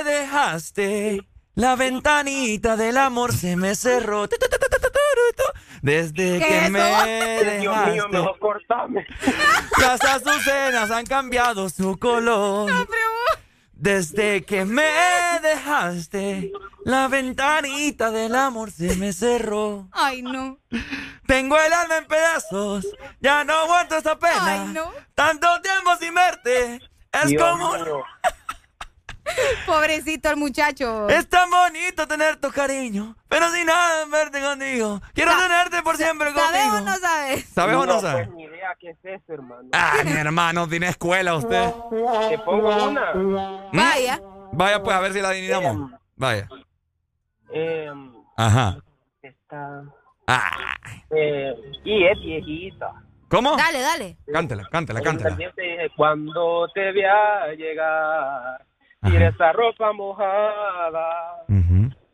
dejaste, 0.05 1.21
la 1.55 1.75
ventanita 1.75 2.77
del 2.77 2.97
amor 2.97 3.33
se 3.33 3.55
me 3.55 3.75
cerró. 3.75 4.27
Desde 5.81 6.39
¿Qué 6.39 6.45
que 6.45 6.69
me 6.69 7.37
eso? 7.37 7.61
Dios 7.61 7.75
mío, 7.75 7.85
dejaste, 7.87 8.17
mejor 8.17 8.39
cortame. 8.39 9.07
las 9.79 10.01
azucenas 10.01 10.91
han 10.91 11.05
cambiado 11.05 11.69
su 11.69 11.97
color. 11.97 12.71
Desde 13.71 14.43
que 14.43 14.65
me 14.65 14.89
dejaste, 15.41 16.51
la 16.83 17.07
ventanita 17.07 18.11
del 18.11 18.35
amor 18.35 18.71
se 18.71 18.95
me 18.97 19.13
cerró. 19.13 19.87
Ay, 19.93 20.21
no. 20.21 20.59
Tengo 21.25 21.57
el 21.57 21.71
alma 21.71 21.97
en 21.97 22.05
pedazos, 22.05 22.85
ya 23.21 23.45
no 23.45 23.53
aguanto 23.53 23.95
esta 23.95 24.19
pena. 24.19 24.63
Ay, 24.63 24.73
no. 24.73 24.91
Tanto 25.15 25.47
tiempo 25.61 25.91
sin 25.97 26.13
verte, 26.13 26.81
es 27.13 27.27
Dios 27.27 27.41
como... 27.41 27.71
mío. 27.73 28.03
Pobrecito 29.65 30.29
el 30.29 30.37
muchacho. 30.37 31.07
Es 31.09 31.27
tan 31.29 31.49
bonito 31.49 32.07
tener 32.07 32.37
tu 32.37 32.49
cariño, 32.51 33.15
pero 33.27 33.49
sin 33.51 33.65
nada 33.67 34.03
en 34.03 34.11
verte 34.11 34.41
contigo. 34.41 35.01
Quiero 35.13 35.31
Sa- 35.31 35.39
tenerte 35.47 35.81
por 35.83 35.97
siempre 35.97 36.31
¿Sabes 36.33 36.61
contigo. 36.61 36.77
o 36.77 36.81
no 36.81 36.95
sabes? 36.97 37.45
¿Sabes 37.49 37.75
o 37.75 37.85
no 37.85 37.93
No, 37.93 37.99
sabes? 38.01 38.27
pues, 38.27 38.35
ni 38.37 38.43
idea 38.43 38.75
qué 38.79 38.89
es 38.91 38.97
eso, 39.03 39.33
hermano. 39.33 39.69
Ah, 39.73 39.93
mi 40.03 40.11
hermano, 40.11 40.67
tiene 40.67 40.87
escuela 40.89 41.35
usted. 41.35 41.71
Te 42.29 42.37
pongo 42.39 42.87
una. 42.87 43.11
Vaya. 43.73 44.19
Vaya 44.51 44.81
pues 44.83 44.95
a 44.95 44.99
ver 44.99 45.13
si 45.13 45.21
la 45.21 45.29
adivinamos. 45.29 45.91
Vaya. 46.15 46.47
Eh, 47.53 47.89
Ajá. 48.37 48.77
está. 49.21 49.83
Ah. 50.27 50.75
Eh, 51.11 51.53
y 51.83 52.05
es 52.05 52.19
viejita. 52.19 52.91
¿Cómo? 53.29 53.55
Dale, 53.57 53.79
dale. 53.81 54.17
Cántela, 54.31 54.67
cántela, 54.71 55.01
cántela. 55.01 55.37
Cuando 55.95 56.67
te 56.73 56.91
vea 56.91 57.47
llegar, 57.55 58.65
Tira 59.01 59.29
esa 59.29 59.51
ropa 59.53 59.93
mojada. 59.93 61.45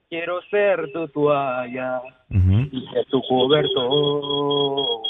Quiero 0.09 0.41
ser 0.49 0.91
tu 0.93 1.07
toalla 1.09 2.01
y 2.29 2.87
ser 2.93 3.05
tu 3.09 3.21
cobertor 3.27 5.01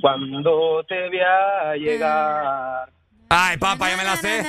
cuando 0.00 0.84
te 0.88 1.08
vea 1.08 1.74
llegar. 1.76 2.90
Ay, 3.28 3.56
papá, 3.56 3.88
ya 3.90 3.96
me 3.96 4.04
la 4.04 4.16
sé. 4.16 4.42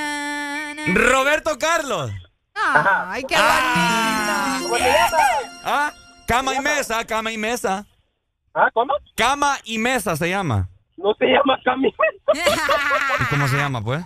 Roberto 0.93 1.51
Carlos. 1.59 2.11
Ay, 2.55 3.23
qué 3.27 3.35
bonito. 3.35 4.63
¿Cómo 4.63 4.77
te 4.77 4.83
llamas? 4.83 5.61
Ah, 5.63 5.91
cama 6.27 6.53
y 6.55 6.59
mesa, 6.59 7.05
cama 7.05 7.31
y 7.31 7.37
mesa. 7.37 7.85
¿Ah, 8.53 8.69
cómo? 8.73 8.93
Cama 9.15 9.57
y 9.63 9.77
mesa 9.77 10.15
se 10.15 10.29
llama. 10.29 10.67
No 10.97 11.13
se 11.13 11.25
llama 11.27 11.59
camino, 11.63 11.93
¿Y 12.33 13.25
cómo 13.29 13.47
se 13.47 13.57
llama, 13.57 13.83
pues? 13.83 14.03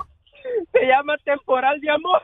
se 0.73 0.85
llama 0.85 1.15
temporal 1.23 1.79
de 1.79 1.89
amor. 1.89 2.21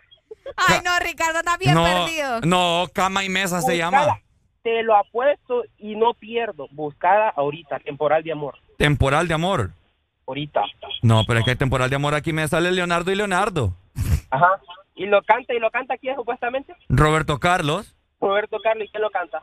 Ay, 0.55 0.79
no, 0.83 0.91
Ricardo, 0.99 1.39
está 1.39 1.57
bien 1.57 1.75
no, 1.75 1.83
perdido. 1.83 2.41
no, 2.41 2.87
cama 2.93 3.23
y 3.23 3.29
mesa 3.29 3.61
se 3.61 3.77
llama. 3.77 4.19
Te 4.63 4.83
lo 4.83 4.95
apuesto 4.95 5.63
y 5.77 5.95
no 5.95 6.13
pierdo. 6.13 6.67
Buscada 6.71 7.29
ahorita, 7.29 7.79
temporal 7.79 8.23
de 8.23 8.31
amor. 8.31 8.55
Temporal 8.77 9.27
de 9.27 9.33
amor. 9.33 9.71
Ahorita. 10.27 10.61
No, 11.01 11.23
pero 11.25 11.39
es 11.39 11.45
que 11.45 11.51
hay 11.51 11.57
temporal 11.57 11.89
de 11.89 11.95
amor 11.95 12.13
aquí 12.13 12.33
me 12.33 12.47
sale 12.47 12.71
Leonardo 12.71 13.11
y 13.11 13.15
Leonardo. 13.15 13.73
Ajá. 14.29 14.59
Y 14.95 15.05
lo 15.05 15.21
canta, 15.23 15.53
y 15.53 15.59
lo 15.59 15.71
canta 15.71 15.97
quién 15.97 16.15
supuestamente? 16.15 16.75
Roberto 16.89 17.39
Carlos. 17.39 17.95
Roberto 18.19 18.57
Carlos, 18.61 18.87
¿y 18.87 18.91
quién 18.91 19.03
lo 19.03 19.09
canta? 19.09 19.41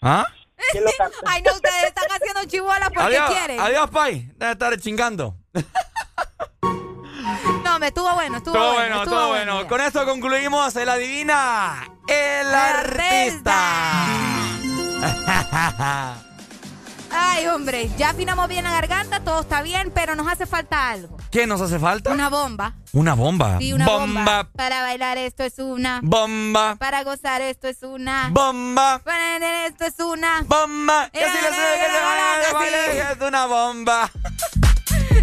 ¿Ah? 0.00 0.24
¿Quién 0.70 0.84
lo 0.84 0.90
canta? 0.96 1.16
Ay, 1.26 1.42
no, 1.42 1.52
ustedes 1.52 1.84
están 1.84 2.04
haciendo 2.10 2.44
chibolas 2.46 2.90
porque 2.94 3.16
Adiós, 3.16 3.30
quieren. 3.30 3.60
adiós, 3.60 3.90
Pai. 3.90 4.30
Debe 4.36 4.52
estar 4.52 4.76
chingando. 4.78 5.34
No, 7.82 7.84
me 7.84 7.88
estuvo 7.88 8.14
bueno, 8.14 8.36
estuvo 8.36 8.54
Todo 8.54 8.74
bueno. 8.74 8.78
bueno, 8.78 9.02
estuvo 9.02 9.16
todo 9.16 9.28
bueno. 9.30 9.66
Con 9.66 9.80
esto 9.80 10.04
concluimos 10.04 10.76
el 10.76 10.88
adivina. 10.88 11.88
El 12.06 12.54
artista. 12.54 14.06
Ay, 17.10 17.48
hombre, 17.48 17.90
ya 17.98 18.10
afinamos 18.10 18.46
bien 18.46 18.62
la 18.62 18.70
garganta, 18.70 19.18
todo 19.18 19.40
está 19.40 19.62
bien, 19.62 19.90
pero 19.92 20.14
nos 20.14 20.28
hace 20.28 20.46
falta 20.46 20.90
algo. 20.90 21.16
¿Qué 21.32 21.48
nos 21.48 21.60
hace 21.60 21.80
falta? 21.80 22.12
Una 22.12 22.28
bomba. 22.28 22.76
Una 22.92 23.14
bomba. 23.14 23.58
Sí, 23.58 23.72
una 23.72 23.86
bomba. 23.86 24.48
Para 24.54 24.82
bailar 24.82 25.18
esto 25.18 25.42
es 25.42 25.58
una. 25.58 25.98
Bomba. 26.04 26.76
Para 26.76 27.02
gozar 27.02 27.42
esto 27.42 27.66
es 27.66 27.82
una. 27.82 28.28
Bomba. 28.30 29.00
Para 29.04 29.40
tener 29.40 29.72
esto 29.72 29.86
es 29.86 29.98
una. 29.98 30.42
Bomba. 30.46 31.10
Eh, 31.12 31.26
baile, 32.52 33.00
es 33.12 33.20
una 33.20 33.46
bomba. 33.46 34.08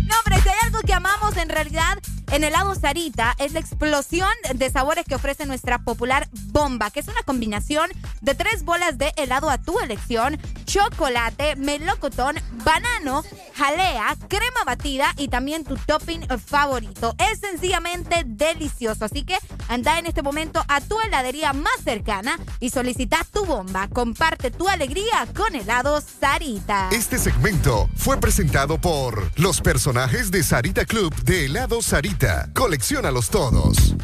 No, 0.03 0.15
hombre, 0.19 0.41
si 0.43 0.49
hay 0.49 0.55
algo 0.63 0.81
que 0.81 0.93
amamos 0.93 1.37
en 1.37 1.47
realidad 1.47 1.97
en 2.31 2.43
helado 2.43 2.75
Sarita 2.75 3.35
es 3.39 3.53
la 3.53 3.59
explosión 3.59 4.29
de 4.53 4.69
sabores 4.69 5.05
que 5.05 5.15
ofrece 5.15 5.45
nuestra 5.45 5.79
popular 5.79 6.27
bomba, 6.51 6.91
que 6.91 6.99
es 6.99 7.07
una 7.07 7.23
combinación 7.23 7.89
de 8.21 8.35
tres 8.35 8.63
bolas 8.63 8.97
de 8.97 9.11
helado 9.17 9.49
a 9.49 9.57
tu 9.57 9.79
elección, 9.79 10.37
chocolate, 10.65 11.55
melocotón, 11.55 12.35
banano, 12.63 13.23
jalea, 13.55 14.15
crema 14.27 14.63
batida 14.65 15.13
y 15.17 15.29
también 15.29 15.63
tu 15.63 15.75
topping 15.75 16.27
favorito. 16.45 17.15
Es 17.31 17.39
sencillamente 17.39 18.23
delicioso, 18.25 19.05
así 19.05 19.23
que 19.23 19.37
anda 19.67 19.97
en 19.97 20.05
este 20.05 20.21
momento 20.21 20.63
a 20.67 20.81
tu 20.81 20.99
heladería 20.99 21.53
más 21.53 21.81
cercana 21.83 22.37
y 22.59 22.69
solicita 22.69 23.25
tu 23.31 23.45
bomba. 23.45 23.87
Comparte 23.87 24.51
tu 24.51 24.67
alegría 24.67 25.27
con 25.35 25.55
helado 25.55 26.01
Sarita. 26.01 26.89
Este 26.91 27.17
segmento 27.17 27.89
fue 27.95 28.19
presentado 28.19 28.79
por 28.79 29.31
los 29.39 29.61
personajes 29.61 30.31
de 30.31 30.43
Sarita 30.43 30.85
Club 30.85 31.15
de 31.23 31.45
helado 31.45 31.81
Sarita. 31.81 32.18
Colecciónalos 32.53 33.29
todos. 33.29 33.95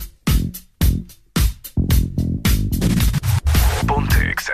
Ponte 3.85 4.32
Exa. 4.32 4.53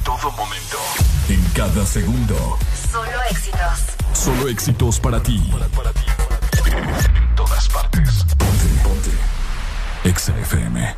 En 0.00 0.04
todo 0.04 0.32
momento. 0.32 0.78
En 1.28 1.44
cada 1.52 1.84
segundo. 1.84 2.58
Solo 2.90 3.22
éxitos. 3.30 3.80
Solo 4.14 4.48
éxitos 4.48 4.98
para 4.98 5.22
ti. 5.22 5.52
En 6.64 7.34
todas 7.36 7.68
partes. 7.68 8.24
Ponte, 8.38 8.66
ponte. 8.82 9.10
Exa 10.04 10.32
FM. 10.38 10.96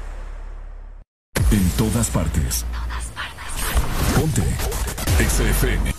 En 1.50 1.70
todas 1.70 2.06
partes. 2.10 2.64
Ponte. 4.14 4.42
Exa 5.18 5.42
FM. 5.42 5.92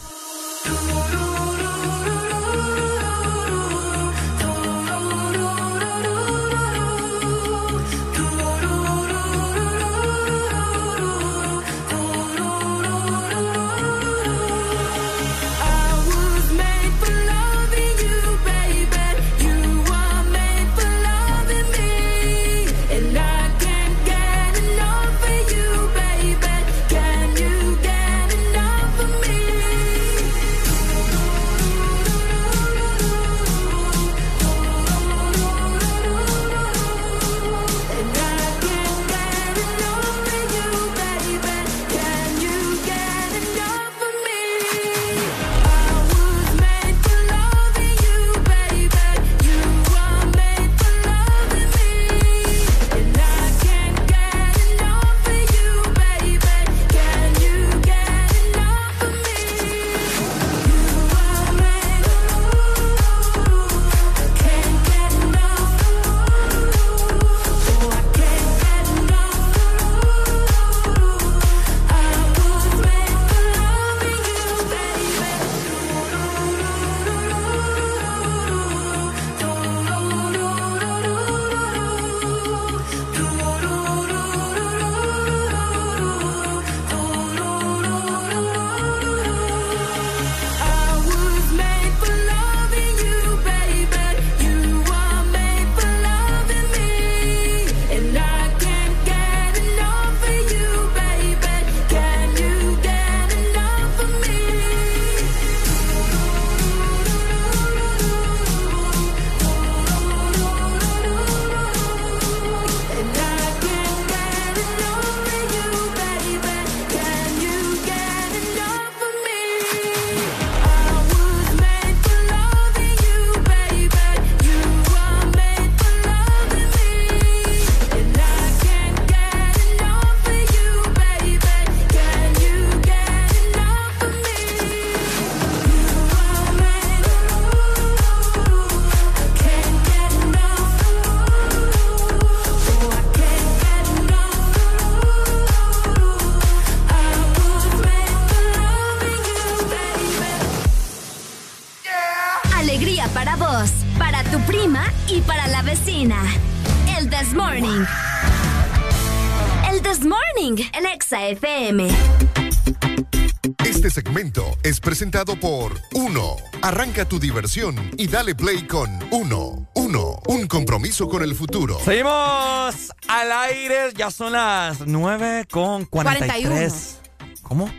Presentado 164.83 165.39
por 165.39 165.79
Uno. 165.93 166.35
Arranca 166.61 167.05
tu 167.05 167.19
diversión 167.19 167.75
y 167.97 168.07
dale 168.07 168.35
play 168.35 168.67
con 168.67 168.89
Uno. 169.11 169.67
Uno. 169.73 170.21
Un 170.27 170.47
compromiso 170.47 171.07
con 171.07 171.23
el 171.23 171.33
futuro. 171.33 171.79
Seguimos 171.83 172.91
al 173.07 173.31
aire, 173.31 173.93
ya 173.95 174.11
son 174.11 174.33
las 174.33 174.81
9 174.81 175.47
con 175.49 175.85
43. 175.85 176.99
¿Cómo? 177.41 177.71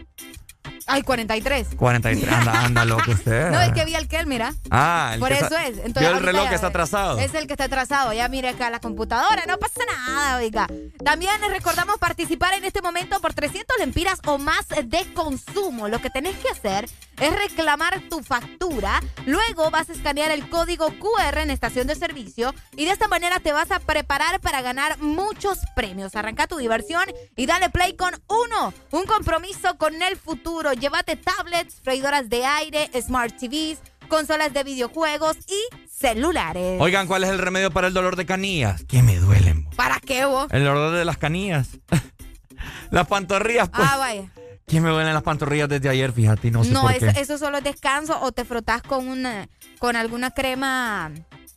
Ay, 0.95 1.03
43. 1.03 1.69
43, 1.77 2.33
anda, 2.33 2.65
anda 2.65 2.85
loco 2.85 3.11
usted. 3.11 3.51
No, 3.55 3.61
es 3.61 3.73
que 3.73 3.85
vi 3.85 3.95
al 3.95 4.07
Kel, 4.09 4.27
mira. 4.27 4.55
Ah, 4.71 5.11
el 5.15 5.21
Por 5.21 5.29
que 5.31 5.35
eso 5.37 5.45
está- 5.47 5.67
es. 5.67 5.79
Entonces, 5.79 6.01
vio 6.03 6.19
el 6.19 6.25
reloj 6.25 6.49
que 6.49 6.55
está 6.55 6.69
atrasado. 6.69 7.19
Es 7.19 7.35
el 7.35 7.47
que 7.47 7.55
está 7.55 7.65
atrasado. 7.65 8.13
Ya 8.13 8.29
mire 8.29 8.49
acá 8.51 8.71
la 8.71 8.81
computadora. 8.81 9.45
No 9.47 9.59
pasa 9.59 9.81
nada, 9.87 10.37
oiga. 10.37 10.67
También 11.05 11.33
les 11.41 11.51
recordamos 11.51 11.99
participar 11.99 12.55
en 12.55 12.65
este 12.65 12.81
momento 12.83 13.21
por 13.21 13.35
300 13.35 13.77
lempiras 13.79 14.21
o 14.27 14.39
más 14.39 14.67
de 14.69 15.13
consumo. 15.15 15.89
Lo 15.89 16.01
que 16.01 16.11
tenés 16.11 16.37
que 16.37 16.49
hacer 16.49 16.87
es 17.21 17.33
reclamar 17.37 18.01
tu 18.09 18.23
factura. 18.23 19.01
Luego 19.27 19.71
vas 19.71 19.89
a 19.91 19.93
escanear 19.93 20.31
el 20.31 20.49
código 20.49 20.87
QR 20.99 21.39
en 21.39 21.51
estación 21.51 21.87
de 21.87 21.95
servicio. 21.97 22.55
Y 22.77 22.85
de 22.85 22.93
esta 22.93 23.09
manera 23.09 23.41
te 23.41 23.53
vas 23.53 23.71
a 23.71 23.81
preparar 23.81 24.41
para 24.41 24.63
ganar 24.63 24.99
muchos 24.99 25.59
premios. 25.75 26.15
Arranca 26.15 26.47
tu 26.47 26.57
diversión 26.57 27.05
y 27.37 27.47
dale 27.47 27.71
play 27.71 27.97
con 27.97 28.13
uno. 28.29 28.73
Un 28.91 29.05
compromiso 29.07 29.77
con 29.77 30.01
el 30.03 30.17
futuro. 30.17 30.73
Llévate 30.85 31.17
tablets, 31.17 31.81
freidoras 31.83 32.29
de 32.29 32.45
aire, 32.45 32.91
smart 33.01 33.35
TVs, 33.39 33.79
consolas 34.07 34.53
de 34.53 34.65
videojuegos 34.65 35.35
y 35.49 35.89
celulares. 35.89 36.79
Oigan, 36.79 37.07
¿cuál 37.07 37.25
es 37.25 37.31
el 37.31 37.39
remedio 37.39 37.71
para 37.71 37.87
el 37.87 37.95
dolor 37.95 38.17
de 38.17 38.27
canillas? 38.27 38.85
Que 38.85 39.03
me 39.03 39.17
duelen. 39.17 39.65
¿Para 39.77 39.99
qué 39.99 40.27
vos? 40.27 40.47
El 40.51 40.63
dolor 40.63 40.93
de 40.95 41.07
las 41.07 41.17
canillas. 41.17 41.69
las 42.91 43.07
pantorrillas, 43.07 43.71
pues. 43.71 43.89
Ah, 43.91 43.97
vaya. 43.97 44.31
Que 44.67 44.83
me 44.83 44.91
duelen 44.91 45.15
las 45.15 45.23
pantorrillas 45.23 45.71
desde 45.71 45.89
ayer, 45.89 46.13
fíjate, 46.13 46.51
no 46.51 46.63
sé 46.65 46.71
No, 46.73 46.83
por 46.83 46.93
eso, 46.93 47.07
qué. 47.15 47.19
eso 47.19 47.39
solo 47.39 47.57
es 47.57 47.65
descanso 47.65 48.19
o 48.21 48.33
te 48.33 48.45
frotas 48.45 48.83
con 48.83 49.09
una, 49.09 49.49
con 49.79 49.97
alguna 49.97 50.33
crema 50.33 51.11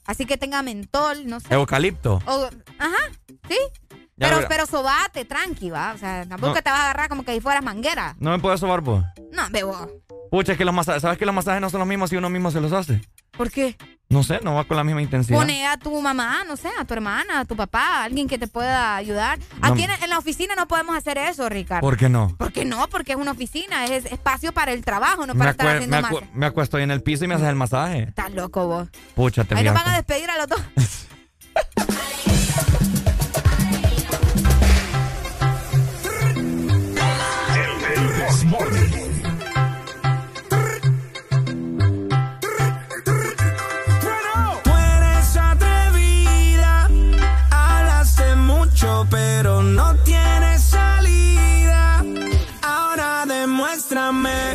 así 0.06 0.26
que 0.26 0.38
tenga 0.38 0.62
mentol, 0.64 1.28
no 1.28 1.42
sé. 1.42 1.54
Eucalipto. 1.54 2.22
O- 2.28 2.50
ajá, 2.80 3.12
sí. 3.50 3.58
Pero, 4.18 4.40
pero 4.50 4.66
sobate, 4.66 5.26
tranqui, 5.26 5.70
va. 5.70 5.94
O 5.94 5.98
sea, 5.98 6.26
tampoco 6.28 6.50
No. 6.50 6.54
que 6.56 6.62
te 6.62 6.70
vas 6.70 6.80
a 6.80 6.84
agarrar 6.86 7.10
como 7.10 7.24
que 7.24 7.34
si 7.34 7.40
fueras 7.42 7.64
manguera. 7.64 8.16
¿No 8.20 8.32
me 8.32 8.40
puedes 8.40 8.60
sobar, 8.60 8.82
vos? 8.82 9.04
No, 9.32 9.44
bebo. 9.52 9.90
Pucha, 10.32 10.54
es 10.54 10.58
que 10.58 10.66
los 10.66 10.74
masajes, 10.74 11.02
¿sabes 11.02 11.18
que 11.18 11.26
los 11.26 11.36
masajes 11.36 11.62
no 11.62 11.70
son 11.70 11.80
los 11.80 11.88
mismos 11.88 12.10
si 12.10 12.18
uno 12.18 12.30
mismo 12.30 12.52
se 12.52 12.60
los 12.60 12.74
hace? 12.74 13.02
¿Por 13.38 13.52
qué? 13.52 13.78
No 14.10 14.24
sé, 14.24 14.40
no 14.42 14.56
va 14.56 14.64
con 14.64 14.76
la 14.78 14.84
misma 14.84 15.02
intensidad. 15.02 15.38
Pone 15.38 15.68
a 15.68 15.78
tu 15.78 16.02
mamá, 16.02 16.44
no 16.48 16.56
sé, 16.58 16.70
a 16.80 16.86
tu 16.86 16.94
hermana, 16.94 17.42
a 17.42 17.46
tu 17.46 17.56
papá, 17.56 18.00
a 18.00 18.04
alguien 18.06 18.28
que 18.28 18.38
te 18.38 18.48
pueda 18.48 18.96
ayudar. 18.96 19.38
Aquí 19.62 19.84
en, 19.84 19.92
en 19.92 20.10
la 20.10 20.18
oficina 20.18 20.56
no 20.56 20.68
podemos 20.68 20.96
hacer 20.96 21.18
eso, 21.18 21.48
Ricardo. 21.50 21.82
¿Por 21.82 21.98
qué 21.98 22.10
no? 22.10 22.36
¿Por 22.38 22.52
qué 22.54 22.66
no? 22.66 22.88
Porque 22.90 23.12
es 23.12 23.18
una 23.18 23.32
oficina, 23.32 23.86
es 23.86 24.06
espacio 24.06 24.54
para 24.54 24.72
el 24.72 24.84
trabajo, 24.84 25.28
no 25.28 25.36
para 25.36 25.52
estar 25.52 25.68
haciendo 25.68 26.02
me 26.02 26.30
me 26.34 26.46
acuesto 26.46 26.78
ahí 26.78 26.84
en 26.84 26.92
el 26.92 27.04
piso 27.04 27.26
y 27.26 27.28
me 27.28 27.36
haces 27.36 27.48
el 27.48 27.56
masaje. 27.56 28.04
Estás 28.04 28.32
loco 28.32 28.66
vos. 28.68 28.88
Pucha, 29.14 29.44
te 29.44 29.56
Ahí 29.56 29.64
nos 29.66 29.74
van 29.76 29.88
a 29.90 29.96
despedir 29.98 30.30
a 30.32 30.38
los 30.38 30.48
dos. 30.48 30.62
pero 49.06 49.62
no 49.62 49.96
tienes 50.04 50.64
salida. 50.64 52.04
Ahora 52.62 53.26
demuéstrame 53.28 54.47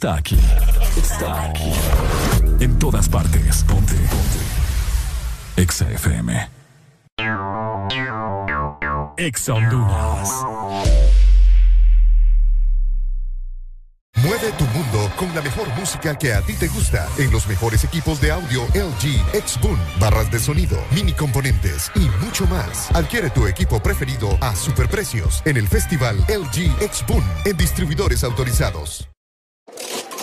está 0.00 0.14
aquí. 0.14 0.38
Está 0.96 1.44
aquí. 1.44 1.72
En 2.58 2.78
todas 2.78 3.06
partes. 3.06 3.64
Ponte. 3.64 3.94
Ponte. 3.94 5.62
Exa 5.62 5.90
FM. 5.90 6.48
Exa. 9.18 9.54
Mueve 14.22 14.52
tu 14.56 14.64
mundo 14.64 15.10
con 15.16 15.34
la 15.34 15.42
mejor 15.42 15.68
música 15.78 16.16
que 16.16 16.32
a 16.32 16.40
ti 16.40 16.54
te 16.54 16.68
gusta 16.68 17.06
en 17.18 17.30
los 17.30 17.46
mejores 17.46 17.84
equipos 17.84 18.22
de 18.22 18.30
audio 18.30 18.64
LG, 18.74 19.46
Xboom, 19.46 19.78
barras 19.98 20.30
de 20.30 20.38
sonido, 20.38 20.78
mini 20.94 21.12
componentes 21.12 21.90
y 21.94 22.08
mucho 22.24 22.46
más. 22.46 22.90
Adquiere 22.94 23.28
tu 23.28 23.46
equipo 23.46 23.82
preferido 23.82 24.30
a 24.40 24.56
superprecios 24.56 25.42
en 25.44 25.58
el 25.58 25.68
Festival 25.68 26.16
LG 26.28 26.72
Xboom 26.90 27.24
en 27.44 27.56
distribuidores 27.58 28.24
autorizados. 28.24 28.99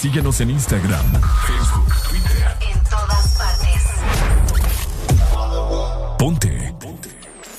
Síguenos 0.00 0.40
en 0.40 0.50
Instagram, 0.52 1.12
Facebook, 1.46 1.94
Twitter. 2.08 2.56
En 2.72 2.82
todas 2.84 3.36
partes. 3.36 3.82
Ponte. 6.18 6.74
Ponte. 6.80 7.10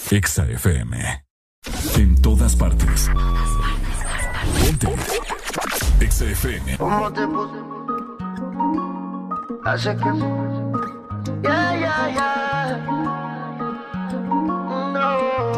Exa 0.10 0.46
FM. 0.46 1.24
En 1.98 2.20
todas 2.20 2.56
partes. 2.56 3.12
Ponte. 4.60 4.88
Exa 6.04 6.26
FM. 6.26 6.78
¿Cómo 6.78 7.14
te 7.14 7.28
puse? 7.28 7.60
Hace 9.64 9.96
que. 9.98 10.12
Ya, 11.44 11.76
ya, 11.78 12.10
ya. 12.10 12.78
No. 14.94 15.51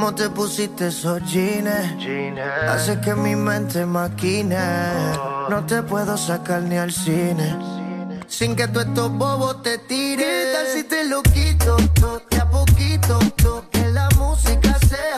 ¿Cómo 0.00 0.14
te 0.14 0.30
pusiste 0.30 0.86
esos 0.86 1.20
jeans? 1.30 1.68
Hace 2.70 2.98
que 3.02 3.14
mi 3.14 3.36
mente 3.36 3.84
maquine. 3.84 4.56
No 5.50 5.66
te 5.66 5.82
puedo 5.82 6.16
sacar 6.16 6.62
ni 6.62 6.78
al 6.78 6.90
cine. 6.90 7.54
Sin 8.26 8.56
que 8.56 8.66
tú 8.68 8.80
estos 8.80 9.12
bobos 9.12 9.62
te 9.62 9.76
tires. 9.76 10.24
¿Qué 10.24 10.52
tal 10.54 10.66
si 10.74 10.84
te 10.84 11.04
lo 11.04 11.22
quito? 11.22 11.76
to- 12.00 12.22
De 12.30 12.38
a 12.38 12.48
poquito. 12.48 13.18
to- 13.42 13.62
Que 13.70 13.90
la 13.90 14.08
música 14.16 14.74
sea 14.88 15.16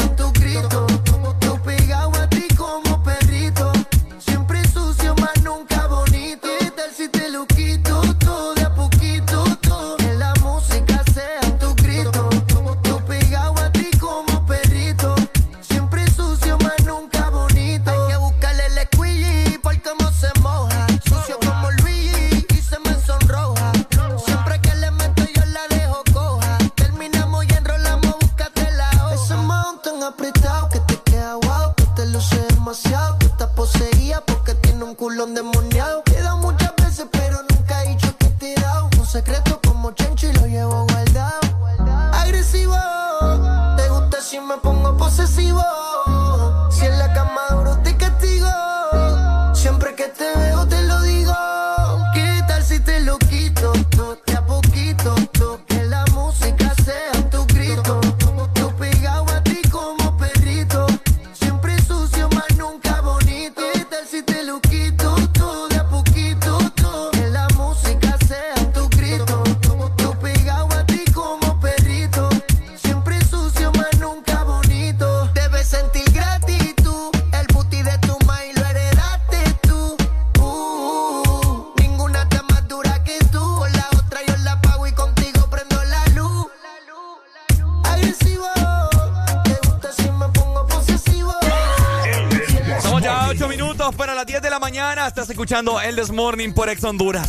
escuchando 95.43 95.81
El 95.81 95.97
This 95.97 96.13
Morning 96.13 96.53
por 96.53 96.69
Ex 96.69 96.85
Honduras. 96.85 97.29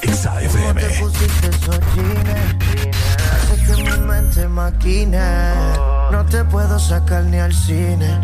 Exa 0.00 0.40
FM. 0.40 0.80
pusiste? 1.00 1.50
Hace 3.32 3.66
que 3.66 3.82
mi 3.82 3.98
mente 4.06 4.46
maquine. 4.46 5.18
No 6.12 6.24
te 6.26 6.44
puedo 6.44 6.78
sacar 6.78 7.24
ni 7.24 7.38
al 7.38 7.52
cine. 7.52 8.20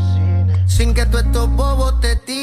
Sin 0.68 0.94
que 0.94 1.04
tú 1.06 1.18
estos 1.18 1.50
bobos 1.50 1.98
te 1.98 2.14
tires. 2.14 2.39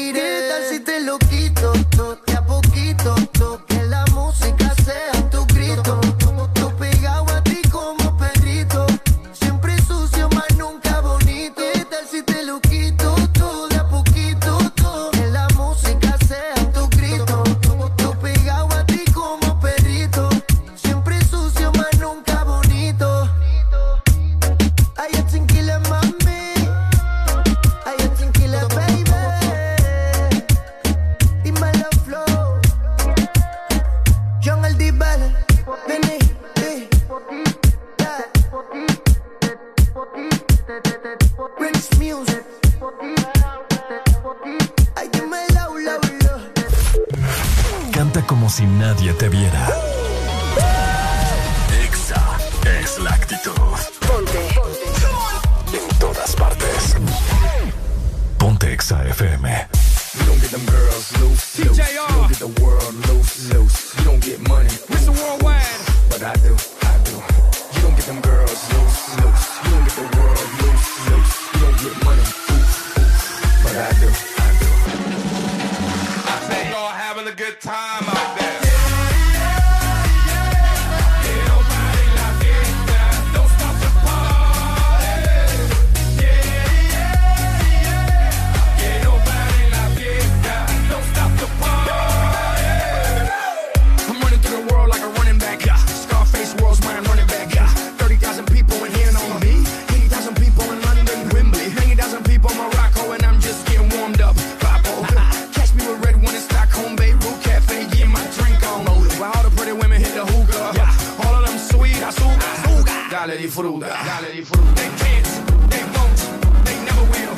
Y'all. 114.04 114.22
They 114.22 114.88
can't, 114.96 115.70
they 115.70 115.82
won't, 115.98 116.64
they 116.64 116.76
never 116.84 117.02
will. 117.10 117.37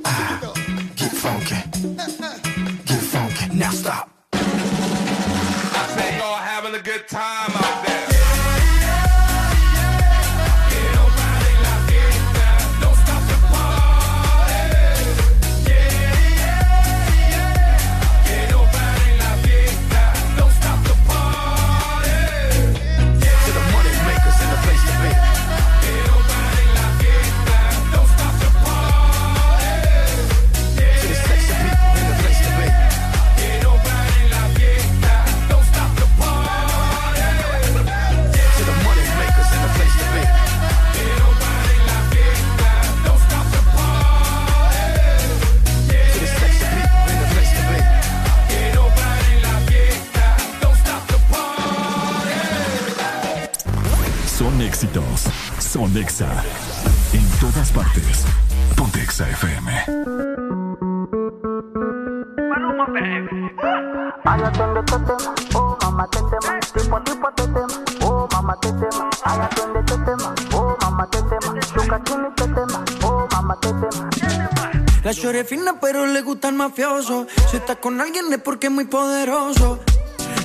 mafioso. 76.53 77.27
Si 77.49 77.57
está 77.57 77.75
con 77.75 77.99
alguien 78.01 78.31
es 78.31 78.39
porque 78.39 78.67
es 78.67 78.73
muy 78.73 78.85
poderoso. 78.85 79.79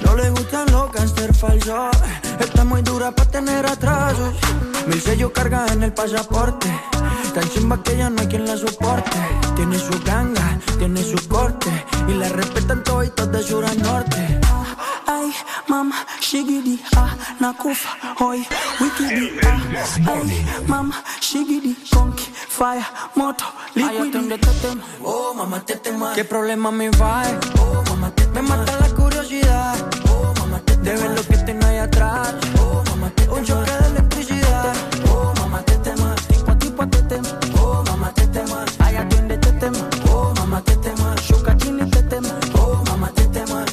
No 0.05 0.17
le 0.17 0.31
gustan 0.31 0.71
los 0.73 0.93
gangster 0.93 1.35
falsos. 1.35 1.97
Está 2.39 2.65
muy 2.65 2.83
dura 2.83 3.11
para 3.13 3.31
tener 3.31 3.67
atrasos. 3.67 4.35
Mi 4.87 4.99
sello 5.01 5.33
carga 5.33 5.67
en 5.73 5.83
el 5.83 5.93
pasaporte. 5.93 6.69
Tan 7.35 7.49
chimba 7.51 7.83
que 7.83 7.97
ya 7.97 8.09
no 8.09 8.21
hay 8.21 8.29
quien 8.29 8.47
la 8.47 8.57
soporte. 8.57 9.19
Tiene 9.57 9.79
su 9.79 10.03
ganga, 10.05 10.59
tiene 10.79 11.03
su 11.03 11.29
corte. 11.29 11.71
Y 12.09 12.15
la 12.15 12.29
respetan 12.29 12.83
todos 12.85 13.15
de 13.33 13.43
sur 13.43 13.65
a 13.65 13.75
norte. 13.75 14.41
Ay, 15.07 15.33
mam, 15.69 15.93
shigidi, 16.21 16.81
ah, 16.97 17.15
nakufa, 17.39 17.89
hoy, 18.19 18.45
wikidi, 18.81 19.39
ah, 19.47 19.61
ay, 20.09 20.47
mam, 20.67 20.93
shigidi, 21.21 21.77
fire, 22.57 22.85
moto, 23.15 23.45
líquido. 23.75 24.19
Ay, 24.19 24.39
tetema, 24.39 24.83
oh 25.05 25.35
mamá 25.35 25.61
tetema. 25.61 26.13
Qué 26.15 26.25
problema 26.25 26.71
me 26.71 26.89
va, 26.91 27.23
oh 27.61 27.83
mamá 27.91 28.11
tetema. 28.11 28.35
Me 28.35 28.43
mata 28.49 28.73
la 28.81 28.89
curiosidad, 28.95 29.77
oh 30.09 30.33
mamá 30.41 30.59
tetema. 30.61 30.83
De 30.85 30.97
ver 30.97 31.11
lo 31.11 31.23
que 31.23 31.37
tengo 31.45 31.67
ahí 31.67 31.79
atrás, 31.79 32.35
oh 32.59 32.83
mamá 32.89 33.11
tetema. 33.11 33.35
Un 33.37 33.45
choque 33.45 33.71
de 33.71 33.87
electricidad, 33.89 34.75
oh 35.13 35.33
mamá 35.41 35.63
tetema. 35.63 36.15
Tipo 36.29 36.51
a 36.51 36.59
tipo 36.59 36.87
tetema, 36.89 37.29
oh 37.61 37.83
mamá 37.85 38.11
tetema. 38.15 38.65
Ay, 38.79 38.97
atiende 38.97 39.37
tetema, 39.37 39.79
oh 40.11 40.33
mamá 40.37 40.63
tetema. 40.63 41.15
Shuka 41.21 41.55
chini 41.59 41.85
tetema, 41.91 42.31
oh 42.55 42.83
mamá 42.87 43.09
tetema. 43.15 43.65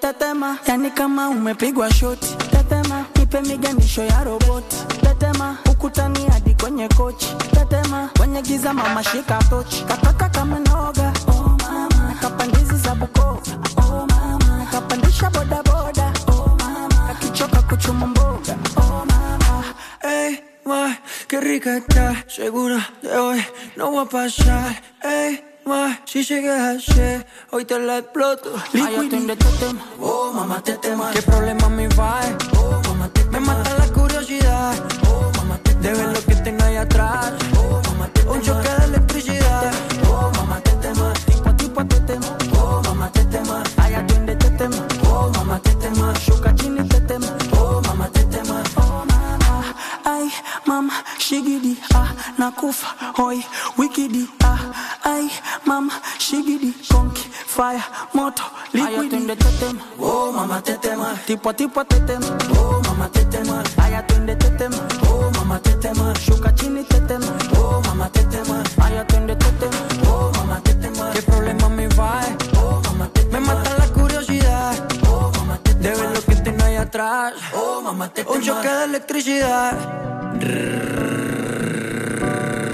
Tetema, 0.00 0.58
ya 0.66 0.76
ni 0.76 0.90
kama 0.90 1.28
umepigwa 1.28 1.90
shoti. 1.92 2.34
Tetema, 2.50 3.04
nipe 3.16 3.40
miganisho 3.42 4.02
ya 4.02 4.24
roboti. 4.24 4.76
Tetema, 5.02 5.56
ukutani 5.70 6.24
ya 6.24 6.40
kwenye 6.64 6.88
kochi 6.88 7.34
tetema 7.54 8.10
kwenye 8.18 8.42
giza 8.42 8.72
mama 8.72 9.04
shika 9.04 9.38
tochi. 9.50 9.84
Kataka 9.84 10.28
kamenoga 10.28 11.12
oh 11.28 11.56
mama. 11.62 12.14
Kapandizi 12.20 12.76
za 12.76 12.92
oh 13.76 14.06
mama. 14.06 14.66
Kapandisha 14.72 15.30
bodaboda 15.30 16.12
oh 16.28 16.56
mama. 16.58 17.10
Akichoka 17.10 17.62
kuchuma 17.62 18.06
mboga. 18.06 18.56
Oh 18.76 19.04
mama. 19.04 19.64
Hey 20.00 20.36
ma 20.64 20.96
qué 21.28 21.40
rica 21.40 21.76
está 21.76 22.24
segura 22.28 22.80
de 23.02 23.14
hoy 23.14 23.44
no 23.76 23.92
va 23.92 24.02
a 24.02 24.06
pasar 24.06 24.82
hey 25.02 25.44
ma 25.66 25.98
si 26.06 26.22
llegas 26.24 26.88
ayer 26.88 27.26
hoy 27.52 27.66
te 27.66 27.78
la 27.78 27.98
exploto 27.98 28.50
Liquid 28.72 29.10
de 29.10 29.36
oh 30.00 30.32
mama 30.32 30.62
tetema. 30.62 31.10
Qué 31.12 31.20
problema 31.20 31.68
me 31.68 31.88
va 31.88 32.20
oh 32.56 32.80
mama 32.88 33.08
tetema. 33.12 33.32
Me 33.32 33.40
mata 33.40 33.70
la 33.78 33.86
curiosidad. 33.92 34.74
Oh 35.06 35.30
mama 35.36 35.58
tetema. 35.58 35.74
De 35.84 36.13
nakufa 52.44 52.86
hoi 53.16 53.40
wikidi 53.78 54.28
ah 54.44 54.60
ay 55.12 55.28
mama 55.64 55.92
shigidi 56.18 56.72
konki 56.92 57.24
fire 57.46 57.82
moto 58.12 58.42
liquidi 58.74 59.26
te 59.26 59.50
tema, 59.60 59.80
oh 59.98 60.32
mama 60.32 60.60
te 60.60 60.76
tema. 60.76 61.08
Tipo 61.26 61.52
tipo 61.54 61.84
te 61.84 62.00
tema, 62.00 62.26
oh 62.58 62.82
mama 62.86 63.08
te 63.08 63.24
tema. 63.24 63.62
Ay 63.82 63.94
atiende 63.94 64.36
te 64.36 64.50
tema, 64.58 64.76
oh 65.08 65.30
mama 65.36 65.58
te 65.58 65.72
tema. 65.82 66.12
Shuka 66.24 66.52
chini 66.54 66.84
te 66.84 67.00
tema, 67.08 67.32
oh 67.56 67.80
mama 67.86 68.08
te 68.10 68.22
tema. 68.24 68.62
Ay 68.84 68.98
atiende 68.98 69.36
te 69.36 69.50
tema, 69.60 69.80
oh 70.10 70.30
mama 70.36 70.60
te 70.60 70.74
tema. 70.74 71.10
¿Qué 71.14 71.22
problema 71.22 71.68
me 71.68 71.88
va? 71.88 72.20
Oh 72.58 72.80
mama 72.84 73.08
te 73.14 73.22
tema. 73.24 73.40
Me 73.40 73.46
mata 73.46 73.70
la 73.78 73.86
curiosidad, 73.88 74.74
oh 75.08 75.30
mama 75.38 75.56
te 75.62 75.74
tema. 75.74 75.82
De 75.82 76.00
ver 76.00 76.10
lo 76.14 76.20
que 76.22 76.36
tengo 76.36 76.64
ahí 76.64 76.76
atrás, 76.76 77.32
oh 77.54 77.80
mama 77.80 78.08
te 78.08 78.22
tema. 78.24 78.36
Un 78.36 78.42
choque 78.42 78.68
de 78.68 78.84
electricidad. 78.84 79.72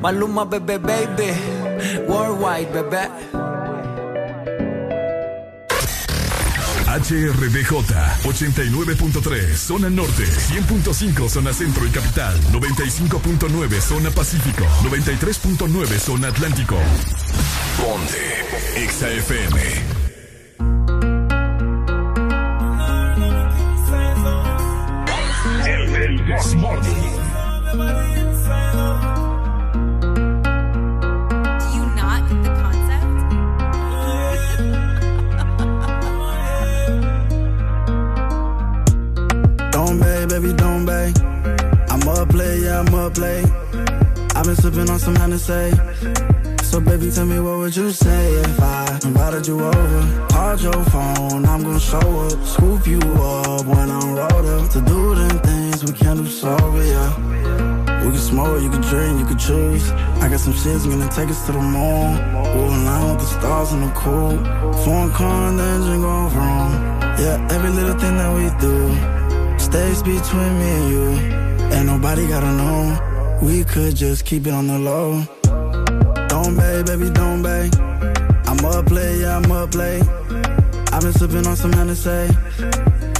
Maluma, 0.00 0.44
bebé, 0.44 0.78
baby 0.78 1.32
Worldwide, 2.08 2.70
bebé 2.72 3.10
HRDJ 6.96 7.72
89.3 8.24 9.54
zona 9.56 9.90
norte, 9.90 10.24
100.5 10.24 11.28
zona 11.28 11.52
centro 11.52 11.86
y 11.86 11.90
capital, 11.90 12.40
95.9 12.52 13.80
zona 13.80 14.10
pacífico, 14.10 14.64
93.9 14.82 15.98
zona 15.98 16.28
atlántico. 16.28 16.76
Ponte 17.76 18.88
XAFM. 18.88 19.58
El, 25.66 25.96
el 25.96 26.24
This 26.24 26.54
Morning. 26.54 28.25
Baby, 40.40 40.52
don't 40.54 40.84
bay. 40.84 41.12
I'm 41.88 42.06
up 42.08 42.32
late, 42.34 42.62
yeah, 42.62 42.80
I'm 42.80 42.94
up 42.94 43.16
late. 43.16 43.46
I've 44.34 44.44
been 44.44 44.56
sipping 44.56 44.90
on 44.90 44.98
some 44.98 45.16
Hennessy. 45.16 45.70
So 46.62 46.80
baby, 46.80 47.10
tell 47.10 47.24
me 47.24 47.40
what 47.40 47.58
would 47.58 47.74
you 47.74 47.90
say 47.90 48.32
if 48.32 48.60
I 48.60 48.98
invited 49.04 49.46
you 49.46 49.58
over? 49.64 50.26
Called 50.28 50.60
your 50.60 50.84
phone, 50.92 51.46
I'm 51.46 51.62
gonna 51.62 51.80
show 51.80 52.08
up, 52.26 52.38
scoop 52.44 52.86
you 52.86 53.00
up 53.00 53.64
when 53.64 53.90
I'm 53.90 54.14
rolled 54.14 54.46
up 54.56 54.70
to 54.72 54.80
do 54.82 55.14
them 55.14 55.38
things 55.38 55.84
we 55.84 55.92
can't 55.92 56.18
do 56.18 56.26
sober, 56.28 56.84
yeah. 56.84 58.04
We 58.04 58.10
can 58.10 58.20
smoke, 58.20 58.62
you 58.62 58.68
can 58.68 58.82
drink, 58.82 59.20
you 59.20 59.26
can 59.26 59.38
choose. 59.38 59.90
I 60.20 60.28
got 60.28 60.40
some 60.40 60.52
shit's 60.52 60.84
gonna 60.86 61.08
take 61.08 61.30
us 61.30 61.46
to 61.46 61.52
the 61.52 61.62
moon. 61.62 62.10
We'll 62.54 62.74
align 62.78 63.08
with 63.10 63.20
the 63.20 63.40
stars 63.40 63.72
in 63.72 63.80
the 63.80 63.92
cool. 63.92 64.36
Foreign 64.84 65.10
car 65.12 65.48
and 65.48 65.58
the 65.58 65.64
engine 65.64 66.02
going 66.02 66.34
wrong. 66.36 66.72
Yeah, 67.18 67.48
every 67.50 67.70
little 67.70 67.98
thing 67.98 68.16
that 68.18 68.32
we 68.36 68.44
do 68.60 69.15
stays 69.66 70.00
between 70.02 70.52
me 70.60 70.70
and 70.78 70.88
you. 70.92 71.06
Ain't 71.74 71.86
nobody 71.86 72.26
gotta 72.28 72.52
know. 72.60 72.80
We 73.42 73.64
could 73.64 73.96
just 73.96 74.24
keep 74.24 74.46
it 74.46 74.54
on 74.54 74.66
the 74.68 74.78
low. 74.78 75.08
Don't 76.28 76.54
bay, 76.56 76.82
baby, 76.88 77.10
don't 77.10 77.42
bay. 77.42 77.64
I'm 78.50 78.64
up 78.64 78.90
late, 78.90 79.20
yeah, 79.22 79.38
I'm 79.38 79.50
up 79.50 79.74
late. 79.74 80.04
I've 80.92 81.02
been 81.02 81.12
sipping 81.12 81.46
on 81.50 81.56
some 81.56 81.72
Hennessy. 81.72 82.28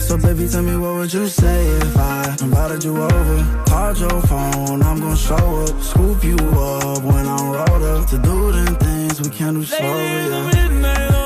So 0.07 0.17
baby, 0.17 0.47
tell 0.49 0.63
me 0.63 0.77
what 0.77 0.95
would 0.99 1.13
you 1.13 1.27
say 1.27 1.59
if 1.85 1.97
I 1.97 2.37
invited 2.41 2.85
you 2.85 2.95
over? 2.97 3.39
Called 3.69 3.99
your 3.99 4.21
phone, 4.31 4.83
I'm 4.89 4.99
gonna 5.01 5.17
show 5.17 5.47
up, 5.65 5.83
scoop 5.83 6.23
you 6.23 6.37
up 6.37 7.03
when 7.03 7.27
I'm 7.27 7.47
rolled 7.57 7.87
up 7.93 8.09
to 8.11 8.19
do 8.19 8.53
them 8.53 8.77
things 8.77 9.21
we 9.21 9.31
can't 9.31 9.57
do 9.57 9.65
sober. 9.65 9.85
Yeah. 9.85 11.26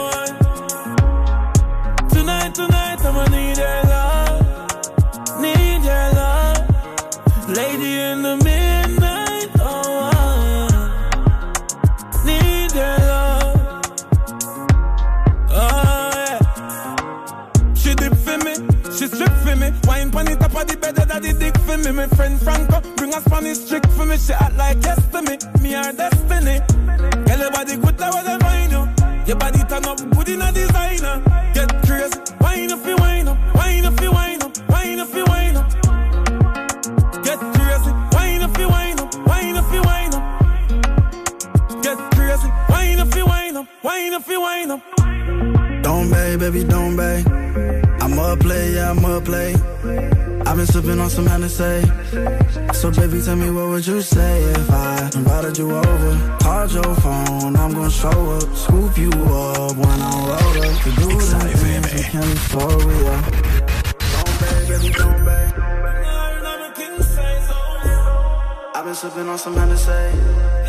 Me. 21.93 21.97
My 21.97 22.07
friend 22.09 22.41
Franco 22.41 22.81
bring 22.97 23.15
a 23.15 23.21
Spanish 23.21 23.69
trick 23.69 23.87
for 23.91 24.05
me. 24.07 24.17
She 24.17 24.33
act 24.33 24.57
like 24.57 24.83
yes 24.83 25.01
to 25.13 25.23
me, 25.23 25.37
me 25.63 25.73
her 25.73 25.93
destiny. 25.93 26.61
Girl, 27.27 27.39
your 27.39 27.51
body 27.51 27.77
good, 27.77 27.99
that 27.99 28.15
was 28.15 28.27
a 28.27 28.39
find 28.39 28.73
you. 28.73 29.27
Your 29.27 29.37
body 29.37 29.59
turn 29.65 29.85
up 29.85 29.99
good 30.11 30.29
in 30.29 30.43
a 30.43 30.53
designer. 30.53 31.23
Get 31.55 31.71
crazy, 31.87 32.19
wine 32.41 32.73
up, 32.73 32.87
you 32.87 32.97
wine 32.97 33.29
up, 33.29 33.55
wine 33.55 33.85
up, 33.85 34.01
you 34.01 34.13
wine 34.13 34.43
up, 34.43 34.53
wine 34.69 35.01
up, 35.01 35.15
you 35.15 35.25
wine 35.27 35.57
up. 35.57 35.71
Get 37.25 37.39
crazy, 37.39 37.93
wine 38.13 38.43
up, 38.43 38.59
you 38.59 38.69
wine 38.69 39.01
up, 39.01 39.27
wine 39.27 39.57
up, 39.57 39.73
you 39.73 39.83
wine 39.83 40.15
up. 40.15 41.83
Get 41.83 41.99
crazy, 42.15 42.49
wine 42.69 43.01
up, 43.01 43.15
you 43.15 43.27
wine 43.27 43.57
up, 43.57 43.67
wine 43.83 44.15
up, 44.15 44.29
you 44.29 44.41
wine 44.41 44.71
up. 44.71 44.81
Don't 45.83 46.11
bay, 46.11 46.37
baby, 46.37 46.65
don't 46.65 46.97
bay. 46.97 47.25
I'm 48.01 48.19
up 48.19 48.45
late, 48.45 48.75
yeah, 48.75 48.91
I'm 48.91 49.05
up 49.05 49.29
late. 49.29 50.20
I've 50.51 50.57
been 50.57 50.67
sipping 50.67 50.99
on 50.99 51.09
some 51.09 51.27
Hennessy. 51.27 51.81
So 52.75 52.91
baby, 52.91 53.23
tell 53.23 53.37
me 53.37 53.53
what 53.53 53.69
would 53.69 53.87
you 53.87 54.03
say 54.03 54.43
if 54.43 54.69
I 54.69 55.09
invited 55.15 55.57
you 55.57 55.71
over? 55.71 56.39
Called 56.43 56.73
your 56.73 56.93
phone, 56.97 57.55
I'm 57.55 57.73
gonna 57.73 57.89
show 57.89 58.33
up, 58.33 58.57
scoop 58.57 58.99
you 58.99 59.11
up 59.11 59.77
when 59.77 59.89
I'm 59.89 60.27
rolled 60.27 60.57
up 60.57 60.83
to 60.83 60.91
do 60.91 61.07
them 61.07 61.41
things 61.55 61.95
we 61.95 62.03
can't 62.03 62.25
afford, 62.25 62.83
yeah. 62.83 63.31
Don't 64.11 64.41
bay, 64.41 64.69
baby, 64.69 64.91
don't 64.91 65.25
bay. 65.25 65.53
I've 68.75 68.85
been 68.85 68.95
sipping 68.97 69.29
on 69.29 69.39
some 69.39 69.55
Hennessy. 69.55 70.60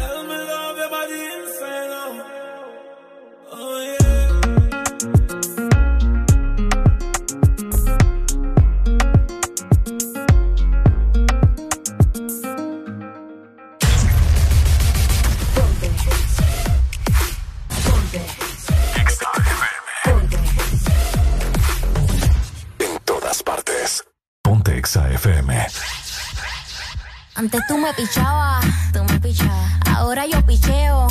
Antes 27.42 27.66
tú 27.68 27.76
me 27.76 27.92
pichabas, 27.96 28.64
tú 28.94 29.04
me 29.04 29.20
pichabas. 29.20 29.72
Ahora 29.88 30.28
yo 30.28 30.46
picheo. 30.46 31.08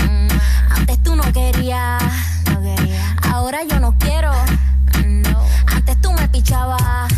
Mm. 0.00 0.28
Antes 0.70 1.02
tú 1.02 1.14
no 1.14 1.22
querías, 1.30 2.02
quería. 2.42 3.16
Ahora 3.30 3.64
yo 3.64 3.78
no 3.80 3.94
quiero. 3.98 4.32
No. 5.04 5.44
Antes 5.66 6.00
tú 6.00 6.10
me 6.14 6.26
pichabas. 6.28 7.12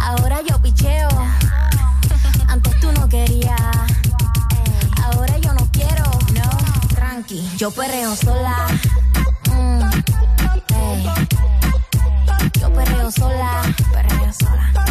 Ahora 0.00 0.40
yo 0.48 0.58
picheo. 0.62 1.10
Antes 2.48 2.80
tú 2.80 2.90
no 2.92 3.06
querías. 3.06 3.60
Ahora 5.04 5.36
yo 5.36 5.52
no 5.52 5.68
quiero. 5.70 6.04
No, 6.32 6.88
tranqui. 6.94 7.46
Yo 7.58 7.70
perreo 7.70 8.16
sola. 8.16 8.66
Mm. 9.52 9.82
Yo 12.58 12.72
perreo 12.72 13.12
sola. 13.12 13.62
Sola 14.32 14.88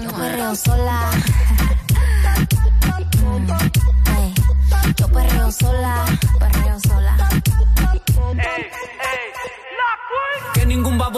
yo 0.00 0.10
perreo 0.10 0.54
sola. 0.54 1.10
Mm, 3.22 3.50
ey. 4.18 4.34
Yo 4.96 5.08
perreo 5.08 5.50
sola. 5.52 6.04
Perreo 6.38 6.80
sola. 6.80 7.31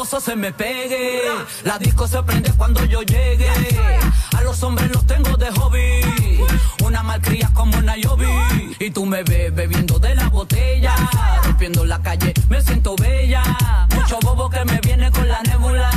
Baboso 0.05 0.21
se 0.21 0.37
me 0.37 0.53
pegue. 0.53 1.23
La 1.65 1.79
disco 1.79 2.07
se 2.07 2.23
prende 2.23 2.53
cuando 2.53 2.85
yo 2.85 3.03
llegue. 3.03 3.49
A 4.37 4.43
los 4.43 4.63
hombres 4.63 4.91
los 4.93 5.07
tengo 5.07 5.37
de 5.37 5.51
hobby. 5.53 6.45
Una 6.85 7.03
malcria 7.03 7.51
como 7.55 7.81
Nayobi. 7.81 8.77
Y 8.79 8.91
tú 8.91 9.07
me 9.07 9.23
ves 9.23 9.55
bebiendo 9.55 9.99
de 9.99 10.15
la 10.15 10.29
botella. 10.29 10.95
Rompiendo 11.45 11.85
la 11.85 12.03
calle, 12.03 12.35
me 12.49 12.61
siento 12.61 12.95
bella. 12.97 13.43
Mucho 13.95 14.19
bobo 14.21 14.51
que 14.51 14.65
me 14.65 14.79
viene 14.81 15.11
con 15.11 15.27
la 15.27 15.41
nébula. 15.43 15.91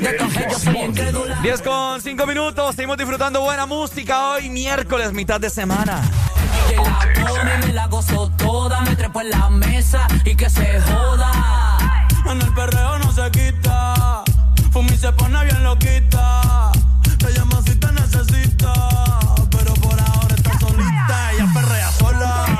De 0.00 0.12
todos 0.12 0.36
ellos 0.36 0.62
soy 0.62 0.78
incrédula. 0.78 1.40
10 1.40 1.62
con 1.62 2.00
5 2.02 2.26
minutos, 2.26 2.76
seguimos 2.76 2.98
disfrutando 2.98 3.40
buena 3.40 3.66
música 3.66 4.30
hoy, 4.30 4.50
miércoles, 4.50 5.12
mitad 5.12 5.40
de 5.40 5.50
semana. 5.50 6.02
La 6.76 7.24
pone, 7.24 7.58
me 7.66 7.72
la 7.72 7.86
gozo 7.86 8.30
toda. 8.36 8.82
Me 8.82 8.94
trepo 8.96 9.22
en 9.22 9.30
la 9.30 9.48
mesa 9.48 10.06
y 10.24 10.34
que 10.34 10.50
se 10.50 10.80
joda. 10.82 11.87
En 12.30 12.42
el 12.42 12.52
perreo 12.52 12.98
no 12.98 13.10
se 13.10 13.30
quita. 13.30 14.22
Fumi 14.70 14.96
se 14.96 15.10
pone 15.12 15.44
bien 15.44 15.62
loquita. 15.64 16.70
Te 17.18 17.32
llama 17.32 17.62
si 17.64 17.74
te 17.74 17.90
necesita. 17.92 18.72
Pero 19.50 19.72
por 19.74 19.98
ahora 19.98 20.34
está 20.36 20.58
solita. 20.58 21.32
Ella 21.32 21.48
perrea 21.54 21.90
sola. 21.92 22.58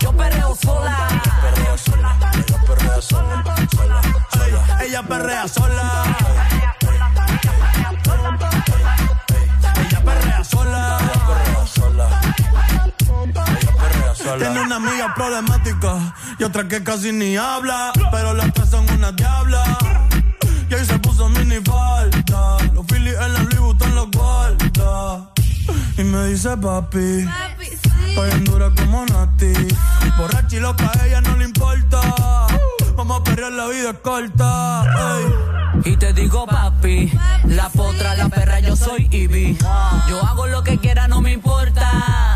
Yo 0.00 0.12
perreo 0.12 0.54
sola. 0.54 1.08
Perreo 1.40 1.78
sola. 1.78 2.16
Ella 2.46 2.60
perrea 2.66 3.02
sola. 3.02 3.42
Ella 4.82 5.02
perrea 5.02 5.48
sola. 5.48 6.15
Tiene 14.38 14.60
una 14.60 14.76
amiga 14.76 15.14
problemática 15.14 16.14
y 16.38 16.44
otra 16.44 16.68
que 16.68 16.82
casi 16.82 17.12
ni 17.12 17.36
habla. 17.36 17.92
Pero 18.10 18.34
las 18.34 18.52
tres 18.52 18.70
son 18.70 18.88
una 18.90 19.12
diabla. 19.12 19.78
Y 20.68 20.74
ahí 20.74 20.84
se 20.84 20.98
puso 20.98 21.28
mini 21.28 21.56
falta. 21.64 22.58
Los 22.74 22.86
Phillies 22.86 23.14
en 23.14 23.32
la 23.32 23.40
Louis 23.40 23.58
Vuitton 23.58 23.94
los 23.94 24.10
guarda. 24.10 25.30
Y 25.96 26.04
me 26.04 26.26
dice 26.26 26.56
papi. 26.56 27.26
Estoy 28.08 28.30
en 28.30 28.44
dura 28.44 28.70
como 28.76 29.04
Nati. 29.06 29.52
Borracha 30.18 30.56
y 30.56 30.60
loca, 30.60 30.90
a 30.98 31.06
ella 31.06 31.20
no 31.20 31.36
le 31.36 31.44
importa. 31.44 32.00
Vamos 32.96 33.20
a 33.20 33.24
perrear, 33.24 33.52
la 33.52 33.66
vida 33.66 33.90
es 33.90 33.98
corta. 33.98 34.84
ey. 35.18 35.92
Y 35.92 35.96
te 35.96 36.12
digo, 36.14 36.46
papi, 36.46 37.12
la 37.44 37.68
potra, 37.68 38.14
la 38.14 38.28
perra, 38.28 38.60
yo 38.60 38.74
soy 38.74 39.08
Ivy. 39.10 39.58
Yo 40.08 40.24
hago 40.24 40.46
lo 40.46 40.62
que 40.62 40.78
quiera, 40.78 41.06
no 41.06 41.20
me 41.20 41.32
importa. 41.32 42.35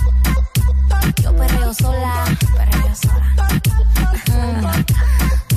Perreo 1.41 1.73
sola. 1.73 2.25
Perreo 2.55 2.95
sola. 2.95 3.47
Mm, 4.29 4.65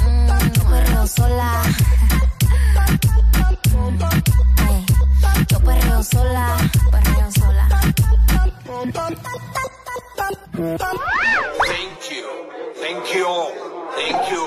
mm, 0.00 0.52
yo 0.56 0.64
perreo 0.70 1.06
sola. 1.06 1.48
Yo 5.50 5.58
perreo 5.60 6.02
sola. 6.02 6.46
Perreo 6.90 7.30
sola. 7.32 7.64
Thank 11.66 12.10
you. 12.10 12.26
Thank 12.76 13.14
you 13.14 13.26
all. 13.26 13.52
Thank 13.96 14.30
you. 14.32 14.42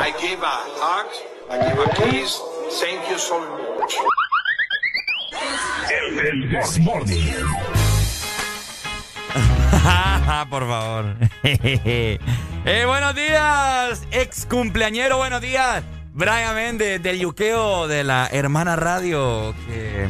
I 0.00 0.10
give 0.20 0.42
a 0.42 0.56
hug. 0.80 1.08
I 1.50 1.68
give 1.68 1.78
a 1.78 1.88
kiss. 2.00 2.40
Thank 2.80 3.10
you 3.10 3.18
so 3.18 3.38
much. 3.40 3.94
El 5.90 6.48
This 6.50 6.78
Morning. 6.78 7.77
Por 10.50 10.66
favor. 10.68 11.16
Eh, 12.64 12.84
buenos 12.84 13.14
días, 13.14 14.02
ex 14.10 14.44
cumpleañero. 14.44 15.16
Buenos 15.16 15.40
días, 15.40 15.82
Brian 16.12 16.54
Méndez 16.54 17.02
del 17.02 17.18
yuqueo 17.18 17.88
de 17.88 18.04
la 18.04 18.28
hermana 18.30 18.76
radio. 18.76 19.54
Que 19.66 20.06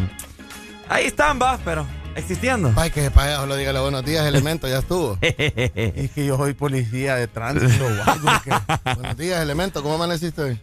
ahí 0.89 1.05
están, 1.05 1.39
va, 1.41 1.59
pero 1.65 1.87
existiendo. 2.17 2.73
Ay, 2.75 2.91
que 2.91 3.13
payaso 3.13 3.47
lo 3.47 3.55
diga 3.55 3.73
los 3.73 3.83
buenos 3.83 4.05
días, 4.05 4.27
elemento, 4.27 4.67
ya 4.67 4.79
estuvo. 4.79 5.19
Es 5.21 6.11
que 6.11 6.27
yo 6.27 6.37
soy 6.37 6.55
policía 6.55 7.15
de 7.15 7.29
tránsito 7.29 7.85
o 7.85 8.11
algo. 8.11 8.29
que- 8.43 8.95
buenos 8.95 9.17
días, 9.17 9.41
elemento, 9.41 9.81
¿cómo 9.83 9.95
amaneciste 9.97 10.43
hoy? 10.43 10.61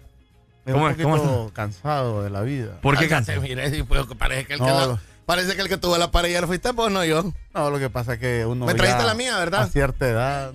Me 0.66 0.74
¿Cómo 0.74 1.16
un 1.46 1.50
cansado 1.52 2.24
de 2.24 2.30
la 2.32 2.42
vida. 2.42 2.82
¿Por 2.82 2.98
qué 2.98 3.08
cansado? 3.08 3.40
te 3.40 3.48
miré, 3.48 3.70
sí, 3.70 3.84
pues, 3.84 4.06
que 4.08 4.16
parece 4.16 4.46
que 4.48 4.54
el 4.56 4.60
que 4.60 4.66
No, 4.66 4.80
la- 4.80 4.86
lo- 4.88 5.00
parece 5.26 5.56
que 5.56 5.62
el 5.62 5.70
que 5.70 5.78
tuvo 5.78 5.98
la 5.98 6.10
lo 6.12 6.48
fuiste 6.48 6.72
vos, 6.72 6.92
no 6.92 7.04
yo. 7.04 7.24
No, 7.54 7.70
lo 7.70 7.80
que 7.80 7.90
pasa 7.90 8.14
es 8.14 8.20
que 8.20 8.46
uno. 8.46 8.66
Me 8.66 8.74
ya 8.74 8.78
trajiste 8.78 9.04
la 9.04 9.14
mía, 9.14 9.38
¿verdad? 9.38 9.64
A 9.64 9.68
cierta 9.68 10.08
edad. 10.08 10.54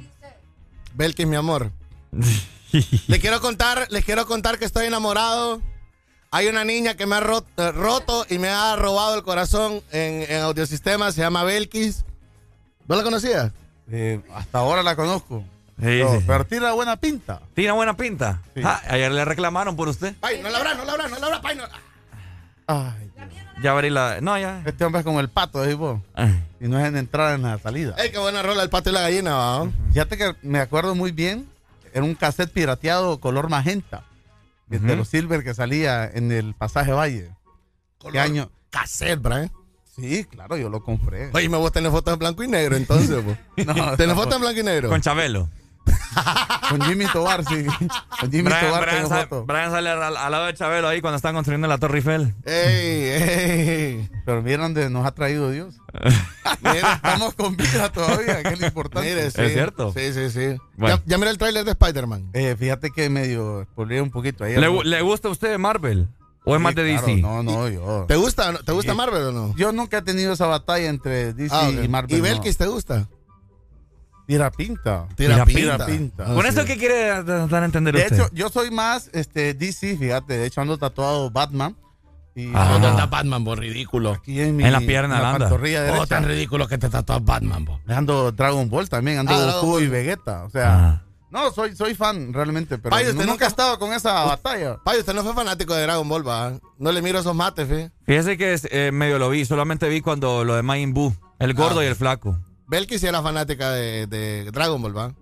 Belkis, 0.94 1.26
mi 1.26 1.36
amor. 1.36 1.70
les 2.73 3.20
quiero 3.20 3.40
contar, 3.40 3.86
les 3.90 4.05
quiero 4.05 4.26
contar 4.26 4.58
que 4.58 4.65
estoy 4.65 4.86
enamorado. 4.86 5.60
Hay 6.32 6.47
una 6.47 6.65
niña 6.65 6.94
que 6.97 7.07
me 7.07 7.16
ha 7.16 7.18
eh, 7.18 7.73
roto 7.73 8.24
y 8.28 8.39
me 8.39 8.49
ha 8.49 8.76
robado 8.76 9.16
el 9.16 9.24
corazón 9.24 9.82
en, 9.90 10.24
en 10.28 10.42
audiosistema, 10.42 11.10
se 11.10 11.23
llama 11.23 11.42
Belkis. 11.42 12.05
¿No 12.86 12.97
la 12.97 13.02
conocías? 13.02 13.52
Eh, 13.90 14.20
hasta 14.34 14.58
ahora 14.58 14.82
la 14.82 14.94
conozco. 14.94 15.44
Sí, 15.78 15.86
pero, 15.86 16.12
sí, 16.12 16.18
sí. 16.18 16.24
pero 16.26 16.44
tiene 16.44 16.70
buena 16.70 16.97
pinta. 16.97 17.40
¿Tiene 17.55 17.73
buena 17.73 17.97
pinta? 17.97 18.42
Sí. 18.55 18.62
Ah, 18.65 18.81
ayer 18.89 19.10
le 19.10 19.24
reclamaron 19.24 19.74
por 19.74 19.89
usted. 19.89 20.15
Ay, 20.23 20.40
no 20.42 20.50
la 20.50 20.58
habrá, 20.58 20.74
no 20.74 20.84
la 20.84 20.92
habrá, 20.92 21.08
no 21.08 21.18
la 21.18 21.26
habrá, 21.26 21.40
pay, 21.40 21.57
no. 21.57 21.65
Ay, 22.66 23.10
Ya 23.62 23.72
abrí 23.72 23.90
la. 23.90 24.20
No, 24.20 24.39
ya. 24.39 24.62
este 24.66 24.84
hombre 24.84 25.00
es 25.00 25.05
como 25.05 25.20
el 25.20 25.28
pato. 25.28 25.62
Ay. 26.14 26.44
Y 26.60 26.68
no 26.68 26.78
es 26.78 26.86
en 26.86 26.97
entrada 26.97 27.34
en 27.34 27.42
la 27.42 27.58
salida. 27.58 27.94
Ey, 27.98 28.10
qué 28.10 28.18
buena 28.18 28.42
rola, 28.42 28.62
el 28.62 28.70
pato 28.70 28.90
y 28.90 28.92
la 28.92 29.02
gallina, 29.02 29.34
¿va? 29.34 29.68
Fíjate 29.92 30.16
que 30.16 30.34
me 30.42 30.60
acuerdo 30.60 30.94
muy 30.94 31.12
bien. 31.12 31.48
Era 31.92 32.05
un 32.05 32.14
cassette 32.14 32.52
pirateado 32.52 33.18
color 33.18 33.48
magenta. 33.48 34.05
De 34.68 34.76
Ujú. 34.76 34.86
los 34.97 35.08
Silver 35.08 35.42
que 35.42 35.52
salía 35.52 36.05
en 36.05 36.30
el 36.30 36.55
pasaje 36.55 36.92
Valle. 36.92 37.30
Color 37.98 38.12
¿Qué 38.12 38.20
año? 38.20 38.50
Cassette, 38.70 39.20
Brian. 39.20 39.50
Sí, 39.97 40.24
claro, 40.24 40.56
yo 40.56 40.68
lo 40.68 40.82
compré. 40.84 41.30
Oye, 41.34 41.48
me 41.48 41.56
voy 41.56 41.66
a 41.66 41.70
tener 41.70 41.90
fotos 41.90 42.12
en 42.14 42.20
blanco 42.20 42.44
y 42.44 42.48
negro, 42.48 42.76
entonces. 42.76 43.10
No, 43.56 43.97
¿Tenés 43.97 44.14
no. 44.14 44.22
fotos 44.22 44.36
en 44.36 44.40
blanco 44.42 44.60
y 44.60 44.62
negro? 44.62 44.89
Con 44.89 45.00
Chabelo. 45.00 45.48
Con 46.68 46.81
Jimmy 46.83 47.07
Tobar, 47.12 47.44
sí. 47.44 47.65
Con 48.20 48.31
Jimmy 48.31 48.42
Brian, 48.44 48.60
Tobar 48.67 48.83
Brian 48.83 48.97
tengo 49.05 49.09
sa- 49.09 49.23
foto. 49.26 49.44
Brian 49.47 49.70
sale 49.70 49.91
al, 49.91 50.17
al 50.17 50.31
lado 50.33 50.47
de 50.47 50.55
Chabelo 50.55 50.89
ahí 50.89 51.00
cuando 51.00 51.17
están 51.17 51.34
construyendo 51.34 51.67
la 51.68 51.78
Torre 51.78 51.99
Eiffel. 51.99 52.34
Ey, 52.44 53.05
ey. 53.09 54.10
Pero 54.25 54.42
miren 54.42 54.60
donde 54.60 54.91
nos 54.91 55.07
ha 55.07 55.12
traído 55.12 55.50
Dios. 55.50 55.76
Mira, 56.62 56.94
Estamos 56.94 57.34
con 57.34 57.57
vida 57.57 57.91
todavía, 57.91 58.42
que 58.42 58.49
es 58.50 58.60
lo 58.60 58.67
importante. 58.67 59.09
mire, 59.09 59.31
sí. 59.31 59.41
¿Es 59.41 59.52
cierto? 59.52 59.92
Sí, 59.97 60.12
sí, 60.12 60.31
sí. 60.31 60.57
Bueno. 60.76 60.97
Ya, 60.97 61.02
ya 61.07 61.18
mira 61.18 61.31
el 61.31 61.39
tráiler 61.39 61.65
de 61.65 61.70
Spider-Man. 61.73 62.31
Eh, 62.34 62.55
fíjate 62.59 62.91
que 62.91 63.09
medio 63.09 63.65
spoileé 63.73 64.00
un 64.02 64.10
poquito 64.10 64.44
ayer. 64.44 64.59
¿Le, 64.59 64.67
¿no? 64.67 64.75
gu- 64.75 64.84
le 64.84 65.00
gusta 65.02 65.28
a 65.28 65.31
usted 65.31 65.59
Marvel? 65.59 66.09
¿O 66.44 66.55
es 66.55 66.59
Sí, 66.59 66.62
más 66.65 66.75
de 66.75 66.84
claro, 66.92 67.07
DC? 67.07 67.20
No, 67.23 67.42
no, 67.42 67.68
yo. 67.68 68.05
¿Te 68.09 68.17
gusta, 68.17 68.52
te 68.65 68.73
gusta 68.73 68.92
Sí. 68.92 68.97
Marvel 68.99 69.23
o 69.25 69.33
no? 69.33 69.55
Yo 69.57 69.73
nunca 69.73 69.99
he 69.99 70.02
tenido 70.02 70.33
esa 70.33 70.47
batalla 70.47 70.89
entre 70.89 71.33
DC 71.34 71.55
Ah, 71.55 71.70
y 71.70 71.89
Marvel. 71.89 72.15
¿Y 72.17 72.18
no. 72.18 72.25
Belkis 72.25 72.57
te 72.57 72.67
gusta? 72.67 73.09
Tira 74.31 74.49
pinta. 74.52 75.07
Tira 75.17 75.44
pinta. 75.44 75.84
pinta. 75.84 75.86
pinta. 75.86 76.25
¿Con 76.34 76.47
eso 76.47 76.65
qué 76.65 76.76
quiere 76.76 77.25
dar 77.25 77.62
a 77.62 77.65
entender 77.65 77.94
De 77.97 78.02
usted? 78.02 78.17
hecho, 78.17 78.28
yo 78.33 78.49
soy 78.49 78.70
más 78.70 79.10
este, 79.12 79.55
DC, 79.55 79.97
fíjate. 79.97 80.39
De 80.39 80.47
hecho, 80.47 80.60
ando 80.60 80.78
tatuado 80.78 81.31
Batman. 81.33 81.76
Y 82.36 82.52
Ah. 82.55 82.68
¿Dónde 82.75 82.91
está 82.91 83.07
Batman, 83.07 83.42
vos? 83.42 83.59
Ridículo. 83.59 84.12
aquí 84.12 84.41
en, 84.41 84.55
mi, 84.57 84.62
En 84.62 84.70
la 84.70 84.78
pierna, 84.78 85.17
en 85.17 85.23
la 85.23 85.31
anda. 85.33 85.49
pantorrilla 85.49 85.81
Oh, 85.81 85.84
derecha. 85.86 86.07
tan 86.07 86.25
ridículo 86.26 86.68
que 86.68 86.78
te 86.78 86.89
tatuas 86.89 87.25
Batman, 87.25 87.65
vos. 87.65 87.81
Ando 87.89 88.31
Dragon 88.31 88.70
Ball 88.70 88.89
también, 88.89 89.18
ando 89.18 89.33
Ah, 89.34 89.39
Dragon 89.41 89.60
Goku 89.62 89.78
y 89.81 89.83
Ball. 89.89 89.91
Vegeta. 89.91 90.44
O 90.44 90.50
sea, 90.50 90.75
Ah. 90.75 91.02
no, 91.33 91.50
soy, 91.50 91.75
soy 91.75 91.97
fan 91.97 92.33
realmente, 92.33 92.78
pero 92.78 92.94
usted 92.94 93.12
nunca 93.15 93.26
nunca- 93.26 93.44
he 93.47 93.49
estado 93.49 93.81
con 93.81 93.92
esa 93.92 94.12
batalla. 94.26 94.76
Payo, 94.84 95.00
usted 95.00 95.12
no 95.12 95.25
fue 95.25 95.34
fanático 95.34 95.75
de 95.75 95.83
Dragon 95.83 96.09
Ball, 96.09 96.26
va. 96.26 96.52
No 96.78 96.92
le 96.92 97.02
miro 97.02 97.18
esos 97.18 97.34
mates, 97.34 97.67
fe. 97.67 97.91
Fíjese 98.07 98.39
que 98.39 98.52
es, 98.55 98.68
eh, 98.70 98.92
medio 98.92 99.18
lo 99.18 99.28
vi, 99.28 99.44
solamente 99.44 99.89
vi 99.89 100.00
cuando 100.00 100.44
lo 100.44 100.55
de 100.55 100.62
Majin 100.62 100.94
Buu, 100.94 101.12
el 101.41 101.52
gordo 101.55 101.81
Ah. 101.81 101.84
y 101.84 101.89
el 101.89 101.97
flaco. 101.97 102.39
Belkis 102.70 103.02
era 103.02 103.20
fanática 103.20 103.73
de, 103.73 104.07
de 104.07 104.50
Dragon 104.52 104.81
Ball, 104.81 104.97
¿va? 104.97 105.15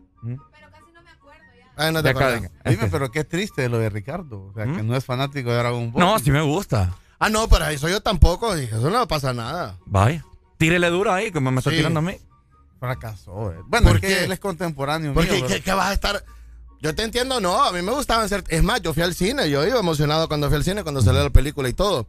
Ay, 1.77 1.93
no 1.93 2.03
te 2.03 2.05
De 2.05 2.11
acá, 2.11 2.19
acuerdas. 2.27 2.41
de 2.43 2.47
acá. 2.49 2.71
Dime, 2.71 2.89
pero 2.91 3.11
qué 3.11 3.25
triste 3.25 3.69
lo 3.69 3.79
de 3.79 3.89
Ricardo. 3.89 4.47
O 4.49 4.53
sea, 4.55 4.65
que 4.65 4.83
no 4.83 4.95
es 4.97 5.05
fanático 5.05 5.51
de 5.51 5.57
Dragon 5.57 5.93
Ball. 5.93 6.01
No, 6.05 6.19
sí 6.19 6.31
me 6.31 6.43
gusta. 6.43 6.95
Ah, 7.21 7.29
no, 7.29 7.49
pero 7.49 7.67
eso 7.67 7.89
yo 7.89 8.01
tampoco. 8.01 8.55
Eso 8.55 8.91
no 8.91 9.07
pasa 9.09 9.33
nada. 9.33 9.79
Vaya. 9.87 10.25
Tírele 10.59 10.91
duro 10.91 11.13
ahí, 11.13 11.31
como 11.31 11.51
me 11.53 11.59
está 11.59 11.71
Sí. 11.71 11.77
tirando 11.77 12.01
a 12.01 12.03
mí. 12.03 12.17
Fracasó. 12.81 13.53
eh. 13.53 13.57
Bueno, 13.67 13.89
¿Por 13.89 13.97
es 13.97 14.03
que 14.03 14.09
qué? 14.09 14.25
él 14.25 14.33
es 14.33 14.41
contemporáneo 14.41 15.15
Porque 15.15 15.31
mío. 15.33 15.43
¿qué, 15.47 15.53
pero- 15.55 15.65
qué 15.65 15.73
vas 15.73 15.89
a 15.91 15.93
estar? 15.95 16.25
Yo 16.81 16.95
te 16.95 17.03
entiendo, 17.03 17.41
no. 17.41 17.63
A 17.65 17.73
mí 17.73 17.83
me 17.83 17.91
gustaban 17.91 18.29
ser. 18.29 18.45
Es 18.49 18.63
más, 18.63 18.81
yo 18.83 18.95
fui 18.95 19.03
al 19.03 19.13
cine. 19.13 19.51
Yo 19.51 19.67
iba 19.67 19.81
emocionado 19.81 20.29
cuando 20.29 20.47
fui 20.47 20.57
al 20.57 20.63
cine, 20.65 20.85
cuando 20.85 21.03
salió 21.03 21.25
la 21.25 21.31
película 21.31 21.69
y 21.69 21.73
todo. 21.73 22.07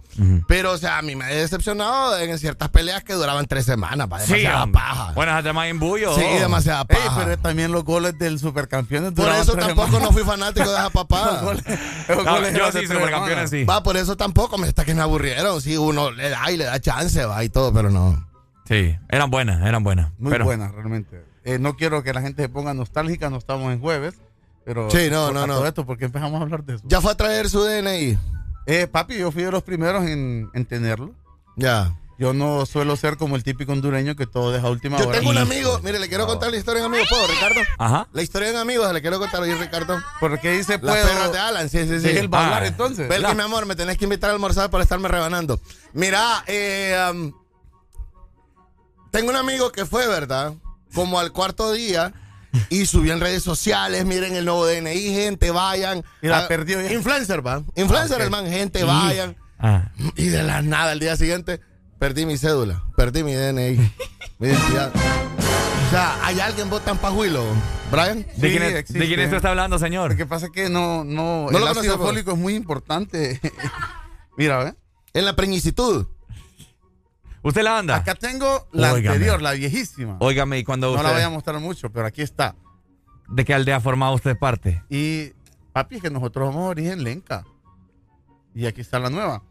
Pero, 0.47 0.73
o 0.73 0.77
sea, 0.77 0.99
a 0.99 1.01
mí 1.01 1.15
me 1.15 1.25
ha 1.25 1.27
decepcionado 1.29 2.17
en 2.19 2.37
ciertas 2.37 2.69
peleas 2.69 3.03
que 3.03 3.13
duraban 3.13 3.47
tres 3.47 3.65
semanas. 3.65 4.07
Pa, 4.07 4.19
Sí, 4.19 4.27
demasiada 4.33 4.63
hombre. 4.65 4.79
paja. 4.81 5.11
Bueno, 5.13 5.31
hasta 5.31 5.53
más 5.53 5.67
embullo. 5.69 6.13
Sí, 6.15 6.21
demasiada 6.21 6.85
Ey, 6.87 6.97
paja. 6.97 7.21
pero 7.23 7.37
también 7.39 7.71
los 7.71 7.83
goles 7.83 8.17
del 8.19 8.37
supercampeones 8.37 9.13
Por 9.13 9.27
eso 9.29 9.53
tres 9.53 9.65
tampoco 9.65 9.87
semanas. 9.87 10.09
no 10.11 10.13
fui 10.17 10.23
fanático 10.23 10.69
de 10.69 10.75
esa 10.77 10.89
papá. 10.91 11.31
Los 11.31 11.41
goles- 11.41 11.63
los 12.07 12.25
No, 12.25 12.31
goles 12.35 12.53
yo 12.57 12.71
sí, 12.71 12.85
supercampeones 12.87 13.49
sí. 13.49 13.63
Va, 13.63 13.81
por 13.81 13.97
eso 13.97 14.15
tampoco 14.17 14.57
me 14.59 14.67
está 14.67 14.85
que 14.85 14.93
me 14.93 15.01
aburrieron. 15.01 15.59
Sí, 15.61 15.77
uno 15.77 16.11
le 16.11 16.29
da 16.29 16.51
y 16.51 16.57
le 16.57 16.65
da 16.65 16.79
chance, 16.79 17.25
va, 17.25 17.43
y 17.43 17.49
todo, 17.49 17.73
pero 17.73 17.89
no. 17.89 18.23
Sí, 18.67 18.95
eran 19.09 19.31
buenas, 19.31 19.65
eran 19.67 19.83
buenas. 19.83 20.11
Muy 20.19 20.31
Pero- 20.31 20.45
buenas, 20.45 20.71
realmente. 20.73 21.25
Eh, 21.43 21.57
no 21.57 21.75
quiero 21.75 22.03
que 22.03 22.13
la 22.13 22.21
gente 22.21 22.43
se 22.43 22.49
ponga 22.49 22.75
nostálgica, 22.75 23.31
no 23.31 23.37
estamos 23.37 23.73
en 23.73 23.79
jueves. 23.79 24.13
Pero 24.65 24.89
Sí, 24.91 25.09
no, 25.09 25.25
por- 25.25 25.33
no, 25.33 25.47
no. 25.47 25.65
esto, 25.65 25.85
porque 25.85 26.05
empezamos 26.05 26.39
a 26.39 26.43
hablar 26.43 26.63
de 26.63 26.75
eso? 26.75 26.83
Ya 26.87 27.01
fue 27.01 27.11
a 27.11 27.15
traer 27.15 27.49
su 27.49 27.63
DNI. 27.63 28.17
Eh, 28.67 28.87
papi, 28.87 29.17
yo 29.17 29.31
fui 29.31 29.43
de 29.43 29.51
los 29.51 29.63
primeros 29.63 30.05
en, 30.05 30.49
en 30.53 30.65
tenerlo. 30.65 31.11
Ya. 31.55 31.95
Yo 32.19 32.33
no 32.33 32.65
suelo 32.65 32.97
ser 32.97 33.15
como 33.15 33.37
el 33.37 33.43
típico 33.45 33.71
hondureño 33.71 34.15
que 34.17 34.27
todo 34.27 34.51
deja 34.51 34.69
última 34.69 34.99
Yo 34.99 35.07
hora. 35.07 35.17
tengo 35.17 35.31
un 35.31 35.37
amigo, 35.37 35.79
mire, 35.83 35.99
le 35.99 36.09
quiero 36.09 36.27
contar 36.27 36.51
la 36.51 36.57
historia 36.57 36.81
de 36.81 36.87
un 36.87 36.93
amigo. 36.93 37.07
¿Puedo, 37.09 37.25
Ricardo? 37.27 37.61
Ajá. 37.77 38.07
La 38.11 38.21
historia 38.21 38.49
de 38.49 38.55
un 38.55 38.59
amigo, 38.59 38.91
le 38.91 38.99
quiero 39.01 39.19
contar 39.19 39.41
hoy, 39.41 39.53
Ricardo. 39.53 39.97
Porque 40.19 40.51
dice, 40.51 40.73
Las 40.73 40.81
puedo. 40.81 41.07
perras 41.07 41.31
de 41.31 41.39
Alan, 41.39 41.69
sí, 41.69 41.87
sí, 41.87 41.99
sí. 42.01 42.27
Va 42.27 42.41
a 42.41 42.45
hablar 42.45 42.63
Ah. 42.63 42.67
entonces. 42.67 43.07
Belkis, 43.07 43.29
La- 43.29 43.33
mi 43.35 43.41
amor, 43.41 43.65
me 43.65 43.75
tenés 43.77 43.97
que 43.97 44.03
invitar 44.03 44.29
a 44.29 44.33
almorzar 44.33 44.69
por 44.69 44.81
estarme 44.81 45.07
rebanando. 45.07 45.61
Mira, 45.93 46.43
eh, 46.47 46.97
um, 47.09 47.31
tengo 49.11 49.29
un 49.29 49.37
amigo 49.37 49.71
que 49.71 49.85
fue, 49.85 50.05
¿verdad? 50.07 50.53
Como 50.93 51.19
al 51.19 51.31
cuarto 51.31 51.71
día 51.71 52.13
y 52.69 52.85
subió 52.85 53.13
en 53.13 53.19
redes 53.19 53.43
sociales, 53.43 54.05
miren 54.05 54.35
el 54.35 54.45
nuevo 54.45 54.65
DNI, 54.65 55.13
gente, 55.13 55.51
vayan. 55.51 56.03
Y 56.21 56.27
la 56.27 56.45
Ah, 56.45 56.47
perdió 56.47 56.81
ya. 56.81 56.91
Influencer, 56.93 57.45
¿va? 57.45 57.63
Influencer, 57.75 58.15
Ah, 58.17 58.19
ok. 58.19 58.23
el 58.25 58.29
man, 58.31 58.47
gente, 58.47 58.79
Y- 58.79 58.83
vayan. 58.83 59.35
Ah. 59.59 59.91
Y 60.15 60.27
de 60.27 60.43
la 60.43 60.61
nada, 60.61 60.91
al 60.91 60.99
día 60.99 61.15
siguiente, 61.17 61.59
perdí 61.99 62.25
mi 62.25 62.37
cédula, 62.37 62.83
perdí 62.95 63.23
mi 63.23 63.33
DNI, 63.33 63.77
mi 64.39 64.47
identidad. 64.47 64.91
O 64.95 65.91
sea, 65.91 66.23
¿hay 66.25 66.39
alguien 66.39 66.69
vos 66.69 66.85
tan 66.85 66.97
pajuilo, 66.99 67.43
Brian? 67.91 68.19
¿De, 68.37 68.49
Sí, 68.51 68.57
quién 68.57 68.61
es. 68.63 68.87
¿De 68.93 69.07
quién 69.07 69.19
usted 69.21 69.37
está 69.37 69.49
hablando, 69.49 69.79
señor? 69.79 70.11
Lo 70.11 70.17
que 70.17 70.25
pasa 70.27 70.45
es 70.45 70.51
que 70.51 70.69
no, 70.69 71.03
no, 71.03 71.47
No 71.51 71.57
el 71.57 71.65
lo 71.65 71.71
ácido 71.71 71.97
fólico 71.97 72.31
es 72.33 72.37
muy 72.37 72.53
importante. 72.55 73.41
Mira, 74.37 74.63
¿ve? 74.63 74.75
En 75.13 75.25
la 75.25 75.35
preñicitud. 75.35 76.05
¿Usted 77.41 77.63
la 77.63 77.79
anda? 77.79 77.95
Acá 77.97 78.15
tengo 78.15 78.67
la 78.71 78.93
Óigame. 78.93 79.15
anterior, 79.15 79.41
la 79.41 79.51
viejísima. 79.53 80.17
Óigame, 80.19 80.59
y 80.59 80.63
cuando 80.63 80.87
no 80.87 80.93
usted... 80.93 81.07
la 81.07 81.13
voy 81.13 81.21
a 81.21 81.29
mostrar 81.29 81.59
mucho, 81.59 81.89
pero 81.89 82.05
aquí 82.05 82.21
está. 82.21 82.55
¿De 83.29 83.45
qué 83.45 83.53
aldea 83.53 83.79
formado 83.79 84.13
usted 84.15 84.37
parte? 84.37 84.83
Y 84.89 85.31
papi, 85.71 85.95
es 85.97 86.01
que 86.01 86.09
nosotros 86.09 86.49
somos 86.53 86.69
origen 86.71 87.03
lenca. 87.03 87.45
Y 88.53 88.65
aquí 88.65 88.81
está 88.81 88.99
la 88.99 89.09
nueva. 89.09 89.43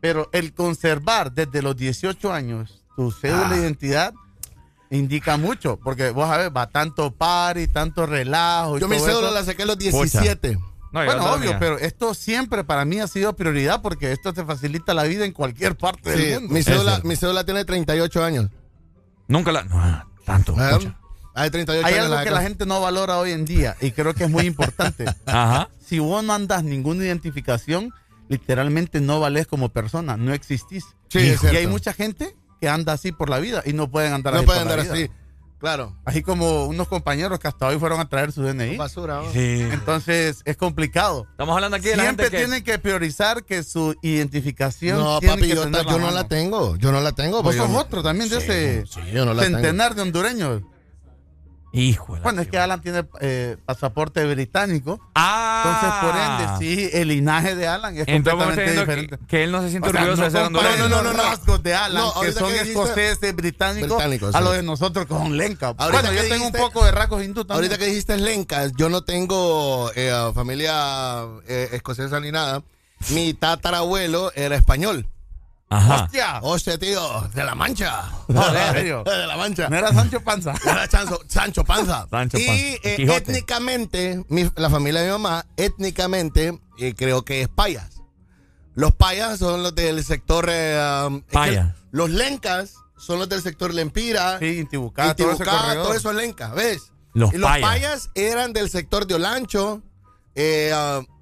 Pero 0.00 0.28
el 0.32 0.52
conservar 0.52 1.32
desde 1.32 1.62
los 1.62 1.76
18 1.76 2.32
años 2.32 2.82
tu 2.96 3.10
cédula 3.12 3.46
Ah. 3.46 3.50
de 3.50 3.60
identidad 3.60 4.14
indica 4.90 5.36
mucho. 5.36 5.78
Porque 5.78 6.10
vos 6.10 6.26
sabés, 6.28 6.50
va 6.54 6.66
tanto 6.68 7.10
party, 7.12 7.68
tanto 7.68 8.04
relajo. 8.06 8.78
y 8.78 8.80
Yo 8.80 8.88
mi 8.88 8.98
cédula 8.98 9.28
eso. 9.28 9.34
la 9.34 9.44
saqué 9.44 9.62
a 9.62 9.66
los 9.66 9.78
17. 9.78 10.58
No, 10.92 11.04
Bueno, 11.04 11.16
no 11.24 11.32
obvio, 11.32 11.56
pero 11.58 11.78
esto 11.78 12.12
siempre 12.14 12.64
para 12.64 12.84
mí 12.84 13.00
ha 13.00 13.06
sido 13.08 13.34
prioridad 13.34 13.80
porque 13.82 14.12
esto 14.12 14.32
te 14.34 14.44
facilita 14.44 14.92
la 14.94 15.04
vida 15.04 15.24
en 15.24 15.32
cualquier 15.32 15.76
parte 15.76 16.14
Sí, 16.16 16.24
del 16.26 16.40
mundo. 16.40 16.54
mi 16.54 16.62
cédula, 16.62 17.00
mi 17.04 17.16
cédula 17.16 17.44
tiene 17.44 17.64
38 17.64 18.22
años. 18.24 18.50
Nunca 19.28 19.52
la... 19.52 19.62
No, 19.64 20.06
tanto. 20.26 20.52
Pucha. 20.54 20.98
Hay 21.34 21.48
38 21.50 21.86
Hay 21.86 21.94
años. 21.94 22.04
algo 22.04 22.14
la 22.16 22.24
que 22.24 22.30
la 22.30 22.42
gente 22.42 22.66
no 22.66 22.80
valora 22.82 23.18
hoy 23.18 23.32
en 23.32 23.46
día 23.46 23.74
y 23.80 23.92
creo 23.92 24.12
que 24.12 24.24
es 24.24 24.30
muy 24.30 24.44
importante. 24.44 25.06
Ajá. 25.26 25.70
si 25.84 25.98
vos 25.98 26.22
no 26.22 26.34
andas 26.34 26.62
ninguna 26.62 27.04
identificación, 27.04 27.90
literalmente 28.28 29.00
no 29.00 29.18
vales 29.18 29.46
como 29.46 29.70
persona, 29.70 30.16
no 30.18 30.34
existís. 30.34 30.84
Sí, 31.08 31.20
y, 31.20 31.28
es 31.30 31.40
cierto. 31.40 31.54
y 31.56 31.60
hay 31.60 31.66
mucha 31.66 31.94
gente 31.94 32.36
que 32.60 32.68
anda 32.68 32.92
así 32.92 33.12
por 33.12 33.30
la 33.30 33.38
vida 33.38 33.62
y 33.64 33.72
no 33.72 33.90
pueden 33.90 34.12
andar 34.12 34.34
No 34.34 34.40
así. 34.40 34.46
pueden 34.46 34.62
por 34.68 34.76
la 34.76 34.82
andar 34.82 34.94
vida. 34.96 35.04
así. 35.06 35.21
Claro. 35.62 35.96
Así 36.04 36.22
como 36.22 36.66
unos 36.66 36.88
compañeros 36.88 37.38
que 37.38 37.46
hasta 37.46 37.68
hoy 37.68 37.78
fueron 37.78 38.00
a 38.00 38.08
traer 38.08 38.32
su 38.32 38.42
DNI. 38.42 38.76
Basura. 38.76 39.22
¿no? 39.22 39.32
Sí. 39.32 39.60
Entonces 39.70 40.42
es 40.44 40.56
complicado. 40.56 41.26
Estamos 41.30 41.54
hablando 41.54 41.76
aquí 41.76 41.86
de 41.88 41.96
la 41.96 42.02
Siempre 42.02 42.24
gente 42.26 42.36
que... 42.36 42.44
tienen 42.44 42.64
que 42.64 42.78
priorizar 42.80 43.44
que 43.44 43.62
su 43.62 43.94
identificación. 44.02 44.98
No, 44.98 45.20
tiene 45.20 45.36
papi, 45.36 45.48
que 45.48 45.54
yo, 45.54 45.62
tener 45.62 45.86
yo 45.86 45.98
no 46.00 46.10
la 46.10 46.26
tengo. 46.26 46.74
Yo 46.76 46.90
no 46.90 47.00
la 47.00 47.12
tengo. 47.12 47.42
Vos 47.44 47.54
yo 47.54 47.62
sos 47.62 47.70
no- 47.70 47.78
otro 47.78 48.02
también 48.02 48.28
de 48.28 48.40
Sí, 48.40 48.42
ese 48.44 48.84
sí, 48.86 49.00
yo 49.12 49.24
no 49.24 49.34
la 49.34 49.42
tengo. 49.44 49.58
centenar 49.58 49.94
de 49.94 50.02
hondureños. 50.02 50.62
La 51.72 52.20
Bueno, 52.22 52.42
es 52.42 52.48
que 52.48 52.58
Alan 52.58 52.80
tiene 52.82 53.04
eh, 53.20 53.56
pasaporte 53.64 54.24
británico. 54.26 55.00
Ah. 55.14 55.62
Entonces, 55.64 56.00
por 56.02 56.16
ende, 56.20 56.58
sí, 56.76 56.90
el 56.92 57.08
linaje 57.08 57.54
de 57.54 57.66
Alan 57.66 57.96
es 57.96 58.04
Entonces, 58.08 58.46
completamente 58.46 58.80
diferente. 58.80 59.18
que, 59.18 59.26
que 59.26 59.44
él 59.44 59.52
no 59.52 59.62
se 59.62 59.70
siente 59.70 59.88
O 59.88 59.92
sea, 59.92 60.00
orgulloso 60.02 60.22
de 60.24 60.30
ser 60.30 60.42
hondureño. 60.42 60.76
no, 60.76 60.88
no, 60.88 60.96
no, 60.96 61.02
los 61.04 61.16
no. 61.16 61.22
rasgos 61.22 61.62
de 61.62 61.74
Alan, 61.74 62.02
No, 62.02 62.12
que 62.12 62.18
ahorita 62.18 62.40
son 62.40 62.54
escoceses, 62.54 63.34
británicos, 63.34 63.88
Británicos, 63.96 64.34
a 64.34 64.38
sí. 64.38 64.44
lo 64.44 64.50
de 64.52 64.62
nosotros 64.62 65.06
con 65.06 65.36
lenca. 65.36 65.68
Ahorita 65.78 66.02
bueno, 66.02 66.12
yo 66.12 66.28
tengo 66.28 66.46
un 66.46 66.52
poco 66.52 66.84
de 66.84 66.90
rasgos 66.92 67.24
hindú 67.24 67.44
también. 67.44 67.56
Ahorita 67.70 67.78
que 67.78 67.86
dijiste 67.90 68.16
lencas, 68.18 68.72
yo 68.76 68.88
no 68.90 69.02
tengo 69.04 69.90
eh, 69.94 70.12
familia 70.34 71.24
eh, 71.48 71.70
escocesa 71.72 72.20
ni 72.20 72.30
nada. 72.32 72.62
Mi 73.10 73.32
tatarabuelo 73.34 74.30
era 74.34 74.56
español. 74.56 75.06
Ajá. 75.72 76.04
¡Hostia! 76.04 76.38
Hostia, 76.42 76.78
tío, 76.78 77.28
de 77.34 77.44
la 77.44 77.54
mancha. 77.54 78.10
¿en 78.28 78.74
serio? 78.74 79.02
de 79.04 79.26
la 79.26 79.36
mancha. 79.36 79.68
No 79.68 79.76
era 79.76 79.92
Sancho 79.92 80.20
Panza. 80.22 80.52
Era 80.64 80.88
Chanzo- 80.88 81.20
Sancho 81.28 81.64
Panza. 81.64 82.06
Sancho 82.10 82.38
y 82.38 82.46
Panza. 82.46 82.62
eh, 82.62 82.94
Quijote. 82.96 83.18
étnicamente, 83.32 84.24
mi- 84.28 84.50
la 84.56 84.70
familia 84.70 85.00
de 85.00 85.06
mi 85.08 85.12
mamá, 85.12 85.46
étnicamente, 85.56 86.60
eh, 86.78 86.94
creo 86.94 87.24
que 87.24 87.42
es 87.42 87.48
payas. 87.48 88.00
Los 88.74 88.94
payas 88.94 89.38
son 89.38 89.62
los 89.62 89.74
del 89.74 90.02
sector. 90.04 90.46
eh, 90.50 91.04
um, 91.06 91.16
es 91.16 91.22
que 91.24 91.32
Paya. 91.32 91.74
los 91.90 92.10
lencas 92.10 92.74
son 92.96 93.18
los 93.18 93.28
del 93.28 93.42
sector 93.42 93.74
Lempira. 93.74 94.38
Sí, 94.38 94.58
Intibucá, 94.58 95.08
Intibucá, 95.08 95.74
todo 95.74 95.92
eso 95.94 96.10
es 96.10 96.16
lenca, 96.16 96.54
¿ves? 96.54 96.92
Los 97.14 97.34
y 97.34 97.36
los 97.38 97.50
payas. 97.50 97.68
payas. 97.68 98.10
eran 98.14 98.52
del 98.52 98.70
sector 98.70 99.06
de 99.06 99.14
Olancho, 99.16 99.82
eh, 100.34 100.72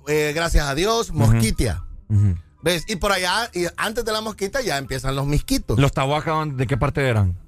eh, 0.06 0.32
gracias 0.34 0.66
a 0.68 0.74
Dios, 0.74 1.10
Mosquitia. 1.12 1.82
Ujú. 2.08 2.36
¿Ves? 2.62 2.84
Y 2.88 2.96
por 2.96 3.12
allá, 3.12 3.50
y 3.54 3.66
antes 3.76 4.04
de 4.04 4.12
la 4.12 4.20
mosquita 4.20 4.60
ya 4.60 4.78
empiezan 4.78 5.16
los 5.16 5.26
misquitos. 5.26 5.78
¿Los 5.78 5.92
tahuacas 5.92 6.56
de 6.56 6.66
qué 6.66 6.76
parte 6.76 7.08
eran? 7.08 7.38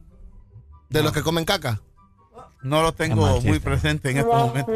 de 0.92 1.02
los 1.02 1.12
que 1.12 1.22
comen 1.22 1.44
caca. 1.44 1.80
No 2.62 2.80
lo 2.82 2.92
tengo 2.92 3.26
machista. 3.26 3.48
muy 3.48 3.58
presente 3.58 4.10
en 4.10 4.18
estos 4.18 4.34
momentos. 4.34 4.74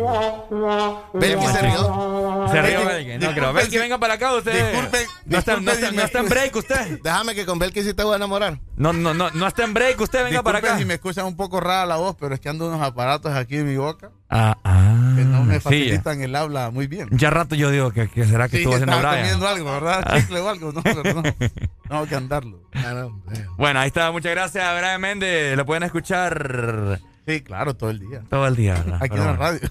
Belki 1.15 1.47
se 1.47 1.63
rió. 1.63 2.49
Se 2.51 2.63
rió 2.63 2.85
Belki. 2.85 3.25
No 3.25 3.33
creo. 3.33 3.53
Belki, 3.53 3.79
venga 3.79 3.99
para 3.99 4.15
acá 4.15 4.35
usted. 4.35 4.73
disculpen, 4.73 5.07
no, 5.27 5.39
está, 5.39 5.61
no, 5.61 5.71
está, 5.71 5.91
no 5.93 6.03
está 6.03 6.19
en 6.21 6.29
break 6.29 6.57
usted. 6.57 7.01
Déjame 7.03 7.35
que 7.35 7.47
con 7.47 7.59
Belki 7.59 7.83
sí 7.83 7.95
te 7.95 8.03
voy 8.03 8.15
a 8.15 8.17
enamorar. 8.17 8.59
No, 8.77 8.93
no, 8.93 9.15
no, 9.15 9.31
no 9.31 9.47
está 9.47 9.65
en 9.65 9.73
break 9.75 10.01
usted. 10.01 10.25
Venga 10.25 10.43
para 10.43 10.59
Disculpen 10.59 10.71
acá. 10.75 10.79
si 10.79 10.85
me 10.85 10.95
escuchan 10.95 11.27
un 11.27 11.37
poco 11.37 11.61
rara 11.61 11.87
la 11.87 11.97
voz, 11.97 12.17
pero 12.19 12.35
es 12.35 12.41
que 12.41 12.49
ando 12.49 12.67
unos 12.69 12.83
aparatos 12.83 13.33
aquí 13.33 13.57
en 13.57 13.69
mi 13.69 13.77
boca 13.77 14.11
Ah, 14.29 14.57
ah. 14.65 15.13
que 15.17 15.23
no 15.23 15.45
me 15.45 15.55
sí, 15.55 15.61
facilitan 15.61 16.21
el 16.21 16.35
habla 16.35 16.71
muy 16.73 16.89
bien. 16.89 17.09
ya. 17.13 17.31
rato 17.31 17.55
yo 17.55 17.71
digo 17.71 17.93
que, 17.93 18.09
que 18.09 18.25
será 18.27 18.49
que 18.49 18.57
Sí, 18.57 18.63
estuvo 18.65 18.75
haciendo 18.75 19.01
comiendo 19.01 19.47
algo, 19.47 19.71
¿verdad? 19.73 20.17
Chicle 20.21 20.41
o 20.41 20.49
algo, 20.49 20.73
no, 20.73 20.83
no. 20.83 21.23
Tengo 21.89 22.07
que 22.09 22.15
andarlo. 22.17 22.61
Ah, 22.75 22.93
no. 22.95 23.23
Bueno, 23.57 23.79
ahí 23.79 23.87
está. 23.87 24.11
Muchas 24.11 24.33
gracias 24.33 24.77
Brian 24.77 25.01
Méndez. 25.01 25.57
Lo 25.57 25.65
pueden 25.65 25.85
escuchar 25.85 26.99
Sí, 27.27 27.41
claro, 27.43 27.75
todo 27.75 27.91
el 27.91 27.99
día. 27.99 28.23
todo 28.31 28.47
el 28.47 28.55
día. 28.55 28.75
¿verdad? 28.75 28.99
Aquí 29.03 29.09
Pero 29.11 29.23
en 29.23 29.27
la 29.27 29.37
bueno. 29.37 29.43
radio. 29.43 29.71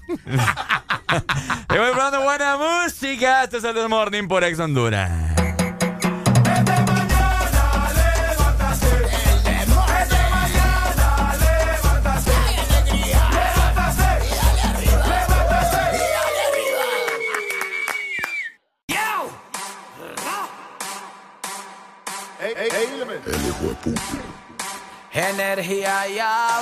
Y 1.74 1.78
voy 1.78 1.90
probando 1.92 2.20
buena 2.22 2.56
música. 2.56 3.44
Este 3.44 3.56
es 3.58 3.64
el 3.64 3.74
This 3.74 3.88
Morning 3.88 4.28
por 4.28 4.44
Ex 4.44 4.58
Honduras. 4.58 5.10
Energía 25.12 26.06
ya. 26.08 26.60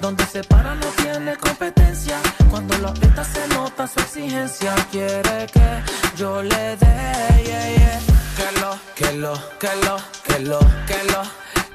Donde 0.00 0.26
se 0.26 0.42
para 0.42 0.74
no 0.74 0.86
tiene 0.96 1.36
competencia. 1.36 2.18
Cuando 2.50 2.76
lo 2.78 2.88
aprieta 2.88 3.22
se 3.22 3.46
nota 3.48 3.86
su 3.86 4.00
exigencia. 4.00 4.74
Quiere 4.90 5.46
que 5.52 5.82
yo 6.16 6.42
le 6.42 6.76
dé, 6.76 7.44
yeah, 7.46 7.68
yeah. 7.76 8.00
Que 8.36 8.60
lo, 8.60 8.78
que 8.96 9.12
lo, 9.12 9.34
que 9.60 9.76
lo, 9.84 9.96
que 10.24 10.32
que 10.34 10.38
lo, 10.40 10.58
que 10.58 11.04
lo. 11.12 11.22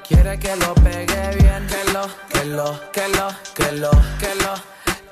Quiere 0.06 0.38
que 0.38 0.54
lo 0.56 0.74
pegue 0.74 1.36
bien, 1.38 1.66
que 1.66 1.92
lo, 1.92 2.02
que 2.28 2.44
lo, 2.44 2.78
que 2.92 3.08
lo, 3.08 3.28
que 3.54 3.72
lo, 3.72 3.90
que 4.18 4.34
lo. 4.42 4.54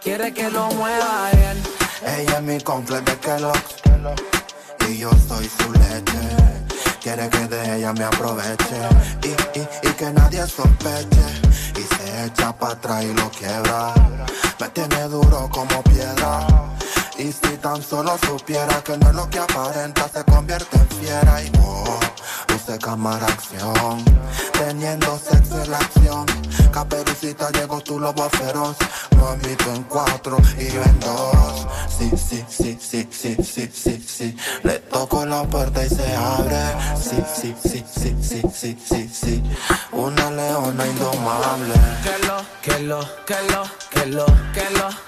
Quiere 0.02 0.34
que 0.34 0.50
lo 0.50 0.68
mueva 0.72 1.30
bien. 1.32 1.62
Ella 2.04 2.36
es 2.36 2.42
mi 2.42 2.60
complex 2.60 3.04
de 3.06 3.16
Kellogg's 3.18 3.74
y 4.86 4.98
yo 4.98 5.10
soy 5.26 5.48
su 5.48 5.72
leche. 5.72 6.20
Quiere 7.00 7.30
que 7.30 7.46
de 7.48 7.76
ella 7.76 7.94
me 7.94 8.04
aproveche 8.04 8.76
y, 9.22 9.58
y, 9.58 9.88
y 9.88 9.92
que 9.92 10.12
nadie 10.12 10.46
sospeche. 10.46 11.47
Echa 12.24 12.52
para 12.52 12.72
atrás 12.72 13.04
y 13.04 13.14
lo 13.14 13.30
quiebra. 13.30 13.94
Me 14.58 14.68
tiene 14.70 15.02
duro 15.04 15.48
como 15.52 15.82
piedra. 15.84 16.46
Y 17.18 17.32
si 17.32 17.56
tan 17.60 17.82
solo 17.82 18.16
supiera 18.24 18.80
que 18.84 18.96
no 18.96 19.08
es 19.08 19.14
lo 19.16 19.28
que 19.28 19.40
aparenta, 19.40 20.08
se 20.08 20.22
convierte 20.22 20.76
en 20.76 20.88
fiera 20.88 21.42
y 21.42 21.50
oh, 21.60 21.98
luce 22.48 22.78
cámara 22.78 23.26
acción. 23.26 24.04
Teniendo 24.52 25.18
sexo 25.18 25.60
en 25.60 25.70
la 25.72 25.78
acción. 25.78 26.26
Caperucita 26.72 27.50
llegó 27.50 27.80
tu 27.80 27.98
lobo 27.98 28.30
feroz. 28.30 28.76
Mamito 29.16 29.74
en 29.74 29.82
cuatro 29.84 30.36
y 30.58 30.70
yo 30.70 30.80
en 30.80 31.00
dos. 31.00 31.66
Sí, 31.98 32.08
sí, 32.16 32.44
sí, 32.48 32.78
sí, 32.80 33.08
sí, 33.10 33.36
sí, 33.42 33.68
sí, 33.74 34.06
sí. 34.06 34.36
Le 34.62 34.78
toco 34.78 35.26
la 35.26 35.42
puerta 35.42 35.84
y 35.84 35.88
se 35.88 36.14
abre. 36.14 36.62
Sí, 37.02 37.16
sí, 37.34 37.56
sí, 37.60 37.84
sí, 37.92 38.16
sí, 38.22 38.42
sí, 38.54 38.78
sí, 38.86 39.08
sí. 39.12 39.42
Una 39.90 40.30
leona 40.30 40.86
indomable. 40.86 41.74
Que 42.04 42.26
lo, 42.26 42.36
que 42.62 42.78
lo, 42.84 43.00
que 43.26 43.42
lo, 43.50 43.64
que 43.90 44.06
lo, 44.06 44.26
que 44.54 44.70
lo. 44.78 45.07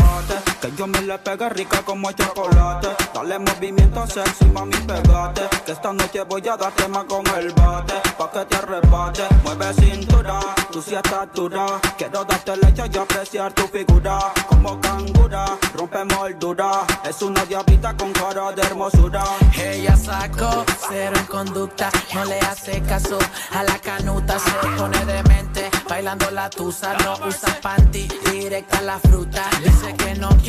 que 0.61 0.71
yo 0.75 0.85
me 0.85 1.01
le 1.01 1.17
pegue 1.17 1.49
rica 1.49 1.81
como 1.81 2.11
chocolate. 2.11 2.89
Dale 3.13 3.39
movimiento 3.39 4.05
sexy, 4.05 4.45
mami, 4.45 4.77
pegate. 4.77 5.41
Que 5.65 5.71
esta 5.71 5.91
noche 5.91 6.23
voy 6.23 6.47
a 6.47 6.55
darte 6.55 6.87
más 6.87 7.05
con 7.05 7.25
el 7.35 7.51
bate. 7.53 7.95
Pa' 8.17 8.31
que 8.31 8.45
te 8.45 8.55
arrebate, 8.55 9.23
mueve 9.43 9.73
cintura, 9.73 10.39
tú 10.71 10.81
sí 10.81 10.93
estás 10.93 11.27
dura. 11.33 11.65
Quiero 11.97 12.23
darte 12.23 12.55
leche 12.57 12.83
y 12.93 12.97
apreciar 12.97 13.53
tu 13.53 13.67
figura. 13.67 14.19
Como 14.47 14.79
cangura, 14.79 15.45
rompe 15.73 16.05
moldura. 16.05 16.85
Es 17.09 17.21
una 17.23 17.43
diablita 17.45 17.97
con 17.97 18.13
cara 18.13 18.51
de 18.51 18.61
hermosura. 18.61 19.23
Ella 19.57 19.97
sacó 19.97 20.63
cero 20.87 21.17
en 21.17 21.25
conducta, 21.25 21.89
no 22.13 22.25
le 22.25 22.39
hace 22.39 22.81
caso 22.83 23.17
a 23.51 23.63
la 23.63 23.79
canuta, 23.79 24.37
se 24.37 24.51
pone 24.77 25.05
demente, 25.05 25.69
bailando 25.89 26.29
la 26.29 26.49
tusa, 26.51 26.95
no 26.99 27.13
usa 27.25 27.57
panty, 27.61 28.07
directa 28.29 28.77
a 28.77 28.81
la 28.81 28.99
fruta. 28.99 29.49
Dice 29.63 29.95
que 29.95 30.15
no 30.15 30.29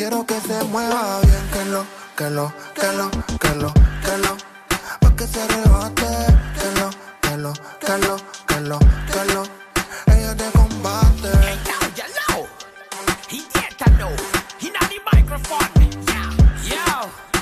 Quiero 0.00 0.24
que 0.24 0.40
se 0.40 0.64
mueva 0.64 1.20
bien, 1.20 1.50
que 1.52 1.64
lo, 1.66 1.84
que 2.16 2.30
lo, 2.30 2.50
que 2.74 2.90
lo, 2.96 3.10
que 3.38 3.54
lo, 3.54 3.70
que 4.02 4.16
lo. 4.16 4.36
Pa' 4.98 5.14
que 5.14 5.26
se 5.26 5.46
rebate, 5.46 6.08
que 6.58 6.80
lo, 6.80 6.88
que 7.20 7.36
lo, 7.36 7.52
que 7.52 7.98
lo, 7.98 8.16
que 8.46 8.60
lo, 8.62 8.78
que 8.78 9.24
lo. 9.34 9.42
Ella 10.06 10.34
te 10.34 10.50
combate. 10.52 11.28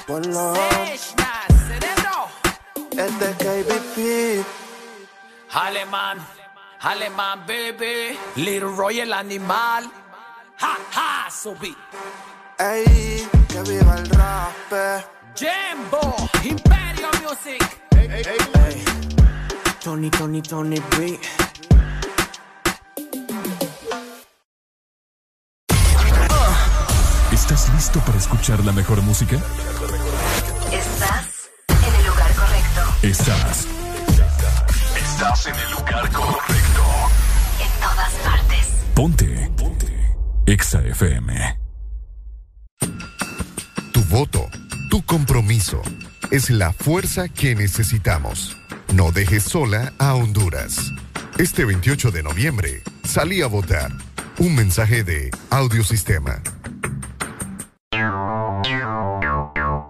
Ponlo. 0.08 0.54
Este 2.90 3.30
es 3.30 3.36
KBP. 3.36 4.44
Alemán, 5.52 6.18
alemán, 6.80 7.46
baby. 7.46 8.18
Little 8.34 8.74
Roy 8.74 8.98
el 8.98 9.12
animal. 9.12 9.88
Ha, 10.60 10.76
ha, 10.96 11.30
subí. 11.30 11.76
Ey, 12.60 13.24
que 13.46 13.62
viva 13.70 13.94
el 13.94 14.08
rap. 14.10 14.52
Jambo, 15.38 16.16
Imperio 16.42 17.08
Music. 17.22 17.62
Ey. 17.92 18.84
Tony, 19.80 20.10
Tony, 20.10 20.42
Tony 20.42 20.82
B. 20.96 21.20
¿Estás 27.30 27.72
listo 27.74 28.00
para 28.00 28.18
escuchar 28.18 28.64
la 28.64 28.72
mejor 28.72 29.02
música? 29.02 29.36
Estás 30.72 31.50
en 31.68 31.94
el 31.94 32.06
lugar 32.06 32.34
correcto. 32.34 32.80
Estás. 33.02 33.66
Estás 34.96 35.46
en 35.46 35.54
el 35.54 35.70
lugar 35.70 36.10
correcto. 36.10 36.82
En 37.60 37.80
todas 37.80 38.12
partes. 38.24 38.66
Ponte. 38.96 39.52
Ponte. 39.56 40.16
Exa 40.46 40.80
FM. 40.80 41.67
Tu 42.78 44.02
voto, 44.08 44.48
tu 44.90 45.02
compromiso, 45.02 45.82
es 46.30 46.50
la 46.50 46.72
fuerza 46.72 47.28
que 47.28 47.54
necesitamos. 47.54 48.56
No 48.94 49.12
dejes 49.12 49.44
sola 49.44 49.92
a 49.98 50.14
Honduras. 50.14 50.92
Este 51.38 51.64
28 51.64 52.10
de 52.10 52.22
noviembre, 52.22 52.82
salí 53.04 53.42
a 53.42 53.46
votar. 53.46 53.92
Un 54.38 54.54
mensaje 54.54 55.02
de 55.02 55.30
Audiosistema. 55.50 56.40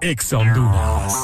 Exa 0.01 0.39
Honduras. 0.39 1.15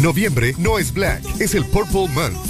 Noviembre 0.00 0.54
no 0.58 0.78
es 0.78 0.94
Black, 0.94 1.22
es 1.40 1.54
el 1.54 1.64
Purple 1.66 2.08
Month. 2.08 2.49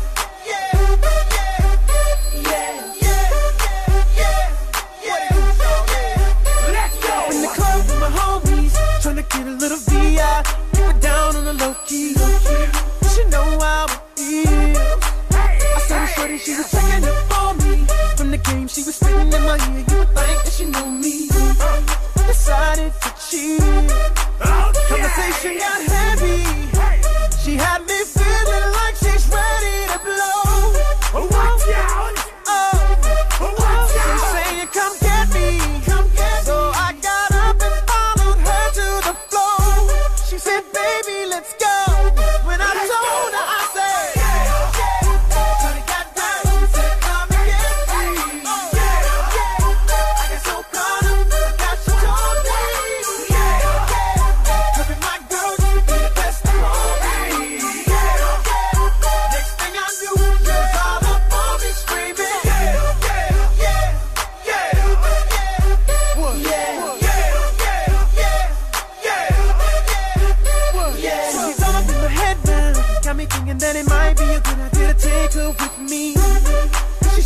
A 9.47 9.51
little 9.51 9.77
VI. 9.77 10.43
Keep 10.73 10.85
it 10.85 11.01
down 11.01 11.35
on 11.35 11.45
the 11.45 11.53
low 11.53 11.73
key. 11.85 12.09
You 13.01 13.09
should 13.09 13.29
know 13.31 13.59
how 13.59 13.85
it 13.85 14.01
feels. 14.15 15.03
I 15.31 15.79
saw 15.87 15.99
the 15.99 16.07
shorty, 16.07 16.37
she 16.37 16.55
was 16.55 16.69
checking 16.71 17.03
up 17.07 17.17
for 17.31 17.53
me. 17.65 17.85
From 18.17 18.31
the 18.31 18.37
game, 18.37 18.67
she 18.67 18.83
was 18.83 18.95
spitting 18.95 19.31
in 19.33 19.43
my 19.43 19.57
ear. 19.57 19.85
You 19.89 19.97
would 19.99 20.11
think 20.17 20.37
that 20.43 20.53
she 20.57 20.65
knew 20.65 20.89
me. 20.91 21.27
Decided 22.27 22.93
to 23.01 23.09
cheat. 23.29 23.61
Oh, 24.43 24.71
Conversation 24.87 25.57
got 25.57 25.81
heavy. 25.93 26.43
She 27.43 27.55
had 27.55 27.81
me 27.87 28.03
feeling 28.05 28.30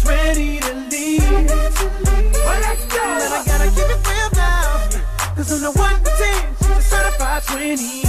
ready 0.05 0.59
to 0.59 0.73
leave. 0.91 1.21
Well, 1.21 2.59
let's 2.61 2.85
go. 2.85 3.01
Then 3.19 3.31
I 3.31 3.43
gotta 3.45 3.69
keep 3.75 3.89
it 3.89 4.01
real 4.07 4.29
now. 4.35 5.35
Cause 5.35 5.51
on 5.53 5.61
the 5.61 5.71
1 5.71 6.03
to 6.03 6.11
10, 6.11 6.55
she's 6.57 6.69
a 6.69 6.81
certified 6.81 7.43
20. 7.43 8.01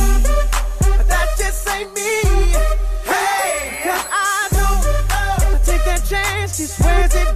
But 0.97 1.08
that 1.08 1.28
just 1.39 1.68
ain't 1.68 1.92
me. 1.94 2.23
Hey! 3.05 3.81
Cause 3.83 4.07
I 4.10 4.49
know 4.52 4.73
if 4.91 5.10
I 5.10 5.60
take 5.65 5.84
that 5.84 6.05
chance, 6.08 6.58
just 6.58 6.81
where's 6.81 7.15
it 7.15 7.35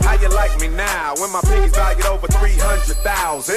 How 0.00 0.14
you 0.20 0.28
like 0.30 0.58
me 0.60 0.68
now 0.68 1.14
when 1.18 1.30
my 1.30 1.40
pinkies 1.40 1.74
valued 1.74 2.06
over 2.06 2.26
300,000? 2.26 3.54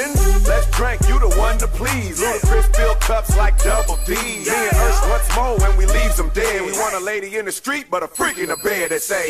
Let's 0.48 0.70
drink, 0.72 1.02
you 1.08 1.20
the 1.20 1.30
one 1.38 1.58
to 1.60 1.68
please. 1.68 2.22
Ludacris 2.22 2.76
fill 2.76 2.96
cups 2.96 3.36
like 3.38 3.58
double 3.64 3.98
D. 4.06 4.14
Me 4.14 4.46
and 4.48 4.78
Ursh 4.78 5.10
once 5.10 5.36
more 5.36 5.58
when 5.58 5.78
we 5.78 5.86
leaves 5.86 6.18
them 6.18 6.30
dead. 6.30 6.62
We 6.62 6.72
want 6.74 6.96
a 6.96 7.00
lady 7.00 7.38
in 7.38 7.46
the 7.46 7.52
street, 7.52 7.88
but 7.90 8.04
a 8.04 8.08
freak 8.08 8.38
in 8.38 8.50
the 8.50 8.58
bed 8.58 8.92
that 8.92 9.02
say, 9.02 9.26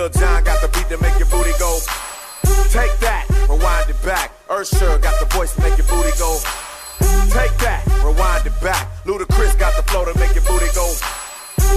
Lil 0.00 0.08
John 0.08 0.42
got 0.44 0.62
the 0.62 0.68
beat 0.68 0.88
to 0.88 0.96
make 1.04 1.18
your 1.18 1.28
booty 1.28 1.52
go. 1.60 1.76
Take 2.72 2.96
that, 3.04 3.28
rewind 3.44 3.90
it 3.90 4.00
back. 4.00 4.32
Ursher 4.48 4.96
got 4.96 5.12
the 5.20 5.26
voice 5.36 5.52
to 5.54 5.60
make 5.60 5.76
your 5.76 5.86
booty 5.92 6.08
go. 6.16 6.40
Take 7.28 7.52
that, 7.60 7.84
rewind 8.00 8.46
it 8.46 8.56
back. 8.64 8.88
Ludacris 9.04 9.58
got 9.58 9.76
the 9.76 9.82
flow 9.92 10.06
to 10.08 10.18
make 10.18 10.32
your 10.32 10.44
booty 10.48 10.72
go. 10.72 10.88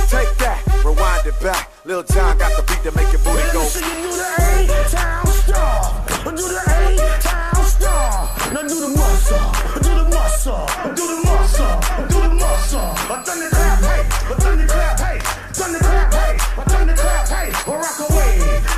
Take 0.07 0.31
that, 0.39 0.63
rewind 0.87 1.27
it 1.27 1.35
back. 1.43 1.67
Lil 1.83 2.01
John 2.03 2.37
got 2.37 2.55
the 2.55 2.63
beat 2.63 2.79
to 2.87 2.95
make 2.95 3.11
your 3.11 3.19
booty 3.27 3.43
go. 3.51 3.59
Do 3.59 3.83
the 4.15 4.71
A-Town 4.71 5.27
star. 5.43 6.07
Do 6.23 6.47
the 6.47 6.63
A-Town 6.63 7.59
star. 7.75 8.31
Now 8.55 8.63
do 8.63 8.87
the 8.87 8.91
muscle. 8.95 9.51
Do 9.83 9.91
the 9.99 10.07
muscle. 10.15 10.63
Do 10.95 11.03
the 11.11 11.19
muscle. 11.27 11.75
Do 12.07 12.17
the 12.23 12.31
muscle. 12.39 12.87
A 12.87 13.19
thunderclap, 13.19 13.83
hey. 13.83 14.01
A 14.31 14.35
thunderclap, 14.39 14.99
hey. 15.01 15.22
Thunderclap, 15.53 16.14
hey. 16.14 16.38
A 16.57 16.64
thunderclap, 16.69 17.27
hey. 17.30 17.49
A 17.67 17.73
rock 17.83 17.99
away. 18.09 18.33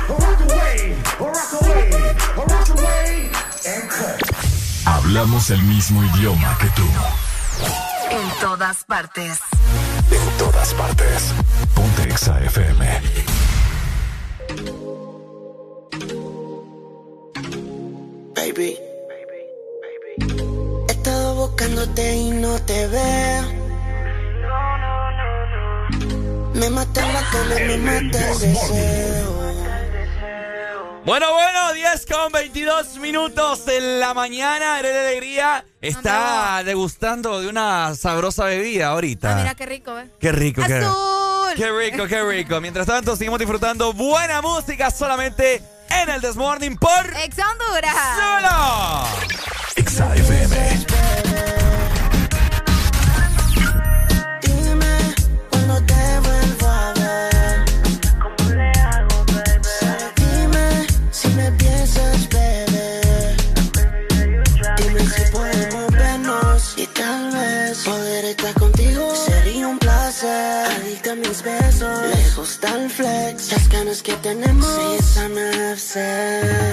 A 0.08 0.14
rock 0.24 0.40
away. 0.46 0.78
A 1.18 1.24
rock 1.24 1.52
away. 1.60 1.90
A 2.36 2.44
rock 2.52 2.68
away. 2.76 3.30
And 3.66 3.84
cut. 3.90 4.20
Hablamos 4.84 5.50
el 5.50 5.62
mismo 5.62 6.04
idioma 6.04 6.56
que 6.58 6.68
tú. 6.76 6.86
En 8.10 8.28
todas 8.40 8.84
partes. 8.84 9.40
En 10.10 10.38
todas 10.38 10.74
partes. 10.74 11.32
Ponte 11.74 12.02
Exa 12.04 12.40
FM. 12.44 13.02
Baby. 18.34 18.78
He 20.88 20.92
estado 20.92 21.34
buscándote 21.36 22.16
y 22.16 22.30
no 22.30 22.58
te 22.62 22.86
veo. 22.88 23.66
Me 26.56 26.70
mata 26.70 27.06
la 27.12 27.20
cama, 27.30 27.54
me 27.54 27.76
mata 27.76 28.30
el 28.30 28.38
deseo. 28.38 29.46
Bueno, 31.04 31.32
bueno, 31.32 31.72
10 31.72 32.06
con 32.06 32.32
22 32.32 32.96
minutos 32.96 33.64
de 33.66 33.80
la 34.00 34.12
mañana. 34.12 34.80
Eres 34.80 34.92
de 34.92 35.00
Alegría 35.00 35.64
está 35.80 36.62
degustando 36.64 37.40
de 37.40 37.48
una 37.48 37.94
sabrosa 37.94 38.46
bebida 38.46 38.88
ahorita. 38.88 39.32
Ah, 39.32 39.36
mira 39.36 39.54
qué 39.54 39.66
rico, 39.66 39.98
¿eh? 39.98 40.10
Qué 40.18 40.32
rico, 40.32 40.62
qué 40.66 40.74
Azul. 40.74 41.54
Qué 41.56 41.70
rico, 41.70 42.06
qué 42.06 42.24
rico. 42.24 42.60
Mientras 42.60 42.86
tanto, 42.86 43.14
seguimos 43.16 43.38
disfrutando 43.38 43.92
buena 43.92 44.42
música 44.42 44.90
solamente 44.90 45.62
en 45.90 46.08
el 46.08 46.20
This 46.20 46.36
Morning 46.36 46.76
por 46.76 47.06
Ex 47.22 47.36
Honduras. 47.38 47.96
Solo. 48.16 49.26
Exa 49.76 50.08
estar 68.30 68.54
contigo 68.54 69.14
sería 69.14 69.68
un 69.68 69.78
placer. 69.78 70.66
Adicta 70.80 71.12
a 71.12 71.14
mis 71.14 71.42
besos, 71.42 72.00
lejos 72.14 72.58
tal 72.60 72.90
flex. 72.90 73.52
Es 73.52 73.68
que 73.68 73.76
ganas 73.76 74.02
que 74.02 74.12
tenemos. 74.14 74.66
Sí, 74.66 74.96
esa 74.98 75.28
me. 75.28 75.50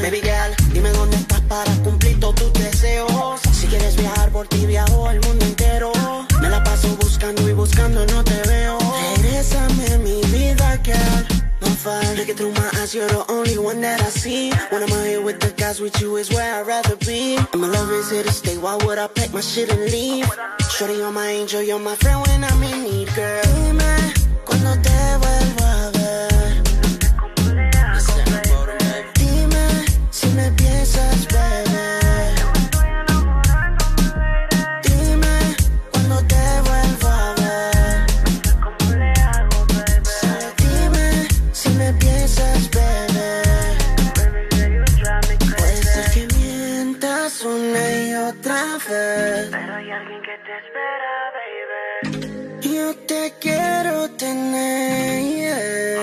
Baby 0.01 0.21
girl, 0.21 0.71
dime 0.73 0.89
dónde 0.91 1.17
estás 1.17 1.41
para 1.41 1.71
cumplir 1.83 2.19
todos 2.19 2.35
tus 2.35 2.53
deseos. 2.53 3.41
Si 3.51 3.67
quieres 3.67 3.95
viajar 3.95 4.29
por 4.31 4.47
ti, 4.47 4.65
viajo 4.65 5.09
el 5.09 5.19
mundo 5.21 5.45
entero. 5.45 5.91
Me 6.41 6.49
la 6.49 6.63
paso 6.63 6.87
buscando 7.01 7.47
y 7.49 7.53
buscando, 7.53 8.05
no 8.05 8.23
te 8.23 8.41
veo. 8.47 8.77
Regrésame 9.17 9.97
mi 9.99 10.21
vida, 10.31 10.79
girl. 10.83 11.32
Fun. 11.83 12.15
Looking 12.15 12.35
through 12.35 12.53
my 12.53 12.69
eyes, 12.75 12.95
you're 12.95 13.09
the 13.09 13.29
only 13.29 13.57
one 13.57 13.81
that 13.81 13.99
I 14.01 14.07
see. 14.07 14.51
When 14.69 14.83
I'm 14.83 14.91
out 14.93 15.05
here 15.05 15.21
with 15.21 15.41
the 15.41 15.51
guys, 15.51 15.81
with 15.81 15.99
you 15.99 16.15
is 16.15 16.29
where 16.29 16.61
I'd 16.61 16.65
rather 16.65 16.95
be. 16.95 17.35
And 17.35 17.59
my 17.59 17.67
love 17.67 17.91
is 17.91 18.09
here 18.09 18.23
to 18.23 18.31
stay. 18.31 18.57
Why 18.57 18.77
would 18.85 18.97
I 18.97 19.07
pack 19.07 19.33
my 19.33 19.41
shit 19.41 19.69
and 19.69 19.81
leave? 19.91 20.25
Shorty, 20.71 20.93
you're 20.93 21.11
my 21.11 21.27
angel, 21.27 21.61
you're 21.61 21.79
my 21.79 21.95
friend 21.95 22.21
when 22.25 22.43
I'm 22.45 22.63
in 22.63 22.83
need, 22.83 23.13
girl. 23.13 23.43
Dime 23.43 24.13
cuando 24.45 24.71
te 24.81 25.17
vuelvo 25.19 25.65
a 25.65 25.91
ver. 25.91 26.63
Dime 29.15 29.85
si 30.09 30.27
me 30.29 30.51
piensas, 30.51 31.27
bebé. 31.27 31.62
Yo 52.61 52.95
te 53.07 53.33
quiero 53.39 54.09
tener. 54.17 56.01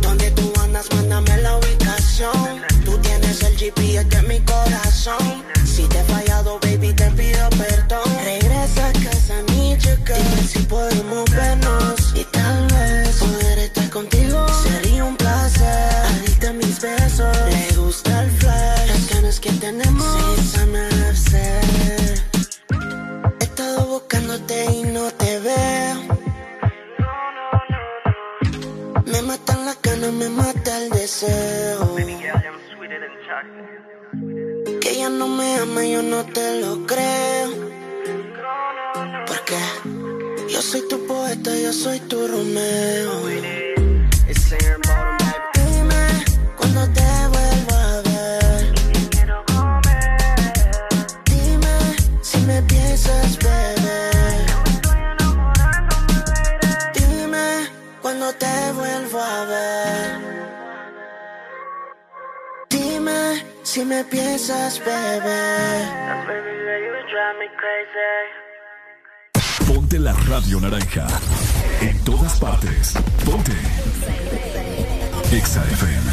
Donde 0.00 0.30
tú 0.32 0.52
andas, 0.62 0.88
mándame 0.94 1.36
la 1.38 1.56
ubicación. 1.56 2.62
Tú 2.84 2.98
tienes 2.98 3.42
el 3.42 3.56
GPS 3.56 4.04
de 4.04 4.22
mi 4.22 4.40
corazón. 4.40 5.44
Si 5.64 5.86
te 5.88 6.00
he 6.00 6.04
fallado, 6.04 6.58
baby, 6.60 6.92
te 6.92 7.10
pido 7.12 7.48
perdón. 7.50 8.08
Regresa 8.24 8.88
a 8.88 8.92
casa, 8.92 9.42
girl. 10.06 10.22
Dime 10.22 10.42
si 10.46 10.58
podemos 10.60 11.33
me 30.24 30.30
mata 30.30 30.78
el 30.78 30.90
deseo. 30.90 31.96
Que 34.80 34.90
ella 34.90 35.10
no 35.10 35.28
me 35.28 35.56
ama, 35.56 35.84
yo 35.84 36.02
no 36.02 36.24
te 36.24 36.60
lo 36.60 36.86
creo. 36.86 37.50
Porque 39.26 39.58
yo 40.48 40.62
soy 40.62 40.82
tu 40.88 41.06
poeta, 41.06 41.50
yo 41.64 41.72
soy 41.72 42.00
tu 42.00 42.26
Romeo. 42.26 43.12
Dime 45.54 46.04
cuando 46.56 46.82
te 46.98 47.08
vuelvo 47.34 47.74
a 47.88 48.02
ver. 48.08 48.74
Dime 51.30 51.76
si 52.22 52.38
me 52.48 52.62
piensas, 52.62 53.38
bebé. 53.38 54.10
Dime 56.94 57.68
cuando 58.00 58.32
te 58.34 58.72
vuelvo 58.72 59.20
a 59.20 59.44
ver. 59.44 59.83
Si 63.74 63.84
me 63.84 64.04
piensas, 64.04 64.80
bebé. 64.84 65.42
Ponte 69.66 69.98
la 69.98 70.12
radio 70.28 70.60
naranja. 70.60 71.08
En 71.80 72.04
todas 72.04 72.38
partes. 72.38 72.94
Ponte. 73.24 73.52
Exa 75.32 75.64
FM. 75.64 76.10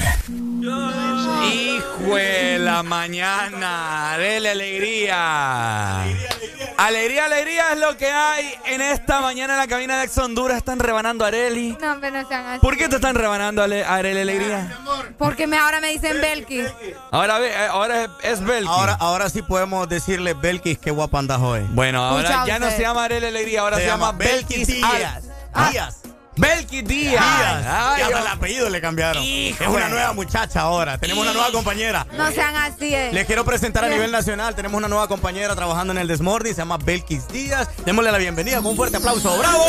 Hijo 1.54 2.16
de 2.16 2.58
la 2.58 2.82
mañana, 2.82 4.16
dele 4.18 4.50
alegría. 4.50 6.02
Alegría, 6.02 6.30
alegría 6.32 6.51
es 6.90 7.80
lo 7.80 7.96
que 7.98 8.10
hay 8.10 8.54
en 8.66 8.82
esta 8.82 9.22
mañana 9.22 9.54
en 9.54 9.60
la 9.60 9.68
cabina 9.68 10.00
de 10.00 10.06
Ex 10.06 10.18
Honduras. 10.18 10.58
Están 10.58 10.80
rebanando 10.80 11.24
a 11.26 11.28
Areli. 11.28 11.78
No, 11.82 11.98
pero 12.02 12.22
no 12.22 12.28
sean 12.28 12.46
así. 12.48 12.60
¿Por 12.60 12.78
qué 12.78 12.90
te 12.90 12.96
están 12.96 13.16
rebanando 13.16 13.62
a 13.62 13.66
Areli 13.66 14.22
Alegría? 14.22 14.78
Porque 15.18 15.48
me, 15.48 15.58
ahora 15.58 15.80
me 15.82 15.90
dicen 15.90 16.20
Belkis. 16.22 16.68
Ahora, 17.12 17.40
ve- 17.40 17.52
eh, 17.52 17.68
ahora 17.70 18.04
es, 18.04 18.10
es 18.24 18.42
Belkis. 18.44 18.70
Ahora, 18.70 18.98
ahora 19.00 19.30
sí 19.30 19.42
podemos 19.42 19.88
decirle 19.88 20.34
Belkis 20.34 20.78
qué 20.80 20.92
guapa 20.92 21.20
andas 21.20 21.40
hoy. 21.40 21.62
Bueno, 21.70 22.04
ahora 22.04 22.30
Escucha 22.30 22.46
ya 22.48 22.60
no 22.60 22.70
se 22.72 22.82
llama 22.82 23.04
Areli 23.04 23.28
Alegría, 23.28 23.62
ahora 23.62 23.78
se, 23.78 23.84
Se 23.84 23.88
llama, 23.88 24.08
llama 24.08 24.18
Belkis 24.18 24.68
Belkis 24.68 24.68
Díaz. 24.68 25.24
Díaz. 25.72 26.01
Belkis 26.42 26.84
Díaz. 26.84 27.12
Díaz. 27.12 27.66
Ay, 27.68 28.00
Y 28.00 28.02
hasta 28.04 28.10
yo- 28.20 28.26
el 28.26 28.28
apellido 28.28 28.70
le 28.70 28.82
cambiaron. 28.82 29.22
Hijo 29.24 29.64
es 29.64 29.70
una 29.70 29.90
nueva 29.90 30.14
muchacha 30.14 30.62
ahora. 30.62 30.98
Tenemos 30.98 31.22
una 31.24 31.34
nueva 31.34 31.52
compañera. 31.52 32.08
No 32.18 32.32
sean 32.32 32.56
así. 32.56 32.94
eh. 32.96 33.12
Les 33.14 33.28
quiero 33.28 33.46
presentar 33.46 33.86
a 33.86 33.90
nivel 33.90 34.12
nacional. 34.12 34.56
Tenemos 34.56 34.78
una 34.78 34.88
nueva 34.88 35.08
compañera 35.08 35.56
trabajando 35.56 35.92
en 35.94 36.00
el 36.00 36.08
Desmorning. 36.08 36.54
Se 36.56 36.62
llama 36.62 36.78
Belkis 36.78 37.28
Díaz. 37.28 37.68
Démosle 37.86 38.12
la 38.12 38.18
bienvenida 38.18 38.58
con 38.58 38.68
un 38.68 38.76
fuerte 38.76 38.98
aplauso. 38.98 39.38
¡Bravo! 39.38 39.66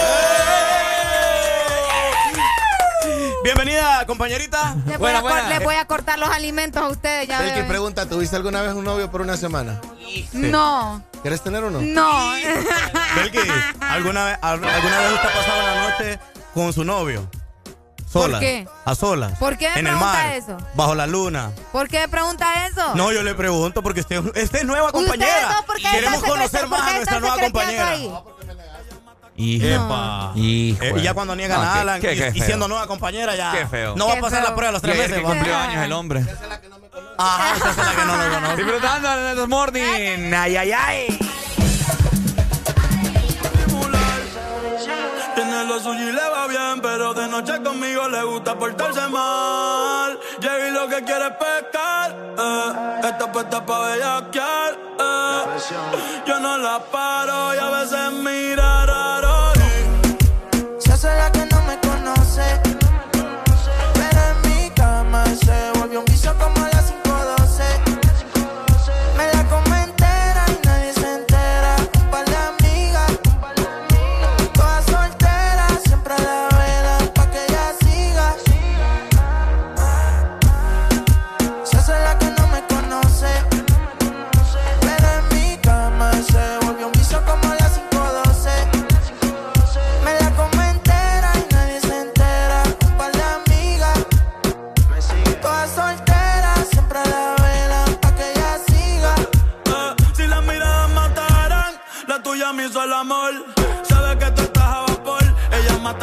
Bienvenida, 3.45 4.07
compañerita. 4.07 4.77
Le 4.87 4.97
voy, 4.97 5.11
a 5.13 5.21
cor- 5.21 5.45
le 5.49 5.59
voy 5.59 5.75
a 5.75 5.85
cortar 5.87 6.19
los 6.19 6.31
alimentos 6.31 6.81
a 6.81 6.87
ustedes, 6.89 7.27
ya 7.27 7.41
Belkis 7.41 7.65
pregunta, 7.65 8.07
¿tuviste 8.09 8.37
alguna 8.37 8.63
vez 8.63 8.73
un 8.73 8.85
novio 8.85 9.11
por 9.11 9.21
una 9.21 9.37
semana? 9.37 9.81
No, 10.33 11.03
¿Quieres 11.23 11.43
tener 11.43 11.65
uno? 11.65 11.81
no. 11.83 12.33
Belkis, 13.17 13.43
¿alguna 13.81 14.25
vez, 14.27 14.39
al- 14.41 14.65
¿alguna 14.65 14.99
vez 15.01 15.13
usted 15.13 15.29
ha 15.29 15.33
pasado 15.33 15.63
la 15.63 15.91
noche 15.91 16.19
con 16.55 16.73
su 16.73 16.85
novio? 16.85 17.29
Sola. 18.11 18.41
qué? 18.41 18.69
A 18.85 18.95
solas. 18.95 19.39
¿Por 19.39 19.57
qué 19.57 19.69
me 19.71 19.81
En 19.81 19.87
el 19.87 19.93
pregunta 19.95 20.13
mar. 20.13 20.33
eso? 20.35 20.59
Bajo 20.75 20.95
la 20.95 21.07
luna. 21.07 21.51
¿Por 21.73 21.89
qué 21.89 22.07
pregunta 22.09 22.67
eso? 22.67 22.95
No, 22.95 23.11
yo 23.11 23.23
le 23.23 23.35
pregunto 23.35 23.83
porque 23.83 24.01
usted, 24.01 24.19
usted 24.19 24.55
es 24.55 24.65
nueva 24.65 24.93
compañera. 24.93 25.63
¿por 25.67 25.77
qué 25.77 25.83
Queremos 25.91 26.15
están 26.17 26.31
conocer 26.31 26.51
secreto- 26.61 26.69
más 26.69 26.81
por 26.83 26.91
a 26.91 26.95
nuestra 26.97 27.21
nueva 27.21 27.39
compañera. 27.39 27.89
ahí? 27.89 28.11
Epa. 29.35 30.33
Hijo 30.37 30.83
Eh, 30.85 30.95
y 30.99 31.03
ya 31.03 31.15
cuando 31.15 31.35
niegan 31.35 31.63
No, 31.63 31.71
a 31.71 31.73
qué- 31.73 31.81
Alan 31.81 32.01
qué- 32.03 32.13
y, 32.15 32.19
qué 32.19 32.29
y 32.29 32.33
feo. 32.39 32.45
siendo 32.47 32.69
nueva 32.69 32.87
compañera 32.87 33.35
ya 33.35 33.51
Qué 33.53 33.67
feo. 33.67 33.97
no 33.97 34.07
va 34.07 34.13
a 34.15 34.21
pasar 34.21 34.41
feo. 34.43 34.51
la 34.51 34.55
prueba 34.55 34.69
a 34.69 34.73
los 34.73 34.83
Y 34.83 34.87
tres 34.87 34.99
meses. 34.99 35.15
que 35.17 35.23
cumplió 35.23 35.57
años 35.57 35.83
el 35.85 35.93
hombre. 35.93 36.21
Ajá, 37.19 37.57
esa 37.57 37.71
es 37.71 37.77
la 37.79 37.91
que 37.97 38.05
no 38.05 38.17
lo 38.17 38.35
conoce. 38.35 38.57
Disfrutando 38.57 39.13
en 39.31 39.39
el 39.39 39.49
Morning. 39.49 40.33
Ay, 40.35 40.57
ay, 40.57 40.73
ay. 40.73 41.19
Tiene 45.35 45.65
lo 45.65 45.81
suyo 45.81 46.09
y 46.09 46.13
le 46.13 46.29
va 46.29 46.47
bien, 46.47 46.81
pero 46.83 47.15
de 47.15 47.27
noche 47.27 47.63
conmigo 47.63 48.07
le 48.09 48.23
gusta 48.23 48.55
portarse 48.55 49.09
mal. 49.09 50.19
Llega 50.41 50.69
y 50.69 50.71
lo 50.73 50.87
que 50.89 51.03
quiere 51.05 51.27
es 51.27 51.33
pescar. 51.33 52.15
Eh. 52.39 53.09
Está 53.09 53.33
puesta 53.33 53.65
pa' 53.65 53.81
bellaquear. 53.81 54.73
Eh. 54.99 55.45
Yo 56.27 56.39
no 56.41 56.59
la 56.59 56.79
paro 56.81 57.55
y 57.55 57.59
a 57.59 57.71
veces 57.71 58.13
mira 58.13 58.87
raro. 58.87 59.53
Se 60.79 60.93
hace 60.93 61.09
la 61.17 61.33
que 61.33 61.47
no 61.47 61.63
me 61.63 61.79
conoce. 61.79 62.72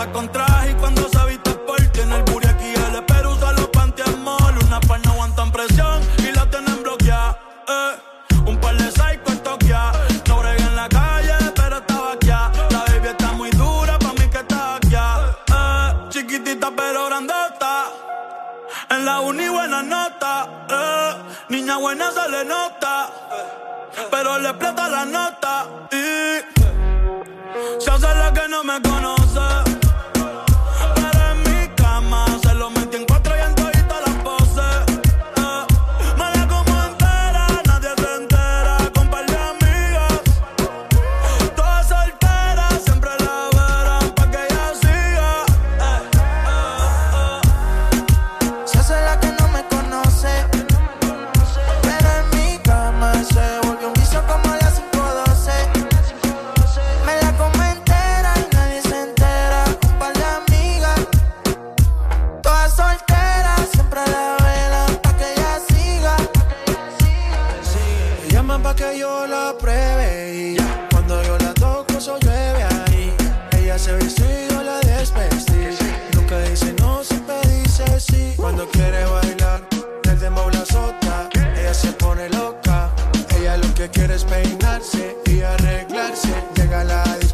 Con 0.07 0.31
traje 0.31 0.71
y 0.71 0.73
cuando 0.75 1.09
se 1.09 1.25
viste 1.25 1.51
por 1.51 1.75
tiene 1.91 2.15
el 2.15 2.23
booty 2.23 2.47
aquí 2.47 2.73
el 2.73 3.03
pero 3.03 3.33
usa 3.33 3.51
los 3.51 3.67
panty 3.67 4.01
en 4.01 4.23
mall. 4.23 4.57
Una 4.65 4.79
par 4.79 5.01
no 5.05 5.11
aguantan 5.11 5.51
presión 5.51 6.01
y 6.19 6.31
la 6.31 6.49
tienen 6.49 6.81
bloqueada. 6.81 7.37
Eh, 7.67 8.39
un 8.45 8.57
par 8.61 8.77
de 8.77 8.89
psycho 8.91 9.27
en 9.27 9.39
Tokia. 9.43 9.91
No 10.27 10.39
bregué 10.39 10.63
en 10.63 10.75
la 10.77 10.87
calle, 10.87 11.33
pero 11.53 11.77
estaba 11.79 12.13
aquí. 12.13 12.27
La 12.27 12.85
baby 12.87 13.07
está 13.09 13.33
muy 13.33 13.49
dura, 13.51 13.99
pa' 13.99 14.13
mí 14.13 14.29
que 14.31 14.37
está 14.37 14.75
aquí. 14.75 14.95
Eh, 14.95 15.93
chiquitita 16.09 16.71
pero 16.75 17.07
grande 17.07 17.33
En 18.91 19.05
la 19.05 19.19
uni 19.19 19.49
buena 19.49 19.83
nota, 19.83 20.47
eh. 20.69 21.13
niña 21.49 21.75
buena 21.75 22.09
se 22.11 22.29
le 22.29 22.45
nota, 22.45 23.09
pero 24.09 24.39
le 24.39 24.49
explota 24.49 24.87
la 24.87 25.05
nota 25.05 25.67
y 25.91 26.39
se 27.79 27.91
hace 27.91 28.15
la 28.15 28.31
que 28.33 28.47
no 28.47 28.63
me 28.63 28.81
conoce. 28.81 29.18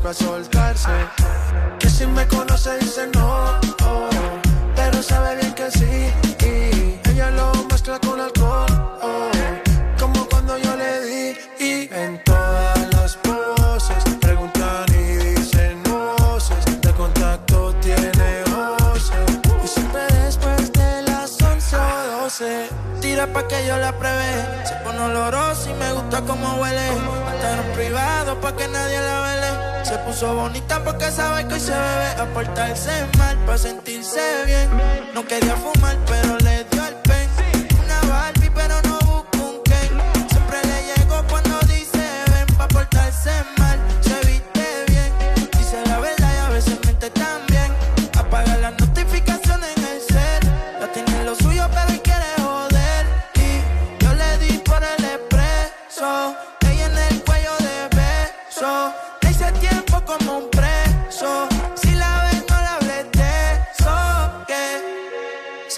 La 0.05 0.11
disco 0.11 0.27
a 0.27 0.35
soltarse. 0.35 0.89
Que 1.79 1.89
si 1.89 2.05
me 2.05 2.27
conoce 2.27 2.77
dice 2.79 3.07
no, 3.13 3.59
oh, 3.83 4.09
pero 4.75 5.01
sabe 5.01 5.35
bien 5.37 5.53
que 5.53 5.71
sí. 5.71 6.11
Y 6.41 7.09
ella 7.09 7.31
lo 7.31 7.51
mezcla 7.71 7.99
con 7.99 8.19
alcohol. 8.19 8.67
oh, 9.01 9.31
como 9.99 10.25
cuando 10.27 10.57
yo 10.57 10.75
le 10.75 11.01
di 11.05 11.37
y 11.59 11.89
en 11.91 12.21
todas 12.23 12.93
las 12.93 13.15
poses 13.17 14.03
preguntan 14.21 14.85
y 14.89 15.17
dicen 15.33 15.81
voces 15.83 16.81
de 16.81 16.91
contacto 16.91 17.73
tiene 17.81 18.43
voces 18.51 19.39
Y 19.63 19.67
siempre 19.67 20.01
después 20.23 20.71
de 20.73 21.01
las 21.03 21.41
11 21.41 21.75
o 21.77 22.21
12 22.21 22.69
Tira 23.01 23.25
pa' 23.27 23.47
que 23.47 23.65
yo 23.67 23.77
la 23.77 23.91
pruebe 23.97 24.65
Se 24.65 24.75
pone 24.83 24.99
olorosa 24.99 25.69
y 25.69 25.73
me 25.73 25.93
gusta 25.93 26.21
como 26.21 26.55
huele 26.61 26.89
Hasta 27.27 27.61
en 27.61 27.73
privado 27.73 28.39
pa' 28.41 28.55
que 28.55 28.67
nadie 28.67 28.99
la 28.99 29.21
vele 29.21 29.64
Se 29.85 29.95
puso 29.99 30.33
bonita 30.33 30.83
porque 30.83 31.11
sabe 31.11 31.47
que 31.47 31.53
hoy 31.53 31.59
se 31.59 31.71
bebe. 31.71 32.09
A 32.19 32.25
portarse 32.33 32.91
mal 33.19 33.37
pa' 33.45 33.55
sentirse 33.55 34.19
bien. 34.47 34.67
No 35.13 35.23
quería 35.27 35.55
fumar 35.55 35.95
pero 36.07 36.37
le 36.39 36.63
dio 36.71 36.83
el 36.87 36.95
pen. 37.07 37.29
Una 37.83 37.99
Barbie 38.09 38.49
pero 38.49 38.81
no 38.81 38.97
busco 39.01 39.37
un 39.47 39.61
Ken. 39.63 39.91
Siempre 40.31 40.57
le 40.69 40.77
llego 40.89 41.23
cuando 41.29 41.59
dice 41.67 42.03
ven 42.31 42.47
Pa' 42.57 42.67
portarse 42.67 43.31
mal, 43.59 43.74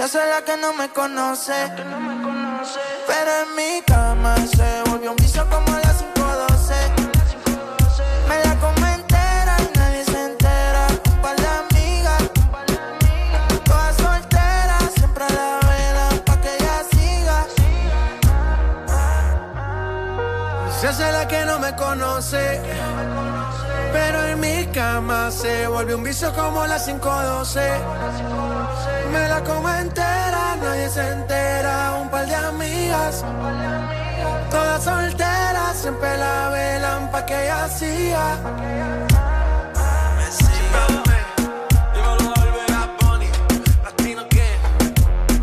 Se 0.07 0.19
hace 0.19 0.29
la 0.29 0.41
que 0.41 0.55
no 0.55 0.71
me 0.71 0.87
conoce. 0.87 1.69
Pero 3.07 3.31
en 3.43 3.55
mi 3.57 3.81
cama 3.81 4.37
se 4.37 4.89
volvió 4.89 5.11
un 5.11 5.17
vicio 5.17 5.45
como 5.49 5.67
las 5.79 6.01
512. 6.01 6.73
Me 8.29 8.39
la 8.41 8.55
como 8.55 8.87
entera 8.87 9.57
y 9.59 9.77
nadie 9.77 10.05
se 10.05 10.23
entera. 10.23 10.87
Un 11.11 11.21
par 11.21 11.35
de 11.35 11.47
amigas, 11.47 12.23
todas 13.65 13.95
solteras, 13.97 14.93
siempre 14.95 15.25
la 15.29 15.59
velan 15.67 16.19
pa' 16.19 16.39
que 16.39 16.55
ella 16.55 16.83
siga. 16.89 17.45
Se 20.79 20.87
hace 20.87 21.11
la 21.11 21.27
que 21.27 21.43
no 21.43 21.59
me 21.59 21.75
conoce 21.75 22.61
Pero 23.91 24.26
cama 24.77 25.31
se 25.31 25.65
volvió 25.65 25.97
un 25.97 26.03
vicio 26.03 26.31
como 26.35 26.63
las 26.67 26.85
512 26.85 27.59
Me 29.11 29.27
la 29.27 29.43
como 29.43 29.67
entera, 29.69 30.55
nadie 30.61 30.87
se 30.87 31.13
entera. 31.13 31.97
Un 31.99 32.09
par 32.11 32.27
de 32.27 32.35
amigas 32.35 33.25
Todas 34.51 34.83
solteras, 34.83 35.77
siempre 35.81 36.15
la 36.19 36.49
velan 36.49 37.09
pa' 37.11 37.25
que 37.25 37.43
ella 37.43 37.67
siga. 37.69 38.25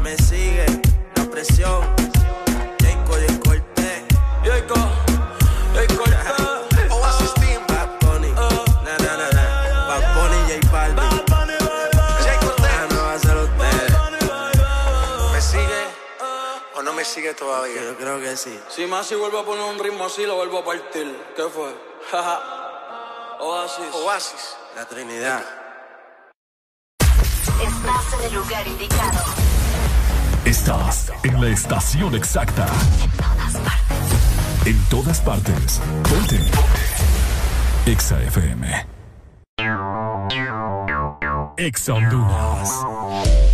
Me 0.02 0.16
sigue 0.16 0.66
la 1.16 1.24
presión. 1.24 1.93
Sigue 17.14 17.32
todavía? 17.34 17.80
Yo 17.82 17.96
creo 17.96 18.20
que 18.20 18.36
sí. 18.36 18.58
Si 18.68 18.86
más 18.86 19.06
si 19.06 19.14
vuelvo 19.14 19.38
a 19.38 19.44
poner 19.44 19.64
un 19.64 19.78
ritmo 19.78 20.04
así, 20.04 20.26
lo 20.26 20.34
vuelvo 20.34 20.58
a 20.58 20.64
partir. 20.64 21.16
¿Qué 21.36 21.42
fue? 21.44 21.72
Oasis. 23.40 23.94
Oasis. 23.94 24.56
La 24.74 24.84
Trinidad. 24.84 25.44
Estás 27.62 28.18
en 28.18 28.24
el 28.26 28.34
lugar 28.34 28.66
indicado. 28.66 29.20
Estás 30.44 31.12
en 31.22 31.40
la 31.40 31.48
estación 31.48 32.14
exacta. 32.16 32.66
En 34.64 34.84
todas 34.88 35.20
partes. 35.20 35.80
Ponte. 36.10 36.40
Exa 37.86 38.20
FM. 38.22 38.86
Exa 41.56 41.94
Honduras. 41.94 43.53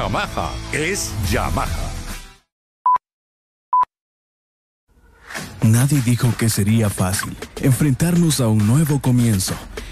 Yamaha 0.01 0.49
es 0.73 1.11
Yamaha. 1.31 1.91
Nadie 5.61 6.01
dijo 6.01 6.33
que 6.39 6.49
sería 6.49 6.89
fácil 6.89 7.37
enfrentarnos 7.61 8.41
a 8.41 8.47
un 8.47 8.65
nuevo 8.65 8.99
comienzo 8.99 9.53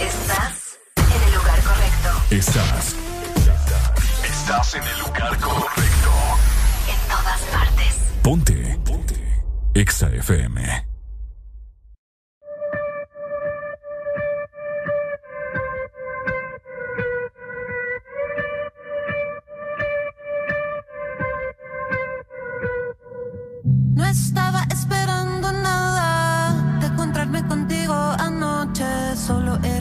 Estás 0.00 0.78
en 0.96 1.22
el 1.22 1.34
lugar 1.34 1.60
correcto. 1.62 2.08
Estás. 2.30 2.96
Estás 4.24 4.74
en 4.74 4.82
el 4.82 4.98
lugar 5.00 5.38
correcto. 5.38 6.10
En 6.88 7.08
todas 7.08 7.40
partes. 7.52 7.94
Ponte. 8.22 8.80
Ponte. 8.84 9.44
Exa 9.74 10.08
FM. 10.08 10.86
No 23.94 24.04
estaba 24.06 24.62
esperando 24.70 25.09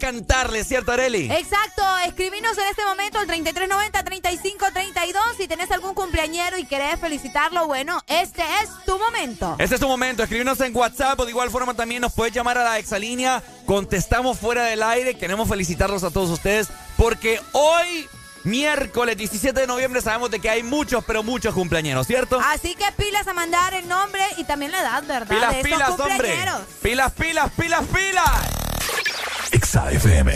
Cantarles, 0.00 0.66
¿cierto, 0.66 0.90
Areli? 0.90 1.30
Exacto, 1.30 1.84
escribinos 2.04 2.58
en 2.58 2.66
este 2.68 2.84
momento 2.84 3.20
al 3.20 3.28
3390-3532 3.28 5.36
si 5.36 5.46
tenés 5.46 5.70
algún 5.70 5.94
cumpleañero 5.94 6.58
y 6.58 6.64
querés 6.64 6.98
felicitarlo, 6.98 7.68
bueno, 7.68 8.02
este 8.08 8.42
es 8.62 8.70
tu 8.84 8.98
momento. 8.98 9.54
Este 9.60 9.76
es 9.76 9.80
tu 9.80 9.86
momento, 9.86 10.24
escribinos 10.24 10.60
en 10.60 10.74
WhatsApp 10.74 11.20
o 11.20 11.24
de 11.24 11.30
igual 11.30 11.50
forma 11.50 11.74
también 11.74 12.00
nos 12.00 12.12
puedes 12.12 12.34
llamar 12.34 12.58
a 12.58 12.64
la 12.64 12.78
exalínea, 12.78 13.40
contestamos 13.66 14.38
fuera 14.38 14.64
del 14.64 14.82
aire, 14.82 15.16
queremos 15.16 15.48
felicitarlos 15.48 16.02
a 16.02 16.10
todos 16.10 16.30
ustedes 16.30 16.66
porque 16.96 17.40
hoy... 17.52 18.08
Miércoles 18.42 19.18
17 19.18 19.60
de 19.60 19.66
noviembre 19.66 20.00
sabemos 20.00 20.30
de 20.30 20.40
que 20.40 20.48
hay 20.48 20.62
muchos, 20.62 21.04
pero 21.04 21.22
muchos 21.22 21.52
cumpleañeros, 21.52 22.06
¿cierto? 22.06 22.40
Así 22.40 22.74
que 22.74 22.86
pilas 22.96 23.28
a 23.28 23.34
mandar 23.34 23.74
el 23.74 23.86
nombre 23.86 24.22
y 24.38 24.44
también 24.44 24.72
la 24.72 24.80
edad, 24.80 25.04
¿verdad? 25.06 25.28
Pilas, 25.28 25.56
de 25.56 25.62
pilas, 25.62 25.90
hombre. 25.90 26.38
Pilas, 26.80 27.12
pilas, 27.12 27.52
pilas, 27.52 27.84
pilas. 27.92 28.69
Exa 29.60 29.82
FM. 29.92 30.28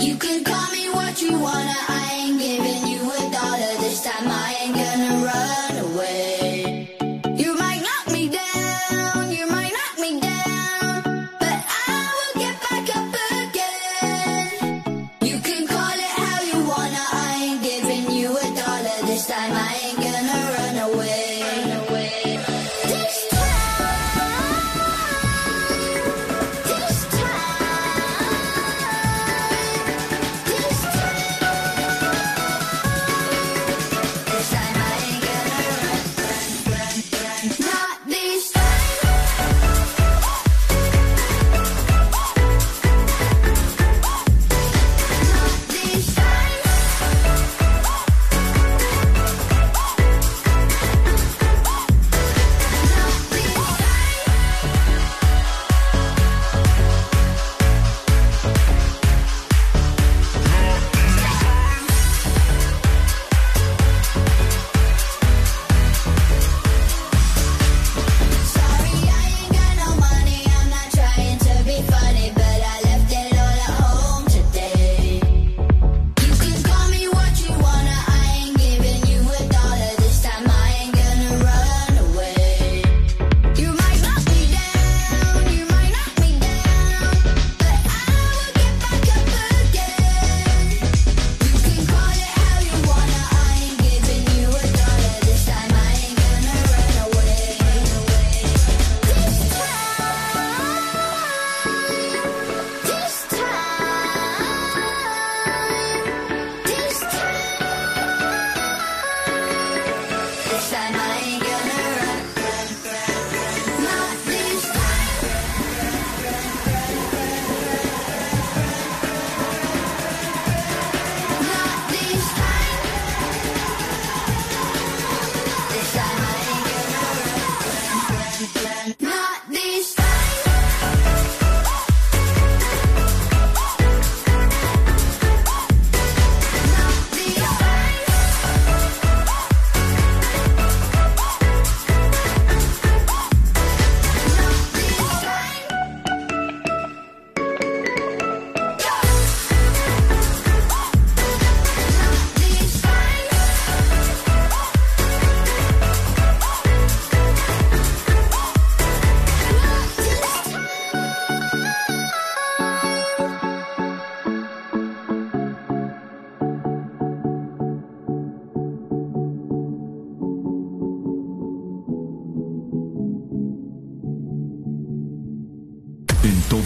You 0.00 0.14
can 0.16 0.42
call 0.42 0.68
me 0.72 0.84
what 0.96 1.20
you 1.20 1.32
wanna, 1.38 1.76
I 1.88 2.24
ain't 2.24 2.38
giving 2.40 2.82
you 2.92 3.00
a 3.04 3.30
dollar 3.36 3.74
this 3.84 4.02
time. 4.02 4.28
I 4.28 4.49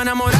Entraba 0.00 0.39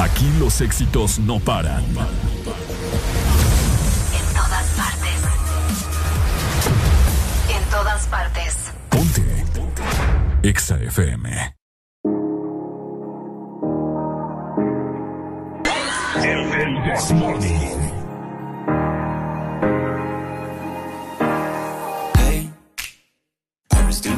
Aquí 0.00 0.32
los 0.38 0.62
éxitos 0.62 1.18
no 1.18 1.38
paran. 1.38 1.84
En 1.84 1.94
todas 4.34 4.66
partes. 4.74 5.20
En 7.54 7.62
todas 7.70 8.06
partes. 8.06 8.72
Ponte. 8.88 9.44
EXA 10.42 10.76
FM. 10.76 11.54
El 16.22 16.82
This 16.82 17.12
Morning. 17.12 17.89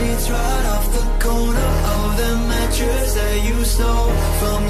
sheets 0.00 0.30
right 0.30 0.66
off 0.74 0.86
the 0.98 1.06
corner 1.24 1.70
of 1.96 2.08
the 2.20 2.32
mattress 2.50 3.14
that 3.14 3.36
you 3.48 3.64
stole 3.64 4.12
from 4.40 4.69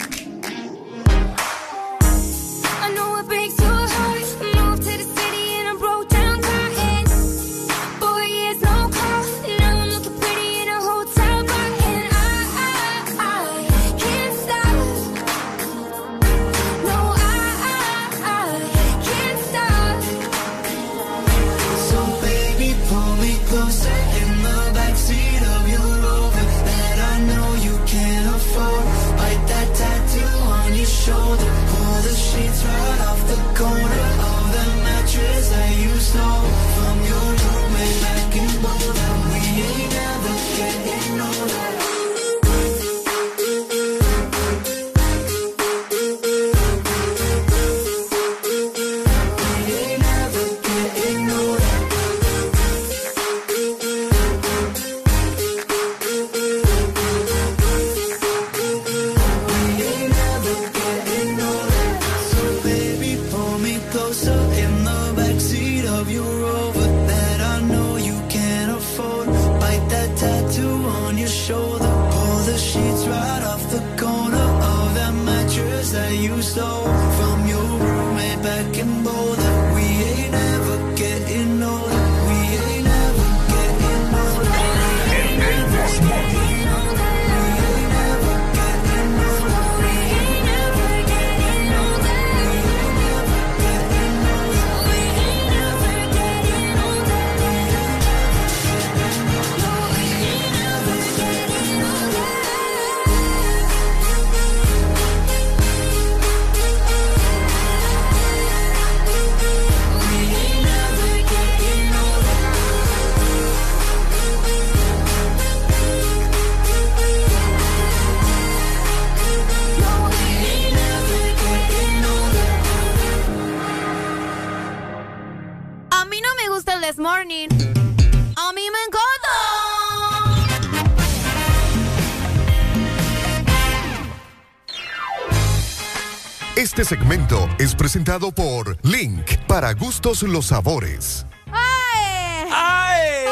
Este 136.61 136.85
segmento 136.85 137.49
es 137.57 137.73
presentado 137.73 138.31
por 138.31 138.77
Link, 138.85 139.35
para 139.47 139.73
gustos 139.73 140.21
los 140.21 140.45
sabores. 140.45 141.25
¡Ay! 141.51 142.45
¡Ay! 142.53 143.25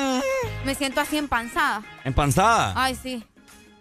¡Ay! 0.00 0.22
Me 0.64 0.74
siento 0.74 1.02
así 1.02 1.18
empanzada. 1.18 1.82
¿Empanzada? 2.02 2.72
Ay, 2.74 2.98
sí. 3.00 3.22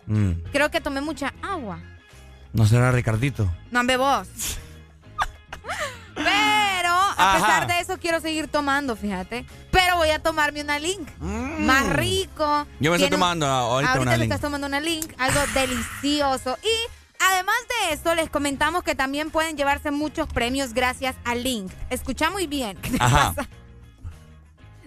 Mm, 0.08 0.31
Creo 0.51 0.69
que 0.69 0.81
tomé 0.81 0.99
mucha 0.99 1.33
agua. 1.42 1.79
¿No 2.51 2.65
será 2.65 2.92
Ricardito? 2.92 3.49
No, 3.72 3.79
hombre, 3.79 3.95
vos. 3.95 4.27
Pero, 6.13 6.90
a 6.90 7.13
Ajá. 7.17 7.33
pesar 7.38 7.67
de 7.67 7.79
eso, 7.79 7.97
quiero 7.97 8.19
seguir 8.19 8.49
tomando, 8.49 8.97
fíjate. 8.97 9.45
Pero 9.72 9.95
voy 9.95 10.10
a 10.10 10.19
tomarme 10.22 10.61
una 10.61 10.79
link. 10.79 11.08
Más 11.22 11.88
rico. 11.94 12.65
Mm. 12.77 12.83
Yo 12.83 12.92
me 12.92 12.97
estoy 12.97 13.08
Tiene 13.08 13.10
tomando 13.11 13.45
ahorita 13.47 14.01
una 14.01 14.11
te 14.11 14.17
Link. 14.17 14.24
estás 14.31 14.42
tomando 14.42 14.67
una 14.67 14.81
link, 14.81 15.13
algo 15.17 15.40
delicioso. 15.53 16.58
Y 16.61 17.01
además 17.30 17.56
de 17.70 17.94
esto, 17.94 18.16
les 18.16 18.30
comentamos 18.30 18.84
que 18.84 18.96
también 18.96 19.32
pueden 19.32 19.58
llevarse 19.58 19.92
muchos 19.92 20.28
premios 20.28 20.74
gracias 20.74 21.16
a 21.24 21.36
Link. 21.36 21.72
Escucha 21.90 22.30
muy 22.30 22.48
bien. 22.48 22.78
¿Qué 22.78 22.92
te 22.92 22.98
Ajá. 23.00 23.34
pasa? 23.36 23.50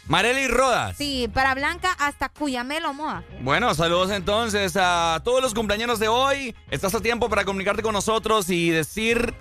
Marely 0.08 0.49
Rodas. 0.49 0.97
Sí, 0.97 1.31
para 1.33 1.54
Blanca 1.54 1.92
hasta 1.99 2.28
Cuyamelo 2.28 2.92
Moa. 2.92 3.22
Bueno, 3.40 3.72
saludos 3.74 4.10
entonces 4.10 4.76
a 4.76 5.20
todos 5.24 5.40
los 5.40 5.54
cumpleaños 5.54 6.01
de 6.01 6.08
hoy. 6.08 6.56
Estás 6.70 6.94
a 6.94 7.01
tiempo 7.01 7.28
para 7.28 7.44
comunicarte 7.44 7.83
con 7.83 7.92
nosotros 7.92 8.51
y 8.51 8.70
decir 8.70 9.33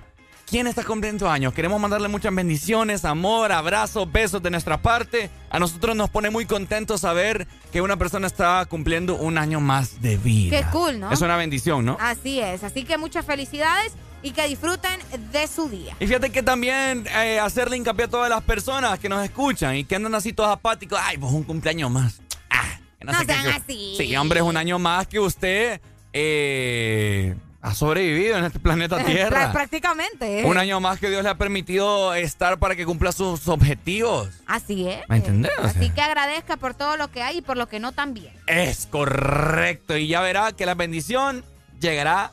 quién 0.52 0.68
está 0.68 0.84
cumpliendo 0.84 1.30
años. 1.30 1.54
Queremos 1.54 1.80
mandarle 1.82 2.10
muchas 2.10 2.36
bendiciones, 2.36 3.06
amor, 3.06 3.52
abrazos, 3.54 4.12
besos 4.12 4.44
de 4.44 4.52
nuestra 4.52 4.82
parte. 4.82 5.30
A 5.50 5.58
nosotros 5.60 5.96
nos 5.96 6.10
pone 6.10 6.30
muy 6.30 6.46
contentos 6.46 7.02
saber 7.02 7.48
que 7.72 7.82
una 7.82 7.96
persona 7.98 8.28
está 8.28 8.64
cumpliendo 8.66 9.16
un 9.16 9.38
año 9.38 9.62
más 9.62 10.02
de 10.02 10.18
vida. 10.18 10.60
Qué 10.60 10.66
cool, 10.72 11.00
¿no? 11.00 11.10
Es 11.12 11.22
una 11.22 11.38
bendición, 11.38 11.86
¿no? 11.86 11.98
Así 12.02 12.40
es, 12.42 12.64
así 12.66 12.84
que 12.84 12.98
muchas 12.98 13.26
felicidades 13.26 13.94
y 14.22 14.32
que 14.32 14.46
disfruten 14.48 15.00
de 15.32 15.48
su 15.48 15.70
día. 15.70 15.96
Y 16.02 16.06
fíjate 16.06 16.30
que 16.32 16.44
también 16.44 17.08
eh, 17.08 17.40
hacerle 17.40 17.78
hincapié 17.78 18.06
a 18.06 18.10
todas 18.10 18.30
las 18.30 18.44
personas 18.44 19.00
que 19.00 19.08
nos 19.10 19.24
escuchan 19.24 19.78
y 19.78 19.86
que 19.86 19.96
andan 19.96 20.14
así 20.14 20.34
todos 20.34 20.50
apáticos. 20.52 21.00
Ay, 21.02 21.18
pues 21.18 21.32
un 21.32 21.44
cumpleaños 21.44 21.90
más. 21.90 22.22
Ah, 22.50 22.78
que 23.00 23.06
No 23.06 23.14
sé 23.14 23.26
qué- 23.26 23.34
sean 23.34 23.44
que- 23.46 23.52
así. 23.52 23.96
Sí, 23.98 24.16
hombre, 24.18 24.42
es 24.42 24.46
un 24.46 24.58
año 24.58 24.78
más 24.78 25.08
que 25.08 25.20
usted 25.20 25.80
eh, 26.14 27.36
ha 27.64 27.76
sobrevivido 27.76 28.38
en 28.38 28.46
este 28.46 28.60
planeta 28.60 29.04
Tierra. 29.04 29.50
Prá- 29.50 29.52
Prácticamente. 29.52 30.40
¿eh? 30.42 30.46
Un 30.46 30.58
año 30.58 30.80
más 30.80 31.00
que 31.00 31.10
Dios 31.10 31.24
le 31.24 31.30
ha 31.30 31.36
permitido 31.36 32.14
estar 32.16 32.58
para 32.58 32.76
que 32.76 32.86
cumpla 32.86 33.12
sus 33.12 33.48
objetivos. 33.48 34.30
Así 34.48 34.88
es. 34.90 35.08
¿Me 35.08 35.18
entendés? 35.18 35.52
O 35.60 35.62
sea, 35.62 35.70
Así 35.70 35.90
que 35.92 36.02
agradezca 36.02 36.58
por 36.58 36.74
todo 36.74 36.98
lo 36.98 37.10
que 37.12 37.22
hay 37.22 37.38
y 37.38 37.42
por 37.42 37.58
lo 37.58 37.68
que 37.68 37.80
no 37.80 37.92
también. 37.92 38.34
Es 38.48 38.88
correcto. 38.90 39.96
Y 39.98 40.08
ya 40.08 40.22
verá 40.22 40.52
que 40.54 40.66
la 40.66 40.74
bendición 40.76 41.44
llegará. 41.80 42.32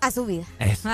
A 0.00 0.10
su 0.10 0.26
vida. 0.26 0.44
Eso. 0.58 0.88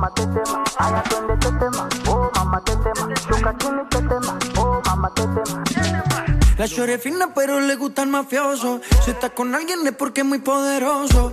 Ay, 0.00 0.94
atiende 0.94 1.34
este 1.34 1.50
tema, 1.58 1.88
oh 2.06 2.30
mamá 2.36 2.60
te 2.60 2.76
tema, 2.76 3.08
tipo 3.14 3.34
tipo 3.58 3.86
te 3.90 3.98
tema, 3.98 4.38
oh 4.56 4.80
mamá 4.86 5.10
te 5.10 5.22
tema. 5.22 5.64
Ay, 5.68 5.74
atiende 5.74 5.74
este 5.74 5.74
tema, 5.74 5.74
oh 5.74 5.74
mamá 5.74 5.74
te 5.74 5.74
tema, 5.74 5.74
chuca 5.74 5.74
chini 5.74 5.74
te 5.80 5.82
tema, 5.82 5.82
oh 5.82 5.82
mamá 5.82 5.90
te 5.90 5.92
tema. 5.92 6.24
La 6.56 6.68
chore 6.68 6.98
fina, 6.98 7.34
pero 7.34 7.58
le 7.58 7.74
gusta 7.74 8.02
el 8.02 8.08
mafioso. 8.08 8.80
Si 9.04 9.10
está 9.10 9.30
con 9.30 9.52
alguien 9.54 9.84
es 9.86 9.92
porque 9.94 10.20
es 10.20 10.26
muy 10.26 10.38
poderoso. 10.38 11.32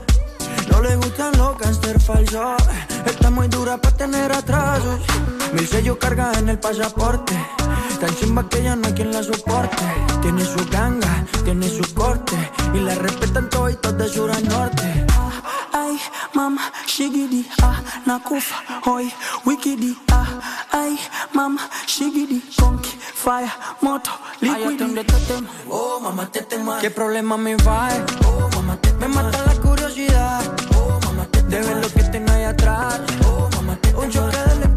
No 0.72 0.82
le 0.82 0.96
gustan 0.96 1.38
los 1.38 1.58
gangster 1.60 2.02
falsos. 2.02 2.62
Está 3.06 3.30
muy 3.30 3.48
dura 3.48 3.78
para 3.78 3.98
tener 3.98 4.32
atrasos. 4.32 5.00
Mil 5.54 5.68
sellos 5.68 5.98
carga 5.98 6.32
en 6.40 6.50
el 6.50 6.60
pasaporte. 6.60 7.34
Tan 8.00 8.16
chimba 8.16 8.50
que 8.50 8.64
ya 8.64 8.76
no 8.76 8.88
hay 8.88 8.94
quien 8.94 9.12
la 9.12 9.22
soporte. 9.22 9.84
Tiene 10.22 10.44
su 10.44 10.66
ganga, 10.72 11.26
tiene 11.44 11.70
su 11.70 11.94
corte. 11.94 12.36
Y 12.74 12.80
la 12.80 12.96
respetan 12.96 13.48
toditos 13.50 13.96
de 13.98 14.08
sur 14.08 14.32
a 14.32 14.40
norte. 14.40 15.06
Ay, 15.86 16.00
mama, 16.34 16.62
shigidi, 16.88 17.46
ah, 17.62 17.80
nakufa, 18.08 18.56
hoy, 18.86 19.12
wikidi, 19.46 19.96
ah, 20.12 20.26
ay, 20.72 20.98
mama, 21.32 21.62
shigidi, 21.86 22.42
conky, 22.58 22.90
fire, 23.14 23.52
moto, 23.82 24.10
Ay, 24.42 24.50
liquidi. 24.66 25.00
este 25.00 25.14
tema, 25.28 25.48
oh 25.70 26.00
mamá 26.00 26.26
te 26.32 26.42
tema. 26.42 26.80
¿Qué 26.82 26.90
problema 26.90 27.38
me 27.38 27.56
va? 27.58 27.90
Oh 28.26 28.50
mamá 28.56 28.78
te 28.82 28.94
Me 28.94 29.08
mata 29.08 29.38
la 29.46 29.54
curiosidad. 29.62 30.42
Oh 30.76 31.00
mamá 31.06 31.28
te 31.30 31.44
De 31.44 31.60
ver 31.62 31.78
lo 31.78 31.90
que 31.90 32.04
tengo 32.04 32.32
ahí 32.32 32.44
atrás. 32.46 33.02
Oh 33.28 33.48
mamá 33.56 33.76
te 33.76 33.94
Un 33.96 34.10
choque 34.10 34.38
de 34.38 34.68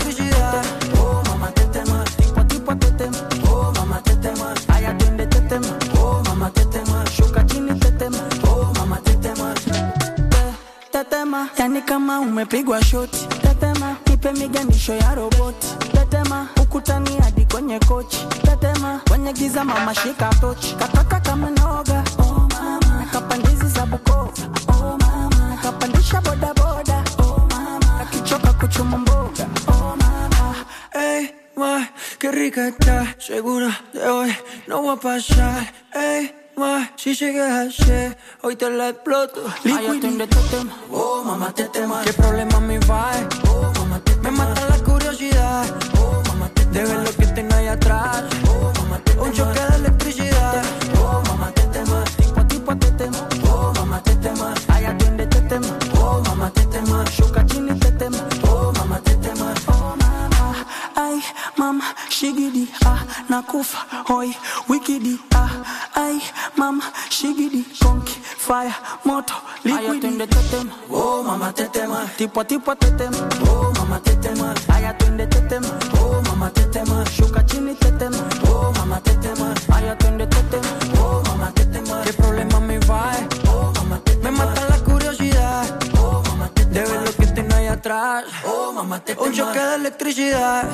Tetema, 11.38 11.50
yani 11.58 11.82
kama 11.82 12.20
umepigwa 12.20 12.82
shoti. 12.84 13.26
Tetema, 13.42 13.96
nipe 14.06 14.32
miganisho 14.32 14.94
ya 14.94 15.14
roboti. 15.14 15.66
Tetema, 15.92 16.48
tukutani 16.54 17.16
hadi 17.22 17.44
kwenye 17.46 17.78
kochi. 17.78 18.26
Tetema 18.42 19.00
kwenye 19.08 19.32
giza 19.32 19.64
mama 19.64 19.94
shika 19.94 20.28
tochi. 20.40 20.74
Kataka 20.74 21.20
kama 21.20 21.50
noga. 21.50 22.04
Oh 22.18 22.48
mama. 22.50 22.80
Nakapandizi 23.00 23.68
za 23.68 23.86
bukova 23.86 24.32
oh 24.68 24.98
mama. 24.98 25.48
Nakapandisha 25.48 26.20
bodaboda 26.20 27.04
oh 27.18 27.46
mama. 27.50 28.00
Akichoka 28.00 28.52
kuchuma 28.52 28.98
mboga. 28.98 29.46
Oh 29.68 29.96
mama. 29.96 30.54
Ey, 30.92 31.30
ma, 31.56 31.86
qué 32.18 32.30
rica 32.32 32.68
está, 32.68 33.14
segura 33.18 33.70
de 33.92 34.00
hoy 34.08 34.34
no 34.66 34.82
va 34.82 34.92
a 34.92 34.96
pasar. 34.96 35.72
Ey, 35.94 36.32
ma, 36.58 36.90
si 36.96 37.14
sigues 37.14 37.50
así, 37.50 38.14
hoy 38.42 38.56
te 38.56 38.70
la 38.70 38.90
exploto. 38.90 39.40
Este 39.64 40.40
tema. 40.50 40.72
Oh, 40.90 41.22
mamá, 41.24 41.52
te 41.52 41.64
tema. 41.64 42.02
¿Qué 42.04 42.12
problema 42.12 42.60
me 42.60 42.78
va? 42.80 43.10
Oh, 43.48 43.72
mamá, 43.78 44.00
te 44.00 44.16
Me 44.16 44.30
mata 44.30 44.66
la 44.68 44.78
curiosidad. 44.78 45.66
Oh, 46.00 46.22
mamá, 46.28 46.48
te 46.54 46.64
De 46.66 46.84
ver 46.84 46.98
lo 46.98 47.10
que 47.12 47.26
tengo 47.26 47.54
ahí 47.54 47.68
atrás. 47.68 48.24
Oh, 48.48 48.72
mamá, 48.82 48.98
te 49.04 49.12
Un 49.18 49.32
choque 49.32 49.60
de 49.60 49.76
electricidad. 49.76 50.62
Oh, 51.00 51.22
mamá, 51.28 51.52
te 51.52 51.62
tema. 51.68 52.04
tipo 52.18 52.44
tipo 52.46 52.76
te 52.76 52.90
tema 52.92 53.28
Oh, 53.50 53.72
mamá, 53.74 54.02
te 54.02 54.14
tema. 54.16 54.54
Ay, 54.68 54.84
atiende 54.86 55.22
este 55.24 55.40
tema 55.42 55.68
Oh, 56.00 56.20
mamá, 56.26 56.50
te 56.50 56.64
tema. 56.66 57.04
shuka 57.16 57.44
chini 57.46 57.78
te 57.78 57.92
tema 57.92 58.18
Oh, 58.50 58.72
mamá, 58.76 59.00
te 59.00 59.14
tema. 59.16 59.54
oh 59.68 59.94
mama 59.96 60.66
ay 60.96 61.22
mama 61.56 61.94
shigidi 62.08 62.68
ah 62.84 63.04
nakufa 63.28 63.78
hoi 64.08 64.34
wikidi 64.68 65.18
ah 65.34 65.57
ay 66.04 66.16
mama 66.56 66.84
shigidi 67.10 67.62
konki 67.82 68.16
fire 68.46 68.74
moto 69.04 69.34
Ay, 69.64 69.70
liquidi 69.70 69.96
atiende 69.98 70.26
te 70.26 70.40
tema 70.50 70.72
Oh, 70.90 71.22
mamá, 71.22 71.52
te 71.52 71.64
tema. 71.68 72.00
tipo 72.16 72.44
tipo 72.44 72.74
te 72.76 72.90
tema 72.98 73.18
Oh, 73.50 73.72
mamá, 73.78 73.98
te 74.00 74.14
tema. 74.16 74.54
ay 74.74 74.84
atiende 74.90 75.26
te 75.26 75.40
tema 75.50 75.68
Oh, 76.00 76.22
mamá, 76.28 76.50
te 76.50 76.62
tema. 76.74 77.04
shuka 77.16 77.44
chini 77.46 77.74
te 77.74 77.90
tema 77.92 78.18
Oh, 78.52 78.72
mamá, 78.78 79.00
te 79.00 79.14
tema. 79.24 79.52
ay 79.74 79.88
atiende 79.88 80.26
te 80.26 80.42
tema 80.52 80.72
Oh, 81.02 81.22
mamá, 81.28 81.50
te 81.54 81.64
tema. 81.66 82.02
qué 82.04 82.12
problema 82.12 82.60
me 82.60 82.78
va 82.80 83.12
Oh, 83.52 83.72
mamá, 83.76 84.00
te 84.04 84.16
me 84.22 84.30
mata 84.30 84.62
la 84.68 84.78
curiosidad 84.84 85.64
Oh, 86.00 86.22
mamá, 86.28 86.48
te 86.54 86.64
de 86.66 86.80
ver 86.80 87.00
lo 87.06 87.12
que 87.18 87.26
tengo 87.26 87.54
ahí 87.54 87.66
atrás 87.66 88.24
Oh, 88.46 88.72
mamá, 88.72 89.00
te 89.04 89.12
un 89.18 89.32
choque 89.32 89.58
de 89.58 89.74
electricidad 89.74 90.64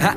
Ja. 0.00 0.16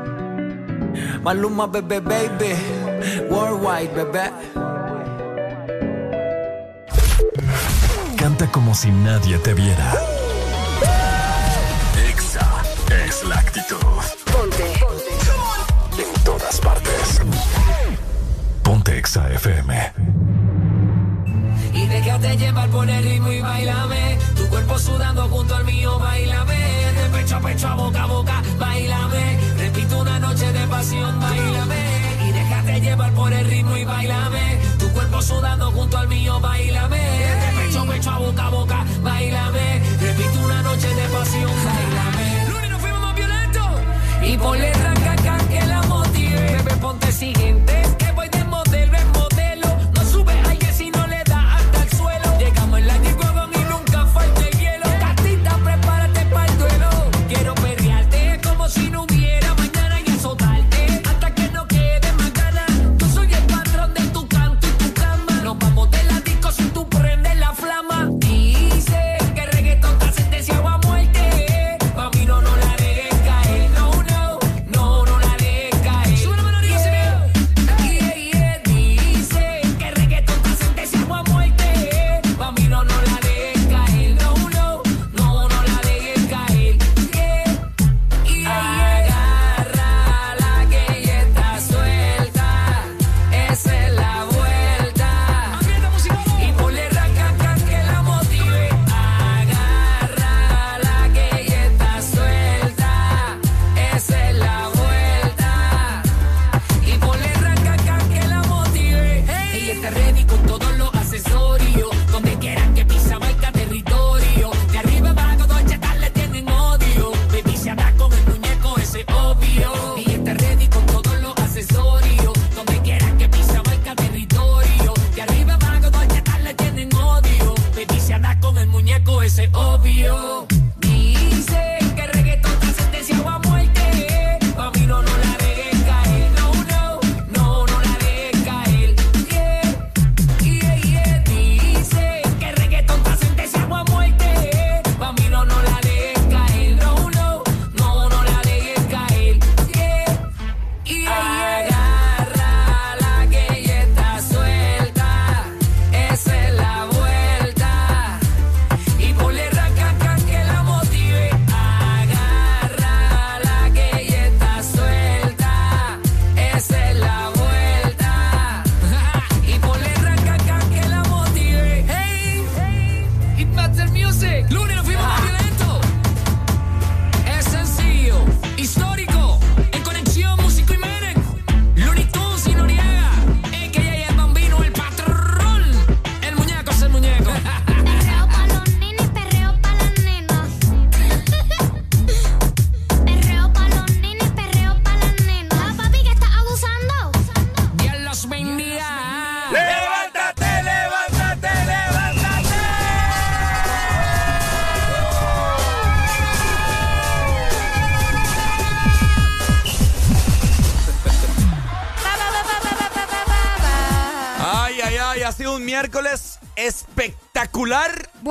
Maluma, 1.23 1.67
bebé, 1.67 1.99
baby. 1.99 2.55
Worldwide, 3.29 3.93
bebé. 3.93 4.31
Canta 8.17 8.47
como 8.51 8.73
si 8.75 8.91
nadie 8.91 9.37
te 9.39 9.53
viera. 9.53 9.93
Exa 12.09 12.47
es 13.05 13.23
la 13.23 13.35
actitud. 13.35 13.77
Ponte. 14.31 14.63
En 15.97 16.23
todas 16.23 16.59
partes. 16.59 17.21
Ponte 18.63 18.97
Exa 18.97 19.31
FM. 19.31 20.40
Déjate 21.91 22.37
llevar 22.37 22.69
por 22.69 22.89
el 22.89 23.03
ritmo 23.03 23.31
y 23.31 23.41
bailame. 23.41 24.17
Tu 24.35 24.47
cuerpo 24.47 24.79
sudando 24.79 25.27
junto 25.27 25.55
al 25.55 25.65
mío, 25.65 25.99
bailame. 25.99 26.55
De 26.55 27.09
pecho 27.17 27.35
a 27.35 27.39
pecho, 27.41 27.67
a 27.67 27.75
boca 27.75 28.03
a 28.03 28.05
boca, 28.05 28.41
bailame. 28.57 29.37
Repito 29.57 29.99
una 29.99 30.17
noche 30.19 30.51
de 30.53 30.67
pasión, 30.67 31.19
bailame. 31.19 31.83
Y 32.27 32.31
déjate 32.31 32.79
llevar 32.79 33.11
por 33.11 33.33
el 33.33 33.45
ritmo 33.45 33.75
y 33.75 33.83
bailame. 33.83 34.57
Tu 34.79 34.89
cuerpo 34.93 35.21
sudando 35.21 35.71
junto 35.71 35.97
al 35.97 36.07
mío, 36.07 36.39
bailame. 36.39 36.97
De 36.97 37.61
pecho 37.61 37.81
a 37.81 37.85
pecho, 37.85 38.09
a 38.09 38.19
boca 38.19 38.45
a 38.45 38.49
boca, 38.49 38.85
bailame. 39.03 39.81
Repito 39.99 40.39
una 40.45 40.61
noche 40.61 40.87
de 40.87 41.07
pasión, 41.09 41.51
bailame. 41.65 42.49
Lunes 42.49 42.69
nos 42.71 42.81
fuimos 42.81 43.01
más 43.01 43.15
violentos. 43.15 43.69
Y 44.23 44.37
ponle 44.37 44.73
ranca 44.73 45.37
que 45.49 45.65
la 45.65 45.81
motive. 45.83 46.39
Bebé, 46.39 46.75
ponte 46.77 47.11
siguiente. 47.11 47.81
Que 47.97 48.10